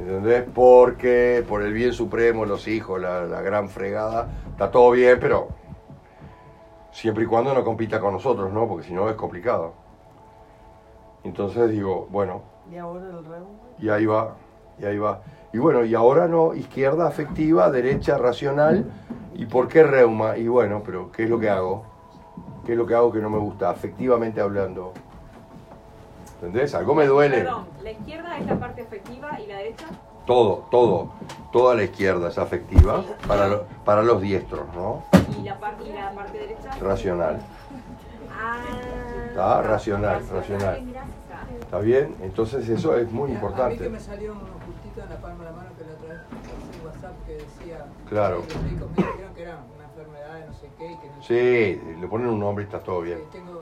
¿Entendés? 0.00 0.44
Porque 0.54 1.44
por 1.46 1.62
el 1.62 1.74
bien 1.74 1.92
supremo, 1.92 2.46
los 2.46 2.66
hijos, 2.68 2.98
la, 2.98 3.24
la 3.26 3.42
gran 3.42 3.68
fregada, 3.68 4.28
está 4.50 4.70
todo 4.70 4.90
bien, 4.92 5.18
pero 5.20 5.48
siempre 6.90 7.24
y 7.24 7.26
cuando 7.26 7.52
no 7.52 7.62
compita 7.62 8.00
con 8.00 8.14
nosotros, 8.14 8.50
¿no? 8.50 8.66
Porque 8.66 8.86
si 8.86 8.94
no 8.94 9.10
es 9.10 9.14
complicado. 9.16 9.74
Entonces 11.22 11.70
digo, 11.70 12.08
bueno, 12.10 12.42
y 12.72 12.76
ahora 12.76 13.04
el 13.10 13.24
reuma. 13.24 13.50
Y 13.78 13.88
ahí 13.90 14.06
va, 14.06 14.36
y 14.78 14.86
ahí 14.86 14.96
va. 14.96 15.20
Y 15.52 15.58
bueno, 15.58 15.84
y 15.84 15.94
ahora 15.94 16.28
no, 16.28 16.54
izquierda 16.54 17.06
afectiva, 17.06 17.70
derecha 17.70 18.16
racional. 18.16 18.90
¿Y 19.34 19.46
por 19.46 19.68
qué 19.68 19.82
reuma? 19.82 20.38
Y 20.38 20.48
bueno, 20.48 20.82
pero 20.84 21.12
¿qué 21.12 21.24
es 21.24 21.30
lo 21.30 21.38
que 21.38 21.50
hago? 21.50 21.84
¿Qué 22.64 22.72
es 22.72 22.78
lo 22.78 22.86
que 22.86 22.94
hago 22.94 23.12
que 23.12 23.20
no 23.20 23.28
me 23.28 23.38
gusta? 23.38 23.68
Afectivamente 23.68 24.40
hablando. 24.40 24.94
¿Entendés? 26.40 26.74
Algo 26.74 26.94
me 26.94 27.06
duele. 27.06 27.42
Perdón, 27.42 27.66
¿la 27.82 27.90
izquierda 27.90 28.38
es 28.38 28.46
la 28.46 28.58
parte 28.58 28.80
afectiva 28.80 29.38
y 29.38 29.46
la 29.46 29.58
derecha? 29.58 29.86
Todo, 30.26 30.66
todo. 30.70 31.10
Toda 31.52 31.74
la 31.74 31.82
izquierda 31.82 32.28
es 32.28 32.38
afectiva 32.38 33.04
para, 33.28 33.64
para 33.84 34.02
los 34.02 34.22
diestros, 34.22 34.66
¿no? 34.74 35.02
¿Y 35.38 35.44
la, 35.44 35.60
parte, 35.60 35.84
y 35.84 35.92
la 35.92 36.12
parte 36.12 36.38
derecha? 36.38 36.70
Racional. 36.80 37.40
Ah. 38.32 38.56
Está 39.28 39.62
racional, 39.62 40.26
racional. 40.30 40.82
¿Está 41.60 41.78
bien? 41.80 42.16
Entonces 42.22 42.66
eso 42.70 42.96
es 42.96 43.12
muy 43.12 43.32
importante. 43.32 43.74
A 43.74 43.78
mí 43.78 43.84
que 43.84 43.90
me 43.90 44.00
salió 44.00 44.32
un 44.32 44.38
justito 44.38 45.02
en 45.02 45.10
la 45.10 45.16
palma 45.16 45.44
de 45.44 45.50
la 45.50 45.56
mano 45.56 45.68
que 45.76 45.84
la 45.84 45.92
otra 45.92 46.08
vez 46.08 46.20
en 46.80 46.86
WhatsApp 46.86 47.26
que 47.26 47.32
decía 47.34 47.86
claro. 48.08 48.46
que 48.46 48.54
los 48.54 48.62
médicos 48.62 48.88
me 48.96 49.04
dijeron 49.04 49.34
que 49.34 49.42
era 49.42 49.58
una 49.76 49.84
enfermedad 49.84 50.34
de 50.34 50.46
no 50.46 50.54
sé 50.54 50.70
qué. 50.78 50.98
Que 51.00 51.08
no 51.08 51.22
sí, 51.22 52.00
le 52.00 52.08
ponen 52.08 52.28
un 52.28 52.40
nombre 52.40 52.64
y 52.64 52.66
está 52.66 52.80
todo 52.80 53.02
bien. 53.02 53.18
Sí, 53.18 53.24
tengo 53.32 53.60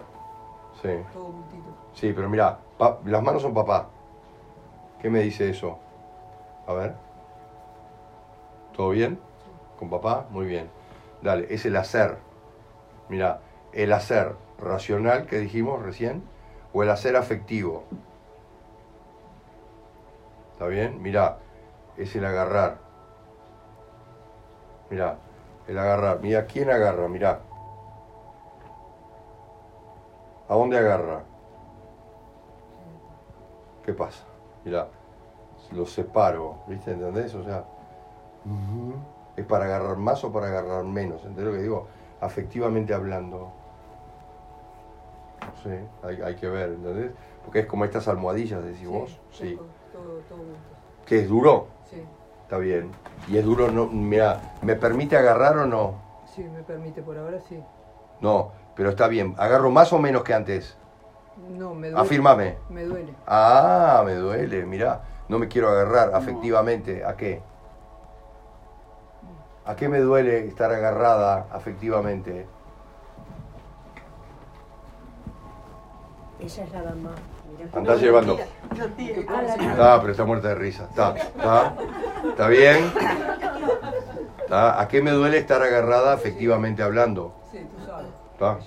sí. 0.80 0.88
todo 1.12 1.24
juntito. 1.24 1.77
Sí, 1.98 2.12
pero 2.12 2.28
mira, 2.28 2.60
las 3.06 3.22
manos 3.24 3.42
son 3.42 3.52
papá. 3.52 3.88
¿Qué 5.02 5.10
me 5.10 5.18
dice 5.18 5.50
eso? 5.50 5.80
A 6.68 6.72
ver. 6.72 6.94
¿Todo 8.76 8.90
bien? 8.90 9.18
¿Con 9.80 9.90
papá? 9.90 10.26
Muy 10.30 10.46
bien. 10.46 10.70
Dale, 11.22 11.52
es 11.52 11.66
el 11.66 11.74
hacer. 11.74 12.18
Mira, 13.08 13.40
el 13.72 13.92
hacer 13.92 14.36
racional 14.60 15.26
que 15.26 15.40
dijimos 15.40 15.82
recién 15.82 16.22
o 16.72 16.84
el 16.84 16.90
hacer 16.90 17.16
afectivo. 17.16 17.82
¿Está 20.52 20.68
bien? 20.68 21.02
Mirá, 21.02 21.38
es 21.96 22.14
el 22.14 22.24
agarrar. 22.24 22.78
Mirá, 24.88 25.18
el 25.66 25.76
agarrar. 25.76 26.20
Mira, 26.20 26.46
¿quién 26.46 26.70
agarra? 26.70 27.08
Mirá. 27.08 27.40
¿A 30.48 30.54
dónde 30.54 30.78
agarra? 30.78 31.27
¿Qué 33.88 33.94
pasa? 33.94 34.22
Mira, 34.66 34.86
los 35.72 35.90
separo, 35.90 36.56
¿viste? 36.66 36.90
¿Entendés? 36.90 37.34
O 37.34 37.42
sea, 37.42 37.64
¿es 39.34 39.46
para 39.46 39.64
agarrar 39.64 39.96
más 39.96 40.22
o 40.24 40.30
para 40.30 40.48
agarrar 40.48 40.84
menos? 40.84 41.22
¿Entendés 41.22 41.46
lo 41.46 41.52
que 41.52 41.62
digo? 41.62 41.86
Afectivamente 42.20 42.92
hablando. 42.92 43.50
Sí, 45.62 45.70
hay, 46.02 46.20
hay 46.20 46.34
que 46.34 46.48
ver, 46.50 46.68
¿entendés? 46.68 47.12
Porque 47.46 47.60
es 47.60 47.66
como 47.66 47.86
estas 47.86 48.06
almohadillas, 48.08 48.62
decís 48.62 48.86
vos. 48.86 49.18
Sí. 49.32 49.56
Todo, 49.56 49.68
todo, 49.90 50.18
todo 50.28 50.36
junto. 50.36 51.06
¿Que 51.06 51.20
es 51.20 51.28
duro? 51.30 51.68
Sí, 51.90 52.02
Está 52.42 52.58
bien. 52.58 52.90
Y 53.26 53.38
es 53.38 53.44
duro, 53.46 53.70
no, 53.70 53.86
mira, 53.86 54.58
¿me 54.60 54.76
permite 54.76 55.16
agarrar 55.16 55.56
o 55.56 55.66
no? 55.66 55.94
sí, 56.26 56.42
me 56.42 56.62
permite 56.62 57.00
por 57.00 57.16
ahora, 57.16 57.40
sí. 57.40 57.58
No, 58.20 58.52
pero 58.76 58.90
está 58.90 59.08
bien. 59.08 59.34
¿Agarro 59.38 59.70
más 59.70 59.94
o 59.94 59.98
menos 59.98 60.24
que 60.24 60.34
antes? 60.34 60.76
No, 61.50 61.74
me 61.74 61.88
duele. 61.90 62.00
Afírmame. 62.06 62.56
Me 62.70 62.84
duele. 62.84 63.14
Ah, 63.26 64.02
me 64.04 64.14
duele, 64.14 64.64
mirá. 64.66 65.02
No 65.28 65.38
me 65.38 65.48
quiero 65.48 65.68
agarrar 65.68 66.14
afectivamente. 66.14 67.04
¿A 67.04 67.16
qué? 67.16 67.42
¿A 69.66 69.76
qué 69.76 69.88
me 69.88 69.98
duele 70.00 70.46
estar 70.46 70.72
agarrada 70.72 71.46
afectivamente? 71.52 72.46
Ella 76.40 76.64
es 76.64 76.72
la 76.72 76.82
mamá. 76.82 77.10
Mira. 77.58 77.70
Andá 77.74 77.96
llevando. 77.96 78.38
Ah, 79.28 79.42
Está, 79.58 80.00
pero 80.00 80.12
está 80.12 80.24
muerta 80.24 80.48
de 80.48 80.54
risa. 80.54 80.84
Está, 80.84 81.14
está. 81.16 81.74
¿Está 82.28 82.48
bien? 82.48 82.92
¿Está? 84.40 84.80
¿A 84.80 84.88
qué 84.88 85.02
me 85.02 85.10
duele 85.10 85.38
estar 85.38 85.62
agarrada 85.62 86.12
afectivamente 86.14 86.82
hablando? 86.82 87.34
Sí, 87.50 87.58
tú 87.76 87.84
sabes. 87.84 88.06
¿Está? 88.32 88.58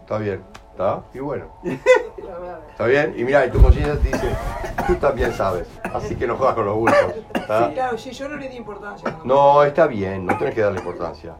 ¿Está 0.00 0.18
bien? 0.18 0.42
¿Está? 0.72 1.02
Y 1.14 1.18
bueno. 1.20 1.46
¿Está 2.70 2.86
bien? 2.86 3.14
Y 3.16 3.24
mira, 3.24 3.44
y 3.44 3.50
tu 3.50 3.60
conciencia 3.60 3.98
te 3.98 4.08
dice, 4.08 4.36
tú 4.86 4.94
también 4.96 5.32
sabes. 5.32 5.66
Así 5.82 6.14
que 6.14 6.26
no 6.26 6.36
juegas 6.36 6.54
con 6.54 6.66
los 6.66 6.76
bultos. 6.76 7.14
¿está? 7.34 7.68
Sí, 7.68 7.74
claro, 7.74 7.98
sí, 7.98 8.10
yo 8.12 8.28
no 8.28 8.36
le 8.36 8.48
di 8.48 8.56
importancia. 8.56 9.10
cuando 9.10 9.34
No, 9.34 9.62
está 9.64 9.86
bien, 9.86 10.26
no 10.26 10.38
tenés 10.38 10.54
que 10.54 10.60
darle 10.60 10.78
importancia. 10.78 11.34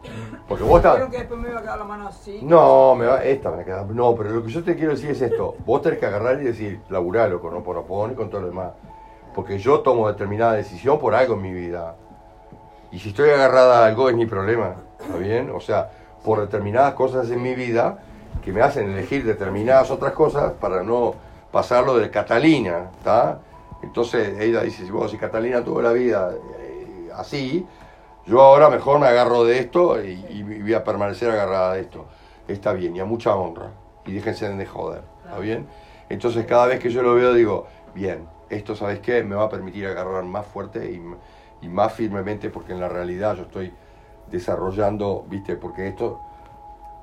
Porque 0.47 0.63
vos 0.63 0.77
estás... 0.77 0.93
dijeron 0.93 1.11
que 1.11 1.17
después 1.19 1.39
me 1.39 1.49
iba 1.49 1.59
a 1.59 1.61
quedar 1.61 1.77
la 1.77 1.83
mano 1.85 2.07
así. 2.07 2.39
No, 2.43 2.95
me 2.95 3.05
va, 3.05 3.23
esta 3.23 3.49
me 3.49 3.57
va 3.57 3.61
a 3.61 3.65
quedar. 3.65 3.85
No, 3.87 4.15
pero 4.15 4.31
lo 4.31 4.43
que 4.43 4.49
yo 4.49 4.63
te 4.63 4.75
quiero 4.75 4.91
decir 4.91 5.11
es 5.11 5.21
esto. 5.21 5.55
Vos 5.65 5.81
tenés 5.81 5.99
que 5.99 6.05
agarrar 6.05 6.41
y 6.41 6.45
decir, 6.45 6.81
laburalo 6.89 7.39
con 7.41 7.53
Oponopono 7.55 8.13
y 8.13 8.15
con 8.15 8.29
todo 8.29 8.41
lo 8.41 8.47
demás. 8.47 8.71
Porque 9.33 9.59
yo 9.59 9.79
tomo 9.81 10.07
determinada 10.07 10.53
decisión 10.53 10.99
por 10.99 11.15
algo 11.15 11.35
en 11.35 11.41
mi 11.41 11.53
vida. 11.53 11.95
Y 12.91 12.99
si 12.99 13.09
estoy 13.09 13.29
agarrada 13.29 13.83
a 13.83 13.87
algo 13.87 14.09
es 14.09 14.15
mi 14.15 14.25
problema. 14.25 14.75
¿Está 14.99 15.17
bien? 15.17 15.51
O 15.51 15.59
sea, 15.59 15.89
por 16.23 16.41
determinadas 16.41 16.93
cosas 16.95 17.29
en 17.29 17.41
mi 17.41 17.55
vida 17.55 17.99
que 18.49 18.53
me 18.53 18.61
hacen 18.63 18.89
elegir 18.89 19.23
determinadas 19.23 19.91
otras 19.91 20.13
cosas 20.13 20.53
para 20.53 20.81
no 20.81 21.13
pasarlo 21.51 21.95
de 21.99 22.09
Catalina. 22.09 22.89
¿Está? 22.97 23.41
Entonces 23.83 24.39
ella 24.39 24.63
dice, 24.63 24.85
si 24.85 24.89
vos, 24.89 25.11
si 25.11 25.17
Catalina 25.17 25.63
tuvo 25.63 25.83
la 25.83 25.91
vida 25.91 26.31
eh, 26.33 27.11
así, 27.15 27.63
yo 28.25 28.41
ahora 28.41 28.71
mejor 28.71 28.99
me 28.99 29.05
agarro 29.05 29.43
de 29.43 29.59
esto 29.59 30.03
y, 30.03 30.25
y 30.29 30.61
voy 30.61 30.73
a 30.73 30.83
permanecer 30.83 31.29
agarrada 31.29 31.73
de 31.75 31.81
esto. 31.81 32.07
Está 32.47 32.73
bien, 32.73 32.95
y 32.95 32.99
a 32.99 33.05
mucha 33.05 33.35
honra. 33.35 33.69
Y 34.07 34.13
déjense 34.13 34.49
de 34.49 34.65
joder, 34.65 35.03
¿está 35.23 35.37
bien? 35.37 35.67
Entonces 36.09 36.47
cada 36.47 36.65
vez 36.65 36.79
que 36.79 36.89
yo 36.89 37.03
lo 37.03 37.13
veo 37.13 37.35
digo, 37.35 37.67
bien, 37.93 38.27
esto, 38.49 38.75
¿sabes 38.75 38.99
qué? 38.99 39.23
Me 39.23 39.35
va 39.35 39.43
a 39.43 39.49
permitir 39.49 39.85
agarrar 39.85 40.23
más 40.23 40.47
fuerte 40.47 40.89
y, 40.89 40.99
y 41.63 41.69
más 41.69 41.93
firmemente 41.93 42.49
porque 42.49 42.71
en 42.71 42.79
la 42.79 42.89
realidad 42.89 43.35
yo 43.35 43.43
estoy 43.43 43.71
desarrollando, 44.31 45.23
¿viste? 45.29 45.55
Porque 45.55 45.87
esto, 45.87 46.19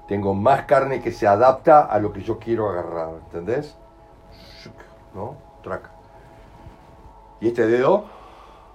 tengo 0.06 0.34
más 0.34 0.62
carne 0.62 1.00
que 1.00 1.12
se 1.12 1.26
adapta 1.26 1.82
a 1.82 1.98
lo 1.98 2.12
que 2.12 2.22
yo 2.22 2.38
quiero 2.38 2.68
agarrar, 2.68 3.10
¿entendés? 3.26 3.76
¿No? 5.14 5.36
Traca. 5.62 5.90
¿Y 7.40 7.48
este 7.48 7.66
dedo? 7.66 8.04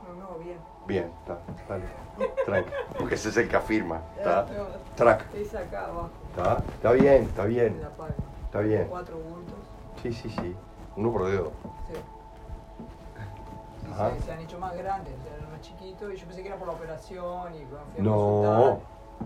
No, 0.07 0.13
no, 0.15 0.37
bien. 0.37 0.57
Bien, 0.87 1.11
está, 1.21 1.39
dale, 1.69 1.85
tranqui, 2.45 2.71
porque 2.97 3.15
ese 3.15 3.29
es 3.29 3.37
el 3.37 3.47
que 3.47 3.55
afirma, 3.55 4.01
¿está? 4.17 4.45
Track, 4.95 5.33
Es 5.35 5.55
acá 5.55 5.85
abajo, 5.85 6.09
¿está? 6.31 6.63
Está 6.75 6.91
bien, 6.91 7.23
está 7.23 7.43
en 7.43 7.49
bien, 7.49 7.81
está 8.45 8.59
bien. 8.59 8.87
Cuatro 8.89 9.17
bultos. 9.17 9.55
Sí, 10.01 10.11
sí, 10.11 10.29
sí, 10.29 10.55
uno 10.97 11.11
por 11.11 11.25
dedo. 11.27 11.51
Sí. 11.87 11.99
Se, 14.19 14.25
se 14.25 14.31
han 14.31 14.39
hecho 14.39 14.57
más 14.57 14.75
grandes, 14.75 15.13
eran 15.37 15.51
más 15.51 15.61
chiquitos 15.61 16.13
y 16.13 16.17
yo 16.17 16.25
pensé 16.25 16.41
que 16.41 16.47
era 16.47 16.57
por 16.57 16.67
la 16.67 16.73
operación 16.73 17.53
y 17.55 17.65
cuando 17.65 17.91
fui 17.91 17.99
a 17.99 18.03
No, 18.03 18.81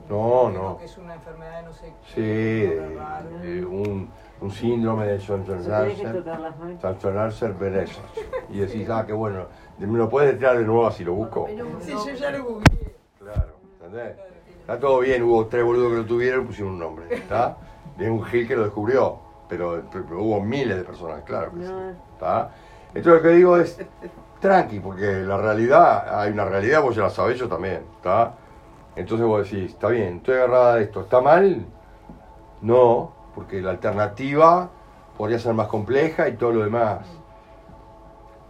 no, 0.10 0.50
no. 0.50 0.78
que 0.78 0.86
es 0.86 0.98
una 0.98 1.16
enfermedad 1.16 1.62
de 1.62 1.66
no 1.68 1.74
sé 1.74 1.88
Sí, 2.08 2.16
qué, 2.16 2.76
nombre 2.80 2.96
raro. 2.96 3.28
eh, 3.44 3.66
un, 3.66 4.10
un 4.42 4.52
síndrome 4.52 5.06
de. 5.08 5.20
Schwanzer 5.20 5.58
Beres. 7.54 7.92
Y 8.50 8.60
decís, 8.60 8.90
ah, 8.90 9.04
qué 9.06 9.14
bueno, 9.14 9.46
me 9.80 9.98
lo 9.98 10.10
puedes 10.10 10.38
tirar 10.38 10.58
de 10.58 10.64
nuevo 10.64 10.88
así 10.88 11.04
lo 11.04 11.14
busco. 11.14 11.48
Sí, 11.82 11.92
yo 11.92 12.14
ya 12.14 12.32
lo 12.32 12.44
googleé. 12.44 12.96
Claro, 13.20 13.54
¿entendés? 13.84 14.16
Está 14.62 14.80
todo 14.80 15.00
bien, 15.00 15.24
hubo 15.24 15.46
tres 15.48 15.64
boludos 15.64 15.92
que 15.92 15.98
lo 15.98 16.06
tuvieron 16.06 16.44
y 16.44 16.48
pusieron 16.48 16.74
un 16.74 16.80
nombre, 16.80 17.06
¿está? 17.12 17.58
Y 18.00 18.06
un 18.06 18.24
Gil 18.26 18.48
que 18.48 18.56
lo 18.56 18.64
descubrió, 18.64 19.20
pero, 19.48 19.84
pero 19.92 20.22
hubo 20.24 20.42
miles 20.42 20.78
de 20.78 20.84
personas, 20.84 21.22
claro 21.24 21.52
que 21.54 21.66
sí. 21.66 21.72
¿está? 22.14 22.50
Entonces 22.90 23.14
lo 23.14 23.22
que 23.22 23.30
digo 23.36 23.58
es, 23.58 23.80
tranqui, 24.40 24.80
porque 24.80 25.22
la 25.24 25.38
realidad, 25.38 26.20
hay 26.20 26.32
una 26.32 26.46
realidad, 26.46 26.82
vos 26.82 26.96
ya 26.96 27.04
la 27.04 27.10
sabés, 27.12 27.38
yo 27.38 27.48
también, 27.48 27.84
¿está? 27.98 28.34
Entonces 28.96 29.28
vos 29.28 29.50
decís, 29.50 29.72
está 29.72 29.90
bien, 29.90 30.18
estoy 30.18 30.36
agarrada 30.36 30.76
de 30.76 30.84
esto, 30.84 31.02
¿está 31.02 31.22
mal? 31.22 31.66
No, 32.62 33.12
porque 33.36 33.62
la 33.62 33.72
alternativa 33.72 34.70
podría 35.18 35.40
ser 35.40 35.54
más 35.54 35.68
compleja 35.68 36.30
y 36.30 36.38
todo 36.38 36.52
lo 36.52 36.64
demás. 36.64 37.06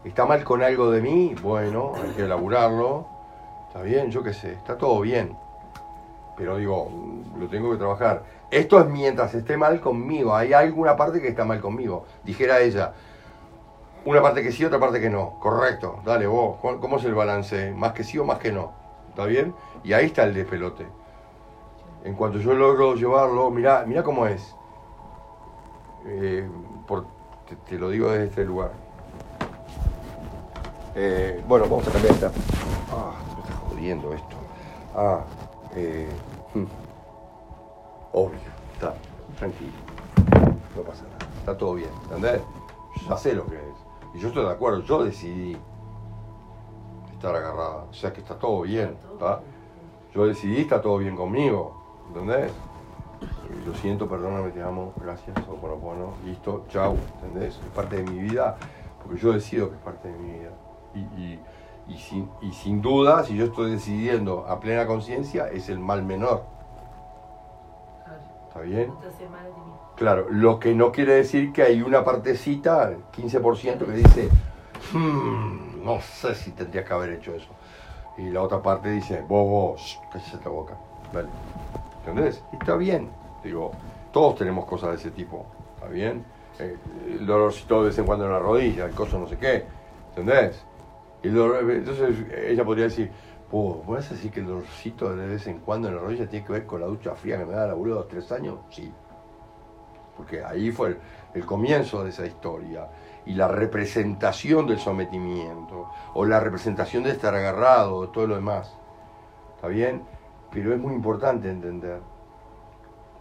¿Está 0.04 0.26
mal 0.26 0.44
con 0.44 0.62
algo 0.62 0.92
de 0.92 1.02
mí? 1.02 1.36
Bueno, 1.42 1.94
hay 1.96 2.12
que 2.12 2.24
elaborarlo. 2.24 3.08
Está 3.68 3.82
bien, 3.82 4.12
yo 4.12 4.22
qué 4.22 4.34
sé, 4.34 4.54
está 4.54 4.78
todo 4.78 5.02
bien. 5.02 5.36
Pero 6.38 6.58
digo, 6.58 6.92
lo 7.40 7.48
tengo 7.48 7.72
que 7.72 7.78
trabajar. 7.78 8.24
Esto 8.52 8.80
es 8.80 8.86
mientras 8.86 9.34
esté 9.34 9.58
mal 9.58 9.82
conmigo. 9.82 10.36
Hay 10.36 10.54
alguna 10.54 10.96
parte 10.96 11.22
que 11.22 11.30
está 11.30 11.44
mal 11.44 11.60
conmigo. 11.60 12.06
Dijera 12.24 12.60
ella, 12.60 12.94
una 14.06 14.22
parte 14.22 14.44
que 14.44 14.52
sí, 14.52 14.64
otra 14.64 14.80
parte 14.80 15.02
que 15.02 15.10
no. 15.10 15.40
Correcto, 15.40 16.02
dale 16.06 16.28
vos. 16.28 16.58
¿Cómo 16.62 16.80
cómo 16.80 16.98
es 16.98 17.06
el 17.06 17.16
balance? 17.16 17.72
¿Más 17.72 17.94
que 17.94 18.04
sí 18.04 18.20
o 18.20 18.26
más 18.26 18.38
que 18.38 18.52
no? 18.52 18.74
¿Está 19.10 19.26
bien? 19.26 19.56
Y 19.86 19.94
ahí 19.94 20.08
está 20.08 20.24
el 20.24 20.34
despelote. 20.34 20.88
En 22.04 22.16
cuanto 22.16 22.40
yo 22.40 22.54
logro 22.54 22.96
llevarlo, 22.96 23.52
mirá, 23.52 23.86
mirá 23.86 24.02
cómo 24.02 24.26
es. 24.26 24.56
Eh, 26.08 26.50
por- 26.88 27.06
te, 27.70 27.78
lo 27.78 27.90
digo 27.90 28.10
desde 28.10 28.26
este 28.26 28.46
lugar. 28.46 28.72
Eh, 30.96 31.44
bueno, 31.48 31.66
vamos 31.70 31.88
a 31.88 31.92
cambiar 31.92 32.14
esta. 32.16 32.32
Ah, 32.92 33.14
me 33.36 33.42
está 33.42 33.54
jodiendo 33.54 34.14
esto. 34.14 34.36
Ah, 34.96 35.24
eh, 35.76 36.10
hmm. 36.56 36.66
obvio, 38.14 38.40
está, 38.74 38.96
tranquilo. 39.38 39.72
No 40.76 40.82
pasa 40.82 41.04
nada, 41.04 41.32
está 41.40 41.56
todo 41.58 41.76
bien, 41.76 41.90
¿entendés? 42.06 42.42
Ya 43.08 43.18
sé 43.18 43.34
lo 43.34 43.46
que 43.46 43.56
es. 43.56 43.76
Y 44.16 44.20
yo 44.20 44.30
estoy 44.30 44.46
de 44.46 44.52
acuerdo, 44.52 44.82
yo 44.82 45.04
decidí 45.04 45.56
estar 47.14 47.36
agarrada. 47.36 47.86
O 47.90 47.94
sea 47.94 48.12
que 48.12 48.22
está 48.22 48.40
todo 48.40 48.62
bien, 48.62 48.98
¿está? 49.14 49.42
Yo 50.16 50.26
decidí, 50.26 50.62
está 50.62 50.82
todo 50.82 50.98
bien 51.00 51.16
conmigo, 51.18 51.76
¿entendés? 52.08 52.50
Lo 53.66 53.74
siento, 53.76 54.08
perdóname, 54.08 54.52
te 54.52 54.62
amo, 54.64 54.94
gracias, 54.96 55.36
o 55.50 55.58
bueno, 55.58 55.76
bueno, 55.76 56.14
listo, 56.24 56.64
chau, 56.70 56.96
¿entendés? 57.16 57.56
Es 57.56 57.72
parte 57.76 57.98
de 57.98 58.04
mi 58.04 58.20
vida, 58.20 58.56
porque 59.04 59.20
yo 59.20 59.34
decido 59.34 59.70
que 59.70 59.76
es 59.76 59.82
parte 59.82 60.08
de 60.08 60.18
mi 60.18 60.32
vida. 60.40 60.50
Y, 60.94 61.00
y, 61.22 61.40
y 61.90 61.98
sin, 61.98 62.30
y 62.42 62.54
sin 62.54 62.82
duda, 62.82 63.26
si 63.26 63.36
yo 63.36 63.46
estoy 63.46 63.72
decidiendo 63.72 64.46
a 64.48 64.60
plena 64.62 64.88
conciencia, 64.88 65.50
es 65.50 65.68
el 65.68 65.80
mal 65.80 66.04
menor. 66.04 66.44
¿Está 68.48 68.62
bien? 68.62 68.94
Claro, 69.98 70.28
lo 70.30 70.60
que 70.62 70.74
no 70.74 70.94
quiere 70.94 71.16
decir 71.16 71.52
que 71.52 71.64
hay 71.64 71.82
una 71.82 72.06
partecita, 72.06 72.94
15%, 73.12 73.86
que 73.86 73.92
dice, 73.92 74.30
"Hmm, 74.94 75.84
no 75.84 76.00
sé 76.00 76.36
si 76.36 76.52
tendría 76.52 76.86
que 76.86 76.94
haber 76.94 77.12
hecho 77.12 77.34
eso. 77.36 77.48
Y 78.18 78.30
la 78.30 78.42
otra 78.42 78.62
parte 78.62 78.90
dice, 78.92 79.24
vos, 79.28 80.00
cállate 80.12 80.44
la 80.46 80.50
boca. 80.52 80.74
Vale. 81.14 81.28
¿Entendés? 82.00 82.44
Está 82.54 82.76
bien. 82.76 83.10
Digo, 83.44 83.72
todos 84.12 84.36
tenemos 84.36 84.66
cosas 84.66 84.92
de 84.92 84.96
ese 84.96 85.12
tipo. 85.12 85.46
¿Está 85.76 85.88
bien? 85.88 86.24
Eh, 86.60 86.78
el 87.20 87.26
dolorcito 87.26 87.82
de 87.82 87.88
vez 87.90 87.98
en 87.98 88.06
cuando 88.06 88.26
en 88.26 88.32
la 88.32 88.40
rodilla, 88.40 88.86
el 88.86 88.94
coso 88.94 89.20
no 89.20 89.28
sé 89.28 89.38
qué. 89.38 89.66
¿Entendés? 90.10 90.64
Y 91.24 91.28
el 91.28 91.36
dolor- 91.36 91.70
entonces 91.72 92.16
ella 92.48 92.64
podría 92.64 92.86
decir, 92.86 93.12
"Vos, 93.52 93.86
¿vos 93.86 93.98
vas 93.98 94.12
a 94.12 94.14
decir 94.14 94.32
que 94.32 94.40
el 94.40 94.46
dolorcito 94.48 95.14
de 95.16 95.28
vez 95.28 95.46
en 95.48 95.60
cuando 95.60 95.90
en 95.90 95.96
la 95.96 96.02
rodilla 96.02 96.28
tiene 96.30 96.46
que 96.46 96.54
ver 96.54 96.66
con 96.66 96.80
la 96.80 96.88
ducha 96.88 97.14
fría 97.16 97.38
que 97.38 97.46
me 97.46 97.54
da 97.54 97.68
la 97.68 97.74
boluda 97.74 97.96
a 97.96 98.00
los 98.00 98.08
tres 98.08 98.32
años? 98.32 98.60
Sí. 98.70 98.92
Porque 100.16 100.44
ahí 100.44 100.72
fue 100.72 100.98
el 101.34 101.46
comienzo 101.46 102.04
de 102.04 102.10
esa 102.12 102.26
historia. 102.26 102.88
Y 103.26 103.34
la 103.34 103.48
representación 103.48 104.68
del 104.68 104.80
sometimiento, 104.80 105.90
o 106.14 106.26
la 106.26 106.40
representación 106.40 107.04
de 107.04 107.12
estar 107.12 107.34
agarrado, 107.34 107.96
o 107.96 108.10
todo 108.10 108.28
lo 108.28 108.36
demás. 108.36 108.76
¿Está 109.56 109.68
bien? 109.68 110.04
Pero 110.52 110.74
es 110.74 110.80
muy 110.80 110.94
importante 110.94 111.50
entender. 111.50 112.00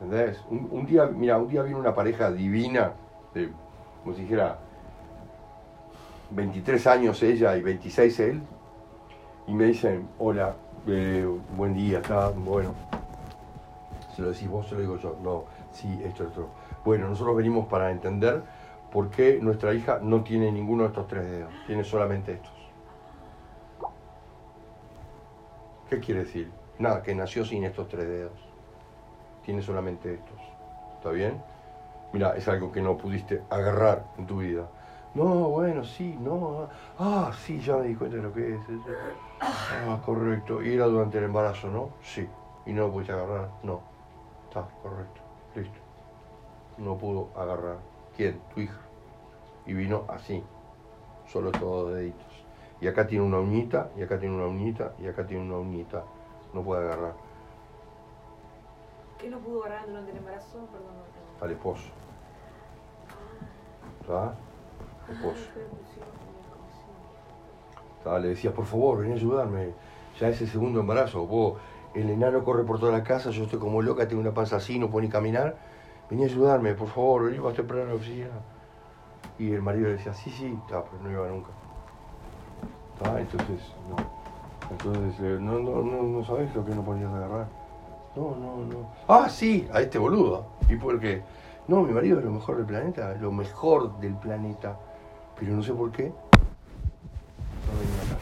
¿Entendés? 0.01 0.45
Un, 0.51 0.85
día, 0.87 1.07
mira, 1.07 1.39
un 1.39 1.49
día 1.49 1.63
vino 1.63 1.79
una 1.79 1.95
pareja 1.95 2.31
divina, 2.31 2.93
como 4.03 4.15
si 4.15 4.23
dijera, 4.23 4.59
23 6.31 6.87
años 6.87 7.23
ella 7.23 7.57
y 7.57 7.63
26 7.63 8.21
él, 8.21 8.43
y 9.47 9.55
me 9.55 9.65
dicen, 9.65 10.09
hola, 10.19 10.55
eh, 10.87 11.27
buen 11.57 11.75
día, 11.75 11.99
está 11.99 12.29
bueno. 12.31 12.75
Se 14.15 14.23
lo 14.23 14.31
decís 14.31 14.49
vos, 14.49 14.67
se 14.69 14.75
lo 14.75 14.81
digo 14.81 14.99
yo, 14.99 15.17
no, 15.23 15.45
sí, 15.73 16.01
esto, 16.05 16.25
esto. 16.25 16.49
Bueno, 16.85 17.09
nosotros 17.09 17.37
venimos 17.37 17.67
para 17.67 17.91
entender 17.91 18.43
por 18.95 19.11
qué 19.11 19.41
nuestra 19.43 19.75
hija 19.75 19.99
no 20.01 20.23
tiene 20.23 20.53
ninguno 20.53 20.85
de 20.85 20.91
estos 20.91 21.09
tres 21.09 21.29
dedos, 21.29 21.53
tiene 21.67 21.83
solamente 21.83 22.35
estos. 22.35 22.53
¿Qué 25.91 25.99
quiere 25.99 26.21
decir? 26.21 26.53
Nada, 26.79 27.03
que 27.03 27.13
nació 27.13 27.45
sin 27.45 27.65
estos 27.65 27.89
tres 27.89 28.07
dedos. 28.07 28.39
Tiene 29.45 29.63
solamente 29.63 30.15
estos. 30.15 30.39
¿Está 30.97 31.11
bien? 31.11 31.43
Mira, 32.13 32.37
es 32.37 32.47
algo 32.47 32.71
que 32.71 32.81
no 32.81 32.97
pudiste 32.97 33.43
agarrar 33.51 34.05
en 34.17 34.29
tu 34.29 34.39
vida. 34.39 34.69
No, 35.15 35.49
bueno, 35.49 35.83
sí, 35.83 36.17
no. 36.21 36.69
Ah, 36.97 37.33
sí, 37.45 37.59
ya 37.59 37.77
me 37.79 37.89
di 37.89 37.97
cuenta 37.97 38.19
de 38.19 38.23
lo 38.23 38.33
que 38.33 38.55
es. 38.55 38.61
Ah, 39.41 40.01
correcto. 40.07 40.63
Y 40.63 40.73
era 40.73 40.87
durante 40.87 41.19
el 41.19 41.25
embarazo, 41.25 41.69
¿no? 41.69 41.91
Sí. 42.01 42.29
¿Y 42.65 42.73
no 42.73 42.83
lo 42.83 42.93
pudiste 42.93 43.13
agarrar? 43.13 43.51
No. 43.65 43.81
Está, 44.49 44.69
correcto. 44.85 45.21
Listo. 45.57 45.79
No 46.79 46.97
pudo 46.97 47.31
agarrar. 47.37 47.79
¿Quién? 48.17 48.41
Tu 48.55 48.61
hija. 48.61 48.84
Y 49.67 49.73
vino 49.73 50.05
así. 50.09 50.43
Solo 51.27 51.51
todos 51.53 51.95
deditos. 51.95 52.45
Y 52.81 52.89
acá 52.89 53.07
tiene 53.07 53.25
una 53.25 53.39
uñita, 53.39 53.91
y 53.97 54.03
acá 54.03 54.19
tiene 54.19 54.35
una 54.35 54.47
uñita, 54.47 54.93
y 54.99 55.07
acá 55.07 55.27
tiene 55.27 55.45
una 55.45 55.57
uñita. 55.57 56.05
No 56.53 56.63
puede 56.63 56.85
agarrar. 56.85 57.15
¿Qué 59.19 59.31
no 59.31 59.39
pudo 59.39 59.65
agarrar 59.65 59.89
durante 59.89 60.11
el 60.11 60.19
embarazo? 60.19 60.59
Perdón. 60.71 60.95
Al 61.41 61.51
esposo. 61.51 61.89
¿Está? 64.01 64.35
Esposo. 65.11 65.49
¿Está? 67.99 68.19
Le 68.19 68.29
decías, 68.29 68.53
por 68.53 68.67
favor, 68.67 68.99
ven 68.99 69.13
a 69.13 69.15
ayudarme. 69.15 69.73
Ya 70.21 70.29
es 70.29 70.41
el 70.43 70.49
segundo 70.49 70.81
embarazo. 70.81 71.27
Vos, 71.27 71.59
el 71.95 72.11
enano 72.11 72.45
corre 72.45 72.65
por 72.65 72.79
toda 72.79 72.93
la 72.93 73.03
casa, 73.03 73.31
yo 73.31 73.45
estoy 73.45 73.59
como 73.59 73.81
loca, 73.81 74.07
tengo 74.07 74.21
una 74.21 74.35
panza 74.35 74.57
así, 74.57 74.79
no 74.79 74.91
puedo 74.91 75.03
ni 75.03 75.09
caminar. 75.09 75.57
Vení 76.11 76.25
a 76.25 76.27
ayudarme, 76.27 76.75
por 76.75 76.89
favor, 76.89 77.25
vení 77.25 77.39
más 77.39 77.55
temprano 77.55 77.85
a 77.85 77.89
la 77.89 77.95
oficina. 77.95 78.29
Y 79.39 79.53
el 79.53 79.63
marido 79.63 79.91
decía, 79.91 80.15
sí, 80.15 80.31
sí, 80.31 80.59
pero 80.69 80.87
no 81.03 81.11
iba 81.11 81.29
nunca. 81.29 81.51
Entonces, 83.19 83.73
no. 83.89 83.97
Entonces, 84.71 85.21
eh, 85.21 85.39
no, 85.41 85.59
no, 85.59 85.83
no, 85.83 86.03
no 86.03 86.25
sabes 86.25 86.55
lo 86.55 86.65
que 86.65 86.75
no 86.75 86.83
podías 86.83 87.13
agarrar. 87.13 87.47
No, 88.17 88.37
no, 88.37 88.57
no. 88.65 88.89
Ah, 89.09 89.29
sí, 89.29 89.69
a 89.73 89.81
este 89.81 89.99
boludo. 89.99 90.47
¿Y 90.69 90.77
por 90.77 90.99
qué? 91.01 91.23
No, 91.67 91.83
mi 91.83 91.93
marido 91.93 92.19
es 92.19 92.25
lo 92.25 92.31
mejor 92.31 92.57
del 92.57 92.67
planeta, 92.67 93.15
lo 93.15 93.33
mejor 93.33 93.99
del 93.99 94.15
planeta. 94.15 94.77
Pero 95.39 95.55
no 95.55 95.63
sé 95.63 95.73
por 95.73 95.91
qué. 95.91 96.05
No 96.05 96.13
venía 97.81 98.03
acá. 98.03 98.19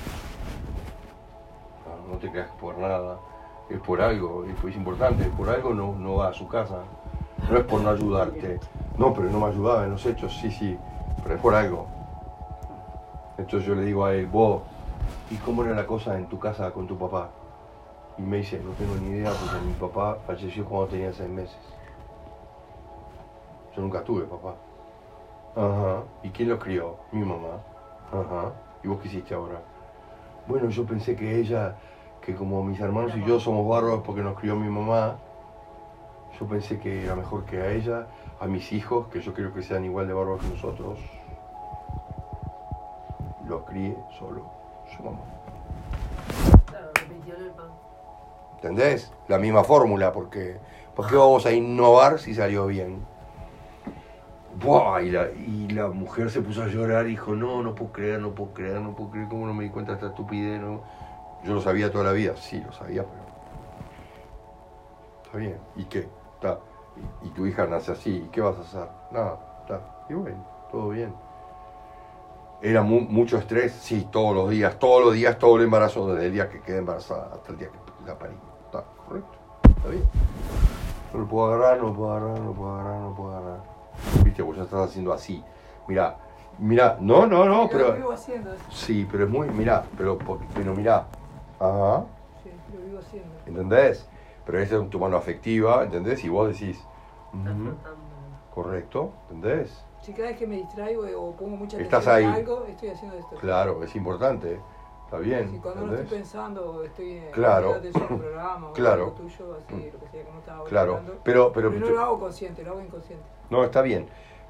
No, 2.11 2.17
te 2.19 2.31
creas 2.31 2.51
por 2.61 2.79
nada. 2.79 3.19
Es 3.69 3.81
por 3.81 4.01
algo, 4.01 4.45
es 4.45 4.77
importante, 4.77 5.25
por 5.37 5.49
algo 5.49 5.73
no, 5.75 5.95
no 5.95 6.17
va 6.17 6.29
a 6.29 6.33
su 6.33 6.49
casa. 6.49 6.83
No 7.51 7.57
es 7.57 7.65
por 7.65 7.81
no 7.81 7.91
ayudarte. 7.91 8.61
No, 8.99 9.13
pero 9.13 9.31
no 9.31 9.41
me 9.41 9.47
ayudaba 9.47 9.85
en 9.85 9.93
los 9.93 10.05
hechos, 10.07 10.37
sí, 10.41 10.51
sí, 10.51 10.79
pero 11.23 11.35
es 11.35 11.41
por 11.41 11.55
algo. 11.55 11.87
Entonces 13.39 13.67
yo 13.67 13.75
le 13.75 13.83
digo 13.83 14.05
a 14.05 14.15
él, 14.15 14.27
vos, 14.27 14.63
¿y 15.31 15.37
cómo 15.37 15.65
era 15.65 15.75
la 15.75 15.87
cosa 15.87 16.17
en 16.17 16.27
tu 16.27 16.39
casa 16.39 16.71
con 16.73 16.87
tu 16.87 16.99
papá? 16.99 17.31
Y 18.19 18.23
me 18.23 18.39
dice, 18.39 18.61
no 18.63 18.73
tengo 18.73 18.95
ni 18.97 19.17
idea 19.17 19.31
porque 19.31 19.65
mi 19.65 19.73
papá 19.75 20.19
falleció 20.27 20.65
cuando 20.65 20.89
tenía 20.89 21.13
seis 21.13 21.31
meses. 21.31 21.59
Yo 23.75 23.83
nunca 23.83 24.05
tuve 24.05 24.25
papá. 24.25 24.55
Ajá. 25.57 26.03
¿Y 26.23 26.31
quién 26.31 26.51
los 26.51 26.59
crió? 26.59 26.97
Mi 27.11 27.25
mamá. 27.25 27.61
Ajá. 28.13 28.53
¿Y 28.85 28.89
vos 28.89 29.01
qué 29.01 29.09
hiciste 29.09 29.35
ahora? 29.35 29.61
Bueno, 30.47 30.69
yo 30.69 30.85
pensé 30.85 31.17
que 31.17 31.39
ella, 31.39 31.77
que 32.21 32.35
como 32.35 32.63
mis 32.63 32.81
hermanos 32.81 33.13
y 33.17 33.25
yo 33.25 33.41
somos 33.41 33.67
bárbaros 33.69 34.03
porque 34.05 34.21
nos 34.21 34.39
crió 34.39 34.57
mi 34.57 34.69
mamá, 34.69 35.17
yo 36.39 36.47
pensé 36.47 36.79
que 36.79 37.05
era 37.05 37.15
mejor 37.15 37.45
que 37.45 37.61
a 37.61 37.71
ella, 37.71 38.07
a 38.43 38.47
mis 38.49 38.73
hijos, 38.73 39.07
que 39.07 39.21
yo 39.21 39.33
quiero 39.35 39.55
que 39.55 39.63
sean 39.63 39.85
igual 39.85 40.09
de 40.09 40.15
bárbaros 40.15 40.43
que 40.43 40.49
nosotros, 40.49 40.99
los 43.47 43.63
críe 43.63 43.97
solo 44.19 44.51
su 44.97 45.01
mamá. 45.05 45.21
¿Entendés? 48.57 49.13
La 49.29 49.39
misma 49.39 49.63
fórmula, 49.63 50.13
porque 50.13 50.59
¿por 50.97 51.07
qué 51.07 51.15
vamos 51.15 51.47
a 51.47 51.53
innovar 51.53 52.19
si 52.19 52.35
salió 52.35 52.67
bien? 52.67 53.05
Buah, 54.61 55.03
y, 55.03 55.11
la, 55.13 55.31
y 55.31 55.69
la 55.69 55.87
mujer 55.87 56.29
se 56.29 56.41
puso 56.41 56.65
a 56.65 56.67
llorar 56.67 57.07
y 57.07 57.11
dijo, 57.11 57.37
no, 57.37 57.63
no 57.63 57.77
puedo 57.77 57.93
creer, 57.93 58.19
no 58.19 58.33
puedo 58.33 58.53
creer, 58.55 58.81
no 58.81 58.97
puedo 58.97 59.13
creer, 59.13 59.29
¿cómo 59.29 59.47
no 59.47 59.55
me 59.55 59.63
di 59.63 59.71
cuenta 59.71 59.93
de 59.93 59.99
esta 59.99 60.09
estupidez? 60.09 60.61
No? 60.61 60.83
Yo 61.45 61.55
lo 61.55 61.61
sabía 61.61 61.93
toda 61.93 62.03
la 62.03 62.13
vida, 62.13 62.37
sí, 62.37 62.61
lo 62.61 62.73
sabía, 62.73 63.05
pero... 63.05 63.23
Está 65.27 65.39
bien, 65.39 65.59
¿y 65.77 65.85
qué? 65.85 66.09
Está. 66.35 66.59
Y, 67.23 67.27
y 67.29 67.31
tu 67.31 67.47
hija 67.47 67.67
nace 67.67 67.93
así, 67.93 68.25
¿y 68.27 68.29
qué 68.31 68.41
vas 68.41 68.57
a 68.59 68.61
hacer? 68.61 68.89
Nada, 69.11 69.39
está. 69.63 69.81
Y 70.09 70.15
bueno, 70.15 70.37
todo 70.71 70.89
bien. 70.91 71.15
Era 72.61 72.83
mu- 72.83 73.01
mucho 73.01 73.39
estrés, 73.39 73.73
sí, 73.73 74.07
todos 74.11 74.35
los 74.37 74.51
días, 74.51 74.79
todos 74.79 75.05
los 75.05 75.15
días, 75.15 75.37
todo 75.39 75.57
el 75.57 75.65
embarazo, 75.65 76.13
desde 76.15 76.27
el 76.27 76.33
día 76.33 76.49
que 76.49 76.61
quedé 76.61 76.79
embarazada 76.79 77.31
hasta 77.33 77.51
el 77.53 77.59
día 77.59 77.69
que 77.69 78.07
la 78.09 78.17
parí. 78.19 78.35
Está 78.67 78.85
correcto, 79.07 79.39
está 79.77 79.89
bien. 79.89 80.05
No 81.13 81.19
lo 81.21 81.27
puedo 81.27 81.53
agarrar, 81.53 81.79
no 81.79 81.89
lo 81.89 81.95
puedo 81.95 82.13
agarrar, 82.13 82.39
no 82.39 82.45
lo 82.47 82.53
puedo 82.55 82.75
agarrar, 82.75 83.01
no 83.01 83.09
lo 83.11 83.15
puedo 83.17 83.37
agarrar. 83.37 83.61
Viste, 84.25 84.43
vos 84.43 84.57
ya 84.57 84.63
estás 84.63 84.89
haciendo 84.89 85.13
así. 85.13 85.43
Mira, 85.89 86.17
mira, 86.59 86.97
no, 87.01 87.27
no, 87.27 87.45
no, 87.45 87.65
Lo 87.65 87.69
pero. 87.69 87.93
vivo 87.95 88.13
haciendo. 88.13 88.51
Sí, 88.71 89.09
pero 89.11 89.25
es 89.25 89.31
muy, 89.31 89.49
mira, 89.51 89.83
pero, 89.99 90.17
pero 90.55 90.75
mira. 90.75 91.07
Ajá, 91.59 92.05
Sí, 92.45 92.51
lo 92.77 92.81
vivo 92.87 92.99
haciendo. 93.01 93.29
¿entendés? 93.47 94.09
Pero 94.45 94.59
esa 94.61 94.77
es 94.83 94.91
tu 94.91 94.99
mano 94.99 95.17
afectiva, 95.17 95.85
¿entendés? 95.85 96.25
Y 96.25 96.29
vos 96.29 96.49
decís, 96.49 96.85
flotando. 97.31 97.77
correcto, 98.55 99.13
¿entendés? 99.31 99.85
Si 100.03 100.13
cada 100.13 100.29
vez 100.31 100.39
que 100.39 100.47
me 100.49 100.57
distraigo 100.57 101.05
o 101.05 101.33
pongo 101.37 101.57
mucha 101.57 101.79
Estás 101.79 102.09
atención 102.09 102.25
en 102.25 102.35
ahí. 102.35 102.41
algo, 102.41 102.65
estoy 102.67 102.89
haciendo 102.89 103.17
esto. 103.17 103.37
Claro, 103.37 103.85
es 103.85 103.95
importante, 103.95 104.59
está 105.05 105.19
bien, 105.19 105.49
Si 105.49 105.59
cuando 105.59 105.87
no 105.87 105.95
estoy 105.95 106.19
pensando 106.19 106.83
estoy 106.83 107.19
en 107.19 107.31
Claro. 107.33 107.75
atención 107.75 108.09
un 108.11 108.19
programa 108.19 108.69
o 108.69 108.73
Claro. 108.73 109.05
algo 109.05 109.13
tuyo, 109.17 109.55
así, 109.55 109.91
lo 109.93 110.01
que 110.01 110.09
sea, 110.11 110.25
como 110.25 110.39
estaba 110.41 110.65
Claro, 110.65 110.97
hablando. 110.97 111.21
pero, 111.23 111.53
pero, 111.53 111.71
no 111.71 111.89
lo 111.89 112.01
hago 112.01 112.19
consciente, 112.19 112.65
lo 112.65 112.73
hago 112.73 112.81
inconsciente. 112.81 113.25
No, 113.49 113.63
está 113.63 113.81
bien, 113.83 114.07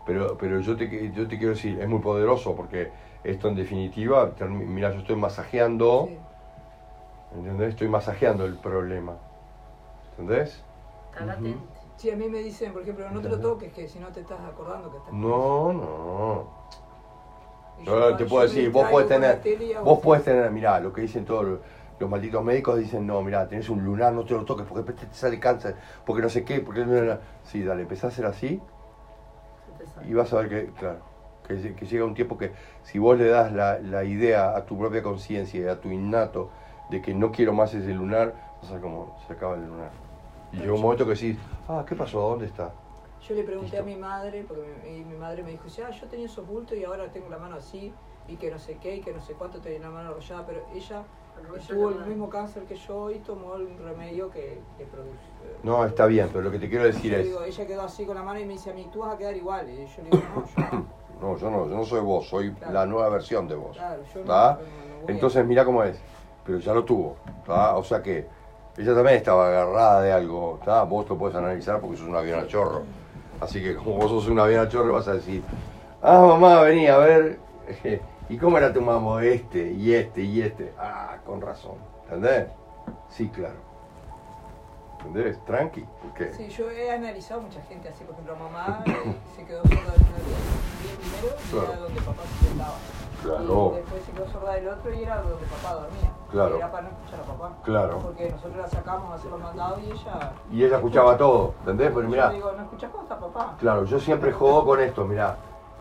pero, 0.06 0.38
pero 0.38 0.60
yo, 0.60 0.74
te, 0.76 1.12
yo 1.12 1.28
te 1.28 1.36
quiero 1.36 1.50
decir, 1.54 1.78
es 1.80 1.88
muy 1.88 2.00
poderoso 2.00 2.54
porque 2.54 2.90
esto 3.24 3.48
en 3.48 3.56
definitiva, 3.56 4.32
mira, 4.48 4.90
yo 4.92 5.00
estoy 5.00 5.16
masajeando, 5.16 6.06
Sí. 6.08 6.16
¿entendés? 7.36 7.70
Estoy 7.70 7.88
masajeando 7.88 8.46
el 8.46 8.54
problema, 8.54 9.16
¿entendés? 10.18 10.62
Está. 11.12 11.39
Sí, 11.97 12.10
a 12.10 12.16
mí 12.16 12.28
me 12.28 12.39
dicen, 12.39 12.73
por 12.73 12.82
ejemplo, 12.82 13.08
no 13.10 13.20
te 13.20 13.28
lo 13.28 13.39
toques, 13.39 13.73
que 13.73 13.86
si 13.86 13.99
no 14.00 14.08
te 14.08 14.20
estás 14.20 14.41
acordando 14.41 14.91
que 14.91 14.97
estás 14.99 15.15
No, 15.15 15.73
no. 15.73 16.47
Yo 17.84 18.10
yo- 18.10 18.16
te 18.16 18.24
puedo 18.24 18.42
decir, 18.42 18.70
vos 18.70 18.86
podés 18.91 19.08
tener, 19.08 19.41
vos 19.84 20.00
podés 20.00 20.24
tener, 20.24 20.50
mirá, 20.50 20.81
lo 20.81 20.92
que 20.92 21.02
dicen 21.02 21.24
todos 21.24 21.44
los, 21.44 21.58
los 21.99 22.10
malditos 22.10 22.42
médicos 22.44 22.78
dicen, 22.78 23.07
no, 23.07 23.23
mirá, 23.23 23.49
tenés 23.49 23.68
un 23.68 23.84
lunar, 23.84 24.12
no 24.12 24.24
te 24.24 24.34
lo 24.34 24.44
toques 24.44 24.66
porque 24.66 24.82
después 24.92 25.10
te 25.10 25.16
sale 25.16 25.39
cáncer, 25.39 25.76
porque 26.05 26.23
no 26.23 26.28
sé 26.28 26.44
qué, 26.44 26.60
porque 26.60 26.81
no, 26.84 26.92
no, 26.92 27.05
no". 27.05 27.18
Sí, 27.44 27.62
dale, 27.62 27.82
empezá 27.82 28.08
a 28.08 28.10
hacer 28.10 28.26
así 28.26 28.60
y 30.05 30.12
vas 30.15 30.32
a 30.32 30.36
ver 30.41 30.49
que, 30.49 30.73
claro, 30.73 30.99
que 31.47 31.86
llega 31.86 32.05
un 32.05 32.15
tiempo 32.15 32.39
que 32.39 32.52
si 32.82 32.99
vos 32.99 33.18
le 33.18 33.26
das 33.28 33.52
la, 33.52 33.78
la 33.78 34.05
idea 34.05 34.57
a 34.57 34.65
tu 34.66 34.78
propia 34.78 35.02
conciencia 35.02 35.60
y 35.60 35.65
a 35.68 35.81
tu 35.81 35.91
innato 35.91 36.50
de 36.89 37.00
que 37.00 37.15
no 37.15 37.32
quiero 37.32 37.52
más 37.52 37.74
ese 37.74 37.92
lunar, 37.94 38.34
vas 38.62 38.70
a 38.70 38.74
ver 38.74 38.82
cómo 38.82 39.16
se 39.26 39.32
acaba 39.32 39.55
el 39.57 39.66
lunar. 39.66 39.91
Y 40.52 40.57
llega 40.58 40.73
un 40.73 40.81
momento 40.81 41.05
que 41.05 41.12
decís, 41.12 41.36
ah, 41.68 41.84
¿qué 41.86 41.94
pasó? 41.97 42.20
¿Dónde 42.20 42.47
está? 42.47 42.73
Yo 43.26 43.34
le 43.34 43.44
pregunté 43.44 43.76
Listo. 43.76 43.82
a 43.82 43.86
mi 43.86 43.97
madre, 43.97 44.44
porque 44.47 44.62
mi, 44.84 44.97
y 44.99 45.05
mi 45.05 45.16
madre 45.16 45.42
me 45.42 45.50
dijo, 45.52 45.66
ya, 45.68 45.91
yo 45.91 46.07
tenía 46.08 46.26
esos 46.26 46.47
bultos 46.47 46.76
y 46.76 46.84
ahora 46.84 47.10
tengo 47.10 47.28
la 47.28 47.39
mano 47.39 47.57
así, 47.57 47.92
y 48.28 48.36
que 48.36 48.50
no 48.50 48.58
sé 48.58 48.76
qué, 48.78 48.97
y 48.97 49.00
que 49.00 49.12
no 49.12 49.20
sé 49.20 49.34
cuánto 49.34 49.60
tenía 49.60 49.81
la 49.81 49.91
mano 49.91 50.10
arrollada, 50.10 50.44
pero 50.47 50.62
ella 50.74 51.05
tuvo 51.68 51.91
el 51.91 52.05
mismo 52.07 52.28
cáncer 52.28 52.65
que 52.65 52.74
yo 52.76 53.10
y 53.10 53.18
tomó 53.20 53.55
el 53.57 53.78
remedio 53.78 54.31
que 54.31 54.60
le 54.78 54.84
produce. 54.86 55.18
No, 55.62 55.84
está 55.84 56.07
bien, 56.07 56.28
pero 56.32 56.42
lo 56.42 56.50
que 56.50 56.58
te 56.58 56.68
quiero 56.68 56.84
decir 56.84 57.12
Yo 57.12 57.18
es, 57.18 57.24
digo, 57.26 57.42
ella 57.42 57.66
quedó 57.66 57.82
así 57.82 58.05
con 58.05 58.16
la 58.16 58.23
mano 58.23 58.41
y 58.41 58.44
me 58.44 58.52
dice 58.55 58.70
a 58.70 58.74
mí, 58.74 58.89
tú 58.92 59.00
vas 59.00 59.15
a 59.15 59.18
quedar 59.18 59.36
igual. 59.36 59.68
Y 59.70 59.86
yo 59.86 60.02
le 60.02 60.10
digo, 60.10 60.23
no, 60.34 60.44
yo 60.44 60.52
no. 60.73 60.86
no, 61.20 61.36
yo 61.39 61.50
no, 61.50 61.68
yo 61.68 61.76
no 61.76 61.84
soy 61.84 62.00
vos, 62.00 62.28
soy 62.28 62.52
Claro. 62.52 62.73
la 62.74 62.86
nueva 62.86 63.08
versión 63.08 63.47
de 63.49 63.55
vos. 63.55 63.76
Claro, 63.76 64.02
yo 64.12 64.20
no, 64.20 64.26
¿Tá? 64.26 64.58
yo 64.58 64.65
no- 64.66 64.70
no 64.94 65.00
voy 65.02 65.08
a- 65.08 65.12
Entonces 65.12 65.47
mira 65.47 65.65
cómo 65.65 65.82
es, 65.84 66.00
pero 66.44 66.58
ya 66.58 66.74
lo 66.74 66.84
tuvo, 66.84 67.16
¿tá? 67.47 67.76
o 67.76 67.84
sea 67.84 68.02
que 68.02 68.28
ella 68.78 68.94
también 68.94 69.17
estaba 69.17 69.49
agarrada 69.49 70.02
de 70.02 70.12
algo, 70.12 70.60
¿tá? 70.65 70.83
vos 70.84 71.09
lo 71.09 71.17
puedes 71.18 71.36
analizar 71.36 71.81
porque 71.81 71.97
sos 71.97 72.09
un 72.09 72.17
avión 72.17 72.41
a 72.41 72.47
chorro, 72.47 72.83
así 73.41 73.62
que 73.62 73.75
como 73.75 73.97
vos 73.97 74.10
sos 74.10 74.28
un 74.28 74.39
avión 74.41 74.67
a 74.67 74.68
chorro 74.68 74.94
vas 74.94 75.09
a 75.09 75.15
decir, 75.15 75.42
ah 76.02 76.20
mamá, 76.20 76.60
vení 76.62 76.86
a 76.86 76.99
ver, 76.99 77.39
¿y 78.28 78.36
cómo 78.39 78.59
era 78.59 78.73
tu 78.73 78.81
mamá 78.81 79.23
este 79.25 79.73
y 79.73 79.92
este 79.94 80.23
y 80.23 80.42
este? 80.42 80.73
Ah, 80.78 81.17
con 81.26 81.41
razón, 81.41 81.76
¿entendés? 82.05 82.47
Sí, 83.09 83.28
claro. 83.28 83.57
¿Entendés? 85.05 85.44
Tranqui. 85.44 85.81
¿Por 86.01 86.15
qué? 86.15 86.33
Sí, 86.33 86.49
yo 86.49 86.70
he 86.70 86.91
analizado 86.92 87.41
mucha 87.42 87.60
gente 87.62 87.89
así, 87.89 88.05
por 88.05 88.15
ejemplo, 88.15 88.36
mamá 88.36 88.84
eh, 88.86 89.17
se 89.34 89.44
quedó 89.44 89.60
sorda 89.62 89.75
de 89.75 89.81
una 89.81 90.18
día 90.23 90.39
primero 90.97 91.36
y 91.36 91.51
Claro. 91.51 91.73
era 91.73 91.76
donde 91.81 92.01
papá 92.02 92.23
se 92.39 92.47
sentaba. 92.47 92.75
Claro. 93.23 93.70
Y 93.73 93.76
después 93.76 94.02
se 94.05 94.12
quedó 94.12 94.28
sorda 94.28 94.52
del 94.55 94.68
otro 94.68 94.92
y 94.94 95.02
era 95.02 95.17
donde 95.23 95.47
papá 95.47 95.75
dormía. 95.75 96.10
Claro. 96.31 96.57
Era 96.57 96.70
para 96.70 96.83
no 96.83 96.89
escuchar 96.91 97.20
a 97.20 97.23
papá. 97.23 97.52
Claro. 97.65 97.99
Porque 97.99 98.31
nosotros 98.31 98.57
la 98.57 98.68
sacamos 98.68 99.10
a 99.12 99.15
hacer 99.15 99.31
los 99.31 99.41
mandados 99.41 99.78
y 99.81 99.91
ella. 99.91 100.33
Y 100.51 100.65
ella 100.65 100.76
escuchaba 100.76 101.17
todo, 101.17 101.55
¿entendés? 101.60 101.89
Pero 101.91 102.02
Yo 102.02 102.09
mirá, 102.09 102.31
digo, 102.31 102.52
¿no 102.52 102.62
escuchas 102.62 102.91
está 103.02 103.18
papá? 103.18 103.55
claro, 103.59 103.84
yo 103.84 103.99
siempre 104.01 104.33
jodo 104.33 104.65
con 104.65 104.81
esto, 104.81 105.05
mirá, 105.05 105.36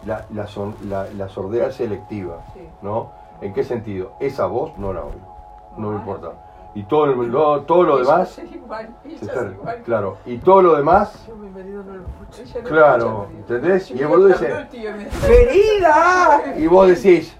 la, 0.05 0.25
la, 0.33 0.47
son- 0.47 0.75
la, 0.85 1.05
la 1.15 1.29
sordera 1.29 1.71
selectiva, 1.71 2.37
Sí. 2.53 2.67
¿no? 2.81 3.11
¿En 3.41 3.53
qué 3.53 3.63
sentido? 3.63 4.11
Esa 4.19 4.45
voz 4.45 4.77
no 4.77 4.93
la 4.93 5.01
oigo, 5.01 5.35
no 5.77 5.89
me 5.89 5.95
Ah, 5.95 5.99
importa. 5.99 6.31
Y 6.73 6.83
todo, 6.83 7.05
el- 7.05 7.29
lo- 7.31 7.61
todo 7.63 7.83
lo 7.83 7.97
demás, 7.97 8.39
igual, 8.53 8.95
igual. 9.03 9.81
claro, 9.83 10.17
y 10.25 10.37
todo 10.37 10.61
lo 10.61 10.75
demás, 10.77 11.25
Yo, 11.27 11.35
mi 11.35 11.49
marido 11.49 11.83
no 11.83 11.95
lo 11.95 12.03
escucha. 12.07 12.43
Ella 12.43 12.61
no 12.63 12.69
Claro, 12.69 12.95
escucha, 13.05 13.17
marido. 13.25 13.39
¿entendés? 13.39 13.87
Yo 13.89 13.95
Y 13.95 13.99
el 14.01 14.07
boludo 14.07 14.27
"Te 14.27 14.33
dice, 14.33 14.45
habló 14.47 14.59
el 14.59 14.69
tío", 14.69 14.89
y 14.89 14.93
me- 14.93 15.07
¡Querida! 15.27 16.53
Y 16.57 16.67
vos 16.67 16.87
decís, 16.87 17.37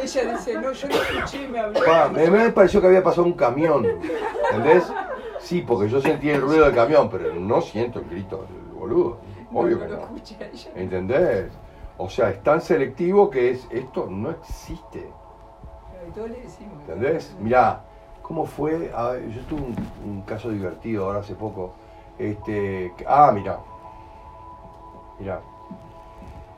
Ella 0.00 0.32
dice, 0.32 0.54
no, 0.54 0.72
yo 0.72 0.88
no 0.88 0.94
escuché 0.94 1.42
y 1.44 1.48
me 1.48 1.58
habló. 1.58 1.80
Pa, 1.84 2.08
me, 2.10 2.30
me 2.30 2.50
pareció 2.50 2.80
que 2.80 2.86
había 2.86 3.02
pasado 3.02 3.24
un 3.26 3.32
camión. 3.32 3.84
¿Entendés? 4.52 4.84
Sí, 5.40 5.64
porque 5.66 5.88
yo 5.88 6.00
sentí 6.00 6.30
el 6.30 6.40
ruido 6.42 6.66
del 6.66 6.74
camión, 6.74 7.08
pero 7.10 7.34
no 7.34 7.60
siento 7.60 7.98
el 7.98 8.04
grito 8.08 8.36
del 8.48 8.78
boludo. 8.78 9.16
Obvio 9.52 9.76
no, 9.76 9.82
que 9.82 9.88
no 9.88 9.94
lo 9.94 9.96
no. 9.96 10.16
escucha 10.16 10.36
ella. 10.52 10.70
¿Entendés? 10.76 11.50
O 11.96 12.08
sea, 12.08 12.30
es 12.30 12.40
tan 12.44 12.60
selectivo 12.60 13.28
que 13.30 13.50
es 13.50 13.66
esto 13.70 14.06
no 14.08 14.30
existe. 14.30 15.10
Y 16.06 16.10
todos 16.12 16.30
le 16.30 16.40
decimos. 16.42 16.74
¿Entendés? 16.86 17.34
Mirá, 17.40 17.80
¿cómo 18.28 18.44
fue? 18.44 18.92
Yo 19.34 19.40
tuve 19.48 19.62
un, 19.62 19.76
un 20.04 20.22
caso 20.22 20.50
divertido 20.50 21.06
ahora 21.06 21.20
hace 21.20 21.34
poco. 21.34 21.72
Este, 22.18 22.92
ah, 23.06 23.32
mirá. 23.32 23.58
Mirá. 25.18 25.40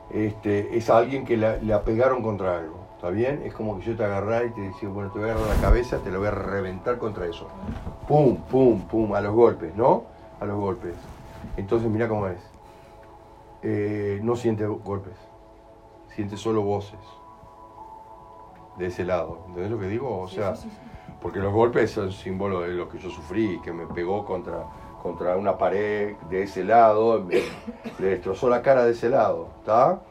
Este, 0.09 0.77
es 0.77 0.89
alguien 0.89 1.25
que 1.25 1.37
la, 1.37 1.57
la 1.61 1.81
pegaron 1.81 2.21
contra 2.21 2.57
algo. 2.59 2.81
¿Está 2.95 3.09
bien? 3.09 3.41
Es 3.45 3.53
como 3.53 3.79
que 3.79 3.85
yo 3.85 3.95
te 3.95 4.03
agarrara 4.03 4.45
y 4.45 4.51
te 4.51 4.61
decía, 4.61 4.89
bueno, 4.89 5.09
te 5.11 5.19
voy 5.19 5.29
a 5.29 5.33
agarrar 5.33 5.55
la 5.55 5.61
cabeza, 5.61 5.97
te 5.99 6.11
lo 6.11 6.19
voy 6.19 6.27
a 6.27 6.31
reventar 6.31 6.99
contra 6.99 7.25
eso. 7.25 7.47
Pum, 8.07 8.35
pum, 8.35 8.81
pum, 8.81 9.15
a 9.15 9.21
los 9.21 9.33
golpes, 9.33 9.73
¿no? 9.75 10.03
A 10.39 10.45
los 10.45 10.57
golpes. 10.57 10.93
Entonces, 11.57 11.89
mira 11.89 12.07
cómo 12.07 12.27
es. 12.27 12.39
Eh, 13.63 14.19
no 14.21 14.35
siente 14.35 14.65
golpes, 14.67 15.15
siente 16.15 16.35
solo 16.37 16.61
voces. 16.61 16.99
De 18.77 18.87
ese 18.87 19.03
lado. 19.03 19.45
¿Entendés 19.47 19.71
lo 19.71 19.79
que 19.79 19.87
digo? 19.87 20.19
O 20.19 20.27
sea, 20.27 20.53
porque 21.21 21.39
los 21.39 21.53
golpes 21.53 21.91
son 21.91 22.11
símbolo 22.11 22.61
de 22.61 22.69
lo 22.69 22.89
que 22.89 22.97
yo 22.97 23.09
sufrí, 23.09 23.59
que 23.61 23.71
me 23.71 23.85
pegó 23.85 24.25
contra, 24.25 24.65
contra 25.01 25.37
una 25.37 25.57
pared 25.57 26.15
de 26.29 26.43
ese 26.43 26.63
lado, 26.63 27.21
me, 27.21 27.41
le 27.99 28.07
destrozó 28.07 28.49
la 28.49 28.61
cara 28.61 28.83
de 28.83 28.91
ese 28.91 29.09
lado, 29.09 29.49
¿está? 29.59 30.01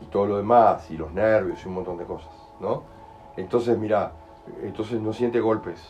Y 0.00 0.04
todo 0.06 0.26
lo 0.26 0.36
demás, 0.36 0.90
y 0.90 0.98
los 0.98 1.12
nervios 1.12 1.64
y 1.64 1.68
un 1.68 1.74
montón 1.74 1.96
de 1.96 2.04
cosas, 2.04 2.32
¿no? 2.60 2.82
Entonces, 3.36 3.78
mira, 3.78 4.12
entonces 4.62 5.00
no 5.00 5.12
siente 5.14 5.40
golpes. 5.40 5.80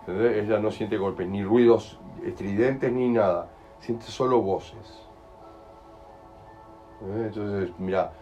¿entendés? 0.00 0.44
Ella 0.44 0.58
no 0.58 0.72
siente 0.72 0.96
golpes, 0.96 1.28
ni 1.28 1.44
ruidos 1.44 2.00
estridentes 2.24 2.92
ni 2.92 3.10
nada, 3.10 3.48
siente 3.78 4.06
solo 4.06 4.40
voces. 4.40 5.06
¿entendés? 7.00 7.36
Entonces, 7.36 7.70
mira, 7.78 8.12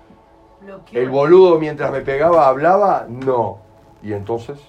el 0.92 1.08
boludo 1.08 1.58
mientras 1.58 1.90
me 1.90 2.02
pegaba 2.02 2.46
hablaba, 2.46 3.06
no. 3.08 3.58
Y 4.02 4.12
entonces 4.12 4.60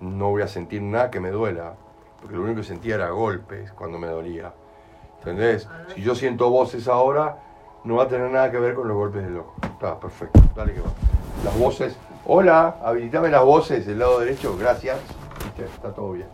no 0.00 0.30
voy 0.30 0.42
a 0.42 0.48
sentir 0.48 0.82
nada 0.82 1.10
que 1.10 1.20
me 1.20 1.30
duela. 1.30 1.74
Porque 2.20 2.36
lo 2.36 2.42
único 2.42 2.60
que 2.60 2.66
sentía 2.66 2.96
era 2.96 3.10
golpes 3.10 3.72
cuando 3.72 3.98
me 3.98 4.08
dolía. 4.08 4.52
¿Entendés? 5.18 5.68
Si 5.94 6.02
yo 6.02 6.14
siento 6.14 6.50
voces 6.50 6.88
ahora, 6.88 7.38
no 7.84 7.96
va 7.96 8.04
a 8.04 8.08
tener 8.08 8.30
nada 8.30 8.50
que 8.50 8.58
ver 8.58 8.74
con 8.74 8.88
los 8.88 8.96
golpes 8.96 9.22
del 9.22 9.34
loco. 9.34 9.54
Está 9.62 9.98
perfecto. 9.98 10.40
Dale 10.54 10.74
que 10.74 10.80
va. 10.80 10.90
Las 11.44 11.58
voces. 11.58 11.96
Hola, 12.26 12.76
habilitame 12.82 13.28
las 13.28 13.44
voces 13.44 13.86
del 13.86 14.00
lado 14.00 14.20
derecho, 14.20 14.56
gracias. 14.58 14.98
Está 15.56 15.92
todo 15.92 16.12
bien. 16.12 16.28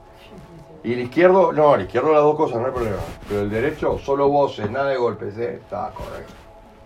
Y 0.83 0.93
el 0.93 1.01
izquierdo, 1.01 1.53
no, 1.53 1.75
el 1.77 1.83
izquierdo 1.83 2.13
las 2.13 2.23
dos 2.23 2.37
cosas, 2.37 2.61
no 2.61 2.67
hay 2.67 2.73
problema. 2.73 2.97
Pero 3.29 3.41
el 3.41 3.51
derecho, 3.51 3.99
solo 3.99 4.29
voces, 4.29 4.71
nada 4.71 4.91
de 4.91 4.97
golpes, 4.97 5.37
¿eh? 5.39 5.55
Está 5.63 5.91
correcto. 5.95 6.33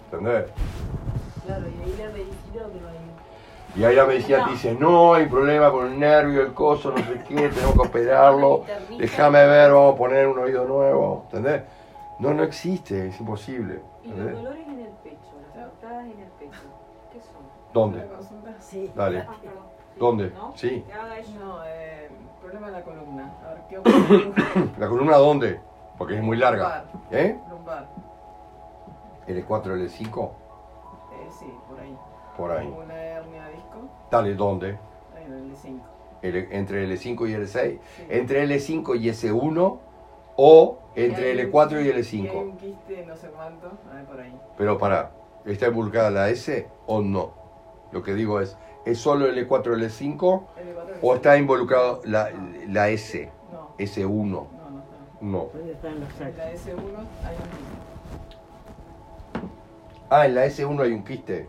¿Entendés? 0.04 0.52
Claro, 1.44 1.64
y 1.66 1.82
ahí 1.82 1.96
la 1.98 2.12
medicina. 2.12 2.38
Y 3.78 3.84
ahí 3.84 3.94
la 3.94 4.06
medicina 4.06 4.44
te 4.44 4.50
dice, 4.50 4.74
no, 4.74 5.14
hay 5.14 5.26
problema 5.26 5.70
con 5.70 5.86
el 5.86 6.00
nervio, 6.00 6.42
el 6.42 6.52
coso, 6.52 6.90
no 6.90 6.96
sé 6.96 7.22
qué, 7.28 7.34
tenemos 7.48 7.74
que 7.74 7.80
operarlo, 7.80 8.64
déjame 8.98 9.46
ver, 9.46 9.70
vamos 9.70 9.94
a 9.94 9.98
poner 9.98 10.26
un 10.26 10.36
oído 10.40 10.64
nuevo, 10.64 11.22
¿entendés? 11.26 11.62
No, 12.18 12.34
no 12.34 12.42
existe, 12.42 13.06
es 13.06 13.20
imposible. 13.20 13.80
Y 14.02 14.08
los 14.08 14.32
dolores 14.32 14.66
en 14.66 14.80
el 14.80 14.90
pecho, 15.04 15.30
las 15.54 15.68
cortadas 15.68 16.06
en 16.06 16.18
el 16.18 16.28
pecho, 16.40 16.60
¿qué 17.12 17.20
son? 17.20 17.42
¿Dónde? 17.72 18.04
Sí. 18.58 18.90
Dale. 18.96 19.20
Ah, 19.20 19.36
perdón. 19.40 19.62
¿Dónde? 19.96 20.30
¿No? 20.30 20.52
Sí. 20.56 20.84
No, 21.38 21.64
eh, 21.64 22.08
problema 22.40 22.66
de 22.66 22.72
la 22.72 22.82
columna. 22.82 23.32
A 23.46 23.54
ver, 23.54 23.62
¿qué 23.68 23.78
ocurre? 23.78 24.32
¿La 24.78 24.88
columna 24.88 25.16
dónde? 25.18 25.60
Porque 25.96 26.16
es 26.16 26.22
muy 26.22 26.36
larga. 26.36 26.84
Lumbar. 26.92 27.12
¿Eh? 27.12 27.38
Lumbar. 27.48 27.88
¿L4, 29.28 29.64
L5? 29.64 30.30
Eh, 31.12 31.28
sí, 31.30 31.54
por 31.68 31.78
ahí. 31.78 31.96
Por 32.38 32.52
ahí. 32.52 32.66
Una 32.68 32.94
disco. 33.50 33.88
Dale, 34.10 34.34
¿dónde? 34.34 34.78
En 35.26 35.32
el 35.34 35.56
5. 35.56 35.84
L- 36.22 36.48
¿Entre 36.52 36.86
L5 36.88 37.28
y 37.28 37.34
L6? 37.34 37.78
Sí. 37.96 38.06
¿Entre 38.08 38.44
L5 38.46 38.98
y 38.98 39.08
S1? 39.10 39.78
¿O 40.36 40.78
entre 40.94 41.32
hay 41.32 41.44
un- 41.44 41.50
L4 41.52 41.72
y 41.84 41.88
hay 41.90 41.92
L5? 41.92 42.32
un 42.40 42.56
quiste, 42.56 43.04
no 43.06 43.16
sé 43.16 43.26
cuánto. 43.28 43.72
A 43.90 43.94
ver, 43.96 44.04
por 44.06 44.20
ahí. 44.20 44.40
Pero 44.56 44.78
para, 44.78 45.10
¿está 45.44 45.66
involucrada 45.66 46.10
la 46.10 46.28
S 46.30 46.66
o 46.86 47.02
no? 47.02 47.32
Lo 47.90 48.02
que 48.04 48.14
digo 48.14 48.40
es, 48.40 48.56
¿es 48.84 48.98
solo 48.98 49.26
L4 49.26 49.74
L5 49.74 50.16
L4, 50.16 50.44
o 51.02 51.14
está 51.16 51.36
involucrado 51.36 52.00
la, 52.04 52.30
la 52.68 52.88
S, 52.90 53.30
No, 53.52 53.70
S1? 53.78 54.06
no, 54.08 54.46
no 54.70 54.78
está. 54.78 54.96
No. 55.20 55.48
¿Dónde 55.52 55.72
están 55.72 55.98
los 56.00 56.08
En 56.20 56.36
la 56.36 56.52
S1 56.52 56.76
hay 57.24 57.36
un 57.36 57.42
quiste. 57.42 57.78
Ah, 60.10 60.26
en 60.26 60.34
la 60.34 60.46
S1 60.46 60.82
hay 60.82 60.92
un 60.92 61.04
quiste. 61.04 61.48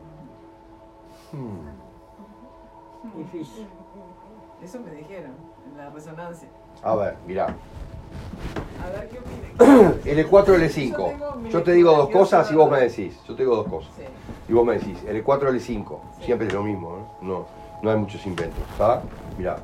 Hmm. 1.31 3.17
Difícil. 3.17 3.67
Eso 4.61 4.79
me 4.81 4.91
dijeron, 4.91 5.31
en 5.65 5.77
la 5.77 5.89
resonancia. 5.89 6.49
A 6.83 6.95
ver, 6.95 7.15
mirá. 7.25 7.55
A 8.83 8.89
ver 8.89 9.09
qué 9.09 9.19
opinan. 9.19 10.01
L4 10.03 10.45
L5. 10.57 11.49
Yo 11.49 11.63
te 11.63 11.71
digo 11.73 11.91
dos 11.95 12.09
cosas 12.09 12.51
y 12.51 12.55
vos 12.55 12.69
me 12.69 12.81
decís. 12.81 13.17
Yo 13.27 13.35
te 13.35 13.43
digo 13.43 13.55
dos 13.55 13.67
cosas. 13.67 13.91
Sí. 13.95 14.03
Y 14.49 14.53
vos 14.53 14.65
me 14.65 14.73
decís, 14.73 14.97
L4 15.05 15.23
L5. 15.23 15.99
Siempre 16.21 16.47
es 16.47 16.53
lo 16.53 16.63
mismo, 16.63 16.97
¿eh? 16.97 17.01
No, 17.21 17.45
no 17.81 17.91
hay 17.91 17.97
muchos 17.97 18.25
inventos. 18.25 18.59
¿Está? 18.71 19.01
Mirá. 19.37 19.57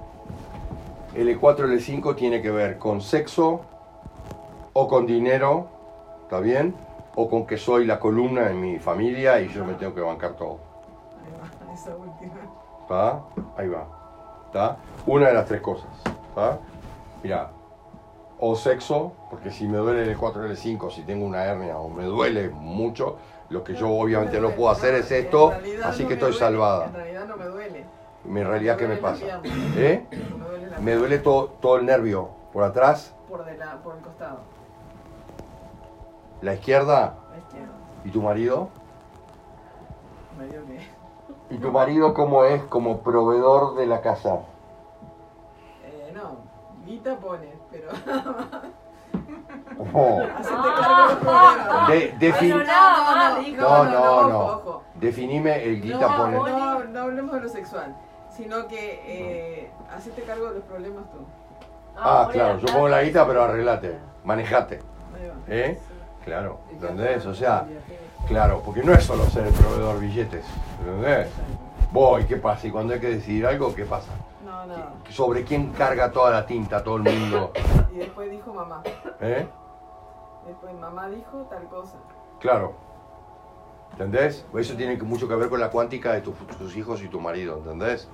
L4 1.16 1.40
L5 1.40 2.16
tiene 2.16 2.42
que 2.42 2.52
ver 2.52 2.78
con 2.78 3.02
sexo 3.02 3.62
o 4.74 4.88
con 4.88 5.06
dinero. 5.06 5.68
¿Está 6.24 6.40
bien? 6.40 6.76
O 7.16 7.30
con 7.30 7.46
que 7.46 7.58
soy 7.58 7.86
la 7.86 8.00
columna 8.00 8.50
en 8.50 8.62
mi 8.62 8.80
familia 8.80 9.42
y 9.42 9.50
yo 9.50 9.66
me 9.66 9.74
tengo 9.74 9.94
que 9.94 10.02
bancar 10.02 10.36
todo. 10.36 10.60
Esa 11.86 11.96
última. 11.96 12.34
¿Está? 12.82 13.22
Ahí 13.56 13.68
va. 13.68 13.86
¿Está? 14.48 14.78
Una 15.06 15.28
de 15.28 15.34
las 15.36 15.46
tres 15.46 15.62
cosas. 15.62 15.88
¿Está? 16.30 16.58
Mirá. 17.22 17.52
O 18.40 18.56
sexo, 18.56 19.14
porque 19.30 19.52
si 19.52 19.68
me 19.68 19.78
duele 19.78 20.10
el 20.10 20.18
4 20.18 20.46
el 20.46 20.58
5, 20.58 20.90
si 20.90 21.04
tengo 21.04 21.26
una 21.26 21.44
hernia 21.46 21.78
o 21.78 21.88
me 21.90 22.06
duele 22.06 22.50
mucho, 22.50 23.18
lo 23.50 23.64
que 23.64 23.76
yo 23.76 23.90
obviamente 23.92 24.42
no 24.42 24.50
puedo 24.50 24.72
hacer 24.72 24.96
es 24.96 25.12
esto, 25.12 25.54
así 25.84 26.04
no 26.04 26.08
que 26.08 26.16
estoy 26.16 26.32
duele, 26.32 26.38
salvada. 26.40 26.86
En 26.88 26.94
realidad 26.96 27.28
no 27.28 27.38
me 27.38 27.46
duele. 27.46 27.86
En 28.26 28.48
realidad, 28.48 28.78
¿qué 28.78 28.88
me 28.88 28.98
pasa? 28.98 29.24
¿Eh? 29.78 30.06
Me 30.12 30.18
duele 30.18 30.68
la 30.68 30.80
Me 30.80 30.96
duele 30.96 31.20
todo, 31.20 31.50
todo 31.62 31.78
el 31.78 31.86
nervio. 31.86 32.30
Por 32.52 32.64
atrás, 32.64 33.14
por, 33.30 33.46
de 33.46 33.58
la, 33.58 33.78
por 33.84 33.96
el 33.96 34.02
costado. 34.02 34.40
la 36.42 36.54
izquierda. 36.56 37.16
La 37.32 37.38
izquierda. 37.38 37.74
¿Y 38.04 38.10
tu 38.10 38.22
marido? 38.24 38.70
Me 40.40 40.48
dio 40.48 40.66
que. 40.66 40.95
¿Y 41.50 41.58
tu 41.58 41.72
marido 41.72 42.14
cómo 42.14 42.44
es 42.46 42.64
como 42.64 43.02
proveedor 43.02 43.76
de 43.76 43.86
la 43.86 44.02
casa? 44.02 44.40
Eh, 45.86 46.12
no, 46.14 46.38
guita 46.86 47.18
pone, 47.18 47.54
pero. 47.72 47.90
Oh. 49.94 50.22
Hacete 50.38 50.70
cargo 50.80 51.04
de 51.04 51.14
los 51.14 51.18
problemas. 51.20 51.88
De, 51.90 52.14
defin-. 52.20 52.66
No, 53.58 53.84
no, 53.86 54.00
ojo, 54.02 54.30
no. 54.30 54.40
ojo. 54.40 54.84
Definime 54.96 55.64
el 55.64 55.82
guita 55.82 56.08
No, 56.10 56.18
pone. 56.18 56.38
no, 56.38 56.84
no 56.86 57.00
hablemos 57.02 57.36
de 57.36 57.42
lo 57.42 57.50
sexual, 57.50 57.96
sino 58.30 58.68
que 58.68 59.02
eh, 59.06 59.72
hacete 59.96 60.24
cargo 60.24 60.48
de 60.50 60.56
los 60.56 60.64
problemas 60.64 61.04
tú. 61.12 61.18
Ah, 61.98 62.28
claro, 62.32 62.60
yo 62.60 62.74
pongo 62.74 62.90
la 62.90 63.04
guita, 63.04 63.26
pero 63.26 63.44
arreglate, 63.44 63.98
manejate. 64.24 64.80
Ahí 65.16 65.28
va. 65.28 65.36
¿Eh? 65.48 65.80
Claro, 66.26 66.60
¿entendés? 66.72 67.26
O 67.26 67.34
sea, 67.34 67.66
claro, 68.28 68.62
porque 68.64 68.84
no 68.84 68.94
es 68.94 69.04
solo 69.04 69.26
ser 69.26 69.48
el 69.48 69.54
proveedor 69.54 70.00
billetes, 70.00 70.46
¿entendés? 70.80 71.30
Voy, 71.92 72.26
¿qué 72.26 72.38
pasa? 72.38 72.68
Y 72.68 72.72
cuando 72.72 72.94
hay 72.94 73.00
que 73.00 73.10
decidir 73.10 73.46
algo, 73.46 73.74
¿qué 73.74 73.86
pasa? 73.86 74.12
No, 74.44 74.66
no. 74.66 74.76
¿Sobre 75.10 75.44
quién 75.44 75.72
carga 75.72 76.12
toda 76.12 76.32
la 76.32 76.46
tinta 76.46 76.84
todo 76.84 76.98
el 76.98 77.04
mundo? 77.04 77.52
Y 77.94 77.98
después 77.98 78.30
dijo 78.30 78.54
mamá. 78.54 78.84
¿Eh? 79.22 79.48
Después 80.46 80.74
mamá 80.80 81.10
dijo 81.10 81.48
tal 81.50 81.68
cosa. 81.68 81.96
Claro. 82.40 82.74
¿Entendés? 83.94 84.46
Eso 84.58 84.76
tiene 84.76 84.98
mucho 84.98 85.28
que 85.28 85.36
ver 85.36 85.50
con 85.50 85.60
la 85.60 85.70
cuántica 85.70 86.12
de 86.12 86.22
tus, 86.22 86.36
tus 86.58 86.76
hijos 86.76 87.02
y 87.02 87.08
tu 87.08 87.22
marido, 87.22 87.58
¿entendés? 87.58 88.10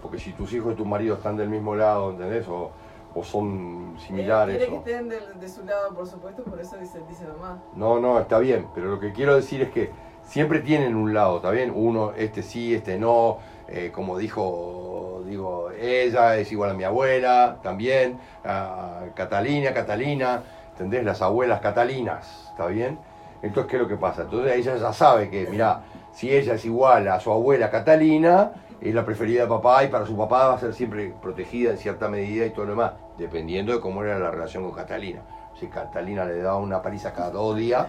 Porque 0.00 0.18
si 0.18 0.32
tus 0.32 0.52
hijos 0.52 0.72
y 0.72 0.76
tu 0.76 0.86
marido 0.86 1.16
están 1.16 1.36
del 1.36 1.50
mismo 1.50 1.74
lado, 1.74 2.10
¿entendés? 2.10 2.48
O, 2.48 2.70
o 3.16 3.24
son 3.24 3.96
similares. 3.98 4.58
Quiere 4.58 4.70
que 4.70 4.76
estén 4.76 5.08
de, 5.08 5.20
de 5.40 5.48
su 5.48 5.64
lado, 5.64 5.94
por 5.94 6.06
supuesto, 6.06 6.44
por 6.44 6.60
eso 6.60 6.76
dice, 6.76 7.00
dice 7.08 7.24
mamá. 7.26 7.62
No, 7.74 7.98
no, 7.98 8.20
está 8.20 8.38
bien, 8.38 8.66
pero 8.74 8.88
lo 8.88 9.00
que 9.00 9.12
quiero 9.12 9.34
decir 9.34 9.62
es 9.62 9.70
que 9.70 9.90
siempre 10.22 10.60
tienen 10.60 10.94
un 10.94 11.14
lado, 11.14 11.36
¿está 11.36 11.50
bien? 11.50 11.72
Uno, 11.74 12.12
este 12.12 12.42
sí, 12.42 12.74
este 12.74 12.98
no, 12.98 13.38
eh, 13.68 13.90
como 13.94 14.18
dijo, 14.18 15.22
digo, 15.24 15.70
ella 15.70 16.36
es 16.36 16.52
igual 16.52 16.70
a 16.70 16.74
mi 16.74 16.84
abuela, 16.84 17.58
también, 17.62 18.18
a 18.44 19.06
Catalina, 19.14 19.72
Catalina, 19.72 20.42
¿entendés? 20.72 21.02
Las 21.02 21.22
abuelas 21.22 21.60
catalinas, 21.60 22.50
¿está 22.50 22.66
bien? 22.66 22.98
Entonces, 23.40 23.70
¿qué 23.70 23.76
es 23.76 23.82
lo 23.82 23.88
que 23.88 23.96
pasa? 23.96 24.22
Entonces 24.22 24.56
ella 24.56 24.76
ya 24.76 24.92
sabe 24.92 25.30
que, 25.30 25.46
mirá, 25.46 25.84
si 26.12 26.34
ella 26.34 26.54
es 26.54 26.64
igual 26.64 27.08
a 27.08 27.18
su 27.20 27.32
abuela 27.32 27.70
Catalina, 27.70 28.52
es 28.80 28.94
la 28.94 29.04
preferida 29.04 29.42
de 29.42 29.48
papá 29.48 29.84
y 29.84 29.88
para 29.88 30.06
su 30.06 30.16
papá 30.16 30.48
va 30.48 30.54
a 30.54 30.58
ser 30.58 30.74
siempre 30.74 31.14
protegida 31.22 31.70
en 31.70 31.78
cierta 31.78 32.08
medida 32.08 32.44
y 32.46 32.50
todo 32.50 32.64
lo 32.66 32.72
demás, 32.72 32.92
dependiendo 33.18 33.72
de 33.72 33.80
cómo 33.80 34.02
era 34.02 34.18
la 34.18 34.30
relación 34.30 34.64
con 34.64 34.72
Catalina. 34.72 35.22
Si 35.58 35.66
Catalina 35.68 36.24
le 36.24 36.42
daba 36.42 36.58
una 36.58 36.82
paliza 36.82 37.12
cada 37.12 37.30
dos 37.30 37.56
días, 37.56 37.86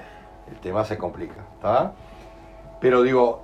el 0.49 0.57
tema 0.59 0.85
se 0.85 0.97
complica, 0.97 1.41
¿está? 1.55 1.91
Pero 2.79 3.01
digo, 3.01 3.41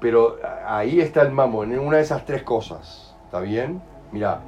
pero 0.00 0.36
ahí 0.66 1.00
está 1.00 1.22
el 1.22 1.30
mambo, 1.30 1.64
en 1.64 1.78
una 1.78 1.96
de 1.96 2.02
esas 2.02 2.24
tres 2.26 2.42
cosas, 2.42 3.14
¿está 3.24 3.40
bien? 3.40 3.80
Mira, 4.10 4.40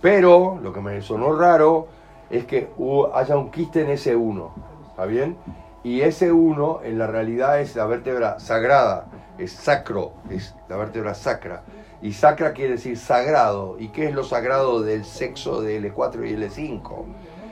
pero 0.00 0.58
lo 0.62 0.72
que 0.72 0.80
me 0.80 1.02
sonó 1.02 1.36
raro 1.38 1.88
es 2.30 2.46
que 2.46 2.70
hubo- 2.78 3.14
haya 3.14 3.36
un 3.36 3.50
quiste 3.50 3.82
en 3.82 3.90
ese 3.90 4.16
1, 4.16 4.50
¿está 4.88 5.04
bien? 5.04 5.36
Y 5.82 6.00
ese 6.02 6.32
1 6.32 6.80
en 6.84 6.98
la 6.98 7.06
realidad 7.06 7.60
es 7.60 7.74
la 7.76 7.84
vértebra 7.86 8.38
sagrada, 8.38 9.06
es 9.36 9.52
sacro, 9.52 10.12
es 10.30 10.54
la 10.68 10.76
vértebra 10.76 11.12
sacra. 11.14 11.62
Y 12.02 12.12
sacra 12.12 12.52
quiere 12.52 12.72
decir 12.72 12.96
sagrado. 12.96 13.76
¿Y 13.78 13.88
qué 13.88 14.06
es 14.06 14.14
lo 14.14 14.24
sagrado 14.24 14.82
del 14.82 15.04
sexo 15.04 15.60
de 15.60 15.80
L4 15.80 16.28
y 16.28 16.34
L5? 16.34 17.04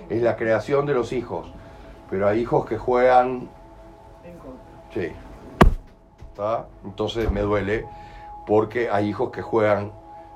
Es 0.09 0.23
la 0.23 0.37
creación 0.37 0.87
de 0.87 0.95
los 0.95 1.13
hijos. 1.13 1.53
Pero 2.11 2.27
hay 2.27 2.41
hijos 2.41 2.67
que 2.67 2.79
juegan 2.79 3.49
En 4.25 4.39
contra. 4.39 4.65
Sí. 4.95 5.13
¿Está? 6.31 6.67
Entonces 6.85 7.31
me 7.31 7.43
duele 7.43 7.85
porque 8.47 8.89
hay 8.91 9.09
hijos 9.09 9.31
que 9.31 9.43
juegan 9.43 9.93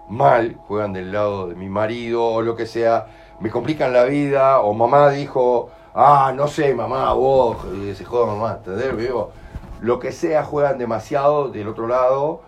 mal, 0.09 0.57
juegan 0.69 0.93
del 0.93 1.13
lado 1.13 1.49
de 1.49 1.55
mi 1.55 1.71
marido 1.71 2.25
o 2.25 2.43
lo 2.43 2.55
que 2.55 2.67
sea, 2.67 3.07
me 3.41 3.51
complican 3.51 3.95
la 3.95 4.05
vida 4.05 4.61
o 4.61 4.75
mamá 4.75 5.09
dijo, 5.11 5.71
ah, 5.95 6.33
no 6.37 6.47
sé, 6.49 6.75
mamá, 6.75 7.13
vos, 7.15 7.57
y 7.75 7.95
se 7.95 8.05
joda 8.05 8.27
mamá, 8.27 8.59
¿entendés? 8.59 8.97
Digo, 8.99 9.33
lo 9.81 9.99
que 9.99 10.13
sea, 10.13 10.45
juegan 10.45 10.77
demasiado 10.77 11.49
del 11.49 11.69
otro 11.69 11.87
lado 11.87 12.43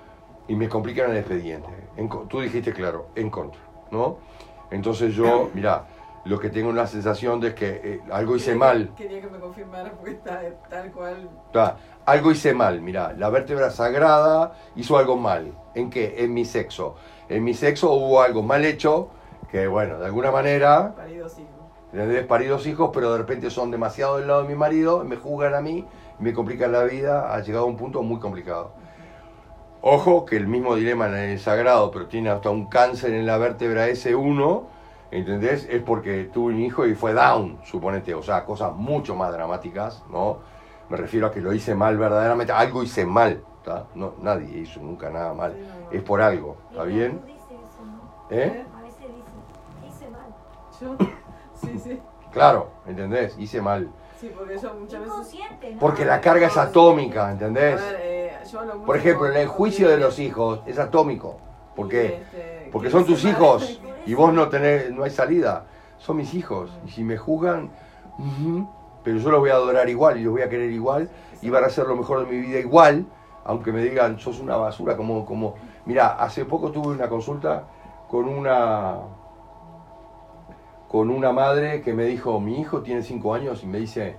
y 0.49 0.55
me 0.55 0.69
complican 0.69 1.11
el 1.11 1.19
expediente. 1.19 1.69
En 1.97 2.09
tú 2.29 2.41
dijiste 2.41 2.73
claro, 2.73 3.09
en 3.15 3.31
contra, 3.31 3.61
¿no? 3.91 4.19
Entonces 4.71 5.15
yo, 5.15 5.51
mira, 5.55 5.87
lo 6.25 6.41
que 6.41 6.51
tengo 6.51 6.73
la 6.73 6.87
sensación 6.87 7.41
de 7.41 7.55
que 7.55 7.81
eh, 7.85 8.01
algo 8.11 8.37
hice 8.37 8.55
mal. 8.55 8.91
Quería 8.97 9.21
que 9.21 9.29
me 9.29 9.39
confirmara 9.39 9.93
porque 9.93 10.13
está 10.13 10.41
tal 10.69 10.91
cual. 10.93 11.29
Ta, 11.53 11.77
algo 12.07 12.31
hice 12.31 12.55
mal, 12.55 12.81
mira, 12.81 13.13
la 13.13 13.29
vértebra 13.31 13.71
sagrada 13.71 14.55
hizo 14.77 14.97
algo 14.97 15.17
mal. 15.17 15.53
¿En 15.75 15.91
qué? 15.91 16.15
En 16.19 16.33
mi 16.33 16.45
sexo. 16.45 16.97
En 17.29 17.45
mi 17.45 17.55
sexo 17.55 17.93
hubo 17.93 18.21
algo 18.21 18.43
mal 18.43 18.65
hecho 18.65 19.11
que, 19.51 19.67
bueno, 19.67 19.99
de 19.99 20.07
alguna 20.07 20.31
manera, 20.31 20.95
Parí 20.97 21.17
dos 21.17 21.39
hijos. 21.39 21.51
les 21.93 22.27
parí 22.27 22.47
dos 22.47 22.67
hijos, 22.67 22.91
pero 22.93 23.13
de 23.13 23.19
repente 23.19 23.51
son 23.51 23.71
demasiado 23.71 24.19
del 24.19 24.27
lado 24.27 24.43
de 24.43 24.49
mi 24.49 24.55
marido, 24.55 25.05
me 25.05 25.17
juzgan 25.17 25.55
a 25.55 25.61
mí, 25.61 25.87
me 26.19 26.33
complican 26.33 26.73
la 26.73 26.85
vida, 26.85 27.35
ha 27.35 27.41
llegado 27.41 27.65
a 27.65 27.69
un 27.69 27.77
punto 27.77 28.03
muy 28.03 28.19
complicado. 28.19 28.73
Ojo 29.87 30.25
que 30.25 30.39
el 30.39 30.47
mismo 30.47 30.77
dilema 30.77 31.09
en 31.09 31.15
el 31.15 31.39
sagrado, 31.39 31.91
pero 31.91 32.07
tiene 32.07 32.31
hasta 32.31 32.49
un 32.49 32.69
cáncer 32.69 33.13
en 33.13 33.27
la 33.27 33.37
vértebra 33.37 33.87
S1, 33.91 34.65
¿entendés? 35.11 35.69
Es 35.71 35.83
porque 35.83 36.25
tuve 36.25 36.55
un 36.55 36.61
hijo 36.63 36.87
y 36.87 36.95
fue 36.95 37.13
down, 37.13 37.59
suponete, 37.65 38.15
o 38.15 38.23
sea, 38.23 38.47
cosas 38.47 38.73
mucho 38.75 39.15
más 39.15 39.31
dramáticas, 39.31 40.03
¿no? 40.09 40.39
Me 40.89 40.97
refiero 40.97 41.27
a 41.27 41.31
que 41.31 41.43
lo 41.43 41.53
hice 41.53 41.75
mal 41.75 41.99
verdaderamente, 41.99 42.51
algo 42.51 42.83
hice 42.83 43.05
mal, 43.05 43.43
¿está? 43.59 43.85
No, 43.95 44.15
nadie 44.23 44.61
hizo 44.61 44.81
nunca 44.81 45.11
nada 45.11 45.35
mal, 45.35 45.55
es 45.93 46.01
por 46.01 46.23
algo, 46.23 46.57
¿está 46.71 46.85
bien? 46.85 47.21
Dice 47.27 47.41
eso, 47.43 47.85
¿no? 47.85 48.35
¿Eh? 48.35 48.65
A 48.75 48.81
veces 48.81 49.01
dice, 49.01 49.87
hice 49.87 50.11
mal. 50.11 50.35
Yo, 50.81 50.97
sí, 51.61 51.79
sí. 51.79 52.01
Claro, 52.33 52.71
¿entendés? 52.87 53.37
Hice 53.39 53.61
mal. 53.61 53.91
Sí, 54.25 54.33
porque 54.35 54.57
yo 54.57 54.73
muchas 54.73 55.01
veces. 55.01 55.13
Inconsciente, 55.13 55.75
¿no? 55.75 55.81
Porque 55.81 56.05
la 56.07 56.19
carga 56.19 56.47
es 56.47 56.57
atómica, 56.57 57.31
¿entendés? 57.31 57.79
A 57.79 57.85
ver, 57.85 58.01
eh, 58.01 58.33
Por 58.87 58.97
ejemplo, 58.97 59.31
en 59.31 59.37
el 59.37 59.49
juicio 59.49 59.87
de 59.91 59.99
los 59.99 60.19
hijos 60.19 60.61
es 60.65 60.79
atómico. 60.79 61.37
¿Por 61.77 61.89
qué? 61.89 62.23
este, 62.23 62.71
Porque 62.73 62.89
que 62.89 62.93
son 62.93 63.05
tus 63.05 63.23
hijos 63.27 63.83
y 64.07 64.15
vos 64.15 64.33
no 64.33 64.49
tenés, 64.49 64.91
no 64.93 65.05
hay 65.05 65.11
salida. 65.11 65.67
Son 65.99 66.17
mis 66.17 66.33
hijos. 66.33 66.71
Y 66.87 66.91
si 66.91 67.05
me 67.05 67.19
juzgan, 67.19 67.71
pero 69.03 69.19
yo 69.19 69.31
los 69.31 69.41
voy 69.41 69.51
a 69.51 69.55
adorar 69.55 69.91
igual 69.91 70.19
y 70.19 70.25
los 70.25 70.33
voy 70.33 70.43
a 70.43 70.49
querer 70.49 70.71
igual 70.71 71.11
y 71.43 71.51
van 71.51 71.65
a 71.65 71.67
hacer 71.67 71.87
lo 71.87 71.95
mejor 71.95 72.25
de 72.25 72.33
mi 72.33 72.41
vida 72.41 72.59
igual, 72.61 73.05
aunque 73.45 73.73
me 73.73 73.83
digan, 73.83 74.19
sos 74.19 74.41
una 74.41 74.57
basura, 74.57 74.97
como, 74.97 75.27
como... 75.27 75.55
Mira, 75.85 76.15
hace 76.15 76.47
poco 76.47 76.71
tuve 76.71 76.95
una 76.95 77.11
consulta 77.11 77.65
con 78.09 78.27
una 78.27 79.01
con 80.95 81.11
una 81.11 81.33
madre 81.33 81.83
que 81.83 81.93
me 81.93 82.05
dijo, 82.05 82.39
mi 82.39 82.61
hijo 82.61 82.81
tiene 82.83 83.03
cinco 83.03 83.35
años 83.35 83.65
y 83.65 83.67
me 83.67 83.79
dice, 83.81 84.17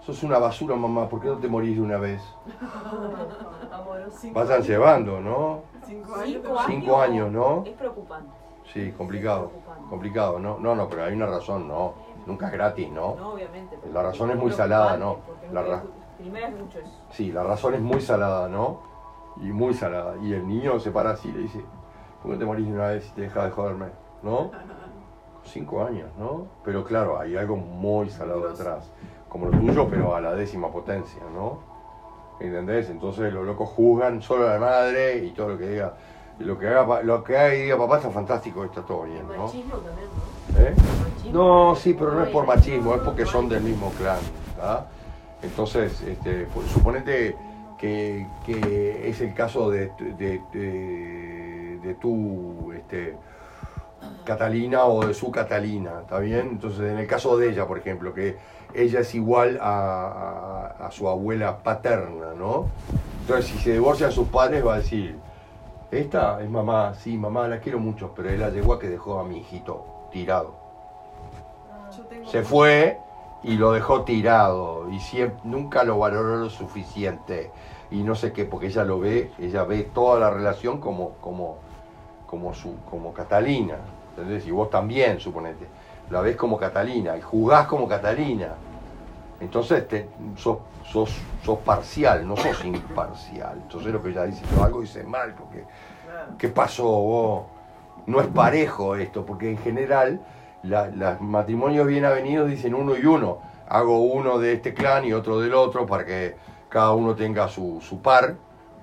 sos 0.00 0.22
una 0.22 0.38
basura 0.38 0.74
mamá, 0.74 1.06
¿por 1.06 1.20
qué 1.20 1.28
no 1.28 1.36
te 1.36 1.48
morís 1.48 1.76
de 1.76 1.82
una 1.82 1.98
vez? 1.98 2.22
Años. 4.34 4.66
llevando, 4.66 5.20
¿no? 5.20 5.64
Cinco 5.84 6.14
años. 6.14 6.40
Cinco 6.66 6.98
años. 6.98 7.30
¿no? 7.30 7.62
Es 7.66 7.72
preocupante. 7.72 8.30
Sí, 8.72 8.90
complicado, 8.96 9.48
Preocupante. 9.48 9.90
complicado, 9.90 10.38
¿no? 10.38 10.58
No, 10.58 10.74
no, 10.74 10.88
pero 10.88 11.04
hay 11.04 11.12
una 11.12 11.26
razón, 11.26 11.68
no. 11.68 11.92
Nunca 12.24 12.46
es 12.46 12.52
gratis, 12.54 12.90
¿no? 12.90 13.16
No, 13.16 13.32
obviamente. 13.34 13.78
La 13.92 14.02
razón 14.02 14.30
es 14.30 14.36
muy 14.38 14.50
salada, 14.50 14.96
¿no? 14.96 15.18
La 15.52 15.60
ra- 15.60 15.76
es- 15.76 15.82
Primero 16.16 16.46
es 16.46 16.54
mucho 16.58 16.78
eso. 16.78 16.90
Sí, 17.10 17.32
la 17.32 17.42
razón 17.42 17.74
es 17.74 17.82
muy 17.82 18.00
salada, 18.00 18.48
¿no? 18.48 18.80
Y 19.42 19.52
muy 19.52 19.74
salada. 19.74 20.14
Y 20.22 20.32
el 20.32 20.48
niño 20.48 20.80
se 20.80 20.90
para 20.90 21.10
así 21.10 21.28
y 21.28 21.32
le 21.32 21.38
dice, 21.40 21.62
¿por 22.22 22.30
qué 22.30 22.32
no 22.32 22.38
te 22.38 22.44
morís 22.46 22.66
de 22.66 22.72
una 22.72 22.86
vez 22.86 23.06
y 23.10 23.12
te 23.12 23.20
dejas 23.20 23.44
de 23.44 23.50
joderme? 23.50 23.88
¿No? 24.22 24.50
Cinco 25.44 25.84
años, 25.84 26.08
¿no? 26.18 26.46
Pero 26.64 26.84
claro, 26.84 27.18
hay 27.18 27.36
algo 27.36 27.56
muy 27.56 28.10
salado 28.10 28.48
detrás. 28.48 28.90
Como 29.28 29.46
lo 29.46 29.58
tuyo, 29.58 29.88
pero 29.88 30.14
a 30.14 30.20
la 30.20 30.34
décima 30.34 30.70
potencia, 30.70 31.22
¿no? 31.34 31.58
¿Entendés? 32.40 32.90
Entonces 32.90 33.32
los 33.32 33.46
locos 33.46 33.68
juzgan 33.70 34.22
solo 34.22 34.48
a 34.48 34.54
la 34.54 34.58
madre 34.58 35.18
y 35.24 35.30
todo 35.30 35.50
lo 35.50 35.58
que 35.58 35.68
diga. 35.68 35.94
Lo 36.40 36.58
que 36.58 36.66
haga, 36.66 37.02
lo 37.02 37.22
que 37.22 37.36
haga 37.36 37.54
y 37.54 37.62
diga 37.62 37.78
papá 37.78 37.98
está 37.98 38.10
fantástico, 38.10 38.64
está 38.64 38.82
todo 38.82 39.04
bien, 39.04 39.22
¿no? 39.28 39.44
machismo 39.44 39.76
también, 39.76 40.08
¿no? 40.52 40.60
¿Eh? 40.60 40.74
Machismo. 40.74 41.32
No, 41.32 41.76
sí, 41.76 41.94
pero 41.96 42.12
no 42.12 42.24
es 42.24 42.30
por 42.30 42.44
machismo, 42.44 42.94
es 42.94 43.02
porque 43.02 43.24
son 43.24 43.48
del 43.48 43.62
mismo 43.62 43.90
clan. 43.98 44.18
¿tá? 44.56 44.86
Entonces, 45.42 46.00
este, 46.02 46.48
pues, 46.52 46.66
suponete 46.68 47.36
que, 47.78 48.26
que 48.44 49.08
es 49.08 49.20
el 49.20 49.32
caso 49.34 49.70
de, 49.70 49.92
de, 50.18 50.40
de, 50.52 51.78
de 51.82 51.94
tu 52.00 52.72
este, 52.72 53.16
Catalina 54.24 54.84
o 54.84 55.06
de 55.06 55.14
su 55.14 55.30
Catalina, 55.30 56.00
¿está 56.02 56.18
bien? 56.18 56.48
Entonces, 56.52 56.80
en 56.92 56.98
el 56.98 57.06
caso 57.06 57.36
de 57.36 57.50
ella, 57.50 57.66
por 57.66 57.78
ejemplo, 57.78 58.14
que 58.14 58.36
ella 58.74 59.00
es 59.00 59.14
igual 59.14 59.58
a, 59.60 60.72
a- 60.78 60.86
a 60.86 60.90
su 60.90 61.08
abuela 61.08 61.58
paterna, 61.58 62.34
¿no? 62.36 62.66
Entonces, 63.20 63.46
si 63.46 63.58
se 63.58 63.72
divorcian 63.72 64.10
sus 64.12 64.28
padres, 64.28 64.64
va 64.66 64.74
a 64.74 64.78
decir, 64.78 65.18
esta 65.90 66.42
es 66.42 66.50
mamá, 66.50 66.94
sí, 66.94 67.16
mamá, 67.16 67.46
la 67.48 67.58
quiero 67.60 67.78
mucho, 67.78 68.12
pero 68.16 68.30
es 68.30 68.38
la 68.38 68.50
yegua 68.50 68.78
que 68.78 68.88
dejó 68.88 69.18
a 69.20 69.24
mi 69.24 69.38
hijito 69.38 69.84
tirado. 70.10 70.54
Tengo- 72.08 72.28
Se 72.30 72.42
fue 72.42 72.98
y 73.42 73.56
lo 73.56 73.72
dejó 73.72 74.02
tirado 74.02 74.90
y 74.90 74.98
siempre, 75.00 75.38
nunca 75.44 75.84
lo 75.84 75.98
valoró 75.98 76.36
lo 76.36 76.50
suficiente 76.50 77.50
y 77.90 78.02
no 78.02 78.14
sé 78.14 78.32
qué, 78.32 78.44
porque 78.44 78.66
ella 78.68 78.84
lo 78.84 78.98
ve, 78.98 79.30
ella 79.38 79.64
ve 79.64 79.82
toda 79.84 80.18
la 80.18 80.30
relación 80.30 80.80
como, 80.80 81.10
como, 81.20 81.58
como, 82.26 82.54
su, 82.54 82.76
como 82.90 83.12
Catalina, 83.12 83.76
¿entendés? 84.16 84.46
Y 84.46 84.50
vos 84.50 84.70
también, 84.70 85.20
suponete, 85.20 85.66
la 86.10 86.20
ves 86.20 86.36
como 86.36 86.56
Catalina 86.58 87.16
y 87.16 87.20
jugás 87.20 87.66
como 87.66 87.88
Catalina. 87.88 88.48
Entonces 89.40 89.86
te, 89.88 90.08
sos, 90.36 90.58
sos, 90.84 91.10
sos 91.44 91.58
parcial, 91.58 92.26
no 92.26 92.36
sos 92.36 92.64
imparcial. 92.64 93.58
Entonces 93.62 93.92
lo 93.92 94.02
que 94.02 94.10
ella 94.10 94.24
dice, 94.24 94.44
yo 94.54 94.64
algo 94.64 94.82
hice 94.82 95.02
mal, 95.04 95.34
porque. 95.34 95.64
¿qué 96.38 96.48
pasó 96.48 96.84
vos? 96.84 97.42
No 98.06 98.20
es 98.20 98.26
parejo 98.28 98.96
esto, 98.96 99.26
porque 99.26 99.50
en 99.50 99.58
general 99.58 100.20
la- 100.62 100.88
los 100.88 101.20
matrimonios 101.20 101.86
bien 101.86 102.04
avenidos 102.04 102.48
dicen 102.48 102.74
uno 102.74 102.96
y 102.96 103.04
uno. 103.04 103.38
Hago 103.68 103.98
uno 104.00 104.38
de 104.38 104.52
este 104.54 104.72
clan 104.74 105.04
y 105.04 105.12
otro 105.12 105.40
del 105.40 105.54
otro 105.54 105.86
para 105.86 106.04
que 106.04 106.36
cada 106.68 106.92
uno 106.92 107.14
tenga 107.14 107.48
su, 107.48 107.80
su 107.80 108.00
par 108.00 108.36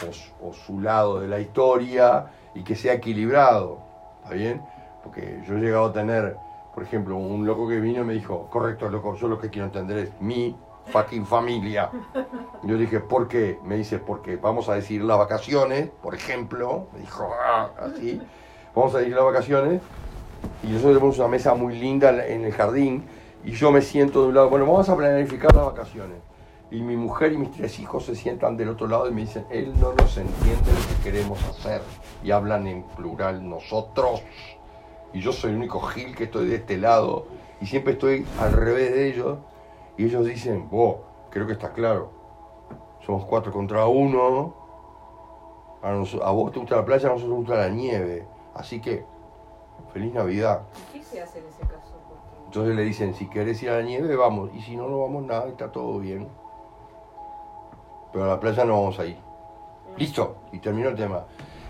o, 0.07 0.11
su- 0.11 0.31
o 0.41 0.53
su 0.53 0.79
lado 0.81 1.19
de 1.21 1.27
la 1.27 1.39
historia 1.39 2.27
y 2.53 2.63
que 2.63 2.75
sea 2.75 2.93
equilibrado. 2.93 3.79
¿Está 4.23 4.35
bien? 4.35 4.61
Porque 5.03 5.41
yo 5.47 5.57
he 5.57 5.59
llegado 5.59 5.85
a 5.85 5.93
tener 5.93 6.37
por 6.73 6.83
ejemplo, 6.83 7.17
un 7.17 7.45
loco 7.45 7.67
que 7.67 7.79
vino 7.79 8.01
y 8.01 8.05
me 8.05 8.13
dijo, 8.13 8.47
correcto, 8.49 8.89
loco, 8.89 9.15
yo 9.15 9.27
lo 9.27 9.39
que 9.39 9.49
quiero 9.49 9.65
entender 9.65 9.97
es 9.97 10.21
mi 10.21 10.55
fucking 10.85 11.25
familia. 11.25 11.89
Yo 12.63 12.77
dije, 12.77 12.99
¿por 13.01 13.27
qué? 13.27 13.59
Me 13.63 13.75
dice, 13.77 13.99
porque 13.99 14.37
vamos 14.37 14.69
a 14.69 14.75
decir 14.75 15.03
las 15.03 15.17
vacaciones, 15.17 15.89
por 16.01 16.15
ejemplo, 16.15 16.87
me 16.93 16.99
dijo, 16.99 17.29
"Ah", 17.43 17.69
así, 17.77 18.21
vamos 18.73 18.95
a 18.95 18.99
decir 18.99 19.13
las 19.13 19.25
vacaciones, 19.25 19.81
y 20.63 20.67
nosotros 20.67 20.93
tenemos 20.93 21.19
una 21.19 21.27
mesa 21.27 21.53
muy 21.53 21.77
linda 21.77 22.25
en 22.25 22.45
el 22.45 22.53
jardín, 22.53 23.05
y 23.43 23.51
yo 23.51 23.71
me 23.71 23.81
siento 23.81 24.21
de 24.21 24.29
un 24.29 24.35
lado, 24.35 24.49
bueno, 24.49 24.65
vamos 24.65 24.87
a 24.89 24.95
planificar 24.95 25.53
las 25.55 25.65
vacaciones. 25.65 26.17
Y 26.71 26.81
mi 26.81 26.95
mujer 26.95 27.33
y 27.33 27.37
mis 27.37 27.51
tres 27.51 27.79
hijos 27.79 28.05
se 28.05 28.15
sientan 28.15 28.55
del 28.55 28.69
otro 28.69 28.87
lado 28.87 29.09
y 29.09 29.11
me 29.11 29.21
dicen, 29.21 29.45
él 29.49 29.73
no 29.77 29.91
nos 29.91 30.17
entiende 30.17 30.71
lo 30.71 30.95
que 30.95 31.03
queremos 31.03 31.43
hacer. 31.43 31.81
Y 32.23 32.31
hablan 32.31 32.65
en 32.65 32.83
plural, 32.83 33.47
nosotros. 33.47 34.23
Y 35.13 35.19
yo 35.19 35.31
soy 35.31 35.51
el 35.51 35.57
único 35.57 35.79
Gil 35.81 36.15
que 36.15 36.25
estoy 36.25 36.47
de 36.47 36.55
este 36.55 36.77
lado. 36.77 37.25
Y 37.59 37.65
siempre 37.65 37.93
estoy 37.93 38.25
al 38.39 38.53
revés 38.53 38.91
de 38.93 39.07
ellos. 39.09 39.37
Y 39.97 40.05
ellos 40.05 40.25
dicen, 40.25 40.69
vos, 40.69 40.97
creo 41.29 41.45
que 41.47 41.53
está 41.53 41.73
claro. 41.73 42.09
Somos 43.05 43.25
cuatro 43.25 43.51
contra 43.51 43.85
uno. 43.87 44.55
A, 45.83 45.91
nos- 45.91 46.15
a 46.15 46.31
vos 46.31 46.51
te 46.51 46.59
gusta 46.59 46.75
la 46.77 46.85
playa, 46.85 47.07
a 47.09 47.11
nosotros 47.13 47.29
nos 47.29 47.39
gusta 47.47 47.55
la 47.55 47.69
nieve. 47.69 48.25
Así 48.53 48.79
que, 48.79 49.03
feliz 49.93 50.13
Navidad. 50.13 50.61
¿Qué 50.93 51.03
se 51.03 51.21
hace 51.21 51.39
en 51.39 51.45
ese 51.47 51.61
caso? 51.61 51.95
Entonces 52.45 52.75
le 52.75 52.83
dicen, 52.83 53.13
si 53.15 53.27
querés 53.29 53.61
ir 53.63 53.69
a 53.69 53.77
la 53.77 53.81
nieve, 53.81 54.15
vamos. 54.15 54.51
Y 54.53 54.61
si 54.61 54.75
no, 54.75 54.87
no 54.89 54.99
vamos 55.01 55.23
nada, 55.23 55.47
está 55.47 55.71
todo 55.71 55.99
bien. 55.99 56.27
Pero 58.11 58.25
a 58.25 58.27
la 58.27 58.39
playa 58.39 58.65
no 58.65 58.73
vamos 58.73 58.99
a 58.99 59.05
ir. 59.05 59.17
Listo, 59.97 60.35
y 60.51 60.59
terminó 60.59 60.89
el 60.89 60.95
tema. 60.95 61.23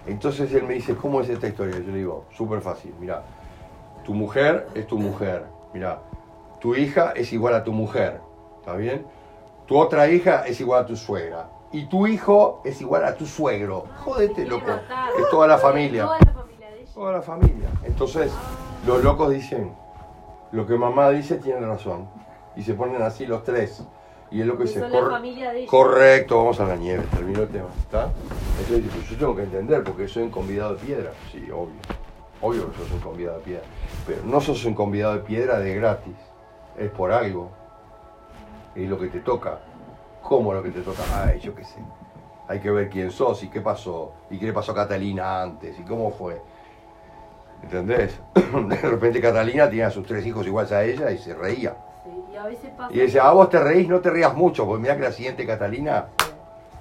Entonces 0.06 0.54
él 0.54 0.64
me 0.64 0.74
dice, 0.74 0.96
¿cómo 0.96 1.22
es 1.22 1.30
esta 1.30 1.48
historia? 1.48 1.78
Yo 1.80 1.92
le 1.92 1.98
digo, 1.98 2.26
súper 2.32 2.62
fácil, 2.62 2.94
mira, 3.00 3.24
tu 4.04 4.14
mujer 4.14 4.68
es 4.74 4.88
tu 4.88 4.98
mujer, 4.98 5.46
mira, 5.74 6.00
tu 6.60 6.76
hija 6.76 7.12
es 7.16 7.32
igual 7.34 7.54
a 7.54 7.64
tu 7.64 7.72
mujer, 7.72 8.20
¿está 8.60 8.74
bien? 8.76 9.06
Tu 9.68 9.78
otra 9.78 10.10
hija 10.10 10.46
es 10.46 10.60
igual 10.60 10.84
a 10.84 10.86
tu 10.86 10.96
suegra. 10.96 11.50
Y 11.72 11.86
tu 11.86 12.06
hijo 12.06 12.62
es 12.66 12.82
igual 12.82 13.06
a 13.06 13.16
tu 13.16 13.26
suegro. 13.26 13.86
Jódete, 14.04 14.46
loco. 14.46 14.72
Es 15.18 15.30
toda 15.30 15.48
la 15.48 15.58
familia. 15.58 16.04
Toda 16.04 16.20
la 16.20 16.34
familia 16.34 16.70
de 16.70 16.82
ella. 16.82 16.92
Toda 16.94 17.12
la 17.14 17.22
familia. 17.22 17.70
Entonces, 17.84 18.32
los 18.86 19.04
locos 19.04 19.32
dicen, 19.32 19.74
lo 20.52 20.68
que 20.68 20.76
mamá 20.76 21.10
dice 21.12 21.38
tiene 21.38 21.66
razón. 21.66 22.10
Y 22.58 22.64
se 22.64 22.74
ponen 22.74 23.02
así 23.02 23.26
los 23.26 23.44
tres. 23.44 23.86
Y 24.32 24.42
el 24.42 24.48
loco 24.48 24.60
Que 24.60 24.64
dice, 24.70 24.80
son 24.80 24.92
la 24.92 25.00
"Cor- 25.00 25.12
familia 25.12 25.52
de 25.52 25.60
ella". 25.60 25.68
correcto, 25.70 26.38
vamos 26.38 26.60
a 26.62 26.66
la 26.66 26.76
nieve. 26.78 27.04
Terminó 27.14 27.42
el 27.44 27.50
tema. 27.50 27.68
¿Está? 27.80 28.10
Entonces 28.60 28.84
dice, 28.84 28.96
pues 28.96 29.10
yo 29.10 29.18
tengo 29.18 29.36
que 29.36 29.44
entender 29.44 29.84
porque 29.84 30.08
soy 30.08 30.24
un 30.24 30.30
convidado 30.32 30.76
de 30.76 30.86
piedra. 30.86 31.12
Sí, 31.32 31.44
obvio. 31.52 31.76
Obvio 32.42 32.72
que 32.72 32.78
sos 32.78 32.92
un 32.92 33.00
convidado 33.02 33.38
de 33.38 33.44
piedra. 33.44 33.64
Pero 34.08 34.22
no 34.26 34.40
sos 34.42 34.64
un 34.66 34.74
convidado 34.74 35.14
de 35.16 35.20
piedra 35.20 35.60
de 35.60 35.76
gratis. 35.76 36.16
Es 36.78 36.90
por 36.92 37.12
algo. 37.12 37.52
Es 38.74 38.90
lo 38.90 38.98
que 38.98 39.08
te 39.08 39.20
toca. 39.20 39.60
¿Cómo 40.24 40.54
lo 40.54 40.64
que 40.64 40.70
te 40.72 40.82
toca? 40.82 41.04
Ay, 41.26 41.40
yo 41.42 41.54
qué 41.54 41.66
sé. 41.66 41.80
Hay 42.48 42.60
que 42.62 42.72
ver 42.72 42.90
quién 42.90 43.12
sos 43.12 43.44
y 43.44 43.50
qué 43.50 43.60
pasó. 43.62 44.14
Y 44.30 44.40
qué 44.40 44.46
le 44.46 44.54
pasó 44.54 44.72
a 44.72 44.76
Catalina 44.76 45.42
antes 45.42 45.78
y 45.78 45.84
cómo 45.84 46.10
fue. 46.12 46.42
¿Entendés? 47.64 48.20
De 48.34 48.76
repente 48.78 49.22
Catalina 49.22 49.70
tenía 49.70 49.88
a 49.88 49.92
sus 49.92 50.06
tres 50.06 50.26
hijos 50.26 50.48
iguales 50.48 50.72
a 50.72 50.84
ella 50.84 51.12
y 51.12 51.18
se 51.18 51.36
reía. 51.36 51.76
Y 52.42 52.46
a 52.46 52.48
veces 52.48 52.70
pasa. 52.78 52.94
Y 52.94 52.98
decía, 52.98 53.28
ah, 53.28 53.34
vos 53.34 53.50
te 53.50 53.60
reís, 53.60 53.88
no 53.88 54.00
te 54.00 54.10
rías 54.10 54.34
mucho, 54.36 54.66
porque 54.66 54.82
mirá 54.82 54.96
que 54.98 55.04
la 55.04 55.12
siguiente 55.12 55.46
Catalina 55.46 56.08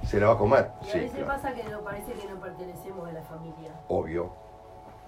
se 0.06 0.18
la 0.18 0.28
va 0.28 0.32
a 0.34 0.38
comer. 0.38 0.70
Y 0.82 0.88
a 0.88 0.92
Sí, 0.92 0.98
veces 1.00 1.12
claro. 1.18 1.26
pasa 1.26 1.54
que 1.54 1.64
no 1.64 1.80
parece 1.80 2.12
que 2.12 2.28
no 2.28 2.40
pertenecemos 2.40 3.08
a 3.08 3.12
la 3.12 3.22
familia. 3.22 3.70
Obvio, 3.88 4.30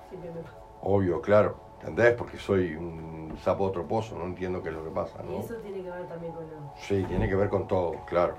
Siempre 0.09 0.31
me 0.31 0.41
pasa. 0.43 0.55
obvio, 0.83 1.21
claro. 1.23 1.57
¿Entendés? 1.81 2.15
Porque 2.15 2.37
soy 2.39 2.77
un 2.77 3.37
sapo 3.43 3.65
de 3.65 3.71
otro 3.71 3.89
pozo, 3.89 4.17
no 4.17 4.25
entiendo 4.25 4.63
qué 4.63 4.69
es 4.69 4.75
lo 4.75 4.85
que 4.85 4.91
pasa, 4.91 5.19
Y 5.29 5.35
eso 5.37 5.55
tiene 5.57 5.83
que 5.83 5.91
ver 5.91 6.07
también 6.07 6.33
con 6.33 6.45
lo. 6.45 6.73
Sí, 6.77 7.03
tiene 7.09 7.29
que 7.29 7.35
ver 7.35 7.49
con 7.49 7.67
todo, 7.67 7.97
claro. 8.07 8.35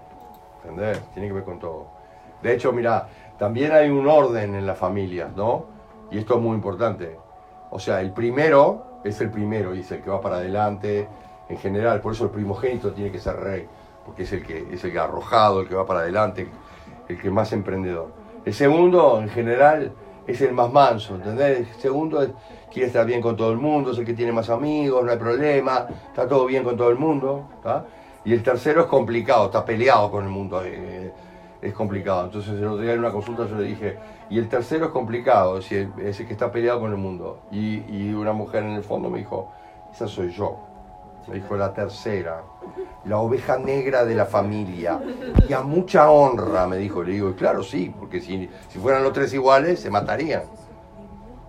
¿Entendés? 0.64 1.02
Tiene 1.14 1.28
que 1.28 1.34
ver 1.34 1.44
con 1.44 1.60
todo. 1.60 1.88
De 2.42 2.54
hecho, 2.54 2.72
mira, 2.72 3.08
también 3.38 3.72
hay 3.74 3.90
un 3.90 4.08
orden 4.08 4.56
en 4.56 4.66
las 4.66 4.78
familias, 4.78 5.36
¿no? 5.36 5.66
Y 6.12 6.20
esto 6.20 6.36
es 6.36 6.42
muy 6.42 6.56
importante. 6.56 7.18
O 7.72 7.80
sea, 7.80 8.00
el 8.02 8.12
primero 8.14 9.00
es 9.04 9.20
el 9.20 9.30
primero 9.30 9.76
y 9.76 9.80
es 9.82 9.92
el 9.92 10.02
que 10.02 10.10
va 10.10 10.22
para 10.22 10.36
adelante 10.38 11.08
en 11.50 11.58
general. 11.58 12.02
Por 12.02 12.14
eso 12.14 12.26
el 12.26 12.30
primogénito 12.32 12.92
tiene 12.92 13.12
que 13.12 13.20
ser 13.20 13.36
rey, 13.38 13.68
porque 14.06 14.24
es 14.24 14.34
el 14.34 14.46
que 14.46 14.68
es 14.72 14.84
el 14.84 14.92
que 14.92 15.00
arrojado, 15.00 15.62
el 15.62 15.68
que 15.68 15.76
va 15.76 15.86
para 15.86 16.02
adelante, 16.02 16.48
el 17.08 17.20
que 17.20 17.30
más 17.30 17.52
emprendedor. 17.54 18.12
El 18.46 18.54
segundo, 18.54 19.20
en 19.22 19.30
general, 19.30 19.92
es 20.28 20.42
el 20.42 20.54
más 20.54 20.72
manso, 20.72 21.16
¿entendés? 21.16 21.60
El 21.60 21.66
segundo 21.82 22.22
es- 22.22 22.32
quiere 22.72 22.88
estar 22.88 23.06
bien 23.06 23.22
con 23.22 23.36
todo 23.36 23.52
el 23.52 23.58
mundo, 23.58 23.92
es 23.92 23.98
el 23.98 24.06
que 24.06 24.14
tiene 24.14 24.32
más 24.32 24.50
amigos, 24.50 25.04
no 25.04 25.12
hay 25.12 25.18
problema, 25.18 25.86
está 26.08 26.28
todo 26.28 26.46
bien 26.46 26.64
con 26.64 26.76
todo 26.78 26.90
el 26.90 26.98
mundo, 26.98 27.50
¿tá? 27.62 27.86
Y 28.26 28.34
el 28.34 28.42
tercero 28.42 28.82
es 28.82 28.88
complicado, 28.88 29.46
está 29.46 29.66
peleado 29.66 30.10
con 30.10 30.24
el 30.24 30.30
mundo, 30.30 30.62
eh, 30.64 31.12
es 31.62 31.74
complicado. 31.74 32.26
Entonces 32.26 32.54
el 32.54 32.66
otro 32.66 32.78
día 32.82 32.94
en 32.94 33.00
una 33.00 33.12
consulta 33.12 33.46
yo 33.48 33.56
le 33.58 33.64
dije, 33.66 33.98
y 34.30 34.40
el 34.40 34.48
tercero 34.48 34.86
es 34.86 34.92
complicado, 34.92 35.58
es 35.58 35.72
el, 35.72 35.92
es 36.00 36.20
el 36.20 36.28
que 36.28 36.34
está 36.34 36.52
peleado 36.52 36.80
con 36.80 36.92
el 36.92 36.98
mundo. 36.98 37.40
Y, 37.52 37.84
y 37.90 38.14
una 38.14 38.32
mujer 38.34 38.64
en 38.64 38.72
el 38.72 38.84
fondo 38.84 39.10
me 39.10 39.20
dijo, 39.20 39.52
esa 39.92 40.08
soy 40.08 40.32
yo. 40.32 40.58
Me 41.28 41.36
dijo 41.36 41.56
la 41.56 41.74
tercera, 41.74 42.44
la 43.06 43.18
oveja 43.18 43.58
negra 43.58 44.04
de 44.06 44.16
la 44.16 44.26
familia. 44.26 45.00
Y 45.48 45.54
a 45.54 45.62
mucha 45.62 46.10
honra, 46.12 46.68
me 46.68 46.78
dijo. 46.78 47.04
Le 47.04 47.14
digo, 47.14 47.30
y 47.30 47.34
claro, 47.34 47.64
sí, 47.64 47.94
porque 47.98 48.20
si, 48.20 48.50
si 48.70 48.80
fueran 48.80 49.04
los 49.04 49.14
tres 49.14 49.34
iguales, 49.34 49.80
se 49.80 49.90
matarían. 49.90 50.44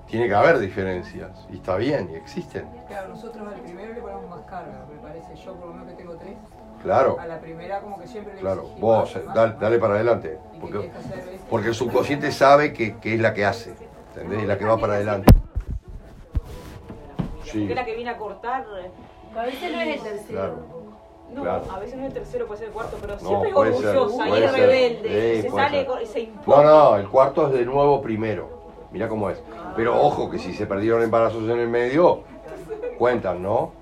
Tiene 0.07 0.29
que 0.29 0.35
haber 0.35 0.59
diferencias. 0.59 1.47
Y 1.51 1.57
está 1.57 1.77
bien, 1.77 2.09
y 2.13 2.15
existen. 2.15 2.69
Claro, 2.87 3.09
nosotros 3.09 3.49
al 3.49 3.61
primero 3.61 3.95
le 3.95 4.01
ponemos 4.01 4.31
más 4.31 4.43
carga, 4.43 4.87
me 4.89 5.01
parece. 5.01 5.35
Yo, 5.35 5.55
por 5.55 5.69
lo 5.69 5.75
menos 5.75 5.89
que 5.89 5.95
tengo 5.95 6.15
tres, 6.17 6.37
Claro, 6.85 7.19
a 7.19 7.27
la 7.27 7.41
primera, 7.41 7.81
como 7.81 7.99
que 7.99 8.07
siempre 8.07 8.35
le 8.35 8.41
claro. 8.41 8.69
Vos, 8.79 9.15
más 9.15 9.25
y 9.25 9.27
más 9.27 9.35
dale, 9.35 9.55
y 9.57 9.61
dale 9.61 9.79
para 9.79 9.95
adelante. 9.95 10.39
¿Y 10.53 10.59
Porque, 10.59 10.81
que 10.81 10.91
porque 11.49 11.69
el 11.69 11.75
subconsciente 11.75 12.31
sabe 12.31 12.75
que, 12.75 12.97
que 12.99 13.15
es 13.15 13.21
la 13.21 13.33
que 13.33 13.47
hace. 13.47 13.75
¿Entendés? 14.15 14.43
Es 14.43 14.49
la 14.49 14.59
que 14.59 14.67
va 14.67 14.77
para 14.77 14.95
adelante. 14.95 15.33
Sí, 17.45 17.61
Porque 17.61 17.71
es 17.71 17.75
la 17.75 17.85
que 17.87 17.95
viene 17.95 18.11
a 18.11 18.19
cortar. 18.19 18.67
A 19.37 19.43
veces 19.45 19.73
no 19.73 19.81
es 19.81 19.97
el 19.97 20.03
tercero. 20.03 20.27
claro. 20.29 20.57
No, 21.33 21.43
Claro. 21.43 21.65
a 21.73 21.79
veces 21.81 21.97
no 21.97 22.03
es 22.03 22.09
el 22.09 22.15
tercero, 22.15 22.47
puede 22.47 22.59
ser 22.59 22.69
el 22.69 22.75
cuarto, 22.75 22.97
pero 23.01 23.15
No, 23.15 23.21
siempre 23.21 23.49
es 23.49 23.55
puede 23.55 23.75
ser, 23.75 23.97
orgullosa 23.97 24.29
y 24.29 24.43
es 24.43 24.53
rebelde. 24.53 25.37
Sí, 25.37 25.43
se 25.43 25.51
sale, 25.51 25.87
ser. 25.87 26.07
se 26.07 26.19
No, 26.27 26.33
impone. 26.35 26.65
no, 26.65 26.97
el 26.97 27.09
cuarto 27.09 27.47
es 27.49 27.53
de 27.55 27.65
nuevo 27.65 28.01
primero. 28.03 28.49
Mira 28.93 29.09
cómo 29.09 29.31
es. 29.31 29.43
Pero 29.75 30.01
ojo 30.01 30.31
que 30.31 30.39
si 30.39 30.55
se 30.55 30.67
perdieron 30.67 31.03
embarazos 31.03 31.43
en 31.45 31.59
el 31.59 31.69
medio, 31.69 32.21
cuentan, 32.99 33.43
¿no? 33.43 33.73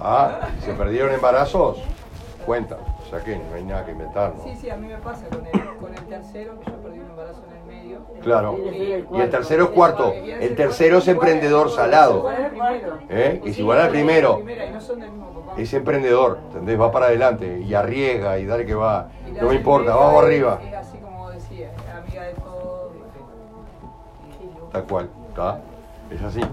Ah, 0.00 0.48
si 0.60 0.66
se 0.66 0.72
perdieron 0.74 1.12
embarazos, 1.12 1.78
cuentan. 2.46 2.78
O 2.80 3.10
sea 3.10 3.22
que 3.22 3.36
no 3.36 3.54
hay 3.54 3.64
nada 3.64 3.84
que 3.84 3.92
inventar, 3.92 4.34
¿no? 4.36 4.44
Sí, 4.44 4.56
sí, 4.56 4.70
a 4.70 4.76
mí 4.76 4.86
me 4.86 4.96
pasa 4.98 5.26
con 5.28 5.44
el, 5.46 5.76
con 5.76 5.94
el 5.94 6.04
tercero, 6.06 6.58
que 6.60 6.70
yo 6.70 6.76
Claro. 8.22 8.58
Y- 8.58 9.04
el 9.20 9.30
tercero 9.30 9.64
es 9.64 9.70
cuarto. 9.70 10.12
El 10.12 10.54
tercero 10.54 10.98
es 10.98 11.08
emprendedor 11.08 11.70
salado. 11.70 12.30
¿Eh? 13.08 13.40
Es 13.44 13.58
igual 13.58 13.80
al 13.80 13.88
primero. 13.90 14.42
Es 15.56 15.72
emprendedor, 15.74 16.38
¿entendés? 16.48 16.80
Va 16.80 16.90
para 16.92 17.06
adelante 17.06 17.60
y 17.60 17.74
arriesga 17.74 18.38
y 18.38 18.46
dale 18.46 18.64
que 18.66 18.74
va. 18.74 19.08
No 19.40 19.48
me 19.48 19.54
importa, 19.56 19.94
vamos 19.96 20.22
es- 20.22 20.26
arriba. 20.28 20.60
Es 20.62 20.74
así 20.74 20.98
como 20.98 21.30
decía, 21.30 21.70
es 21.72 21.94
amiga 21.94 22.22
de 22.24 22.34
todos. 22.34 22.92
¿viste? 22.92 23.20
Tal 24.72 24.84
cual, 24.84 25.08
¿está? 25.28 25.60
Es 26.10 26.22
así. 26.22 26.40
Ah. 26.42 26.50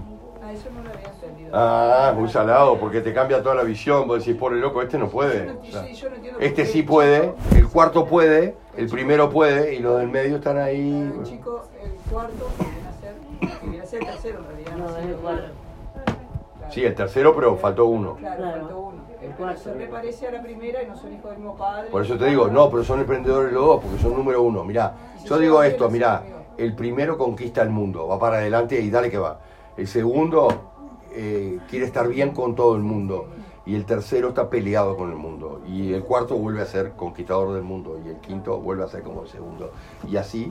Ah, 1.52 2.12
muy 2.14 2.28
salado, 2.28 2.78
porque 2.78 3.00
te 3.00 3.12
cambia 3.14 3.42
toda 3.42 3.54
la 3.54 3.62
visión. 3.62 4.06
Vos 4.06 4.24
decís, 4.24 4.38
pobre 4.38 4.56
loco, 4.58 4.82
este 4.82 4.98
no 4.98 5.08
puede. 5.08 5.50
Este 6.40 6.66
sí 6.66 6.82
puede, 6.82 7.34
el 7.56 7.68
cuarto 7.68 8.04
puede, 8.06 8.56
el 8.78 8.88
primero 8.88 9.28
puede 9.28 9.74
y 9.74 9.80
los 9.80 9.98
del 9.98 10.08
medio 10.08 10.36
están 10.36 10.56
ahí. 10.58 11.12
El 11.18 11.22
chico, 11.24 11.62
el 11.82 11.90
cuarto, 12.10 12.46
que 12.58 13.66
viene 13.66 13.80
a 13.82 13.86
ser, 13.86 13.88
ser 13.88 14.00
el 14.02 14.06
tercero 14.06 14.38
en 14.38 14.44
realidad. 14.46 14.76
No, 14.76 14.88
sí, 14.88 14.94
es 15.00 15.08
el 15.08 15.16
cuarto. 15.16 15.42
Claro. 15.92 16.70
Sí, 16.70 16.84
el 16.84 16.94
tercero, 16.94 17.34
pero 17.34 17.56
faltó 17.56 17.86
uno. 17.86 18.14
Claro, 18.16 18.36
Claro. 18.36 18.60
faltó 18.60 18.78
uno. 18.78 18.98
El 19.20 19.30
cuarto. 19.32 19.74
le 19.74 19.86
parece 19.88 20.28
a 20.28 20.30
la 20.32 20.42
primera 20.42 20.80
y 20.82 20.86
no 20.86 20.96
son 20.96 21.12
hijos 21.12 21.30
del 21.30 21.38
mismo 21.40 21.56
padre. 21.56 21.88
Por 21.90 22.04
eso 22.04 22.16
te 22.16 22.26
digo, 22.26 22.46
no, 22.48 22.70
pero 22.70 22.84
son 22.84 23.00
emprendedores 23.00 23.52
los 23.52 23.66
dos, 23.66 23.82
porque 23.82 23.98
son 24.00 24.14
número 24.14 24.42
uno. 24.42 24.62
Mirá, 24.62 24.94
yo 25.24 25.38
digo 25.38 25.60
esto, 25.64 25.90
mirá, 25.90 26.22
el 26.56 26.74
primero 26.76 27.18
conquista 27.18 27.62
el 27.62 27.70
mundo, 27.70 28.06
va 28.06 28.18
para 28.18 28.36
adelante 28.36 28.80
y 28.80 28.90
dale 28.90 29.10
que 29.10 29.18
va. 29.18 29.40
El 29.76 29.88
segundo 29.88 30.48
eh, 31.12 31.58
quiere 31.68 31.84
estar 31.86 32.06
bien 32.06 32.30
con 32.32 32.54
todo 32.54 32.76
el 32.76 32.82
mundo. 32.82 33.26
Y 33.68 33.74
el 33.74 33.84
tercero 33.84 34.30
está 34.30 34.48
peleado 34.48 34.96
con 34.96 35.10
el 35.10 35.16
mundo. 35.16 35.60
Y 35.68 35.92
el 35.92 36.02
cuarto 36.02 36.36
vuelve 36.36 36.62
a 36.62 36.64
ser 36.64 36.92
conquistador 36.92 37.52
del 37.52 37.62
mundo. 37.62 38.00
Y 38.02 38.08
el 38.08 38.16
quinto 38.16 38.58
vuelve 38.58 38.82
a 38.82 38.88
ser 38.88 39.02
como 39.02 39.24
el 39.24 39.28
segundo. 39.28 39.72
Y 40.08 40.16
así, 40.16 40.50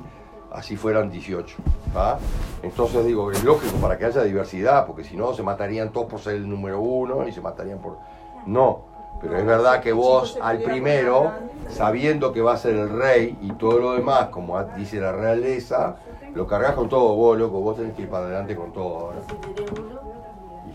así 0.52 0.78
fueran 0.78 1.10
18. 1.10 1.58
¿va? 1.98 2.20
Entonces 2.62 3.04
digo, 3.08 3.32
es 3.32 3.44
lógico 3.44 3.76
para 3.78 3.98
que 3.98 4.06
haya 4.06 4.22
diversidad, 4.22 4.86
porque 4.86 5.04
si 5.04 5.18
no 5.18 5.34
se 5.34 5.42
matarían 5.42 5.92
todos 5.92 6.06
por 6.06 6.20
ser 6.20 6.36
el 6.36 6.48
número 6.48 6.80
uno 6.80 7.28
y 7.28 7.32
se 7.32 7.42
matarían 7.42 7.80
por... 7.80 7.98
No, 8.46 8.82
pero 9.20 9.36
es 9.36 9.46
verdad 9.48 9.82
que 9.82 9.94
vos 9.94 10.38
al 10.40 10.60
primero, 10.60 11.32
sabiendo 11.70 12.32
que 12.32 12.42
va 12.42 12.54
a 12.54 12.58
ser 12.58 12.76
el 12.76 12.90
rey 12.90 13.36
y 13.42 13.52
todo 13.54 13.80
lo 13.80 13.94
demás, 13.94 14.28
como 14.28 14.64
dice 14.78 15.02
la 15.02 15.12
realeza, 15.12 15.96
lo 16.36 16.46
cargas 16.46 16.76
con 16.76 16.88
todo 16.88 17.16
vos, 17.16 17.36
loco, 17.36 17.62
vos 17.62 17.78
tenés 17.78 17.96
que 17.96 18.04
ir 18.04 18.10
para 18.10 18.26
adelante 18.26 18.56
con 18.56 18.72
todo 18.72 19.00
ahora. 19.00 19.20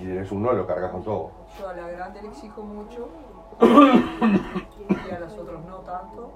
Si 0.02 0.08
tenés 0.08 0.32
uno, 0.32 0.52
lo 0.52 0.66
cargas 0.66 0.90
con 0.90 1.04
todo. 1.04 1.30
Yo 1.56 1.68
a 1.68 1.74
la 1.74 1.86
grande 1.86 2.22
le 2.22 2.28
exijo 2.28 2.60
mucho 2.64 3.08
y 3.60 5.10
a 5.14 5.20
los 5.20 5.32
otros 5.34 5.64
no 5.64 5.76
tanto. 5.76 6.32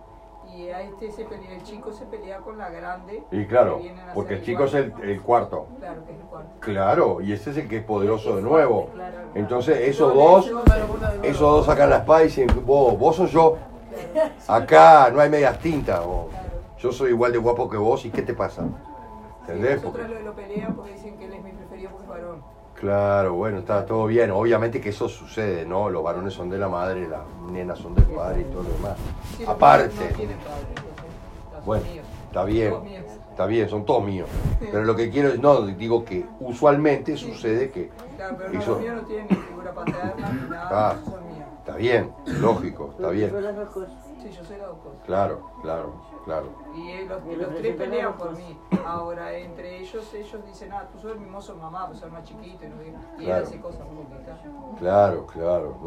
Y 0.55 0.69
a 0.69 0.83
este 0.83 1.11
se 1.11 1.25
pelea, 1.25 1.55
el 1.55 1.63
chico 1.65 1.91
se 1.91 2.07
pelea 2.07 2.39
con 2.39 2.59
la 2.59 2.71
grande. 2.71 3.25
Y 3.33 3.45
claro, 3.47 3.81
porque 4.15 4.35
el 4.35 4.45
chico 4.45 4.65
es 4.67 4.75
el, 4.75 4.95
el 5.03 5.21
cuarto. 5.21 5.67
Claro, 5.81 6.05
que 6.07 6.13
es 6.13 6.21
el 6.21 6.27
cuarto. 6.27 6.51
Claro, 6.61 7.21
y 7.21 7.33
ese 7.33 7.51
es 7.51 7.57
el 7.57 7.69
que 7.69 7.79
es 7.79 7.85
poderoso 7.85 8.37
de 8.37 8.43
nuevo. 8.43 8.91
Claro. 8.95 9.17
Entonces 9.35 9.81
esos 9.89 10.15
dos, 10.15 10.49
esos 11.25 11.41
dos 11.41 11.67
sacan 11.67 11.91
la 11.91 11.97
espada 11.97 12.23
y 12.23 12.27
dicen, 12.27 12.47
vos, 12.65 12.97
vos 12.97 13.17
sos 13.17 13.33
yo. 13.33 13.57
Acá 14.47 15.11
no 15.11 15.21
hay 15.21 15.29
medias 15.29 15.59
tintas. 15.59 16.07
vos. 16.07 16.27
Yo 16.79 16.93
soy 16.93 17.11
igual 17.11 17.33
de 17.33 17.39
guapo 17.39 17.69
que 17.69 17.79
vos 17.79 18.05
y 18.05 18.11
¿qué 18.11 18.23
te 18.23 18.33
pasa? 18.33 18.63
¿Entendés? 19.41 19.83
Nosotros 19.83 20.09
lo, 20.09 20.21
lo 20.21 20.35
pelean 20.37 20.77
porque 20.77 20.93
dicen 20.93 21.19
que 21.19 21.25
él 21.25 21.33
es 21.33 21.43
mi 21.43 21.51
preferido 21.51 21.91
porque 21.91 22.05
es 22.05 22.09
varón. 22.09 22.56
Claro, 22.81 23.35
bueno, 23.35 23.59
está 23.61 23.87
todo 23.87 24.07
bien. 24.07 24.31
Obviamente 24.31 24.81
que 24.81 24.91
eso 24.91 25.09
sucede, 25.09 25.65
¿no? 25.65 25.89
Los 25.89 26.03
varones 26.03 26.35
son 26.35 26.51
de 26.51 26.59
la 26.59 26.69
madre, 26.69 27.09
las 27.09 27.23
nenas 27.51 27.79
son 27.79 27.95
del 27.95 28.05
padre 28.05 28.43
y 28.43 28.45
todo 28.53 28.63
lo 28.65 28.69
demás. 28.71 28.97
Sí, 29.37 29.45
Aparte, 29.47 29.95
No 29.95 30.17
padre, 30.17 31.65
bueno, 31.65 31.85
míos. 31.91 32.07
está 32.29 32.45
bien, 32.45 32.75
está 33.31 33.47
bien, 33.47 33.69
son 33.71 33.85
todos 33.87 34.05
míos. 34.05 34.29
Pero 34.61 34.85
lo 34.85 34.95
que 34.95 35.09
quiero 35.11 35.29
es, 35.31 35.41
no, 35.41 35.63
digo 35.63 36.05
que 36.05 36.27
usualmente 36.41 37.17
sucede 37.17 37.71
que 37.71 37.91
Claro, 38.17 38.37
pero 38.39 38.59
eso, 38.61 38.71
los 38.73 38.81
míos 38.81 38.95
no 38.97 39.03
tienen 39.03 39.27
ni 39.31 39.37
figura 39.37 39.73
paterna 39.73 40.31
ni 40.43 40.51
nada, 40.51 40.91
Ah. 40.91 40.97
son 41.05 41.27
míos. 41.29 41.47
está 41.59 41.77
bien, 41.77 42.13
lógico, 42.27 42.91
está 42.97 43.09
bien. 43.11 43.31
Sí, 43.31 44.31
yo 44.37 44.45
soy 44.45 44.57
cosas. 44.59 45.03
Claro, 45.07 45.51
claro, 45.63 45.95
claro. 46.27 46.49
Y 46.75 47.05
los, 47.07 47.23
Y 47.25 47.37
los 47.37 47.49
los 47.51 47.57
tres 47.57 47.77
pelean 47.77 48.19
por 48.19 48.37
mí. 48.37 48.59
Ahora, 48.85 49.33
entre 49.33 49.79
ellos, 49.79 50.13
ellos 50.13 50.45
dicen, 50.47 50.71
ah, 50.73 50.87
tú 50.93 50.99
sos 50.99 51.13
el 51.13 51.21
mimoso 51.21 51.57
mamá, 51.57 51.87
pues 51.87 52.01
sos 52.01 52.13
más 52.13 52.23
chiquito. 52.25 52.65
Y, 52.67 52.69
no 52.69 53.23
y 53.23 53.25
él 53.31 53.33
hace 53.43 53.59
cosas 53.59 53.87
muy 53.87 54.05
bonitas. 54.05 54.39
Claro, 54.79 55.27
claro. 55.27 55.79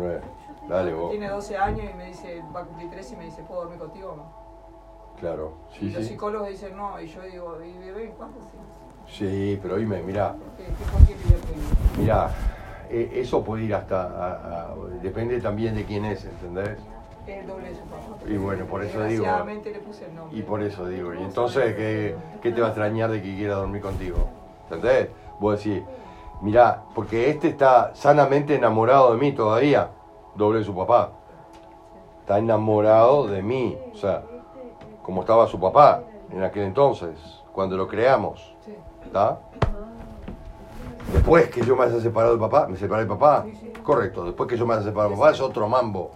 Dale 0.68 0.94
vos. 0.94 1.12
Tiene 1.12 1.30
12 1.30 1.58
años 1.58 1.86
y 1.92 1.94
me 1.96 2.06
dice, 2.08 2.42
va 2.56 2.62
a 2.62 2.66
cumplir 2.66 2.90
13 2.90 3.14
y 3.14 3.18
me 3.18 3.26
dice, 3.26 3.44
¿puedo 3.44 3.62
dormir 3.62 3.78
contigo 3.80 4.12
o 4.12 4.16
no? 4.16 4.40
Claro, 5.20 5.52
y 5.74 5.80
sí, 5.80 5.90
los 5.92 6.04
sí. 6.04 6.10
psicólogos 6.12 6.48
dicen 6.48 6.78
no, 6.78 7.00
y 7.02 7.08
yo 7.08 7.22
digo, 7.24 7.58
¿y 7.62 7.78
bebé 7.78 8.14
cuánto 8.18 8.40
sí? 8.40 8.58
Sí, 9.18 9.60
pero 9.62 9.76
oíme, 9.76 10.02
mira, 10.02 10.34
¿Qué, 10.56 10.64
qué, 10.64 10.72
¿Por 10.72 11.06
qué 11.06 11.14
pidió 11.16 11.36
que 11.42 12.00
mira, 12.00 12.30
eh, 12.90 13.12
eso 13.16 13.44
puede 13.44 13.64
ir 13.64 13.76
hasta, 13.76 14.04
a- 14.04 14.72
a- 14.72 14.76
depende 15.02 15.42
también 15.42 15.76
de 15.76 15.84
quién 15.84 16.06
es, 16.06 16.24
¿entendés? 16.24 16.78
El 17.32 17.48
doble 17.48 17.70
de 17.70 17.76
su 17.76 17.82
papá? 17.82 18.06
Y 18.28 18.38
bueno, 18.38 18.66
por 18.66 18.84
eso 18.84 18.98
digo, 19.04 19.24
Desgraciadamente 19.24 19.72
le 19.72 19.80
puse 19.80 20.06
el 20.06 20.16
nombre. 20.16 20.38
y 20.38 20.42
por 20.42 20.64
eso 20.64 20.88
digo, 20.88 21.14
y 21.14 21.18
entonces, 21.24 21.76
¿qué, 21.76 22.16
qué 22.42 22.52
te 22.52 22.62
va 22.62 22.68
a 22.68 22.70
extrañar 22.72 23.10
de 23.12 23.22
que 23.22 23.36
quiera 23.36 23.56
dormir 23.56 23.82
contigo? 23.82 24.18
¿Entendés? 24.70 25.10
Vos 25.40 25.64
decís, 25.64 25.84
mira, 26.42 26.84
porque 26.94 27.30
este 27.30 27.48
está 27.50 27.92
sanamente 27.96 28.56
enamorado 28.56 29.12
de 29.14 29.18
mí 29.20 29.32
todavía, 29.32 29.90
doble 30.36 30.60
de 30.60 30.66
su 30.66 30.76
papá. 30.76 31.12
Está 32.22 32.38
enamorado 32.38 33.28
de 33.28 33.42
mí, 33.42 33.78
o 33.94 33.96
sea, 33.98 34.24
como 35.02 35.22
estaba 35.22 35.48
su 35.48 35.60
papá 35.60 36.04
en 36.32 36.44
aquel 36.44 36.64
entonces, 36.64 37.18
cuando 37.54 37.76
lo 37.78 37.88
creamos. 37.88 38.54
¿Está? 39.04 39.40
Después 41.14 41.50
que 41.50 41.62
yo 41.62 41.76
me 41.76 41.86
haya 41.86 42.00
separado 42.00 42.34
del 42.34 42.40
papá, 42.40 42.68
me 42.68 42.78
separé 42.78 43.02
del 43.02 43.10
papá. 43.10 43.46
Correcto, 43.82 44.26
después 44.26 44.48
que 44.48 44.56
yo 44.58 44.68
me 44.68 44.76
haya 44.76 44.84
separado 44.84 45.10
del 45.10 45.18
papá 45.18 45.32
es 45.32 45.42
otro 45.42 45.68
mambo. 45.68 46.12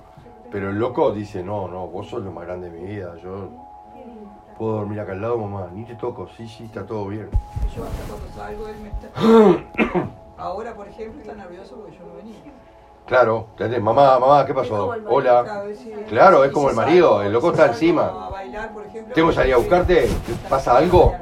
Pero 0.54 0.70
el 0.70 0.78
loco 0.78 1.12
dice, 1.12 1.44
no, 1.44 1.68
no, 1.68 1.88
vos 1.88 2.08
sos 2.08 2.22
lo 2.24 2.32
más 2.32 2.46
grande 2.46 2.70
de 2.70 2.80
mi 2.80 2.86
vida, 2.86 3.16
yo 3.24 3.50
puedo 4.56 4.74
dormir 4.74 5.00
acá 5.00 5.14
al 5.14 5.22
lado, 5.22 5.36
mamá, 5.40 5.68
ni 5.74 5.84
te 5.84 5.96
toco, 5.96 6.28
sí, 6.38 6.48
sí, 6.48 6.66
está 6.66 6.86
todo 6.86 7.08
bien. 7.08 7.28
Yo 7.76 7.84
hasta 7.84 8.04
cuando 8.08 8.28
salgo, 8.36 8.68
él 8.68 8.76
me 8.84 8.90
está... 8.90 10.10
Ahora, 10.38 10.76
por 10.76 10.88
ejemplo, 10.88 11.22
está 11.22 11.34
nervioso 11.34 11.76
porque 11.78 11.98
yo 11.98 12.06
no 12.06 12.14
venía. 12.18 12.36
Claro, 13.08 13.48
¿entendés? 13.54 13.82
Mamá, 13.82 14.20
mamá, 14.20 14.46
¿qué 14.46 14.54
pasó? 14.54 14.94
Hola. 15.08 15.64
Claro, 16.08 16.44
es 16.44 16.52
como 16.52 16.70
el 16.70 16.76
marido, 16.76 17.24
el 17.24 17.34
loco 17.34 17.50
está 17.50 17.66
encima. 17.66 18.30
¿Tengo 19.16 19.30
que 19.30 19.34
salir 19.36 19.56
a 19.56 19.58
buscarte? 19.58 20.08
¿Pasa 20.48 20.78
algo? 20.78 21.16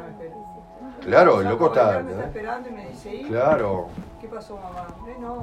Claro, 1.05 1.39
el 1.39 1.47
loco 1.47 1.67
está... 1.67 1.85
bailar, 1.85 2.03
me 2.03 2.11
está 2.11 2.25
esperando 2.25 2.69
y 2.69 2.71
me 2.73 2.87
dice, 2.89 3.15
"¿Y? 3.15 3.23
Claro. 3.23 3.87
¿Qué 4.19 4.27
pasó, 4.27 4.57
mamá? 4.57 4.87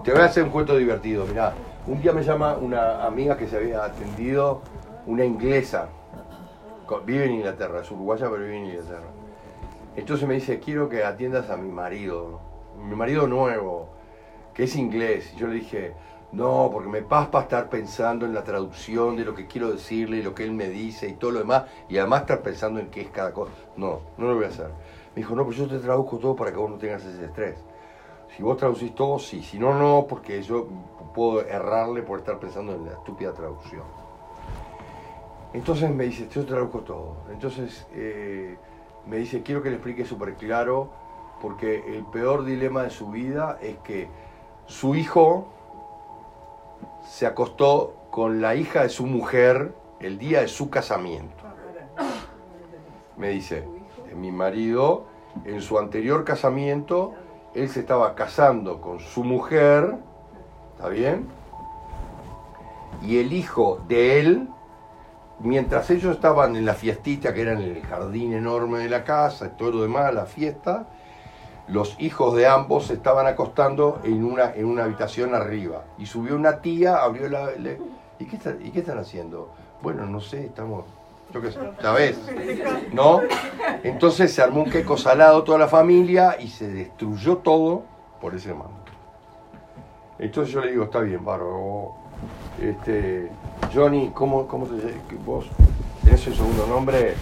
Te 0.05 0.12
voy 0.12 0.20
a 0.20 0.26
hacer 0.26 0.44
un 0.44 0.50
cuento 0.50 0.76
divertido, 0.76 1.25
mirá. 1.25 1.55
Un 1.89 2.02
día 2.02 2.12
me 2.12 2.23
llama 2.23 2.55
una 2.58 3.07
amiga 3.07 3.39
que 3.39 3.47
se 3.47 3.57
había 3.57 3.83
atendido, 3.83 4.60
una 5.07 5.25
inglesa. 5.25 5.89
Vive 7.07 7.25
en 7.25 7.33
Inglaterra, 7.33 7.81
es 7.81 7.91
uruguaya, 7.91 8.28
pero 8.31 8.42
vive 8.42 8.58
en 8.58 8.67
Inglaterra. 8.67 9.07
Entonces 9.97 10.28
me 10.28 10.34
dice, 10.34 10.60
quiero 10.60 10.91
que 10.91 11.02
atiendas 11.02 11.49
a 11.49 11.57
mi 11.57 11.70
marido, 11.73 12.41
mi 12.78 12.94
marido 12.94 13.26
nuevo, 13.26 13.89
que 14.52 14.65
es 14.65 14.76
inglés. 14.76 15.33
Y 15.34 15.39
yo 15.39 15.47
le 15.47 15.55
dije, 15.55 15.94
no, 16.33 16.68
porque 16.70 16.91
me 16.91 17.00
paspa 17.00 17.41
estar 17.41 17.70
pensando 17.70 18.26
en 18.26 18.34
la 18.34 18.44
traducción 18.44 19.17
de 19.17 19.25
lo 19.25 19.34
que 19.34 19.47
quiero 19.47 19.73
decirle 19.73 20.18
y 20.18 20.23
lo 20.23 20.34
que 20.34 20.44
él 20.44 20.52
me 20.52 20.68
dice 20.68 21.08
y 21.08 21.15
todo 21.15 21.31
lo 21.31 21.39
demás, 21.39 21.65
y 21.89 21.97
además 21.97 22.20
estar 22.20 22.42
pensando 22.42 22.81
en 22.81 22.91
qué 22.91 23.00
es 23.00 23.08
cada 23.08 23.33
cosa. 23.33 23.52
No, 23.78 24.00
no 24.18 24.26
lo 24.26 24.34
voy 24.34 24.44
a 24.44 24.49
hacer. 24.49 24.68
Me 25.17 25.23
dijo, 25.23 25.34
no, 25.34 25.42
pues 25.42 25.57
yo 25.57 25.67
te 25.67 25.78
traduzco 25.78 26.18
todo 26.18 26.36
para 26.36 26.50
que 26.50 26.58
vos 26.58 26.68
no 26.68 26.76
tengas 26.76 27.02
ese 27.07 27.25
estrés. 27.25 27.57
Si 28.36 28.42
vos 28.42 28.58
traducís 28.58 28.94
todo, 28.94 29.18
sí. 29.18 29.42
Si 29.42 29.58
no, 29.58 29.73
no, 29.75 30.07
porque 30.07 30.42
yo 30.42 30.68
puedo 31.18 31.40
errarle 31.40 32.02
por 32.02 32.20
estar 32.20 32.38
pensando 32.38 32.76
en 32.76 32.84
la 32.84 32.92
estúpida 32.92 33.32
traducción. 33.32 33.82
Entonces 35.52 35.90
me 35.90 36.05
dice, 36.05 36.28
yo 36.28 36.47
traduzco 36.47 36.82
todo. 36.82 37.16
Entonces 37.32 37.88
eh, 37.92 38.56
me 39.05 39.16
dice, 39.16 39.42
quiero 39.42 39.60
que 39.60 39.70
le 39.70 39.76
explique 39.76 40.05
súper 40.05 40.34
claro, 40.34 40.90
porque 41.42 41.82
el 41.88 42.05
peor 42.05 42.44
dilema 42.44 42.84
de 42.84 42.90
su 42.90 43.10
vida 43.10 43.58
es 43.60 43.78
que 43.78 44.08
su 44.66 44.94
hijo 44.94 45.48
se 47.02 47.26
acostó 47.26 47.94
con 48.12 48.40
la 48.40 48.55
hija 48.55 48.84
de 48.84 48.88
su 48.88 49.05
mujer 49.05 49.74
el 49.98 50.20
día 50.20 50.42
de 50.42 50.48
su 50.48 50.70
casamiento. 50.70 51.42
Me 53.16 53.30
dice, 53.30 53.64
mi 54.14 54.30
marido, 54.30 55.06
en 55.44 55.62
su 55.62 55.80
anterior 55.80 56.24
casamiento, 56.24 57.14
él 57.55 57.68
se 57.68 57.80
estaba 57.80 58.14
casando 58.14 58.80
con 58.80 59.00
su 59.00 59.24
mujer, 59.24 59.97
¿está 60.78 60.89
bien? 60.90 61.26
Y 63.02 63.18
el 63.18 63.32
hijo 63.32 63.81
de 63.89 64.20
él, 64.20 64.48
mientras 65.40 65.90
ellos 65.90 66.15
estaban 66.15 66.55
en 66.57 66.65
la 66.65 66.74
fiestita, 66.74 67.34
que 67.34 67.42
era 67.42 67.52
en 67.52 67.62
el 67.62 67.82
jardín 67.82 68.32
enorme 68.32 68.78
de 68.78 68.89
la 68.89 69.02
casa 69.05 69.47
y 69.47 69.57
todo 69.58 69.73
lo 69.73 69.82
demás, 69.82 70.15
la 70.15 70.26
fiesta, 70.26 70.86
los 71.66 71.97
hijos 72.00 72.34
de 72.36 72.47
ambos 72.47 72.86
se 72.86 72.94
estaban 72.94 73.26
acostando 73.26 74.00
en 74.05 74.24
una, 74.24 74.52
en 74.55 74.66
una 74.66 74.84
habitación 74.84 75.34
arriba. 75.34 75.84
Y 75.98 76.07
subió 76.07 76.34
una 76.36 76.60
tía, 76.60 76.97
abrió 76.97 77.28
la... 77.28 77.50
le- 77.52 77.81
¿y, 78.18 78.24
qué 78.24 78.36
está- 78.36 78.55
¿Y 78.60 78.70
qué 78.70 78.81
están 78.81 78.98
haciendo? 78.98 79.50
Bueno, 79.82 80.07
no 80.07 80.20
sé, 80.20 80.47
estamos... 80.47 80.84
Yo 81.32 81.42
qué 81.42 81.50
sé, 81.52 81.58
¿sabes? 81.82 82.18
¿No? 82.92 83.20
Entonces 83.82 84.32
se 84.32 84.40
armó 84.40 84.62
un 84.62 84.70
queco 84.70 84.97
salado 84.97 85.44
toda 85.44 85.58
la 85.58 85.68
familia 85.68 86.36
y 86.40 86.48
se 86.48 86.68
destruyó 86.68 87.36
todo 87.39 87.82
por 88.18 88.34
ese 88.34 88.55
mando. 88.55 88.77
Entonces 90.18 90.52
yo 90.52 90.60
le 90.60 90.72
digo, 90.72 90.84
está 90.84 91.00
bien, 91.00 91.24
bárbaro. 91.24 91.94
Este, 92.60 93.30
Johnny, 93.72 94.10
¿cómo, 94.10 94.47
cómo 94.48 94.66
te 94.66 94.74
llamas? 94.76 95.24
¿Vos 95.24 95.47
tenés 96.02 96.26
el 96.26 96.34
segundo 96.34 96.66
nombre? 96.66 97.14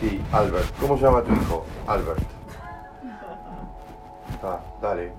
Sí, 0.00 0.20
Albert. 0.32 0.66
¿Cómo 0.80 0.96
se 0.96 1.04
llama 1.04 1.22
tu 1.22 1.32
hijo? 1.32 1.64
Albert. 1.86 2.22
Ah, 4.42 4.58
dale. 4.80 5.12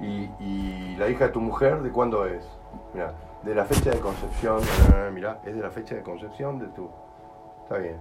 ¿Y, 0.00 0.30
y 0.38 0.94
la 0.96 1.08
hija 1.08 1.26
de 1.26 1.32
tu 1.32 1.40
mujer 1.40 1.82
de 1.82 1.90
cuándo 1.90 2.24
es? 2.26 2.46
Mira, 2.94 3.12
de 3.42 3.52
la 3.52 3.64
fecha 3.64 3.90
de 3.90 3.98
concepción. 3.98 4.60
ah, 4.94 5.10
mira, 5.12 5.40
es 5.44 5.56
de 5.56 5.60
la 5.60 5.70
fecha 5.70 5.96
de 5.96 6.02
concepción 6.02 6.60
de 6.60 6.66
tu. 6.68 6.88
Está 7.64 7.78
bien. 7.78 7.96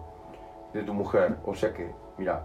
De 0.74 0.84
tu 0.84 0.94
mujer. 0.94 1.38
O 1.46 1.56
sea 1.56 1.74
que, 1.74 1.96
mira, 2.20 2.44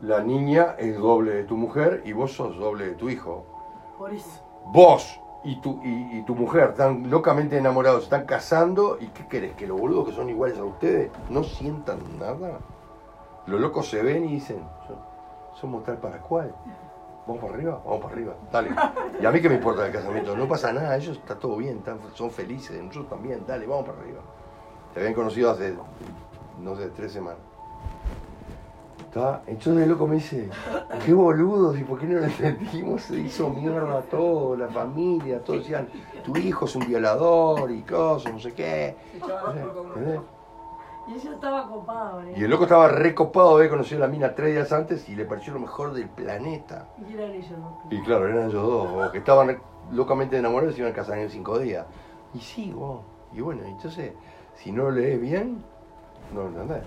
la 0.00 0.22
niña 0.22 0.74
es 0.78 0.96
doble 0.96 1.34
de 1.34 1.44
tu 1.44 1.56
mujer 1.58 2.00
y 2.06 2.12
vos 2.12 2.32
sos 2.32 2.56
doble 2.56 2.86
de 2.86 2.94
tu 2.94 3.10
hijo. 3.10 3.44
Por 3.98 4.14
eso. 4.14 4.40
Vos 4.72 5.20
y 5.42 5.56
tu, 5.60 5.80
y, 5.82 6.18
y 6.18 6.22
tu 6.22 6.34
mujer 6.34 6.70
están 6.70 7.08
locamente 7.10 7.56
enamorados, 7.56 8.04
están 8.04 8.26
casando 8.26 8.98
y 9.00 9.06
¿qué 9.08 9.26
querés? 9.26 9.54
¿Que 9.54 9.66
los 9.66 9.78
boludos 9.78 10.08
que 10.08 10.14
son 10.14 10.28
iguales 10.28 10.58
a 10.58 10.64
ustedes 10.64 11.10
no 11.28 11.42
sientan 11.44 12.18
nada? 12.18 12.58
Los 13.46 13.60
locos 13.60 13.88
se 13.88 14.02
ven 14.02 14.24
y 14.28 14.34
dicen, 14.34 14.62
"So- 14.86 15.58
somos 15.60 15.82
tal 15.84 15.96
para 15.98 16.18
cual. 16.18 16.54
Vamos 17.26 17.42
para 17.42 17.54
arriba, 17.54 17.80
vamos 17.84 18.00
para 18.02 18.14
arriba, 18.14 18.34
dale. 18.52 18.70
Y 19.20 19.24
a 19.26 19.30
mí 19.30 19.40
que 19.40 19.48
me 19.48 19.54
importa 19.56 19.86
el 19.86 19.92
casamiento, 19.92 20.36
no 20.36 20.48
pasa 20.48 20.72
nada, 20.72 20.96
ellos 20.96 21.16
está 21.18 21.36
todo 21.38 21.56
bien, 21.56 21.78
están- 21.78 21.98
son 22.14 22.30
felices, 22.30 22.76
nosotros 22.82 23.08
también, 23.08 23.44
dale, 23.46 23.66
vamos 23.66 23.86
para 23.86 23.98
arriba. 24.00 24.20
Te 24.92 25.00
habían 25.00 25.14
conocido 25.14 25.50
hace, 25.50 25.74
no 26.60 26.76
sé, 26.76 26.88
tres 26.90 27.12
semanas. 27.12 27.38
¿Está? 29.10 29.42
Entonces 29.48 29.82
el 29.82 29.88
loco 29.88 30.06
me 30.06 30.14
dice, 30.14 30.48
qué 31.04 31.12
boludos, 31.12 31.76
¿y 31.76 31.82
por 31.82 31.98
qué 31.98 32.06
no 32.06 32.20
lo 32.20 32.26
entendimos? 32.26 33.02
Se 33.02 33.16
hizo 33.16 33.50
mierda 33.50 34.02
todo, 34.02 34.56
la 34.56 34.68
familia, 34.68 35.40
todos 35.42 35.60
decían, 35.60 35.88
tu 36.24 36.36
hijo 36.36 36.66
es 36.66 36.76
un 36.76 36.86
violador 36.86 37.72
y 37.72 37.82
cosas, 37.82 38.32
no 38.32 38.38
sé 38.38 38.52
qué. 38.54 38.94
¿Entendés? 39.16 40.20
Y 41.08 41.14
ella 41.14 41.30
estaba 41.32 41.68
copada, 41.68 42.24
¿eh? 42.24 42.34
Y 42.36 42.44
el 42.44 42.50
loco 42.50 42.64
estaba 42.64 42.86
recopado, 42.86 43.56
había 43.56 43.68
conocido 43.68 44.04
a 44.04 44.06
la 44.06 44.12
mina 44.12 44.32
tres 44.32 44.52
días 44.52 44.70
antes 44.70 45.08
y 45.08 45.16
le 45.16 45.24
pareció 45.24 45.54
lo 45.54 45.58
mejor 45.58 45.92
del 45.92 46.08
planeta. 46.08 46.86
Y 47.08 47.14
eran 47.14 47.32
ellos, 47.32 47.58
¿no? 47.58 47.80
Y 47.90 48.00
claro, 48.02 48.28
eran 48.28 48.48
ellos 48.48 48.62
dos, 48.62 49.08
o 49.08 49.10
que 49.10 49.18
estaban 49.18 49.60
locamente 49.90 50.38
enamorados 50.38 50.76
se 50.76 50.82
iban 50.82 50.92
a 50.92 50.94
casar 50.94 51.18
en 51.18 51.28
cinco 51.30 51.58
días. 51.58 51.84
Y 52.32 52.38
sí, 52.38 52.70
vos. 52.72 53.00
Y 53.32 53.40
bueno, 53.40 53.62
entonces, 53.64 54.12
si 54.54 54.70
no 54.70 54.88
lees 54.88 55.20
bien, 55.20 55.64
no 56.32 56.42
lo 56.42 56.48
entendés. 56.50 56.84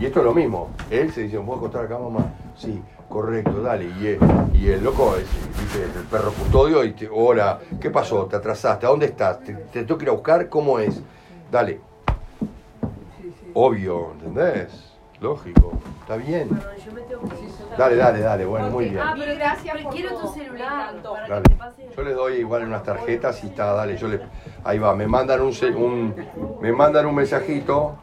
Y 0.00 0.06
esto 0.06 0.20
es 0.20 0.24
lo 0.24 0.34
mismo. 0.34 0.70
Él 0.90 1.12
se 1.12 1.22
dice, 1.22 1.38
¿puedo 1.40 1.58
acostar 1.58 1.84
acá, 1.86 1.98
mamá? 1.98 2.32
Sí, 2.56 2.82
correcto, 3.08 3.62
dale. 3.62 3.86
Y, 4.00 4.06
el- 4.08 4.18
y 4.52 4.68
el 4.70 4.84
loco 4.84 5.16
es 5.16 5.26
dice, 5.58 5.84
el 5.84 6.04
perro 6.04 6.32
custodio 6.32 6.84
y 6.84 6.92
te, 6.92 7.08
hola, 7.10 7.58
¿qué 7.80 7.90
pasó? 7.90 8.26
¿Te 8.26 8.36
atrasaste? 8.36 8.86
¿A 8.86 8.90
dónde 8.90 9.06
estás? 9.06 9.40
¿Te, 9.40 9.54
te 9.54 9.82
tengo 9.84 9.96
que 9.98 10.04
ir 10.04 10.10
a 10.10 10.12
buscar? 10.12 10.48
¿Cómo 10.48 10.78
es? 10.78 11.00
Dale. 11.50 11.80
Obvio, 13.54 14.12
¿entendés? 14.12 14.84
Lógico, 15.20 15.72
está 16.02 16.16
bien. 16.16 16.48
Dale, 17.76 17.96
dale, 17.96 18.20
dale, 18.20 18.44
bueno, 18.46 18.70
muy 18.70 18.84
bien. 18.90 19.00
Ah, 19.02 19.14
pero 19.18 19.34
Gracias 19.34 19.76
quiero 19.90 20.16
tu 20.16 20.28
celular 20.28 20.94
Dale. 21.28 21.42
Yo 21.96 22.02
les 22.02 22.14
doy 22.14 22.34
igual 22.34 22.64
unas 22.64 22.84
tarjetas 22.84 23.42
y 23.42 23.48
está, 23.48 23.72
dale, 23.72 23.96
yo 23.96 24.06
le 24.06 24.20
ahí 24.62 24.78
va, 24.78 24.94
me 24.94 25.08
mandan 25.08 25.40
un, 25.40 25.52
un 25.76 26.14
me 26.60 26.70
mandan 26.72 27.06
un 27.06 27.16
mensajito, 27.16 27.96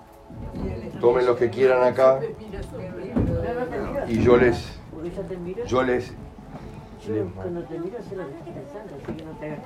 tomen 1.00 1.26
lo 1.26 1.36
que 1.36 1.50
quieran 1.50 1.84
acá 1.84 2.20
y 4.08 4.22
yo 4.22 4.38
les 4.38 4.80
yo 5.68 5.84
les 5.84 6.14
cuando 7.36 7.62
te 7.64 7.78
miro 7.80 7.98
sé 8.02 8.16
lo 8.16 8.24
que 8.28 8.34
estás 8.34 8.54
pensando, 8.56 8.96
así 8.96 9.14
que 9.14 9.24
no 9.26 9.32
te 9.34 9.46
hagas 9.52 9.60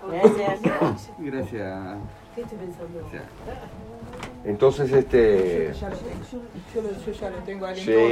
problema. 0.00 0.32
Gracias. 0.38 1.10
Gracias. 1.18 1.98
¿Qué 2.34 2.40
estoy 2.40 2.58
pensando? 2.58 3.00
entonces 4.44 4.92
este 4.92 5.72
Ya 5.74 5.90
lo 5.90 5.96
tengo, 5.96 6.24
yo, 6.32 6.82
yo 6.82 7.04
yo 7.04 7.12
ya 7.12 7.30
lo 7.30 7.36
tengo 7.38 7.66
ahí 7.66 7.80
sí, 7.80 7.92
en 7.92 7.92
todos 7.92 8.10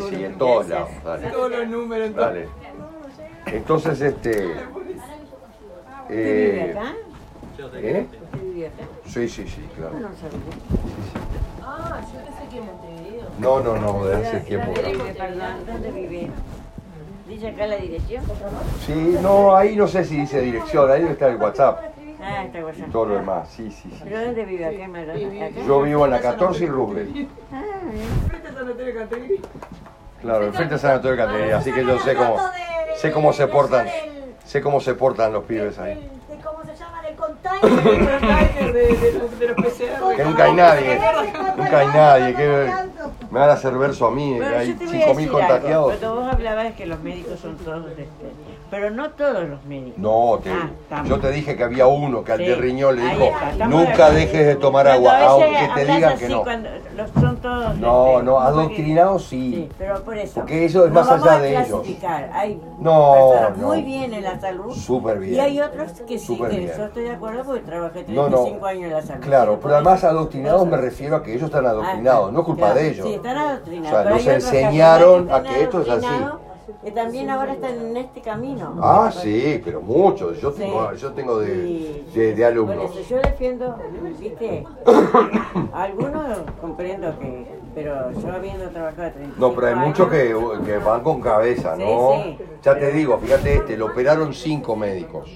lados, 0.00 0.08
sí, 0.10 0.24
en 0.24 0.38
todos 0.38 0.68
lados, 0.68 0.90
los- 0.94 1.04
dale. 1.04 1.30
Todos 1.30 1.50
los 1.52 1.68
números, 1.68 2.14
en. 2.14 2.48
Entonces 3.46 4.00
este 4.00 4.30
¿Usted 4.46 6.08
vive 6.08 6.60
eh, 6.64 6.70
acá? 6.72 6.94
¿Eh? 7.74 8.06
Sí, 9.06 9.28
sí, 9.28 9.46
sí, 9.46 9.68
claro. 9.76 9.94
No 9.94 10.08
lo 10.08 10.16
sabía. 10.16 10.38
Ah, 11.62 12.00
yo 12.12 12.20
pensé 12.24 12.48
que 12.50 12.58
en 12.58 12.66
Montevideo. 12.66 13.28
No, 13.38 13.60
no, 13.60 13.76
no, 13.78 14.04
de 14.04 14.16
hace 14.16 14.40
tiempo. 14.40 14.72
¿dónde 15.66 15.90
vive? 15.90 16.30
¿Dice 17.28 17.48
acá 17.48 17.66
la 17.66 17.76
dirección? 17.76 18.22
Sí, 18.84 19.18
no, 19.22 19.56
ahí 19.56 19.76
no 19.76 19.88
sé 19.88 20.04
si 20.04 20.20
dice 20.20 20.40
dirección, 20.40 20.90
ahí 20.90 21.00
debe 21.00 21.12
estar 21.12 21.30
el 21.30 21.36
WhatsApp 21.36 21.80
Ah, 22.20 22.44
está 22.44 22.64
WhatsApp. 22.64 22.88
y 22.88 22.90
todo 22.90 23.06
lo 23.06 23.14
demás. 23.16 23.48
Sí, 23.50 23.70
sí, 23.70 23.90
sí. 23.90 24.00
¿Pero 24.02 24.24
dónde 24.24 24.44
vive 24.44 24.64
acá 24.64 24.84
en. 24.84 25.66
Yo 25.66 25.82
vivo 25.82 26.04
en 26.06 26.10
la 26.10 26.20
14 26.20 26.64
y 26.64 26.66
Rubén. 26.68 27.28
Ah. 27.52 27.62
Frente 28.28 28.48
a 28.48 28.52
Sanatorio 28.52 28.94
Caterina. 28.94 29.42
Claro, 30.22 30.46
enfrente 30.46 30.74
a 30.74 30.78
San 30.78 30.92
Antonio 30.92 31.16
de 31.18 31.22
Caterina, 31.26 31.58
así 31.58 31.70
que 31.70 31.84
yo 31.84 31.98
sé 31.98 32.14
cómo, 32.14 32.38
sé 32.96 33.12
cómo 33.12 33.32
se 33.34 33.46
portan, 33.46 33.86
sé 34.42 34.62
cómo 34.62 34.80
se 34.80 34.94
portan 34.94 35.34
los 35.34 35.44
pibes 35.44 35.78
ahí. 35.78 35.96
de 35.96 36.36
¿Cómo 36.42 36.64
se 36.64 36.74
llama? 36.74 37.02
Del 37.02 37.13
container. 37.26 38.20
de, 38.72 38.72
de, 38.72 38.94
de, 38.96 39.12
de 39.38 39.46
los 39.48 39.54
PCR. 39.56 40.16
Que 40.16 40.24
nunca 40.24 40.44
hay 40.44 40.52
nadie, 40.54 41.00
nunca 41.56 41.78
hay 41.78 41.86
nadie, 41.88 42.34
que 42.34 42.72
me 43.30 43.40
van 43.40 43.50
a 43.50 43.52
hacer 43.54 43.74
verso 43.74 44.06
a 44.06 44.10
mí, 44.10 44.34
que 44.34 44.40
Bueno, 44.40 44.56
hay 44.58 44.72
voy 44.72 44.86
a 44.86 44.88
5.000 45.06 45.14
decir 45.16 45.30
contagiados. 45.30 45.92
algo. 45.92 46.00
Cuando 46.00 46.14
vos 46.14 46.32
hablabas 46.32 46.72
que 46.74 46.86
los 46.86 47.00
médicos 47.00 47.40
son 47.40 47.56
todos, 47.58 47.86
este, 47.90 48.04
pero 48.74 48.90
no 48.90 49.08
todos 49.10 49.48
los 49.48 49.64
médicos. 49.66 49.98
No, 49.98 50.40
te- 50.42 50.50
Ah, 50.50 51.04
yo 51.06 51.20
te 51.20 51.30
dije 51.30 51.56
que 51.56 51.62
había 51.62 51.86
uno 51.86 52.24
que 52.24 52.32
al 52.32 52.38
Sí, 52.38 52.44
de 52.46 52.56
riñón 52.56 52.96
le 52.96 53.02
dijo, 53.02 53.22
está, 53.52 53.66
nunca 53.68 54.10
de 54.10 54.16
dejes 54.16 54.46
de 54.48 54.56
tomar 54.56 54.88
agua, 54.88 55.16
aunque 55.28 55.68
te 55.76 55.84
digan 55.84 56.18
que 56.18 56.28
no. 56.28 56.42
Los, 56.96 57.10
son 57.20 57.36
todos. 57.36 57.76
No, 57.76 58.08
este, 58.14 58.22
no, 58.24 58.40
adoctrinados 58.40 59.26
sí. 59.26 59.52
Sí, 59.54 59.68
pero 59.78 60.02
por 60.02 60.18
eso. 60.18 60.40
Porque 60.40 60.64
eso 60.64 60.86
es 60.86 60.92
no 60.92 61.04
más 61.04 61.08
allá 61.08 61.38
de 61.38 61.56
ellos. 61.56 61.82
Hay 62.32 62.60
No, 62.80 63.12
personas 63.30 63.58
no. 63.58 63.66
muy 63.68 63.82
bien 63.82 64.12
en 64.12 64.24
la 64.24 64.40
salud. 64.40 64.74
Súper 64.74 65.20
bien. 65.20 65.34
Y 65.34 65.38
hay 65.38 65.60
otros 65.60 65.92
que 65.92 66.18
sí, 66.18 66.26
Súper 66.26 66.50
que 66.50 66.58
bien. 66.58 66.72
yo 66.76 66.84
estoy 66.86 67.04
de 67.04 67.10
acuerdo 67.12 67.44
porque 67.44 67.60
trabajé 67.60 68.04
No, 68.08 68.24
35 68.26 68.58
no. 68.60 68.66
años 68.66 68.82
en 68.86 68.90
la 68.92 69.02
salud. 69.02 69.24
Claro, 69.24 69.58
pero 69.62 69.74
además 69.76 70.02
adoctrinados 70.02 70.66
me 70.66 70.76
refiero 70.78 71.14
a 71.14 71.22
que 71.22 71.30
ellos 71.32 71.44
están 71.44 71.64
adoctrinados, 71.64 72.32
no 72.32 72.40
es 72.40 72.44
culpa 72.44 72.60
Claro, 72.72 72.80
de 72.80 72.88
ellos. 72.88 73.06
Sí, 73.06 73.14
están 73.14 73.36
adoctrinados. 73.38 74.00
O 74.00 74.02
sea, 74.02 74.10
nos 74.10 74.26
enseñaron 74.26 75.30
a 75.32 75.42
que 75.44 75.62
esto 75.62 75.80
es 75.82 75.88
así. 75.90 76.06
Que 76.82 76.90
también 76.90 77.28
ahora 77.30 77.52
están 77.54 77.74
en 77.78 77.96
este 77.96 78.20
camino. 78.20 78.76
Ah, 78.82 79.10
sí, 79.12 79.60
pero 79.64 79.80
muchos. 79.82 80.40
Yo 80.40 80.52
tengo, 80.52 80.90
Sí. 80.92 80.96
yo 81.00 81.12
tengo 81.12 81.38
de, 81.38 82.04
de, 82.14 82.34
de 82.34 82.36
Por 82.36 82.44
alumnos. 82.44 82.96
eso 82.96 83.08
yo 83.16 83.16
defiendo, 83.22 83.76
viste, 84.18 84.64
algunos 85.72 86.38
comprendo 86.60 87.18
que, 87.18 87.46
pero 87.74 88.10
yo 88.12 88.32
habiendo 88.32 88.68
trabajado 88.70 89.10
35 89.12 89.34
No, 89.40 89.54
pero 89.54 89.66
hay 89.66 89.72
años, 89.74 89.86
muchos 89.88 90.08
que, 90.08 90.36
que 90.64 90.78
van 90.78 91.02
con 91.02 91.20
cabeza, 91.20 91.76
Sí, 91.76 91.82
¿no? 91.84 92.22
sí. 92.22 92.38
Ya 92.62 92.78
te 92.78 92.92
digo, 92.92 93.18
fíjate 93.18 93.56
este, 93.56 93.76
lo 93.76 93.86
operaron 93.86 94.32
cinco 94.34 94.76
médicos. 94.76 95.30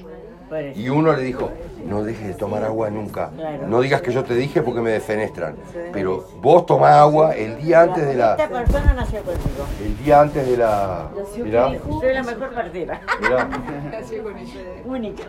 Y 0.74 0.88
uno 0.88 1.12
le 1.14 1.22
dijo, 1.22 1.50
no 1.84 2.02
dejes 2.02 2.28
de 2.28 2.34
tomar 2.34 2.64
agua 2.64 2.90
nunca. 2.90 3.30
Claro. 3.36 3.66
No 3.66 3.80
digas 3.80 4.00
que 4.02 4.12
yo 4.12 4.24
te 4.24 4.34
dije 4.34 4.62
porque 4.62 4.80
me 4.80 4.90
defenestran. 4.90 5.56
Pero 5.92 6.26
vos 6.40 6.64
tomás 6.66 6.92
agua 6.94 7.34
el 7.34 7.58
día 7.62 7.82
antes 7.82 8.04
de 8.04 8.12
Esta 8.12 8.36
la... 8.36 8.48
persona 8.48 8.94
nació 8.94 9.20
conmigo. 9.22 9.66
El 9.82 9.98
día 10.04 10.20
antes 10.20 10.46
de 10.48 10.56
la... 10.56 11.10
Mirá, 11.42 11.70
Soy 12.00 12.14
la 12.14 12.22
mejor 12.22 12.50
partera. 12.54 13.00
mirá. 13.20 13.48
Nació 13.92 14.22
con 14.22 14.38
ella. 14.38 14.60
Única. 14.84 15.24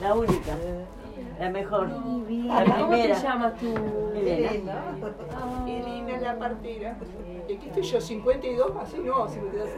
La 0.00 0.14
única. 0.14 0.52
La 1.40 1.48
mejor. 1.48 1.88
La 1.88 2.64
¿Cómo 2.78 2.90
te 2.94 3.14
llamas 3.14 3.54
tú? 3.56 3.74
Elena. 4.14 4.74
Elena 5.66 6.20
la 6.20 6.38
partera. 6.38 6.96
Y 7.48 7.54
aquí 7.54 7.66
estoy 7.68 7.82
yo, 7.82 8.00
52, 8.00 8.72
así 8.80 8.98
no, 9.04 9.26
52. 9.28 9.68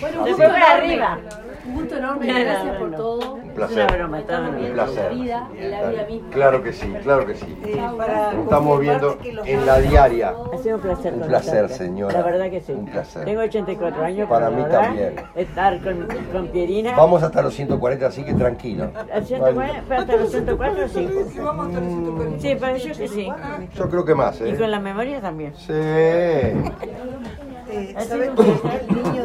Bueno, 0.00 0.20
un 0.22 0.28
gusto 0.28 0.42
para 0.44 0.56
enorme. 0.56 0.84
arriba. 0.84 1.18
Un 1.66 1.74
gusto 1.74 1.96
enorme, 1.96 2.26
No, 2.26 2.32
no, 2.32 2.40
gracias 2.44 2.72
no, 2.72 2.78
por 2.78 2.88
no. 2.90 2.96
todo. 2.96 3.34
Un 3.34 3.40
Es 3.48 3.52
placer. 3.54 3.76
una 3.84 3.96
broma, 3.96 4.18
estamos 4.20 4.50
Un 4.50 4.56
viendo 4.56 4.74
placer. 4.74 5.02
La 5.04 5.08
vida, 5.10 5.48
la 5.60 5.88
vida 5.90 6.06
misma. 6.06 6.30
Claro 6.30 6.62
que 6.62 6.72
sí, 6.72 6.94
claro 7.02 7.26
que 7.26 7.34
sí. 7.34 7.58
Eh, 7.64 7.86
para 7.96 8.32
estamos 8.32 8.80
viendo 8.80 9.18
en 9.44 9.66
la 9.66 9.78
diaria. 9.80 10.34
Ha 10.52 10.58
sido 10.58 10.76
un 10.76 10.82
placer 10.82 11.12
Un 11.14 11.20
placer, 11.22 11.68
señora. 11.68 12.18
La 12.20 12.22
verdad 12.24 12.50
que 12.50 12.60
sí. 12.60 12.72
Un 12.72 12.86
placer. 12.86 13.24
Tengo 13.24 13.40
84 13.42 14.04
años. 14.04 14.28
Para 14.28 14.48
mí 14.50 14.62
verdad, 14.62 14.80
también. 14.82 15.14
Estar 15.34 15.80
con, 15.82 16.06
con 16.32 16.48
Pierina. 16.48 16.94
Vamos 16.96 17.22
hasta 17.22 17.42
los 17.42 17.52
140, 17.54 18.06
así 18.06 18.22
que 18.24 18.32
tranquilo. 18.34 18.90
Al 19.12 19.26
104, 19.26 19.74
pero 19.88 20.00
hasta 20.00 20.16
los 20.16 20.34
104 20.44 20.88
sí. 20.88 21.08
Si 21.32 21.38
vamos 21.38 21.66
hasta 21.66 21.80
los 21.80 21.88
140. 21.92 22.40
Sí, 22.40 22.54
parece 22.60 22.92
que 22.92 23.08
sí. 23.08 23.28
Yo 23.76 23.88
creo 23.88 24.04
que 24.04 24.14
más, 24.14 24.36
Y 24.40 24.52
con 24.54 24.64
¿eh? 24.64 24.68
la 24.68 24.80
memoria 24.80 25.20
también. 25.20 25.54
Sí. 25.56 25.72
Eh, 27.68 27.94
Ha 27.96 28.00
¿Sabes 28.02 28.30
sido 28.30 29.15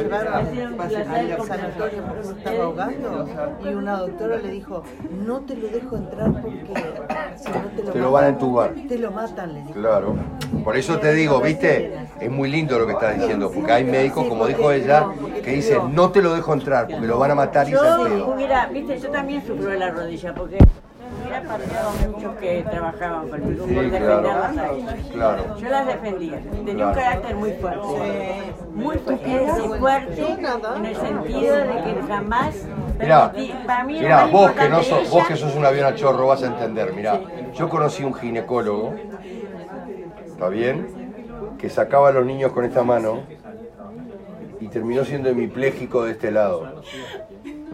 llevaron 0.00 0.34
Ha 0.34 0.50
sido 0.50 0.66
un 0.68 0.74
placer 0.74 1.08
al 1.08 1.46
sanatorio 1.46 2.02
porque 2.06 2.24
se 2.24 2.32
estaba 2.32 2.64
ahogando? 2.64 3.28
Y 3.64 3.68
una 3.68 3.98
doctora 3.98 4.36
le 4.38 4.50
dijo, 4.50 4.82
no 5.24 5.40
te 5.40 5.56
lo 5.56 5.68
dejo 5.68 5.96
entrar 5.96 6.32
porque 6.42 6.66
si 7.36 7.48
no 7.50 7.64
te 7.76 7.82
lo, 7.82 7.92
Te 7.92 7.98
lo 7.98 8.12
van 8.12 8.24
a 8.24 8.28
entubar. 8.28 8.74
Te 8.88 8.98
lo 8.98 9.10
matan, 9.10 9.54
le 9.54 9.60
dijo. 9.62 9.72
Claro. 9.74 10.16
Por 10.62 10.76
eso 10.76 10.98
te 10.98 11.12
digo, 11.12 11.40
¿viste? 11.40 11.94
Es 12.20 12.30
muy 12.30 12.50
lindo 12.50 12.78
lo 12.78 12.86
que 12.86 12.92
estás 12.92 13.18
diciendo, 13.18 13.50
porque 13.50 13.72
hay 13.72 13.84
médicos, 13.84 14.26
como 14.26 14.46
dijo 14.46 14.70
ella, 14.72 15.06
que 15.42 15.50
dicen, 15.50 15.94
no 15.94 16.10
te 16.10 16.22
lo 16.22 16.34
dejo 16.34 16.52
entrar, 16.52 16.88
porque 16.88 17.06
lo 17.06 17.18
van 17.18 17.32
a 17.32 17.34
matar 17.34 17.66
y 17.66 17.72
se 17.72 17.76
Yo 17.76 18.32
hubiera, 18.34 18.66
viste, 18.66 18.98
yo 18.98 19.10
también 19.10 19.46
sufro 19.46 19.68
de 19.70 19.78
la 19.78 19.90
rodilla 19.90 20.34
porque 20.34 20.58
hubiera 21.34 21.48
partido 21.48 21.80
a 21.80 22.08
muchos 22.08 22.36
que 22.36 22.64
trabajaban 22.70 23.28
conmigo 23.28 23.66
Sí, 23.66 23.74
por 23.74 23.88
claro. 23.88 24.22
defenderlas. 24.22 25.06
Claro. 25.12 25.58
Yo 25.58 25.68
las 25.68 25.86
defendía. 25.86 26.40
Tenía 26.40 26.74
Claro. 26.74 26.88
un 26.88 26.94
carácter 26.94 27.36
muy 27.36 27.52
fuerte. 27.52 28.42
Muy 28.74 28.96
fuerte. 28.98 30.26
En 30.76 30.86
el 30.86 30.96
sentido 30.96 31.56
de 31.56 31.64
que 31.84 32.02
jamás 32.08 32.66
Mirá, 32.98 33.32
mirá, 33.84 34.26
vos 34.26 34.52
que 34.52 34.68
no 34.68 34.80
sos, 34.82 35.10
vos 35.10 35.26
que 35.26 35.34
sos 35.34 35.56
un 35.56 35.64
avión 35.64 35.84
a 35.86 35.96
chorro 35.96 36.28
vas 36.28 36.44
a 36.44 36.46
entender, 36.46 36.92
mirá. 36.92 37.20
Yo 37.54 37.68
conocí 37.68 38.04
un 38.04 38.14
ginecólogo, 38.14 38.94
¿está 40.26 40.48
bien? 40.48 41.56
Que 41.58 41.68
sacaba 41.68 42.10
a 42.10 42.12
los 42.12 42.24
niños 42.24 42.52
con 42.52 42.64
esta 42.64 42.84
mano 42.84 43.22
y 44.60 44.68
terminó 44.68 45.04
siendo 45.04 45.28
hemipléjico 45.28 46.04
de 46.04 46.12
este 46.12 46.30
lado. 46.30 46.82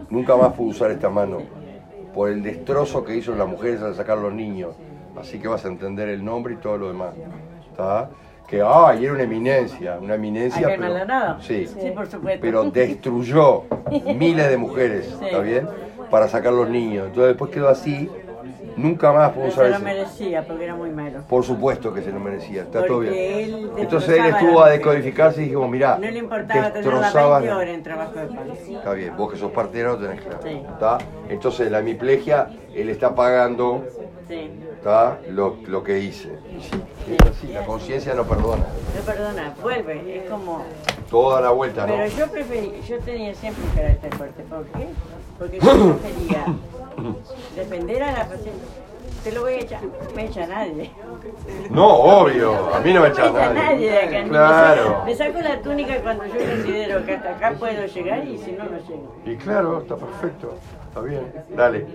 Nunca 0.09 0.35
más 0.35 0.53
pudo 0.53 0.69
usar 0.71 0.89
esta 0.89 1.09
mano 1.09 1.43
por 2.13 2.29
el 2.29 2.43
destrozo 2.43 3.03
que 3.03 3.15
hizo 3.15 3.35
las 3.35 3.47
mujeres 3.47 3.81
al 3.81 3.95
sacar 3.95 4.17
los 4.17 4.33
niños. 4.33 4.75
Así 5.19 5.39
que 5.39 5.47
vas 5.47 5.65
a 5.65 5.67
entender 5.67 6.09
el 6.09 6.23
nombre 6.23 6.53
y 6.53 6.57
todo 6.57 6.77
lo 6.77 6.87
demás. 6.87 7.13
¿Está? 7.69 8.09
Que, 8.47 8.61
ay, 8.61 9.05
era 9.05 9.13
una 9.13 9.23
eminencia, 9.23 9.97
una 10.01 10.15
eminencia, 10.15 10.67
¿Acá 10.67 10.73
en 10.75 10.81
pero, 10.81 11.41
sí, 11.41 11.67
Sí, 11.67 11.91
por 11.91 12.07
supuesto. 12.07 12.41
pero 12.41 12.69
destruyó 12.69 13.63
miles 14.17 14.49
de 14.49 14.57
mujeres, 14.57 15.17
¿está 15.21 15.39
bien? 15.39 15.67
Para 16.09 16.27
sacar 16.27 16.51
los 16.51 16.69
niños. 16.69 17.07
Entonces 17.07 17.29
después 17.29 17.51
quedó 17.51 17.69
así, 17.69 18.09
nunca 18.77 19.11
más 19.11 19.31
pudo 19.31 19.43
Pero 19.43 19.53
usar 19.53 19.63
se 19.65 19.69
lo 19.71 19.75
ese. 19.77 19.83
merecía 19.85 20.45
porque 20.47 20.63
era 20.63 20.75
muy 20.75 20.89
malo. 20.89 21.19
Por 21.27 21.43
supuesto 21.43 21.93
que 21.93 22.01
se 22.01 22.11
lo 22.11 22.19
merecía, 22.19 22.61
está 22.63 22.79
Porque 22.79 22.87
todo 22.87 22.99
bien. 22.99 23.13
él 23.15 23.71
Entonces 23.77 24.09
él 24.09 24.15
destrozaba 24.23 24.27
estuvo 24.39 24.51
la 24.51 24.65
a 24.65 24.65
mujer. 24.69 24.79
decodificarse 24.79 25.41
y 25.41 25.43
dijimos, 25.45 25.69
mirá, 25.69 25.97
No 25.97 26.11
le 26.11 26.17
importaba 26.19 26.71
tener 26.71 26.73
destrozaba 26.83 27.39
20 27.39 27.47
la- 27.53 27.57
horas 27.57 27.73
en 27.75 27.83
trabajo 27.83 28.13
de 28.19 28.25
parto. 28.27 28.53
Está 28.53 28.93
bien, 28.93 29.17
vos 29.17 29.31
que 29.31 29.37
sos 29.39 29.51
partera 29.51 29.89
lo 29.89 29.97
tenés 29.97 30.21
claro. 30.21 30.39
Sí. 30.43 30.61
Entonces 31.29 31.71
la 31.71 31.79
hemiplegia 31.79 32.47
él 32.73 32.89
está 32.89 33.13
pagando 33.15 33.83
Sí. 34.27 34.49
¿tá? 34.83 35.17
Lo, 35.29 35.57
lo 35.67 35.83
que 35.83 35.99
hice. 35.99 36.29
Sí, 37.05 37.15
es 37.19 37.29
así, 37.29 37.47
la 37.47 37.65
conciencia 37.65 38.13
no 38.13 38.23
perdona. 38.23 38.63
No 38.95 39.01
perdona, 39.05 39.53
vuelve, 39.61 40.17
es 40.23 40.29
como... 40.29 40.63
Toda 41.09 41.41
la 41.41 41.49
vuelta, 41.49 41.85
¿no? 41.85 41.93
Pero 41.95 42.07
yo 42.07 42.27
preferí, 42.31 42.71
yo 42.87 42.97
tenía 42.99 43.33
siempre 43.35 43.61
un 43.65 43.69
carácter 43.71 44.15
fuerte, 44.15 44.43
¿por 44.43 44.63
qué? 44.67 44.87
Porque 45.41 45.59
yo 45.59 45.97
prefería 45.97 46.45
defender 47.55 48.03
a 48.03 48.11
la 48.11 48.27
paciente. 48.29 48.63
Te 49.23 49.31
lo 49.31 49.41
voy 49.41 49.53
a 49.53 49.57
echar, 49.57 49.81
no 49.83 50.15
me 50.15 50.25
echa 50.25 50.45
nadie. 50.45 50.91
No, 51.71 51.87
obvio, 51.87 52.73
a 52.75 52.79
mí 52.79 52.93
no 52.93 53.01
me 53.01 53.07
echa 53.07 53.25
No 53.25 53.33
me 53.33 53.39
echa 53.39 53.53
nadie 53.53 53.89
nadie. 53.89 53.89
de 53.89 54.17
acá. 54.17 54.29
Claro. 54.29 55.03
Me 55.05 55.15
saco, 55.15 55.39
la 55.41 55.61
túnica 55.61 56.01
cuando 56.03 56.25
yo 56.27 56.33
considero 56.33 57.05
que 57.05 57.15
hasta 57.15 57.29
acá 57.31 57.53
puedo 57.57 57.85
llegar 57.87 58.27
y 58.27 58.37
si 58.37 58.51
no, 58.51 58.65
no 58.65 58.77
llego. 58.87 59.15
Y 59.25 59.35
claro, 59.37 59.79
está 59.81 59.95
perfecto. 59.95 60.53
Está 60.87 61.01
bien, 61.01 61.33
dale. 61.55 61.87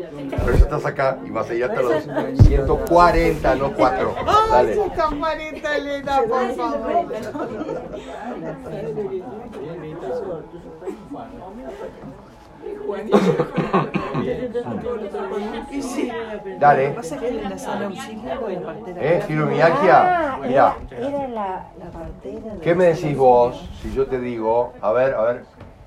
Pero 0.45 0.53
ya 0.53 0.65
estás 0.65 0.87
acá 0.87 1.19
y 1.25 1.31
vas 1.31 1.49
a 1.51 1.55
ir 1.55 1.65
hasta 1.65 1.83
los 1.83 2.03
140, 2.47 3.55
no 3.57 3.73
4. 3.75 4.15
Dale. 4.51 4.73
Ay, 4.83 4.91
camarita 4.97 5.77
Elena, 5.77 6.21
por 6.29 6.55
favor. 6.55 7.07
Partera. 18.61 19.03
¿Eh? 19.03 19.23
Mirá. 20.49 20.77
La, 21.29 21.67
la 21.79 21.91
partera. 21.93 22.55
de- 22.55 22.61
¿Qué 22.61 22.75
me 22.75 22.85
decís 22.87 23.17
vos 23.17 23.69
si 23.83 23.93
yo 23.93 24.07
te 24.07 24.21
digo, 24.21 24.73
a 24.81 24.93
ver, 24.93 25.15
a 25.15 25.23
ver, 25.23 25.45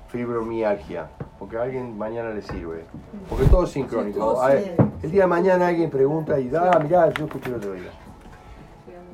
fibromialgia? 0.08 1.08
Porque 1.38 1.56
a 1.56 1.62
alguien 1.62 1.96
mañana 1.96 2.30
le 2.30 2.42
sirve. 2.42 2.84
Porque 3.28 3.46
todo 3.46 3.64
es 3.64 3.70
sincrónico. 3.70 4.40
A 4.40 4.48
ver, 4.48 4.76
el 5.02 5.10
día 5.10 5.22
de 5.22 5.26
mañana 5.28 5.68
alguien 5.68 5.90
pregunta 5.90 6.38
y 6.38 6.48
da, 6.48 6.78
mirá, 6.78 7.10
yo 7.14 7.24
escuché 7.24 7.48
el 7.48 7.54
otro 7.56 7.72
día. 7.72 7.90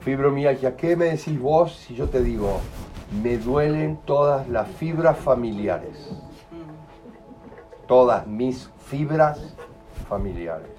Fibromialgia, 0.00 0.76
¿qué 0.76 0.96
me 0.96 1.06
decís 1.06 1.40
vos 1.40 1.74
si 1.76 1.94
yo 1.94 2.08
te 2.08 2.22
digo, 2.22 2.60
me 3.22 3.38
duelen 3.38 3.98
todas 4.04 4.48
las 4.48 4.68
fibras 4.68 5.16
familiares? 5.18 6.10
Todas 7.86 8.26
mis 8.26 8.68
fibras 8.86 9.54
familiares. 10.08 10.70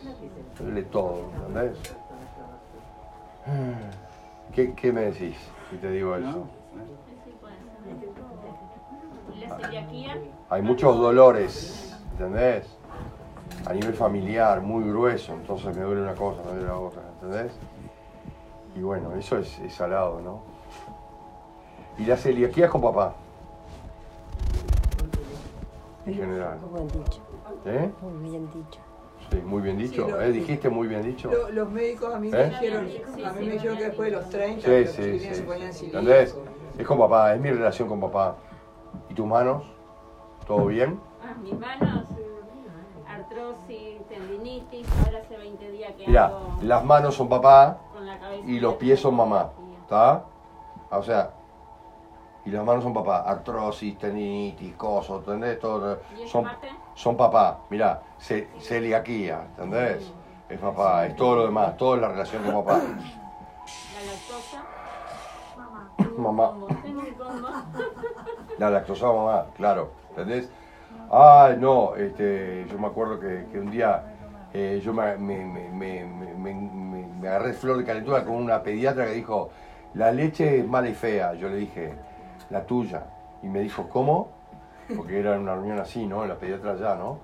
Duele 0.60 0.84
todo, 0.84 1.22
¿entendés? 1.36 1.78
¿Qué, 4.54 4.74
qué 4.74 4.92
me 4.92 5.02
decís 5.02 5.38
si 5.70 5.78
te 5.78 5.92
digo 5.92 6.16
eso? 6.16 6.48
¿Y 9.36 9.40
la 9.42 9.58
celiaquía? 9.58 10.18
Hay 10.50 10.62
muchos 10.62 10.98
dolores, 10.98 11.98
¿entendés? 12.12 12.68
A 13.66 13.74
nivel 13.74 13.94
familiar, 13.94 14.62
muy 14.62 14.84
grueso, 14.86 15.34
entonces 15.34 15.76
me 15.76 15.84
duele 15.84 16.02
una 16.02 16.16
cosa, 16.16 16.42
me 16.44 16.52
duele 16.52 16.66
la 16.66 16.78
otra, 16.78 17.02
¿entendés? 17.22 17.52
Y 18.76 18.82
bueno, 18.82 19.14
eso 19.16 19.38
es, 19.38 19.60
es 19.60 19.74
salado, 19.74 20.22
¿no? 20.22 20.42
Y 21.98 22.06
la 22.06 22.18
celiaquía 22.18 22.66
es 22.66 22.72
con 22.72 22.82
papá. 22.82 23.16
En 26.08 26.14
general. 26.14 26.58
Muy 26.62 26.70
buen 26.70 26.88
dicho. 26.88 27.22
¿Eh? 27.66 27.92
Muy 28.02 28.30
bien 28.30 28.50
dicho. 28.54 28.80
Sí, 29.30 29.42
muy 29.46 29.62
bien 29.62 29.78
dicho. 29.78 30.06
Sí, 30.06 30.12
lo- 30.12 30.22
¿eh? 30.22 30.32
Dijiste 30.32 30.70
muy 30.70 30.88
bien 30.88 31.02
dicho. 31.04 31.30
Lo- 31.32 31.50
los 31.50 31.70
médicos 31.70 32.14
a 32.14 32.20
mí 32.20 32.30
¿Eh? 32.30 32.32
me 32.32 32.44
dijeron, 32.46 32.88
a 33.26 33.32
mí 33.34 33.46
me 33.46 33.52
dijeron 33.54 33.78
que 33.78 33.84
después 33.86 34.12
de 34.12 34.18
los 34.18 34.30
30 34.30 34.62
Sí, 34.66 34.70
los 34.86 34.90
sí, 34.92 35.02
chiquilines 35.02 35.22
sí. 35.30 35.36
se 35.36 35.44
ponían. 35.44 35.72
¿Entendés? 35.84 36.38
Es 36.78 36.88
con 36.88 36.98
papá, 36.98 37.34
es 37.36 37.42
mi 37.42 37.52
relación 37.52 37.90
con 37.90 38.00
papá. 38.00 38.36
¿Y 39.10 39.14
tus 39.14 39.26
manos? 39.28 39.64
¿Todo 40.46 40.68
bien? 40.68 41.00
Ah, 41.22 41.34
mis 41.42 41.60
manos, 41.60 42.06
artrosis, 43.08 44.02
tendinitis, 44.08 44.88
ahora 45.06 45.20
hace 45.20 45.38
20 45.38 45.72
días 45.72 45.92
que 45.98 46.08
Mira, 46.08 46.26
hago 46.28 46.40
las 46.62 46.86
manos 46.86 47.16
son 47.16 47.28
papá 47.28 47.80
con 47.94 48.06
la 48.06 48.18
cabeza. 48.20 48.48
y 48.48 48.60
los 48.60 48.76
pies 48.76 49.00
son 49.00 49.16
mamá. 49.16 49.50
¿Está? 49.84 50.24
O 50.92 51.04
sea, 51.04 51.32
y 52.48 52.52
las 52.52 52.64
manos 52.64 52.84
son 52.84 52.94
papá. 52.94 53.24
Artrosis, 53.28 53.98
tendinitis, 53.98 54.74
cosas, 54.76 55.18
¿entendés? 55.18 55.60
Todo, 55.60 56.00
¿Y 56.18 56.22
el 56.22 56.28
son, 56.30 56.48
son 56.96 57.18
papá. 57.18 57.60
Mira, 57.70 58.02
ce- 58.20 58.48
celiaquía, 58.60 59.42
¿entendés? 59.58 60.12
Es 60.50 60.60
papá, 60.60 61.06
es 61.08 61.16
todo 61.18 61.36
lo 61.36 61.46
demás, 61.48 61.76
toda 61.76 61.98
la 61.98 62.08
relación 62.08 62.44
con 62.44 62.64
papá. 62.64 62.80
La 62.80 64.02
lactosa. 64.06 64.64
Mamá. 66.18 66.50
Combo. 66.52 66.68
La 68.58 68.70
lactosa 68.70 69.08
mamá, 69.08 69.46
claro, 69.56 69.92
¿entendés? 70.12 70.50
Ah, 71.12 71.52
no, 71.58 71.96
este, 71.96 72.66
yo 72.70 72.80
me 72.80 72.88
acuerdo 72.88 73.20
que, 73.20 73.46
que 73.52 73.60
un 73.60 73.70
día 73.70 74.04
eh, 74.54 74.82
yo 74.84 74.94
me, 74.94 75.16
me, 75.18 75.46
me, 75.46 75.70
me, 75.70 76.06
me- 76.06 76.54
me- 76.54 77.08
me 77.08 77.28
agarré 77.28 77.54
flor 77.54 77.78
de 77.78 77.84
calentura 77.84 78.24
con 78.24 78.36
una 78.36 78.64
pediatra 78.64 79.06
que 79.06 79.12
dijo, 79.14 79.50
la 79.94 80.12
leche 80.12 80.60
es 80.60 80.68
mala 80.68 80.90
y 80.90 80.94
fea. 80.96 81.34
Yo 81.36 81.50
le 81.50 81.58
dije, 81.58 81.94
la 82.50 82.66
tuya. 82.66 83.04
Y 83.44 83.48
me 83.48 83.60
dijo, 83.62 83.88
¿cómo? 83.90 84.30
Porque 84.96 85.20
era 85.20 85.38
una 85.38 85.54
reunión 85.56 85.80
así, 85.80 86.06
¿no? 86.06 86.26
La 86.26 86.36
pediatra 86.36 86.72
allá, 86.72 86.96
¿no? 86.96 87.20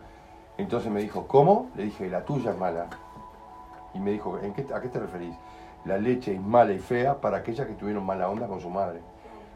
Entonces 0.57 0.91
me 0.91 1.01
dijo, 1.01 1.27
¿cómo? 1.27 1.69
Le 1.75 1.83
dije, 1.85 2.09
la 2.09 2.23
tuya 2.23 2.51
es 2.51 2.57
mala. 2.57 2.87
Y 3.93 3.99
me 3.99 4.11
dijo, 4.11 4.37
¿en 4.39 4.53
qué, 4.53 4.65
¿a 4.73 4.81
qué 4.81 4.89
te 4.89 4.99
referís? 4.99 5.35
La 5.85 5.97
leche 5.97 6.33
es 6.33 6.41
mala 6.41 6.73
y 6.73 6.79
fea 6.79 7.19
para 7.19 7.37
aquellas 7.37 7.67
que 7.67 7.73
tuvieron 7.73 8.05
mala 8.05 8.29
onda 8.29 8.47
con 8.47 8.59
su 8.59 8.69
madre. 8.69 9.01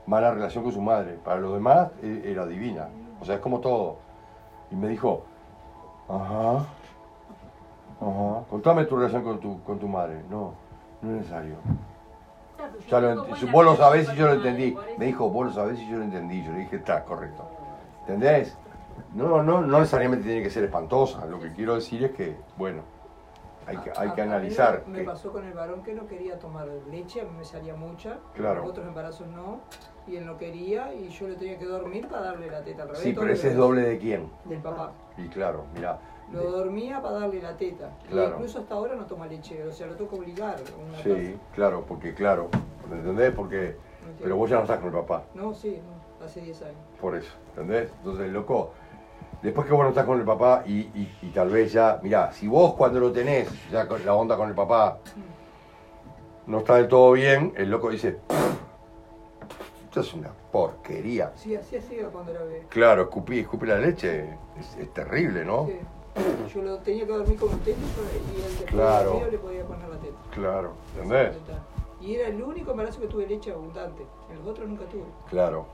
Mala 0.05 0.31
relación 0.31 0.63
con 0.63 0.73
su 0.73 0.81
madre. 0.81 1.13
Para 1.23 1.39
los 1.39 1.53
demás 1.53 1.89
e- 2.01 2.23
era 2.25 2.45
divina. 2.45 2.87
O 3.21 3.25
sea, 3.25 3.35
es 3.35 3.41
como 3.41 3.59
todo. 3.59 3.97
Y 4.71 4.75
me 4.75 4.87
dijo, 4.89 5.23
ajá, 6.09 6.65
ajá, 8.01 8.43
contame 8.49 8.85
tu 8.85 8.95
relación 8.95 9.23
con 9.23 9.39
tu, 9.39 9.61
con 9.63 9.79
tu 9.79 9.87
madre. 9.87 10.21
No, 10.29 10.53
no 11.01 11.11
es 11.11 11.17
necesario. 11.17 11.55
Ya 12.89 12.99
lo 12.99 13.25
vos 13.51 13.65
lo 13.65 13.75
sabés 13.75 14.09
y 14.13 14.15
yo 14.15 14.27
lo 14.27 14.33
entendí. 14.33 14.75
Me 14.97 15.05
dijo, 15.05 15.29
vos 15.29 15.47
lo 15.47 15.53
sabés 15.53 15.79
y 15.79 15.89
yo 15.89 15.97
lo 15.97 16.03
entendí. 16.03 16.43
Yo 16.43 16.51
le 16.51 16.59
dije, 16.59 16.77
está, 16.77 17.03
correcto. 17.03 17.47
¿Entendés? 18.01 18.57
No, 19.13 19.41
no, 19.43 19.61
no 19.61 19.79
necesariamente 19.79 20.25
tiene 20.25 20.43
que 20.43 20.49
ser 20.49 20.63
espantosa. 20.63 21.25
Lo 21.25 21.39
que 21.39 21.51
quiero 21.53 21.75
decir 21.75 22.03
es 22.03 22.11
que, 22.11 22.35
bueno, 22.57 22.81
hay 23.65 23.77
que, 23.77 23.91
hay 23.95 24.11
que 24.11 24.21
A- 24.21 24.23
a 24.23 24.27
analizar. 24.27 24.83
Me 24.87 24.99
que- 24.99 25.03
pasó 25.03 25.31
con 25.31 25.45
el 25.45 25.53
varón 25.53 25.83
que 25.83 25.93
no 25.93 26.07
quería 26.07 26.39
tomar 26.39 26.67
leche, 26.89 27.21
a 27.21 27.23
mí 27.25 27.31
me 27.37 27.43
salía 27.45 27.75
mucha. 27.75 28.17
Claro. 28.33 28.65
Otros 28.65 28.87
embarazos 28.87 29.27
no. 29.27 29.59
Y 30.07 30.15
él 30.15 30.25
no 30.25 30.37
quería 30.37 30.93
y 30.93 31.09
yo 31.09 31.27
le 31.27 31.35
tenía 31.35 31.59
que 31.59 31.65
dormir 31.65 32.07
para 32.07 32.21
darle 32.27 32.49
la 32.49 32.63
teta 32.63 32.83
al 32.83 32.87
revés. 32.89 33.03
Sí, 33.03 33.13
pero 33.17 33.31
ese 33.31 33.49
es 33.49 33.55
doble 33.57 33.81
de 33.81 33.97
quién. 33.97 34.31
Del 34.45 34.59
papá. 34.59 34.93
Y 35.17 35.27
claro, 35.27 35.65
mira, 35.75 35.99
Lo 36.33 36.51
dormía 36.51 37.01
para 37.01 37.19
darle 37.19 37.41
la 37.41 37.55
teta. 37.55 37.89
Claro. 38.09 38.29
Y 38.29 38.33
incluso 38.33 38.59
hasta 38.59 38.75
ahora 38.75 38.95
no 38.95 39.05
toma 39.05 39.27
leche, 39.27 39.63
o 39.65 39.71
sea, 39.71 39.87
lo 39.87 39.95
tengo 39.95 40.09
que 40.09 40.15
obligar. 40.17 40.55
Una 40.89 40.97
sí, 41.01 41.37
claro, 41.55 41.85
porque 41.87 42.13
claro, 42.13 42.49
¿me 42.89 42.97
entendés? 42.97 43.31
Porque, 43.33 43.75
pero 44.21 44.35
vos 44.35 44.49
ya 44.49 44.57
no 44.57 44.63
estás 44.63 44.79
con 44.79 44.87
el 44.87 44.93
papá. 44.93 45.23
No, 45.33 45.53
sí, 45.53 45.79
no, 46.19 46.25
hace 46.25 46.41
10 46.41 46.61
años. 46.63 46.75
por 46.99 47.15
eso, 47.15 47.33
¿entendés? 47.51 47.89
Entonces, 47.99 48.29
loco, 48.31 48.71
después 49.41 49.65
que 49.67 49.73
vos 49.73 49.83
no 49.83 49.89
estás 49.89 50.05
con 50.05 50.19
el 50.19 50.25
papá 50.25 50.63
y, 50.65 50.79
y- 50.79 51.17
y 51.21 51.29
tal 51.29 51.49
vez 51.49 51.71
ya, 51.71 51.99
mirá, 52.03 52.31
si 52.33 52.47
vos 52.47 52.73
cuando 52.73 52.99
lo 52.99 53.11
tenés, 53.11 53.47
ya 53.71 53.87
con 53.87 54.05
la 54.05 54.13
onda 54.13 54.35
con 54.35 54.49
el 54.49 54.55
papá, 54.55 54.97
no 56.45 56.57
está 56.59 56.75
del 56.75 56.87
todo 56.89 57.13
bien, 57.13 57.53
el 57.55 57.69
loco 57.69 57.89
dice, 57.89 58.17
esto 59.85 60.01
es 60.01 60.13
una 60.13 60.29
porquería. 60.51 61.31
Sí, 61.35 61.55
así 61.55 61.77
hacía 61.77 62.07
cuando 62.09 62.31
era 62.31 62.41
bebé. 62.43 62.65
Claro, 62.69 63.03
escupí, 63.03 63.39
escupí 63.39 63.65
la 63.65 63.77
leche, 63.77 64.25
es, 64.59 64.77
es 64.77 64.93
terrible, 64.93 65.45
¿no? 65.45 65.67
Sí. 65.67 65.79
Yo 66.53 66.61
lo 66.61 66.77
tenía 66.79 67.05
que 67.05 67.11
dormir 67.11 67.37
con 67.39 67.49
un 67.49 67.59
teto 67.59 67.77
y 67.79 68.35
él 68.37 68.43
después 68.49 68.65
Claro. 68.71 69.09
del 69.11 69.19
mío 69.19 69.27
le 69.31 69.37
podía 69.37 69.63
poner 69.65 69.89
la 69.89 69.97
teta. 69.97 70.15
Claro, 70.31 70.71
¿entendés? 70.95 71.35
Y 72.01 72.15
era 72.15 72.27
el 72.29 72.41
único 72.41 72.71
embarazo 72.71 73.01
que 73.01 73.07
tuve 73.07 73.27
leche 73.27 73.51
abundante. 73.51 74.03
En 74.31 74.37
los 74.39 74.47
otros 74.47 74.67
nunca 74.67 74.85
tuve. 74.85 75.03
Claro. 75.29 75.65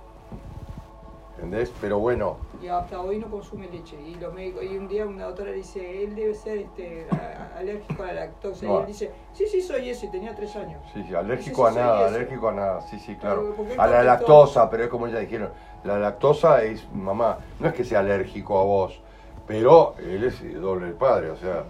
¿Entendés? 1.36 1.74
Pero 1.82 1.98
bueno, 2.00 2.38
Y 2.62 2.68
hasta 2.68 3.02
hoy 3.02 3.18
no 3.18 3.28
consume 3.28 3.68
leche. 3.68 4.00
Y 4.00 4.16
los 4.16 4.34
médicos, 4.34 4.64
y 4.64 4.78
un 4.78 4.88
día 4.88 5.06
una 5.06 5.26
doctora 5.26 5.50
le 5.50 5.58
dice, 5.58 6.04
él 6.04 6.16
debe 6.16 6.34
ser 6.36 6.60
este, 6.60 7.08
a- 7.12 7.58
alérgico 7.58 8.04
a 8.04 8.08
la 8.08 8.14
lactosa. 8.14 8.66
No. 8.66 8.78
Y 8.78 8.80
él 8.82 8.86
dice, 8.88 9.12
sí, 9.34 9.48
sí, 9.48 9.62
soy 9.62 9.90
ese, 9.90 10.08
tenía 10.10 10.34
tres 10.36 10.56
años. 10.56 10.80
Sí, 10.94 11.04
sí, 11.08 11.14
alérgico 11.16 11.66
a 11.66 11.70
Sí, 11.72 11.76
sí, 11.76 11.82
sí, 11.82 11.86
nada, 11.88 12.08
alérgico 12.08 12.48
a 12.50 12.54
nada, 12.54 12.82
sí, 12.82 13.00
sí, 13.00 13.16
claro. 13.16 13.56
A 13.78 13.88
la 13.88 14.04
lactosa, 14.04 14.70
pero 14.70 14.84
es 14.84 14.90
como 14.90 15.08
ya 15.08 15.20
dijeron, 15.20 15.50
la 15.84 15.98
lactosa 16.00 16.64
es, 16.64 16.88
mamá, 16.94 17.40
no 17.60 17.68
es 17.68 17.74
que 17.74 17.84
sea 17.84 18.00
alérgico 18.00 18.58
a 18.60 18.64
vos, 18.64 19.02
pero 19.48 19.96
él 20.00 20.24
es 20.24 20.62
doble 20.62 20.88
el 20.88 20.94
padre, 20.94 21.32
o 21.32 21.38
sea. 21.38 21.64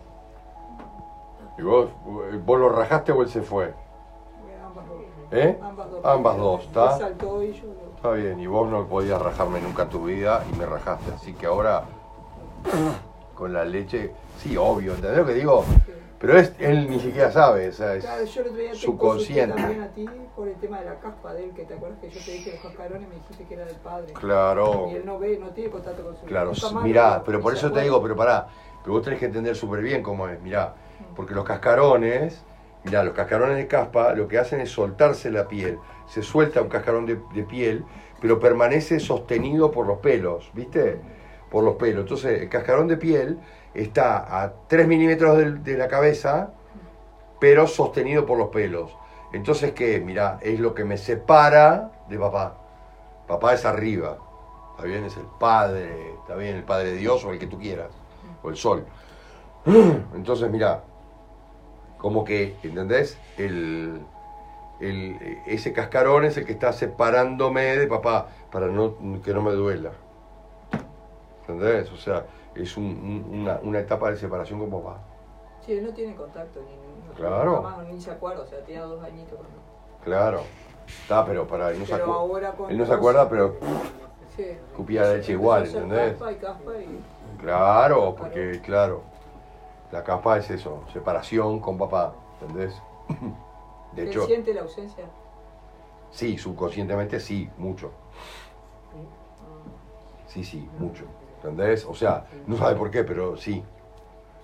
¿Y 1.58 1.62
vos, 1.62 1.90
vos 2.46 2.60
lo 2.60 2.70
rajaste 2.70 3.12
o 3.12 3.22
él 3.22 3.30
se 3.30 3.42
fue? 3.42 3.74
Ambas 4.66 4.88
dos. 4.88 5.02
¿Eh? 5.32 5.60
Ambas 6.04 6.38
dos. 6.38 6.64
¿está? 6.64 6.98
Está 7.96 8.12
bien, 8.12 8.40
y 8.40 8.48
vos 8.48 8.70
no 8.70 8.86
podías 8.86 9.22
rajarme 9.22 9.62
nunca 9.62 9.84
en 9.84 9.90
tu 9.90 10.04
vida 10.04 10.44
y 10.52 10.58
me 10.58 10.66
rajaste, 10.66 11.14
así 11.14 11.34
que 11.34 11.46
ahora 11.46 11.84
con 13.36 13.54
la 13.54 13.64
leche, 13.64 14.12
sí, 14.40 14.58
obvio, 14.58 14.94
¿entendés 14.94 15.20
lo 15.20 15.26
que 15.26 15.34
digo? 15.34 15.64
Pero 16.24 16.40
es, 16.40 16.54
él 16.58 16.90
ni 16.90 17.02
siquiera 17.02 17.30
sabe, 17.34 17.68
o 17.68 17.72
sea, 17.74 17.96
es 17.96 18.06
Claro, 18.06 18.24
yo 18.24 18.44
te 18.44 18.76
subconsciente. 18.76 19.58
también 19.62 19.82
a 19.82 19.90
ti 19.90 20.06
por 20.34 20.48
el 20.48 20.56
tema 20.56 20.80
de 20.80 20.86
la 20.86 20.96
caspa 20.98 21.34
de 21.34 21.44
él, 21.44 21.52
que 21.54 21.66
te 21.66 21.74
acuerdas 21.74 22.00
que 22.00 22.10
yo 22.10 22.20
te 22.24 22.32
dije 22.32 22.52
los 22.54 22.62
cascarones 22.62 23.04
y 23.04 23.08
me 23.08 23.16
dijiste 23.16 23.44
que 23.44 23.54
era 23.56 23.66
del 23.66 23.76
padre. 23.76 24.14
Claro. 24.14 24.88
Y 24.90 24.96
él 24.96 25.06
no 25.06 25.20
ve, 25.20 25.38
no 25.38 25.50
tiene 25.50 25.70
contacto 25.70 26.02
con 26.02 26.16
su 26.16 26.26
Claro, 26.26 26.52
más 26.52 26.84
mirá, 26.86 27.22
pero 27.26 27.42
por 27.42 27.54
eso 27.54 27.70
te 27.74 27.82
digo, 27.82 28.02
pero 28.02 28.16
pará, 28.16 28.48
Pero 28.82 28.94
vos 28.94 29.04
tenés 29.04 29.20
que 29.20 29.26
entender 29.26 29.54
súper 29.54 29.82
bien 29.82 30.02
cómo 30.02 30.30
es, 30.30 30.40
mirá. 30.42 30.76
Porque 31.14 31.34
los 31.34 31.44
cascarones, 31.44 32.42
mirá, 32.86 33.04
los 33.04 33.14
cascarones 33.14 33.58
de 33.58 33.68
caspa 33.68 34.14
lo 34.14 34.30
que 34.30 34.38
hacen 34.40 34.62
es 34.62 34.70
soltarse 34.70 35.30
la 35.30 35.50
piel. 35.50 35.78
Se 36.08 36.22
suelta 36.22 36.62
un 36.62 36.70
cascarón 36.70 37.06
de, 37.06 37.20
de 37.34 37.44
piel, 37.44 37.84
pero 38.22 38.40
permanece 38.40 39.02
sostenido 39.02 39.72
por 39.72 39.86
los 39.88 39.98
pelos, 40.00 40.50
¿viste? 40.54 41.02
Por 41.52 41.66
los 41.66 41.76
pelos. 41.76 42.04
Entonces, 42.04 42.44
el 42.44 42.48
cascarón 42.48 42.88
de 42.88 42.96
piel 42.96 43.40
está 43.74 44.44
a 44.44 44.54
3 44.68 44.88
milímetros 44.88 45.64
de, 45.64 45.78
la 45.78 45.88
cabeza, 45.88 46.52
pero 47.40 47.68
sostenido 47.68 48.26
por 48.26 48.38
los 48.38 48.50
pelos. 48.50 48.92
Entonces, 49.34 49.72
¿qué? 49.74 50.00
Mirá, 50.00 50.38
es 50.42 50.60
lo 50.60 50.74
que 50.74 50.84
me 50.84 50.98
separa 50.98 51.92
de 52.08 52.20
papá. 52.20 52.56
Papá 53.28 53.54
es 53.54 53.66
arriba. 53.66 54.18
Está 54.72 54.86
bien, 54.86 55.04
es 55.06 55.18
el 55.18 55.26
Padre, 55.40 56.14
está 56.22 56.36
bien, 56.36 56.56
el 56.56 56.64
Padre 56.64 56.92
de 56.92 56.98
Dios 56.98 57.24
o 57.26 57.32
el 57.32 57.40
que 57.40 57.48
tú 57.48 57.60
quieras, 57.60 57.90
o 58.42 58.50
el 58.50 58.56
Sol. 58.56 58.86
Entonces, 60.16 60.50
mira, 60.50 60.84
como 61.98 62.24
que, 62.24 62.56
¿entendés? 62.64 63.18
El, 63.38 64.02
el- 64.82 65.18
ese 65.48 65.74
cascarón 65.74 66.26
es 66.26 66.38
el 66.38 66.46
que 66.46 66.52
está 66.52 66.74
separándome 66.74 67.78
de 67.78 67.88
papá 67.88 68.28
para 68.52 68.68
no, 68.68 68.96
que 69.24 69.34
no 69.34 69.42
me 69.42 69.52
duela. 69.52 69.92
¿Entendés? 71.42 71.92
O 71.92 71.98
sea, 71.98 72.26
es 72.56 72.78
un- 72.78 72.84
un- 73.32 73.40
una, 73.42 73.60
una 73.64 73.80
etapa 73.80 74.10
de 74.12 74.18
separación 74.18 74.60
con 74.60 74.70
papá. 74.70 75.00
Sí, 75.66 75.74
él 75.74 75.84
no 75.86 75.94
tiene 75.94 76.16
contacto 76.16 76.60
ni, 76.62 76.76
ni- 76.76 77.16
Claro. 77.16 77.64
ni 77.90 78.00
se 78.02 78.12
acuerda, 78.12 78.42
o 78.44 78.46
sea, 78.46 78.60
tenía 78.66 78.82
dos 78.84 79.04
añitos 79.04 79.38
cuando. 79.38 79.58
Claro. 80.04 80.42
Está, 80.88 81.26
pero 81.26 81.48
para 81.48 81.72
él 81.72 81.80
no 81.80 81.86
se, 81.86 81.94
Pero 81.94 82.08
acu- 82.08 82.14
ahora 82.16 82.52
con 82.52 82.70
él 82.70 82.78
no 82.78 82.86
se 82.86 82.94
acuerda, 82.94 83.30
pero 83.30 83.56
Sí. 84.36 84.44
Escupía 84.72 85.04
leche 85.14 85.34
igual, 85.34 85.66
¿entendés? 85.68 86.14
Caspa 86.14 86.32
y 86.32 86.36
caspa 86.36 86.72
y. 86.78 87.00
Claro, 87.40 88.16
porque 88.18 88.60
claro, 88.64 89.04
la 89.92 90.04
capa 90.04 90.38
es 90.40 90.50
eso, 90.50 90.82
separación 90.92 91.60
con 91.60 91.78
papá, 91.78 92.14
¿entendés? 92.42 92.74
De 93.94 94.02
¿Él 94.02 94.08
hecho, 94.10 94.26
siente 94.26 94.54
la 94.54 94.62
ausencia? 94.62 95.06
sí, 96.12 96.38
subconscientemente 96.38 97.20
sí, 97.20 97.50
mucho. 97.58 97.92
Sí, 100.28 100.44
sí, 100.44 100.68
mucho. 100.80 101.06
¿Entendés? 101.44 101.86
O 101.86 101.94
sea, 101.94 102.26
no 102.48 102.58
sabe 102.58 102.76
por 102.76 102.90
qué, 102.90 103.04
pero 103.04 103.36
sí. 103.38 103.64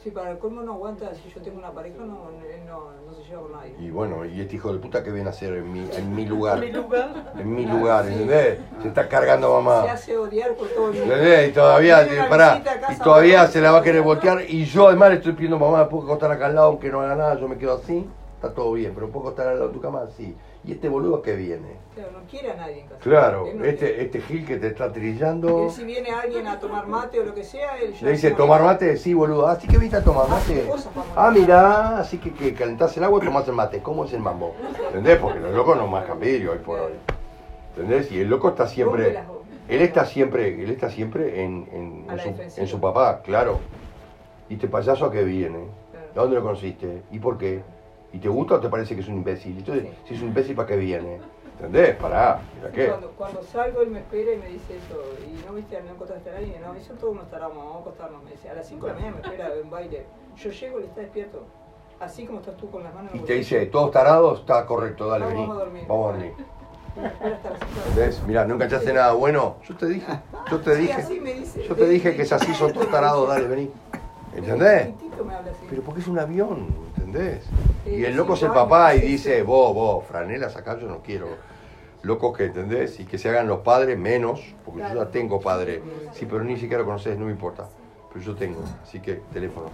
Sí, 0.03 0.11
para 0.11 0.31
el 0.31 0.37
colmo 0.37 0.61
no 0.61 0.75
aguanta, 0.75 1.13
si 1.13 1.29
yo 1.29 1.41
tengo 1.41 1.57
una 1.57 1.71
pareja, 1.71 1.97
no, 1.99 2.29
él 2.49 2.65
no, 2.65 2.85
no 3.05 3.13
se 3.13 3.21
lleva 3.27 3.41
con 3.41 3.51
nadie. 3.51 3.75
Y 3.79 3.89
bueno, 3.91 4.23
y 4.23 4.39
este 4.39 4.55
hijo 4.55 4.71
de 4.71 4.79
puta 4.79 5.03
que 5.03 5.11
viene 5.11 5.27
a 5.27 5.31
hacer 5.31 5.55
en 5.55 5.73
mi, 5.73 5.89
en 5.91 6.15
mi 6.15 6.25
lugar. 6.27 6.63
En 6.63 6.71
mi 6.71 6.71
lugar. 6.71 7.33
En 7.37 7.55
mi 7.55 7.65
lugar, 7.65 8.05
¿entendés? 8.07 8.59
Se 8.81 8.87
está 8.87 9.09
cargando 9.09 9.53
a 9.53 9.59
Se 9.59 9.65
mamá. 9.65 9.91
hace 9.91 10.17
odiar 10.17 10.53
por 10.55 10.69
todo 10.69 10.91
el 10.91 10.99
mundo. 10.99 11.13
¿Entendés? 11.13 11.49
Y 11.49 11.51
todavía, 11.51 12.07
pará, 12.29 12.63
y 12.89 12.95
todavía 12.99 13.39
mamá. 13.39 13.49
se 13.51 13.59
la 13.61 13.71
va 13.71 13.79
a 13.79 13.83
querer 13.83 14.01
voltear. 14.01 14.41
Y 14.47 14.63
yo 14.65 14.87
además 14.87 15.09
le 15.09 15.15
estoy 15.17 15.33
pidiendo 15.33 15.59
mamá, 15.59 15.89
¿puedo 15.89 16.03
acostar 16.05 16.31
acá 16.31 16.45
al 16.45 16.55
lado 16.55 16.67
aunque 16.67 16.89
no 16.89 17.01
haga 17.01 17.15
nada? 17.15 17.37
Yo 17.37 17.49
me 17.49 17.57
quedo 17.57 17.73
así, 17.73 18.09
está 18.35 18.53
todo 18.53 18.71
bien, 18.71 18.93
pero 18.95 19.09
¿puedo 19.09 19.25
acostar 19.27 19.47
al 19.49 19.55
lado 19.55 19.67
de 19.67 19.73
tu 19.73 19.81
cama? 19.81 20.07
Sí. 20.15 20.33
¿Y 20.69 20.73
este 20.73 20.87
boludo 20.87 21.23
que 21.23 21.35
viene? 21.35 21.77
Claro, 21.95 22.11
no 22.11 22.19
quiere 22.29 22.51
a 22.51 22.55
nadie 22.55 22.81
en 22.81 22.87
casa. 22.87 22.99
Claro, 23.01 23.47
no 23.55 23.65
este, 23.65 24.03
este 24.03 24.21
Gil 24.21 24.45
que 24.45 24.57
te 24.57 24.67
está 24.67 24.93
trillando. 24.93 25.63
Él 25.65 25.71
si 25.71 25.83
viene 25.83 26.11
alguien 26.11 26.45
a 26.45 26.59
tomar 26.59 26.85
mate 26.85 27.19
o 27.19 27.23
lo 27.25 27.33
que 27.33 27.43
sea, 27.43 27.79
él 27.79 27.91
ya 27.95 28.05
Le 28.05 28.11
dice, 28.11 28.29
¿tomar 28.31 28.61
mate? 28.61 28.95
Sí, 28.97 29.15
boludo. 29.15 29.47
Así 29.47 29.67
que 29.67 29.79
viste 29.79 29.97
a 29.97 30.03
tomar 30.03 30.29
mate. 30.29 30.67
cosas 30.67 30.93
para 30.93 31.27
Ah, 31.27 31.31
mirá, 31.31 31.97
así 31.97 32.19
que, 32.19 32.31
que 32.33 32.53
calentás 32.53 32.95
el 32.97 33.03
agua 33.03 33.19
y 33.19 33.25
tomás 33.25 33.47
el 33.47 33.55
mate. 33.55 33.79
¿Cómo 33.79 34.05
es 34.05 34.13
el 34.13 34.19
mambo? 34.19 34.53
¿Entendés? 34.89 35.17
Porque 35.17 35.39
los 35.39 35.55
locos 35.55 35.75
no 35.75 35.87
mascan 35.87 36.19
vidrio 36.19 36.51
hoy 36.51 36.59
por 36.59 36.79
hoy. 36.79 36.93
¿Entendés? 37.75 38.11
Y 38.11 38.19
el 38.21 38.29
loco 38.29 38.49
está 38.49 38.67
siempre. 38.67 39.23
Él 39.67 39.81
está 39.81 40.05
siempre, 40.05 40.63
él 40.63 40.69
está 40.69 40.91
siempre 40.91 41.43
en, 41.43 41.67
en- 41.73 42.19
su, 42.19 42.27
defensiva. 42.27 42.61
en 42.63 42.67
su 42.69 42.79
papá, 42.79 43.23
claro. 43.23 43.59
¿Y 44.49 44.53
este 44.53 44.67
payaso 44.67 45.05
a 45.05 45.11
qué 45.11 45.23
viene? 45.23 45.57
¿De 45.57 46.13
dónde 46.13 46.35
lo 46.35 46.43
conociste? 46.43 47.01
¿Y 47.11 47.17
por 47.17 47.39
qué? 47.39 47.63
¿Y 48.11 48.17
te 48.19 48.27
gusta 48.27 48.55
o 48.55 48.59
te 48.59 48.69
parece 48.69 48.95
que 48.95 49.01
es 49.01 49.07
un 49.07 49.15
imbécil? 49.15 49.57
Entonces, 49.57 49.87
si 50.07 50.15
es 50.15 50.21
un 50.21 50.29
imbécil, 50.29 50.55
¿para 50.55 50.67
qué 50.67 50.77
viene? 50.77 51.19
¿Entendés? 51.57 51.95
Pará, 51.97 52.39
¿para 52.61 52.71
qué? 52.73 52.87
Cuando, 52.87 53.11
cuando 53.11 53.43
salgo, 53.43 53.81
él 53.81 53.89
me 53.89 53.99
espera 53.99 54.33
y 54.33 54.37
me 54.37 54.47
dice 54.47 54.77
eso. 54.77 55.03
Y 55.27 55.45
no 55.45 55.53
viste, 55.53 55.81
no 55.81 55.91
encontraste 55.91 56.29
a 56.29 56.33
nadie. 56.33 56.57
No, 56.65 56.73
eso 56.73 56.93
todos 56.93 57.15
nos 57.15 57.25
estaramos, 57.25 57.57
vamos 57.57 57.75
a 57.75 57.79
acostarnos. 57.81 58.23
Me 58.23 58.31
dice, 58.31 58.49
a 58.49 58.53
las 58.53 58.67
5 58.67 58.85
de 58.85 58.91
la 58.93 58.99
mañana 58.99 59.17
me 59.17 59.21
espera 59.27 59.53
en 59.61 59.69
baile. 59.69 60.05
Yo 60.37 60.49
llego 60.51 60.79
y 60.79 60.83
él 60.83 60.89
está 60.89 61.01
despierto. 61.01 61.43
Así 61.99 62.25
como 62.25 62.39
estás 62.39 62.55
tú 62.55 62.71
con 62.71 62.81
las 62.83 62.93
manos 62.95 63.11
en 63.11 63.17
Y 63.17 63.19
el 63.21 63.25
te 63.27 63.33
dice, 63.33 63.65
¿todos 63.65 63.91
tarados? 63.91 64.39
Está 64.39 64.65
correcto, 64.65 65.07
dale, 65.07 65.25
Vamos 65.25 65.41
vení. 65.49 65.51
a 65.51 65.63
dormir. 65.65 65.83
Vamos 65.87 66.05
a 66.07 66.11
dormir. 66.13 66.33
Me 66.95 67.07
espera 67.07 67.35
hasta 67.35 67.49
las 67.49 67.59
cinco 67.59 67.73
de 67.73 67.79
la 67.81 67.87
¿Entendés? 67.89 68.23
Mirá, 68.25 68.45
¿no 68.45 68.53
enganchaste 68.55 68.93
nada 68.93 69.13
bueno? 69.13 69.57
Yo 69.67 69.75
te 69.75 69.85
dije, 69.87 70.19
yo 70.49 70.59
te 70.61 70.75
Sí, 70.75 70.81
dije. 70.81 70.93
así 70.93 71.19
me 71.19 71.33
dice. 71.33 71.63
Yo 71.67 71.75
te 71.75 71.85
dije 71.89 72.15
que 72.15 72.21
es 72.21 72.31
así, 72.31 72.53
son 72.53 72.71
todos 72.71 72.89
tarados, 72.89 73.27
dale, 73.27 73.47
vení. 73.47 73.69
¿Entendés? 74.35 74.89
Pero 75.69 75.81
porque 75.81 76.01
es 76.01 76.07
un 76.07 76.19
avión, 76.19 76.67
¿entendés? 76.97 77.45
Y 77.85 78.03
el 78.03 78.15
loco 78.15 78.35
es 78.35 78.43
el 78.43 78.51
papá 78.51 78.95
y 78.95 79.01
dice, 79.01 79.41
vos, 79.43 79.73
vos, 79.73 80.05
franelas 80.05 80.55
acá 80.55 80.77
yo 80.79 80.87
no 80.87 80.99
quiero. 80.99 81.27
Locos 82.01 82.37
que, 82.37 82.45
¿entendés? 82.45 82.99
Y 82.99 83.05
que 83.05 83.17
se 83.17 83.29
hagan 83.29 83.47
los 83.47 83.59
padres 83.59 83.97
menos, 83.97 84.41
porque 84.63 84.81
yo 84.81 84.95
ya 84.95 85.11
tengo 85.11 85.41
padre. 85.41 85.81
Sí, 86.13 86.25
pero 86.25 86.43
ni 86.43 86.55
siquiera 86.55 86.79
lo 86.79 86.85
conoces, 86.85 87.17
no 87.17 87.25
me 87.25 87.31
importa. 87.31 87.67
Pero 88.13 88.23
yo 88.23 88.35
tengo, 88.35 88.61
así 88.83 88.99
que 88.99 89.15
teléfono. 89.33 89.67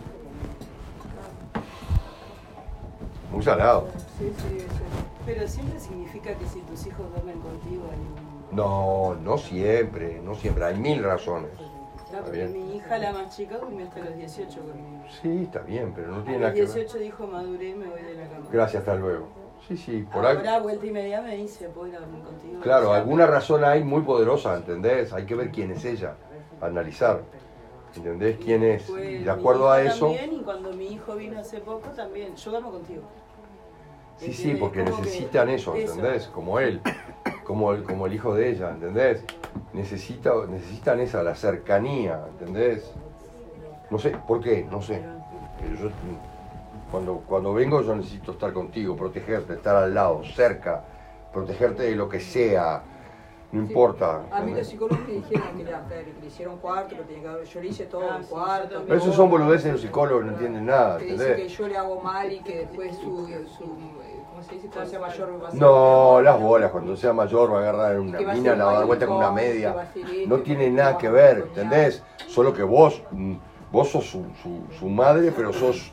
Muy 3.32 3.44
salado. 3.44 3.88
Sí, 4.18 4.32
sí, 4.38 4.60
sí. 4.60 4.66
Pero 5.26 5.48
siempre 5.48 5.80
significa 5.80 6.34
que 6.34 6.46
si 6.46 6.60
tus 6.62 6.86
hijos 6.88 7.06
duermen 7.12 7.40
contigo 7.40 7.84
hay 7.92 8.00
un... 8.00 8.56
No, 8.56 9.16
no 9.16 9.38
siempre, 9.38 10.22
no 10.24 10.36
siempre. 10.36 10.66
Hay 10.66 10.78
mil 10.78 11.04
razones. 11.04 11.52
Porque 12.12 12.46
mi 12.48 12.76
hija, 12.76 12.98
la 12.98 13.12
más 13.14 13.36
chica, 13.36 13.58
durmió 13.58 13.86
hasta 13.86 14.00
los 14.00 14.16
18 14.16 14.60
conmigo. 14.60 15.04
Sí, 15.22 15.44
está 15.44 15.60
bien, 15.60 15.92
pero 15.96 16.10
no 16.10 16.18
A 16.20 16.24
tiene 16.24 16.34
los 16.34 16.42
nada 16.42 16.54
que 16.54 16.62
ver. 16.62 16.70
18 16.70 16.98
dijo, 17.00 17.28
maduré, 17.28 17.76
me 17.76 17.88
voy 17.88 18.02
de 18.02 18.14
la 18.16 18.28
cama. 18.30 18.46
Gracias, 18.52 18.80
hasta 18.82 18.96
luego. 18.96 19.28
Sí, 19.68 19.76
sí, 19.78 20.06
por 20.12 20.26
ahí. 20.26 20.38
Ahora, 20.38 20.60
vuelta 20.60 20.86
y 20.86 20.92
media, 20.92 21.22
me 21.22 21.36
dice, 21.38 21.68
¿puedo 21.70 21.88
ir 21.88 21.96
a 21.96 22.00
dormir 22.02 22.22
contigo? 22.24 22.60
Claro, 22.62 22.94
alguna 22.94 23.26
razón 23.26 23.64
hay 23.64 23.84
muy 23.84 24.02
poderosa, 24.02 24.56
¿entendés? 24.56 25.12
Hay 25.14 25.26
que 25.26 25.34
ver 25.34 25.50
quién 25.50 25.72
es 25.72 25.84
ella, 25.86 26.16
analizar, 26.62 27.22
¿entendés? 27.96 28.38
¿Quién 28.38 28.64
es? 28.64 28.88
Y 28.90 28.94
mi 28.94 29.18
de 29.24 29.32
acuerdo 29.32 29.72
a 29.72 29.82
eso, 29.82 30.08
También, 30.12 30.34
y 30.34 30.44
cuando 30.44 30.72
mi 30.74 30.88
hijo 30.94 31.16
vino 31.16 31.40
hace 31.40 31.60
poco, 31.60 31.90
también, 31.90 32.36
yo 32.36 32.52
duermo 32.52 32.72
contigo. 32.72 33.02
sí, 34.18 34.32
sí, 34.34 34.56
porque 34.56 34.84
necesitan 34.84 35.50
eso, 35.50 35.74
eso. 35.74 35.94
¿entendés? 35.96 36.28
Como 36.28 36.60
él, 36.60 36.80
como 37.46 37.72
el, 37.74 37.84
como 37.84 38.08
el 38.08 38.14
hijo 38.14 38.34
de 38.34 38.50
ella, 38.50 38.72
¿entendés? 38.72 39.24
Necesita, 39.74 40.34
necesitan 40.50 41.00
esa, 41.00 41.24
la 41.24 41.36
cercanía, 41.36 42.20
¿entendés? 42.32 42.92
No 43.90 44.00
sé, 44.00 44.12
¿por 44.28 44.42
qué? 44.42 44.66
No 44.70 44.82
sé. 44.82 45.02
Pero 45.62 45.76
yo, 45.76 45.90
cuando, 46.92 47.22
cuando 47.28 47.54
vengo 47.54 47.82
yo 47.82 47.96
necesito 47.96 48.32
estar 48.32 48.52
contigo, 48.52 48.96
protegerte, 48.96 49.54
estar 49.54 49.76
al 49.76 49.94
lado, 49.94 50.24
cerca, 50.24 50.84
protegerte 51.32 51.84
de 51.84 51.96
lo 51.96 52.10
que 52.10 52.20
sea, 52.20 52.82
no 53.52 53.62
importa. 53.62 54.16
A 54.16 54.20
mí 54.20 54.28
los 54.28 54.40
¿entendés? 54.42 54.68
psicólogos 54.70 55.08
me 55.08 55.14
dijeron 55.14 55.58
que, 55.58 55.64
le 56.22 56.28
hicieron 56.28 56.54
un 56.56 56.60
cuarto, 56.60 56.96
que 56.98 57.04
tenía 57.04 57.22
que 57.22 57.28
haber- 57.30 57.46
yo 57.46 57.62
le 57.62 57.68
hice 57.68 57.86
todo 57.86 58.10
Ah, 58.10 58.18
un 58.18 58.24
sí, 58.24 58.30
cuarto. 58.30 58.84
Pero 58.88 58.98
esos 59.00 59.16
son 59.16 59.30
boludeces 59.30 59.66
de 59.66 59.72
los 59.74 59.82
psicólogos, 59.82 60.26
no 60.26 60.32
entienden 60.32 60.66
nada, 60.66 60.98
Que 60.98 61.06
dice 61.06 61.18
que 61.18 61.32
¿entendés? 61.32 61.58
yo 61.58 61.68
le 61.68 61.78
hago 61.78 62.02
mal 62.02 62.32
y 62.32 62.40
que 62.40 62.58
después 62.60 62.98
su, 62.98 63.28
su 63.48 63.66
¿cómo 64.48 64.50
se 64.50 64.56
dice? 64.56 64.68
Cuando 64.70 64.90
sea 64.90 65.00
mayor 65.00 65.44
va 65.44 65.48
a 65.48 65.52
ser 65.52 65.60
No, 65.62 66.22
las 66.22 66.40
bolas, 66.40 66.72
cuando 66.72 66.96
sea 66.98 67.14
mayor 67.14 67.54
va 67.54 67.58
a 67.58 67.62
agarrar 67.62 68.00
una 68.00 68.18
que 68.18 68.26
mina, 68.26 68.56
la 68.56 68.66
va 68.66 68.72
a 68.72 68.76
dar 68.76 68.86
vuelta 68.86 69.08
con 69.08 69.18
una 69.18 69.32
media. 69.32 69.88
esto, 69.96 70.10
No 70.28 70.40
tiene 70.40 70.70
nada 70.70 70.98
que 70.98 71.10
ver, 71.10 71.38
¿entendés? 71.48 72.02
Solo 72.28 72.54
que 72.54 72.64
vos, 72.64 73.02
mm, 73.12 73.34
vos 73.72 73.90
sos 73.90 74.06
su, 74.06 74.26
su- 74.42 74.64
su 74.78 74.88
madre, 74.90 75.32
pero 75.36 75.52
sos 75.54 75.92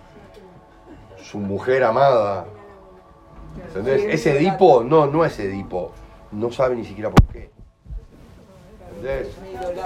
su 1.19 1.39
mujer 1.39 1.85
amada. 1.85 2.47
¿Entendés? 3.69 4.03
Ese 4.09 4.37
Edipo, 4.39 4.83
no, 4.83 5.07
no 5.07 5.25
es 5.25 5.39
Edipo. 5.39 5.93
No 6.33 6.51
sabe 6.51 6.75
ni 6.77 6.85
siquiera 6.85 7.11
por 7.11 7.27
qué. 7.33 7.51
¿Entendés? 8.89 9.29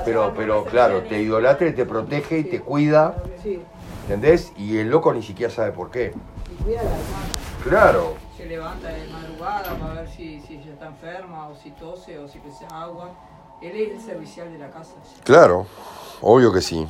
Pero, 0.04 0.32
pero 0.36 0.64
claro, 0.64 1.02
te 1.02 1.20
idolatra 1.20 1.66
y 1.68 1.72
te 1.72 1.84
protege 1.84 2.38
y 2.38 2.44
te 2.44 2.60
cuida. 2.60 3.16
¿Entendés? 4.02 4.52
Y 4.56 4.78
el 4.78 4.88
loco 4.88 5.12
ni 5.12 5.22
siquiera 5.22 5.52
sabe 5.52 5.72
por 5.72 5.90
qué. 5.90 6.12
Claro. 7.64 8.14
Levanta 8.46 8.88
de 8.88 9.08
madrugada 9.08 9.76
para 9.76 9.94
ver 9.94 10.08
si, 10.08 10.40
si 10.40 10.54
ella 10.54 10.72
está 10.72 10.86
enferma 10.86 11.48
o 11.48 11.56
si 11.56 11.72
tose 11.72 12.16
o 12.18 12.28
si 12.28 12.38
precisa 12.38 12.68
agua. 12.68 13.10
Él 13.60 13.74
es 13.74 13.90
el 13.92 14.00
servicial 14.00 14.52
de 14.52 14.58
la 14.58 14.70
casa. 14.70 14.94
Claro, 15.24 15.66
obvio 16.20 16.52
que 16.52 16.60
sí. 16.60 16.86